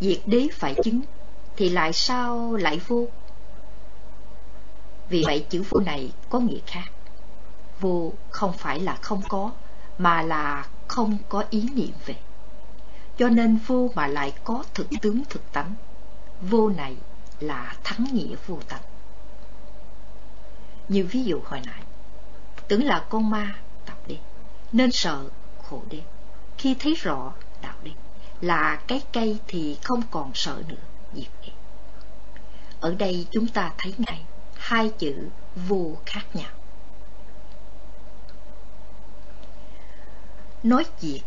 diệt 0.00 0.18
đế 0.26 0.48
phải 0.52 0.74
chứng, 0.84 1.00
thì 1.56 1.68
lại 1.68 1.92
sao 1.92 2.54
lại 2.54 2.80
vô? 2.86 3.06
Vì 5.08 5.22
vậy 5.26 5.46
chữ 5.50 5.62
vô 5.68 5.80
này 5.80 6.12
có 6.28 6.38
nghĩa 6.38 6.60
khác. 6.66 6.84
Vô 7.80 8.12
không 8.30 8.52
phải 8.52 8.80
là 8.80 8.96
không 8.96 9.22
có, 9.28 9.50
mà 9.98 10.22
là 10.22 10.66
không 10.88 11.18
có 11.28 11.44
ý 11.50 11.68
niệm 11.74 11.92
về. 12.06 12.16
Cho 13.18 13.28
nên 13.28 13.58
vô 13.66 13.90
mà 13.94 14.06
lại 14.06 14.32
có 14.44 14.64
thực 14.74 14.86
tướng 15.02 15.22
thực 15.30 15.52
tánh. 15.52 15.74
Vô 16.40 16.68
này 16.68 16.96
là 17.40 17.76
thắng 17.84 18.06
nghĩa 18.12 18.36
vô 18.46 18.58
tận. 18.68 18.80
Như 20.88 21.06
ví 21.10 21.24
dụ 21.24 21.40
hồi 21.44 21.60
nãy, 21.66 21.82
tưởng 22.68 22.84
là 22.84 23.06
con 23.08 23.30
ma 23.30 23.54
tập 23.86 23.98
đi, 24.06 24.18
nên 24.72 24.92
sợ 24.92 25.24
khổ 25.62 25.82
đi. 25.90 26.02
Khi 26.58 26.76
thấy 26.78 26.94
rõ 26.94 27.32
đạo 27.62 27.74
đi, 27.82 27.92
là 28.40 28.80
cái 28.86 29.02
cây 29.12 29.38
thì 29.46 29.78
không 29.82 30.02
còn 30.10 30.30
sợ 30.34 30.62
nữa, 30.68 30.76
diệt 31.14 31.30
đi. 31.42 31.52
Ở 32.80 32.94
đây 32.94 33.26
chúng 33.30 33.46
ta 33.46 33.72
thấy 33.78 33.94
ngay 33.98 34.22
hai 34.56 34.90
chữ 34.98 35.28
vô 35.68 35.96
khác 36.06 36.24
nhau. 36.34 36.50
Nói 40.62 40.84
diệt, 40.98 41.20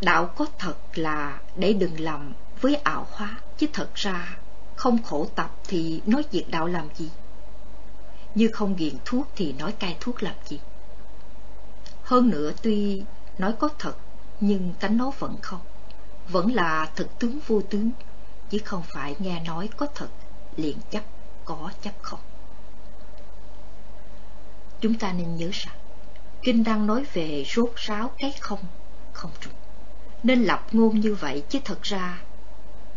đạo 0.00 0.26
có 0.36 0.46
thật 0.58 0.76
là 0.94 1.40
để 1.56 1.72
đừng 1.72 2.00
làm 2.00 2.32
với 2.60 2.74
ảo 2.74 3.06
hóa, 3.10 3.38
chứ 3.58 3.66
thật 3.72 3.94
ra 3.94 4.36
không 4.76 5.02
khổ 5.02 5.26
tập 5.34 5.50
thì 5.68 6.00
nói 6.06 6.24
diệt 6.32 6.44
đạo 6.50 6.66
làm 6.66 6.88
gì? 6.94 7.10
Như 8.36 8.48
không 8.52 8.76
nghiện 8.76 8.94
thuốc 9.04 9.28
thì 9.36 9.52
nói 9.52 9.72
cai 9.72 9.96
thuốc 10.00 10.22
làm 10.22 10.34
gì. 10.48 10.60
Hơn 12.02 12.30
nữa 12.30 12.52
tuy 12.62 13.02
nói 13.38 13.54
có 13.58 13.68
thật, 13.78 13.96
nhưng 14.40 14.74
cánh 14.80 14.96
nó 14.96 15.10
vẫn 15.18 15.36
không. 15.42 15.60
Vẫn 16.28 16.54
là 16.54 16.90
thực 16.96 17.18
tướng 17.18 17.38
vô 17.46 17.60
tướng, 17.70 17.90
chứ 18.50 18.58
không 18.64 18.82
phải 18.86 19.14
nghe 19.18 19.40
nói 19.40 19.68
có 19.76 19.86
thật, 19.94 20.08
liền 20.56 20.76
chấp, 20.90 21.02
có 21.44 21.70
chấp 21.82 21.94
không. 22.02 22.20
Chúng 24.80 24.94
ta 24.94 25.12
nên 25.12 25.36
nhớ 25.36 25.48
rằng, 25.52 25.76
Kinh 26.42 26.64
đang 26.64 26.86
nói 26.86 27.04
về 27.12 27.44
rốt 27.54 27.70
ráo 27.76 28.10
cái 28.18 28.32
không, 28.40 28.60
không 29.12 29.30
trùng. 29.40 29.52
Nên 30.22 30.42
lập 30.42 30.66
ngôn 30.72 31.00
như 31.00 31.14
vậy 31.14 31.42
chứ 31.48 31.58
thật 31.64 31.82
ra, 31.82 32.22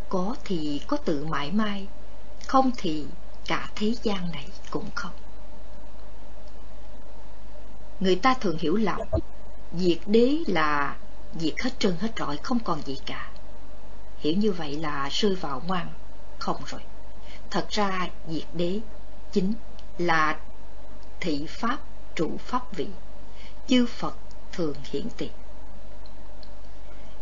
có 0.09 0.35
thì 0.45 0.81
có 0.87 0.97
tự 0.97 1.25
mãi 1.25 1.51
mai, 1.51 1.87
không 2.47 2.71
thì 2.77 3.05
cả 3.47 3.69
thế 3.75 3.93
gian 4.03 4.31
này 4.31 4.47
cũng 4.71 4.89
không 4.95 5.11
người 7.99 8.15
ta 8.15 8.33
thường 8.33 8.57
hiểu 8.57 8.75
lầm 8.75 8.99
diệt 9.73 9.99
đế 10.05 10.37
là 10.47 10.97
diệt 11.35 11.53
hết 11.63 11.79
trơn 11.79 11.95
hết 11.99 12.09
trọi 12.15 12.37
không 12.37 12.59
còn 12.59 12.81
gì 12.85 12.97
cả 13.05 13.29
hiểu 14.19 14.33
như 14.37 14.51
vậy 14.51 14.75
là 14.75 15.09
rơi 15.11 15.35
vào 15.35 15.61
ngoan 15.67 15.87
không 16.39 16.61
rồi. 16.65 16.81
Thật 17.51 17.65
ra 17.69 18.09
diệt 18.27 18.45
đế 18.53 18.79
chính 19.31 19.53
là 19.97 20.39
thị 21.19 21.45
pháp 21.49 21.79
trụ 22.15 22.31
pháp 22.37 22.75
vị, 22.75 22.87
chư 23.67 23.85
Phật 23.85 24.15
thường 24.51 24.75
hiện 24.83 25.07
tiền. 25.17 25.31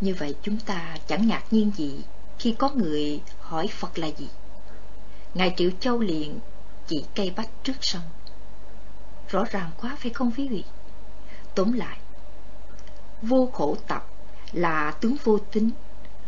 Như 0.02 0.16
vậy 0.20 0.36
chúng 0.42 0.60
ta 0.60 0.98
chẳng 1.08 1.28
ngạc 1.28 1.44
nhiên 1.52 1.72
gì 1.76 2.04
khi 2.40 2.56
có 2.60 2.70
người 2.70 3.22
hỏi 3.40 3.68
Phật 3.68 3.98
là 4.00 4.08
gì. 4.08 4.30
Ngài 5.34 5.54
Triệu 5.58 5.70
Châu 5.80 6.00
liền 6.00 6.40
chỉ 6.88 7.06
cây 7.16 7.34
bách 7.36 7.50
trước 7.64 7.74
sân. 7.82 8.02
Rõ 9.30 9.44
ràng 9.52 9.70
quá 9.82 9.96
phải 10.00 10.12
không 10.14 10.32
quý 10.38 10.48
vị? 10.48 10.64
Tóm 11.56 11.72
lại, 11.72 11.98
vô 13.22 13.50
khổ 13.54 13.78
tập 13.88 14.08
là 14.52 14.92
tướng 14.92 15.16
vô 15.24 15.38
tính, 15.52 15.70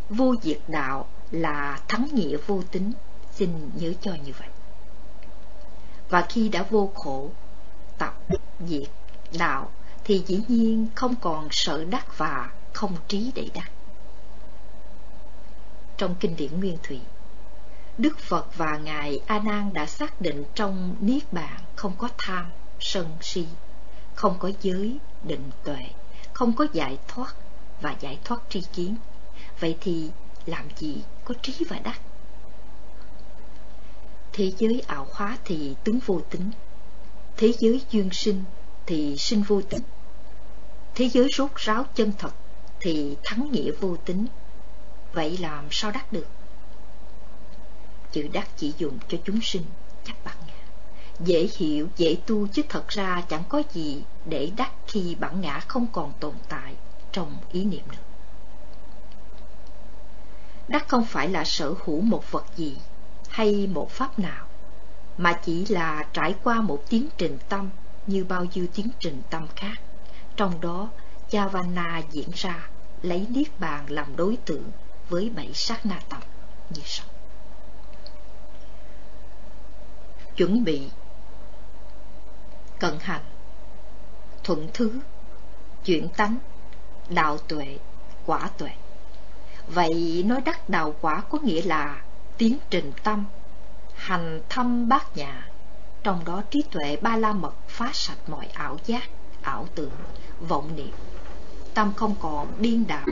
vô 0.08 0.34
diệt 0.42 0.60
đạo 0.68 1.08
là 1.30 1.80
thắng 1.88 2.08
nghĩa 2.12 2.36
vô 2.46 2.62
tính, 2.70 2.92
xin 3.32 3.70
nhớ 3.74 3.92
cho 4.00 4.14
như 4.24 4.32
vậy. 4.38 4.48
Và 6.08 6.26
khi 6.28 6.48
đã 6.48 6.62
vô 6.70 6.90
khổ, 6.94 7.30
tập, 7.98 8.14
diệt, 8.66 8.88
đạo, 9.38 9.70
thì 10.04 10.22
dĩ 10.26 10.42
nhiên 10.48 10.86
không 10.94 11.14
còn 11.20 11.48
sợ 11.50 11.84
đắc 11.84 12.18
và 12.18 12.50
không 12.72 12.96
trí 13.08 13.32
để 13.34 13.48
đắc. 13.54 13.70
Trong 15.96 16.14
kinh 16.20 16.36
điển 16.36 16.60
Nguyên 16.60 16.78
Thủy, 16.82 17.00
Đức 17.98 18.18
Phật 18.18 18.56
và 18.56 18.76
Ngài 18.76 19.20
A 19.26 19.38
Nan 19.38 19.72
đã 19.72 19.86
xác 19.86 20.20
định 20.20 20.44
trong 20.54 20.96
Niết 21.00 21.32
Bàn 21.32 21.60
không 21.76 21.92
có 21.98 22.08
tham, 22.18 22.46
sân 22.80 23.16
si, 23.20 23.46
không 24.14 24.36
có 24.38 24.50
giới, 24.62 24.98
định 25.22 25.50
tuệ, 25.64 25.86
không 26.32 26.52
có 26.52 26.66
giải 26.72 26.98
thoát 27.08 27.34
và 27.80 27.96
giải 28.00 28.18
thoát 28.24 28.42
tri 28.48 28.62
kiến. 28.72 28.96
Vậy 29.60 29.76
thì 29.80 30.10
làm 30.46 30.68
gì 30.76 31.02
có 31.24 31.34
trí 31.42 31.64
và 31.68 31.78
đắc? 31.78 32.00
Thế 34.32 34.52
giới 34.58 34.82
ảo 34.86 35.06
hóa 35.12 35.38
thì 35.44 35.74
tướng 35.84 35.98
vô 36.06 36.20
tính, 36.30 36.50
thế 37.36 37.52
giới 37.58 37.82
duyên 37.90 38.10
sinh 38.12 38.44
thì 38.86 39.16
sinh 39.16 39.42
vô 39.42 39.62
tính, 39.62 39.82
thế 40.94 41.08
giới 41.08 41.28
rốt 41.36 41.50
ráo 41.56 41.84
chân 41.94 42.12
thật 42.18 42.32
thì 42.80 43.16
thắng 43.24 43.52
nghĩa 43.52 43.70
vô 43.80 43.96
tính. 43.96 44.26
Vậy 45.12 45.38
làm 45.38 45.68
sao 45.70 45.90
đắc 45.90 46.12
được? 46.12 46.26
Chữ 48.12 48.28
đắc 48.32 48.48
chỉ 48.56 48.72
dùng 48.78 48.98
cho 49.08 49.18
chúng 49.24 49.40
sinh, 49.42 49.62
chắc 50.04 50.24
bạc. 50.24 50.39
Dễ 51.24 51.48
hiểu, 51.56 51.88
dễ 51.96 52.16
tu 52.26 52.46
chứ 52.46 52.62
thật 52.68 52.88
ra 52.88 53.22
chẳng 53.28 53.42
có 53.48 53.62
gì 53.72 54.02
để 54.24 54.50
đắc 54.56 54.70
khi 54.86 55.14
bản 55.14 55.40
ngã 55.40 55.60
không 55.60 55.86
còn 55.92 56.12
tồn 56.20 56.34
tại 56.48 56.74
trong 57.12 57.36
ý 57.52 57.64
niệm 57.64 57.82
nữa. 57.88 57.96
Đắc 60.68 60.88
không 60.88 61.04
phải 61.04 61.28
là 61.28 61.44
sở 61.44 61.74
hữu 61.84 62.00
một 62.00 62.30
vật 62.30 62.44
gì 62.56 62.76
hay 63.28 63.66
một 63.66 63.90
pháp 63.90 64.18
nào, 64.18 64.46
mà 65.18 65.32
chỉ 65.44 65.66
là 65.66 66.06
trải 66.12 66.34
qua 66.44 66.60
một 66.60 66.82
tiến 66.88 67.08
trình 67.16 67.38
tâm 67.48 67.70
như 68.06 68.24
bao 68.24 68.44
nhiêu 68.54 68.66
tiến 68.74 68.88
trình 69.00 69.22
tâm 69.30 69.46
khác. 69.56 69.74
Trong 70.36 70.60
đó, 70.60 70.88
Javana 71.30 72.02
diễn 72.10 72.28
ra 72.34 72.68
lấy 73.02 73.26
Niết 73.30 73.60
Bàn 73.60 73.84
làm 73.88 74.16
đối 74.16 74.36
tượng 74.36 74.70
với 75.08 75.30
bảy 75.36 75.50
sát 75.54 75.86
na 75.86 76.00
tâm 76.08 76.20
như 76.70 76.82
sau. 76.84 77.06
Chuẩn 80.36 80.64
bị 80.64 80.88
Cận 82.80 82.94
hành 83.00 83.24
Thuận 84.44 84.68
thứ 84.74 85.00
Chuyển 85.84 86.08
tánh 86.08 86.36
Đạo 87.08 87.38
tuệ 87.38 87.78
Quả 88.26 88.50
tuệ 88.58 88.70
Vậy 89.74 90.22
nói 90.26 90.40
đắc 90.40 90.68
đạo 90.68 90.94
quả 91.00 91.20
có 91.20 91.38
nghĩa 91.38 91.62
là 91.62 92.02
tiến 92.38 92.58
trình 92.70 92.92
tâm, 93.04 93.24
hành 93.94 94.40
thâm 94.48 94.88
bát 94.88 95.16
nhã, 95.16 95.48
trong 96.02 96.24
đó 96.24 96.42
trí 96.50 96.62
tuệ 96.70 96.96
ba 96.96 97.16
la 97.16 97.32
mật 97.32 97.54
phá 97.68 97.90
sạch 97.92 98.18
mọi 98.28 98.46
ảo 98.46 98.78
giác, 98.86 99.08
ảo 99.42 99.66
tưởng, 99.74 99.92
vọng 100.48 100.70
niệm. 100.76 100.92
Tâm 101.74 101.92
không 101.96 102.14
còn 102.20 102.48
điên 102.58 102.86
đảo, 102.86 103.06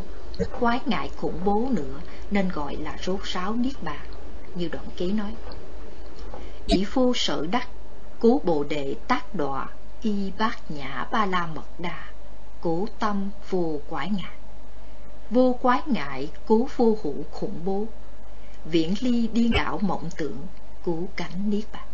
quái 0.61 0.81
ngại 0.87 1.11
khủng 1.17 1.41
bố 1.45 1.69
nữa 1.71 2.01
nên 2.31 2.49
gọi 2.49 2.77
là 2.77 2.97
rốt 3.03 3.23
ráo 3.23 3.55
niết 3.55 3.83
bàn, 3.83 4.07
như 4.55 4.69
đoạn 4.69 4.87
ký 4.97 5.13
nói. 5.13 5.35
Chỉ 6.67 6.85
phu 6.85 7.13
sở 7.15 7.47
đắc, 7.51 7.69
cố 8.21 8.41
bồ 8.45 8.65
đề 8.65 8.97
tác 9.09 9.35
đọa, 9.35 9.69
y 10.03 10.33
bát 10.39 10.71
nhã 10.71 11.07
ba 11.13 11.27
la 11.27 11.47
mật 11.47 11.81
đa, 11.81 12.07
cố 12.61 12.87
tâm 12.99 13.31
vô 13.51 13.81
quái 13.89 14.11
ngại. 14.11 14.37
Vô 15.31 15.59
quái 15.63 15.83
ngại 15.87 16.31
cố 16.47 16.69
vô 16.77 16.97
hữu 17.03 17.25
khủng 17.31 17.61
bố. 17.65 17.87
Viễn 18.65 18.95
ly 19.01 19.29
điên 19.29 19.51
đảo 19.53 19.79
mộng 19.83 20.11
tưởng 20.17 20.47
cứu 20.85 21.09
cảnh 21.17 21.51
niết 21.51 21.65
bàn. 21.73 21.87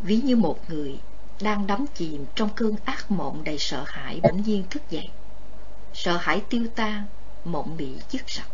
Ví 0.00 0.16
như 0.16 0.36
một 0.36 0.70
người 0.70 1.00
đang 1.40 1.66
đắm 1.66 1.86
chìm 1.94 2.26
trong 2.34 2.48
cơn 2.54 2.76
ác 2.84 3.10
mộng 3.10 3.44
đầy 3.44 3.58
sợ 3.58 3.84
hãi 3.86 4.20
bỗng 4.22 4.42
nhiên 4.42 4.64
thức 4.70 4.82
dậy. 4.90 5.08
Sợ 5.94 6.16
hãi 6.16 6.42
tiêu 6.48 6.66
tan 6.74 7.04
mộng 7.44 7.76
bị 7.76 7.92
dứt 8.10 8.22
sạch 8.26 8.48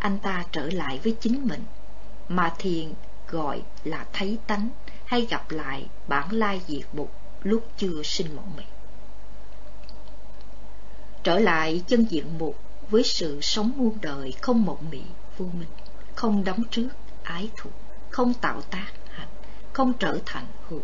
anh 0.00 0.18
ta 0.18 0.44
trở 0.52 0.66
lại 0.72 1.00
với 1.02 1.16
chính 1.20 1.48
mình 1.48 1.64
mà 2.28 2.54
thiền 2.58 2.92
gọi 3.30 3.62
là 3.84 4.06
thấy 4.12 4.38
tánh 4.46 4.68
hay 5.04 5.26
gặp 5.30 5.50
lại 5.50 5.86
bản 6.08 6.32
lai 6.32 6.60
diệt 6.66 6.86
mục 6.92 7.12
lúc 7.42 7.64
chưa 7.76 8.02
sinh 8.04 8.36
mộng 8.36 8.52
mị 8.56 8.64
trở 11.22 11.38
lại 11.38 11.82
chân 11.86 12.04
diện 12.04 12.38
mục 12.38 12.58
với 12.90 13.02
sự 13.02 13.40
sống 13.40 13.72
muôn 13.76 13.98
đời 14.00 14.34
không 14.42 14.64
mộng 14.64 14.90
mị, 14.90 15.02
vô 15.38 15.46
minh, 15.46 15.68
không 16.14 16.44
đóng 16.44 16.62
trước 16.70 16.88
ái 17.22 17.50
thụ 17.56 17.70
không 18.10 18.34
tạo 18.34 18.62
tác 18.62 18.92
hạnh 19.10 19.28
không 19.72 19.92
trở 19.92 20.18
thành 20.26 20.46
hữu 20.68 20.80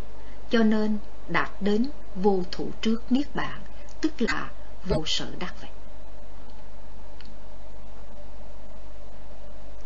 cho 0.50 0.62
nên 0.62 0.98
đạt 1.28 1.50
đến 1.60 1.86
vô 2.14 2.42
thủ 2.52 2.70
trước 2.80 3.02
niết 3.10 3.34
bàn, 3.34 3.60
tức 4.00 4.12
là 4.18 4.50
vô 4.84 5.02
sở 5.06 5.26
đắc 5.38 5.54
vậy. 5.60 5.70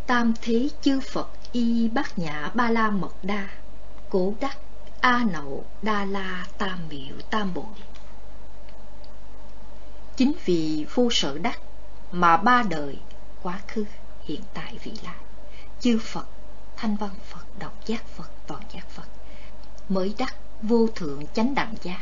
Tam 0.06 0.34
thế 0.42 0.68
chư 0.82 1.00
phật 1.00 1.28
y 1.52 1.88
bát 1.88 2.18
nhã 2.18 2.50
ba 2.54 2.70
la 2.70 2.90
mật 2.90 3.14
đa 3.22 3.48
cố 4.10 4.34
đắc 4.40 4.58
a 5.00 5.24
nậu 5.32 5.64
đa 5.82 6.04
la 6.04 6.46
tam 6.58 6.88
miệu 6.88 7.16
tam 7.30 7.54
bội. 7.54 7.64
Chính 10.16 10.32
vì 10.44 10.86
vô 10.94 11.08
sở 11.10 11.38
đắc 11.38 11.60
mà 12.12 12.36
ba 12.36 12.62
đời, 12.62 12.98
quá 13.42 13.60
khứ, 13.68 13.84
hiện 14.24 14.40
tại 14.54 14.78
vị 14.82 14.92
lai, 15.04 15.14
chư 15.80 15.98
Phật, 16.02 16.26
thanh 16.76 16.96
văn 16.96 17.10
Phật, 17.24 17.58
độc 17.58 17.86
giác 17.86 18.06
Phật, 18.06 18.30
toàn 18.46 18.62
giác 18.72 18.88
Phật, 18.88 19.08
mới 19.88 20.14
đắc 20.18 20.34
vô 20.62 20.88
thượng 20.94 21.22
chánh 21.34 21.54
đẳng 21.54 21.74
giác. 21.82 22.00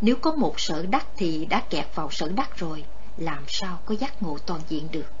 Nếu 0.00 0.16
có 0.16 0.32
một 0.32 0.60
sở 0.60 0.86
đắc 0.86 1.06
thì 1.16 1.46
đã 1.46 1.62
kẹt 1.70 1.86
vào 1.94 2.10
sở 2.10 2.28
đắc 2.28 2.56
rồi, 2.56 2.84
làm 3.16 3.44
sao 3.48 3.78
có 3.84 3.94
giác 3.94 4.22
ngộ 4.22 4.38
toàn 4.38 4.60
diện 4.68 4.88
được? 4.92 5.15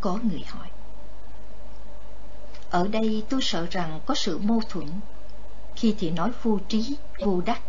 Có 0.00 0.18
người 0.22 0.44
hỏi. 0.48 0.68
Ở 2.70 2.88
đây 2.88 3.24
tôi 3.28 3.42
sợ 3.42 3.66
rằng 3.70 4.00
có 4.06 4.14
sự 4.14 4.38
mâu 4.38 4.62
thuẫn. 4.68 4.88
Khi 5.76 5.94
thì 5.98 6.10
nói 6.10 6.30
vô 6.42 6.58
trí, 6.68 6.96
vô 7.18 7.40
đắc, 7.40 7.60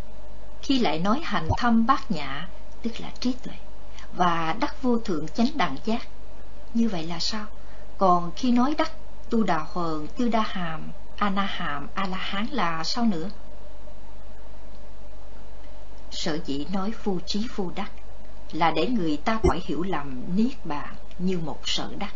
khi 0.62 0.78
lại 0.78 0.98
nói 0.98 1.20
hành 1.24 1.48
thâm 1.58 1.86
bát 1.86 2.10
nhã 2.10 2.48
tức 2.82 3.00
là 3.00 3.10
trí 3.20 3.32
tuệ 3.32 3.54
và 4.12 4.56
đắc 4.60 4.82
vô 4.82 4.98
thượng 4.98 5.28
chánh 5.28 5.48
đẳng 5.54 5.76
giác. 5.84 6.08
Như 6.74 6.88
vậy 6.88 7.06
là 7.06 7.18
sao? 7.18 7.46
Còn 7.98 8.32
khi 8.36 8.52
nói 8.52 8.74
đắc 8.78 8.92
tu 9.30 9.42
đà 9.42 9.66
hờn 9.72 10.06
tư 10.16 10.28
đa 10.28 10.42
hàm 10.42 10.92
a 11.16 11.30
na 11.30 11.42
hàm 11.42 11.88
a 11.94 12.06
la 12.06 12.16
hán 12.16 12.46
là 12.46 12.84
sao 12.84 13.04
nữa? 13.04 13.30
Sở 16.10 16.38
dĩ 16.46 16.66
nói 16.72 16.92
vô 17.04 17.18
trí 17.26 17.46
vô 17.56 17.70
đắc 17.74 17.90
là 18.52 18.70
để 18.70 18.86
người 18.86 19.16
ta 19.16 19.38
khỏi 19.42 19.60
hiểu 19.64 19.82
lầm 19.82 20.36
niết 20.36 20.66
bàn 20.66 20.94
như 21.18 21.38
một 21.38 21.58
sở 21.64 21.88
đắc 21.98 22.14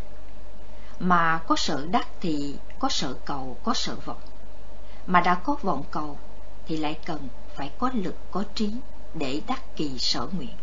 mà 0.99 1.41
có 1.47 1.55
sở 1.55 1.85
đắc 1.91 2.07
thì 2.21 2.55
có 2.79 2.89
sở 2.89 3.13
cầu, 3.25 3.57
có 3.63 3.73
sở 3.73 3.95
vọng. 3.95 4.21
Mà 5.07 5.21
đã 5.21 5.35
có 5.35 5.55
vọng 5.61 5.83
cầu 5.91 6.19
thì 6.65 6.77
lại 6.77 6.99
cần 7.05 7.27
phải 7.55 7.71
có 7.79 7.91
lực, 7.93 8.15
có 8.31 8.43
trí 8.55 8.73
để 9.13 9.41
đắc 9.47 9.75
kỳ 9.75 9.97
sở 9.99 10.27
nguyện. 10.31 10.55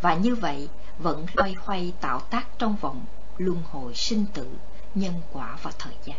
Và 0.00 0.14
như 0.14 0.34
vậy 0.34 0.68
vẫn 0.98 1.26
loay 1.34 1.54
hoay 1.58 1.92
tạo 2.00 2.20
tác 2.20 2.46
trong 2.58 2.76
vòng 2.76 3.04
luân 3.36 3.62
hồi 3.70 3.94
sinh 3.94 4.26
tử, 4.34 4.50
nhân 4.94 5.14
quả 5.32 5.58
và 5.62 5.70
thời 5.78 5.94
gian. 6.04 6.18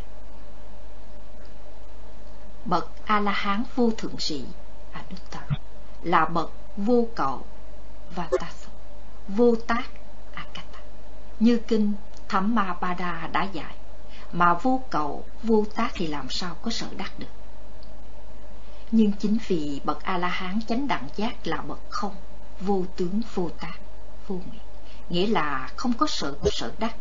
Bậc 2.65 2.91
a 3.05 3.19
la 3.19 3.31
hán 3.31 3.63
vô 3.75 3.91
thượng 3.97 4.19
sĩ 4.19 4.45
Anuttara 4.91 5.57
là 6.03 6.25
bậc 6.25 6.51
vô 6.77 7.07
cầu 7.15 7.45
và 8.15 8.29
vô 9.27 9.55
tác 9.67 9.83
akata 10.33 10.79
như 11.39 11.59
kinh 11.67 11.93
thẩm 12.29 12.55
ma 12.55 12.75
ba 12.81 12.93
đa 12.93 13.29
đã 13.31 13.43
dạy 13.43 13.75
mà 14.31 14.53
vô 14.53 14.81
cầu 14.89 15.25
vô 15.43 15.65
tác 15.75 15.91
thì 15.93 16.07
làm 16.07 16.29
sao 16.29 16.55
có 16.61 16.71
sợ 16.71 16.87
đắc 16.97 17.19
được 17.19 17.27
nhưng 18.91 19.11
chính 19.11 19.37
vì 19.47 19.81
bậc 19.83 20.03
A 20.03 20.17
La 20.17 20.27
Hán 20.27 20.59
chánh 20.67 20.87
đẳng 20.87 21.07
giác 21.15 21.47
là 21.47 21.61
bậc 21.61 21.79
không, 21.89 22.15
vô 22.59 22.85
tướng 22.95 23.21
vô 23.33 23.49
tác, 23.49 23.77
vô 24.27 24.35
nguyện, 24.35 24.61
nghĩa 25.09 25.27
là 25.27 25.69
không 25.75 25.93
có 25.93 26.07
sợ 26.07 26.35
sợ 26.51 26.71
đắc, 26.79 26.95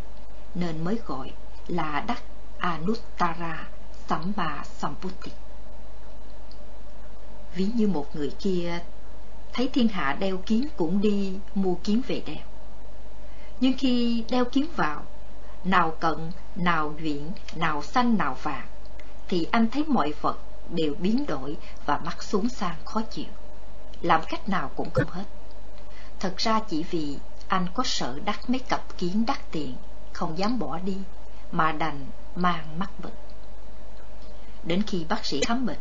nên 0.55 0.85
mới 0.85 0.99
gọi 1.07 1.33
là 1.69 2.05
đắc 2.07 2.23
Anuttara 2.59 3.69
Samba 4.09 4.65
Samputti. 4.79 5.31
Ví 7.55 7.67
như 7.75 7.89
một 7.89 8.17
người 8.17 8.33
kia 8.39 8.79
thấy 9.53 9.69
thiên 9.73 9.89
hạ 9.89 10.17
đeo 10.21 10.39
kiếm 10.47 10.69
cũng 10.77 11.01
đi 11.01 11.39
mua 11.55 11.75
kiếm 11.85 12.03
về 12.07 12.23
đeo. 12.27 12.45
Nhưng 13.61 13.73
khi 13.79 14.25
đeo 14.31 14.45
kiếm 14.45 14.67
vào, 14.77 15.03
nào 15.67 15.91
cận, 16.01 16.33
nào 16.57 16.95
nhuyễn, 17.01 17.31
nào 17.55 17.83
xanh, 17.83 18.19
nào 18.19 18.37
vàng, 18.43 18.67
thì 19.29 19.47
anh 19.51 19.71
thấy 19.71 19.85
mọi 19.85 20.13
vật 20.21 20.39
đều 20.71 20.95
biến 20.99 21.27
đổi 21.27 21.57
và 21.87 21.99
mắt 21.99 22.23
xuống 22.23 22.49
sang 22.49 22.77
khó 22.85 23.01
chịu. 23.01 23.27
Làm 24.01 24.21
cách 24.29 24.49
nào 24.49 24.71
cũng 24.77 24.91
không 24.91 25.11
hết. 25.11 25.25
Thật 26.21 26.35
ra 26.37 26.61
chỉ 26.69 26.83
vì 26.91 27.19
anh 27.49 27.67
có 27.75 27.83
sợ 27.87 28.19
đắt 28.25 28.51
mấy 28.51 28.59
cặp 28.59 28.99
kiến 28.99 29.27
đắt 29.27 29.51
tiền, 29.51 29.77
không 30.13 30.39
dám 30.39 30.59
bỏ 30.59 30.79
đi, 30.79 30.97
mà 31.53 31.73
đành 31.73 32.07
mang 32.37 32.79
mắc 32.79 32.91
bệnh. 33.03 33.13
Đến 34.65 34.83
khi 34.83 35.05
bác 35.09 35.27
sĩ 35.27 35.41
khám 35.41 35.67
bệnh, 35.67 35.81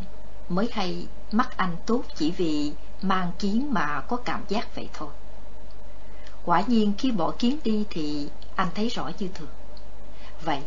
mới 0.50 0.70
hay 0.72 1.08
mắt 1.32 1.58
anh 1.58 1.76
tốt 1.86 2.04
chỉ 2.16 2.32
vì 2.32 2.74
mang 3.02 3.32
kiến 3.40 3.74
mà 3.74 4.02
có 4.08 4.18
cảm 4.18 4.44
giác 4.48 4.76
vậy 4.76 4.90
thôi. 4.94 5.10
Quả 6.46 6.64
nhiên 6.68 6.94
khi 6.98 7.12
bỏ 7.12 7.34
kiến 7.40 7.58
đi 7.64 7.86
thì 7.90 8.30
anh 8.56 8.68
thấy 8.76 8.90
rõ 8.90 9.12
như 9.20 9.30
thường. 9.34 9.50
Vậy, 10.46 10.62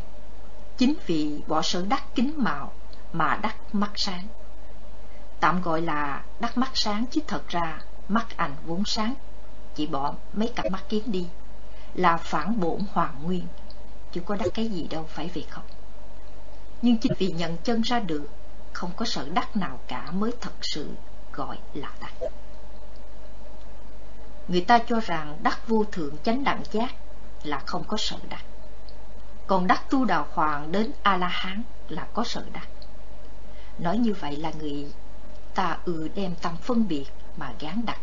chính 0.77 0.95
vì 1.07 1.41
bỏ 1.47 1.63
sở 1.63 1.85
đắc 1.89 2.05
kính 2.15 2.33
màu 2.37 2.73
mà 3.13 3.39
đắc 3.43 3.57
mắt 3.73 3.91
sáng. 3.95 4.27
Tạm 5.41 5.63
gọi 5.63 5.83
là 5.83 6.25
đắc 6.41 6.59
mắt 6.59 6.71
sáng 6.75 7.05
chứ 7.11 7.21
thật 7.27 7.49
ra 7.49 7.81
mắt 8.09 8.37
ảnh 8.37 8.55
vốn 8.67 8.85
sáng, 8.85 9.15
chỉ 9.75 9.87
bỏ 9.87 10.15
mấy 10.33 10.49
cặp 10.49 10.71
mắt 10.71 10.89
kiến 10.89 11.03
đi, 11.07 11.27
là 11.95 12.17
phản 12.17 12.61
bổn 12.61 12.81
hoàn 12.93 13.25
nguyên, 13.25 13.47
chứ 14.13 14.21
có 14.21 14.37
đắc 14.37 14.49
cái 14.55 14.69
gì 14.69 14.87
đâu 14.91 15.05
phải 15.09 15.31
vậy 15.35 15.47
không. 15.51 15.65
Nhưng 16.83 16.99
chính 16.99 17.13
vì 17.19 17.27
nhận 17.27 17.57
chân 17.57 17.83
ra 17.83 18.01
được, 18.01 18.27
không 18.73 18.91
có 18.97 19.05
sở 19.05 19.29
đắc 19.29 19.57
nào 19.57 19.81
cả 19.89 20.11
mới 20.11 20.33
thật 20.41 20.53
sự 20.63 20.91
gọi 21.33 21.59
là 21.75 21.93
đắc. 22.01 22.31
Người 24.49 24.61
ta 24.61 24.79
cho 24.79 25.01
rằng 25.01 25.39
đắc 25.43 25.69
vô 25.69 25.85
thượng 25.93 26.17
chánh 26.25 26.45
đẳng 26.45 26.63
giác 26.73 26.95
là 27.43 27.59
không 27.67 27.85
có 27.85 27.97
sở 27.97 28.17
đắc. 28.29 28.45
Còn 29.49 29.67
đắc 29.67 29.91
tu 29.91 30.05
đào 30.05 30.27
hoàng 30.33 30.73
đến 30.73 30.93
A-la-hán 31.03 31.63
là 31.89 32.07
có 32.15 32.25
sợ 32.25 32.45
đắc. 32.53 32.69
Nói 33.79 33.99
như 33.99 34.15
vậy 34.21 34.37
là 34.37 34.53
người 34.61 34.93
ta 35.55 35.79
ừ 35.85 36.09
đem 36.15 36.35
tâm 36.43 36.57
phân 36.57 36.89
biệt 36.89 37.07
mà 37.37 37.53
gán 37.61 37.87
đặt. 37.87 38.01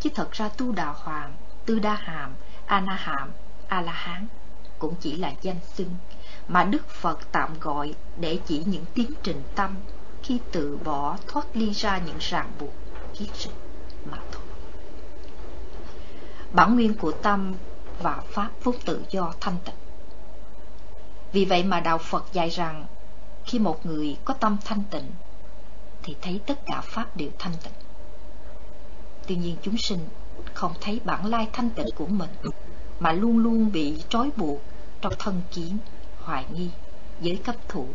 Chứ 0.00 0.10
thật 0.14 0.32
ra 0.32 0.48
tu 0.48 0.72
đào 0.72 0.94
hoàng, 0.98 1.34
tư 1.66 1.78
đa 1.78 1.94
hàm, 1.94 2.34
a-na 2.66 2.94
hàm, 2.94 3.32
a-la-hán 3.68 4.26
cũng 4.78 4.94
chỉ 5.00 5.16
là 5.16 5.32
danh 5.42 5.60
xưng 5.74 5.94
mà 6.48 6.64
Đức 6.64 6.88
Phật 6.88 7.18
tạm 7.32 7.60
gọi 7.60 7.94
để 8.16 8.38
chỉ 8.46 8.62
những 8.66 8.84
tiến 8.94 9.10
trình 9.22 9.42
tâm 9.54 9.76
khi 10.22 10.38
tự 10.52 10.78
bỏ 10.84 11.16
thoát 11.26 11.46
ly 11.54 11.70
ra 11.70 11.98
những 11.98 12.18
ràng 12.20 12.52
buộc 12.60 12.74
kiết 13.18 13.28
sinh 13.34 13.52
mà 14.10 14.18
thôi. 14.32 14.42
Bản 16.52 16.74
nguyên 16.74 16.94
của 16.94 17.12
tâm 17.12 17.54
và 18.02 18.22
pháp 18.30 18.50
vốn 18.62 18.74
tự 18.84 19.02
do 19.10 19.32
thanh 19.40 19.56
tịnh. 19.64 19.79
Vì 21.32 21.44
vậy 21.44 21.64
mà 21.64 21.80
đạo 21.80 21.98
Phật 21.98 22.32
dạy 22.32 22.48
rằng 22.48 22.86
khi 23.44 23.58
một 23.58 23.86
người 23.86 24.16
có 24.24 24.34
tâm 24.34 24.56
thanh 24.64 24.82
tịnh 24.90 25.10
thì 26.02 26.16
thấy 26.22 26.40
tất 26.46 26.60
cả 26.66 26.80
pháp 26.80 27.16
đều 27.16 27.30
thanh 27.38 27.52
tịnh. 27.62 27.72
Tuy 29.26 29.36
nhiên 29.36 29.56
chúng 29.62 29.76
sinh 29.76 30.08
không 30.54 30.72
thấy 30.80 31.00
bản 31.04 31.26
lai 31.26 31.48
thanh 31.52 31.70
tịnh 31.70 31.88
của 31.96 32.06
mình 32.06 32.30
mà 33.00 33.12
luôn 33.12 33.38
luôn 33.38 33.72
bị 33.72 34.02
trói 34.08 34.30
buộc 34.36 34.60
trong 35.00 35.12
thân 35.18 35.42
kiến, 35.50 35.78
hoài 36.22 36.44
nghi, 36.52 36.70
giới 37.20 37.36
cấp 37.36 37.56
thủ, 37.68 37.86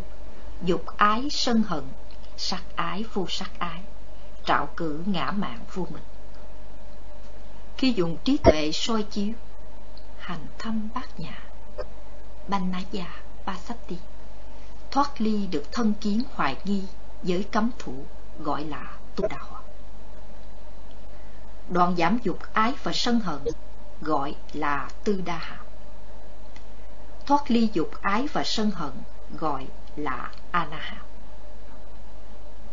dục 0.62 0.86
ái 0.98 1.28
sân 1.32 1.64
hận 1.68 1.84
sắc 2.38 2.64
ái 2.76 3.04
vô 3.14 3.26
sắc 3.30 3.52
ái, 3.60 3.82
trạo 4.46 4.70
cử 4.78 5.04
ngã 5.06 5.32
mạng 5.32 5.60
vô 5.74 5.88
mình. 5.90 6.04
Khi 7.78 7.94
dùng 7.94 8.18
trí 8.24 8.38
tuệ 8.38 8.72
soi 8.74 9.04
chiếu, 9.04 9.34
hành 10.20 10.48
thâm 10.60 10.90
bát 10.96 11.20
nhã, 11.20 11.44
banh 12.48 12.72
ná 12.72 12.82
già, 12.92 13.22
ba 13.46 13.58
thoát 14.92 15.22
ly 15.22 15.48
được 15.48 15.64
thân 15.72 15.94
kiến 16.02 16.22
hoài 16.34 16.56
nghi 16.64 16.84
với 17.22 17.44
cấm 17.52 17.72
thủ 17.80 18.06
gọi 18.40 18.64
là 18.64 18.98
tu 19.16 19.28
đạo. 19.28 19.62
Đoạn 21.70 21.96
giảm 21.98 22.20
dục 22.24 22.40
ái 22.54 22.74
và 22.84 22.92
sân 22.96 23.20
hận 23.20 23.40
gọi 24.02 24.36
là 24.54 24.90
tư 25.04 25.22
đa 25.26 25.38
hàm. 25.38 25.66
Thoát 27.26 27.52
ly 27.52 27.70
dục 27.74 27.90
ái 28.02 28.28
và 28.34 28.44
sân 28.46 28.72
hận 28.72 28.92
gọi 29.40 29.68
là 29.96 30.32
anaham 30.52 31.06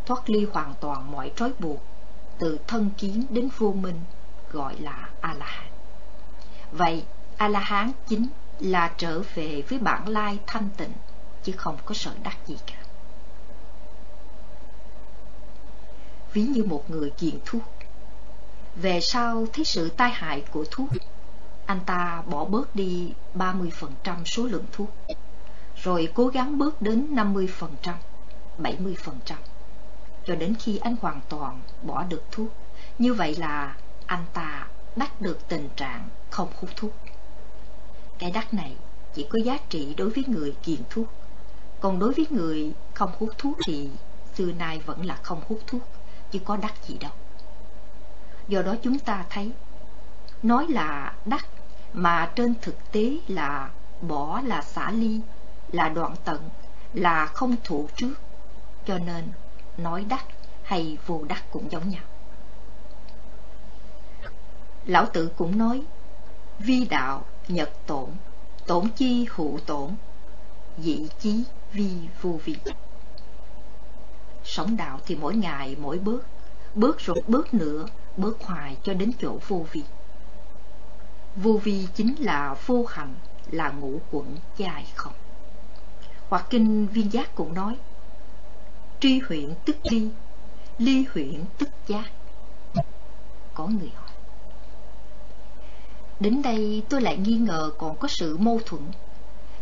thoát 0.05 0.29
ly 0.29 0.47
hoàn 0.53 0.73
toàn 0.79 1.11
mọi 1.11 1.31
trói 1.35 1.51
buộc, 1.59 1.81
từ 2.39 2.59
thân 2.67 2.89
kiến 2.97 3.25
đến 3.29 3.49
vô 3.57 3.71
minh, 3.71 4.01
gọi 4.51 4.75
là 4.79 5.09
A-la-hán. 5.21 5.67
Vậy, 6.71 7.05
A-la-hán 7.37 7.91
chính 8.07 8.27
là 8.63 8.91
trở 8.97 9.21
về 9.35 9.63
với 9.69 9.79
bản 9.79 10.07
lai 10.07 10.39
thanh 10.47 10.69
tịnh, 10.77 10.93
chứ 11.43 11.51
không 11.57 11.77
có 11.85 11.95
sợ 11.95 12.11
đắc 12.23 12.37
gì 12.47 12.57
cả. 12.65 12.75
Ví 16.33 16.41
như 16.41 16.63
một 16.63 16.89
người 16.89 17.11
nghiện 17.19 17.39
thuốc, 17.45 17.61
về 18.75 18.99
sau 19.01 19.47
thấy 19.53 19.65
sự 19.65 19.89
tai 19.89 20.11
hại 20.11 20.43
của 20.51 20.65
thuốc, 20.71 20.89
anh 21.65 21.79
ta 21.85 22.23
bỏ 22.25 22.45
bớt 22.45 22.75
đi 22.75 23.13
30% 23.35 24.25
số 24.25 24.45
lượng 24.45 24.65
thuốc, 24.71 24.89
rồi 25.83 26.11
cố 26.13 26.27
gắng 26.27 26.57
bớt 26.57 26.81
đến 26.81 27.15
50%, 27.15 27.47
70% 28.59 28.95
cho 30.25 30.35
đến 30.35 30.55
khi 30.59 30.77
anh 30.77 30.95
hoàn 31.01 31.21
toàn 31.29 31.61
bỏ 31.81 32.03
được 32.03 32.23
thuốc. 32.31 32.47
Như 32.99 33.13
vậy 33.13 33.35
là 33.35 33.75
anh 34.05 34.25
ta 34.33 34.67
đắc 34.95 35.21
được 35.21 35.39
tình 35.47 35.69
trạng 35.75 36.09
không 36.29 36.49
hút 36.59 36.69
thuốc. 36.75 36.91
Cái 38.23 38.31
đắc 38.31 38.53
này 38.53 38.75
chỉ 39.13 39.27
có 39.29 39.39
giá 39.39 39.57
trị 39.69 39.93
đối 39.97 40.09
với 40.09 40.23
người 40.27 40.55
kiền 40.63 40.79
thuốc. 40.89 41.07
Còn 41.79 41.99
đối 41.99 42.13
với 42.13 42.27
người 42.29 42.73
không 42.93 43.11
hút 43.19 43.29
thuốc 43.37 43.57
thì 43.65 43.89
xưa 44.35 44.45
nay 44.45 44.81
vẫn 44.85 45.05
là 45.05 45.15
không 45.23 45.41
hút 45.47 45.59
thuốc, 45.67 45.81
chứ 46.31 46.39
có 46.45 46.57
đắc 46.57 46.73
gì 46.87 46.97
đâu. 46.97 47.11
Do 48.47 48.61
đó 48.61 48.75
chúng 48.81 48.99
ta 48.99 49.25
thấy, 49.29 49.51
nói 50.43 50.67
là 50.67 51.13
đắc 51.25 51.45
mà 51.93 52.31
trên 52.35 52.53
thực 52.61 52.91
tế 52.91 53.17
là 53.27 53.71
bỏ 54.01 54.41
là 54.41 54.61
xả 54.61 54.91
ly, 54.91 55.21
là 55.71 55.89
đoạn 55.89 56.15
tận, 56.23 56.49
là 56.93 57.25
không 57.25 57.55
thụ 57.63 57.87
trước. 57.95 58.15
Cho 58.85 58.97
nên 58.97 59.31
nói 59.77 60.05
đắc 60.09 60.25
hay 60.63 60.97
vô 61.05 61.23
đắc 61.27 61.43
cũng 61.51 61.71
giống 61.71 61.89
nhau. 61.89 62.03
Lão 64.85 65.05
tử 65.05 65.31
cũng 65.37 65.57
nói, 65.57 65.83
vi 66.59 66.85
đạo 66.85 67.25
nhật 67.47 67.69
tổn, 67.85 68.09
tổn 68.65 68.89
chi 68.95 69.27
hữu 69.35 69.59
tổn, 69.65 69.95
dị 70.77 71.07
chí 71.19 71.43
vi 71.73 71.91
vô 72.21 72.39
vi. 72.43 72.55
Sống 74.43 74.77
đạo 74.77 74.99
thì 75.05 75.15
mỗi 75.15 75.35
ngày 75.35 75.75
mỗi 75.79 75.99
bước, 75.99 76.25
bước 76.75 76.99
rồi 76.99 77.23
bước 77.27 77.53
nữa, 77.53 77.85
bước 78.17 78.37
hoài 78.41 78.77
cho 78.83 78.93
đến 78.93 79.11
chỗ 79.21 79.37
vô 79.47 79.65
vi. 79.71 79.83
Vô 81.35 81.59
vi 81.63 81.87
chính 81.95 82.15
là 82.19 82.55
vô 82.65 82.85
hành, 82.89 83.15
là 83.51 83.69
ngũ 83.69 83.99
quẩn 84.11 84.37
dài 84.57 84.87
không. 84.95 85.13
Hoặc 86.29 86.45
kinh 86.49 86.87
viên 86.87 87.13
giác 87.13 87.35
cũng 87.35 87.53
nói, 87.53 87.77
tri 88.99 89.19
huyện 89.19 89.53
tức 89.65 89.75
ly 89.83 90.09
ly 90.77 91.05
huyện 91.13 91.45
tức 91.57 91.69
giác 91.87 92.11
có 93.53 93.67
người 93.67 93.91
hỏi 93.95 94.02
đến 96.19 96.41
đây 96.41 96.83
tôi 96.89 97.01
lại 97.01 97.17
nghi 97.17 97.33
ngờ 97.33 97.71
còn 97.77 97.97
có 97.97 98.07
sự 98.07 98.37
mâu 98.37 98.59
thuẫn. 98.65 98.81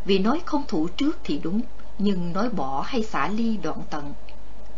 Vì 0.06 0.20
nói 0.20 0.42
không 0.46 0.64
thủ 0.68 0.88
trước 0.88 1.20
thì 1.24 1.40
đúng 1.40 1.62
nhưng 1.98 2.34
nói 2.34 2.50
bỏ 2.50 2.82
hay 2.82 3.04
xả 3.04 3.28
ly 3.28 3.58
đoạn 3.58 3.82
tận 3.90 4.14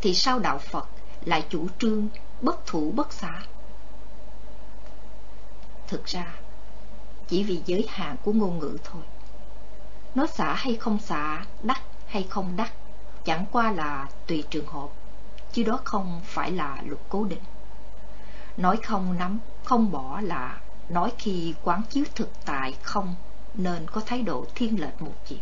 thì 0.02 0.14
sao 0.14 0.40
đạo 0.40 0.58
phật 0.58 0.88
lại 1.26 1.46
chủ 1.50 1.68
trương 1.80 2.08
bất 2.42 2.66
thủ 2.66 2.92
bất 2.96 3.14
xả. 3.14 3.42
Thực 5.88 6.06
ra 6.06 6.36
chỉ 7.28 7.44
vì 7.44 7.62
giới 7.66 7.88
hạn 7.90 8.16
của 8.24 8.34
ngôn 8.34 8.60
ngữ 8.60 8.78
thôi. 8.84 9.04
Nó 10.16 10.26
xả 10.26 10.54
hay 10.54 10.76
không 10.76 11.00
xả 11.00 11.46
đắc 11.64 11.82
hay 12.08 12.28
không 12.30 12.56
đắc 12.56 12.74
chẳng 13.26 13.46
qua 13.52 13.72
là 13.72 14.08
tùy 14.28 14.44
trường 14.50 14.68
hợp, 14.68 14.88
chứ 15.52 15.64
đó 15.64 15.80
không 15.84 16.22
phải 16.24 16.52
là 16.52 16.78
luật 16.86 17.02
cố 17.10 17.24
định. 17.24 17.44
Nói 18.58 18.78
không 18.84 19.18
nắm, 19.18 19.40
không 19.64 19.92
bỏ 19.92 20.22
là 20.22 20.60
nói 20.90 21.12
khi 21.18 21.54
quán 21.64 21.82
chiếu 21.90 22.04
thực 22.16 22.30
tại 22.46 22.74
không 22.82 23.16
nên 23.54 23.88
có 23.88 24.02
thái 24.06 24.22
độ 24.22 24.46
thiên 24.56 24.82
lệch 24.82 25.02
một 25.02 25.14
chiều. 25.26 25.40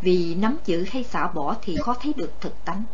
Vì 0.00 0.34
nắm 0.34 0.58
giữ 0.64 0.84
hay 0.90 1.04
xả 1.04 1.28
bỏ 1.28 1.56
thì 1.62 1.76
khó 1.76 1.94
thấy 2.00 2.12
được 2.16 2.32
thực 2.40 2.64
tánh. 2.64 2.84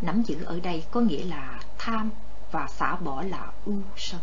Nắm 0.00 0.22
giữ 0.22 0.44
ở 0.44 0.60
đây 0.60 0.84
có 0.90 1.00
nghĩa 1.00 1.24
là 1.24 1.60
tham 1.78 2.10
và 2.50 2.66
xả 2.66 2.96
bỏ 2.96 3.22
là 3.22 3.52
ưu 3.64 3.80
sân, 3.96 4.20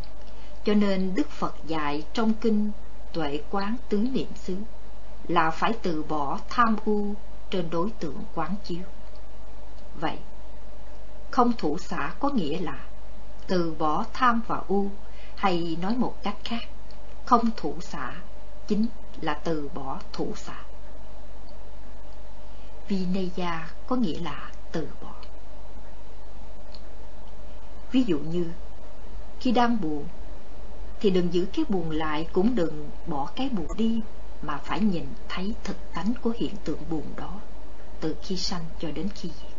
Cho 0.66 0.74
nên 0.74 1.16
Đức 1.16 1.30
Phật 1.30 1.56
dạy 1.68 2.04
trong 2.14 2.34
kinh 2.34 2.72
Tuệ 3.14 3.40
Quán 3.52 3.76
Tứ 3.90 3.98
Niệm 3.98 4.28
xứ 4.36 4.58
là 5.28 5.52
phải 5.52 5.74
từ 5.82 6.04
bỏ 6.04 6.40
tham 6.50 6.76
u 6.86 7.14
trên 7.50 7.70
đối 7.70 7.90
tượng 7.90 8.24
quán 8.36 8.56
chiếu. 8.64 8.84
Vậy, 9.96 10.18
không 11.32 11.52
thủ 11.58 11.78
xả 11.78 12.14
có 12.20 12.30
nghĩa 12.30 12.60
là 12.60 12.80
từ 13.48 13.76
bỏ 13.80 14.06
tham 14.14 14.42
và 14.48 14.62
u, 14.68 14.90
hay 15.44 15.78
nói 15.82 15.96
một 15.96 16.24
cách 16.24 16.36
khác, 16.44 16.64
không 17.26 17.50
thủ 17.58 17.76
xả 17.82 18.14
chính 18.68 18.86
là 19.22 19.34
từ 19.34 19.70
bỏ 19.74 20.00
thủ 20.14 20.34
xả. 20.36 20.64
Vinaya 22.88 23.70
có 23.88 23.96
nghĩa 23.96 24.20
là 24.20 24.52
từ 24.72 24.88
bỏ. 25.02 25.14
Ví 27.92 28.04
dụ 28.04 28.20
như, 28.20 28.52
khi 29.40 29.52
đang 29.52 29.82
buồn, 29.82 30.06
thì 31.00 31.10
đừng 31.10 31.34
giữ 31.34 31.48
cái 31.54 31.66
buồn 31.70 31.92
lại 31.92 32.28
cũng 32.34 32.56
đừng 32.56 32.90
bỏ 33.08 33.30
cái 33.36 33.50
buồn 33.50 33.68
đi, 33.78 34.02
mà 34.42 34.58
phải 34.58 34.80
nhìn 34.80 35.06
thấy 35.30 35.54
thực 35.64 35.78
tánh 35.94 36.14
của 36.22 36.34
hiện 36.38 36.56
tượng 36.64 36.80
buồn 36.90 37.06
đó, 37.18 37.40
từ 38.00 38.16
khi 38.22 38.38
sanh 38.38 38.66
cho 38.80 38.92
đến 38.92 39.10
khi 39.16 39.30
diệt. 39.42 39.58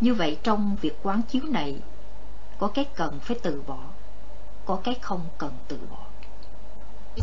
Như 0.00 0.14
vậy 0.14 0.38
trong 0.42 0.76
việc 0.80 0.98
quán 1.02 1.22
chiếu 1.28 1.42
này, 1.42 1.80
có 2.58 2.68
cái 2.68 2.84
cần 2.84 3.20
phải 3.20 3.38
từ 3.42 3.62
bỏ, 3.66 3.78
có 4.66 4.78
cái 4.84 4.94
không 5.02 5.20
cần 5.38 5.52
từ 5.68 5.78
bỏ. 5.90 6.06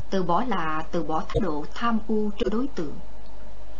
Từ 0.09 0.23
bỏ 0.23 0.43
là 0.43 0.83
từ 0.91 1.03
bỏ 1.03 1.19
thái 1.19 1.39
độ 1.41 1.65
tham 1.73 1.99
u 2.07 2.29
cho 2.37 2.49
đối 2.49 2.67
tượng, 2.67 2.95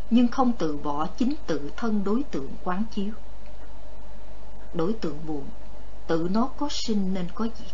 nhưng 0.09 0.27
không 0.27 0.51
từ 0.58 0.77
bỏ 0.77 1.08
chính 1.17 1.33
tự 1.48 1.72
thân 1.77 2.03
đối 2.03 2.24
tượng 2.24 2.50
quán 2.64 2.83
chiếu. 2.95 3.14
Đối 4.74 4.93
tượng 4.93 5.25
buồn, 5.27 5.45
tự 6.08 6.27
nó 6.32 6.50
có 6.58 6.67
sinh 6.72 7.14
nên 7.14 7.27
có 7.35 7.48
diệt. 7.59 7.74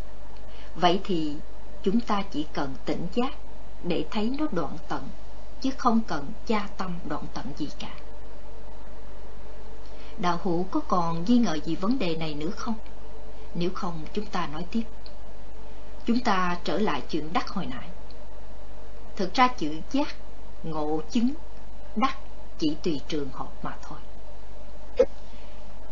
Vậy 0.76 1.02
thì 1.04 1.36
chúng 1.84 2.00
ta 2.00 2.24
chỉ 2.32 2.46
cần 2.54 2.76
tỉnh 2.86 3.08
giác 3.14 3.34
để 3.84 4.06
thấy 4.12 4.36
nó 4.40 4.46
đoạn 4.52 4.78
tận, 4.88 5.10
chứ 5.62 5.70
không 5.78 6.02
cần 6.08 6.26
gia 6.48 6.68
tâm 6.78 6.94
đoạn 7.06 7.26
tận 7.34 7.46
gì 7.58 7.70
cả. 7.80 7.92
Đạo 10.18 10.40
hữu 10.44 10.64
có 10.64 10.80
còn 10.80 11.24
nghi 11.26 11.38
ngờ 11.38 11.58
gì 11.66 11.76
vấn 11.76 12.00
đề 12.00 12.16
này 12.16 12.34
nữa 12.34 12.50
không? 12.50 12.76
Nếu 13.56 13.70
không, 13.74 14.02
chúng 14.14 14.26
ta 14.26 14.48
nói 14.48 14.66
tiếp. 14.72 14.84
Chúng 16.10 16.20
ta 16.20 16.58
trở 16.64 16.78
lại 16.78 17.04
chuyện 17.10 17.34
đắc 17.34 17.48
hồi 17.48 17.66
nãy. 17.66 17.90
Thực 19.16 19.34
ra 19.34 19.48
chữ 19.48 19.76
giác, 19.92 20.16
ngộ 20.64 21.02
chứng, 21.12 21.34
đắc 21.96 22.18
chỉ 22.58 22.78
tùy 22.84 23.02
trường 23.08 23.30
hợp 23.30 23.48
mà 23.64 23.78
thôi. 23.82 24.00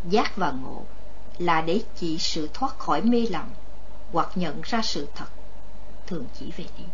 Giác 0.04 0.36
và 0.36 0.50
ngộ 0.50 0.82
là 1.38 1.60
để 1.60 1.82
chỉ 1.96 2.18
sự 2.18 2.48
thoát 2.54 2.78
khỏi 2.78 3.02
mê 3.02 3.26
lầm 3.30 3.50
hoặc 4.12 4.30
nhận 4.34 4.60
ra 4.62 4.82
sự 4.82 5.08
thật, 5.14 5.26
thường 6.06 6.26
chỉ 6.38 6.52
về 6.56 6.64
lý. 6.78 6.84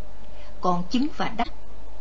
Còn 0.61 0.85
chứng 0.91 1.07
và 1.17 1.29
đắc 1.29 1.49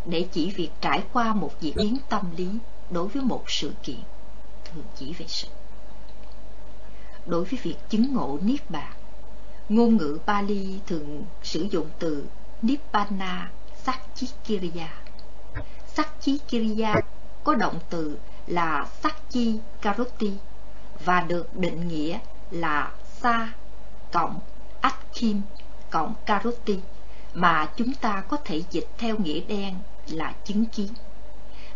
để 0.06 0.27
chỉ 0.32 0.52
việc 0.52 0.69
trải 0.82 1.03
qua 1.14 1.34
một 1.34 1.52
diễn 1.61 1.76
biến 1.76 1.98
tâm 2.10 2.35
lý 2.38 2.50
đối 2.90 3.08
với 3.08 3.24
một 3.24 3.43
sự 3.48 3.74
kiện, 3.84 4.03
thường 4.66 4.84
chỉ 4.95 5.14
về 5.14 5.26
sự. 5.27 5.48
Đối 7.26 7.43
với 7.43 7.60
việc 7.64 7.77
chứng 7.90 8.14
ngộ 8.14 8.38
Niết 8.42 8.69
Bàn, 8.69 8.93
ngôn 9.69 9.98
ngữ 9.98 10.19
Pali 10.27 10.80
thường 10.88 11.25
sử 11.43 11.67
dụng 11.72 11.88
từ 12.00 12.25
Nibbana 12.61 13.51
Sakchikiriya. 13.83 14.93
Sakchikiriya 15.88 16.95
có 17.43 17.56
động 17.56 17.80
từ 17.90 18.17
là 18.48 18.88
Sakchi 19.03 19.59
Karoti 19.82 20.32
và 21.06 21.22
được 21.22 21.56
định 21.56 21.88
nghĩa 21.88 22.19
là 22.51 22.92
Sa 23.22 23.53
cộng 24.11 24.40
Atkim 24.82 25.42
cộng 25.90 26.14
Karoti 26.25 26.80
mà 27.33 27.69
chúng 27.77 27.93
ta 27.93 28.24
có 28.27 28.38
thể 28.38 28.61
dịch 28.69 28.88
theo 28.98 29.17
nghĩa 29.17 29.40
đen 29.40 29.75
là 30.08 30.33
chứng 30.45 30.66
kiến. 30.66 30.88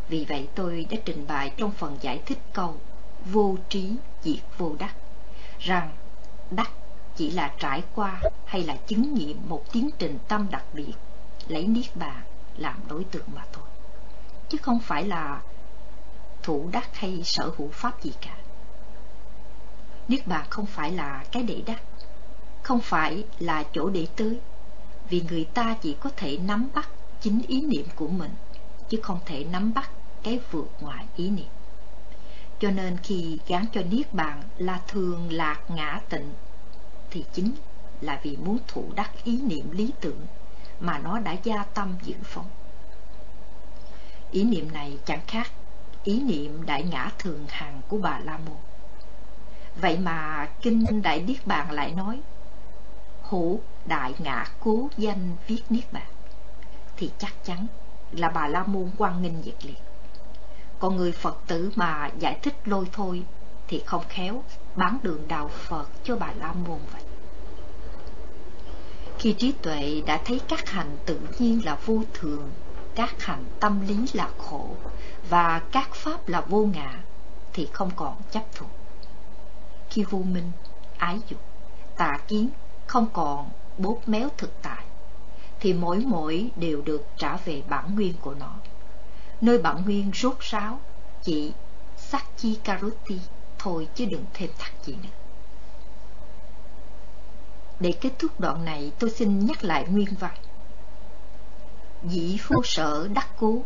Vì 0.10 0.26
vậy 0.30 0.48
tôi 0.56 0.86
đã 0.90 0.98
trình 1.06 1.26
bày 1.28 1.52
trong 1.58 1.72
phần 1.72 1.98
giải 2.02 2.22
thích 2.26 2.40
câu 2.54 2.76
vô 3.26 3.56
trí 3.70 3.96
diệt 4.24 4.40
vô 4.58 4.76
đắc 4.80 4.96
rằng 5.60 5.90
đắc 6.52 6.72
chỉ 7.18 7.32
là 7.32 7.54
trải 7.60 7.84
qua 7.96 8.22
hay 8.46 8.64
là 8.64 8.76
chứng 8.88 9.14
nghiệm 9.14 9.50
một 9.50 9.64
tiến 9.72 9.90
trình 10.00 10.18
tâm 10.28 10.48
đặc 10.52 10.64
biệt 10.74 10.94
lấy 11.48 11.68
niết 11.68 11.96
bàn 11.96 12.22
làm 12.58 12.76
đối 12.90 13.04
tượng 13.04 13.28
mà 13.36 13.46
thôi. 13.54 13.66
Chứ 14.50 14.58
không 14.62 14.80
phải 14.80 15.04
là 15.04 15.42
thủ 16.44 16.70
đắc 16.72 16.96
hay 16.96 17.22
sở 17.24 17.52
hữu 17.58 17.70
pháp 17.70 18.04
gì 18.04 18.14
cả. 18.22 18.38
Niết 20.08 20.28
bàn 20.28 20.46
không 20.50 20.66
phải 20.66 20.92
là 20.92 21.24
cái 21.32 21.44
để 21.44 21.62
đắc 21.66 21.82
không 22.68 22.82
phải 22.82 23.24
là 23.40 23.64
chỗ 23.74 23.90
để 23.90 24.08
tới 24.16 24.40
vì 25.10 25.22
người 25.30 25.46
ta 25.54 25.76
chỉ 25.82 25.96
có 26.00 26.10
thể 26.18 26.38
nắm 26.38 26.70
bắt 26.74 26.90
chính 27.22 27.42
ý 27.48 27.62
niệm 27.62 27.86
của 27.96 28.08
mình 28.08 28.32
chứ 28.90 29.00
không 29.04 29.20
thể 29.26 29.44
nắm 29.44 29.74
bắt 29.74 29.92
cái 30.24 30.40
vượt 30.52 30.72
ngoài 30.80 31.06
ý 31.16 31.30
niệm. 31.30 31.48
Cho 32.60 32.72
nên 32.72 32.98
khi 33.04 33.40
gán 33.48 33.66
cho 33.74 33.82
Niết 33.82 34.14
Bàn 34.14 34.44
là 34.58 34.82
thường 34.88 35.32
lạc 35.32 35.62
ngã 35.68 36.02
tịnh, 36.10 36.34
thì 37.12 37.26
chính 37.34 37.52
là 38.02 38.20
vì 38.24 38.38
muốn 38.38 38.58
thủ 38.68 38.92
đắc 38.96 39.12
ý 39.24 39.42
niệm 39.42 39.72
lý 39.72 39.92
tưởng 40.02 40.26
mà 40.80 41.00
nó 41.00 41.20
đã 41.20 41.36
gia 41.44 41.64
tâm 41.64 41.96
dự 42.04 42.16
phóng. 42.24 42.50
Ý 44.32 44.44
niệm 44.44 44.72
này 44.74 44.98
chẳng 45.06 45.22
khác 45.28 45.52
ý 46.04 46.20
niệm 46.20 46.66
đại 46.66 46.84
ngã 46.84 47.12
thường 47.20 47.46
hằng 47.50 47.82
của 47.88 47.98
bà 47.98 48.20
La 48.20 48.38
Môn. 48.38 48.58
Vậy 49.76 49.98
mà 49.98 50.50
Kinh 50.62 51.02
Đại 51.02 51.22
Niết 51.22 51.48
Bàn 51.48 51.72
lại 51.72 51.92
nói, 51.92 52.22
Hữu 53.22 53.60
đại 53.86 54.14
ngã 54.20 54.46
cố 54.60 54.90
danh 54.98 55.36
viết 55.48 55.62
Niết 55.70 55.94
Bàn, 55.94 56.08
Thì 56.98 57.12
chắc 57.18 57.44
chắn 57.44 57.68
là 58.12 58.30
bà 58.30 58.48
La 58.48 58.64
Môn 58.64 58.92
quan 58.98 59.22
nghênh 59.22 59.42
nhiệt 59.42 59.66
liệt 59.66 59.78
còn 60.80 60.96
người 60.96 61.12
Phật 61.12 61.38
tử 61.48 61.72
mà 61.76 62.10
giải 62.20 62.40
thích 62.42 62.56
lôi 62.66 62.88
thôi 62.92 63.24
thì 63.68 63.84
không 63.86 64.04
khéo 64.10 64.44
bán 64.76 64.98
đường 65.04 65.28
đạo 65.28 65.48
Phật 65.48 65.88
cho 66.04 66.16
bà 66.16 66.34
La 66.40 66.54
Môn 66.54 66.80
vậy. 66.94 67.02
Khi 69.20 69.34
trí 69.34 69.52
tuệ 69.52 70.02
đã 70.06 70.22
thấy 70.26 70.42
các 70.48 70.70
hành 70.70 70.98
tự 71.06 71.20
nhiên 71.40 71.66
là 71.66 71.78
vô 71.86 72.02
thường, 72.14 72.52
các 72.96 73.24
hành 73.24 73.44
tâm 73.60 73.88
lý 73.88 73.96
là 74.14 74.30
khổ 74.38 74.76
và 75.30 75.62
các 75.72 75.96
pháp 75.96 76.30
là 76.30 76.42
vô 76.42 76.66
ngã 76.74 77.04
thì 77.54 77.68
không 77.74 77.92
còn 77.96 78.16
chấp 78.32 78.44
thuộc. 78.56 78.70
Khi 79.90 80.04
vô 80.04 80.18
minh, 80.18 80.52
ái 80.98 81.20
dục, 81.30 81.40
tà 81.98 82.20
kiến 82.28 82.50
không 82.88 83.08
còn 83.14 83.50
bốt 83.78 84.02
méo 84.06 84.30
thực 84.38 84.62
tại 84.62 84.84
thì 85.60 85.74
mỗi 85.74 85.98
mỗi 85.98 86.50
đều 86.56 86.82
được 86.82 87.06
trả 87.18 87.38
về 87.38 87.64
bản 87.70 87.96
nguyên 87.96 88.14
của 88.22 88.34
nó 88.34 88.56
nơi 89.42 89.58
bản 89.58 89.84
nguyên 89.86 90.12
rốt 90.14 90.40
ráo 90.40 90.80
chỉ 91.24 91.54
Sachi 91.98 92.56
Karuti 92.64 93.20
thôi 93.68 93.88
chứ 93.96 94.06
đừng 94.06 94.26
thêm 94.34 94.50
thắt 94.60 94.72
gì 94.84 94.94
nữa. 94.94 95.10
Để 97.80 97.94
kết 98.02 98.10
thúc 98.20 98.40
đoạn 98.40 98.66
này 98.66 98.92
tôi 99.00 99.10
xin 99.10 99.46
nhắc 99.46 99.64
lại 99.64 99.86
nguyên 99.90 100.16
văn. 100.20 100.36
Dĩ 102.04 102.38
phu 102.42 102.62
sở 102.64 103.08
đắc 103.14 103.28
cú 103.40 103.64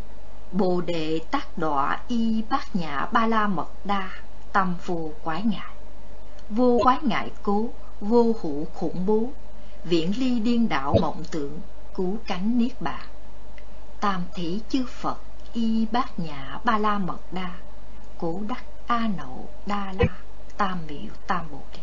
bồ 0.52 0.80
đề 0.80 1.20
tác 1.30 1.58
đọa 1.58 2.00
y 2.08 2.42
bát 2.50 2.76
nhã 2.76 3.06
ba 3.12 3.26
la 3.26 3.46
mật 3.46 3.68
đa, 3.84 4.10
tâm 4.52 4.74
vô 4.86 5.10
quái 5.24 5.42
ngại. 5.42 5.74
Vô 6.48 6.80
quái 6.82 6.98
ngại 7.02 7.30
cố, 7.42 7.68
vô 8.00 8.34
hữu 8.42 8.66
khủng 8.74 9.06
bố, 9.06 9.28
viễn 9.84 10.12
ly 10.18 10.40
điên 10.40 10.68
đạo 10.68 10.94
mộng 11.00 11.22
tưởng 11.30 11.60
cứu 11.94 12.16
cánh 12.26 12.58
niết 12.58 12.80
bàn. 12.80 13.06
Tam 14.00 14.24
thí 14.34 14.60
chư 14.68 14.86
Phật 14.86 15.18
y 15.52 15.86
bát 15.92 16.18
nhã 16.18 16.60
ba 16.64 16.78
la 16.78 16.98
mật 16.98 17.32
đa 17.32 17.50
cố 18.18 18.40
đắc 18.48 18.64
a 18.92 19.08
nậu, 19.16 19.48
đa 19.66 19.92
la, 19.98 20.06
tam 20.56 20.78
miệu 20.88 21.12
tam 21.26 21.50
bồ 21.50 21.60
đề 21.72 21.82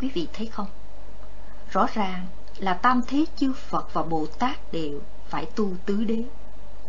quý 0.00 0.08
vị 0.14 0.28
thấy 0.32 0.46
không? 0.46 0.66
Rõ 1.70 1.86
ràng 1.94 2.26
là 2.58 2.74
tam 2.74 3.02
thế 3.06 3.24
chư 3.36 3.52
phật 3.52 3.94
và 3.94 4.02
bồ 4.02 4.26
tát 4.26 4.72
đều 4.72 5.00
phải 5.28 5.46
tu 5.46 5.72
tứ 5.86 6.04
đế. 6.04 6.24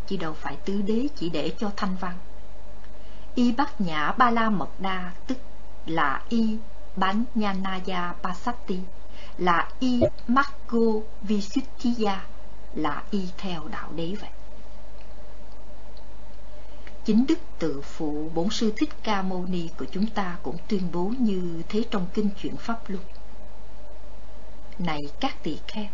Chứ 0.06 0.16
đâu 0.16 0.32
phải 0.32 0.56
tứ 0.64 0.82
đế 0.82 1.08
chỉ 1.16 1.28
để 1.28 1.52
cho 1.58 1.70
thanh 1.76 1.96
văn. 2.00 2.14
Y 3.34 3.52
bát 3.52 3.80
nhã 3.80 4.12
ba 4.12 4.30
la 4.30 4.50
mật 4.50 4.68
đa, 4.78 5.12
tức 5.26 5.38
là 5.86 6.22
y 6.28 6.58
bánh 6.96 7.24
nhanaya 7.34 8.14
pasati 8.22 8.80
là 9.38 9.68
y 9.78 10.00
makko 10.28 11.00
visuddhiya 11.22 12.26
là 12.74 13.02
y 13.10 13.28
theo 13.38 13.68
đạo 13.68 13.88
đế 13.94 14.14
vậy. 14.20 14.30
Chính 17.04 17.26
Đức 17.26 17.38
Tự 17.58 17.80
Phụ 17.80 18.30
Bổn 18.34 18.50
Sư 18.50 18.72
Thích 18.76 18.90
Ca 19.02 19.22
Mâu 19.22 19.46
Ni 19.46 19.68
của 19.78 19.84
chúng 19.84 20.06
ta 20.06 20.36
cũng 20.42 20.56
tuyên 20.68 20.82
bố 20.92 21.12
như 21.18 21.62
thế 21.68 21.84
trong 21.90 22.06
Kinh 22.14 22.28
Chuyển 22.42 22.56
Pháp 22.56 22.80
Luân. 22.88 23.04
Này 24.78 25.00
các 25.20 25.42
tỳ 25.42 25.58
kheo, 25.68 25.86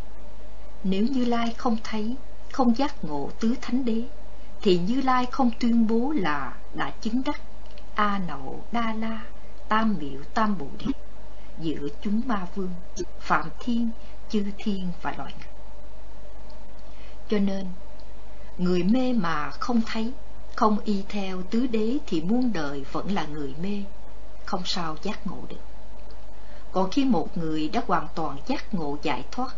nếu 0.84 1.06
Như 1.06 1.24
Lai 1.24 1.54
không 1.56 1.76
thấy, 1.84 2.16
không 2.52 2.76
giác 2.76 3.04
ngộ 3.04 3.30
tứ 3.40 3.54
thánh 3.60 3.84
đế, 3.84 4.02
thì 4.62 4.78
Như 4.78 5.00
Lai 5.00 5.26
không 5.30 5.50
tuyên 5.60 5.86
bố 5.86 6.12
là 6.16 6.56
đã 6.74 6.90
chứng 6.90 7.22
đắc 7.24 7.40
A 7.94 8.20
Nậu 8.28 8.64
Đa 8.72 8.94
La 8.94 9.24
Tam 9.68 9.96
Miệu 10.00 10.22
Tam 10.34 10.58
Bồ 10.58 10.66
Đề. 10.78 10.86
giữa 11.58 11.88
chúng 12.02 12.22
ma 12.26 12.46
vương, 12.54 12.72
phạm 13.20 13.48
thiên, 13.58 13.90
chư 14.28 14.44
thiên 14.58 14.88
và 15.02 15.14
loài 15.18 15.34
người. 15.38 15.48
Cho 17.28 17.38
nên, 17.38 17.66
người 18.58 18.82
mê 18.82 19.12
mà 19.12 19.50
không 19.50 19.80
thấy, 19.86 20.12
không 20.60 20.78
y 20.84 21.04
theo 21.08 21.42
tứ 21.42 21.66
đế 21.66 21.98
thì 22.06 22.20
muôn 22.20 22.52
đời 22.52 22.84
vẫn 22.92 23.12
là 23.12 23.26
người 23.26 23.54
mê, 23.62 23.82
không 24.44 24.62
sao 24.64 24.96
giác 25.02 25.26
ngộ 25.26 25.38
được. 25.48 25.60
Còn 26.72 26.90
khi 26.90 27.04
một 27.04 27.36
người 27.36 27.68
đã 27.68 27.82
hoàn 27.86 28.06
toàn 28.14 28.36
giác 28.46 28.74
ngộ 28.74 28.98
giải 29.02 29.24
thoát, 29.30 29.54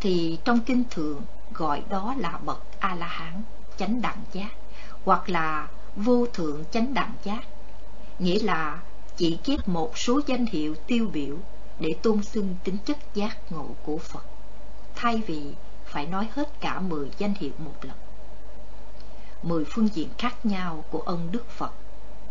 thì 0.00 0.38
trong 0.44 0.60
kinh 0.60 0.84
thường 0.90 1.22
gọi 1.54 1.82
đó 1.88 2.14
là 2.18 2.38
bậc 2.44 2.62
A-la-hán, 2.78 3.42
chánh 3.78 4.02
đẳng 4.02 4.22
giác, 4.32 4.50
hoặc 5.04 5.28
là 5.28 5.68
vô 5.96 6.26
thượng 6.26 6.64
chánh 6.70 6.94
đẳng 6.94 7.14
giác, 7.24 7.42
nghĩa 8.18 8.38
là 8.42 8.80
chỉ 9.16 9.38
kiếp 9.44 9.68
một 9.68 9.98
số 9.98 10.20
danh 10.26 10.46
hiệu 10.46 10.74
tiêu 10.86 11.10
biểu 11.12 11.36
để 11.78 11.88
tôn 12.02 12.22
xưng 12.22 12.56
tính 12.64 12.76
chất 12.84 13.14
giác 13.14 13.52
ngộ 13.52 13.66
của 13.82 13.98
Phật, 13.98 14.24
thay 14.94 15.22
vì 15.26 15.54
phải 15.84 16.06
nói 16.06 16.28
hết 16.34 16.60
cả 16.60 16.80
mười 16.80 17.10
danh 17.18 17.34
hiệu 17.34 17.52
một 17.58 17.74
lần. 17.82 17.96
Mười 19.42 19.64
phương 19.70 19.88
diện 19.88 20.08
khác 20.18 20.46
nhau 20.46 20.84
của 20.90 21.00
ân 21.00 21.32
Đức 21.32 21.50
Phật, 21.50 21.72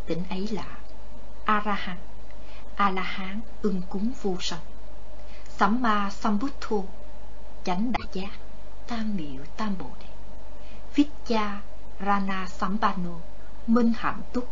tính 0.06 0.24
ấy 0.30 0.48
là 0.48 0.78
A-ra-hán, 1.46 1.98
A-la-hán 2.76 3.42
ưng 3.62 3.82
cúng 3.90 4.12
vô 4.22 4.36
sanh, 4.40 4.60
Samma 5.50 6.10
Thô, 6.62 6.84
chánh 7.64 7.92
đại 7.92 8.08
giác, 8.14 8.32
tam 8.88 9.16
miệu 9.16 9.44
tam 9.58 9.76
bồ 9.80 9.86
đề, 10.00 10.08
Vichya 10.96 11.62
Rana 12.06 12.48
Sambano, 12.48 13.16
minh 13.68 13.94
hạnh 13.98 14.22
túc, 14.34 14.50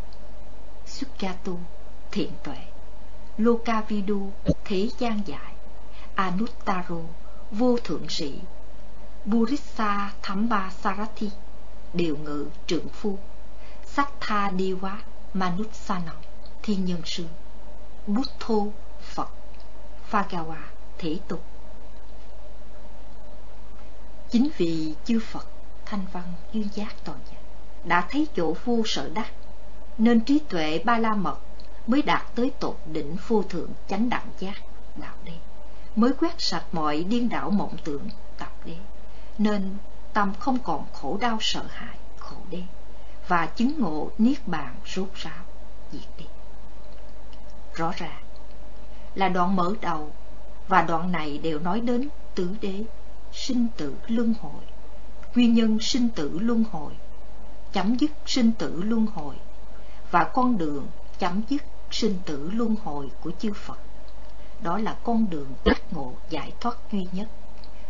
Sukyato, 0.85 1.51
thiện 2.11 2.32
tuệ, 2.43 2.58
Lokavidu, 3.38 4.32
thế 4.66 4.90
gian 4.98 5.22
giải, 5.25 5.53
Anuttaro, 6.16 7.01
vô 7.51 7.77
thượng 7.84 8.09
sĩ, 8.09 8.40
Burissa 9.25 10.11
Thamba 10.22 10.69
Sarathi, 10.69 11.30
điều 11.95 12.17
ngự 12.17 12.48
trưởng 12.67 12.90
phu, 12.90 13.17
Sattha 13.85 14.49
Diwa, 14.49 14.98
Manutsanam, 15.33 16.15
thiên 16.64 16.85
nhân 16.85 17.01
sư, 17.06 17.25
bút 18.07 18.25
thô 18.40 18.67
Phật, 19.01 19.30
Phagawa, 20.11 20.61
thể 20.98 21.19
tục. 21.27 21.43
Chính 24.30 24.49
vì 24.57 24.93
chư 25.06 25.19
Phật, 25.19 25.48
thanh 25.85 26.06
văn, 26.14 26.33
duyên 26.53 26.67
giác 26.74 26.95
toàn 27.03 27.19
giác, 27.32 27.40
đã 27.83 28.07
thấy 28.09 28.27
chỗ 28.35 28.56
vô 28.65 28.82
sở 28.85 29.09
đắc, 29.09 29.32
nên 29.98 30.19
trí 30.19 30.40
tuệ 30.40 30.82
ba 30.85 30.98
la 30.98 31.15
mật 31.15 31.40
mới 31.88 32.01
đạt 32.01 32.35
tới 32.35 32.51
tột 32.59 32.77
đỉnh 32.85 33.15
vô 33.27 33.43
thượng 33.43 33.69
chánh 33.88 34.09
đẳng 34.09 34.27
giác 34.40 34.56
đạo 34.95 35.15
đế 35.24 35.33
mới 35.95 36.14
quét 36.14 36.33
sạch 36.38 36.65
mọi 36.72 37.03
điên 37.03 37.30
đảo 37.30 37.49
mộng 37.49 37.77
tưởng 37.83 38.09
tập 38.38 38.51
đế. 38.65 38.75
Nên 39.38 39.77
tâm 40.16 40.34
không 40.40 40.58
còn 40.60 40.85
khổ 40.94 41.18
đau 41.22 41.38
sợ 41.42 41.64
hãi 41.69 41.98
khổ 42.18 42.35
đế 42.50 42.61
và 43.27 43.45
chứng 43.45 43.80
ngộ 43.80 44.10
niết 44.18 44.48
bàn 44.48 44.76
rốt 44.85 45.08
ráo 45.16 45.44
diệt 45.92 46.10
đi 46.18 46.26
rõ 47.74 47.92
ràng 47.98 48.24
là 49.16 49.30
đoạn 49.30 49.56
mở 49.56 49.74
đầu 49.82 50.11
và 50.68 50.82
đoạn 50.82 51.11
này 51.11 51.38
đều 51.38 51.60
nói 51.60 51.82
đến 51.82 52.10
tứ 52.35 52.56
đế 52.61 52.84
sinh 53.32 53.68
tử 53.77 53.95
luân 54.08 54.34
hồi 54.42 54.64
nguyên 55.35 55.53
nhân 55.53 55.77
sinh 55.82 56.10
tử 56.10 56.40
luân 56.40 56.64
hồi 56.72 56.94
chấm 57.74 57.95
dứt 57.95 58.11
sinh 58.26 58.52
tử 58.52 58.82
luân 58.84 59.06
hồi 59.06 59.35
và 60.11 60.24
con 60.24 60.58
đường 60.58 60.88
chấm 61.19 61.42
dứt 61.50 61.64
sinh 61.92 62.19
tử 62.26 62.50
luân 62.53 62.76
hồi 62.84 63.10
của 63.24 63.32
chư 63.40 63.53
Phật. 63.53 63.80
Đó 64.61 64.77
là 64.77 64.98
con 65.03 65.30
đường 65.30 65.53
giác 65.66 65.94
ngộ 65.94 66.14
giải 66.30 66.53
thoát 66.60 66.77
duy 66.92 67.08
nhất, 67.11 67.27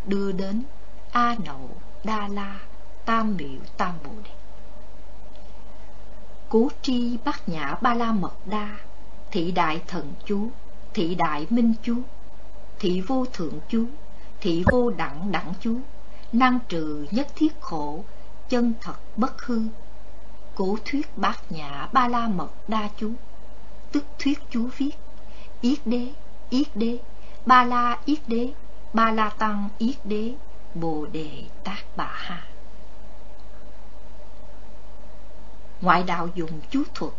đưa 0.05 0.31
đến 0.31 0.63
A 1.11 1.35
Nậu, 1.45 1.69
Đa 2.05 2.27
La, 2.27 2.59
Tam 3.05 3.37
Miệu, 3.37 3.59
Tam 3.77 3.93
Bồ 4.03 4.11
Đề. 4.23 4.31
Cố 6.49 6.69
tri 6.81 7.17
bát 7.25 7.49
nhã 7.49 7.75
ba 7.81 7.93
la 7.93 8.11
mật 8.11 8.33
đa, 8.45 8.77
thị 9.31 9.51
đại 9.51 9.81
thần 9.87 10.13
chú, 10.25 10.49
thị 10.93 11.15
đại 11.15 11.47
minh 11.49 11.73
chú, 11.83 11.95
thị 12.79 13.01
vô 13.01 13.25
thượng 13.33 13.59
chú, 13.69 13.85
thị 14.41 14.63
vô 14.71 14.89
đẳng 14.89 15.31
đẳng 15.31 15.53
chú, 15.59 15.79
năng 16.33 16.59
trừ 16.69 17.07
nhất 17.11 17.27
thiết 17.35 17.61
khổ, 17.61 18.03
chân 18.49 18.73
thật 18.81 18.95
bất 19.17 19.41
hư. 19.41 19.61
Cố 20.55 20.77
thuyết 20.85 21.17
bát 21.17 21.51
nhã 21.51 21.89
ba 21.93 22.07
la 22.07 22.27
mật 22.27 22.49
đa 22.67 22.89
chú 22.97 23.11
tức 23.95 24.05
thuyết 24.19 24.39
chú 24.49 24.69
viết 24.77 24.91
yết 25.61 25.79
đế 25.85 26.13
yết 26.49 26.67
đế 26.75 26.97
ba 27.45 27.63
la 27.63 27.97
yết 28.05 28.19
đế 28.27 28.53
ba 28.93 29.11
la 29.11 29.29
tăng 29.29 29.69
yết 29.77 29.95
đế 30.03 30.33
bồ 30.75 31.05
đề 31.05 31.43
tác 31.63 31.83
bà 31.95 32.11
ha 32.13 32.43
ngoại 35.81 36.03
đạo 36.03 36.29
dùng 36.35 36.61
chú 36.69 36.83
thuật 36.93 37.13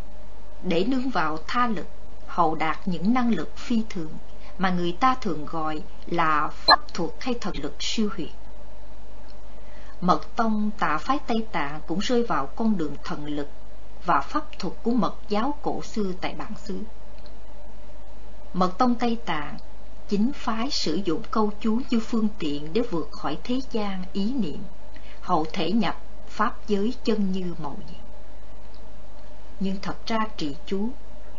để 0.62 0.85
nương 0.85 1.10
vào 1.10 1.39
tha 1.47 1.67
lực 1.67 1.86
hậu 2.26 2.55
đạt 2.55 2.78
những 2.85 3.15
năng 3.15 3.35
lực 3.35 3.57
phi 3.57 3.83
thường 3.91 4.12
mà 4.59 4.70
người 4.70 4.97
ta 5.01 5.15
thường 5.20 5.47
gọi 5.47 5.83
là 6.07 6.49
pháp 6.49 6.94
thuật 6.94 7.10
hay 7.20 7.35
thần 7.41 7.55
lực 7.62 7.75
siêu 7.78 8.10
huyệt. 8.17 8.28
mật 10.01 10.36
tông 10.36 10.70
tạ 10.78 10.99
phái 10.99 11.18
tây 11.26 11.47
tạng 11.52 11.81
cũng 11.86 11.99
rơi 11.99 12.23
vào 12.23 12.47
con 12.47 12.76
đường 12.76 12.97
thần 13.05 13.26
lực 13.26 13.49
và 14.05 14.20
pháp 14.20 14.59
thuật 14.59 14.75
của 14.83 14.91
mật 14.91 15.15
giáo 15.28 15.55
cổ 15.62 15.83
xưa 15.83 16.12
tại 16.20 16.35
bản 16.39 16.52
xứ. 16.65 16.78
Mật 18.52 18.78
tông 18.78 18.94
Tây 18.94 19.18
Tạng 19.26 19.57
chính 20.09 20.33
phái 20.33 20.70
sử 20.70 21.01
dụng 21.05 21.23
câu 21.31 21.52
chú 21.60 21.81
như 21.91 22.01
phương 22.01 22.28
tiện 22.39 22.73
để 22.73 22.81
vượt 22.81 23.09
khỏi 23.12 23.39
thế 23.44 23.60
gian 23.73 24.05
ý 24.12 24.33
niệm, 24.33 24.62
hậu 25.20 25.47
thể 25.52 25.73
nhập 25.73 26.01
pháp 26.28 26.68
giới 26.68 26.94
chân 27.05 27.33
như 27.33 27.55
màu 27.62 27.78
nhiệm. 27.89 28.01
Nhưng 29.60 29.76
thật 29.83 30.07
ra 30.07 30.18
trì 30.36 30.57
chú 30.67 30.89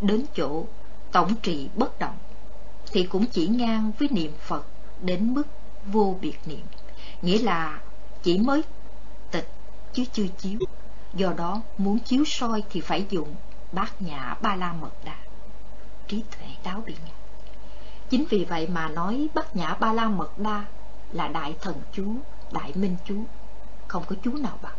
đến 0.02 0.26
chỗ 0.36 0.66
tổng 1.12 1.36
trị 1.42 1.70
bất 1.76 2.00
động 2.00 2.18
thì 2.92 3.04
cũng 3.04 3.26
chỉ 3.26 3.48
ngang 3.48 3.92
với 4.00 4.08
niệm 4.12 4.32
Phật 4.40 4.66
đến 5.02 5.34
mức 5.34 5.48
vô 5.86 6.18
biệt 6.22 6.38
niệm, 6.46 6.66
nghĩa 7.22 7.42
là 7.42 7.82
chỉ 8.24 8.38
mới 8.38 8.62
tịch 9.32 9.50
chứ 9.94 10.04
chưa 10.14 10.28
chiếu. 10.38 10.60
Do 11.14 11.34
đó 11.34 11.62
muốn 11.78 12.00
chiếu 12.00 12.24
soi 12.26 12.64
thì 12.70 12.82
phải 12.82 13.06
dùng 13.10 13.36
bát 13.72 14.02
nhã 14.02 14.36
ba 14.42 14.56
la 14.56 14.74
mật 14.74 15.06
đà. 15.06 15.18
Trí 16.08 16.24
tuệ 16.32 16.48
đáo 16.64 16.84
biện 16.86 16.98
ngã 17.06 17.27
chính 18.10 18.26
vì 18.30 18.45
vậy 18.45 18.68
mà 18.68 18.90
nói 18.90 19.27
bát 19.34 19.56
nhã 19.56 19.74
ba 19.74 19.94
la 19.94 20.08
mật 20.08 20.40
đa 20.40 20.66
là 21.11 21.27
đại 21.27 21.56
thần 21.61 21.76
chú, 21.92 22.06
đại 22.52 22.72
minh 22.76 22.95
chú 23.06 23.16
không 23.88 24.03
có 24.08 24.16
chú 24.24 24.32
nào 24.32 24.58
bằng, 24.61 24.77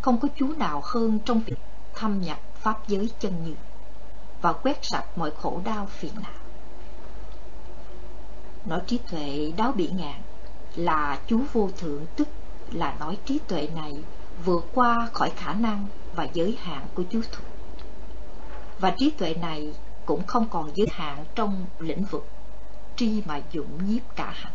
không 0.00 0.20
có 0.20 0.28
chú 0.36 0.54
nào 0.56 0.82
hơn 0.84 1.18
trong 1.24 1.40
việc 1.40 1.56
thâm 1.94 2.20
nhập 2.20 2.38
pháp 2.54 2.88
giới 2.88 3.10
chân 3.20 3.44
như 3.44 3.54
và 4.42 4.52
quét 4.52 4.78
sạch 4.82 5.04
mọi 5.16 5.30
khổ 5.30 5.60
đau 5.64 5.86
phiền 5.86 6.12
não 6.22 6.40
nói 8.64 8.80
trí 8.86 8.98
tuệ 9.10 9.52
đáo 9.56 9.72
bị 9.72 9.88
ngạn 9.88 10.20
là 10.76 11.18
chú 11.26 11.40
vô 11.52 11.70
thượng, 11.78 12.06
tức 12.16 12.28
là 12.72 12.96
nói 13.00 13.18
trí 13.24 13.38
tuệ 13.48 13.68
này 13.74 13.92
vượt 14.44 14.66
qua 14.74 15.08
khỏi 15.12 15.30
khả 15.36 15.54
năng 15.54 15.86
và 16.14 16.26
giới 16.32 16.58
hạn 16.62 16.86
của 16.94 17.02
chú 17.10 17.20
thuật. 17.32 17.52
Và 18.78 18.94
trí 18.98 19.10
tuệ 19.10 19.34
này 19.34 19.74
cũng 20.06 20.26
không 20.26 20.48
còn 20.50 20.70
giới 20.74 20.86
hạn 20.90 21.24
trong 21.34 21.66
lĩnh 21.78 22.04
vực 22.04 22.26
tri 23.00 23.22
mà 23.26 23.40
dụng 23.52 23.78
nhiếp 23.86 24.16
cả 24.16 24.30
hành. 24.30 24.52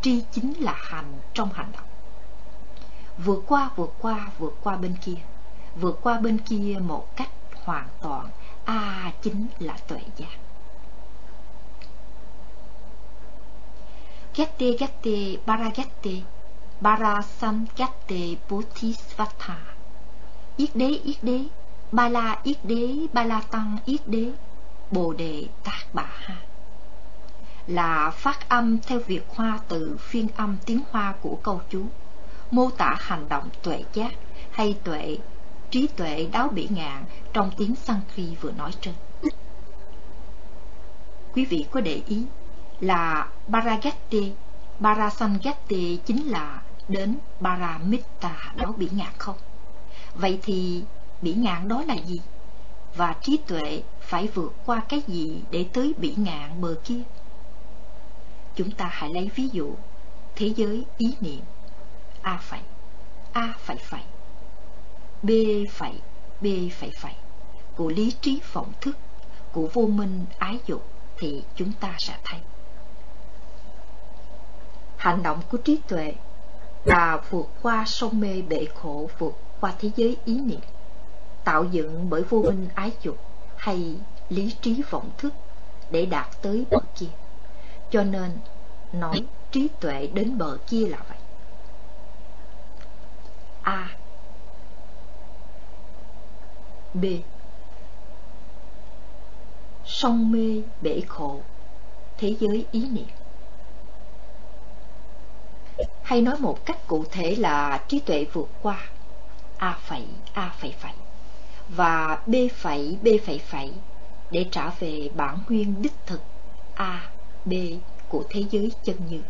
Tri 0.00 0.22
chính 0.32 0.52
là 0.60 0.74
hành 0.78 1.20
trong 1.34 1.52
hành 1.52 1.72
động. 1.72 1.88
Vượt 3.18 3.42
qua, 3.46 3.70
vượt 3.76 3.94
qua, 3.98 4.30
vượt 4.38 4.56
qua 4.62 4.76
bên 4.76 4.96
kia. 5.04 5.20
Vượt 5.76 5.98
qua 6.02 6.18
bên 6.18 6.38
kia 6.38 6.78
một 6.80 7.16
cách 7.16 7.28
hoàn 7.64 7.88
toàn. 8.00 8.28
A 8.64 8.74
à, 8.74 9.12
chính 9.22 9.46
là 9.58 9.76
tuệ 9.88 10.00
giác. 10.16 10.38
gatte 14.36 14.66
gatte 14.78 15.36
baragette 15.46 16.10
Barasamkatte 16.80 18.36
Bodhisattva 18.48 19.56
Yết 20.56 20.76
đế 20.76 20.88
yết 21.04 21.24
đế 21.24 21.44
Ba 21.92 22.08
la 22.08 22.40
yết 22.42 22.64
đế 22.64 23.06
Ba 23.12 23.24
la 23.24 23.40
tăng 23.50 23.76
yết 23.84 24.08
đế 24.08 24.32
Bồ 24.90 25.12
đề 25.12 25.46
tát 25.64 25.94
bà 25.94 26.02
ha 26.02 26.51
là 27.66 28.10
phát 28.10 28.48
âm 28.48 28.78
theo 28.78 28.98
việc 29.06 29.26
hoa 29.28 29.60
từ 29.68 29.96
phiên 30.00 30.28
âm 30.36 30.56
tiếng 30.66 30.80
hoa 30.90 31.14
của 31.22 31.38
câu 31.42 31.60
chú 31.70 31.86
Mô 32.50 32.70
tả 32.70 32.96
hành 33.00 33.28
động 33.28 33.48
tuệ 33.62 33.84
giác 33.92 34.12
hay 34.50 34.78
tuệ 34.84 35.18
trí 35.70 35.86
tuệ 35.86 36.28
đáo 36.32 36.48
bỉ 36.48 36.68
ngạn 36.70 37.04
trong 37.32 37.50
tiếng 37.56 37.74
Sanskrit 37.74 38.40
vừa 38.40 38.52
nói 38.52 38.70
trên. 38.80 38.94
Quý 41.34 41.44
vị 41.44 41.66
có 41.70 41.80
để 41.80 42.02
ý 42.06 42.26
là 42.80 43.28
Paragatti, 43.52 44.32
Parasangatti 44.80 45.96
chính 46.06 46.26
là 46.26 46.62
đến 46.88 47.18
Paramitta 47.40 48.52
đáo 48.56 48.74
bỉ 48.76 48.88
ngạn 48.92 49.12
không? 49.18 49.36
Vậy 50.14 50.38
thì 50.42 50.84
bỉ 51.22 51.34
ngạn 51.34 51.68
đó 51.68 51.84
là 51.88 51.94
gì? 51.94 52.20
Và 52.96 53.14
trí 53.22 53.36
tuệ 53.36 53.82
phải 54.00 54.28
vượt 54.34 54.52
qua 54.66 54.82
cái 54.88 55.02
gì 55.06 55.42
để 55.50 55.66
tới 55.72 55.94
bỉ 55.98 56.14
ngạn 56.16 56.60
bờ 56.60 56.74
kia? 56.84 57.02
Chúng 58.54 58.70
ta 58.70 58.88
hãy 58.92 59.10
lấy 59.10 59.30
ví 59.34 59.48
dụ 59.52 59.74
thế 60.36 60.52
giới 60.56 60.84
ý 60.98 61.16
niệm 61.20 61.40
A 62.22 62.38
phẩy, 62.42 62.60
A 63.32 63.54
phẩy 63.58 63.76
phẩy, 63.76 64.02
B 65.22 65.30
phẩy, 65.70 65.92
B 66.40 66.46
phẩy 66.80 66.90
phẩy 67.00 67.14
của 67.76 67.88
lý 67.88 68.12
trí 68.20 68.40
vọng 68.52 68.72
thức, 68.80 68.96
của 69.52 69.68
vô 69.72 69.86
minh 69.86 70.24
ái 70.38 70.58
dục 70.66 70.86
thì 71.18 71.44
chúng 71.56 71.72
ta 71.80 71.94
sẽ 71.98 72.16
thấy. 72.24 72.40
Hành 74.96 75.22
động 75.22 75.40
của 75.50 75.58
trí 75.58 75.78
tuệ 75.88 76.14
là 76.84 77.22
vượt 77.30 77.46
qua 77.62 77.84
sông 77.86 78.20
mê 78.20 78.42
bể 78.42 78.66
khổ, 78.74 79.10
vượt 79.18 79.38
qua 79.60 79.72
thế 79.78 79.90
giới 79.96 80.16
ý 80.24 80.38
niệm, 80.40 80.60
tạo 81.44 81.64
dựng 81.64 82.10
bởi 82.10 82.22
vô 82.22 82.42
minh 82.42 82.68
ái 82.74 82.92
dục 83.02 83.18
hay 83.56 83.96
lý 84.28 84.54
trí 84.60 84.82
vọng 84.90 85.10
thức 85.18 85.34
để 85.90 86.06
đạt 86.06 86.42
tới 86.42 86.64
bất 86.70 86.84
kia. 86.98 87.06
Cho 87.92 88.04
nên, 88.04 88.38
nói 88.92 89.24
trí 89.50 89.68
tuệ 89.80 90.06
đến 90.14 90.38
bờ 90.38 90.58
kia 90.68 90.86
là 90.86 90.98
vậy. 91.08 91.18
A. 93.62 93.88
B. 96.94 97.04
Sông 99.84 100.32
mê 100.32 100.62
bể 100.80 101.02
khổ 101.08 101.40
Thế 102.18 102.36
giới 102.40 102.66
ý 102.70 102.88
niệm. 102.88 103.06
Hay 106.02 106.20
nói 106.20 106.36
một 106.38 106.66
cách 106.66 106.86
cụ 106.86 107.04
thể 107.10 107.36
là 107.38 107.84
trí 107.88 108.00
tuệ 108.00 108.26
vượt 108.32 108.48
qua 108.62 108.78
A 109.56 109.78
phẩy 109.82 110.06
A 110.32 110.54
phẩy 110.58 110.74
phẩy 110.80 110.92
Và 111.68 112.22
B 112.26 112.34
phẩy 112.54 112.98
B 113.02 113.06
phẩy 113.26 113.38
phẩy 113.38 113.72
Để 114.30 114.46
trả 114.50 114.68
về 114.68 115.10
bản 115.14 115.38
nguyên 115.48 115.82
đích 115.82 116.06
thực 116.06 116.20
A, 116.74 117.11
B 117.44 117.52
của 118.08 118.24
thế 118.30 118.44
giới 118.50 118.72
chân 118.84 118.96
như. 119.10 119.22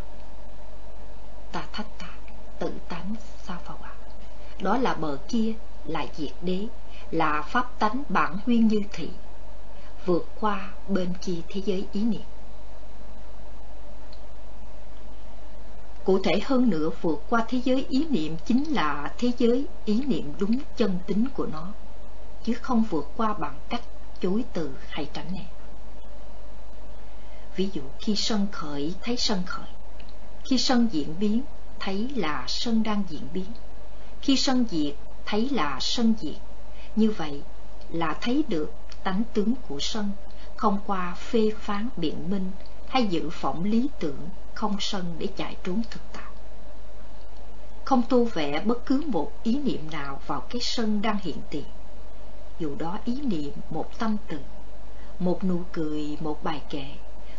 Ta 1.52 1.64
thách 1.72 1.98
ta, 1.98 2.08
tự 2.58 2.72
tánh 2.88 3.14
sao 3.46 3.58
phật 3.64 3.82
ạ. 3.82 3.92
Đó 4.60 4.76
là 4.76 4.94
bờ 4.94 5.18
kia 5.28 5.52
là 5.84 6.06
diệt 6.16 6.32
đế 6.42 6.66
là 7.10 7.42
pháp 7.42 7.78
tánh 7.78 8.02
bản 8.08 8.38
nguyên 8.46 8.68
như 8.68 8.80
thị 8.92 9.10
vượt 10.04 10.28
qua 10.40 10.70
bên 10.88 11.12
kia 11.22 11.40
thế 11.48 11.62
giới 11.64 11.86
ý 11.92 12.04
niệm. 12.04 12.22
Cụ 16.04 16.18
thể 16.24 16.40
hơn 16.44 16.70
nữa 16.70 16.90
vượt 17.00 17.22
qua 17.28 17.44
thế 17.48 17.60
giới 17.64 17.86
ý 17.88 18.06
niệm 18.10 18.36
chính 18.46 18.64
là 18.64 19.12
thế 19.18 19.32
giới 19.38 19.66
ý 19.84 20.04
niệm 20.04 20.32
đúng 20.38 20.58
chân 20.76 20.98
tính 21.06 21.28
của 21.34 21.46
nó 21.46 21.68
chứ 22.44 22.54
không 22.54 22.84
vượt 22.90 23.10
qua 23.16 23.34
bằng 23.34 23.54
cách 23.68 23.82
chối 24.20 24.44
từ 24.52 24.70
hay 24.88 25.08
tránh 25.12 25.32
né 25.32 25.44
ví 27.56 27.68
dụ 27.72 27.82
khi 27.98 28.16
sân 28.16 28.46
khởi 28.52 28.94
thấy 29.02 29.16
sân 29.16 29.42
khởi 29.46 29.68
khi 30.44 30.58
sân 30.58 30.88
diễn 30.92 31.18
biến 31.18 31.42
thấy 31.80 32.08
là 32.16 32.44
sân 32.48 32.82
đang 32.82 33.02
diễn 33.08 33.28
biến 33.32 33.46
khi 34.22 34.36
sân 34.36 34.64
diệt, 34.70 34.94
thấy 35.26 35.48
là 35.48 35.78
sân 35.80 36.14
diệt. 36.20 36.36
Như 36.96 37.10
vậy 37.10 37.42
là 37.90 38.16
thấy 38.20 38.44
được 38.48 38.72
tánh 39.02 39.22
tướng 39.34 39.54
của 39.68 39.78
sân, 39.80 40.10
không 40.56 40.78
qua 40.86 41.14
phê 41.14 41.50
phán 41.58 41.88
biện 41.96 42.30
minh 42.30 42.50
hay 42.88 43.06
giữ 43.06 43.30
phỏng 43.30 43.64
lý 43.64 43.88
tưởng 43.98 44.28
không 44.54 44.76
sân 44.80 45.14
để 45.18 45.28
chạy 45.36 45.56
trốn 45.64 45.82
thực 45.90 46.02
tại. 46.12 46.30
Không 47.84 48.02
tu 48.08 48.24
vẽ 48.24 48.60
bất 48.60 48.86
cứ 48.86 49.04
một 49.06 49.32
ý 49.42 49.58
niệm 49.58 49.90
nào 49.90 50.20
vào 50.26 50.40
cái 50.40 50.60
sân 50.60 51.02
đang 51.02 51.18
hiện 51.22 51.38
tiền. 51.50 51.64
Dù 52.58 52.74
đó 52.78 52.98
ý 53.04 53.20
niệm 53.20 53.52
một 53.70 53.98
tâm 53.98 54.16
từ, 54.28 54.38
một 55.18 55.44
nụ 55.44 55.62
cười, 55.72 56.16
một 56.20 56.44
bài 56.44 56.62
kệ, 56.70 56.84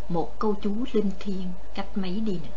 một 0.09 0.39
câu 0.39 0.55
chú 0.61 0.71
linh 0.93 1.11
thiêng 1.19 1.51
cách 1.73 1.87
mấy 1.95 2.19
đi 2.19 2.33
nữa. 2.33 2.55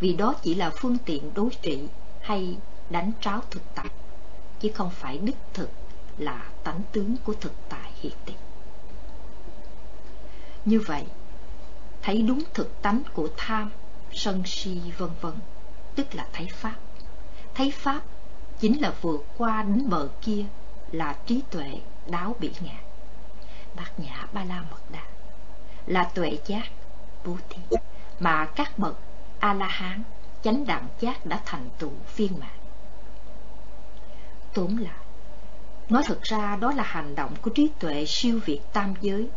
Vì 0.00 0.12
đó 0.12 0.34
chỉ 0.42 0.54
là 0.54 0.70
phương 0.80 0.98
tiện 1.04 1.34
đối 1.34 1.50
trị 1.62 1.88
hay 2.20 2.56
đánh 2.90 3.12
tráo 3.20 3.42
thực 3.50 3.62
tại, 3.74 3.90
chứ 4.60 4.70
không 4.74 4.90
phải 4.90 5.18
đích 5.18 5.36
thực 5.54 5.70
là 6.18 6.50
tánh 6.64 6.80
tướng 6.92 7.16
của 7.24 7.34
thực 7.40 7.52
tại 7.68 7.92
hiện 8.00 8.12
tiền. 8.24 8.36
Như 10.64 10.80
vậy, 10.80 11.06
thấy 12.02 12.22
đúng 12.22 12.42
thực 12.54 12.82
tánh 12.82 13.02
của 13.14 13.28
tham, 13.36 13.70
sân 14.12 14.42
si, 14.46 14.80
vân 14.98 15.10
vân, 15.20 15.34
tức 15.94 16.14
là 16.14 16.26
thấy 16.32 16.46
pháp. 16.52 16.76
Thấy 17.54 17.70
pháp 17.70 18.02
chính 18.60 18.80
là 18.80 18.94
vượt 19.00 19.24
qua 19.36 19.62
đến 19.62 19.88
bờ 19.88 20.08
kia 20.22 20.44
là 20.92 21.16
trí 21.26 21.42
tuệ 21.50 21.80
đáo 22.06 22.36
bỉ 22.40 22.50
ngã. 22.60 22.78
Bát 23.74 24.00
nhã 24.00 24.26
ba 24.32 24.44
la 24.44 24.64
mật 24.70 24.90
đa 24.92 25.15
là 25.86 26.04
tuệ 26.14 26.38
giác 26.46 26.64
bố 27.24 27.36
thi, 27.48 27.76
mà 28.20 28.44
các 28.44 28.78
bậc 28.78 28.98
a 29.38 29.54
la 29.54 29.66
hán 29.66 30.02
chánh 30.42 30.66
đẳng 30.66 30.88
giác 31.00 31.26
đã 31.26 31.40
thành 31.44 31.68
tựu 31.78 31.92
viên 32.16 32.38
mãn. 32.38 32.58
Tóm 34.54 34.76
lại, 34.76 35.04
nói 35.88 36.02
thật 36.06 36.22
ra 36.22 36.56
đó 36.56 36.72
là 36.72 36.82
hành 36.82 37.14
động 37.14 37.34
của 37.42 37.50
trí 37.50 37.70
tuệ 37.78 38.04
siêu 38.06 38.40
việt 38.44 38.60
tam 38.72 38.94
giới 39.00 39.28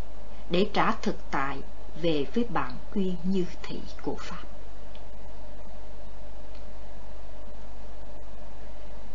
để 0.50 0.70
trả 0.74 0.92
thực 0.92 1.16
tại 1.32 1.62
về 2.02 2.26
với 2.34 2.46
bản 2.50 2.72
quy 2.94 3.14
như 3.24 3.46
thị 3.64 3.82
của 4.02 4.16
Pháp. 4.20 4.44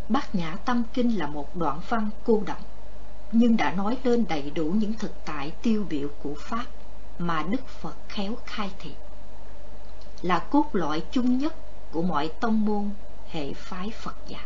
Bát 0.08 0.34
Nhã 0.34 0.56
Tâm 0.64 0.82
Kinh 0.94 1.18
là 1.18 1.26
một 1.26 1.56
đoạn 1.56 1.80
văn 1.88 2.10
cô 2.24 2.42
động, 2.46 2.62
nhưng 3.32 3.56
đã 3.56 3.70
nói 3.70 3.98
lên 4.04 4.24
đầy 4.28 4.50
đủ 4.50 4.64
những 4.64 4.92
thực 4.92 5.24
tại 5.24 5.52
tiêu 5.62 5.86
biểu 5.88 6.08
của 6.22 6.34
Pháp 6.38 6.64
mà 7.18 7.42
Đức 7.42 7.68
Phật 7.68 7.96
khéo 8.08 8.36
khai 8.46 8.70
thị. 8.78 8.90
Là 10.22 10.38
cốt 10.38 10.68
lõi 10.72 11.02
chung 11.10 11.38
nhất 11.38 11.54
của 11.92 12.02
mọi 12.02 12.28
tông 12.40 12.64
môn 12.64 12.90
hệ 13.30 13.52
phái 13.52 13.90
Phật 13.90 14.16
giáo. 14.28 14.40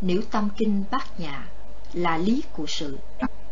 Nếu 0.00 0.22
tâm 0.30 0.48
kinh 0.56 0.84
bát 0.90 1.20
nhã 1.20 1.46
là 1.92 2.18
lý 2.18 2.42
của 2.52 2.66
sự, 2.66 2.98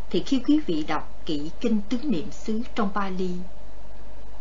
thì 0.09 0.23
khi 0.25 0.41
quý 0.47 0.59
vị 0.59 0.83
đọc 0.87 1.21
kỹ 1.25 1.51
kinh 1.61 1.81
tứ 1.89 1.97
niệm 2.03 2.31
xứ 2.31 2.61
trong 2.75 2.89
Bali, 2.93 3.35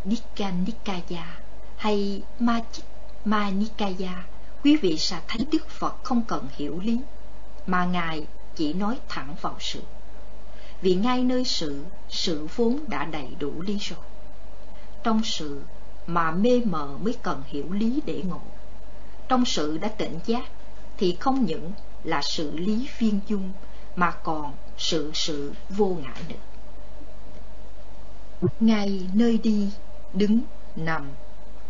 Nikka 0.05 0.51
Nikaya 0.51 1.41
hay 1.77 2.23
Majit 2.41 2.83
Ma 3.25 3.51
Nikaya, 3.51 4.25
quý 4.65 4.77
vị 4.77 4.99
sẽ 4.99 5.21
thấy 5.29 5.47
Đức 5.53 5.69
Phật 5.69 6.05
không 6.05 6.23
cần 6.23 6.49
hiểu 6.53 6.81
lý, 6.81 7.01
mà 7.67 7.85
Ngài 7.85 8.27
chỉ 8.55 8.73
nói 8.73 8.99
thẳng 9.09 9.35
vào 9.41 9.57
sự. 9.61 9.83
Vì 10.83 10.95
ngay 10.95 11.23
nơi 11.23 11.45
sự, 11.45 11.85
sự 12.09 12.49
vốn 12.57 12.79
đã 12.89 13.05
đầy 13.05 13.29
đủ 13.39 13.53
lý 13.61 13.79
rồi. 13.79 13.99
Trong 15.03 15.25
sự 15.25 15.63
mà 16.07 16.31
mê 16.31 16.63
mờ 16.65 16.99
mới 17.01 17.17
cần 17.23 17.43
hiểu 17.47 17.73
lý 17.73 18.01
để 18.07 18.23
ngộ. 18.29 18.41
Trong 19.29 19.45
sự 19.45 19.79
đã 19.79 19.89
tỉnh 19.89 20.19
giác 20.27 20.45
thì 20.99 21.17
không 21.21 21.47
những 21.47 21.73
là 22.05 22.21
sự 22.23 22.57
lý 22.57 22.89
viên 22.99 23.21
dung 23.29 23.53
mà 23.97 24.11
còn 24.11 24.53
sự 24.79 25.11
sự 25.15 25.53
vô 25.69 25.87
ngại 25.87 26.23
nữa. 26.29 26.37
Ngay 28.61 29.07
nơi 29.13 29.39
đi, 29.39 29.71
đứng, 30.15 30.41
nằm, 30.77 31.11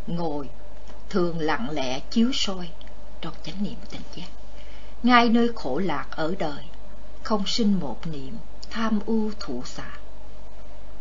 ngồi, 0.07 0.49
thường 1.11 1.39
lặng 1.39 1.71
lẽ 1.71 2.01
chiếu 2.01 2.31
soi 2.33 2.69
trong 3.21 3.35
chánh 3.43 3.63
niệm 3.63 3.77
tỉnh 3.91 4.03
giác. 4.15 4.29
Ngay 5.03 5.29
nơi 5.29 5.51
khổ 5.55 5.79
lạc 5.79 6.07
ở 6.11 6.35
đời, 6.39 6.65
không 7.23 7.43
sinh 7.47 7.81
một 7.81 8.07
niệm 8.07 8.37
tham 8.73 9.01
u 9.07 9.31
thủ 9.41 9.63
xả. 9.65 9.91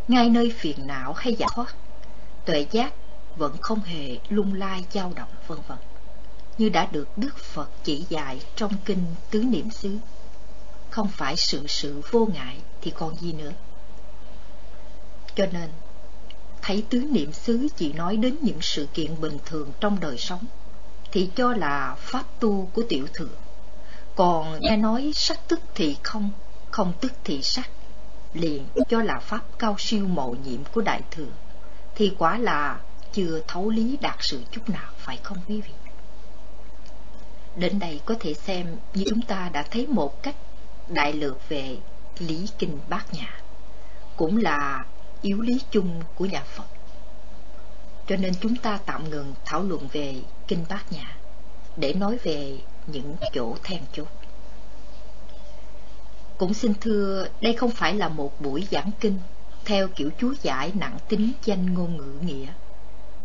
Ngay 0.07 0.29
nơi 0.29 0.53
phiền 0.57 0.87
não 0.87 1.13
hay 1.13 1.35
giải 1.35 1.49
thoát, 1.55 1.75
tuệ 2.45 2.65
giác 2.71 2.93
vẫn 3.35 3.57
không 3.61 3.79
hề 3.79 4.17
lung 4.29 4.53
lai 4.53 4.85
dao 4.93 5.11
động 5.15 5.29
vân 5.47 5.59
vân 5.67 5.77
như 6.57 6.69
đã 6.69 6.85
được 6.91 7.17
Đức 7.17 7.37
Phật 7.37 7.69
chỉ 7.83 8.05
dạy 8.09 8.41
trong 8.55 8.71
kinh 8.85 9.05
Tứ 9.31 9.43
Niệm 9.43 9.71
xứ. 9.71 9.97
Không 10.89 11.07
phải 11.07 11.35
sự 11.37 11.67
sự 11.67 12.01
vô 12.11 12.27
ngại 12.33 12.57
thì 12.81 12.91
còn 12.91 13.15
gì 13.15 13.33
nữa. 13.33 13.51
Cho 15.35 15.45
nên, 15.51 15.69
thấy 16.61 16.83
tứ 16.89 16.99
niệm 17.11 17.33
xứ 17.33 17.67
chỉ 17.77 17.93
nói 17.93 18.17
đến 18.17 18.37
những 18.41 18.61
sự 18.61 18.87
kiện 18.93 19.21
bình 19.21 19.37
thường 19.45 19.71
trong 19.79 19.99
đời 19.99 20.17
sống, 20.17 20.45
thì 21.11 21.29
cho 21.35 21.53
là 21.53 21.95
pháp 21.99 22.23
tu 22.39 22.69
của 22.73 22.83
tiểu 22.89 23.07
thừa. 23.13 23.35
Còn 24.15 24.57
nghe 24.59 24.77
nói 24.77 25.11
sắc 25.15 25.47
tức 25.47 25.59
thì 25.75 25.97
không, 26.03 26.29
không 26.71 26.93
tức 27.01 27.13
thì 27.23 27.41
sắc, 27.41 27.69
liền 28.33 28.65
cho 28.89 29.01
là 29.01 29.19
pháp 29.19 29.41
cao 29.59 29.75
siêu 29.79 30.07
mộ 30.07 30.35
nhiệm 30.45 30.63
của 30.63 30.81
đại 30.81 31.01
thừa, 31.11 31.31
thì 31.95 32.15
quả 32.17 32.37
là 32.37 32.79
chưa 33.13 33.41
thấu 33.47 33.69
lý 33.69 33.97
đạt 34.01 34.15
sự 34.19 34.41
chút 34.51 34.69
nào, 34.69 34.91
phải 34.97 35.19
không 35.23 35.37
quý 35.47 35.61
vị? 35.61 35.73
Đến 37.55 37.79
đây 37.79 38.01
có 38.05 38.15
thể 38.19 38.33
xem 38.33 38.77
như 38.93 39.03
chúng 39.09 39.21
ta 39.21 39.49
đã 39.53 39.63
thấy 39.71 39.87
một 39.87 40.23
cách 40.23 40.35
đại 40.87 41.13
lược 41.13 41.49
về 41.49 41.77
lý 42.19 42.47
kinh 42.57 42.79
bát 42.89 43.13
nhã, 43.13 43.41
cũng 44.15 44.37
là 44.37 44.85
yếu 45.21 45.41
lý 45.41 45.61
chung 45.71 46.01
của 46.15 46.25
nhà 46.25 46.43
Phật. 46.43 46.67
Cho 48.07 48.15
nên 48.15 48.33
chúng 48.41 48.55
ta 48.55 48.79
tạm 48.85 49.09
ngừng 49.09 49.33
thảo 49.45 49.63
luận 49.63 49.87
về 49.91 50.15
kinh 50.47 50.65
bát 50.69 50.91
nhã 50.91 51.17
để 51.77 51.93
nói 51.93 52.17
về 52.23 52.57
những 52.87 53.15
chỗ 53.33 53.55
then 53.63 53.81
chốt. 53.93 54.07
Cũng 56.41 56.53
xin 56.53 56.73
thưa, 56.81 57.27
đây 57.41 57.53
không 57.53 57.71
phải 57.71 57.95
là 57.95 58.09
một 58.09 58.41
buổi 58.41 58.67
giảng 58.71 58.91
kinh 58.99 59.19
theo 59.65 59.87
kiểu 59.95 60.09
chú 60.17 60.33
giải 60.41 60.71
nặng 60.75 60.97
tính 61.09 61.31
danh 61.43 61.73
ngôn 61.73 61.97
ngữ 61.97 62.15
nghĩa, 62.21 62.47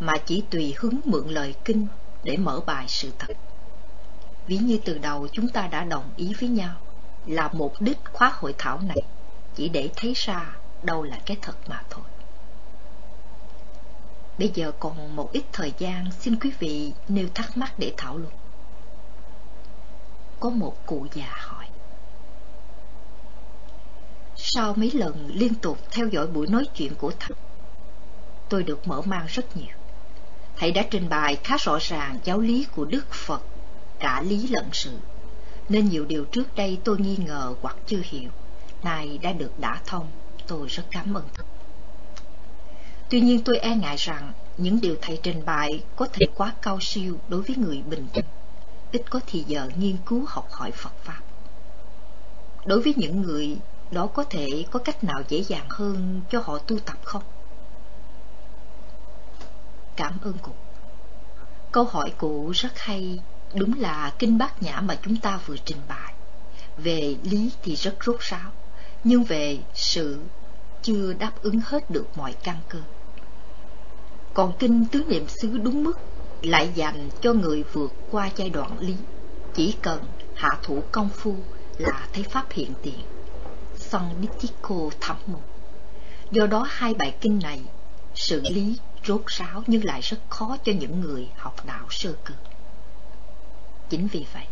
mà 0.01 0.13
chỉ 0.27 0.45
tùy 0.51 0.75
hứng 0.79 1.01
mượn 1.05 1.29
lời 1.29 1.55
kinh 1.65 1.87
để 2.25 2.37
mở 2.37 2.61
bài 2.67 2.85
sự 2.89 3.13
thật. 3.19 3.35
Ví 4.47 4.59
như 4.59 4.79
từ 4.85 4.99
đầu 4.99 5.29
chúng 5.33 5.49
ta 5.49 5.67
đã 5.67 5.85
đồng 5.85 6.11
ý 6.17 6.35
với 6.41 6.49
nhau 6.49 6.75
là 7.27 7.51
mục 7.53 7.75
đích 7.81 7.99
khóa 8.13 8.33
hội 8.35 8.55
thảo 8.59 8.81
này 8.81 9.03
chỉ 9.55 9.69
để 9.69 9.91
thấy 9.97 10.13
ra 10.17 10.57
đâu 10.83 11.03
là 11.03 11.19
cái 11.27 11.37
thật 11.43 11.57
mà 11.69 11.83
thôi. 11.91 12.05
Bây 14.39 14.51
giờ 14.55 14.73
còn 14.81 15.17
một 15.17 15.33
ít 15.33 15.45
thời 15.53 15.73
gian 15.79 16.13
xin 16.21 16.41
quý 16.41 16.53
vị 16.59 16.93
nêu 17.09 17.29
thắc 17.35 17.57
mắc 17.57 17.73
để 17.79 17.93
thảo 17.97 18.19
luận. 18.19 18.33
Có 20.41 20.51
một 20.51 20.87
cụ 20.87 21.07
già 21.15 21.35
hỏi. 21.37 21.56
Sau 24.37 24.75
mấy 24.77 24.91
lần 24.91 25.31
liên 25.35 25.55
tục 25.55 25.79
theo 25.91 26.09
dõi 26.09 26.27
buổi 26.27 26.47
nói 26.47 26.65
chuyện 26.75 26.95
của 26.95 27.13
thầy, 27.21 27.37
tôi 28.49 28.63
được 28.63 28.89
mở 28.89 29.03
mang 29.05 29.27
rất 29.29 29.57
nhiều. 29.57 29.77
Thầy 30.57 30.73
đã 30.73 30.85
trình 30.91 31.09
bày 31.09 31.37
khá 31.45 31.57
rõ 31.57 31.79
ràng 31.81 32.19
giáo 32.25 32.41
lý 32.41 32.67
của 32.77 32.85
Đức 32.85 33.13
Phật, 33.13 33.43
cả 33.99 34.23
lý 34.23 34.49
lẫn 34.49 34.69
sự, 34.73 34.99
nên 35.69 35.89
nhiều 35.89 36.05
điều 36.05 36.25
trước 36.25 36.57
đây 36.57 36.79
tôi 36.85 36.99
nghi 36.99 37.17
ngờ 37.17 37.55
hoặc 37.63 37.77
chưa 37.87 38.01
hiểu, 38.05 38.31
nay 38.83 39.19
đã 39.23 39.33
được 39.33 39.61
đả 39.61 39.81
thông, 39.87 40.07
tôi 40.47 40.69
rất 40.69 40.83
cảm 40.91 41.17
ơn 41.17 41.25
thầy. 41.35 41.47
Tuy 43.11 43.21
nhiên 43.21 43.43
tôi 43.45 43.59
e 43.59 43.77
ngại 43.77 43.97
rằng 43.99 44.33
những 44.57 44.81
điều 44.81 44.97
thầy 45.03 45.19
trình 45.23 45.43
bày 45.47 45.83
có 45.97 46.07
thể 46.13 46.27
quá 46.35 46.53
cao 46.63 46.79
siêu 46.81 47.19
đối 47.29 47.43
với 47.43 47.57
người 47.57 47.83
bình 47.91 48.07
thường, 48.15 48.25
ít 48.93 49.03
có 49.11 49.21
thì 49.27 49.45
giờ 49.47 49.69
nghiên 49.79 49.97
cứu 50.07 50.25
học 50.29 50.49
hỏi 50.51 50.71
Phật 50.71 50.93
Pháp. 51.05 51.21
Đối 52.67 52.81
với 52.81 52.95
những 52.97 53.23
người 53.23 53.57
đó 53.91 54.07
có 54.07 54.25
thể 54.25 54.65
có 54.71 54.79
cách 54.79 55.05
nào 55.05 55.23
dễ 55.29 55.39
dàng 55.43 55.67
hơn 55.69 56.21
cho 56.31 56.41
họ 56.45 56.59
tu 56.59 56.79
tập 56.79 56.97
không? 57.05 57.23
Cảm 59.97 60.13
ơn 60.23 60.35
cụ. 60.43 60.53
Câu 61.73 61.85
hỏi 61.85 62.13
cụ 62.19 62.51
rất 62.51 62.79
hay, 62.79 63.19
đúng 63.55 63.81
là 63.81 64.13
kinh 64.19 64.39
bát 64.39 64.63
nhã 64.63 64.81
mà 64.81 64.99
chúng 65.03 65.17
ta 65.17 65.41
vừa 65.47 65.57
trình 65.65 65.81
bày. 65.89 66.15
Về 66.77 67.17
lý 67.23 67.53
thì 67.63 67.75
rất 67.75 67.95
rốt 68.07 68.21
ráo, 68.21 68.51
nhưng 69.05 69.25
về 69.25 69.59
sự 69.75 70.21
chưa 70.83 71.13
đáp 71.13 71.33
ứng 71.43 71.61
hết 71.65 71.91
được 71.91 72.07
mọi 72.17 72.35
căn 72.43 72.57
cơ. 72.69 72.79
Còn 74.35 74.53
kinh 74.59 74.85
tứ 74.85 75.05
niệm 75.09 75.29
xứ 75.29 75.59
đúng 75.59 75.85
mức 75.85 75.99
lại 76.43 76.71
dành 76.75 77.09
cho 77.21 77.33
người 77.33 77.63
vượt 77.73 77.93
qua 78.11 78.31
giai 78.37 78.51
đoạn 78.51 78.79
lý, 78.79 78.97
chỉ 79.55 79.75
cần 79.83 80.05
hạ 80.35 80.59
thủ 80.63 80.83
công 80.93 81.09
phu 81.09 81.37
là 81.79 82.09
thấy 82.13 82.23
pháp 82.23 82.47
hiện 82.51 82.73
tiền. 82.83 83.01
Sonnitiko 83.91 84.91
thẩm 85.01 85.17
mục. 85.27 85.43
Do 86.31 86.47
đó 86.47 86.67
hai 86.69 86.95
bài 86.95 87.15
kinh 87.21 87.39
này 87.43 87.61
xử 88.15 88.43
lý 88.51 88.79
rốt 89.07 89.23
ráo 89.27 89.63
nhưng 89.67 89.85
lại 89.85 90.01
rất 90.01 90.19
khó 90.29 90.57
cho 90.65 90.73
những 90.73 91.01
người 91.01 91.29
học 91.37 91.67
đạo 91.67 91.87
sơ 91.91 92.13
cơ. 92.25 92.35
Chính 93.89 94.07
vì 94.07 94.27
vậy 94.33 94.47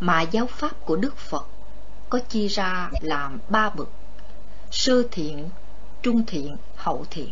mà 0.00 0.22
giáo 0.22 0.46
pháp 0.46 0.84
của 0.84 0.96
Đức 0.96 1.16
Phật 1.16 1.46
có 2.08 2.18
chia 2.18 2.48
ra 2.48 2.90
làm 3.00 3.40
ba 3.48 3.70
bậc 3.70 3.88
sơ 4.70 5.02
thiện, 5.10 5.50
trung 6.02 6.26
thiện, 6.26 6.56
hậu 6.76 7.06
thiện. 7.10 7.30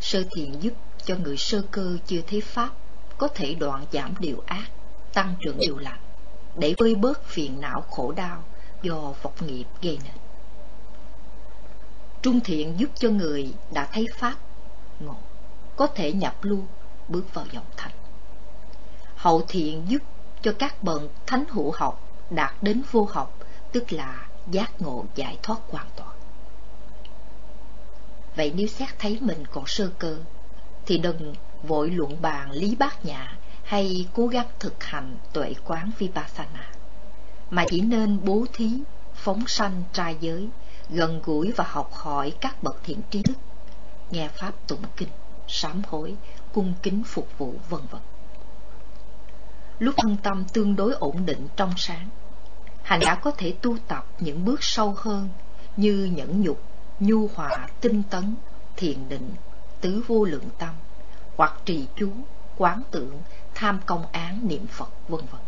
Sơ 0.00 0.22
thiện 0.36 0.62
giúp 0.62 0.72
cho 1.04 1.16
người 1.16 1.36
sơ 1.36 1.62
cơ 1.70 1.98
chưa 2.06 2.20
thấy 2.26 2.40
Pháp 2.40 2.70
có 3.18 3.28
thể 3.28 3.54
đoạn 3.54 3.86
giảm 3.92 4.14
điều 4.18 4.42
ác, 4.46 4.66
tăng 5.12 5.34
trưởng 5.40 5.58
điều 5.58 5.78
lành, 5.78 6.00
để 6.56 6.74
vơi 6.78 6.94
bớt 6.94 7.24
phiền 7.24 7.60
não 7.60 7.80
khổ 7.90 8.12
đau 8.12 8.44
do 8.86 9.12
phật 9.22 9.42
nghiệp 9.42 9.64
gây 9.82 9.98
nên. 10.04 10.12
Trung 12.22 12.40
thiện 12.40 12.74
giúp 12.80 12.90
cho 12.94 13.08
người 13.08 13.54
đã 13.70 13.88
thấy 13.92 14.06
Pháp 14.14 14.34
ngộ, 15.00 15.16
có 15.76 15.86
thể 15.86 16.12
nhập 16.12 16.36
lưu, 16.42 16.62
bước 17.08 17.34
vào 17.34 17.46
dòng 17.52 17.64
thành. 17.76 17.92
Hậu 19.16 19.42
thiện 19.48 19.84
giúp 19.88 20.02
cho 20.42 20.52
các 20.58 20.82
bậc 20.82 21.02
thánh 21.26 21.44
hữu 21.48 21.72
học 21.76 22.02
đạt 22.30 22.54
đến 22.60 22.82
vô 22.92 23.08
học, 23.12 23.38
tức 23.72 23.92
là 23.92 24.28
giác 24.50 24.82
ngộ 24.82 25.04
giải 25.14 25.38
thoát 25.42 25.58
hoàn 25.70 25.86
toàn. 25.96 26.16
Vậy 28.36 28.52
nếu 28.56 28.66
xét 28.66 28.98
thấy 28.98 29.18
mình 29.20 29.44
còn 29.52 29.66
sơ 29.66 29.90
cơ, 29.98 30.18
thì 30.86 30.98
đừng 30.98 31.34
vội 31.62 31.90
luận 31.90 32.22
bàn 32.22 32.50
lý 32.50 32.74
bát 32.74 33.04
nhã 33.04 33.36
hay 33.64 34.08
cố 34.14 34.26
gắng 34.26 34.48
thực 34.58 34.84
hành 34.84 35.16
tuệ 35.32 35.54
quán 35.64 35.90
vipassana, 35.98 36.70
mà 37.50 37.64
chỉ 37.68 37.80
nên 37.80 38.18
bố 38.24 38.46
thí, 38.52 38.70
phóng 39.14 39.42
sanh 39.46 39.82
trai 39.92 40.16
giới, 40.20 40.48
gần 40.90 41.20
gũi 41.24 41.52
và 41.56 41.64
học 41.68 41.90
hỏi 41.92 42.32
các 42.40 42.62
bậc 42.62 42.76
thiện 42.84 43.00
trí 43.10 43.22
đức, 43.22 43.34
nghe 44.10 44.28
pháp 44.28 44.52
tụng 44.66 44.82
kinh, 44.96 45.08
sám 45.48 45.82
hối, 45.88 46.14
cung 46.52 46.74
kính 46.82 47.02
phục 47.06 47.28
vụ 47.38 47.54
vân 47.68 47.80
vân. 47.90 48.00
Lúc 49.78 49.94
thân 49.98 50.16
tâm 50.22 50.44
tương 50.52 50.76
đối 50.76 50.92
ổn 50.92 51.26
định 51.26 51.48
trong 51.56 51.72
sáng, 51.76 52.08
hành 52.82 53.00
giả 53.02 53.14
có 53.14 53.30
thể 53.30 53.54
tu 53.62 53.78
tập 53.88 54.06
những 54.20 54.44
bước 54.44 54.64
sâu 54.64 54.94
hơn 54.98 55.28
như 55.76 56.10
nhẫn 56.16 56.42
nhục, 56.42 56.62
nhu 57.00 57.28
hòa, 57.34 57.68
tinh 57.80 58.02
tấn, 58.10 58.34
thiền 58.76 59.08
định, 59.08 59.30
tứ 59.80 60.04
vô 60.06 60.24
lượng 60.24 60.48
tâm, 60.58 60.74
hoặc 61.36 61.60
trì 61.64 61.86
chú, 61.96 62.12
quán 62.56 62.82
tượng, 62.90 63.22
tham 63.54 63.80
công 63.86 64.06
án, 64.12 64.48
niệm 64.48 64.66
Phật, 64.66 64.90
vân 65.08 65.20
vân. 65.30 65.40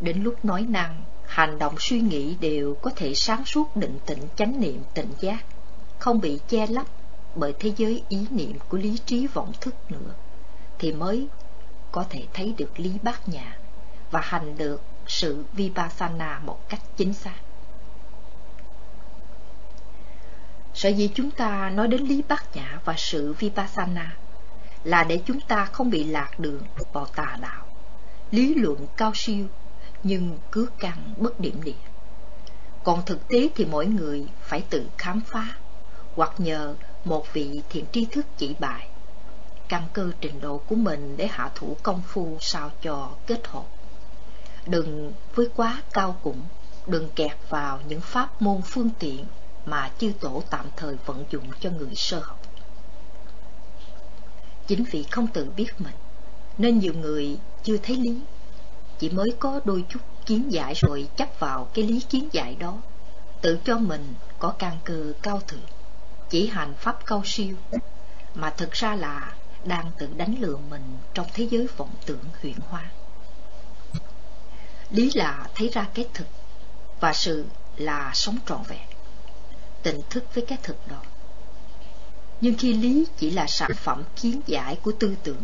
Đến 0.00 0.22
lúc 0.22 0.44
nói 0.44 0.66
năng, 0.68 1.04
hành 1.26 1.58
động 1.58 1.74
suy 1.78 2.00
nghĩ 2.00 2.36
đều 2.40 2.74
có 2.74 2.90
thể 2.96 3.14
sáng 3.14 3.44
suốt 3.44 3.76
định 3.76 3.98
tĩnh 4.06 4.22
chánh 4.36 4.60
niệm 4.60 4.82
tịnh 4.94 5.10
giác, 5.20 5.44
không 5.98 6.20
bị 6.20 6.40
che 6.48 6.66
lấp 6.66 6.86
bởi 7.34 7.54
thế 7.58 7.72
giới 7.76 8.02
ý 8.08 8.26
niệm 8.30 8.58
của 8.68 8.78
lý 8.78 8.98
trí 9.06 9.26
vọng 9.26 9.52
thức 9.60 9.74
nữa, 9.88 10.14
thì 10.78 10.92
mới 10.92 11.28
có 11.92 12.04
thể 12.10 12.24
thấy 12.34 12.54
được 12.56 12.80
lý 12.80 12.92
bát 13.02 13.28
nhã 13.28 13.56
và 14.10 14.20
hành 14.20 14.58
được 14.58 14.82
sự 15.06 15.44
vipassana 15.52 16.38
một 16.38 16.68
cách 16.68 16.80
chính 16.96 17.14
xác. 17.14 17.36
Sở 20.74 20.88
dĩ 20.88 21.10
chúng 21.14 21.30
ta 21.30 21.70
nói 21.70 21.88
đến 21.88 22.02
lý 22.02 22.22
bát 22.28 22.56
nhã 22.56 22.78
và 22.84 22.94
sự 22.96 23.32
vipassana 23.38 24.16
là 24.84 25.04
để 25.04 25.20
chúng 25.26 25.40
ta 25.40 25.64
không 25.64 25.90
bị 25.90 26.04
lạc 26.04 26.40
đường 26.40 26.62
vào 26.92 27.06
tà 27.06 27.36
đạo, 27.40 27.66
lý 28.30 28.54
luận 28.54 28.86
cao 28.96 29.12
siêu 29.14 29.46
nhưng 30.02 30.38
cứ 30.52 30.68
càng 30.78 31.14
bất 31.16 31.40
điểm 31.40 31.62
địa. 31.62 31.72
Còn 32.84 33.04
thực 33.06 33.28
tế 33.28 33.48
thì 33.54 33.64
mỗi 33.64 33.86
người 33.86 34.26
phải 34.42 34.64
tự 34.70 34.86
khám 34.98 35.20
phá 35.20 35.46
hoặc 36.14 36.32
nhờ 36.38 36.74
một 37.04 37.32
vị 37.32 37.50
thiện 37.70 37.84
tri 37.92 38.04
thức 38.04 38.26
chỉ 38.38 38.54
bài 38.58 38.88
căn 39.68 39.82
cơ 39.92 40.10
trình 40.20 40.40
độ 40.40 40.58
của 40.58 40.74
mình 40.74 41.16
để 41.16 41.26
hạ 41.26 41.50
thủ 41.54 41.76
công 41.82 42.02
phu 42.06 42.36
sao 42.40 42.70
cho 42.82 43.10
kết 43.26 43.46
hợp. 43.46 43.64
Đừng 44.66 45.12
với 45.34 45.48
quá 45.56 45.82
cao 45.92 46.16
cũng, 46.22 46.42
đừng 46.86 47.08
kẹt 47.10 47.36
vào 47.48 47.80
những 47.88 48.00
pháp 48.00 48.42
môn 48.42 48.62
phương 48.64 48.90
tiện 48.98 49.24
mà 49.66 49.90
chư 49.98 50.12
tổ 50.20 50.42
tạm 50.50 50.66
thời 50.76 50.96
vận 51.06 51.24
dụng 51.30 51.50
cho 51.60 51.70
người 51.70 51.94
sơ 51.94 52.18
học. 52.18 52.40
Chính 54.66 54.84
vì 54.90 55.02
không 55.02 55.26
tự 55.26 55.50
biết 55.56 55.72
mình, 55.78 55.94
nên 56.58 56.78
nhiều 56.78 56.94
người 56.94 57.38
chưa 57.62 57.76
thấy 57.76 57.96
lý, 57.96 58.20
chỉ 58.98 59.10
mới 59.10 59.28
có 59.38 59.60
đôi 59.64 59.84
chút 59.88 60.00
kiến 60.26 60.52
giải 60.52 60.74
rồi 60.74 61.08
chấp 61.16 61.28
vào 61.38 61.68
cái 61.74 61.84
lý 61.84 62.00
kiến 62.00 62.28
giải 62.32 62.56
đó, 62.58 62.78
tự 63.40 63.58
cho 63.64 63.78
mình 63.78 64.14
có 64.38 64.54
căn 64.58 64.78
cơ 64.84 65.12
cao 65.22 65.40
thượng, 65.46 65.66
chỉ 66.30 66.46
hành 66.48 66.74
pháp 66.78 67.06
cao 67.06 67.22
siêu, 67.24 67.56
mà 68.34 68.50
thực 68.50 68.72
ra 68.72 68.94
là 68.94 69.34
đang 69.64 69.90
tự 69.98 70.08
đánh 70.16 70.34
lừa 70.40 70.56
mình 70.56 70.98
trong 71.14 71.26
thế 71.34 71.48
giới 71.50 71.66
vọng 71.76 71.90
tưởng 72.06 72.24
huyễn 72.42 72.56
hoa. 72.68 72.84
Lý 74.90 75.10
là 75.14 75.48
thấy 75.54 75.68
ra 75.68 75.86
cái 75.94 76.08
thực, 76.14 76.26
và 77.00 77.12
sự 77.12 77.44
là 77.76 78.10
sống 78.14 78.36
trọn 78.46 78.62
vẹn 78.68 78.86
tỉnh 79.82 80.00
thức 80.10 80.24
với 80.34 80.44
cái 80.46 80.58
thực 80.62 80.88
đó. 80.88 81.02
Nhưng 82.40 82.54
khi 82.58 82.72
lý 82.72 83.06
chỉ 83.18 83.30
là 83.30 83.46
sản 83.46 83.70
phẩm 83.76 84.02
kiến 84.16 84.40
giải 84.46 84.78
của 84.82 84.92
tư 85.00 85.16
tưởng, 85.22 85.42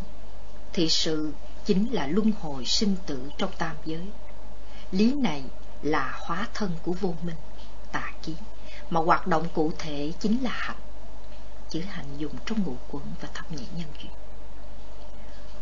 thì 0.72 0.88
sự 0.88 1.32
chính 1.64 1.92
là 1.92 2.06
luân 2.06 2.32
hồi 2.40 2.64
sinh 2.66 2.96
tử 3.06 3.30
trong 3.38 3.50
tam 3.58 3.76
giới. 3.84 4.06
Lý 4.90 5.14
này 5.14 5.42
là 5.82 6.18
hóa 6.20 6.48
thân 6.54 6.70
của 6.82 6.92
vô 6.92 7.14
minh, 7.22 7.36
tà 7.92 8.12
kiến, 8.22 8.36
mà 8.90 9.00
hoạt 9.00 9.26
động 9.26 9.46
cụ 9.54 9.72
thể 9.78 10.12
chính 10.20 10.42
là 10.42 10.50
hạnh. 10.52 10.80
Chữ 11.68 11.80
hạnh 11.80 12.06
dùng 12.18 12.34
trong 12.46 12.64
ngũ 12.64 12.76
quẩn 12.90 13.04
và 13.20 13.28
thập 13.34 13.52
nhị 13.52 13.66
nhân 13.76 13.88
duyên. 14.02 14.12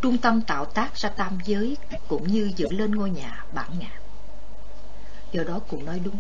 Trung 0.03 0.19
tâm 0.19 0.43
tạo 0.43 0.65
tác 0.65 0.97
ra 0.97 1.09
tam 1.09 1.39
giới 1.45 1.77
cũng 2.09 2.29
như 2.29 2.53
dựng 2.57 2.73
lên 2.73 2.91
ngôi 2.95 3.11
nhà 3.11 3.45
bản 3.55 3.79
ngã. 3.79 4.01
Do 5.33 5.43
đó 5.43 5.61
cũng 5.69 5.85
nói 5.85 6.01
đúng, 6.05 6.19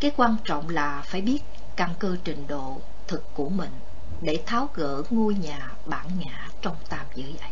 cái 0.00 0.10
quan 0.16 0.36
trọng 0.44 0.68
là 0.68 1.02
phải 1.06 1.20
biết 1.20 1.38
căn 1.76 1.94
cơ 1.98 2.16
trình 2.24 2.46
độ 2.46 2.80
thực 3.08 3.34
của 3.34 3.48
mình 3.48 3.70
để 4.20 4.42
tháo 4.46 4.68
gỡ 4.74 5.02
ngôi 5.10 5.34
nhà 5.34 5.72
bản 5.86 6.06
ngã 6.18 6.48
trong 6.62 6.76
tam 6.88 7.06
giới 7.14 7.34
ấy. 7.40 7.50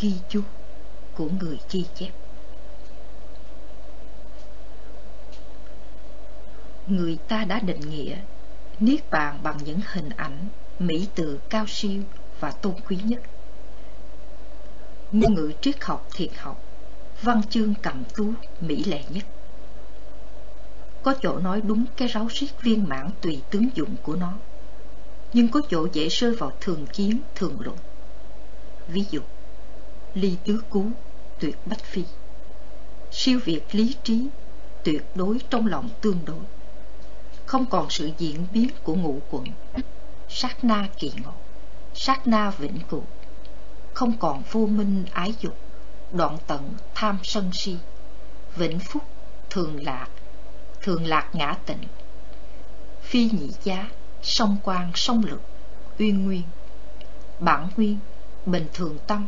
Ghi 0.00 0.14
chú 0.28 0.42
của 1.14 1.28
người 1.40 1.58
ghi 1.70 1.84
chép. 1.94 2.10
Người 6.86 7.18
ta 7.28 7.44
đã 7.44 7.60
định 7.60 7.80
nghĩa 7.80 8.16
niết 8.80 9.10
bàn 9.10 9.38
bằng 9.42 9.58
những 9.64 9.80
hình 9.92 10.10
ảnh, 10.16 10.48
mỹ 10.78 11.08
từ 11.14 11.40
cao 11.48 11.64
siêu 11.68 12.02
và 12.40 12.50
tôn 12.50 12.74
quý 12.88 12.98
nhất. 13.04 13.22
Ngôn 15.12 15.34
ngữ 15.34 15.52
triết 15.60 15.84
học 15.84 16.08
thiệt 16.14 16.30
học, 16.36 16.62
văn 17.22 17.42
chương 17.50 17.74
cầm 17.82 18.04
tú 18.16 18.32
mỹ 18.60 18.84
lệ 18.84 19.04
nhất. 19.08 19.24
Có 21.02 21.14
chỗ 21.22 21.38
nói 21.38 21.60
đúng 21.60 21.84
cái 21.96 22.08
ráo 22.08 22.26
riết 22.30 22.62
viên 22.62 22.88
mãn 22.88 23.10
tùy 23.20 23.42
tướng 23.50 23.68
dụng 23.74 23.96
của 24.02 24.16
nó, 24.16 24.32
nhưng 25.32 25.48
có 25.48 25.60
chỗ 25.70 25.86
dễ 25.92 26.08
rơi 26.08 26.34
vào 26.34 26.52
thường 26.60 26.86
kiến, 26.86 27.20
thường 27.34 27.56
luận. 27.60 27.76
Ví 28.88 29.04
dụ 29.10 29.20
ly 30.14 30.36
tứ 30.44 30.62
cú, 30.70 30.86
tuyệt 31.40 31.56
bách 31.66 31.84
phi. 31.84 32.04
Siêu 33.10 33.40
việt 33.44 33.62
lý 33.72 33.94
trí, 34.02 34.26
tuyệt 34.84 35.02
đối 35.14 35.38
trong 35.50 35.66
lòng 35.66 35.88
tương 36.00 36.24
đối. 36.24 36.44
Không 37.46 37.66
còn 37.66 37.90
sự 37.90 38.10
diễn 38.18 38.46
biến 38.52 38.68
của 38.82 38.94
ngũ 38.94 39.20
quận. 39.30 39.44
Sát 40.28 40.64
na 40.64 40.88
kỳ 40.98 41.12
ngộ, 41.24 41.32
sát 41.94 42.26
na 42.26 42.50
vĩnh 42.50 42.78
cửu. 42.88 43.04
Không 43.94 44.18
còn 44.18 44.42
vô 44.50 44.66
minh 44.66 45.04
ái 45.12 45.34
dục, 45.40 45.56
đoạn 46.12 46.38
tận 46.46 46.74
tham 46.94 47.18
sân 47.22 47.50
si. 47.52 47.76
Vĩnh 48.56 48.78
phúc, 48.78 49.02
thường 49.50 49.84
lạc 49.84 50.08
thường 50.82 51.06
lạc 51.06 51.28
ngã 51.32 51.56
tịnh. 51.66 51.84
Phi 53.02 53.30
nhị 53.32 53.50
giá, 53.64 53.88
song 54.22 54.56
quan 54.62 54.90
song 54.94 55.22
lực, 55.24 55.42
uyên 55.98 56.24
nguyên. 56.24 56.42
Bản 57.38 57.68
nguyên, 57.76 57.98
bình 58.46 58.66
thường 58.74 58.98
tâm 59.06 59.26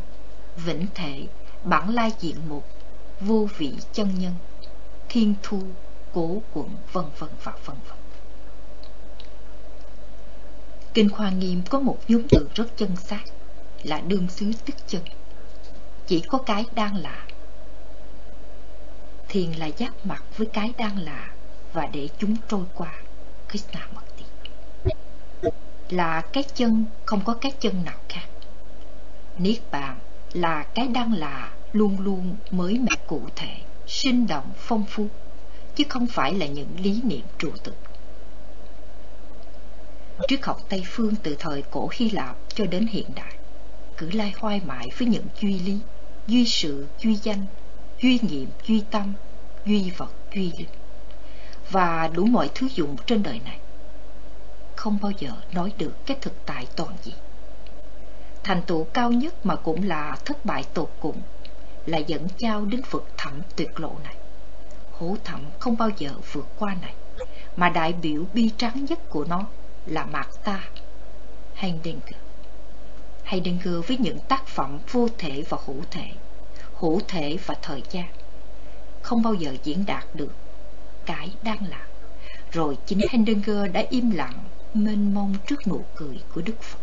vĩnh 0.57 0.85
thể, 0.95 1.27
bản 1.63 1.89
lai 1.89 2.11
diện 2.19 2.35
mục, 2.49 2.67
vô 3.19 3.47
vị 3.57 3.73
chân 3.93 4.19
nhân, 4.19 4.33
thiên 5.09 5.33
thu, 5.43 5.61
cố 6.13 6.41
quận, 6.53 6.69
vân 6.91 7.05
vân 7.19 7.29
và 7.43 7.53
vân 7.65 7.77
vân. 7.89 7.97
Kinh 10.93 11.09
khoa 11.09 11.29
nghiêm 11.29 11.61
có 11.69 11.79
một 11.79 11.97
nhóm 12.07 12.21
từ 12.29 12.49
rất 12.55 12.77
chân 12.77 12.95
xác, 12.95 13.23
là 13.83 14.01
đương 14.01 14.29
xứ 14.29 14.51
tức 14.65 14.75
chân. 14.87 15.01
Chỉ 16.07 16.19
có 16.19 16.37
cái 16.37 16.65
đang 16.75 16.97
lạ 16.97 17.25
thiền 19.33 19.51
là 19.51 19.69
giáp 19.79 20.05
mặt 20.05 20.23
với 20.37 20.47
cái 20.53 20.73
đang 20.77 20.97
lạ 20.97 21.31
và 21.73 21.85
để 21.85 22.09
chúng 22.17 22.35
trôi 22.47 22.63
qua, 22.75 22.93
krishna 23.49 23.87
mất 23.95 24.01
là 25.89 26.21
cái 26.21 26.43
chân, 26.43 26.85
không 27.05 27.21
có 27.25 27.33
cái 27.33 27.51
chân 27.59 27.85
nào 27.85 27.97
khác. 28.09 28.27
Niết 29.37 29.57
bàn 29.71 29.99
là 30.33 30.63
cái 30.63 30.87
đang 30.87 31.13
là 31.13 31.51
luôn 31.73 31.99
luôn 31.99 32.35
mới 32.51 32.79
mẻ 32.79 32.95
cụ 33.07 33.21
thể, 33.35 33.55
sinh 33.87 34.27
động, 34.27 34.51
phong 34.57 34.85
phú, 34.89 35.07
chứ 35.75 35.83
không 35.89 36.07
phải 36.07 36.33
là 36.33 36.45
những 36.45 36.79
lý 36.79 37.01
niệm 37.03 37.25
trụ 37.37 37.49
tự 37.63 37.73
triết 40.27 40.45
học 40.45 40.57
tây 40.69 40.83
phương 40.85 41.15
từ 41.23 41.35
thời 41.39 41.63
cổ 41.71 41.89
hy 41.93 42.09
lạp 42.09 42.37
cho 42.53 42.65
đến 42.65 42.87
hiện 42.87 43.05
đại, 43.15 43.33
cứ 43.97 44.11
lai 44.11 44.33
hoai 44.37 44.61
mãi 44.65 44.89
với 44.97 45.07
những 45.07 45.25
duy 45.39 45.59
lý, 45.59 45.79
duy 46.27 46.45
sự, 46.45 46.87
duy 46.99 47.15
danh, 47.15 47.45
duy 48.01 48.19
nghiệm, 48.21 48.49
duy 48.65 48.83
tâm, 48.91 49.13
duy 49.65 49.91
vật, 49.97 50.11
duy 50.33 50.51
linh. 50.57 50.69
Và 51.69 52.07
đủ 52.07 52.25
mọi 52.25 52.49
thứ 52.55 52.67
dụng 52.75 52.95
trên 53.05 53.23
đời 53.23 53.39
này, 53.45 53.59
không 54.75 54.97
bao 55.01 55.11
giờ 55.19 55.31
nói 55.53 55.73
được 55.77 56.05
cái 56.05 56.17
thực 56.21 56.45
tại 56.45 56.67
toàn 56.75 56.95
diện 57.03 57.15
thành 58.43 58.61
tựu 58.61 58.83
cao 58.83 59.11
nhất 59.11 59.45
mà 59.45 59.55
cũng 59.55 59.83
là 59.83 60.17
thất 60.25 60.45
bại 60.45 60.63
tột 60.73 60.89
cùng, 60.99 61.21
là 61.85 61.97
dẫn 61.97 62.27
trao 62.37 62.65
đến 62.65 62.81
vực 62.91 63.07
thẳm 63.17 63.41
tuyệt 63.55 63.79
lộ 63.79 63.91
này. 64.03 64.15
Hố 64.91 65.15
thẳm 65.23 65.41
không 65.59 65.77
bao 65.77 65.89
giờ 65.97 66.11
vượt 66.31 66.47
qua 66.59 66.75
này, 66.81 66.93
mà 67.55 67.69
đại 67.69 67.93
biểu 67.93 68.25
bi 68.33 68.51
trắng 68.57 68.85
nhất 68.85 69.09
của 69.09 69.25
nó 69.25 69.45
là 69.85 70.05
mạc 70.05 70.29
ta. 70.43 70.63
Heidegger 71.55 72.15
Heidegger 73.23 73.87
với 73.87 73.97
những 73.97 74.19
tác 74.19 74.47
phẩm 74.47 74.79
vô 74.91 75.07
thể 75.17 75.43
và 75.49 75.57
hữu 75.65 75.81
thể 75.91 76.07
hữu 76.83 77.01
thể 77.07 77.37
và 77.45 77.55
thời 77.61 77.83
gian. 77.91 78.05
Không 79.01 79.21
bao 79.21 79.33
giờ 79.33 79.55
diễn 79.63 79.85
đạt 79.85 80.03
được 80.13 80.31
cái 81.05 81.31
đang 81.43 81.67
là. 81.69 81.87
Rồi 82.51 82.77
chính 82.85 82.99
Heidegger 83.09 83.71
đã 83.73 83.83
im 83.89 84.11
lặng, 84.11 84.43
mênh 84.73 85.13
mông 85.13 85.35
trước 85.47 85.67
nụ 85.67 85.81
cười 85.95 86.19
của 86.33 86.41
Đức 86.41 86.61
Phật 86.61 86.82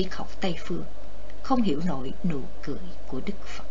triết 0.00 0.14
học 0.14 0.28
Tây 0.40 0.54
Phương 0.58 0.84
không 1.42 1.62
hiểu 1.62 1.80
nổi 1.86 2.12
nụ 2.24 2.40
cười 2.62 2.78
của 3.06 3.20
Đức 3.26 3.34
Phật. 3.44 3.64